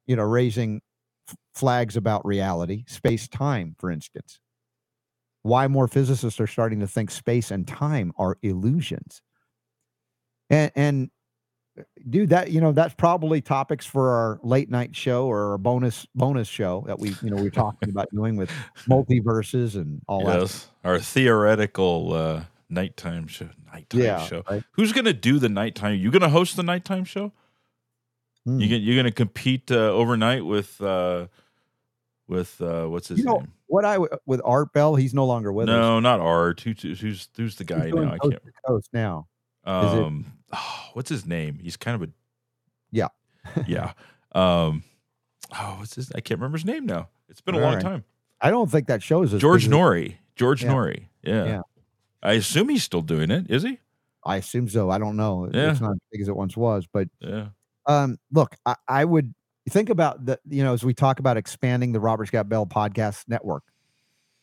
you 0.08 0.16
know 0.16 0.24
raising 0.24 0.82
f- 1.30 1.36
flags 1.54 1.96
about 1.96 2.26
reality, 2.26 2.84
space 2.88 3.28
time, 3.28 3.76
for 3.80 3.92
instance. 3.92 4.40
Why 5.44 5.68
more 5.68 5.88
physicists 5.88 6.40
are 6.40 6.48
starting 6.48 6.80
to 6.80 6.88
think 6.88 7.12
space 7.12 7.52
and 7.52 7.68
time 7.68 8.12
are 8.18 8.38
illusions. 8.42 9.22
And 10.50 10.72
and 10.76 11.10
dude, 12.10 12.30
that 12.30 12.52
you 12.52 12.62
know 12.62 12.72
that's 12.72 12.94
probably 12.96 13.42
topics 13.42 13.86
for 13.86 14.10
our 14.10 14.40
late 14.44 14.70
night 14.70 14.96
show 14.96 15.28
or 15.28 15.54
a 15.54 15.60
bonus 15.60 16.08
bonus 16.16 16.48
show 16.48 16.84
that 16.88 17.00
we 17.00 17.10
you 17.22 17.30
know 17.30 17.38
we're 17.38 17.50
talking 17.50 17.90
about 17.90 18.08
doing 18.12 18.36
with 18.38 18.50
multiverses 18.90 19.76
and 19.76 20.02
all 20.08 20.26
that. 20.26 20.40
Yes, 20.42 20.70
our 20.84 21.00
theoretical 21.00 22.14
uh, 22.14 22.44
nighttime 22.70 23.28
show. 23.28 23.50
Nighttime 23.72 24.02
Yeah, 24.02 24.26
show. 24.26 24.44
right. 24.50 24.64
Who's 24.72 24.94
gonna 24.94 25.14
do 25.14 25.40
the 25.40 25.50
nighttime? 25.50 26.00
You 26.00 26.12
gonna 26.12 26.30
host 26.30 26.56
the 26.56 26.64
nighttime 26.64 27.06
show? 27.06 27.34
Hmm. 28.46 28.60
You 28.60 28.68
get 28.68 28.82
you're 28.82 28.96
gonna 28.96 29.12
compete 29.12 29.72
uh, 29.72 29.76
overnight 29.92 30.46
with 30.46 30.80
uh, 30.82 31.28
with 32.28 32.62
uh, 32.62 32.86
what's 32.86 33.08
his 33.08 33.20
You 33.20 33.26
know, 33.26 33.38
name? 33.38 33.52
What 33.68 33.86
I 33.86 33.98
with 34.26 34.42
Art 34.46 34.72
Bell, 34.74 34.96
he's 34.96 35.14
no 35.14 35.26
longer 35.26 35.52
with 35.52 35.68
us. 35.68 35.74
No, 35.74 36.00
not 36.00 36.20
Art. 36.20 36.60
Who, 36.62 36.72
who's 36.72 37.28
who's 37.36 37.56
the 37.56 37.64
guy 37.64 37.90
now? 37.90 38.14
I 38.14 38.18
can't. 38.20 38.34
to 38.34 38.52
coast 38.68 38.90
now. 38.94 39.28
it- 39.66 39.70
Um, 39.70 40.26
oh, 40.54 40.90
what's 40.94 41.10
his 41.10 41.26
name? 41.26 41.60
He's 41.62 41.76
kind 41.78 42.02
of 42.02 42.08
a 42.08 42.12
Yeah. 42.92 43.08
yeah. 43.68 43.94
Um, 44.34 44.84
oh, 45.58 45.76
what's 45.80 45.96
his? 45.96 46.12
I 46.14 46.22
can't 46.22 46.40
remember 46.40 46.58
his 46.58 46.66
name 46.66 46.86
now. 46.86 47.10
It's 47.30 47.42
been 47.42 47.56
a 47.56 47.58
All 47.58 47.64
long 47.64 47.74
right. 47.76 47.82
time. 47.82 48.04
I 48.42 48.52
don't 48.52 48.70
think 48.70 48.88
that 48.88 49.02
shows 49.02 49.34
us 49.34 49.42
George 49.42 49.68
Noory. 49.68 50.16
George 50.36 50.64
Yeah. 50.64 50.70
Noory. 50.72 51.06
Yeah. 51.24 51.46
Yeah. 51.46 51.62
I 52.22 52.34
assume 52.34 52.70
he's 52.70 52.84
still 52.84 53.02
doing 53.02 53.32
it. 53.32 53.50
Is 53.50 53.64
he? 53.64 53.80
I 54.24 54.38
assume 54.38 54.68
so. 54.70 54.90
I 54.92 54.98
don't 55.00 55.16
know. 55.18 55.50
Yeah. 55.52 55.72
It's 55.72 55.82
not 55.82 55.94
as 55.94 55.98
big 56.12 56.22
as 56.22 56.28
it 56.28 56.36
once 56.36 56.56
was, 56.56 56.86
but 56.92 57.08
Yeah. 57.20 57.48
Um, 57.88 58.18
look, 58.32 58.56
I, 58.66 58.76
I 58.88 59.06
would 59.06 59.34
think 59.70 59.90
about 59.90 60.26
the 60.26 60.40
you 60.50 60.64
know 60.64 60.74
as 60.74 60.84
we 60.84 60.94
talk 60.94 61.20
about 61.20 61.38
expanding 61.38 61.92
the 61.92 62.00
Robert 62.00 62.28
Scott 62.28 62.50
Bell 62.50 62.66
podcast 62.66 63.24
network. 63.28 63.64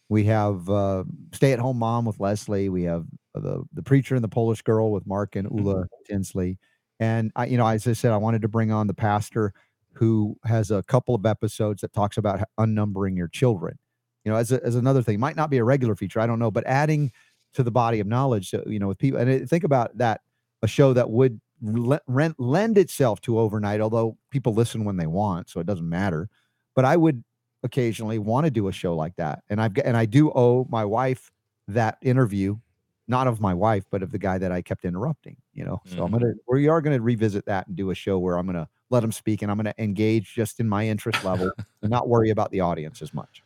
We 0.08 0.24
have 0.24 0.68
uh, 0.68 1.04
Stay 1.32 1.52
at 1.52 1.58
Home 1.58 1.78
Mom 1.78 2.04
with 2.04 2.20
Leslie. 2.20 2.68
We 2.68 2.82
have 2.84 3.06
the 3.34 3.64
the 3.72 3.82
preacher 3.82 4.14
and 4.14 4.22
the 4.22 4.28
Polish 4.28 4.62
girl 4.62 4.92
with 4.92 5.06
Mark 5.06 5.36
and 5.36 5.48
Ula 5.50 5.86
Tinsley. 6.06 6.58
And 7.00 7.32
I, 7.34 7.46
you 7.46 7.56
know, 7.56 7.66
as 7.66 7.86
I 7.86 7.94
said, 7.94 8.12
I 8.12 8.16
wanted 8.16 8.42
to 8.42 8.48
bring 8.48 8.70
on 8.70 8.86
the 8.86 8.94
pastor 8.94 9.52
who 9.94 10.36
has 10.44 10.70
a 10.70 10.82
couple 10.84 11.14
of 11.14 11.26
episodes 11.26 11.80
that 11.80 11.92
talks 11.92 12.16
about 12.16 12.40
unnumbering 12.58 13.16
your 13.16 13.28
children. 13.28 13.78
You 14.24 14.32
know, 14.32 14.38
as 14.38 14.52
a, 14.52 14.62
as 14.64 14.76
another 14.76 15.02
thing, 15.02 15.18
might 15.18 15.36
not 15.36 15.50
be 15.50 15.58
a 15.58 15.64
regular 15.64 15.96
feature. 15.96 16.20
I 16.20 16.26
don't 16.26 16.38
know, 16.38 16.50
but 16.50 16.66
adding 16.66 17.10
to 17.54 17.62
the 17.62 17.70
body 17.70 18.00
of 18.00 18.06
knowledge. 18.06 18.50
So, 18.50 18.62
you 18.66 18.78
know, 18.78 18.88
with 18.88 18.98
people 18.98 19.18
and 19.18 19.28
it, 19.28 19.48
think 19.48 19.64
about 19.64 19.96
that 19.98 20.20
a 20.62 20.68
show 20.68 20.92
that 20.92 21.10
would 21.10 21.40
rent, 21.62 22.38
lend 22.38 22.76
itself 22.78 23.20
to 23.22 23.38
overnight, 23.38 23.80
although 23.80 24.18
people 24.30 24.52
listen 24.54 24.84
when 24.84 24.96
they 24.96 25.06
want, 25.06 25.48
so 25.48 25.60
it 25.60 25.66
doesn't 25.66 25.88
matter. 25.88 26.28
But 26.74 26.84
I 26.84 26.96
would 26.96 27.22
occasionally 27.62 28.18
want 28.18 28.44
to 28.46 28.50
do 28.50 28.68
a 28.68 28.72
show 28.72 28.94
like 28.96 29.16
that, 29.16 29.44
and 29.48 29.60
I've 29.60 29.74
got, 29.74 29.86
and 29.86 29.96
I 29.96 30.04
do 30.06 30.32
owe 30.32 30.66
my 30.70 30.84
wife 30.84 31.30
that 31.68 31.98
interview, 32.02 32.58
not 33.06 33.26
of 33.28 33.40
my 33.40 33.54
wife, 33.54 33.84
but 33.90 34.02
of 34.02 34.10
the 34.10 34.18
guy 34.18 34.38
that 34.38 34.50
I 34.52 34.62
kept 34.62 34.84
interrupting. 34.84 35.36
You 35.54 35.64
know, 35.64 35.80
so 35.86 36.04
I'm 36.04 36.10
Mhm. 36.10 36.20
gonna 36.20 36.32
we 36.48 36.68
are 36.68 36.80
gonna 36.80 37.00
revisit 37.00 37.44
that 37.46 37.66
and 37.68 37.76
do 37.76 37.90
a 37.90 37.94
show 37.94 38.18
where 38.18 38.36
I'm 38.38 38.46
gonna 38.46 38.68
let 38.90 39.04
him 39.04 39.12
speak 39.12 39.42
and 39.42 39.50
I'm 39.50 39.56
gonna 39.56 39.74
engage 39.78 40.34
just 40.34 40.58
in 40.60 40.68
my 40.68 40.86
interest 40.88 41.22
level 41.24 41.50
and 41.82 41.90
not 41.90 42.08
worry 42.08 42.30
about 42.30 42.50
the 42.50 42.60
audience 42.60 43.00
as 43.02 43.14
much. 43.14 43.42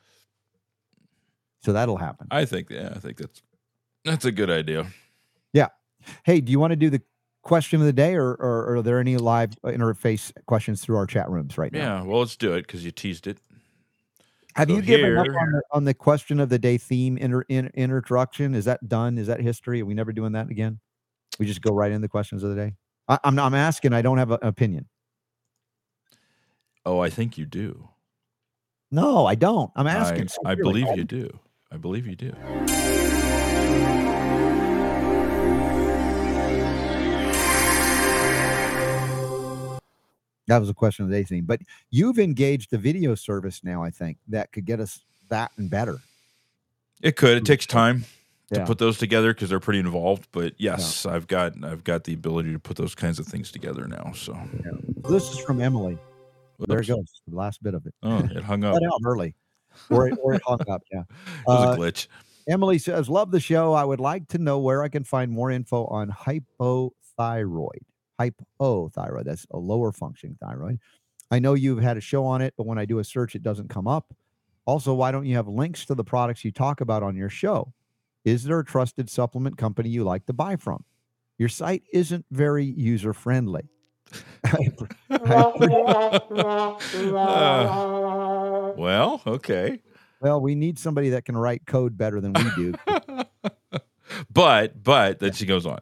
So 1.61 1.73
that'll 1.73 1.97
happen. 1.97 2.29
I 2.31 2.45
think. 2.45 2.71
Yeah. 2.71 2.93
I 2.95 2.99
think 2.99 3.19
that's 3.19 3.43
that's 4.05 4.25
a 4.25 4.33
good 4.33 4.51
idea. 4.51 4.87
Yeah. 5.53 5.69
Hey, 6.25 6.41
do 6.41 6.53
you 6.53 6.61
want 6.61 6.71
to 6.73 6.77
do 6.77 6.91
the 6.91 7.03
question 7.47 7.79
of 7.81 7.87
the 7.87 7.93
day, 7.93 8.15
or, 8.17 8.33
or, 8.35 8.77
are 8.77 8.83
there 8.83 8.99
any 8.99 9.17
live 9.17 9.53
uh, 9.63 9.69
interface 9.69 10.33
questions 10.47 10.83
through 10.83 10.97
our 10.97 11.07
chat 11.07 11.31
rooms 11.31 11.57
right 11.57 11.73
now? 11.73 11.99
Yeah. 11.99 12.03
Well, 12.03 12.19
let's 12.19 12.37
do 12.37 12.55
it 12.55 12.63
because 12.63 12.85
you 12.85 12.91
teased 12.91 13.29
it. 13.29 13.39
Have 14.57 14.69
So 14.69 14.75
you 14.75 14.83
given 14.83 15.17
up 15.17 15.27
on 15.27 15.53
the, 15.53 15.63
on 15.71 15.85
the 15.85 15.95
question 15.95 16.41
of 16.41 16.49
the 16.49 16.59
day 16.59 16.77
theme 16.77 17.17
inter, 17.17 17.45
in, 17.49 17.71
introduction? 17.75 18.55
Is 18.55 18.65
that 18.65 18.87
done? 18.89 19.17
Is 19.17 19.29
that 19.29 19.41
history? 19.41 19.81
Are 19.81 19.87
we 19.87 19.95
never 19.95 20.13
doing 20.13 20.33
that 20.33 20.51
again? 20.51 20.81
We 21.39 21.47
just 21.47 21.63
go 21.63 21.73
right 21.73 21.93
into 21.93 22.03
the 22.03 22.09
questions 22.09 22.43
of 22.43 22.51
the 22.51 22.57
day. 22.57 22.75
I, 23.07 23.19
I'm 23.23 23.39
I'm 23.39 23.55
asking. 23.55 23.93
I 23.93 24.03
don't 24.03 24.19
have 24.19 24.33
an 24.33 24.39
opinion. 24.43 24.89
Oh, 26.85 26.99
I 26.99 27.11
think 27.11 27.39
you 27.39 27.47
do. 27.47 27.89
No, 28.91 29.27
I 29.27 29.37
don't. 29.37 29.71
I'm 29.77 29.87
asking. 29.87 30.29
I, 30.45 30.51
I 30.51 30.55
sincerely. 30.55 30.83
believe 30.83 30.97
you 30.97 31.05
do. 31.05 31.39
I 31.71 31.77
believe 31.77 32.07
you 32.07 32.17
do. 32.17 32.33
That 40.49 40.59
was 40.59 40.69
a 40.71 40.75
question 40.75 41.05
of 41.05 41.11
the 41.11 41.17
day 41.17 41.25
theme. 41.25 41.45
But 41.45 41.61
you've 41.91 42.19
engaged 42.19 42.73
a 42.73 42.79
video 42.79 43.15
service 43.15 43.63
now. 43.65 43.83
I 43.83 43.91
think 43.91 44.19
that 44.29 44.53
could 44.53 44.65
get 44.65 44.81
us 44.81 45.01
that 45.29 45.51
and 45.57 45.69
better. 45.69 45.99
It 47.03 47.17
could. 47.17 47.37
It 47.37 47.45
takes 47.45 47.67
time 47.67 48.05
to 48.53 48.61
Yeah. 48.61 48.65
put 48.65 48.79
those 48.79 48.97
together 48.97 49.35
because 49.35 49.51
they're 49.51 49.59
pretty 49.61 49.81
involved. 49.81 50.29
But 50.33 50.55
yes, 50.59 51.05
I've 51.05 51.27
got 51.27 51.53
I've 51.65 51.83
got 51.85 52.05
the 52.05 52.15
ability 52.15 52.53
to 52.53 52.59
put 52.59 52.77
those 52.77 52.95
kinds 52.95 53.19
of 53.19 53.27
things 53.27 53.51
together 53.51 53.87
now. 53.89 54.13
So 54.15 54.39
This 55.11 55.31
is 55.33 55.39
from 55.41 55.61
Emily. 55.61 55.99
There 56.61 56.81
it 56.81 56.87
goes. 56.87 57.21
The 57.29 57.37
last 57.37 57.63
bit 57.63 57.75
of 57.75 57.85
it. 57.87 57.95
Oh, 58.03 58.19
it 58.19 58.43
hung 58.45 58.65
up. 58.65 58.77
Out 58.77 59.01
early, 59.05 59.35
or 59.91 60.09
it, 60.09 60.19
or 60.23 60.35
it 60.35 60.43
hung 60.47 60.61
up. 60.71 60.83
Yeah. 60.93 61.03
It 61.11 61.47
was 61.47 61.69
Uh, 61.69 61.73
a 61.73 61.77
glitch. 61.77 62.07
Emily 62.49 62.79
says, 62.79 63.09
"Love 63.11 63.31
the 63.33 63.41
show. 63.41 63.73
I 63.75 63.85
would 63.85 63.99
like 64.01 64.29
to 64.29 64.39
know 64.39 64.59
where 64.61 64.83
I 64.85 64.89
can 64.89 65.03
find 65.05 65.31
more 65.33 65.51
info 65.51 65.85
on 65.87 66.09
hypothyroid. 66.09 67.83
Hypothyroid. 68.21 69.25
That's 69.25 69.47
a 69.51 69.59
lower 69.59 69.93
functioning 69.93 70.37
thyroid. 70.41 70.79
I 71.31 71.39
know 71.39 71.55
you've 71.55 71.83
had 71.83 71.97
a 71.97 72.01
show 72.01 72.25
on 72.25 72.41
it, 72.41 72.55
but 72.57 72.67
when 72.67 72.79
I 72.79 72.85
do 72.85 72.99
a 72.99 73.05
search, 73.05 73.35
it 73.35 73.43
doesn't 73.43 73.69
come 73.69 73.89
up. 73.89 74.15
Also, 74.65 74.95
why 74.95 75.11
don't 75.13 75.27
you 75.27 75.37
have 75.37 75.49
links 75.49 75.85
to 75.87 75.95
the 75.95 76.05
products 76.05 76.45
you 76.45 76.51
talk 76.51 76.81
about 76.81 77.03
on 77.03 77.17
your 77.17 77.29
show? 77.29 77.73
Is 78.25 78.45
there 78.45 78.59
a 78.59 78.65
trusted 78.65 79.09
supplement 79.09 79.57
company 79.57 79.89
you 79.89 80.03
like 80.05 80.27
to 80.27 80.33
buy 80.33 80.57
from? 80.57 80.85
Your 81.39 81.49
site 81.49 81.85
isn't 81.93 82.25
very 82.31 82.65
user 82.65 83.13
friendly. 83.13 83.69
well, 88.77 89.21
okay. 89.27 89.81
well, 90.21 90.41
we 90.41 90.55
need 90.55 90.79
somebody 90.79 91.11
that 91.11 91.25
can 91.25 91.37
write 91.37 91.67
code 91.67 91.97
better 91.97 92.21
than 92.21 92.33
we 92.33 92.45
do. 92.57 92.75
but 94.33 94.83
but 94.83 95.19
then 95.19 95.33
she 95.33 95.47
goes 95.47 95.67
on. 95.67 95.81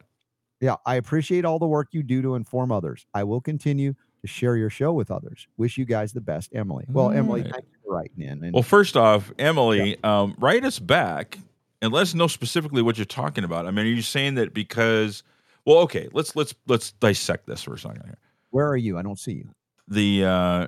Yeah, 0.61 0.75
I 0.85 0.95
appreciate 0.95 1.45
all 1.45 1.59
the 1.59 1.67
work 1.67 1.89
you 1.91 2.01
do 2.03 2.21
to 2.21 2.35
inform 2.35 2.71
others. 2.71 3.05
I 3.13 3.23
will 3.23 3.41
continue 3.41 3.93
to 4.21 4.27
share 4.27 4.55
your 4.55 4.69
show 4.69 4.93
with 4.93 5.11
others. 5.11 5.47
Wish 5.57 5.77
you 5.77 5.85
guys 5.85 6.13
the 6.13 6.21
best, 6.21 6.51
Emily. 6.55 6.85
Well, 6.89 7.11
Emily, 7.11 7.41
Alright. 7.41 7.53
thank 7.53 7.65
you 7.65 7.77
for 7.83 7.93
writing 7.95 8.21
in. 8.21 8.43
And 8.43 8.53
Well, 8.53 8.63
first 8.63 8.95
off, 8.97 9.31
Emily, 9.37 9.97
um, 10.03 10.35
write 10.39 10.63
us 10.63 10.79
back 10.79 11.37
and 11.81 11.91
let 11.93 12.03
us 12.03 12.13
know 12.13 12.27
specifically 12.27 12.81
what 12.81 12.97
you're 12.97 13.05
talking 13.05 13.43
about. 13.43 13.65
I 13.67 13.71
mean, 13.71 13.85
are 13.85 13.89
you 13.89 14.01
saying 14.01 14.35
that 14.35 14.53
because? 14.53 15.23
Well, 15.65 15.79
okay, 15.79 16.07
let's 16.13 16.35
let's 16.35 16.53
let's 16.67 16.91
dissect 16.93 17.47
this 17.47 17.63
for 17.63 17.73
a 17.73 17.79
second 17.79 18.03
here. 18.05 18.17
where 18.51 18.67
are 18.67 18.77
you? 18.77 18.97
I 18.97 19.01
don't 19.01 19.19
see 19.19 19.33
you. 19.33 19.49
The 19.87 20.23
uh, 20.25 20.67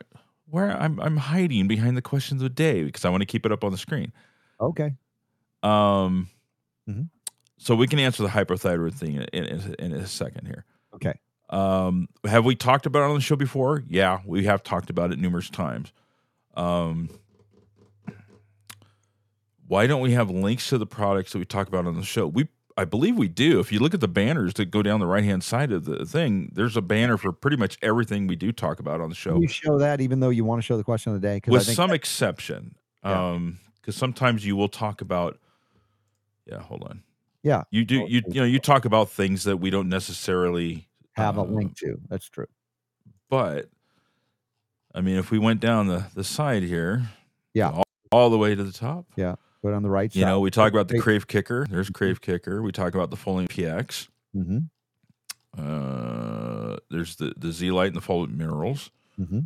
where 0.49 0.71
I'm 0.79 0.99
I'm 0.99 1.17
hiding 1.17 1.67
behind 1.67 1.95
the 1.97 2.01
questions 2.01 2.41
of 2.41 2.45
the 2.45 2.53
day 2.53 2.83
because 2.83 3.05
I 3.05 3.09
want 3.09 3.21
to 3.21 3.25
keep 3.25 3.45
it 3.45 3.51
up 3.51 3.63
on 3.63 3.71
the 3.71 3.77
screen. 3.77 4.11
Okay. 4.59 4.93
Um, 5.63 6.27
Mhm. 6.89 7.09
So 7.57 7.75
we 7.75 7.87
can 7.87 7.99
answer 7.99 8.23
the 8.23 8.29
hyperthyroid 8.29 8.93
thing 8.93 9.15
in, 9.15 9.45
in, 9.45 9.75
in 9.79 9.91
a 9.93 10.07
second 10.07 10.45
here. 10.45 10.65
Okay. 10.93 11.13
Um, 11.49 12.07
have 12.25 12.45
we 12.45 12.55
talked 12.55 12.85
about 12.85 13.03
it 13.03 13.09
on 13.09 13.15
the 13.15 13.21
show 13.21 13.35
before? 13.35 13.83
Yeah, 13.87 14.19
we 14.25 14.45
have 14.45 14.63
talked 14.63 14.89
about 14.89 15.11
it 15.11 15.19
numerous 15.19 15.49
times. 15.49 15.93
Um, 16.55 17.09
why 19.67 19.87
don't 19.87 20.01
we 20.01 20.11
have 20.13 20.29
links 20.29 20.69
to 20.69 20.77
the 20.77 20.85
products 20.85 21.31
that 21.33 21.39
we 21.39 21.45
talk 21.45 21.67
about 21.67 21.85
on 21.85 21.95
the 21.95 22.03
show? 22.03 22.27
We, 22.27 22.47
I 22.77 22.85
believe 22.85 23.17
we 23.17 23.27
do. 23.27 23.59
If 23.59 23.71
you 23.71 23.79
look 23.79 23.93
at 23.93 24.01
the 24.01 24.07
banners 24.07 24.53
that 24.55 24.65
go 24.71 24.81
down 24.81 24.99
the 24.99 25.07
right 25.07 25.23
hand 25.23 25.43
side 25.43 25.71
of 25.71 25.85
the 25.85 26.05
thing, 26.05 26.51
there's 26.53 26.77
a 26.77 26.81
banner 26.81 27.17
for 27.17 27.31
pretty 27.31 27.57
much 27.57 27.77
everything 27.81 28.27
we 28.27 28.35
do 28.35 28.51
talk 28.51 28.79
about 28.79 29.01
on 29.01 29.09
the 29.09 29.15
show, 29.15 29.39
you 29.41 29.47
show 29.47 29.77
that 29.79 29.99
even 30.01 30.19
though 30.19 30.29
you 30.29 30.45
want 30.45 30.59
to 30.61 30.65
show 30.65 30.77
the 30.77 30.83
question 30.83 31.13
of 31.13 31.21
the 31.21 31.27
day? 31.27 31.41
With 31.47 31.61
I 31.61 31.65
think 31.65 31.75
some 31.75 31.89
that- 31.89 31.95
exception. 31.95 32.75
Yeah. 33.03 33.29
Um, 33.31 33.59
because 33.81 33.95
sometimes 33.95 34.45
you 34.45 34.57
will 34.57 34.67
talk 34.67 34.99
about. 34.99 35.39
Yeah, 36.45 36.59
hold 36.59 36.83
on. 36.83 37.03
Yeah. 37.43 37.63
you 37.71 37.85
do. 37.85 38.05
You 38.07 38.21
you 38.27 38.41
know 38.41 38.45
you 38.45 38.59
talk 38.59 38.85
about 38.85 39.09
things 39.09 39.43
that 39.45 39.57
we 39.57 39.69
don't 39.69 39.89
necessarily 39.89 40.87
have 41.13 41.37
a 41.37 41.41
uh, 41.41 41.45
link 41.45 41.75
to. 41.77 41.97
That's 42.09 42.27
true. 42.29 42.47
but 43.29 43.69
I 44.95 45.01
mean, 45.01 45.17
if 45.17 45.31
we 45.31 45.39
went 45.39 45.59
down 45.59 45.87
the 45.87 46.05
the 46.13 46.23
side 46.23 46.63
here, 46.63 47.09
Yeah. 47.53 47.69
all, 47.69 47.83
all 48.11 48.29
the 48.29 48.37
way 48.37 48.55
to 48.55 48.63
the 48.63 48.71
top. 48.71 49.05
Yeah, 49.15 49.35
put 49.61 49.73
on 49.73 49.83
the 49.83 49.89
right 49.89 50.13
You 50.15 50.21
side. 50.23 50.27
know, 50.27 50.39
we 50.39 50.49
talk 50.51 50.71
about 50.73 50.87
the 50.87 50.99
Crave 50.99 51.27
Kicker. 51.27 51.65
There's 51.69 51.89
Crave 51.89 52.19
Kicker. 52.21 52.61
We 52.61 52.71
talk 52.71 52.95
about 52.95 53.09
the 53.11 53.17
Folium 53.17 53.47
PX. 53.47 54.07
hmm 54.33 54.59
Uh, 55.57 56.77
there's 56.89 57.15
the 57.17 57.33
the 57.37 57.51
Z 57.51 57.71
Light 57.71 57.87
and 57.87 57.95
the 57.95 58.01
Folium 58.01 58.35
Minerals. 58.35 58.91
hmm 59.17 59.39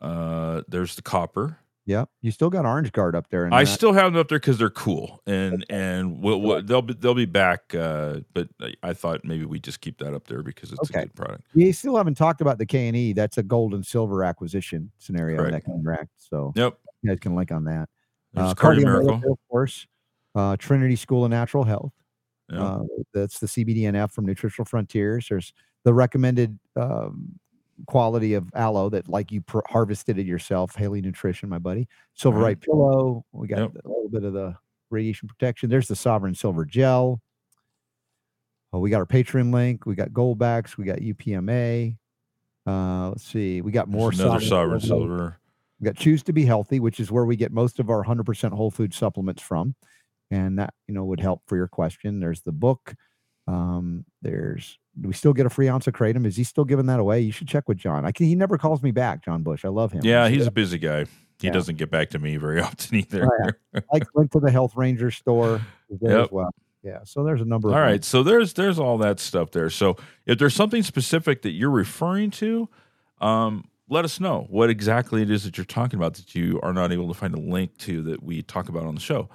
Uh, 0.00 0.62
there's 0.68 0.96
the 0.96 1.02
copper. 1.02 1.58
Yeah. 1.86 2.06
You 2.22 2.30
still 2.30 2.48
got 2.48 2.64
Orange 2.64 2.92
Guard 2.92 3.14
up 3.14 3.28
there. 3.28 3.48
I 3.52 3.64
that- 3.64 3.70
still 3.70 3.92
have 3.92 4.12
them 4.12 4.20
up 4.20 4.28
there 4.28 4.38
because 4.38 4.56
they're 4.58 4.70
cool, 4.70 5.20
and 5.26 5.66
and 5.68 6.22
we'll, 6.22 6.40
we'll, 6.40 6.62
they'll 6.62 6.80
be 6.82 6.94
they'll 6.94 7.14
be 7.14 7.26
back. 7.26 7.74
Uh, 7.74 8.20
but 8.32 8.48
I- 8.82 8.94
thought 8.94 9.22
maybe 9.24 9.44
we 9.44 9.60
just 9.60 9.80
keep 9.82 9.98
that 9.98 10.14
up 10.14 10.26
there 10.26 10.42
because 10.42 10.72
it's 10.72 10.90
Okay. 10.90 11.00
a 11.00 11.02
good 11.06 11.14
product. 11.14 11.44
we 11.54 11.70
still 11.72 11.96
haven't 11.96 12.14
talked 12.16 12.40
about 12.40 12.56
the 12.58 12.64
K 12.66 12.88
and 12.88 12.96
E. 12.96 13.12
That's 13.12 13.36
a 13.38 13.42
gold 13.42 13.74
and 13.74 13.84
silver 13.84 14.24
acquisition 14.24 14.90
scenario 14.98 15.36
Correct. 15.38 15.52
that 15.52 15.64
can 15.64 15.74
interact. 15.80 16.08
So 16.16 16.52
Yep. 16.56 16.78
you 17.02 17.10
guys 17.10 17.18
can 17.20 17.34
link 17.34 17.52
on 17.52 17.64
that. 17.64 17.88
There's 18.32 18.50
Uh, 18.52 18.54
Cardio 18.54 18.84
Miracle. 18.84 19.32
Of 19.32 19.38
course. 19.50 19.86
Uh, 20.34 20.56
Trinity 20.56 20.96
School 20.96 21.24
of 21.24 21.30
Natural 21.30 21.64
Health. 21.64 21.92
Yeah. 22.50 22.62
Uh, 22.62 22.82
that's 23.12 23.38
the 23.38 23.46
CBDNF 23.46 24.10
from 24.10 24.24
Nutritional 24.26 24.64
Frontiers. 24.64 25.26
There's 25.28 25.52
the 25.84 25.92
recommended 25.94 26.58
um, 26.76 27.38
quality 27.86 28.34
of 28.34 28.50
aloe 28.54 28.88
that, 28.90 29.08
like 29.08 29.32
you 29.32 29.40
pr- 29.40 29.60
harvested 29.68 30.18
it 30.18 30.26
yourself. 30.26 30.74
Haley 30.76 31.00
Nutrition, 31.00 31.48
my 31.48 31.58
buddy. 31.58 31.88
Silver 32.14 32.38
Right. 32.38 32.44
Right 32.44 32.60
Pillow. 32.60 33.24
We 33.32 33.48
got 33.48 33.58
Yep. 33.60 33.84
a 33.84 33.88
little 33.88 34.08
bit 34.08 34.24
of 34.24 34.32
the 34.32 34.56
radiation 34.90 35.28
protection. 35.28 35.70
There's 35.70 35.88
the 35.88 35.96
Sovereign 35.96 36.34
Silver 36.34 36.64
Gel. 36.64 37.20
Oh, 38.72 38.78
we 38.80 38.90
got 38.90 38.98
our 38.98 39.06
Patreon 39.06 39.52
link. 39.52 39.86
We 39.86 39.94
got 39.94 40.10
Goldbacks. 40.10 40.76
We 40.76 40.84
got 40.84 40.98
UPMA. 41.00 41.96
Uh, 42.66 43.08
let's 43.10 43.24
see. 43.24 43.60
We 43.60 43.70
got 43.72 43.88
more 43.88 44.10
There's 44.10 44.20
another 44.20 44.40
Sovereign 44.40 44.80
Silver. 44.80 45.06
Silver. 45.06 45.36
We 45.80 45.84
got 45.84 45.96
Choose 45.96 46.22
to 46.24 46.32
Be 46.32 46.44
Healthy, 46.44 46.80
which 46.80 46.98
is 46.98 47.10
where 47.12 47.24
we 47.24 47.36
get 47.36 47.52
most 47.52 47.78
of 47.78 47.90
our 47.90 48.02
100% 48.04 48.52
whole 48.52 48.70
food 48.70 48.94
supplements 48.94 49.42
from. 49.42 49.74
And 50.30 50.58
that, 50.58 50.74
you 50.88 50.94
know, 50.94 51.04
would 51.04 51.20
help 51.20 51.42
for 51.46 51.56
your 51.56 51.68
question. 51.68 52.18
There's 52.20 52.40
the 52.42 52.52
book. 52.52 52.94
Um, 53.46 54.04
there's, 54.22 54.78
do 55.00 55.08
we 55.08 55.14
still 55.14 55.32
get 55.32 55.46
a 55.46 55.50
free 55.50 55.68
ounce 55.68 55.86
of 55.86 55.94
Kratom? 55.94 56.24
Is 56.26 56.36
he 56.36 56.44
still 56.44 56.64
giving 56.64 56.86
that 56.86 57.00
away? 57.00 57.20
You 57.20 57.32
should 57.32 57.48
check 57.48 57.68
with 57.68 57.78
John. 57.78 58.04
I 58.04 58.12
can, 58.12 58.26
he 58.26 58.34
never 58.34 58.56
calls 58.58 58.82
me 58.82 58.90
back, 58.92 59.24
John 59.24 59.42
Bush. 59.42 59.64
I 59.64 59.68
love 59.68 59.92
him. 59.92 60.02
Yeah, 60.04 60.28
he's 60.28 60.46
a 60.46 60.50
busy 60.50 60.78
guy. 60.78 61.04
He 61.40 61.48
Yeah. 61.48 61.52
doesn't 61.52 61.76
get 61.78 61.90
back 61.90 62.10
to 62.10 62.18
me 62.18 62.36
very 62.36 62.60
often 62.62 62.96
either. 62.98 63.28
I 63.92 64.00
went 64.14 64.30
to 64.32 64.40
the 64.40 64.50
Health 64.50 64.76
Ranger 64.76 65.10
store 65.10 65.60
there 65.90 66.18
Yep. 66.18 66.24
as 66.26 66.30
well. 66.32 66.54
Yeah. 66.82 66.98
So 67.04 67.24
there's 67.24 67.40
a 67.40 67.44
number 67.44 67.68
of 67.70 67.74
all 67.74 67.80
them. 67.90 68.02
so 68.02 68.22
there's 68.22 68.52
there's 68.52 68.78
all 68.78 68.98
that 68.98 69.18
stuff 69.18 69.50
there. 69.52 69.70
So 69.70 69.96
if 70.26 70.38
there's 70.38 70.54
something 70.54 70.82
specific 70.82 71.42
that 71.42 71.50
you're 71.52 71.70
referring 71.70 72.30
to, 72.32 72.68
um, 73.20 73.64
let 73.88 74.04
us 74.04 74.20
know 74.20 74.46
what 74.48 74.70
exactly 74.70 75.22
it 75.22 75.30
is 75.30 75.44
that 75.44 75.56
you're 75.58 75.64
talking 75.64 75.98
about 75.98 76.14
that 76.14 76.34
you 76.34 76.60
are 76.62 76.72
not 76.72 76.92
able 76.92 77.08
to 77.08 77.14
find 77.14 77.34
a 77.34 77.40
link 77.40 77.76
to 77.78 78.02
that 78.02 78.22
we 78.22 78.42
talk 78.42 78.68
about 78.68 78.84
on 78.84 78.94
the 78.94 79.00
show. 79.00 79.28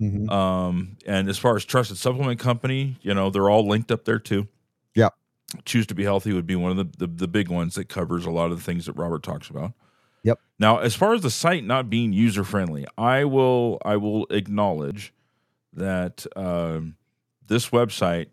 Mhm. 0.00 0.30
Um, 0.30 0.96
and 1.06 1.28
as 1.28 1.38
far 1.38 1.56
as 1.56 1.64
trusted 1.64 1.96
supplement 1.96 2.38
company, 2.38 2.96
you 3.02 3.14
know, 3.14 3.30
they're 3.30 3.48
all 3.48 3.66
linked 3.66 3.90
up 3.90 4.04
there 4.04 4.18
too. 4.18 4.46
Yep. 4.96 5.14
Choose 5.64 5.86
to 5.86 5.94
be 5.94 6.02
healthy 6.02 6.32
would 6.32 6.46
be 6.46 6.56
one 6.56 6.72
of 6.72 6.76
the, 6.76 7.06
the 7.06 7.06
the 7.06 7.28
big 7.28 7.48
ones 7.48 7.76
that 7.76 7.88
covers 7.88 8.26
a 8.26 8.30
lot 8.30 8.50
of 8.50 8.58
the 8.58 8.64
things 8.64 8.86
that 8.86 8.94
Robert 8.94 9.22
talks 9.22 9.48
about. 9.48 9.72
Yep. 10.24 10.40
Now, 10.58 10.78
as 10.78 10.96
far 10.96 11.14
as 11.14 11.22
the 11.22 11.30
site 11.30 11.64
not 11.64 11.88
being 11.88 12.12
user 12.12 12.42
friendly, 12.42 12.84
I 12.98 13.24
will 13.24 13.78
I 13.84 13.96
will 13.96 14.26
acknowledge 14.30 15.14
that 15.72 16.26
um, 16.34 16.96
this 17.46 17.70
website 17.70 18.26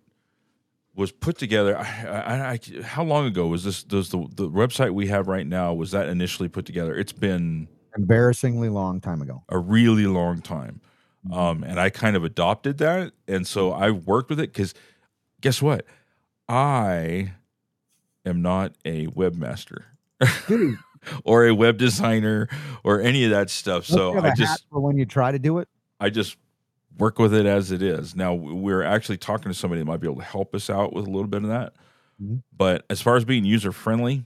was 0.96 1.12
put 1.12 1.38
together. 1.38 1.78
I, 1.78 1.84
I, 1.84 2.52
I, 2.52 2.84
how 2.84 3.04
long 3.04 3.28
ago 3.28 3.48
was 3.48 3.64
this? 3.64 3.84
Does 3.84 4.10
the 4.10 4.28
the 4.34 4.50
website 4.50 4.92
we 4.92 5.08
have 5.08 5.28
right 5.28 5.46
now 5.46 5.74
was 5.74 5.92
that 5.92 6.10
initially 6.10 6.50
put 6.50 6.66
together? 6.66 6.96
It's 6.96 7.14
been 7.14 7.68
Embarrassingly 7.96 8.70
long 8.70 9.00
time 9.00 9.22
ago. 9.22 9.44
a 9.50 9.60
really 9.60 10.08
long 10.08 10.42
time. 10.42 10.82
Mm-hmm. 11.28 11.38
Um, 11.38 11.64
and 11.64 11.80
I 11.80 11.90
kind 11.90 12.16
of 12.16 12.24
adopted 12.24 12.80
that. 12.80 13.14
And 13.28 13.46
so 13.46 13.72
I 13.72 13.92
worked 13.92 14.30
with 14.30 14.40
it 14.40 14.52
because 14.52 14.74
guess 15.42 15.62
what? 15.62 15.86
I 16.50 17.34
am 18.26 18.42
not 18.42 18.74
a 18.86 19.08
webmaster 19.08 19.84
or 21.26 21.48
a 21.48 21.54
web 21.56 21.78
designer 21.78 22.48
or 22.84 23.02
any 23.02 23.24
of 23.26 23.32
that 23.32 23.50
stuff. 23.50 23.86
So 23.86 24.18
I 24.20 24.34
just 24.36 24.66
for 24.70 24.80
when 24.80 24.98
you 24.98 25.06
try 25.06 25.32
to 25.32 25.40
do 25.40 25.60
it. 25.60 25.68
I 26.00 26.10
just 26.10 26.38
work 26.98 27.18
with 27.20 27.34
it 27.34 27.46
as 27.46 27.72
it 27.72 27.82
is. 27.82 28.16
Now 28.16 28.34
we're 28.34 28.84
actually 28.84 29.18
talking 29.18 29.52
to 29.52 29.58
somebody 29.58 29.82
that 29.82 29.86
might 29.86 30.00
be 30.02 30.08
able 30.08 30.18
to 30.18 30.24
help 30.26 30.54
us 30.54 30.70
out 30.70 30.94
with 30.94 31.08
a 31.08 31.10
little 31.10 31.28
bit 31.28 31.44
of 31.44 31.50
that. 31.50 31.74
Mhm. 32.22 32.44
But 32.56 32.86
as 32.90 33.02
far 33.02 33.16
as 33.16 33.26
being 33.26 33.46
user 33.46 33.72
friendly, 33.72 34.26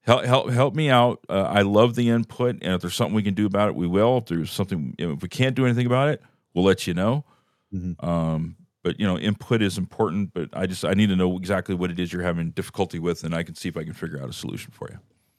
help 0.00 0.24
help 0.24 0.50
help 0.50 0.74
me 0.74 0.90
out. 0.90 1.20
Uh, 1.28 1.42
I 1.42 1.62
love 1.62 1.94
the 1.94 2.08
input, 2.10 2.56
and 2.62 2.72
if 2.74 2.80
there's 2.80 2.94
something 2.94 3.14
we 3.14 3.22
can 3.22 3.34
do 3.34 3.46
about 3.46 3.68
it, 3.68 3.74
we 3.76 3.86
will. 3.86 4.18
If 4.18 4.26
there's 4.26 4.50
something, 4.50 4.94
if 4.98 5.22
we 5.22 5.28
can't 5.28 5.54
do 5.54 5.64
anything 5.66 5.86
about 5.86 6.08
it, 6.08 6.22
we'll 6.54 6.64
let 6.64 6.86
you 6.86 6.94
know. 6.94 7.24
Mhm. 7.72 8.02
Um, 8.02 8.56
but 8.82 8.98
you 8.98 9.06
know, 9.06 9.18
input 9.18 9.62
is 9.62 9.78
important. 9.78 10.32
But 10.32 10.50
I 10.52 10.66
just 10.66 10.84
I 10.84 10.94
need 10.94 11.08
to 11.08 11.16
know 11.16 11.36
exactly 11.36 11.74
what 11.74 11.90
it 11.90 11.98
is 11.98 12.12
you're 12.12 12.22
having 12.22 12.50
difficulty 12.50 12.98
with, 12.98 13.24
and 13.24 13.34
I 13.34 13.42
can 13.42 13.54
see 13.54 13.68
if 13.68 13.76
I 13.76 13.84
can 13.84 13.92
figure 13.92 14.22
out 14.22 14.28
a 14.28 14.32
solution 14.32 14.72
for 14.72 14.88
you. 14.90 14.98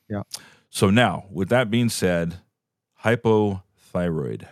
Yeah. 0.09 0.23
So 0.69 0.89
now, 0.89 1.25
with 1.31 1.49
that 1.49 1.69
being 1.69 1.89
said, 1.89 2.39
hypothyroid. 3.03 4.47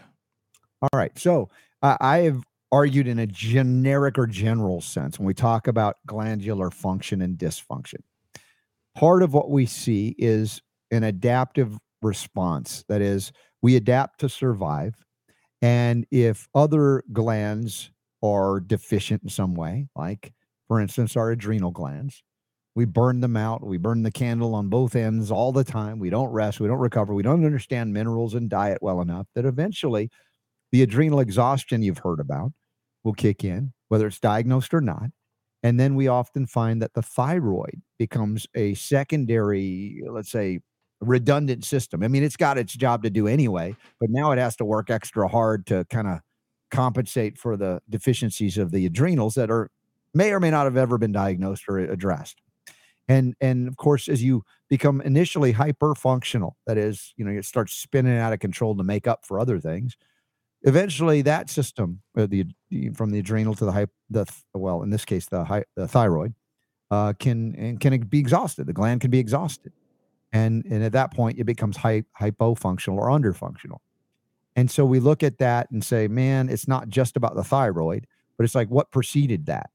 All 0.82 0.90
right. 0.94 1.18
So 1.18 1.50
uh, 1.82 1.98
I 2.00 2.20
have 2.20 2.44
argued 2.72 3.08
in 3.08 3.20
a 3.20 3.28
generic 3.28 4.18
or 4.18 4.28
general 4.28 4.82
sense 4.82 5.18
when 5.18 5.26
we 5.26 5.34
talk 5.34 5.68
about 5.68 5.98
glandular 6.06 6.70
function 6.70 7.22
and 7.22 7.38
dysfunction. 7.38 8.02
Part 8.96 9.24
of 9.24 9.34
what 9.34 9.50
we 9.50 9.66
see 9.66 10.16
is 10.18 10.62
an 10.92 11.04
adaptive 11.04 11.78
response. 12.02 12.84
That 12.88 13.02
is, 13.02 13.32
we 13.62 13.76
adapt 13.76 14.20
to 14.22 14.30
survive. 14.30 15.06
And 15.62 16.06
if 16.12 16.48
other 16.54 17.04
glands 17.14 17.92
are 18.24 18.60
deficient 18.60 19.24
in 19.24 19.30
some 19.30 19.54
way, 19.56 19.88
like 19.96 20.34
for 20.68 20.82
instance, 20.82 21.16
our 21.16 21.32
adrenal 21.32 21.72
glands, 21.72 22.24
we 22.76 22.86
burn 22.86 23.22
them 23.22 23.36
out. 23.36 23.66
We 23.66 23.78
burn 23.78 24.04
the 24.04 24.12
candle 24.12 24.54
on 24.54 24.70
both 24.70 24.96
ends 24.96 25.32
all 25.32 25.52
the 25.52 25.64
time. 25.64 25.98
We 25.98 26.10
don't 26.10 26.30
rest. 26.30 26.60
We 26.60 26.68
don't 26.68 26.78
recover. 26.78 27.14
We 27.14 27.24
don't 27.24 27.46
understand 27.46 27.94
minerals 27.94 28.36
and 28.36 28.50
diet 28.50 28.80
well 28.82 29.02
enough 29.02 29.28
that 29.34 29.46
eventually 29.46 30.10
the 30.72 30.84
adrenal 30.84 31.20
exhaustion 31.20 31.82
you've 31.82 32.00
heard 32.00 32.20
about 32.20 32.52
will 33.04 33.14
kick 33.14 33.44
in, 33.44 33.74
whether 33.88 34.06
it's 34.06 34.20
diagnosed 34.20 34.74
or 34.74 34.82
not. 34.82 35.10
And 35.64 35.80
then 35.80 35.96
we 35.96 36.08
often 36.08 36.46
find 36.46 36.82
that 36.82 36.94
the 36.94 37.02
thyroid 37.02 37.82
becomes 37.98 38.46
a 38.54 38.76
secondary, 38.76 40.04
let's 40.08 40.30
say, 40.30 40.60
redundant 41.02 41.66
system. 41.66 42.04
I 42.04 42.08
mean, 42.10 42.24
it's 42.24 42.38
got 42.38 42.58
its 42.58 42.74
job 42.74 43.04
to 43.04 43.10
do 43.10 43.28
anyway, 43.28 43.76
but 44.00 44.10
now 44.12 44.32
it 44.32 44.38
has 44.38 44.56
to 44.58 44.66
work 44.66 44.90
extra 44.90 45.28
hard 45.28 45.66
to 45.68 45.86
kind 45.90 46.08
of 46.08 46.20
compensate 46.72 47.38
for 47.38 47.58
the 47.58 47.82
deficiencies 47.90 48.58
of 48.58 48.72
the 48.72 48.86
adrenals 48.86 49.36
that 49.36 49.50
are 49.52 49.70
may 50.14 50.32
or 50.32 50.40
may 50.40 50.52
not 50.52 50.66
have 50.66 50.78
ever 50.78 50.98
been 50.98 51.12
diagnosed 51.12 51.66
or 51.68 51.80
addressed. 51.80 52.42
And 53.08 53.36
and 53.40 53.68
of 53.68 53.78
course, 53.78 54.10
as 54.10 54.22
you 54.22 54.44
become 54.70 55.00
initially 55.02 55.54
hyperfunctional, 55.54 56.54
that 56.66 56.78
is, 56.78 57.14
you 57.16 57.24
know, 57.24 57.32
it 57.32 57.46
starts 57.46 57.74
spinning 57.74 58.18
out 58.18 58.34
of 58.34 58.40
control 58.40 58.76
to 58.76 58.84
make 58.84 59.08
up 59.08 59.26
for 59.26 59.40
other 59.40 59.60
things 59.60 59.96
eventually 60.64 61.22
that 61.22 61.50
system 61.50 62.02
uh, 62.18 62.26
the, 62.26 62.46
from 62.94 63.12
the 63.12 63.20
adrenal 63.20 63.54
to 63.56 63.66
the 63.66 63.72
hy- 63.72 63.86
the 64.10 64.26
well 64.54 64.82
in 64.82 64.90
this 64.90 65.06
case 65.06 65.28
the, 65.28 65.44
hy- 65.44 65.64
the 65.76 65.88
thyroid 65.88 66.34
uh, 66.92 67.14
can 67.20 67.56
and 67.56 67.80
can 67.80 68.00
be 68.02 68.20
exhausted? 68.20 68.66
The 68.66 68.74
gland 68.74 69.02
can 69.02 69.12
be 69.12 69.20
exhausted. 69.20 69.74
And 70.32 70.66
and 70.66 70.84
at 70.84 70.92
that 70.94 71.14
point 71.14 71.40
it 71.40 71.46
becomes 71.46 71.78
hy- 71.78 72.04
hypofunctional 72.20 72.98
or 72.98 73.08
underfunctional 73.10 73.80
and 74.58 74.70
so 74.70 74.84
we 74.86 75.00
look 75.00 75.24
at 75.24 75.38
that 75.38 75.72
and 75.72 75.84
say 75.84 76.10
man 76.10 76.50
it's 76.50 76.68
not 76.68 76.90
just 76.90 77.16
about 77.16 77.36
the 77.36 77.44
thyroid 77.44 78.06
but 78.38 78.44
it's 78.44 78.56
like 78.56 78.70
what 78.70 78.92
preceded 78.92 79.46
that 79.46 79.70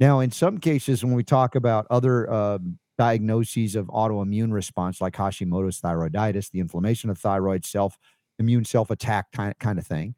now 0.00 0.18
in 0.18 0.32
some 0.32 0.58
cases 0.58 1.04
when 1.04 1.14
we 1.14 1.22
talk 1.22 1.54
about 1.54 1.86
other 1.90 2.28
um, 2.32 2.76
diagnoses 2.98 3.76
of 3.76 3.86
autoimmune 3.86 4.52
response 4.52 5.00
like 5.00 5.14
hashimoto's 5.14 5.80
thyroiditis 5.80 6.50
the 6.50 6.58
inflammation 6.58 7.08
of 7.10 7.18
thyroid 7.18 7.64
self 7.64 7.96
immune 8.38 8.64
self 8.64 8.90
attack 8.90 9.26
kind 9.32 9.78
of 9.78 9.86
thing. 9.86 10.14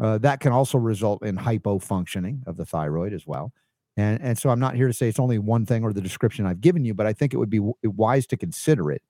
Uh, 0.00 0.18
that 0.18 0.40
can 0.40 0.52
also 0.52 0.76
result 0.76 1.24
in 1.24 1.36
hypofunctioning 1.36 2.46
of 2.46 2.56
the 2.56 2.64
thyroid 2.64 3.12
as 3.12 3.26
well. 3.26 3.52
And, 3.96 4.20
and 4.20 4.36
so 4.36 4.50
I'm 4.50 4.58
not 4.58 4.74
here 4.74 4.88
to 4.88 4.92
say 4.92 5.08
it's 5.08 5.20
only 5.20 5.38
one 5.38 5.66
thing 5.66 5.84
or 5.84 5.92
the 5.92 6.00
description 6.00 6.46
I've 6.46 6.60
given 6.60 6.84
you, 6.84 6.94
but 6.94 7.06
I 7.06 7.12
think 7.12 7.32
it 7.32 7.36
would 7.36 7.50
be 7.50 7.58
w- 7.58 7.74
wise 7.84 8.26
to 8.28 8.36
consider 8.36 8.90
it 8.90 9.02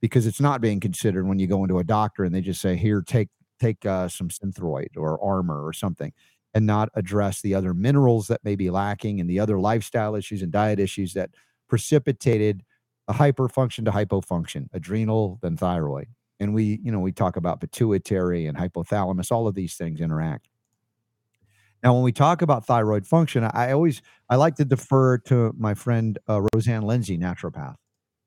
because 0.00 0.26
it's 0.26 0.40
not 0.40 0.62
being 0.62 0.80
considered 0.80 1.26
when 1.26 1.38
you 1.38 1.46
go 1.46 1.62
into 1.64 1.78
a 1.78 1.84
doctor 1.84 2.24
and 2.24 2.34
they 2.34 2.40
just 2.40 2.62
say, 2.62 2.76
here, 2.76 3.02
take 3.02 3.28
take 3.62 3.86
uh, 3.86 4.08
some 4.08 4.28
synthroid 4.28 4.96
or 4.96 5.22
Armour 5.22 5.64
or 5.64 5.72
something 5.72 6.12
and 6.54 6.66
not 6.66 6.90
address 6.94 7.40
the 7.40 7.54
other 7.54 7.72
minerals 7.74 8.28
that 8.28 8.44
may 8.44 8.56
be 8.56 8.70
lacking 8.70 9.20
and 9.20 9.28
the 9.28 9.40
other 9.40 9.58
lifestyle 9.58 10.14
issues 10.14 10.42
and 10.42 10.52
diet 10.52 10.78
issues 10.78 11.14
that 11.14 11.30
precipitated 11.68 12.62
a 13.08 13.14
hyperfunction 13.14 13.84
to 13.84 13.90
hypofunction, 13.90 14.68
adrenal, 14.72 15.38
then 15.42 15.56
thyroid. 15.56 16.08
And 16.40 16.54
we 16.54 16.80
you 16.82 16.90
know 16.92 17.00
we 17.00 17.12
talk 17.12 17.36
about 17.36 17.60
pituitary 17.60 18.46
and 18.46 18.58
hypothalamus 18.58 19.30
all 19.30 19.46
of 19.46 19.54
these 19.54 19.74
things 19.74 20.00
interact. 20.00 20.48
Now 21.82 21.94
when 21.94 22.02
we 22.02 22.12
talk 22.12 22.42
about 22.42 22.64
thyroid 22.66 23.06
function 23.06 23.44
i 23.44 23.72
always 23.72 24.02
i 24.28 24.36
like 24.36 24.56
to 24.56 24.64
defer 24.64 25.18
to 25.18 25.52
my 25.56 25.74
friend 25.74 26.18
uh, 26.28 26.42
rosanne 26.52 26.82
lindsay 26.82 27.16
naturopath. 27.18 27.76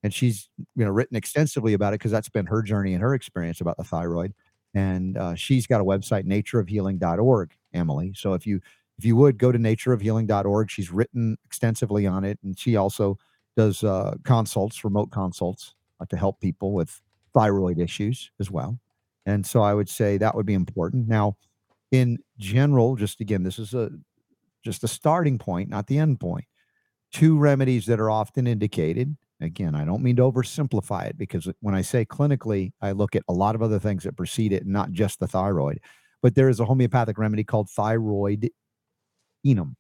And 0.03 0.13
she's 0.13 0.49
you 0.75 0.85
know 0.85 0.91
written 0.91 1.17
extensively 1.17 1.73
about 1.73 1.93
it 1.93 1.99
because 1.99 2.11
that's 2.11 2.29
been 2.29 2.45
her 2.47 2.61
journey 2.61 2.93
and 2.93 3.01
her 3.01 3.13
experience 3.13 3.59
about 3.61 3.77
the 3.77 3.83
thyroid. 3.83 4.33
And 4.75 5.17
uh, 5.17 5.35
she's 5.35 5.65
got 5.65 5.81
a 5.81 5.85
website, 5.85 6.25
natureofhealing.org, 6.25 7.51
Emily. 7.73 8.13
So 8.15 8.33
if 8.33 8.45
you 8.45 8.59
if 8.97 9.03
you 9.03 9.15
would 9.15 9.37
go 9.37 9.51
to 9.51 9.59
natureofhealing.org, 9.59 10.69
she's 10.69 10.91
written 10.91 11.37
extensively 11.45 12.05
on 12.05 12.23
it, 12.23 12.39
and 12.43 12.57
she 12.57 12.75
also 12.75 13.17
does 13.57 13.83
uh, 13.83 14.15
consults, 14.23 14.83
remote 14.83 15.11
consults, 15.11 15.75
uh, 15.99 16.05
to 16.05 16.17
help 16.17 16.39
people 16.39 16.73
with 16.73 17.01
thyroid 17.33 17.79
issues 17.79 18.31
as 18.39 18.51
well. 18.51 18.79
And 19.25 19.45
so 19.45 19.61
I 19.61 19.73
would 19.73 19.89
say 19.89 20.17
that 20.17 20.35
would 20.35 20.45
be 20.45 20.53
important. 20.53 21.07
Now, 21.07 21.37
in 21.91 22.19
general, 22.37 22.95
just 22.95 23.21
again, 23.21 23.43
this 23.43 23.59
is 23.59 23.73
a 23.73 23.89
just 24.63 24.83
a 24.83 24.87
starting 24.87 25.37
point, 25.37 25.69
not 25.69 25.87
the 25.87 25.99
end. 25.99 26.21
Two 27.11 27.37
remedies 27.37 27.85
that 27.85 27.99
are 27.99 28.09
often 28.09 28.47
indicated. 28.47 29.15
Again, 29.41 29.75
I 29.75 29.83
don't 29.83 30.01
mean 30.01 30.15
to 30.15 30.21
oversimplify 30.21 31.07
it 31.07 31.17
because 31.17 31.47
when 31.59 31.75
I 31.75 31.81
say 31.81 32.05
clinically, 32.05 32.71
I 32.81 32.91
look 32.91 33.15
at 33.15 33.23
a 33.27 33.33
lot 33.33 33.55
of 33.55 33.61
other 33.61 33.79
things 33.79 34.03
that 34.03 34.15
precede 34.15 34.53
it, 34.53 34.65
not 34.65 34.91
just 34.91 35.19
the 35.19 35.27
thyroid. 35.27 35.79
But 36.21 36.35
there 36.35 36.49
is 36.49 36.59
a 36.59 36.65
homeopathic 36.65 37.17
remedy 37.17 37.43
called 37.43 37.69
thyroid 37.69 38.49
enum, 39.45 39.75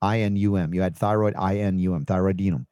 I 0.00 0.20
N 0.20 0.36
U 0.36 0.56
M. 0.56 0.72
You 0.72 0.82
had 0.82 0.96
thyroid 0.96 1.34
I 1.36 1.56
N 1.58 1.78
U 1.80 1.94
M, 1.94 2.04
thyroidinum, 2.04 2.66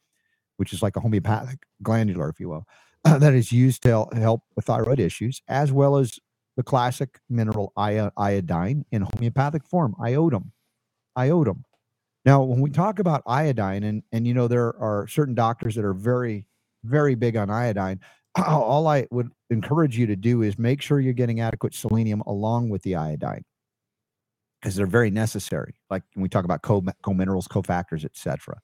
which 0.56 0.72
is 0.72 0.82
like 0.82 0.96
a 0.96 1.00
homeopathic 1.00 1.58
glandular, 1.82 2.28
if 2.28 2.38
you 2.38 2.48
will, 2.48 2.64
that 3.04 3.34
is 3.34 3.50
used 3.50 3.82
to 3.82 4.06
help 4.14 4.42
with 4.54 4.66
thyroid 4.66 5.00
issues, 5.00 5.42
as 5.48 5.72
well 5.72 5.96
as 5.96 6.18
the 6.56 6.62
classic 6.62 7.18
mineral 7.28 7.72
iodine 7.76 8.84
in 8.92 9.02
homeopathic 9.02 9.66
form, 9.66 9.94
iodum. 10.00 10.50
Iodum. 11.18 11.62
Now, 12.24 12.42
when 12.42 12.60
we 12.60 12.70
talk 12.70 12.98
about 12.98 13.22
iodine, 13.26 13.82
and 13.82 14.02
and 14.12 14.26
you 14.26 14.34
know 14.34 14.48
there 14.48 14.76
are 14.80 15.06
certain 15.08 15.34
doctors 15.34 15.74
that 15.76 15.84
are 15.84 15.94
very, 15.94 16.46
very 16.84 17.14
big 17.14 17.36
on 17.36 17.50
iodine. 17.50 18.00
All 18.46 18.86
I 18.86 19.06
would 19.10 19.30
encourage 19.50 19.96
you 19.98 20.06
to 20.06 20.16
do 20.16 20.42
is 20.42 20.58
make 20.58 20.82
sure 20.82 21.00
you're 21.00 21.12
getting 21.12 21.40
adequate 21.40 21.74
selenium 21.74 22.20
along 22.26 22.68
with 22.68 22.82
the 22.82 22.96
iodine 22.96 23.44
because 24.60 24.76
they're 24.76 24.86
very 24.86 25.10
necessary. 25.10 25.74
Like 25.88 26.02
when 26.14 26.22
we 26.22 26.28
talk 26.28 26.44
about 26.44 26.62
co 26.62 26.82
co-minerals, 27.02 27.48
cofactors, 27.48 28.04
etc. 28.04 28.60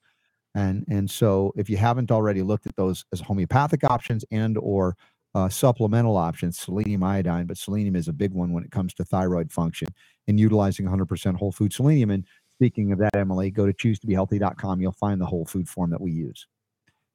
And 0.55 0.85
and 0.89 1.09
so 1.09 1.53
if 1.55 1.69
you 1.69 1.77
haven't 1.77 2.11
already 2.11 2.43
looked 2.43 2.67
at 2.67 2.75
those 2.75 3.05
as 3.11 3.21
homeopathic 3.21 3.83
options 3.83 4.23
and 4.31 4.57
or 4.57 4.95
uh, 5.35 5.49
supplemental 5.49 6.17
options, 6.17 6.57
selenium 6.57 7.03
iodine, 7.03 7.45
but 7.45 7.57
selenium 7.57 7.95
is 7.95 8.07
a 8.07 8.13
big 8.13 8.33
one 8.33 8.53
when 8.53 8.63
it 8.63 8.71
comes 8.71 8.93
to 8.95 9.05
thyroid 9.05 9.51
function 9.51 9.87
and 10.27 10.39
utilizing 10.39 10.87
100% 10.87 11.35
whole 11.35 11.51
food 11.51 11.71
selenium. 11.71 12.09
And 12.09 12.25
speaking 12.57 12.91
of 12.91 12.97
that, 12.97 13.15
Emily, 13.15 13.51
go 13.51 13.67
to 13.67 13.73
choose2behealthy.com. 13.73 14.81
You'll 14.81 14.91
find 14.91 15.21
the 15.21 15.25
whole 15.27 15.45
food 15.45 15.69
form 15.69 15.91
that 15.91 16.01
we 16.01 16.11
use. 16.11 16.47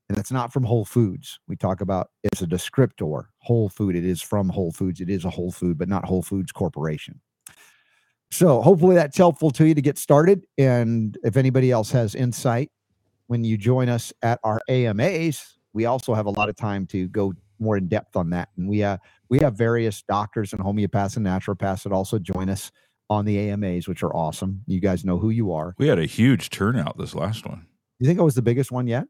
And 0.09 0.16
it's 0.16 0.31
not 0.31 0.52
from 0.52 0.62
Whole 0.62 0.85
Foods. 0.85 1.40
We 1.48 1.56
talk 1.56 1.81
about 1.81 2.10
it's 2.23 2.43
a 2.43 2.47
descriptor, 2.47 3.24
whole 3.39 3.69
food. 3.69 3.97
It 3.97 4.05
is 4.05 4.23
from 4.23 4.48
Whole 4.48 4.70
Foods. 4.70 5.01
It 5.01 5.10
is 5.10 5.24
a 5.24 5.31
whole 5.31 5.51
food, 5.51 5.78
but 5.78 5.89
not 5.89 6.05
Whole 6.05 6.23
Foods 6.23 6.52
Corporation. 6.52 7.20
So 8.31 8.62
hopefully 8.62 8.94
that's 8.94 9.19
helpful 9.19 9.51
to 9.52 9.66
you 9.66 9.74
to 9.74 9.82
get 9.82 9.98
started. 9.98 10.44
And 10.59 11.19
if 11.24 11.36
anybody 11.36 11.70
else 11.70 11.90
has 11.90 12.14
insight 12.14 12.70
when 13.27 13.43
you 13.43 13.56
join 13.56 13.89
us 13.89 14.12
at 14.23 14.39
our 14.44 14.60
AMAs, 14.69 15.59
we 15.73 15.86
also 15.86 16.14
have 16.14 16.27
a 16.27 16.31
lot 16.31 16.48
of 16.48 16.56
time 16.56 16.86
to 16.89 17.09
go 17.09 17.32
more 17.59 17.77
in 17.77 17.89
depth 17.89 18.14
on 18.14 18.31
that. 18.31 18.51
And 18.56 18.69
we 18.69 18.85
uh, 18.85 18.98
we 19.28 19.39
have 19.40 19.55
various 19.55 20.02
doctors 20.02 20.52
and 20.52 20.62
homeopaths 20.62 21.16
and 21.16 21.27
naturopaths 21.27 21.82
that 21.82 21.93
also 21.93 22.19
join 22.19 22.48
us 22.48 22.70
on 23.12 23.26
the 23.26 23.39
AMAs, 23.51 23.86
which 23.86 24.02
are 24.02 24.14
awesome. 24.16 24.62
You 24.66 24.80
guys 24.80 25.05
know 25.05 25.18
who 25.18 25.28
you 25.30 25.52
are. 25.52 25.74
We 25.78 25.86
had 25.86 25.98
a 25.98 26.06
huge 26.06 26.48
turnout 26.48 26.97
this 26.97 27.14
last 27.14 27.47
one. 27.47 27.66
You 27.98 28.06
think 28.06 28.18
it 28.18 28.22
was 28.22 28.34
the 28.34 28.43
biggest 28.43 28.72
one 28.72 28.86
yet? 28.86 29.05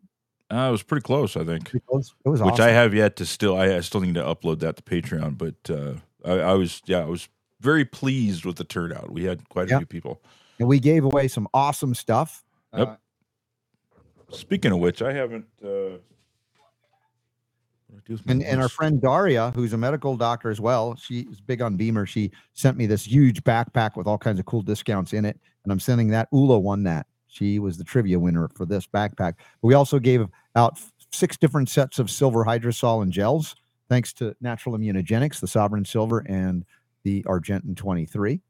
Uh, 0.52 0.68
it 0.68 0.72
was 0.72 0.82
pretty 0.82 1.02
close, 1.02 1.36
I 1.36 1.44
think. 1.44 1.72
It 1.72 1.82
was, 1.88 2.14
it 2.24 2.28
was 2.28 2.42
Which. 2.42 2.60
I 2.60 2.70
have 2.70 2.92
yet 2.92 3.16
to 3.16 3.26
still. 3.26 3.56
I, 3.56 3.76
I 3.76 3.80
still 3.80 4.00
need 4.00 4.14
to 4.14 4.22
upload 4.22 4.58
that 4.60 4.76
to 4.76 4.82
Patreon, 4.82 5.38
but 5.38 5.70
uh, 5.70 5.94
I, 6.24 6.50
I 6.50 6.54
was 6.54 6.82
yeah, 6.84 6.98
I 6.98 7.06
was 7.06 7.28
very 7.60 7.84
pleased 7.84 8.44
with 8.44 8.56
the 8.56 8.64
turnout. 8.64 9.10
We 9.10 9.24
had 9.24 9.48
quite 9.48 9.70
a 9.70 9.78
few 9.78 9.86
people. 9.86 10.20
and 10.58 10.68
we 10.68 10.80
gave 10.80 11.04
away 11.04 11.28
some 11.28 11.48
awesome 11.54 11.94
stuff. 11.94 12.44
Yep. 12.76 12.88
Uh, 12.88 12.96
Speaking 14.34 14.72
of 14.72 14.78
which, 14.78 15.00
I 15.00 15.12
haven't. 15.12 15.46
Uh, 15.64 15.68
what 15.68 15.90
do 15.90 15.96
I 15.96 15.98
do 17.81 17.81
with 17.81 17.81
my 17.81 17.81
and, 18.26 18.42
and 18.42 18.60
our 18.60 18.68
friend 18.68 19.00
Daria, 19.00 19.52
who's 19.54 19.72
a 19.72 19.78
medical 19.78 20.16
doctor 20.16 20.50
as 20.50 20.60
well, 20.60 20.96
she's 20.96 21.40
big 21.40 21.62
on 21.62 21.76
BEMER. 21.76 22.06
She 22.06 22.30
sent 22.54 22.76
me 22.76 22.86
this 22.86 23.04
huge 23.04 23.42
backpack 23.44 23.96
with 23.96 24.06
all 24.06 24.18
kinds 24.18 24.38
of 24.38 24.46
cool 24.46 24.62
discounts 24.62 25.12
in 25.12 25.24
it, 25.24 25.38
and 25.64 25.72
I'm 25.72 25.80
sending 25.80 26.08
that. 26.08 26.28
Ula 26.32 26.58
won 26.58 26.82
that. 26.84 27.06
She 27.28 27.58
was 27.58 27.78
the 27.78 27.84
trivia 27.84 28.18
winner 28.18 28.48
for 28.54 28.66
this 28.66 28.86
backpack. 28.86 29.34
We 29.62 29.74
also 29.74 29.98
gave 29.98 30.26
out 30.54 30.78
six 31.12 31.36
different 31.36 31.68
sets 31.68 31.98
of 31.98 32.10
silver 32.10 32.44
hydrosol 32.44 33.02
and 33.02 33.12
gels, 33.12 33.56
thanks 33.88 34.12
to 34.14 34.34
Natural 34.40 34.76
Immunogenics, 34.76 35.40
the 35.40 35.46
Sovereign 35.46 35.84
Silver, 35.84 36.20
and 36.28 36.64
the 37.04 37.22
Argentyn 37.24 37.76
23. 37.76 38.40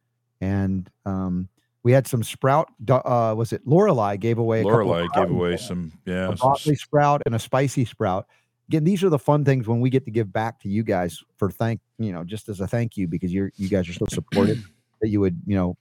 And 0.40 0.90
um, 1.06 1.48
we 1.82 1.93
had 1.93 2.06
some 2.06 2.23
sprout. 2.23 2.69
Uh, 2.89 3.35
was 3.36 3.52
it 3.52 3.62
Lorelei 3.66 4.16
gave 4.16 4.39
away? 4.39 4.60
a 4.60 4.64
Lorelei 4.64 5.06
gave 5.14 5.31
away 5.31 5.56
some 5.56 5.93
yeah. 6.05 6.32
a 6.32 6.36
some 6.36 6.74
sprout 6.74 7.23
and 7.27 7.35
a 7.35 7.39
spicy 7.39 7.85
sprout. 7.85 8.27
Again, 8.73 8.85
these 8.85 9.05
are 9.05 9.11
the 9.11 9.19
fun 9.19 9.44
things 9.44 9.69
when 9.69 9.81
we 9.81 9.90
get 9.90 10.07
to 10.07 10.11
give 10.11 10.32
back 10.32 10.59
to 10.61 10.69
you 10.70 10.82
guys 10.82 11.23
for 11.36 11.51
thank 11.51 11.78
you 11.99 12.11
know 12.11 12.24
just 12.24 12.49
as 12.49 12.59
a 12.59 12.66
thank 12.66 12.97
you 12.97 13.07
because 13.07 13.31
you're 13.31 13.53
you 13.57 13.69
guys 13.69 13.86
are 13.86 13.93
so 13.93 14.07
supportive 14.09 14.66
that 15.03 15.11
you 15.11 15.20
would 15.20 15.39
you 15.44 15.55
know 15.55 15.77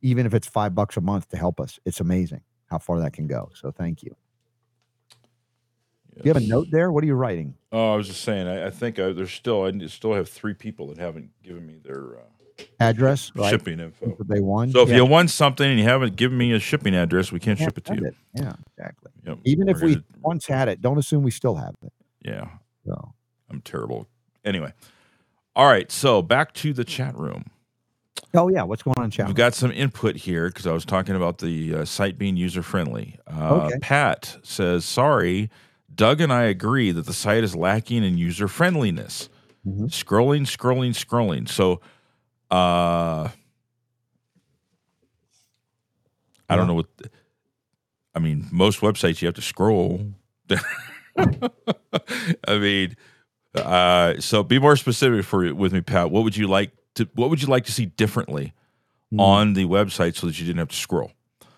even 0.00 0.26
if 0.26 0.32
it's 0.32 0.46
five 0.46 0.72
bucks 0.72 0.96
a 0.96 1.00
month 1.00 1.28
to 1.30 1.36
help 1.36 1.58
us, 1.58 1.80
it's 1.84 1.98
amazing 1.98 2.40
how 2.66 2.78
far 2.78 3.00
that 3.00 3.12
can 3.12 3.26
go. 3.26 3.50
So 3.52 3.72
thank 3.72 4.04
you. 4.04 4.14
Do 6.14 6.20
you 6.22 6.32
have 6.32 6.40
a 6.40 6.46
note 6.46 6.68
there? 6.70 6.92
What 6.92 7.02
are 7.02 7.06
you 7.08 7.14
writing? 7.14 7.54
Oh, 7.72 7.94
I 7.94 7.96
was 7.96 8.06
just 8.06 8.20
saying. 8.22 8.46
I, 8.46 8.66
I 8.66 8.70
think 8.70 9.00
I, 9.00 9.10
there's 9.12 9.32
still. 9.32 9.64
I 9.64 9.86
still 9.88 10.14
have 10.14 10.28
three 10.28 10.54
people 10.54 10.86
that 10.86 10.98
haven't 10.98 11.30
given 11.42 11.66
me 11.66 11.80
their 11.82 12.18
uh, 12.18 12.62
Address, 12.78 13.32
right? 13.34 13.50
shipping 13.50 13.80
info. 13.80 14.14
That 14.18 14.28
they 14.28 14.40
won. 14.40 14.70
So 14.70 14.82
if 14.82 14.88
Yeah, 14.90 14.96
you 14.96 15.04
want 15.04 15.30
something 15.30 15.68
and 15.68 15.80
you 15.80 15.84
haven't 15.84 16.14
given 16.14 16.38
me 16.38 16.52
a 16.52 16.60
shipping 16.60 16.94
address, 16.94 17.32
we 17.32 17.40
can't 17.40 17.58
can't 17.58 17.68
ship 17.70 17.78
it 17.78 17.84
to 17.86 17.94
you. 17.96 18.06
it. 18.06 18.14
Yeah, 18.34 18.52
exactly. 18.78 19.10
Yep. 19.26 19.38
Even 19.46 19.68
if 19.68 19.78
We're 19.80 19.84
we 19.86 19.94
gonna- 19.94 20.04
once 20.22 20.46
had 20.46 20.68
it, 20.68 20.80
don't 20.80 20.98
assume 20.98 21.24
we 21.24 21.32
still 21.32 21.56
have 21.56 21.74
it. 21.82 21.92
Yeah, 22.22 22.48
So 22.86 23.12
I'm 23.50 23.60
terrible. 23.62 24.06
Anyway, 24.44 24.72
all 25.56 25.66
right. 25.66 25.90
So 25.90 26.22
back 26.22 26.52
to 26.54 26.72
the 26.72 26.84
chat 26.84 27.16
room. 27.16 27.44
oh 28.34 28.48
yeah, 28.48 28.62
what's 28.62 28.82
going 28.82 28.94
on, 28.98 29.10
chat? 29.10 29.26
We've 29.26 29.34
got 29.36 29.54
some 29.54 29.70
input 29.72 30.16
here 30.16 30.48
because 30.48 30.66
I 30.66 30.72
was 30.72 30.84
talking 30.84 31.16
about 31.16 31.38
the 31.38 31.74
uh, 31.74 31.84
site 31.84 32.18
being 32.18 32.36
user 32.36 32.62
friendly. 32.62 33.18
Uh, 33.26 33.66
Okay. 33.66 33.78
Pat 33.80 34.36
says, 34.42 34.84
"Sorry, 34.84 35.50
Doug 35.94 36.20
and 36.20 36.32
I 36.32 36.44
agree 36.44 36.92
that 36.92 37.06
the 37.06 37.12
site 37.12 37.42
is 37.44 37.54
lacking 37.56 38.04
in 38.04 38.16
user 38.18 38.48
friendliness. 38.48 39.28
Mhm. 39.66 39.88
Scrolling, 39.90 40.42
scrolling, 40.46 40.94
scrolling. 40.94 41.46
So, 41.48 41.80
uh, 42.50 43.28
I 46.48 46.56
don't 46.56 46.66
know 46.66 46.74
what. 46.74 46.86
I 48.14 48.18
mean, 48.18 48.48
most 48.50 48.80
websites 48.80 49.20
you 49.22 49.26
have 49.26 49.34
to 49.36 49.42
scroll. 49.42 50.12
I 52.48 52.58
mean, 52.58 52.96
uh, 53.54 54.14
so 54.20 54.42
be 54.42 54.58
more 54.58 54.76
specific 54.76 55.24
for 55.24 55.52
with 55.54 55.72
me, 55.72 55.80
Pat. 55.80 56.10
What 56.10 56.24
would 56.24 56.36
you 56.36 56.46
like 56.46 56.72
to? 56.94 57.08
What 57.14 57.30
would 57.30 57.42
you 57.42 57.48
like 57.48 57.64
to 57.66 57.72
see 57.72 57.86
differently 57.86 58.52
Hmm. 59.12 59.18
on 59.20 59.52
the 59.54 59.64
website 59.64 60.14
so 60.16 60.28
that 60.28 60.38
you 60.38 60.46
didn't 60.46 60.60
have 60.60 60.68
to 60.68 60.76
scroll? 60.76 61.10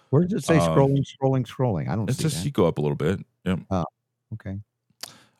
Where 0.08 0.22
does 0.24 0.32
it 0.32 0.44
say 0.46 0.56
um, 0.56 0.70
scrolling, 0.74 1.04
scrolling, 1.04 1.46
scrolling? 1.46 1.88
I 1.88 1.96
don't 1.96 2.08
It's 2.08 2.16
see 2.18 2.22
just 2.24 2.36
that. 2.38 2.44
you 2.46 2.50
go 2.50 2.66
up 2.66 2.78
a 2.78 2.80
little 2.80 2.96
bit. 2.96 3.20
Yep. 3.44 3.60
Okay. 4.32 4.58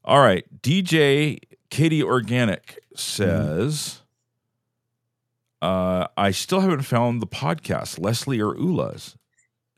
All 0.05 0.20
right. 0.20 0.44
DJ 0.62 1.39
Katie 1.70 2.02
Organic 2.02 2.78
says, 2.94 4.02
uh, 5.62 6.06
I 6.16 6.32
still 6.32 6.60
haven't 6.60 6.82
found 6.82 7.22
the 7.22 7.26
podcast, 7.26 7.98
Leslie 7.98 8.40
or 8.43 8.55
Ula's. 8.56 9.16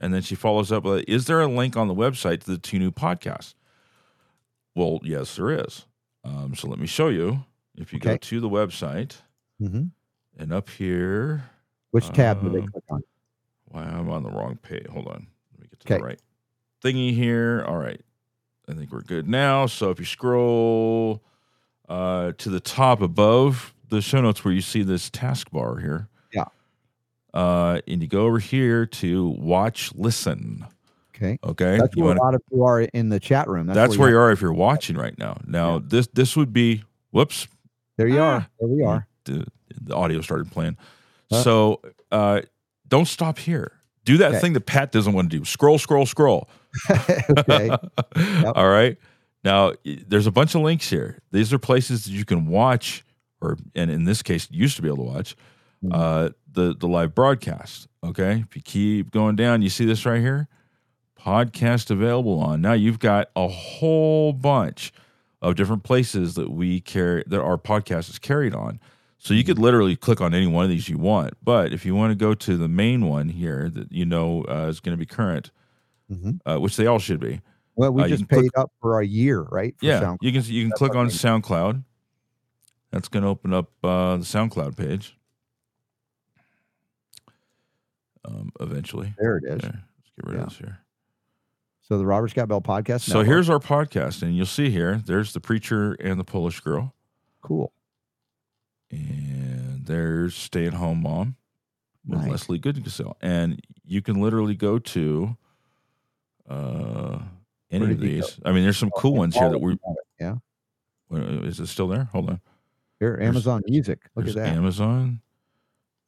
And 0.01 0.12
then 0.12 0.23
she 0.23 0.35
follows 0.35 0.73
up 0.73 0.82
with, 0.85 1.05
Is 1.09 1.27
there 1.27 1.40
a 1.40 1.47
link 1.47 1.77
on 1.77 1.86
the 1.89 1.94
website 1.94 2.40
to 2.44 2.51
the 2.51 2.59
two 2.59 2.78
new 2.78 2.90
podcasts? 2.90 3.55
Well, 4.75 5.01
yes, 5.03 5.37
there 5.37 5.51
is. 5.51 5.87
Um, 6.25 6.55
so 6.55 6.69
let 6.69 6.79
me 6.79 6.87
show 6.87 7.09
you. 7.09 7.45
If 7.77 7.93
you 7.93 7.99
go 7.99 8.17
to 8.17 8.41
the 8.41 8.49
website 8.49 9.17
hmm 9.59 9.85
and 10.37 10.53
up 10.53 10.69
here, 10.69 11.45
Which 11.91 12.09
tab 12.11 12.43
do 12.43 12.51
they 12.51 12.61
Um, 12.61 12.69
click 12.69 12.85
on? 12.91 13.03
Wow, 13.73 14.01
I'm 14.01 14.11
on 14.11 14.23
the 14.23 14.31
wrong 14.31 14.57
page. 14.57 14.87
Hold 14.89 15.09
on. 15.09 15.27
Let 15.53 15.61
me 15.61 15.67
get 15.71 15.81
to 15.81 15.87
Okay. 15.95 15.99
the 15.99 16.05
right 16.05 16.21
thingy 16.83 17.15
here. 17.15 17.65
All 17.67 17.79
right. 17.79 18.01
I 18.69 18.75
think 18.75 18.91
we're 18.93 19.03
good 19.03 19.29
now. 19.29 19.67
So 19.67 19.91
if 19.91 19.99
you 19.99 20.05
scroll 20.05 21.23
uh, 21.89 22.33
to 22.39 22.49
the 22.51 22.61
top 22.61 23.01
above 23.03 23.75
the 23.91 24.01
show 24.01 24.21
notes 24.21 24.45
where 24.45 24.55
you 24.55 24.61
see 24.63 24.83
this 24.83 25.11
taskbar 25.11 25.81
here. 25.81 26.09
Yeah. 26.33 26.45
Uh, 27.35 27.81
and 27.87 28.01
you 28.01 28.09
go 28.09 28.25
over 28.27 28.39
here 28.39 28.87
to 28.87 29.29
watch, 29.29 29.93
listen. 29.95 30.67
Okay. 31.15 31.39
Okay. 31.45 31.78
That's 31.78 31.95
You 31.97 32.03
where 32.05 32.09
wanna- 32.16 32.20
a 32.20 32.24
lot 32.24 32.35
of 32.35 32.43
you 32.51 32.65
are 32.65 32.81
in 32.81 33.09
the 33.09 33.20
chat 33.20 33.49
room. 33.49 33.66
that's 33.69 33.97
where 33.97 34.09
you 34.09 34.16
you 34.16 34.20
are 34.20 34.32
if 34.32 34.41
you're 34.41 34.53
watching 34.53 34.97
right 34.97 35.16
now. 35.19 35.39
Now 35.47 35.74
Yeah. 35.74 35.81
this 35.86 36.09
this 36.12 36.36
would 36.36 36.53
be 36.53 36.82
whoops. 37.12 37.47
There 37.97 38.09
you 38.09 38.20
Ah. 38.20 38.24
are. 38.39 38.47
There 38.59 38.69
we 38.69 38.82
are. 38.85 39.07
The, 39.24 39.47
the 39.81 39.95
audio 39.95 40.20
started 40.20 40.51
playing. 40.51 40.77
Huh? 41.31 41.43
So 41.43 41.81
uh, 42.11 42.41
don't 42.89 43.07
stop 43.07 43.39
here. 43.39 43.73
Do 44.05 44.19
that 44.19 44.32
Okay. 44.32 44.41
thing 44.41 44.53
that 44.55 44.66
Pat 44.66 44.93
doesn't 44.93 45.12
want 45.15 45.31
to 45.31 45.39
do. 45.39 45.45
Scroll, 45.45 45.78
scroll, 45.78 46.05
scroll. 46.07 46.49
okay. 47.39 47.70
All 48.55 48.69
right. 48.69 48.99
Now, 49.45 49.73
there's 49.85 50.27
a 50.27 50.31
bunch 50.31 50.55
of 50.55 50.62
links 50.62 50.89
here. 50.91 51.20
These 51.32 51.53
are 51.53 51.59
places 51.59 52.05
that 52.05 52.11
you 52.12 52.24
can 52.24 52.47
watch, 52.47 53.05
or 53.41 53.57
and 53.74 53.91
in 53.91 54.05
this 54.05 54.23
case, 54.23 54.49
used 54.51 54.77
to 54.77 54.82
be 54.82 54.89
able 54.89 55.05
to 55.07 55.12
watch 55.12 55.36
Mhm. 55.85 55.91
uh, 55.93 56.31
the 56.53 56.74
the 56.74 56.89
live 56.89 57.15
broadcast. 57.15 57.89
Okay, 58.03 58.45
if 58.47 58.57
you 58.57 58.62
keep 58.62 59.11
going 59.11 59.36
down, 59.36 59.62
you 59.62 59.69
see 59.70 59.85
this 59.86 60.05
right 60.07 60.20
here, 60.20 60.49
podcast 61.25 61.91
available 61.91 62.39
on. 62.41 62.61
Now 62.61 62.73
you've 62.75 62.99
got 62.99 63.31
a 63.37 63.49
whole 63.49 64.33
bunch 64.33 64.93
of 65.41 65.55
different 65.57 65.83
places 65.85 66.35
that 66.35 66.51
we 66.51 66.81
carry 66.81 67.25
that 67.27 67.41
our 67.41 67.59
podcast 67.59 68.11
is 68.11 68.19
carried 68.19 68.55
on. 68.55 68.81
So 69.19 69.33
you 69.33 69.43
could 69.45 69.59
literally 69.59 69.97
click 69.97 70.21
on 70.21 70.35
any 70.35 70.47
one 70.47 70.65
of 70.65 70.71
these 70.71 70.89
you 70.89 70.99
want. 70.99 71.35
But 71.43 71.73
if 71.73 71.87
you 71.87 71.95
want 71.95 72.11
to 72.11 72.15
go 72.15 72.35
to 72.35 72.57
the 72.59 72.69
main 72.69 73.07
one 73.09 73.31
here 73.31 73.71
that 73.71 73.91
you 73.91 74.05
know 74.05 74.45
uh, 74.49 74.67
is 74.69 74.81
going 74.81 74.93
to 74.97 74.99
be 74.99 75.07
current, 75.07 75.51
Mhm. 76.13 76.41
uh, 76.45 76.59
which 76.61 76.77
they 76.77 76.87
all 76.87 76.99
should 76.99 77.21
be, 77.21 77.41
Well, 77.77 77.91
we 77.93 78.03
Uh, 78.03 78.09
just 78.09 78.29
paid 78.29 78.41
click- 78.53 78.59
up 78.59 78.71
for 78.81 79.01
a 79.01 79.07
year, 79.07 79.41
right? 79.51 79.75
For 79.79 79.87
yeah, 79.87 80.01
SoundCloud. 80.01 80.19
you 80.21 80.33
can 80.33 80.43
you 80.45 80.63
can 80.63 80.69
That's 80.71 80.79
click 80.79 80.95
on. 80.95 81.07
SoundCloud. 81.09 81.83
That's 82.91 83.09
going 83.09 83.23
to 83.25 83.29
open 83.29 83.53
up 83.53 83.71
uh, 83.83 84.19
the 84.19 84.25
SoundCloud 84.25 84.77
page. 84.77 85.17
Um, 88.25 88.53
eventually, 88.61 89.15
There 89.19 89.39
it 89.39 89.45
is. 89.45 89.61
There. 89.63 89.85
Let's 89.99 90.11
get 90.17 90.27
rid 90.27 90.37
Yeah. 90.37 90.43
of 90.45 90.49
this 90.51 90.59
here. 90.59 90.79
So 91.86 91.98
the 91.98 92.06
Robert 92.06 92.28
Scott 92.31 92.48
Bell 92.48 92.62
podcast. 92.62 93.02
So 93.02 93.15
Network. 93.19 93.27
here's 93.27 93.51
our 93.51 93.59
podcast, 93.59 94.23
and 94.23 94.35
you'll 94.35 94.47
see 94.47 94.70
here. 94.70 95.02
There's 95.05 95.32
the 95.35 95.40
preacher 95.40 95.93
and 96.01 96.19
the 96.19 96.24
Polish 96.24 96.61
girl, 96.61 96.94
cool. 97.43 97.73
and 98.90 99.85
there's 99.85 100.35
stay 100.35 100.66
at 100.66 100.73
home 100.74 101.02
mom 101.02 101.36
with 102.06 102.20
Nice. 102.20 102.31
Leslie 102.31 102.59
Goodgesell, 102.59 103.15
and 103.20 103.61
you 103.85 104.01
can 104.01 104.20
literally 104.23 104.55
go 104.55 104.78
to 104.78 105.36
uh, 106.48 107.19
any 107.70 107.93
of 107.93 108.01
these. 108.01 108.39
I 108.47 108.52
mean, 108.52 108.62
there's 108.62 108.78
some 108.78 108.90
cool 108.97 109.15
ones 109.15 109.36
here 109.36 109.51
that 109.51 109.61
we. 109.61 109.77
Yeah. 110.19 110.36
Is 111.12 111.61
it 111.61 111.66
still 111.66 111.89
there? 111.89 112.05
Hold 112.12 112.31
on. 112.31 112.40
Here, 112.98 113.16
There's- 113.19 113.28
Amazon 113.28 113.62
Music. 113.66 114.01
Look 114.15 114.27
at 114.27 114.35
that. 114.36 114.48
Amazon. 114.48 115.20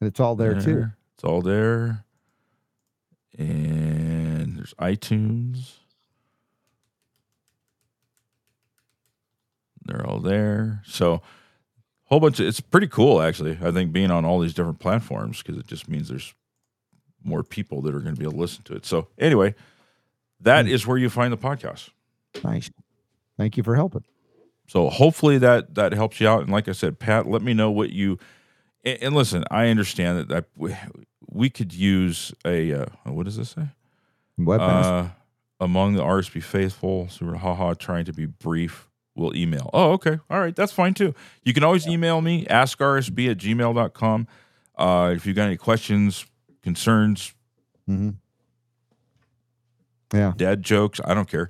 and 0.01 0.07
it's 0.07 0.19
all 0.19 0.35
there 0.35 0.59
too. 0.59 0.87
It's 1.13 1.23
all 1.23 1.41
there. 1.43 2.03
And 3.37 3.86
there's 4.79 4.97
iTunes. 4.97 5.73
They're 9.85 10.05
all 10.05 10.19
there. 10.19 10.81
So 10.85 11.21
whole 12.05 12.19
bunch 12.19 12.39
of 12.39 12.47
it's 12.47 12.59
pretty 12.59 12.87
cool 12.87 13.21
actually. 13.21 13.57
I 13.61 13.71
think 13.71 13.91
being 13.91 14.11
on 14.11 14.25
all 14.25 14.39
these 14.39 14.53
different 14.53 14.79
platforms 14.79 15.41
because 15.41 15.57
it 15.59 15.67
just 15.67 15.87
means 15.89 16.09
there's 16.09 16.33
more 17.23 17.43
people 17.43 17.81
that 17.81 17.95
are 17.95 17.99
going 17.99 18.15
to 18.15 18.19
be 18.19 18.25
able 18.25 18.33
to 18.33 18.39
listen 18.39 18.63
to 18.63 18.73
it. 18.75 18.85
So 18.85 19.07
anyway, 19.17 19.55
that 20.41 20.65
Hmm. 20.65 20.71
is 20.71 20.85
where 20.85 20.97
you 20.97 21.09
find 21.09 21.31
the 21.31 21.37
podcast. 21.37 21.89
Nice. 22.43 22.69
Thank 23.37 23.57
you 23.57 23.63
for 23.63 23.75
helping. 23.75 24.03
So 24.67 24.89
hopefully 24.89 25.37
that 25.37 25.75
that 25.75 25.93
helps 25.93 26.19
you 26.19 26.27
out. 26.27 26.41
And 26.41 26.49
like 26.49 26.67
I 26.67 26.73
said, 26.73 26.99
Pat, 26.99 27.27
let 27.27 27.41
me 27.41 27.53
know 27.53 27.71
what 27.71 27.91
you. 27.91 28.19
And, 28.83 29.01
and 29.01 29.15
listen, 29.15 29.43
I 29.49 29.67
understand 29.69 30.17
that, 30.17 30.27
that 30.29 30.45
we, 30.55 30.75
we 31.29 31.49
could 31.49 31.73
use 31.73 32.33
a 32.45 32.73
uh, 32.73 32.85
what 33.05 33.23
does 33.23 33.37
this 33.37 33.51
say? 33.51 33.67
Webmaster. 34.39 35.05
Uh, 35.05 35.09
among 35.59 35.93
the 35.95 36.03
RSB 36.03 36.43
faithful, 36.43 37.07
so 37.09 37.25
we're 37.25 37.35
haha 37.35 37.73
trying 37.73 38.05
to 38.05 38.13
be 38.13 38.25
brief. 38.27 38.87
We'll 39.15 39.35
email. 39.35 39.71
Oh, 39.73 39.93
okay. 39.93 40.19
All 40.29 40.39
right. 40.39 40.55
That's 40.55 40.71
fine 40.71 40.93
too. 40.93 41.15
You 41.43 41.51
can 41.53 41.63
always 41.63 41.87
email 41.87 42.21
me, 42.21 42.45
askrsb 42.45 43.31
at 43.31 43.37
gmail.com. 43.37 44.27
Uh, 44.75 45.13
if 45.15 45.25
you've 45.25 45.35
got 45.35 45.47
any 45.47 45.57
questions, 45.57 46.25
concerns, 46.61 47.33
hmm 47.87 48.11
Yeah. 50.13 50.33
dad 50.37 50.61
jokes. 50.61 51.01
I 51.03 51.13
don't 51.15 51.27
care. 51.29 51.49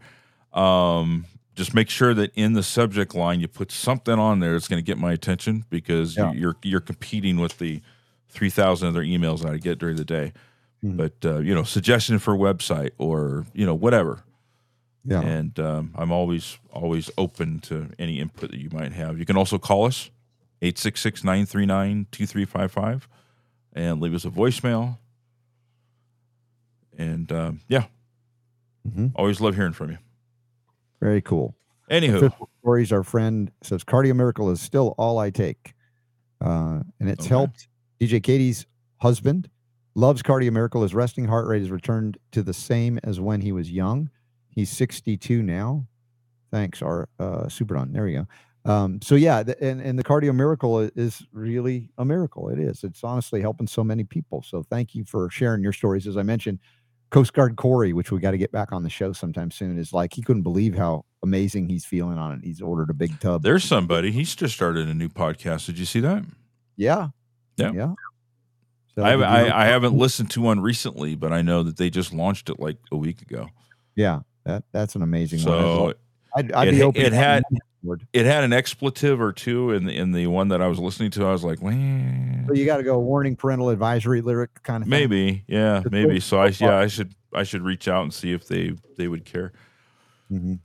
Um, 0.53 1.25
just 1.55 1.73
make 1.73 1.89
sure 1.89 2.13
that 2.13 2.31
in 2.35 2.53
the 2.53 2.63
subject 2.63 3.13
line 3.15 3.39
you 3.41 3.47
put 3.49 3.71
something 3.71 4.17
on 4.17 4.39
there 4.39 4.53
that's 4.53 4.67
going 4.69 4.81
to 4.81 4.85
get 4.85 4.97
my 4.97 5.11
attention 5.11 5.65
because 5.69 6.15
Yeah. 6.15 6.31
you, 6.31 6.39
you're 6.39 6.55
you're 6.63 6.79
competing 6.79 7.37
with 7.37 7.57
the 7.57 7.81
three 8.29 8.49
thousand 8.49 8.87
other 8.87 9.03
emails 9.03 9.41
that 9.43 9.51
I 9.51 9.57
get 9.57 9.77
during 9.77 9.97
the 9.97 10.05
day. 10.05 10.31
Mhm. 10.83 10.97
But 10.97 11.13
uh, 11.25 11.39
you 11.39 11.55
know, 11.55 11.63
suggestion 11.63 12.19
for 12.19 12.33
a 12.33 12.37
website 12.37 12.91
or 12.97 13.45
you 13.53 13.65
know 13.65 13.73
whatever, 13.75 14.23
Yeah. 15.05 15.21
and 15.21 15.57
um, 15.59 15.91
I'm 15.95 16.11
always 16.11 16.57
always 16.71 17.09
open 17.17 17.59
to 17.61 17.89
any 17.97 18.19
input 18.19 18.51
that 18.51 18.59
you 18.59 18.69
might 18.71 18.91
have. 18.93 19.17
You 19.17 19.25
can 19.25 19.37
also 19.37 19.57
call 19.57 19.85
us 19.85 20.11
866-939-2355 20.61 23.07
and 23.73 24.01
leave 24.01 24.13
us 24.13 24.25
a 24.25 24.29
voicemail. 24.29 24.97
And 26.97 27.31
um, 27.31 27.61
yeah, 27.67 27.85
Mhm. 28.87 29.11
always 29.15 29.41
love 29.41 29.55
hearing 29.55 29.73
from 29.73 29.91
you. 29.91 29.97
Very 31.01 31.21
cool. 31.21 31.55
Anywho, 31.91 32.31
stories. 32.59 32.91
Our 32.91 33.03
friend 33.03 33.51
says 33.61 33.83
Cardio 33.83 34.15
Miracle 34.15 34.49
is 34.51 34.59
still 34.61 34.93
all 34.97 35.19
I 35.19 35.29
take, 35.29 35.73
uh, 36.41 36.81
and 36.99 37.09
it's 37.09 37.21
Okay. 37.25 37.29
helped. 37.29 37.67
DJ 37.99 38.19
Katie's 38.21 38.65
husband 38.97 39.49
loves 39.97 40.21
Cardio 40.21 40.51
Miracle. 40.53 40.83
His 40.83 40.93
resting 40.93 41.25
heart 41.25 41.47
rate 41.47 41.59
has 41.61 41.71
returned 41.71 42.17
to 42.31 42.43
the 42.43 42.53
same 42.53 42.99
as 43.03 43.19
when 43.19 43.41
he 43.41 43.51
was 43.51 43.71
young. 43.71 44.09
He's 44.47 44.69
62 44.69 45.41
now. 45.41 45.87
Thanks, 46.51 46.81
our 46.81 47.09
uh, 47.19 47.45
Superdon. 47.47 47.91
There 47.91 48.07
you 48.07 48.19
go. 48.19 48.71
Um, 48.71 49.01
so 49.01 49.15
yeah, 49.15 49.43
the, 49.43 49.61
and 49.63 49.81
and 49.81 49.97
the 49.97 50.03
Cardio 50.03 50.35
Miracle 50.35 50.79
is 50.79 51.25
really 51.31 51.89
a 51.97 52.05
miracle. 52.05 52.49
It 52.49 52.59
is. 52.59 52.83
It's 52.83 53.03
honestly 53.03 53.41
helping 53.41 53.65
so 53.67 53.83
many 53.83 54.03
people. 54.03 54.43
So 54.43 54.63
thank 54.69 54.93
you 54.93 55.03
for 55.05 55.29
sharing 55.29 55.63
your 55.63 55.71
stories. 55.73 56.05
As 56.05 56.17
I 56.17 56.23
mentioned, 56.23 56.59
Coast 57.09 57.33
Guard 57.33 57.55
Corey, 57.55 57.93
which 57.93 58.11
we 58.11 58.19
got 58.19 58.31
to 58.31 58.37
get 58.37 58.51
back 58.51 58.73
on 58.73 58.83
the 58.83 58.89
show 58.89 59.13
sometime 59.13 59.51
soon, 59.51 59.77
is 59.79 59.93
like 59.93 60.13
he 60.13 60.21
couldn't 60.21 60.41
believe 60.43 60.75
how 60.75 61.05
amazing 61.23 61.69
he's 61.69 61.85
feeling 61.85 62.17
on 62.17 62.33
it. 62.33 62.39
He's 62.43 62.61
ordered 62.61 62.89
a 62.89 62.93
big 62.93 63.17
tub. 63.21 63.41
there's 63.41 63.63
somebody. 63.63 64.11
He's 64.11 64.35
just 64.35 64.53
started 64.55 64.87
a 64.89 64.93
new 64.93 65.09
podcast. 65.09 65.65
Did 65.67 65.79
you 65.79 65.85
see 65.85 66.01
that? 66.01 66.23
yeah, 66.75 67.07
Yeah. 67.55 67.71
yeah. 67.73 67.93
I, 68.97 69.13
I, 69.13 69.63
I 69.63 69.65
haven't 69.67 69.93
listened 69.95 70.31
to 70.31 70.41
one 70.41 70.59
recently, 70.59 71.15
but 71.15 71.31
I 71.31 71.41
know 71.41 71.63
that 71.63 71.77
they 71.77 71.89
just 71.89 72.13
launched 72.13 72.49
it 72.49 72.59
like 72.59 72.77
a 72.91 72.97
week 72.97 73.21
ago. 73.21 73.49
Yeah, 73.95 74.21
that 74.45 74.63
that's 74.71 74.95
an 74.95 75.01
amazing 75.03 75.39
one. 75.39 75.45
So 75.45 75.93
I'd, 76.35 76.51
I'd 76.51 76.67
it 76.69 76.71
be 76.71 76.83
open. 76.83 77.01
it 77.01 77.13
had- 77.13 77.43
it 78.11 78.25
had 78.25 78.43
an 78.43 78.51
expletive 78.51 79.21
or 79.21 79.31
two 79.31 79.71
in 79.71 79.85
the 79.85 79.95
in 79.95 80.11
the 80.11 80.27
one 80.27 80.49
that 80.49 80.61
I 80.61 80.67
was 80.67 80.77
listening 80.77 81.09
to. 81.11 81.25
I 81.25 81.31
was 81.31 81.43
like, 81.43 81.61
Man. 81.61 82.43
So 82.47 82.53
you 82.53 82.65
got 82.65 82.77
to 82.77 82.83
go 82.83 82.99
warning 82.99 83.37
parental 83.37 83.69
advisory 83.69 84.19
lyric 84.21 84.61
kind 84.63 84.83
of 84.83 84.89
thing. 84.89 85.09
maybe, 85.09 85.43
yeah, 85.47 85.77
It's 85.81 85.91
maybe. 85.91 86.07
really 86.07 86.19
So 86.19 86.39
I 86.39 86.47
yeah. 86.59 86.77
I 86.79 86.87
should 86.87 87.13
I 87.33 87.43
should 87.43 87.61
reach 87.61 87.87
out 87.87 88.03
and 88.03 88.13
see 88.13 88.33
if 88.33 88.45
they 88.47 88.73
they 88.97 89.07
would 89.07 89.23
care. 89.23 89.53
Mhm. 90.29 90.59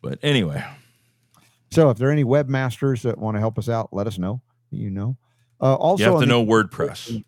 But 0.00 0.20
anyway, 0.22 0.64
So 1.72 1.90
if 1.90 1.98
there 1.98 2.08
are 2.08 2.12
any 2.12 2.24
webmasters 2.24 3.02
that 3.02 3.18
want 3.18 3.36
to 3.36 3.40
help 3.40 3.58
us 3.58 3.68
out, 3.68 3.88
let 3.92 4.06
us 4.06 4.16
know. 4.18 4.40
You 4.70 4.90
know. 4.90 5.16
Uh, 5.60 5.74
also, 5.74 6.04
you 6.04 6.10
have 6.10 6.20
to 6.20 6.26
the- 6.26 6.30
know 6.30 6.44
WordPress. 6.46 7.24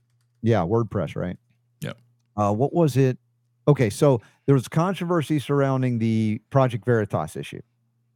Yeah, 0.46 0.60
WordPress, 0.60 1.16
right? 1.16 1.36
Yep. 1.80 1.98
Uh, 2.36 2.52
what 2.52 2.72
was 2.72 2.96
it? 2.96 3.18
Okay, 3.66 3.90
so 3.90 4.20
there 4.46 4.54
was 4.54 4.68
controversy 4.68 5.40
surrounding 5.40 5.98
the 5.98 6.40
Project 6.50 6.84
Veritas 6.84 7.34
issue. 7.34 7.60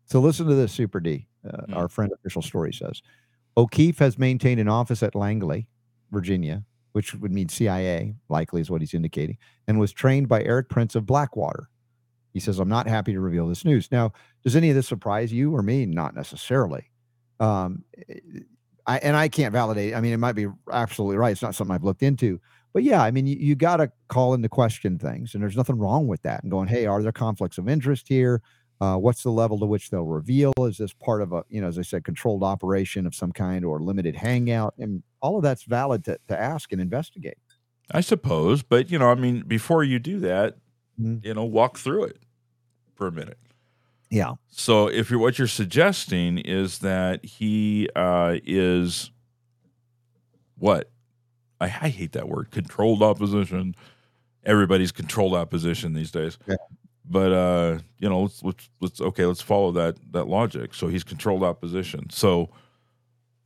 So 0.05 0.21
listen 0.21 0.47
to 0.47 0.55
this, 0.55 0.71
Super 0.73 1.01
D. 1.01 1.27
Uh, 1.45 1.63
Hmm. 1.67 1.75
Our 1.75 1.89
friend 1.89 2.13
official 2.13 2.41
story 2.41 2.73
says 2.73 3.03
O'Keefe 3.57 3.99
has 3.99 4.17
maintained 4.17 4.61
an 4.61 4.69
office 4.69 5.03
at 5.03 5.17
Langley, 5.17 5.67
Virginia, 6.13 6.63
which 6.93 7.15
would 7.17 7.33
mean 7.33 7.49
CIA, 7.49 8.15
likely 8.29 8.61
is 8.61 8.71
what 8.71 8.81
he's 8.81 8.95
indicating, 8.95 9.37
and 9.67 9.81
was 9.81 9.93
trained 9.93 10.29
by 10.29 10.45
Erik 10.45 10.69
Prince 10.69 10.95
of 10.95 11.07
Blackwater. 11.07 11.69
He 12.33 12.39
says, 12.39 12.61
I'm 12.61 12.69
not 12.69 12.87
happy 12.87 13.13
to 13.13 13.19
reveal 13.21 13.49
this 13.49 13.65
news. 13.65 13.91
Now, 13.91 14.13
does 14.45 14.55
any 14.55 14.71
of 14.71 14.77
this 14.77 14.87
surprise 14.87 15.33
you 15.33 15.53
or 15.53 15.63
me? 15.63 15.85
Not 15.85 16.15
necessarily. 16.15 16.91
Um, 17.41 17.83
I, 18.91 18.99
and 18.99 19.17
I 19.17 19.29
can't 19.29 19.53
validate. 19.53 19.95
I 19.95 20.01
mean, 20.01 20.13
it 20.13 20.17
might 20.19 20.33
be 20.33 20.47
absolutely 20.73 21.17
right. 21.17 21.31
It's 21.33 21.43
not 21.43 21.55
something 21.55 21.75
I've 21.75 21.85
looked 21.85 22.03
into, 22.03 22.41
but 22.73 22.83
yeah, 22.83 23.03
I 23.03 23.11
mean, 23.11 23.27
you, 23.27 23.37
you 23.37 23.55
got 23.55 23.77
to 23.77 23.91
call 24.09 24.35
into 24.35 24.49
question 24.49 24.99
things, 24.99 25.35
and 25.35 25.43
there's 25.43 25.57
nothing 25.57 25.79
wrong 25.79 26.09
with 26.09 26.23
that. 26.23 26.43
And 26.43 26.51
going, 26.51 26.69
hey, 26.69 26.87
are 26.87 27.03
there 27.03 27.13
conflicts 27.13 27.59
of 27.59 27.69
interest 27.69 28.09
here? 28.09 28.43
Uh, 28.81 28.97
what's 28.97 29.23
the 29.23 29.31
level 29.31 29.59
to 29.61 29.67
which 29.67 29.91
they'll 29.91 30.03
reveal? 30.05 30.53
Is 30.61 30.79
this 30.79 30.93
part 30.93 31.23
of 31.23 31.33
a, 31.33 31.45
you 31.49 31.61
know, 31.61 31.69
as 31.69 31.79
I 31.79 31.83
said, 31.83 32.03
controlled 32.03 32.43
operation 32.43 33.07
of 33.07 33.15
some 33.15 33.31
kind 33.31 33.65
or 33.65 33.79
limited 33.81 34.17
hangout? 34.17 34.75
And 34.79 35.03
all 35.21 35.37
of 35.37 35.43
that's 35.43 35.65
valid 35.65 36.05
to, 36.07 36.19
to 36.29 36.41
ask 36.41 36.73
and 36.73 36.81
investigate. 36.81 37.37
I 37.93 38.01
suppose, 38.01 38.63
but 38.63 38.91
you 38.91 38.99
know, 38.99 39.11
I 39.11 39.17
mean, 39.17 39.43
before 39.47 39.85
you 39.85 39.99
do 39.99 40.19
that, 40.21 40.57
Mhm. 41.01 41.25
you 41.25 41.35
know, 41.35 41.45
walk 41.45 41.79
through 41.79 42.05
it 42.05 42.19
for 42.95 43.07
a 43.07 43.13
minute. 43.13 43.39
Yeah. 44.11 44.33
So 44.51 44.89
if 44.89 45.11
you're 45.11 45.21
what 45.21 45.39
you're 45.39 45.47
suggesting 45.49 46.39
is 46.39 46.79
that 46.81 47.25
he 47.25 47.89
uh, 47.95 48.37
is 48.45 49.11
what 50.59 50.91
I, 51.61 51.67
I 51.67 51.89
hate 51.89 52.13
that 52.13 52.29
word 52.29 52.51
controlled 52.51 53.03
opposition. 53.03 53.75
Everybody's 54.45 54.93
controlled 54.93 55.35
opposition 55.35 55.93
these 55.93 56.11
days. 56.11 56.39
Yeah. 56.47 56.57
But 57.05 57.33
uh, 57.33 57.79
you 57.99 58.09
know, 58.09 58.23
let's, 58.23 58.43
let's 58.43 58.69
let's 58.81 59.01
okay, 59.01 59.27
let's 59.27 59.41
follow 59.43 59.73
that 59.73 59.97
that 60.13 60.27
logic. 60.27 60.75
So 60.75 60.89
he's 60.89 61.05
controlled 61.05 61.43
opposition. 61.43 62.11
So 62.11 62.51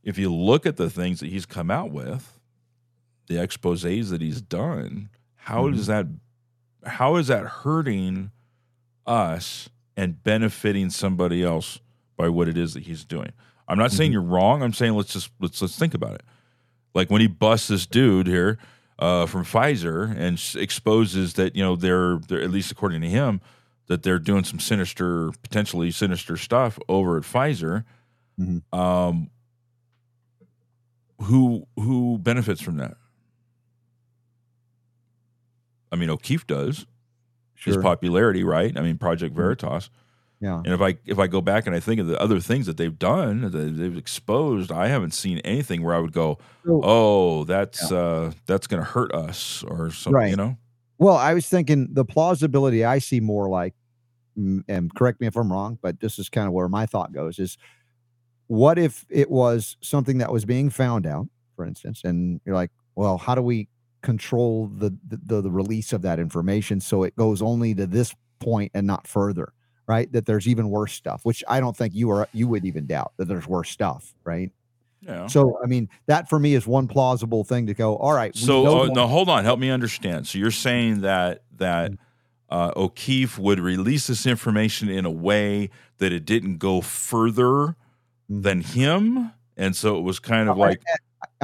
if 0.03 0.17
you 0.17 0.33
look 0.33 0.65
at 0.65 0.77
the 0.77 0.89
things 0.89 1.19
that 1.19 1.27
he's 1.29 1.45
come 1.45 1.71
out 1.71 1.91
with, 1.91 2.39
the 3.27 3.35
exposés 3.35 4.09
that 4.11 4.21
he's 4.21 4.41
done, 4.41 5.09
how 5.35 5.65
Mhm. 5.67 5.75
does 5.75 5.87
that 5.87 6.07
how 6.85 7.15
is 7.17 7.27
that 7.27 7.45
hurting 7.45 8.31
us 9.07 9.69
and 9.97 10.21
benefiting 10.23 10.89
somebody 10.89 11.43
else 11.43 11.79
by 12.17 12.29
what 12.29 12.47
it 12.47 12.57
is 12.57 12.73
that 12.73 12.83
he's 12.83 13.03
doing. 13.05 13.31
I'm 13.67 13.77
not 13.77 13.91
saying 13.91 14.11
Mhm. 14.11 14.13
you're 14.13 14.21
wrong. 14.21 14.61
I'm 14.61 14.73
saying 14.73 14.93
let's 14.93 15.13
just 15.13 15.29
let's 15.39 15.61
let's 15.61 15.77
think 15.77 15.93
about 15.93 16.15
it. 16.15 16.23
Like 16.93 17.09
when 17.09 17.21
he 17.21 17.27
busts 17.27 17.67
this 17.67 17.85
dude 17.85 18.27
here 18.27 18.57
uh, 18.99 19.25
from 19.25 19.43
Pfizer 19.43 20.15
and 20.17 20.39
exposes 20.61 21.33
that 21.33 21.55
you 21.55 21.63
know 21.63 21.75
they're 21.75 22.19
they're 22.27 22.41
at 22.41 22.51
least 22.51 22.71
according 22.71 23.01
to 23.01 23.09
him 23.09 23.41
that 23.87 24.01
they're 24.03 24.19
doing 24.19 24.43
some 24.43 24.59
sinister, 24.59 25.31
potentially 25.43 25.91
sinister 25.91 26.37
stuff 26.37 26.79
over 26.89 27.17
at 27.17 27.23
Pfizer. 27.23 27.83
Mhm. 28.39 28.61
Um, 28.77 29.29
who 31.21 31.65
who 31.75 32.17
benefits 32.19 32.61
from 32.61 32.77
that? 32.77 32.97
I 35.91 35.95
mean, 35.95 36.09
O'Keefe 36.09 36.45
does 36.47 36.85
his 37.55 37.77
popularity, 37.77 38.43
right? 38.43 38.77
I 38.77 38.81
mean, 38.81 38.97
Project 38.97 39.35
Veritas. 39.35 39.89
yeah. 40.41 40.57
And 40.57 40.67
if 40.73 40.81
I 40.81 40.97
if 41.05 41.17
I 41.19 41.27
go 41.27 41.41
back 41.41 41.65
and 41.65 41.75
I 41.75 41.79
think 41.79 41.99
of 42.01 42.07
the 42.07 42.19
other 42.21 42.39
things 42.39 42.65
that 42.67 42.77
they've 42.77 42.97
done, 42.97 43.41
that 43.41 43.49
they've 43.77 43.97
exposed, 43.97 44.71
I 44.71 44.87
haven't 44.87 45.11
seen 45.13 45.39
anything 45.39 45.81
where 45.83 45.95
I 45.95 45.99
would 45.99 46.11
go, 46.13 46.37
"Oh, 46.67 47.43
that's 47.45 47.91
uh 47.91 48.31
that's 48.45 48.67
going 48.67 48.81
to 48.83 48.89
hurt 48.89 49.13
us" 49.13 49.63
or 49.63 49.91
something, 49.91 50.13
Right. 50.13 50.29
you 50.29 50.35
know? 50.35 50.57
Well, 50.97 51.15
I 51.17 51.33
was 51.33 51.47
thinking 51.47 51.89
the 51.93 52.05
plausibility 52.05 52.85
I 52.85 52.99
see 52.99 53.19
more 53.19 53.49
like, 53.49 53.73
and 54.35 54.93
correct 54.95 55.19
me 55.21 55.27
if 55.27 55.35
I'm 55.35 55.51
wrong, 55.51 55.77
but 55.81 55.99
this 55.99 56.19
is 56.19 56.29
kind 56.29 56.47
of 56.47 56.53
where 56.53 56.67
my 56.69 56.85
thought 56.85 57.11
goes 57.13 57.39
is 57.39 57.57
what 58.47 58.77
if 58.77 59.05
it 59.09 59.29
was 59.31 59.75
something 59.81 60.19
that 60.19 60.31
was 60.31 60.45
being 60.45 60.69
found 60.69 61.05
out, 61.07 61.27
for 61.55 61.65
instance, 61.65 62.01
and 62.03 62.39
you're 62.45 62.55
like, 62.55 62.71
well, 62.95 63.17
how 63.17 63.33
do 63.35 63.41
we 63.41 63.67
control 64.05 64.67
the 64.77 64.95
the, 65.07 65.41
the, 65.41 65.51
release 65.51 65.91
of 65.93 66.01
that 66.03 66.19
information 66.19 66.79
so 66.79 67.03
it 67.03 67.15
goes 67.15 67.41
only 67.41 67.73
to 67.73 67.87
this 67.87 68.15
point 68.39 68.71
and 68.73 68.85
not 68.85 69.07
further, 69.07 69.53
right? 69.87 70.11
That 70.11 70.25
there's 70.25 70.47
even 70.47 70.69
worse 70.69 70.93
stuff, 70.93 71.21
which 71.23 71.43
I 71.47 71.59
don't 71.59 71.75
think 71.75 71.93
you 71.93 72.09
are 72.11 72.27
you 72.33 72.47
would 72.47 72.65
even 72.65 72.85
doubt 72.85 73.13
that 73.17 73.27
there's 73.27 73.47
worse 73.47 73.69
stuff, 73.69 74.13
right? 74.23 74.51
Yeah. 75.01 75.27
So 75.27 75.59
I 75.63 75.67
mean, 75.67 75.89
that 76.07 76.29
for 76.29 76.39
me 76.39 76.55
is 76.55 76.65
one 76.65 76.87
plausible 76.87 77.43
thing 77.43 77.67
to 77.67 77.73
go. 77.73 77.95
All 77.97 78.13
right. 78.13 78.35
So 78.35 78.83
uh, 78.83 78.87
no, 78.87 79.07
hold 79.07 79.29
on, 79.29 79.43
help 79.43 79.59
me 79.59 79.69
understand. 79.69 80.27
So 80.27 80.37
you're 80.37 80.51
saying 80.51 81.01
that 81.01 81.43
that 81.57 81.91
uh, 82.49 82.71
O'Keefe 82.75 83.37
would 83.39 83.59
release 83.59 84.07
this 84.07 84.25
information 84.25 84.89
in 84.89 85.05
a 85.05 85.11
way 85.11 85.69
that 85.97 86.11
it 86.11 86.25
didn't 86.25 86.57
go 86.57 86.81
further 86.81 87.75
Mhm. 88.29 88.43
than 88.43 88.61
him, 88.61 89.31
and 89.55 89.75
so 89.75 89.97
it 89.97 90.01
was 90.01 90.19
kind 90.19 90.49
of 90.49 90.57
like 90.57 90.81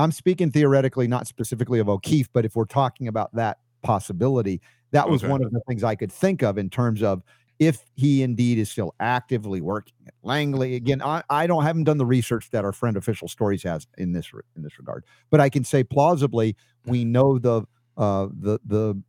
I'm 0.01 0.11
speaking 0.11 0.51
theoretically, 0.51 1.07
not 1.07 1.27
specifically 1.27 1.80
of 1.80 1.89
O'Keefe, 1.89 2.30
but 2.33 2.45
if 2.45 2.55
we're 2.55 2.65
talking 2.65 3.07
about 3.07 3.33
that 3.35 3.59
possibility, 3.83 4.61
that 4.91 5.09
was 5.09 5.23
Okay. 5.23 5.31
one 5.31 5.43
of 5.43 5.51
the 5.51 5.61
things 5.67 5.83
I 5.83 5.95
could 5.95 6.11
think 6.11 6.43
of 6.43 6.57
in 6.57 6.69
terms 6.69 7.01
of 7.03 7.23
if 7.59 7.85
he 7.95 8.23
indeed 8.23 8.57
is 8.57 8.71
still 8.71 8.95
actively 8.99 9.61
working 9.61 9.93
at 10.07 10.13
Langley. 10.23 10.75
Again, 10.75 11.01
I, 11.01 11.23
I 11.30 11.45
don't 11.47 11.63
haven't 11.63 11.83
done 11.83 11.97
the 11.97 12.05
research 12.05 12.49
that 12.51 12.65
our 12.65 12.71
friend 12.73 12.97
Official 12.97 13.27
Stories 13.27 13.63
has 13.63 13.88
in 13.97 14.13
this 14.13 14.31
in 14.55 14.63
this 14.63 14.80
regard, 14.80 15.05
but 15.30 15.39
I 15.39 15.49
can 15.49 15.63
say 15.63 15.83
plausibly 15.83 16.55
we 16.85 17.05
know 17.05 17.38
the 17.38 17.63
uh, 17.97 18.27
the 18.33 18.59
the 18.65 19.01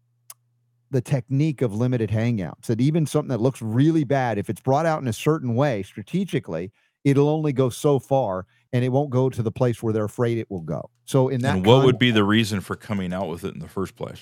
the 0.91 1.01
technique 1.01 1.63
of 1.63 1.75
limited 1.75 2.11
hangouts 2.11 2.67
that 2.67 2.81
even 2.81 3.07
something 3.07 3.31
that 3.31 3.41
looks 3.41 3.63
really 3.63 4.05
bad, 4.05 4.37
if 4.37 4.51
it's 4.51 4.61
brought 4.61 4.85
out 4.85 5.01
in 5.01 5.09
a 5.09 5.13
certain 5.13 5.55
way 5.55 5.83
strategically, 5.83 6.71
it'll 7.05 7.31
only 7.31 7.53
go 7.55 7.71
so 7.71 7.99
far 7.99 8.47
and 8.73 8.85
it 8.85 8.89
won't 8.89 9.11
go 9.11 9.29
to 9.29 9.43
the 9.43 9.53
place 9.53 9.83
where 9.83 9.93
they're 9.93 10.05
afraid 10.05 10.39
it 10.39 10.51
will 10.51 10.61
go. 10.61 10.91
So 11.05 11.29
in 11.29 11.41
that 11.43 11.57
and 11.57 11.67
what 11.67 11.85
would 11.85 11.99
be 11.99 12.11
the 12.11 12.25
reason 12.25 12.61
for 12.61 12.77
coming 12.77 13.13
out 13.13 13.29
with 13.29 13.45
it 13.45 13.55
in 13.55 13.61
the 13.61 13.69
first 13.69 13.97
place? 13.97 14.21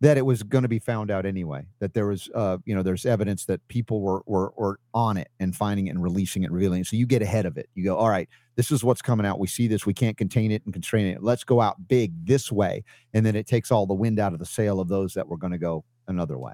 that 0.00 0.16
it 0.16 0.24
was 0.24 0.44
going 0.44 0.62
to 0.62 0.68
be 0.68 0.78
found 0.78 1.10
out 1.10 1.26
anyway, 1.26 1.66
that 1.80 1.92
there 1.92 2.06
was 2.06 2.30
uh 2.32 2.58
you 2.64 2.72
know 2.72 2.84
there's 2.84 3.04
evidence 3.04 3.46
that 3.46 3.66
people 3.66 4.00
were 4.00 4.22
were 4.26 4.52
were 4.56 4.78
on 4.94 5.16
it 5.16 5.28
and 5.40 5.56
finding 5.56 5.88
it 5.88 5.90
and 5.90 6.00
releasing 6.00 6.44
it, 6.44 6.52
revealing 6.52 6.82
it. 6.82 6.86
So 6.86 6.94
you 6.94 7.04
get 7.04 7.20
ahead 7.20 7.46
of 7.46 7.56
it. 7.58 7.68
You 7.74 7.82
go, 7.82 7.96
all 7.96 8.08
right, 8.08 8.28
this 8.54 8.70
is 8.70 8.84
what's 8.84 9.02
coming 9.02 9.26
out. 9.26 9.40
We 9.40 9.48
see 9.48 9.66
this, 9.66 9.84
we 9.86 9.94
can't 9.94 10.16
contain 10.16 10.52
it 10.52 10.62
and 10.64 10.72
constrain 10.72 11.06
it. 11.08 11.20
Let's 11.20 11.42
go 11.42 11.60
out 11.60 11.88
big 11.88 12.12
this 12.24 12.52
way. 12.52 12.84
And 13.12 13.26
then 13.26 13.34
it 13.34 13.48
takes 13.48 13.72
all 13.72 13.86
the 13.86 13.94
wind 13.94 14.20
out 14.20 14.32
of 14.32 14.38
the 14.38 14.46
sail 14.46 14.78
of 14.78 14.86
those 14.86 15.14
that 15.14 15.26
were 15.26 15.36
going 15.36 15.52
to 15.52 15.58
go 15.58 15.84
another 16.06 16.38
way. 16.38 16.52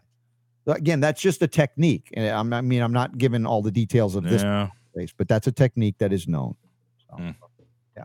So 0.66 0.72
Again, 0.72 1.00
that's 1.00 1.20
just 1.20 1.42
a 1.42 1.46
technique. 1.46 2.08
And 2.14 2.26
I'm, 2.34 2.50
I 2.54 2.62
mean, 2.62 2.80
I'm 2.80 2.94
not 2.94 3.18
giving 3.18 3.44
all 3.44 3.60
the 3.60 3.70
details 3.70 4.14
of 4.16 4.24
this 4.24 4.42
Yeah. 4.42 4.70
case, 4.96 5.12
but 5.14 5.28
that's 5.28 5.46
a 5.46 5.52
technique 5.52 5.96
that 5.98 6.14
is 6.14 6.26
known. 6.26 6.54
So, 7.16 7.22
Hmm. 7.22 7.30
yeah. 7.96 8.04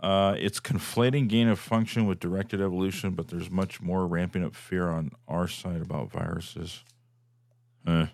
Uh, 0.00 0.34
it's 0.38 0.60
conflating 0.60 1.28
gain 1.28 1.48
of 1.48 1.58
function 1.58 2.06
with 2.06 2.20
directed 2.20 2.60
evolution, 2.60 3.12
but 3.12 3.28
there's 3.28 3.50
much 3.50 3.80
more 3.80 4.06
ramping 4.06 4.44
up 4.44 4.54
fear 4.54 4.88
on 4.90 5.10
our 5.28 5.48
side 5.48 5.80
about 5.80 6.10
viruses. 6.10 6.82
Eh. 7.86 8.06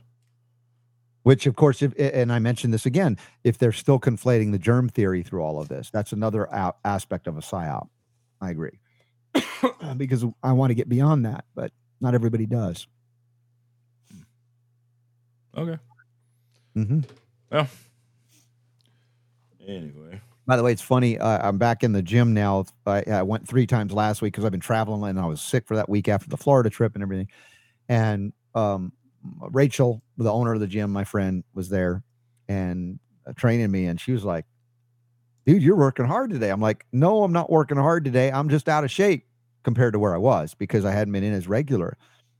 Which, 1.23 1.47
of 1.47 1.55
course, 1.55 1.83
if 1.83 1.93
and 1.99 2.33
I 2.33 2.39
mentioned 2.39 2.73
this 2.73 2.87
again, 2.87 3.19
if 3.45 3.59
they're 3.59 3.73
still 3.73 4.01
conflating 4.01 4.53
the 4.53 4.59
germ 4.59 4.89
theory 4.89 5.23
through 5.23 5.43
all 5.43 5.61
of 5.61 5.69
this, 5.69 5.91
that's 5.91 6.13
another 6.13 6.45
a- 6.45 6.75
aspect 6.85 7.27
of 7.27 7.37
a 7.37 7.41
psyop. 7.41 7.89
I 8.41 8.51
agree, 8.51 8.79
because 9.99 10.25
I 10.43 10.53
want 10.53 10.71
to 10.71 10.75
get 10.75 10.89
beyond 10.89 11.27
that, 11.27 11.45
but 11.55 11.73
not 12.01 12.15
everybody 12.15 12.47
does. 12.47 12.87
Okay. 15.57 15.79
Hmm 16.75 17.01
Well. 17.51 17.69
Anyway. 19.67 20.21
By 20.47 20.57
the 20.57 20.63
way, 20.63 20.73
it's 20.73 20.83
funny. 20.83 21.19
Uh, 21.19 21.47
I'm 21.47 21.59
back 21.59 21.85
in 21.85 21.93
the 21.93 22.03
gym 22.03 22.35
now. 22.35 22.65
I, 22.87 23.03
I 23.09 23.23
went 23.23 23.47
three 23.47 23.67
times 23.67 23.93
last 23.93 24.21
week 24.23 24.33
because 24.33 24.45
I've 24.45 24.51
been 24.51 24.61
traveling 24.61 25.11
and 25.11 25.21
I 25.21 25.27
was 25.27 25.41
sick 25.41 25.67
for 25.67 25.77
that 25.77 25.89
week 25.89 26.09
after 26.09 26.29
the 26.29 26.37
Florida 26.37 26.71
trip 26.71 26.95
and 26.95 27.03
everything. 27.03 27.29
And 27.89 28.33
um, 28.55 28.93
Rachel, 29.51 30.03
the 30.17 30.33
owner 30.33 30.55
of 30.55 30.61
the 30.61 30.67
gym, 30.67 30.93
my 30.93 31.05
friend, 31.05 31.45
was 31.55 31.69
there 31.69 32.03
and 32.49 32.99
uh, 33.27 33.33
training 33.35 33.71
me, 33.71 33.87
and 33.87 34.01
she 34.01 34.13
was 34.13 34.25
like, 34.25 34.47
"Dude, 35.47 35.63
you're 35.63 35.77
working 35.77 36.07
hard 36.07 36.31
today." 36.31 36.51
I'm 36.51 36.61
like, 36.61 36.87
"No, 36.93 37.25
I'm 37.25 37.33
not 37.33 37.51
working 37.51 37.77
hard 37.77 38.05
today. 38.05 38.31
I'm 38.31 38.49
just 38.49 38.69
out 38.69 38.85
of 38.85 38.91
shape 38.91 39.27
compared 39.63 39.93
to 39.95 39.99
where 39.99 40.15
I 40.15 40.19
was 40.19 40.55
because 40.55 40.85
I 40.85 40.93
hadn't 40.93 41.13
been 41.13 41.25
in 41.25 41.33
as 41.35 41.49
regular." 41.49 41.97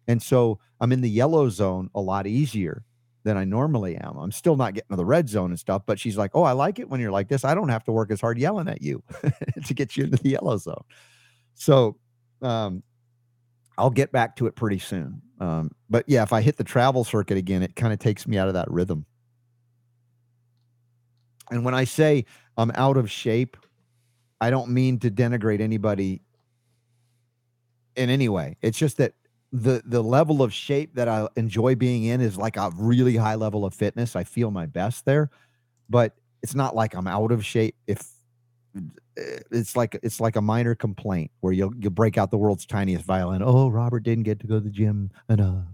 And 0.09 0.23
so 0.23 0.59
I'm 0.81 0.93
in 0.93 1.01
the 1.03 1.11
yellow 1.11 1.49
zone 1.51 1.91
a 1.95 2.01
lot 2.01 2.27
easier 2.27 2.85
than 3.23 3.37
I 3.37 3.45
normally 3.45 3.97
am. 3.97 4.17
I'm 4.17 4.33
still 4.33 4.57
not 4.57 4.75
getting 4.75 4.91
to 4.91 4.97
the 4.97 5.05
red 5.05 5.29
zone 5.29 5.51
and 5.51 5.59
stuff, 5.59 5.83
but 5.87 5.99
she's 5.99 6.17
like, 6.17 6.31
"Oh, 6.35 6.43
I 6.43 6.53
like 6.53 6.79
it 6.79 6.89
when 6.89 7.01
you're 7.01 7.11
like 7.11 7.29
this. 7.29 7.45
I 7.45 7.55
don't 7.55 7.69
have 7.69 7.85
to 7.85 7.93
work 7.93 8.11
as 8.11 8.21
hard 8.21 8.39
yelling 8.39 8.69
at 8.69 8.83
you 8.83 9.03
to 9.67 9.75
get 9.75 9.97
you 9.97 10.05
into 10.05 10.17
the 10.17 10.31
yellow 10.31 10.57
zone." 10.57 10.83
So, 11.55 11.99
um, 12.43 12.83
I'll 13.77 13.91
get 13.91 14.13
back 14.13 14.37
to 14.37 14.47
it 14.47 14.57
pretty 14.57 14.79
soon. 14.79 15.23
Um, 15.41 15.71
but 15.89 16.05
yeah, 16.07 16.23
if 16.23 16.33
I 16.33 16.43
hit 16.43 16.57
the 16.57 16.65
travel 16.65 17.03
circuit 17.05 17.39
again, 17.39 17.63
it 17.63 17.77
kind 17.77 17.93
of 17.93 17.99
takes 17.99 18.27
me 18.27 18.37
out 18.37 18.49
of 18.49 18.55
that 18.55 18.71
rhythm. 18.71 19.07
And 21.51 21.65
when 21.65 21.75
I 21.75 21.85
say 21.85 22.27
I'm 22.57 22.71
out 22.75 22.97
of 22.97 23.11
shape, 23.11 23.57
I 24.41 24.51
don't 24.51 24.71
mean 24.71 24.99
to 25.01 25.11
denigrate 25.11 25.61
anybody 25.61 26.23
in 27.97 28.11
any 28.11 28.29
way. 28.29 28.57
It's 28.63 28.79
just 28.79 28.99
that 28.99 29.15
the 29.53 29.83
the 29.85 30.03
level 30.03 30.43
of 30.43 30.53
shape 30.53 30.95
that 30.95 31.09
I 31.09 31.29
enjoy 31.37 31.75
being 31.75 32.05
in 32.05 32.21
is 32.21 32.37
like 32.37 32.57
a 32.57 32.71
really 32.77 33.17
high 33.17 33.35
level 33.35 33.65
of 33.65 33.75
fitness. 33.75 34.15
I 34.15 34.25
feel 34.25 34.51
my 34.51 34.67
best 34.67 35.05
there, 35.05 35.31
but 35.89 36.15
it's 36.43 36.55
not 36.55 36.75
like 36.77 36.95
I'm 36.95 37.07
out 37.07 37.33
of 37.33 37.45
shape. 37.45 37.75
If 37.87 38.03
eh, 39.19 39.41
it's 39.51 39.75
like 39.77 39.99
it's 40.03 40.21
like 40.21 40.37
a 40.37 40.41
minor 40.41 40.75
complaint 40.75 41.31
where 41.41 41.53
you'll 41.53 41.75
you'll 41.79 41.91
break 41.91 42.17
out 42.17 42.31
the 42.31 42.39
world's 42.39 42.65
tiniest 42.65 43.05
violin. 43.05 43.43
Oh, 43.45 43.69
Robert 43.69 44.05
didn't 44.05 44.25
get 44.25 44.39
to 44.41 44.47
go 44.47 44.55
to 44.55 44.61
the 44.61 44.71
gym 44.71 45.11
enough. 45.29 45.65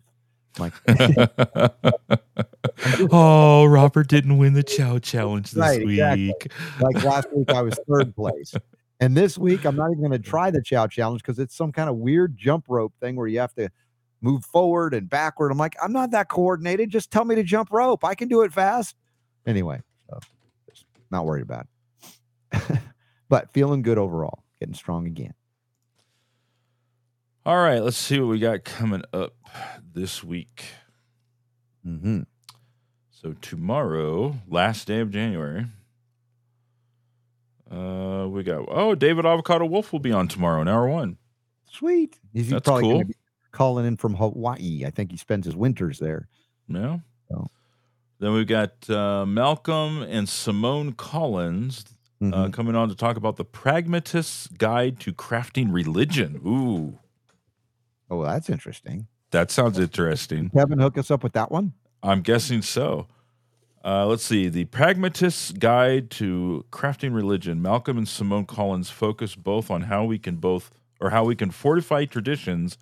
Like 0.58 0.72
oh, 3.12 3.66
Robert 3.66 4.08
didn't 4.08 4.38
win 4.38 4.55
the 4.55 4.62
Chow 4.62 4.98
Challenge 4.98 5.50
this 5.50 5.60
Right, 5.60 5.84
week. 5.84 6.00
exactly. 6.00 6.50
like 6.80 7.05
last 7.05 7.28
week 7.34 7.50
I 7.50 7.60
was 7.62 7.78
third 7.88 8.14
place. 8.16 8.55
And 9.00 9.16
this 9.16 9.36
week 9.36 9.65
I'm 9.65 9.76
not 9.76 9.91
even 9.91 10.00
going 10.08 10.12
to 10.23 10.28
try 10.31 10.50
the 10.50 10.62
chow 10.62 10.86
challenge 10.86 11.23
because 11.23 11.39
it's 11.39 11.57
some 11.57 11.73
kind 11.73 11.89
of 11.89 11.97
weird 11.97 12.36
jump 12.36 12.66
rope 12.68 12.94
thing 13.00 13.16
where 13.16 13.26
you 13.26 13.41
have 13.41 13.55
to 13.55 13.70
move 14.20 14.44
forward 14.44 14.94
and 14.94 15.08
backward. 15.08 15.52
I'm 15.52 15.58
like, 15.58 15.76
I'm 15.83 15.92
not 15.92 16.10
that 16.12 16.28
coordinated. 16.28 16.91
Just 16.91 17.10
tell 17.10 17.25
me 17.25 17.34
to 17.34 17.42
jump 17.42 17.70
rope. 17.70 18.05
I 18.05 18.15
can 18.15 18.28
do 18.28 18.42
it 18.42 18.52
fast. 18.52 18.97
Anyway, 19.47 19.81
so 20.08 20.18
just 20.68 20.86
not 21.10 21.25
worried 21.26 21.42
about 21.42 21.66
it. 22.52 22.81
but 23.28 23.52
feeling 23.52 23.83
good 23.83 23.99
overall, 23.99 24.42
getting 24.58 24.75
strong 24.75 25.07
again. 25.07 25.34
All 27.44 27.57
right, 27.57 27.81
let's 27.81 27.97
see 27.97 28.18
what 28.18 28.28
we 28.28 28.41
got 28.41 28.65
coming 28.65 29.05
up 29.12 29.34
this 29.94 30.25
week. 30.25 30.65
Mm-hmm. 31.86 32.23
So 33.10 33.34
tomorrow, 33.41 34.36
last 34.49 34.89
day 34.89 34.99
of 34.99 35.10
January, 35.10 35.66
uh, 37.70 38.26
we 38.28 38.42
got 38.42 38.64
oh 38.68 38.94
David 38.94 39.26
Avocado 39.26 39.64
Wolf 39.66 39.92
will 39.92 40.00
be 40.00 40.12
on 40.12 40.28
tomorrow 40.28 40.60
in 40.62 40.68
hour 40.68 40.88
one. 40.88 41.16
Sweet. 41.70 42.18
He's 42.32 42.48
That's 42.50 42.64
probably 42.66 43.04
cool. 43.04 43.12
calling 43.52 43.86
in 43.86 43.96
from 43.96 44.14
Hawaii. 44.14 44.84
I 44.86 44.90
think 44.90 45.10
he 45.10 45.16
spends 45.16 45.44
his 45.46 45.56
winters 45.56 45.98
there. 45.98 46.28
Yeah. 46.68 46.98
Oh. 47.34 47.46
Then 48.18 48.32
we've 48.32 48.46
got 48.46 48.88
uh, 48.88 49.26
Malcolm 49.26 50.02
and 50.02 50.28
Simone 50.28 50.92
Collins 50.92 51.84
uh, 52.22 52.24
Mhm. 52.24 52.52
coming 52.54 52.74
on 52.74 52.88
to 52.88 52.94
talk 52.94 53.16
about 53.18 53.36
the 53.36 53.44
Pragmatist's 53.44 54.46
Guide 54.46 54.98
to 55.00 55.12
Crafting 55.12 55.70
Religion. 55.70 56.40
Ooh, 56.46 56.98
oh, 58.10 58.22
that's 58.24 58.48
interesting. 58.48 59.06
That 59.32 59.50
sounds 59.50 59.78
interesting. 59.78 60.48
Kevin, 60.48 60.78
hook 60.78 60.96
us 60.96 61.10
up 61.10 61.22
with 61.22 61.34
that 61.34 61.50
one. 61.50 61.74
I'm 62.02 62.22
guessing 62.22 62.62
so. 62.62 63.06
Uh, 63.86 64.05
let's 64.06 64.24
see. 64.24 64.48
The 64.48 64.65
Pragmatist's 64.65 65.52
Guide 65.52 66.10
to 66.12 66.65
Crafting 66.73 67.15
Religion. 67.15 67.62
Malcolm 67.62 67.97
and 67.97 68.08
Simone 68.08 68.44
Collins 68.44 68.90
focus 68.90 69.36
both 69.36 69.70
on 69.70 69.82
how 69.82 70.05
we 70.05 70.18
can 70.18 70.36
both, 70.36 70.73
or 71.00 71.10
how 71.10 71.24
we 71.24 71.36
can 71.36 71.52
fortify 71.52 72.05
traditions 72.05 72.76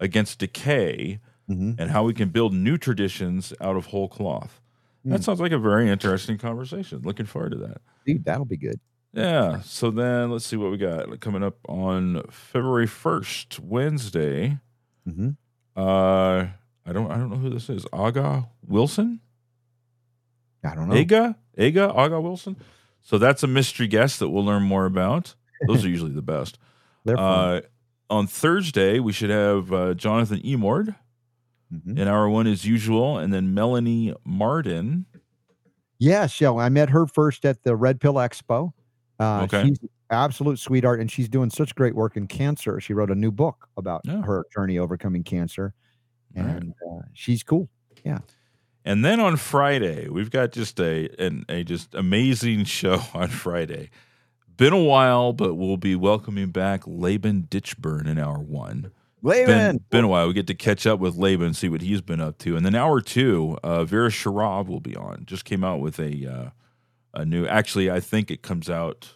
against 0.00 0.38
decay, 0.40 1.20
Mm-hmm. 1.48 1.80
and 1.80 1.90
how 1.90 2.02
we 2.04 2.12
can 2.12 2.28
build 2.28 2.52
new 2.52 2.76
traditions 2.76 3.54
out 3.58 3.74
of 3.74 3.86
whole 3.86 4.06
cloth. 4.06 4.60
That 5.06 5.20
Mm. 5.22 5.24
sounds 5.24 5.40
like 5.40 5.52
a 5.52 5.58
very 5.58 5.88
interesting 5.88 6.36
conversation. 6.36 7.00
Looking 7.04 7.24
forward 7.24 7.52
to 7.52 7.56
that. 7.58 7.78
Dude, 8.04 8.22
that'll 8.26 8.44
be 8.44 8.58
good. 8.58 8.78
Yeah. 9.14 9.60
So 9.62 9.90
then 9.90 10.30
let's 10.30 10.44
see 10.44 10.56
what 10.56 10.70
we 10.70 10.76
got 10.76 11.20
coming 11.20 11.42
up 11.42 11.56
on 11.66 12.22
February 12.30 12.86
1st, 12.86 13.60
Wednesday. 13.60 14.58
Mm-hmm. 15.08 15.30
Uh 15.74 16.48
I 16.84 16.92
don't 16.92 17.10
I 17.10 17.16
don't 17.16 17.30
know 17.30 17.36
who 17.38 17.48
this 17.48 17.70
is. 17.70 17.86
Aga 17.94 18.46
Wilson? 18.66 19.20
I 20.70 20.74
don't 20.74 20.88
know. 20.88 20.94
Aga? 20.96 21.36
Aga? 21.58 21.92
Aga 21.92 22.20
Wilson? 22.20 22.56
So 23.02 23.18
that's 23.18 23.42
a 23.42 23.46
mystery 23.46 23.86
guest 23.86 24.18
that 24.20 24.28
we'll 24.28 24.44
learn 24.44 24.62
more 24.62 24.84
about. 24.86 25.34
Those 25.66 25.84
are 25.84 25.88
usually 25.96 26.12
the 26.12 26.22
best. 26.22 26.58
Uh 27.06 27.60
on 28.10 28.26
Thursday, 28.26 28.98
we 29.00 29.12
should 29.12 29.28
have 29.30 29.70
uh, 29.72 29.92
Jonathan 29.94 30.40
Emord 30.40 30.94
Mhm. 31.70 31.98
in 31.98 32.08
hour 32.08 32.26
one 32.30 32.46
as 32.46 32.64
usual, 32.64 33.18
and 33.18 33.30
then 33.34 33.52
Melanie 33.52 34.14
Martin. 34.24 35.04
Yes, 35.98 36.40
yeah. 36.40 36.52
I 36.54 36.70
met 36.70 36.88
her 36.90 37.06
first 37.06 37.44
at 37.44 37.62
the 37.64 37.76
Red 37.76 38.00
Pill 38.00 38.14
Expo. 38.14 38.72
Uh, 39.20 39.42
Okay. 39.42 39.66
She's 39.66 39.82
an 39.82 39.88
absolute 40.10 40.58
sweetheart, 40.58 41.00
and 41.00 41.10
she's 41.10 41.28
doing 41.28 41.50
such 41.50 41.74
great 41.74 41.94
work 41.94 42.16
in 42.16 42.26
cancer. 42.26 42.80
She 42.80 42.94
wrote 42.94 43.10
a 43.10 43.14
new 43.14 43.30
book 43.30 43.68
about 43.76 44.00
Yeah. 44.06 44.22
her 44.22 44.46
journey 44.54 44.78
overcoming 44.78 45.22
cancer, 45.24 45.74
All 46.36 46.44
right. 46.44 46.56
and 46.56 46.72
uh, 46.90 47.02
she's 47.12 47.42
cool. 47.42 47.68
And 48.84 49.04
then 49.04 49.20
on 49.20 49.36
Friday, 49.36 50.08
we've 50.08 50.30
got 50.30 50.52
just 50.52 50.80
a 50.80 51.08
an, 51.18 51.44
a 51.48 51.64
just 51.64 51.94
amazing 51.94 52.64
show 52.78 53.00
on 53.14 53.28
Friday. 53.28 53.90
Been 54.56 54.72
a 54.72 54.82
while, 54.82 55.32
but 55.32 55.54
we'll 55.54 55.76
be 55.76 55.94
welcoming 55.94 56.50
back 56.50 56.82
Laban 56.86 57.46
Ditchburn 57.48 58.08
in 58.08 58.18
hour 58.18 58.38
one. 58.38 58.90
Laban, 59.22 59.46
Been, 59.76 59.84
been 59.90 60.04
a 60.04 60.08
while. 60.08 60.28
We 60.28 60.32
get 60.34 60.46
to 60.48 60.54
catch 60.54 60.86
up 60.86 61.00
with 61.00 61.16
Laban 61.16 61.46
and 61.46 61.56
see 61.56 61.68
what 61.68 61.80
he's 61.80 62.00
been 62.00 62.20
up 62.20 62.38
to. 62.38 62.56
And 62.56 62.64
then 62.64 62.74
hour 62.74 63.00
two, 63.00 63.58
uh, 63.62 63.84
Vera 63.84 64.10
Sharav 64.10 64.68
will 64.68 64.80
be 64.80 64.96
on. 64.96 65.24
Just 65.26 65.44
came 65.44 65.64
out 65.64 65.80
with 65.80 65.98
a 65.98 66.26
uh, 66.26 66.50
a 67.14 67.24
new. 67.24 67.46
Actually, 67.46 67.90
I 67.90 68.00
think 68.00 68.30
it 68.30 68.42
comes 68.42 68.70
out. 68.70 69.14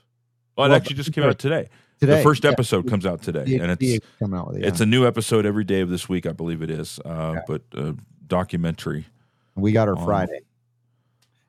Well, 0.57 0.71
it 0.71 0.75
actually 0.77 0.97
just 0.97 1.13
came 1.13 1.25
out 1.25 1.39
today. 1.39 1.69
today 2.01 2.17
the 2.17 2.23
first 2.23 2.45
yeah, 2.45 2.51
episode 2.51 2.89
comes 2.89 3.07
out 3.07 3.23
today, 3.23 3.45
the- 3.45 3.59
and 3.59 3.71
it's 3.73 4.05
out 4.35 4.55
it. 4.57 4.65
it's 4.65 4.81
a 4.81 4.87
new 4.87 5.07
episode 5.07 5.47
every 5.47 5.65
day 5.65 5.81
of 5.81 5.89
this 5.89 6.09
week. 6.09 6.27
I 6.27 6.33
believe 6.33 6.63
it 6.63 6.71
is. 6.71 6.99
Uh, 7.05 7.41
But 7.47 7.63
uh, 7.77 7.93
documentary. 8.27 9.07
We 9.55 9.73
got 9.73 9.89
her 9.89 9.97
on- 9.97 10.05
Friday, 10.05 10.41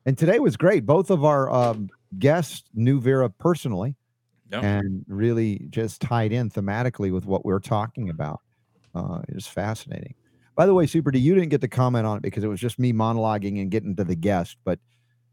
and 0.06 0.18
today 0.18 0.40
was 0.40 0.58
great. 0.58 0.86
Both 0.86 1.10
of 1.10 1.24
our 1.24 1.50
um, 1.52 1.90
guests 2.20 2.64
knew 2.74 3.00
Vera 3.00 3.30
personally, 3.30 3.96
Yeah. 4.52 4.62
and 4.62 5.06
really 5.08 5.68
just 5.70 6.02
tied 6.02 6.32
in 6.32 6.50
thematically 6.50 7.12
with 7.14 7.26
what 7.26 7.46
we 7.46 7.54
are 7.54 7.60
talking 7.60 8.10
about. 8.10 8.42
Uh, 8.94 9.22
it 9.28 9.34
was 9.36 9.48
fascinating. 9.48 10.14
By 10.56 10.66
the 10.68 10.74
way, 10.74 10.86
Super 10.86 11.10
D, 11.10 11.18
you 11.18 11.34
didn't 11.34 11.50
get 11.50 11.62
to 11.62 11.68
comment 11.68 12.06
on 12.06 12.18
it 12.18 12.22
because 12.24 12.44
it 12.44 12.48
was 12.48 12.60
just 12.60 12.78
me 12.78 12.94
monologuing 12.94 13.60
and 13.62 13.72
getting 13.72 13.96
to 13.96 14.04
the 14.04 14.16
guest. 14.16 14.58
But 14.64 14.80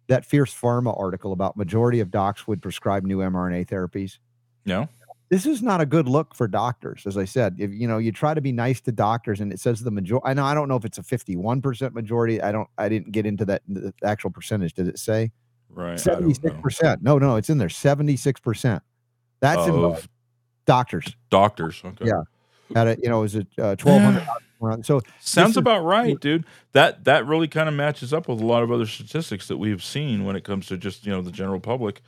that 0.07 0.25
Fierce 0.25 0.55
Pharma 0.55 0.99
article 0.99 1.33
about 1.33 1.57
majority 1.59 2.01
of 2.01 2.11
docs 2.11 2.49
would 2.49 2.63
prescribe 2.63 3.05
new 3.05 3.19
mRNA 3.19 3.67
therapies. 3.69 4.19
No. 4.65 4.89
This 5.31 5.47
is 5.47 5.63
not 5.63 5.81
a 5.81 5.87
good 5.87 6.09
look 6.09 6.35
for 6.35 6.49
doctors, 6.49 7.07
as 7.07 7.17
I 7.17 7.25
said. 7.25 7.55
If 7.59 7.71
you 7.71 7.87
know, 7.87 7.99
you 7.99 8.11
try 8.11 8.35
to 8.35 8.41
be 8.41 8.51
nice 8.51 8.81
to 8.83 8.93
doctors, 8.93 9.41
and 9.41 9.53
it 9.53 9.61
says 9.61 9.81
the 9.81 9.91
majority. 9.93 10.27
I 10.29 10.35
know 10.35 10.45
I 10.45 10.55
don't 10.55 10.69
know 10.69 10.75
if 10.77 10.85
it's 10.85 10.99
a 10.99 11.03
fifty-one 11.05 11.63
percent 11.63 11.95
majority. 11.95 12.43
I 12.43 12.51
don't. 12.51 12.69
I 12.77 12.89
didn't 12.89 13.13
get 13.13 13.27
into 13.27 13.45
that 13.45 13.63
the 13.69 13.95
actual 14.05 14.31
percentage. 14.31 14.75
Did 14.75 14.89
it 14.89 14.99
say 14.99 15.31
Right. 15.73 15.97
76% 15.99 17.01
No, 17.01 17.19
no, 17.19 17.37
it's 17.37 17.49
in 17.49 17.59
there. 17.59 17.69
Seventy-six 17.69 18.41
percent. 18.41 18.83
That's 19.39 19.67
in 19.69 19.97
doctors. 20.67 21.15
doctors. 21.31 21.81
Okay. 21.85 22.07
Yeah. 22.07 22.23
At 22.75 22.87
a, 22.89 22.99
you 23.03 23.09
know, 23.09 23.23
is 23.23 23.37
it 23.37 23.47
uh, 23.59 23.77
twelve 23.77 24.03
hundred? 24.03 24.85
So 24.85 25.01
Sounds 25.21 25.53
is- 25.53 25.57
about 25.57 25.85
right, 25.85 26.19
dude. 26.21 26.45
That 26.73 27.05
that 27.05 27.25
really 27.27 27.47
kind 27.49 27.69
of 27.69 27.75
matches 27.75 28.13
up 28.13 28.29
with 28.29 28.41
a 28.41 28.45
lot 28.45 28.63
of 28.65 28.71
other 28.73 28.87
statistics 28.87 29.49
that 29.49 29.59
we've 29.59 29.83
seen 29.83 30.25
when 30.25 30.35
it 30.37 30.43
comes 30.45 30.67
to 30.67 30.77
just 30.77 31.07
you 31.07 31.13
know 31.13 31.23
the 31.23 31.31
general 31.31 31.61
public. 31.61 32.03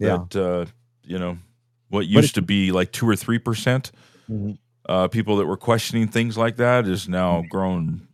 Yeah. 0.00 0.24
That 0.30 0.36
uh, 0.42 0.66
you 1.04 1.18
know 1.18 1.38
what 1.88 2.06
used 2.06 2.34
to 2.36 2.42
be 2.42 2.72
like 2.72 2.92
two 2.92 3.08
or 3.08 3.16
three 3.16 3.38
percent 3.38 3.92
Mhm. 4.30 4.58
uh, 4.88 5.08
people 5.08 5.36
that 5.36 5.46
were 5.46 5.56
questioning 5.56 6.08
things 6.08 6.36
like 6.38 6.56
that 6.56 6.86
is 6.86 7.08
now 7.08 7.42
grown 7.50 8.08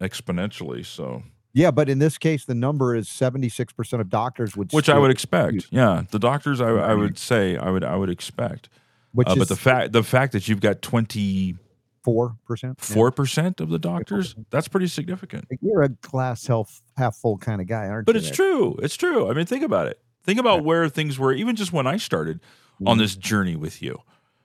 exponentially. 0.00 0.84
So, 0.84 1.22
yeah, 1.52 1.70
but 1.70 1.88
in 1.88 1.98
this 1.98 2.18
case, 2.18 2.44
the 2.44 2.54
number 2.54 2.94
is 2.94 3.08
seventy-six 3.08 3.72
percent 3.72 4.00
of 4.00 4.08
doctors 4.10 4.56
would, 4.56 4.72
which 4.72 4.88
I 4.88 4.98
would 4.98 5.10
expect. 5.10 5.66
Yeah, 5.70 6.02
the 6.10 6.18
doctors, 6.18 6.60
I, 6.60 6.68
I 6.70 6.94
would 6.94 7.18
say, 7.18 7.56
I 7.56 7.70
would 7.70 7.84
I 7.84 7.96
would 7.96 8.10
expect. 8.10 8.68
which 9.12 9.28
Uh, 9.28 9.36
but 9.36 9.48
the 9.48 9.56
fact 9.56 9.92
the 9.92 10.02
fact 10.02 10.32
that 10.32 10.48
you've 10.48 10.60
got 10.60 10.82
twenty 10.82 11.56
four 12.02 12.36
percent. 12.46 12.80
four 12.80 13.10
percent 13.10 13.60
of 13.60 13.68
the 13.70 13.78
doctors, 13.78 14.34
that's 14.50 14.68
pretty 14.68 14.88
significant. 14.88 15.46
You're 15.62 15.82
a 15.82 15.88
glass 15.88 16.46
half 16.46 16.82
half 16.96 17.16
full 17.16 17.38
kind 17.38 17.60
of 17.60 17.66
guy, 17.66 17.86
aren't 17.88 18.06
But 18.06 18.14
you? 18.16 18.20
But 18.20 18.28
it's 18.28 18.36
there? 18.36 18.46
true. 18.48 18.76
It's 18.82 18.96
true. 18.96 19.30
I 19.30 19.34
mean, 19.34 19.46
think 19.46 19.62
about 19.64 19.86
it. 19.86 20.00
Think 20.24 20.40
about 20.40 20.64
where 20.64 20.88
things 20.88 21.18
were, 21.18 21.32
even 21.34 21.54
just 21.54 21.70
when 21.72 21.86
I 21.86 21.98
started 21.98 22.40
on 22.86 22.98
this 22.98 23.16
journey 23.16 23.56
with 23.56 23.82
you. 23.82 23.94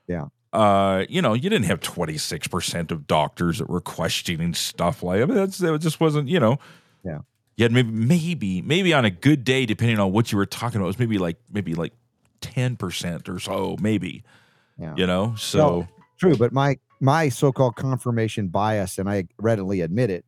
Mm-hmm. 0.09 0.11
Yeah. 0.14 0.25
Uh, 0.51 1.06
you 1.09 1.22
know, 1.22 1.33
you 1.33 1.49
didn't 1.49 1.66
have 1.66 1.80
26% 1.80 2.91
of 2.91 3.06
doctors 3.06 3.59
that 3.59 3.69
were 3.69 3.82
questioning 3.82 4.53
stuff 4.56 5.03
like 5.03 5.22
I 5.22 5.25
mean, 5.25 5.35
that's 5.35 5.59
that 5.59 5.80
just 5.80 5.99
wasn't, 5.99 6.27
you 6.27 6.40
know. 6.40 6.58
Yeah. 7.06 7.19
You 7.56 7.64
had 7.64 7.72
maybe 7.72 7.91
maybe 7.91 8.61
maybe 8.61 8.93
on 8.93 9.06
a 9.06 9.11
good 9.11 9.43
day, 9.43 9.66
depending 9.66 9.99
on 9.99 10.11
what 10.11 10.32
you 10.32 10.38
were 10.38 10.45
talking 10.45 10.77
about, 10.77 10.85
it 10.85 10.88
was 10.88 10.99
maybe 10.99 11.17
like 11.17 11.38
maybe 11.51 11.75
like 11.75 11.93
10% 12.41 13.30
or 13.30 13.40
so, 13.40 13.75
maybe. 13.80 14.24
Yeah. 14.80 14.95
You 14.95 15.06
know? 15.06 15.35
So 15.38 15.88
True, 16.19 16.35
but 16.35 16.51
my 16.51 16.77
my 16.99 17.30
so-called 17.30 17.77
confirmation 17.77 18.49
bias, 18.49 18.98
and 18.98 19.09
I 19.09 19.27
readily 19.40 19.82
admit 19.82 20.09
it, 20.09 20.25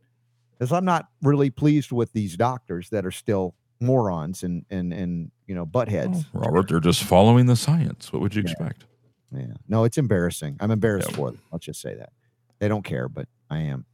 is 0.61 0.71
I'm 0.71 0.85
not 0.85 1.07
really 1.21 1.49
pleased 1.49 1.91
with 1.91 2.13
these 2.13 2.37
doctors 2.37 2.89
that 2.91 3.05
are 3.05 3.11
still 3.11 3.55
morons 3.81 4.43
and 4.43 4.65
and 4.69 4.93
and 4.93 5.31
you 5.47 5.55
know 5.55 5.65
buttheads. 5.65 6.25
Robert, 6.33 6.67
they're 6.69 6.79
just 6.79 7.03
following 7.03 7.47
the 7.47 7.55
science. 7.55 8.13
What 8.13 8.21
would 8.21 8.35
you 8.35 8.43
Yeah. 8.43 8.51
expect? 8.51 8.85
Yeah, 9.33 9.45
no, 9.67 9.83
it's 9.85 9.97
embarrassing. 9.97 10.57
I'm 10.59 10.71
embarrassed 10.71 11.09
Yeah. 11.11 11.15
for 11.15 11.31
them. 11.31 11.39
Let's 11.51 11.65
just 11.65 11.81
say 11.81 11.95
that 11.95 12.11
they 12.59 12.67
don't 12.67 12.83
care, 12.83 13.07
but 13.09 13.27
I 13.49 13.59
am. 13.59 13.85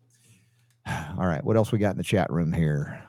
All 0.87 1.25
right, 1.27 1.43
what 1.43 1.55
else 1.55 1.71
we 1.71 1.79
got 1.79 1.91
in 1.91 1.97
the 1.97 2.03
chat 2.03 2.31
room 2.31 2.51
here? 2.53 3.03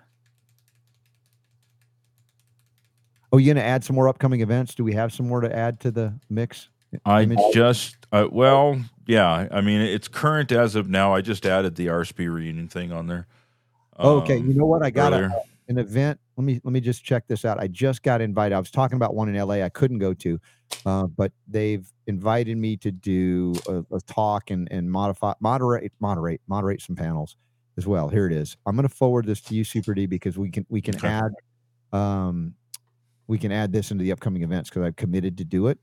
Oh, 3.33 3.37
you 3.39 3.53
gonna 3.53 3.65
add 3.67 3.85
some 3.85 3.97
more 3.97 4.09
upcoming 4.09 4.41
events? 4.41 4.75
Do 4.75 4.85
we 4.85 4.95
have 4.95 5.13
some 5.13 5.29
more 5.29 5.41
to 5.41 5.55
add 5.55 5.81
to 5.81 5.91
the 5.91 6.15
mix? 6.31 6.69
I 7.05 7.23
Image? 7.23 7.39
just 7.53 7.97
uh, 8.13 8.27
well, 8.31 8.81
yeah. 9.07 9.47
I 9.51 9.61
mean, 9.61 9.83
it's 9.83 10.09
current 10.09 10.51
as 10.53 10.75
of 10.75 10.89
now. 10.89 11.15
I 11.15 11.21
just 11.21 11.45
added 11.45 11.75
the 11.75 11.87
RSB 11.89 12.33
reunion 12.33 12.69
thing 12.69 12.93
on 12.93 13.07
there. 13.07 13.27
Oh, 13.99 14.21
okay, 14.21 14.39
um, 14.39 14.47
you 14.49 14.55
know 14.55 14.65
what? 14.65 14.83
I 14.83 14.89
got 14.91 15.13
earlier. 15.13 15.33
An 15.69 15.79
event. 15.79 16.21
Let 16.37 16.45
me 16.45 16.61
let 16.65 16.73
me 16.73 16.81
just 16.81 17.05
check 17.05 17.27
this 17.29 17.45
out. 17.45 17.59
I 17.61 17.69
just 17.69 18.03
got 18.03 18.21
invited. 18.21 18.55
I 18.55 18.59
was 18.59 18.71
talking 18.71 18.97
about 18.97 19.15
one 19.15 19.29
in 19.29 19.37
LA. 19.37 19.57
I 19.65 19.69
couldn't 19.69 19.99
go 19.99 20.15
to, 20.15 20.39
uh, 20.87 21.07
but 21.07 21.33
they've 21.47 21.91
invited 22.07 22.57
me 22.57 22.77
to 22.79 22.91
do 22.91 23.61
a, 23.67 23.85
a 23.95 24.01
talk 24.07 24.51
and 24.51 24.69
and 24.71 24.91
modify 24.91 25.35
moderate 25.41 25.93
moderate 26.01 26.41
moderate 26.49 26.81
some 26.81 26.97
panels 26.97 27.37
as 27.77 27.87
well. 27.87 28.09
Here 28.09 28.27
it 28.27 28.33
is. 28.33 28.57
I'm 28.67 28.77
going 28.77 28.89
to 28.89 28.95
forward 28.95 29.27
this 29.27 29.41
to 29.43 29.55
you, 29.55 29.65
Super 29.65 29.95
D, 29.95 30.07
because 30.07 30.39
we 30.39 30.51
can 30.51 30.67
we 30.69 30.81
can 30.81 30.97
Okay. 30.97 31.09
add 31.09 31.33
um 31.93 32.55
we 33.27 33.39
can 33.39 33.53
add 33.53 33.73
this 33.73 33.91
into 33.91 34.05
the 34.05 34.13
upcoming 34.13 34.43
events 34.43 34.71
because 34.71 34.83
I've 34.85 34.97
committed 34.97 35.39
to 35.39 35.45
do 35.45 35.67
it. 35.69 35.79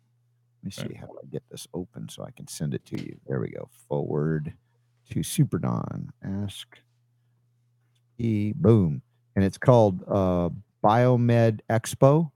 Let 0.64 0.66
me 0.66 0.72
Okay. 0.80 0.90
see 0.90 0.96
how 0.96 1.08
I 1.08 1.26
get 1.32 1.44
this 1.52 1.68
open 1.74 2.10
so 2.10 2.24
I 2.24 2.32
can 2.32 2.48
send 2.48 2.74
it 2.74 2.86
to 2.86 2.98
you. 3.00 3.20
There 3.28 3.40
we 3.40 3.50
go. 3.52 3.70
Forward 3.88 4.54
to 5.12 5.24
Super 5.24 5.60
Don. 5.60 6.10
Ask 6.24 6.80
E 8.18 8.54
boom. 8.56 9.02
And 9.36 9.44
it's 9.44 9.58
called 9.58 10.04
uh 10.08 10.50
Biomed 10.84 11.60
Expo. 11.70 12.32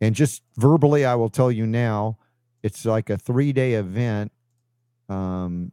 And 0.00 0.14
just 0.14 0.42
verbally, 0.56 1.04
I 1.04 1.14
will 1.14 1.28
tell 1.30 1.50
you 1.52 1.66
now, 1.66 2.18
it's 2.62 2.84
like 2.84 3.10
a 3.10 3.16
three-day 3.16 3.74
event. 3.74 4.32
Um 5.08 5.72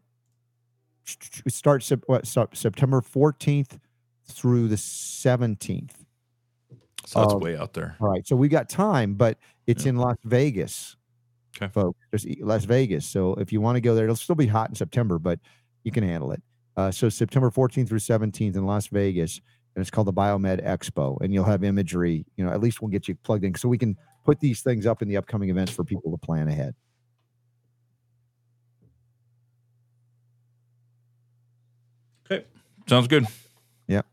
it 1.45 1.53
starts 1.53 1.91
what, 2.05 2.25
Sep- 2.27 2.55
September 2.55 3.01
14th 3.01 3.79
through 4.25 4.67
the 4.67 4.75
17th. 4.75 5.91
So 7.05 7.19
that's 7.21 7.33
uh, 7.33 7.37
way 7.37 7.57
out 7.57 7.73
there. 7.73 7.97
All 7.99 8.07
right. 8.09 8.25
So 8.25 8.35
we 8.35 8.47
got 8.47 8.69
time, 8.69 9.15
but 9.15 9.37
it's 9.67 9.83
Yeah. 9.85 9.89
in 9.89 9.95
Las 9.97 10.17
Vegas. 10.23 10.95
Okay. 11.57 11.69
Folks, 11.73 11.99
there's 12.11 12.25
Las 12.39 12.63
Vegas. 12.65 13.05
So 13.05 13.33
if 13.35 13.51
you 13.51 13.59
want 13.59 13.75
to 13.75 13.81
go 13.81 13.95
there, 13.95 14.05
it'll 14.05 14.15
still 14.15 14.35
be 14.35 14.47
hot 14.47 14.69
in 14.69 14.75
September, 14.75 15.17
but 15.19 15.39
you 15.83 15.91
can 15.91 16.03
handle 16.03 16.31
it. 16.31 16.41
Uh, 16.77 16.91
so 16.91 17.09
September 17.09 17.49
14th 17.49 17.89
through 17.89 17.99
17th 17.99 18.55
in 18.55 18.65
Las 18.65 18.87
Vegas, 18.87 19.41
and 19.75 19.81
it's 19.81 19.89
called 19.89 20.07
the 20.07 20.13
Biomed 20.13 20.65
Expo, 20.65 21.19
and 21.21 21.33
you'll 21.33 21.45
have 21.45 21.63
imagery. 21.63 22.25
You 22.35 22.45
know, 22.45 22.51
at 22.51 22.59
least 22.59 22.81
we'll 22.81 22.89
get 22.89 23.07
you 23.07 23.15
plugged 23.23 23.43
in, 23.43 23.55
so 23.55 23.69
we 23.69 23.77
can 23.77 23.97
put 24.23 24.39
these 24.39 24.61
things 24.61 24.85
up 24.85 25.01
in 25.01 25.07
the 25.07 25.17
upcoming 25.17 25.49
events 25.49 25.71
for 25.71 25.83
people 25.83 26.11
to 26.11 26.17
plan 26.17 26.47
ahead. 26.47 26.75
Okay. 32.29 32.45
Sounds 32.87 33.07
good. 33.07 33.25
Yep. 33.87 34.05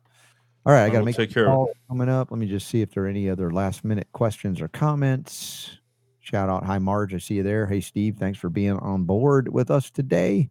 All 0.65 0.73
right, 0.73 0.85
I 0.85 0.91
got 0.91 1.01
to 1.01 1.05
make 1.05 1.17
take 1.17 1.33
care 1.33 1.49
of 1.49 1.69
it. 1.69 1.77
coming 1.89 2.09
up. 2.09 2.31
Let 2.31 2.39
me 2.39 2.47
just 2.47 2.69
see 2.69 2.83
if 2.83 2.93
there 2.93 3.05
are 3.05 3.09
any 3.09 3.29
other 3.29 3.51
last 3.51 3.85
minute 3.85 4.09
questions 4.13 4.61
or 4.61 4.69
comments. 4.69 5.79
Shout 6.21 6.51
out, 6.51 6.63
hi 6.63 6.79
Marge, 6.79 7.15
I 7.15 7.19
see 7.19 7.37
you 7.37 7.43
there. 7.43 7.67
Hey 7.67 7.81
Steve, 7.81 8.17
thanks 8.19 8.39
for 8.39 8.51
being 8.51 8.77
on 8.77 9.05
board 9.05 9.49
with 9.49 9.71
us 9.71 9.91
today. 9.91 10.51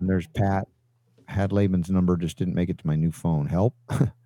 And 0.00 0.08
there's 0.08 0.26
Pat. 0.26 0.68
Had 1.26 1.50
Laban's 1.50 1.88
number, 1.88 2.18
just 2.18 2.36
didn't 2.36 2.54
make 2.54 2.68
it 2.68 2.76
to 2.76 2.86
my 2.86 2.94
new 2.94 3.10
phone. 3.10 3.46
Help. 3.46 3.74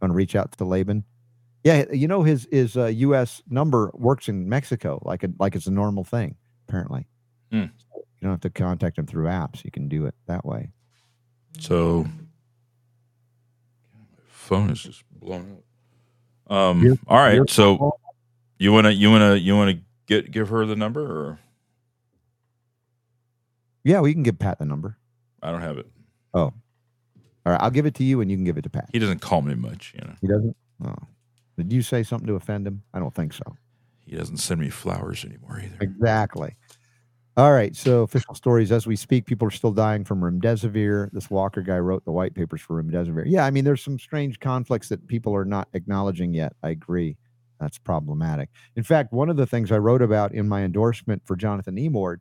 Want 0.00 0.12
to 0.12 0.16
reach 0.16 0.34
out 0.34 0.52
to 0.56 0.64
Laban? 0.64 1.04
Yeah, 1.64 1.84
you 1.92 2.08
know 2.08 2.22
his 2.22 2.48
his 2.50 2.76
uh, 2.76 2.86
U.S. 2.86 3.42
number 3.50 3.90
works 3.94 4.28
in 4.28 4.48
Mexico 4.48 5.00
like 5.04 5.22
a, 5.24 5.30
like 5.38 5.54
it's 5.54 5.66
a 5.66 5.70
normal 5.70 6.04
thing. 6.04 6.36
Apparently, 6.68 7.06
Hmm. 7.52 7.64
you 7.94 8.00
don't 8.22 8.30
have 8.30 8.40
to 8.40 8.50
contact 8.50 8.96
him 8.96 9.06
through 9.06 9.26
apps. 9.26 9.62
You 9.64 9.70
can 9.70 9.88
do 9.88 10.06
it 10.06 10.14
that 10.26 10.44
way. 10.46 10.70
So, 11.58 12.04
my 13.92 14.00
phone 14.28 14.70
is 14.70 14.82
just 14.82 15.02
blown 15.20 15.58
up. 16.48 16.56
Um. 16.56 16.82
Your- 16.82 16.98
all 17.06 17.18
right. 17.18 17.48
So 17.50 17.76
phone- 17.76 17.90
you 18.58 18.72
wanna 18.72 18.90
you 18.90 19.10
wanna 19.10 19.34
you 19.36 19.54
wanna 19.54 19.80
get 20.06 20.30
give 20.30 20.48
her 20.48 20.64
the 20.64 20.76
number, 20.76 21.02
or 21.02 21.38
Yeah, 23.84 24.00
we 24.00 24.14
can 24.14 24.22
give 24.22 24.38
Pat 24.38 24.58
the 24.58 24.64
number. 24.64 24.96
I 25.42 25.50
don't 25.50 25.60
have 25.62 25.76
it. 25.78 25.86
All 27.46 27.52
right, 27.52 27.60
I'll 27.62 27.70
give 27.70 27.86
it 27.86 27.94
to 27.94 28.04
you, 28.04 28.20
and 28.20 28.30
you 28.30 28.36
can 28.36 28.44
give 28.44 28.58
it 28.58 28.62
to 28.62 28.70
Pat. 28.70 28.90
He 28.92 28.98
doesn't 28.98 29.20
call 29.20 29.42
me 29.42 29.54
much. 29.54 29.94
You 29.94 30.06
know. 30.06 30.14
He 30.20 30.26
doesn't. 30.26 30.56
Oh, 30.84 30.94
did 31.56 31.72
you 31.72 31.82
say 31.82 32.02
something 32.02 32.26
to 32.26 32.34
offend 32.34 32.66
him? 32.66 32.82
I 32.92 32.98
don't 32.98 33.14
think 33.14 33.32
so. 33.32 33.56
He 34.04 34.16
doesn't 34.16 34.38
send 34.38 34.60
me 34.60 34.70
flowers 34.70 35.24
anymore 35.24 35.60
either. 35.64 35.76
Exactly. 35.80 36.56
All 37.36 37.52
right. 37.52 37.74
So 37.76 38.02
official 38.02 38.34
stories 38.34 38.72
as 38.72 38.86
we 38.86 38.96
speak, 38.96 39.24
people 39.24 39.46
are 39.46 39.52
still 39.52 39.72
dying 39.72 40.04
from 40.04 40.20
remdesivir. 40.20 41.10
This 41.12 41.30
Walker 41.30 41.62
guy 41.62 41.78
wrote 41.78 42.04
the 42.04 42.10
white 42.10 42.34
papers 42.34 42.60
for 42.60 42.82
remdesivir. 42.82 43.24
Yeah, 43.26 43.46
I 43.46 43.50
mean, 43.50 43.64
there's 43.64 43.82
some 43.82 43.98
strange 43.98 44.40
conflicts 44.40 44.88
that 44.88 45.06
people 45.06 45.34
are 45.34 45.44
not 45.44 45.68
acknowledging 45.72 46.34
yet. 46.34 46.54
I 46.62 46.70
agree. 46.70 47.16
That's 47.60 47.78
problematic. 47.78 48.48
In 48.74 48.82
fact, 48.82 49.12
one 49.12 49.30
of 49.30 49.36
the 49.36 49.46
things 49.46 49.70
I 49.70 49.78
wrote 49.78 50.02
about 50.02 50.32
in 50.32 50.48
my 50.48 50.62
endorsement 50.64 51.22
for 51.24 51.36
Jonathan 51.36 51.76
Emord, 51.76 52.16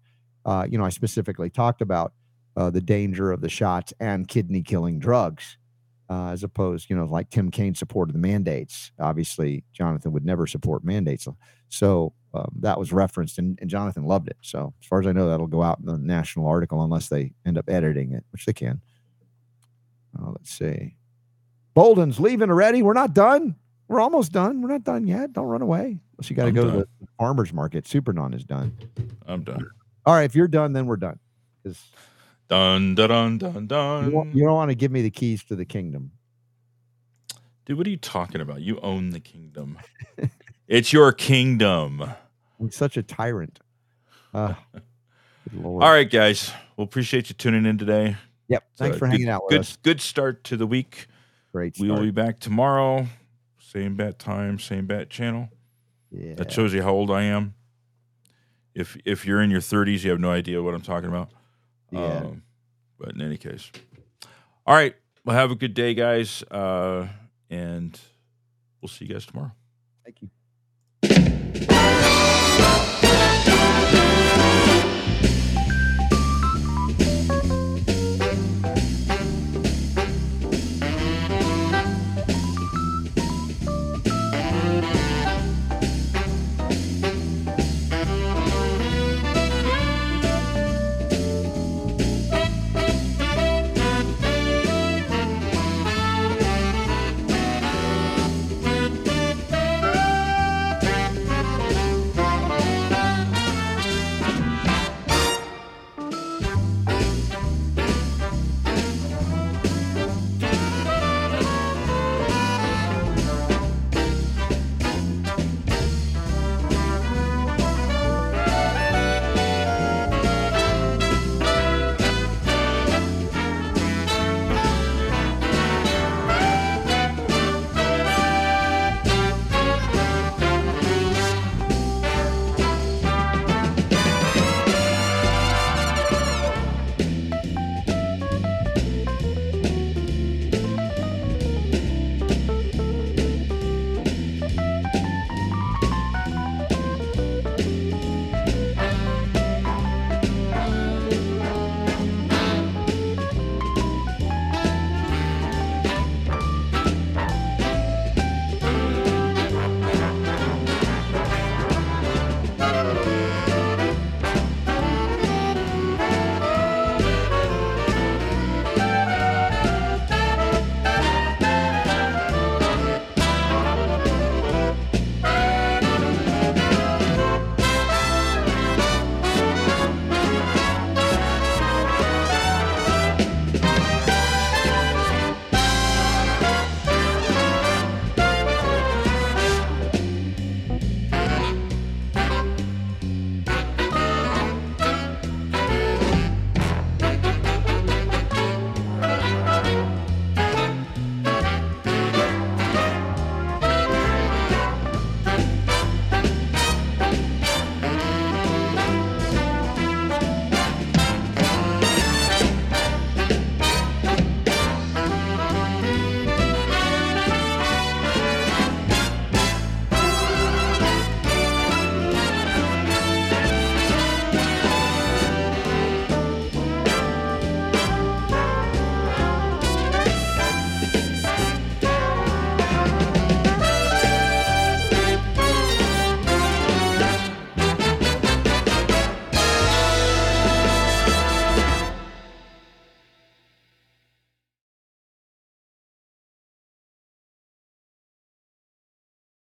uh, 0.45 0.67
you 0.69 0.77
know, 0.77 0.85
I 0.85 0.89
specifically 0.89 1.49
talked 1.49 1.81
about 1.81 2.13
uh, 2.55 2.69
the 2.69 2.81
danger 2.81 3.31
of 3.31 3.41
the 3.41 3.49
shots 3.49 3.93
and 3.99 4.27
kidney 4.27 4.61
killing 4.61 4.99
drugs, 4.99 5.57
uh, 6.09 6.29
as 6.29 6.43
opposed, 6.43 6.89
you 6.89 6.95
know, 6.95 7.05
like 7.05 7.29
Tim 7.29 7.51
Kaine 7.51 7.75
supported 7.75 8.13
the 8.13 8.19
mandates. 8.19 8.91
Obviously, 8.99 9.63
Jonathan 9.73 10.11
would 10.11 10.25
never 10.25 10.47
support 10.47 10.83
mandates. 10.83 11.27
So 11.69 12.13
um, 12.33 12.51
that 12.61 12.79
was 12.79 12.91
referenced, 12.91 13.37
and, 13.37 13.57
and 13.61 13.69
Jonathan 13.69 14.03
loved 14.03 14.27
it. 14.27 14.37
So 14.41 14.73
as 14.81 14.87
far 14.87 14.99
as 14.99 15.07
I 15.07 15.11
know, 15.11 15.29
that'll 15.29 15.47
go 15.47 15.63
out 15.63 15.79
in 15.79 15.85
the 15.85 15.97
national 15.97 16.47
article 16.47 16.83
unless 16.83 17.09
they 17.09 17.33
end 17.45 17.57
up 17.57 17.69
editing 17.69 18.13
it, 18.13 18.23
which 18.31 18.45
they 18.45 18.53
can. 18.53 18.81
Uh, 20.17 20.31
let's 20.31 20.51
see. 20.51 20.95
Bolden's 21.75 22.19
leaving 22.19 22.49
already. 22.49 22.81
We're 22.81 22.93
not 22.93 23.13
done. 23.13 23.55
We're 23.87 23.99
almost 23.99 24.31
done. 24.31 24.61
We're 24.61 24.69
not 24.69 24.83
done 24.83 25.07
yet. 25.07 25.33
Don't 25.33 25.45
run 25.45 25.61
away. 25.61 25.99
Unless 26.17 26.29
you 26.29 26.35
got 26.35 26.45
to 26.45 26.51
go 26.51 26.63
done. 26.65 26.73
to 26.73 26.87
the 26.99 27.07
farmer's 27.17 27.53
market. 27.53 27.85
Supernon 27.85 28.35
is 28.35 28.43
done. 28.43 28.77
I'm 29.27 29.43
done. 29.43 29.65
All 30.05 30.13
right. 30.13 30.23
If 30.23 30.35
you're 30.35 30.47
done, 30.47 30.73
then 30.73 30.85
we're 30.85 30.97
done. 30.97 31.19
Because 31.63 31.81
Dun 32.49 32.95
dun 32.95 33.37
dun 33.37 33.67
dun 33.67 34.05
you, 34.05 34.11
don't- 34.11 34.35
you 34.35 34.43
don't 34.43 34.55
want 34.55 34.69
to 34.69 34.75
give 34.75 34.91
me 34.91 35.01
the 35.03 35.11
keys 35.11 35.43
to 35.45 35.55
the 35.55 35.65
kingdom. 35.65 36.11
Dude, 37.65 37.77
what 37.77 37.85
are 37.85 37.91
you 37.91 37.97
talking 37.97 38.41
about? 38.41 38.61
You 38.61 38.79
own 38.79 39.11
the 39.11 39.19
kingdom. 39.19 39.77
it's 40.67 40.91
your 40.91 41.11
kingdom. 41.11 42.03
I'm 42.59 42.71
such 42.71 42.97
a 42.97 43.03
tyrant. 43.03 43.59
Uh. 44.31 44.53
All 45.63 45.79
right, 45.79 46.07
guys. 46.07 46.51
We'll 46.77 46.85
appreciate 46.85 47.29
you 47.29 47.33
tuning 47.35 47.65
in 47.65 47.79
today. 47.79 48.15
Yep. 48.49 48.63
Thanks 48.77 48.97
for 48.99 49.07
good- 49.07 49.11
hanging 49.13 49.29
out 49.29 49.41
with 49.45 49.49
Good 49.53 49.59
us. 49.61 49.77
good 49.81 50.01
start 50.01 50.43
to 50.43 50.55
the 50.57 50.67
week. 50.67 51.07
Great. 51.51 51.77
We 51.79 51.89
will 51.89 52.01
be 52.01 52.11
back 52.11 52.39
tomorrow. 52.39 53.07
Same 53.57 53.95
bat 53.95 54.19
time, 54.19 54.59
same 54.59 54.85
bat 54.85 55.09
channel. 55.09 55.49
Yeah. 56.11 56.35
That 56.35 56.51
shows 56.51 56.75
you 56.75 56.83
how 56.83 56.91
old 56.91 57.09
I 57.09 57.23
am. 57.23 57.55
If 58.75 58.95
if 59.03 59.25
you're 59.25 59.41
in 59.41 59.49
your 59.49 59.61
30s, 59.61 60.03
you 60.03 60.11
have 60.11 60.19
no 60.19 60.29
idea 60.29 60.61
what 60.61 60.75
I'm 60.75 60.81
talking 60.81 61.09
about. 61.09 61.31
Yeah. 61.91 62.17
Um, 62.19 62.43
but 62.97 63.15
in 63.15 63.21
any 63.21 63.37
case, 63.37 63.71
all 64.65 64.75
right. 64.75 64.95
Well, 65.25 65.35
have 65.35 65.51
a 65.51 65.55
good 65.55 65.73
day, 65.73 65.93
guys, 65.93 66.43
uh, 66.43 67.07
and 67.49 67.99
we'll 68.81 68.89
see 68.89 69.05
you 69.05 69.13
guys 69.13 69.25
tomorrow. 69.25 69.51
Thank 70.03 70.21
you. 70.21 70.29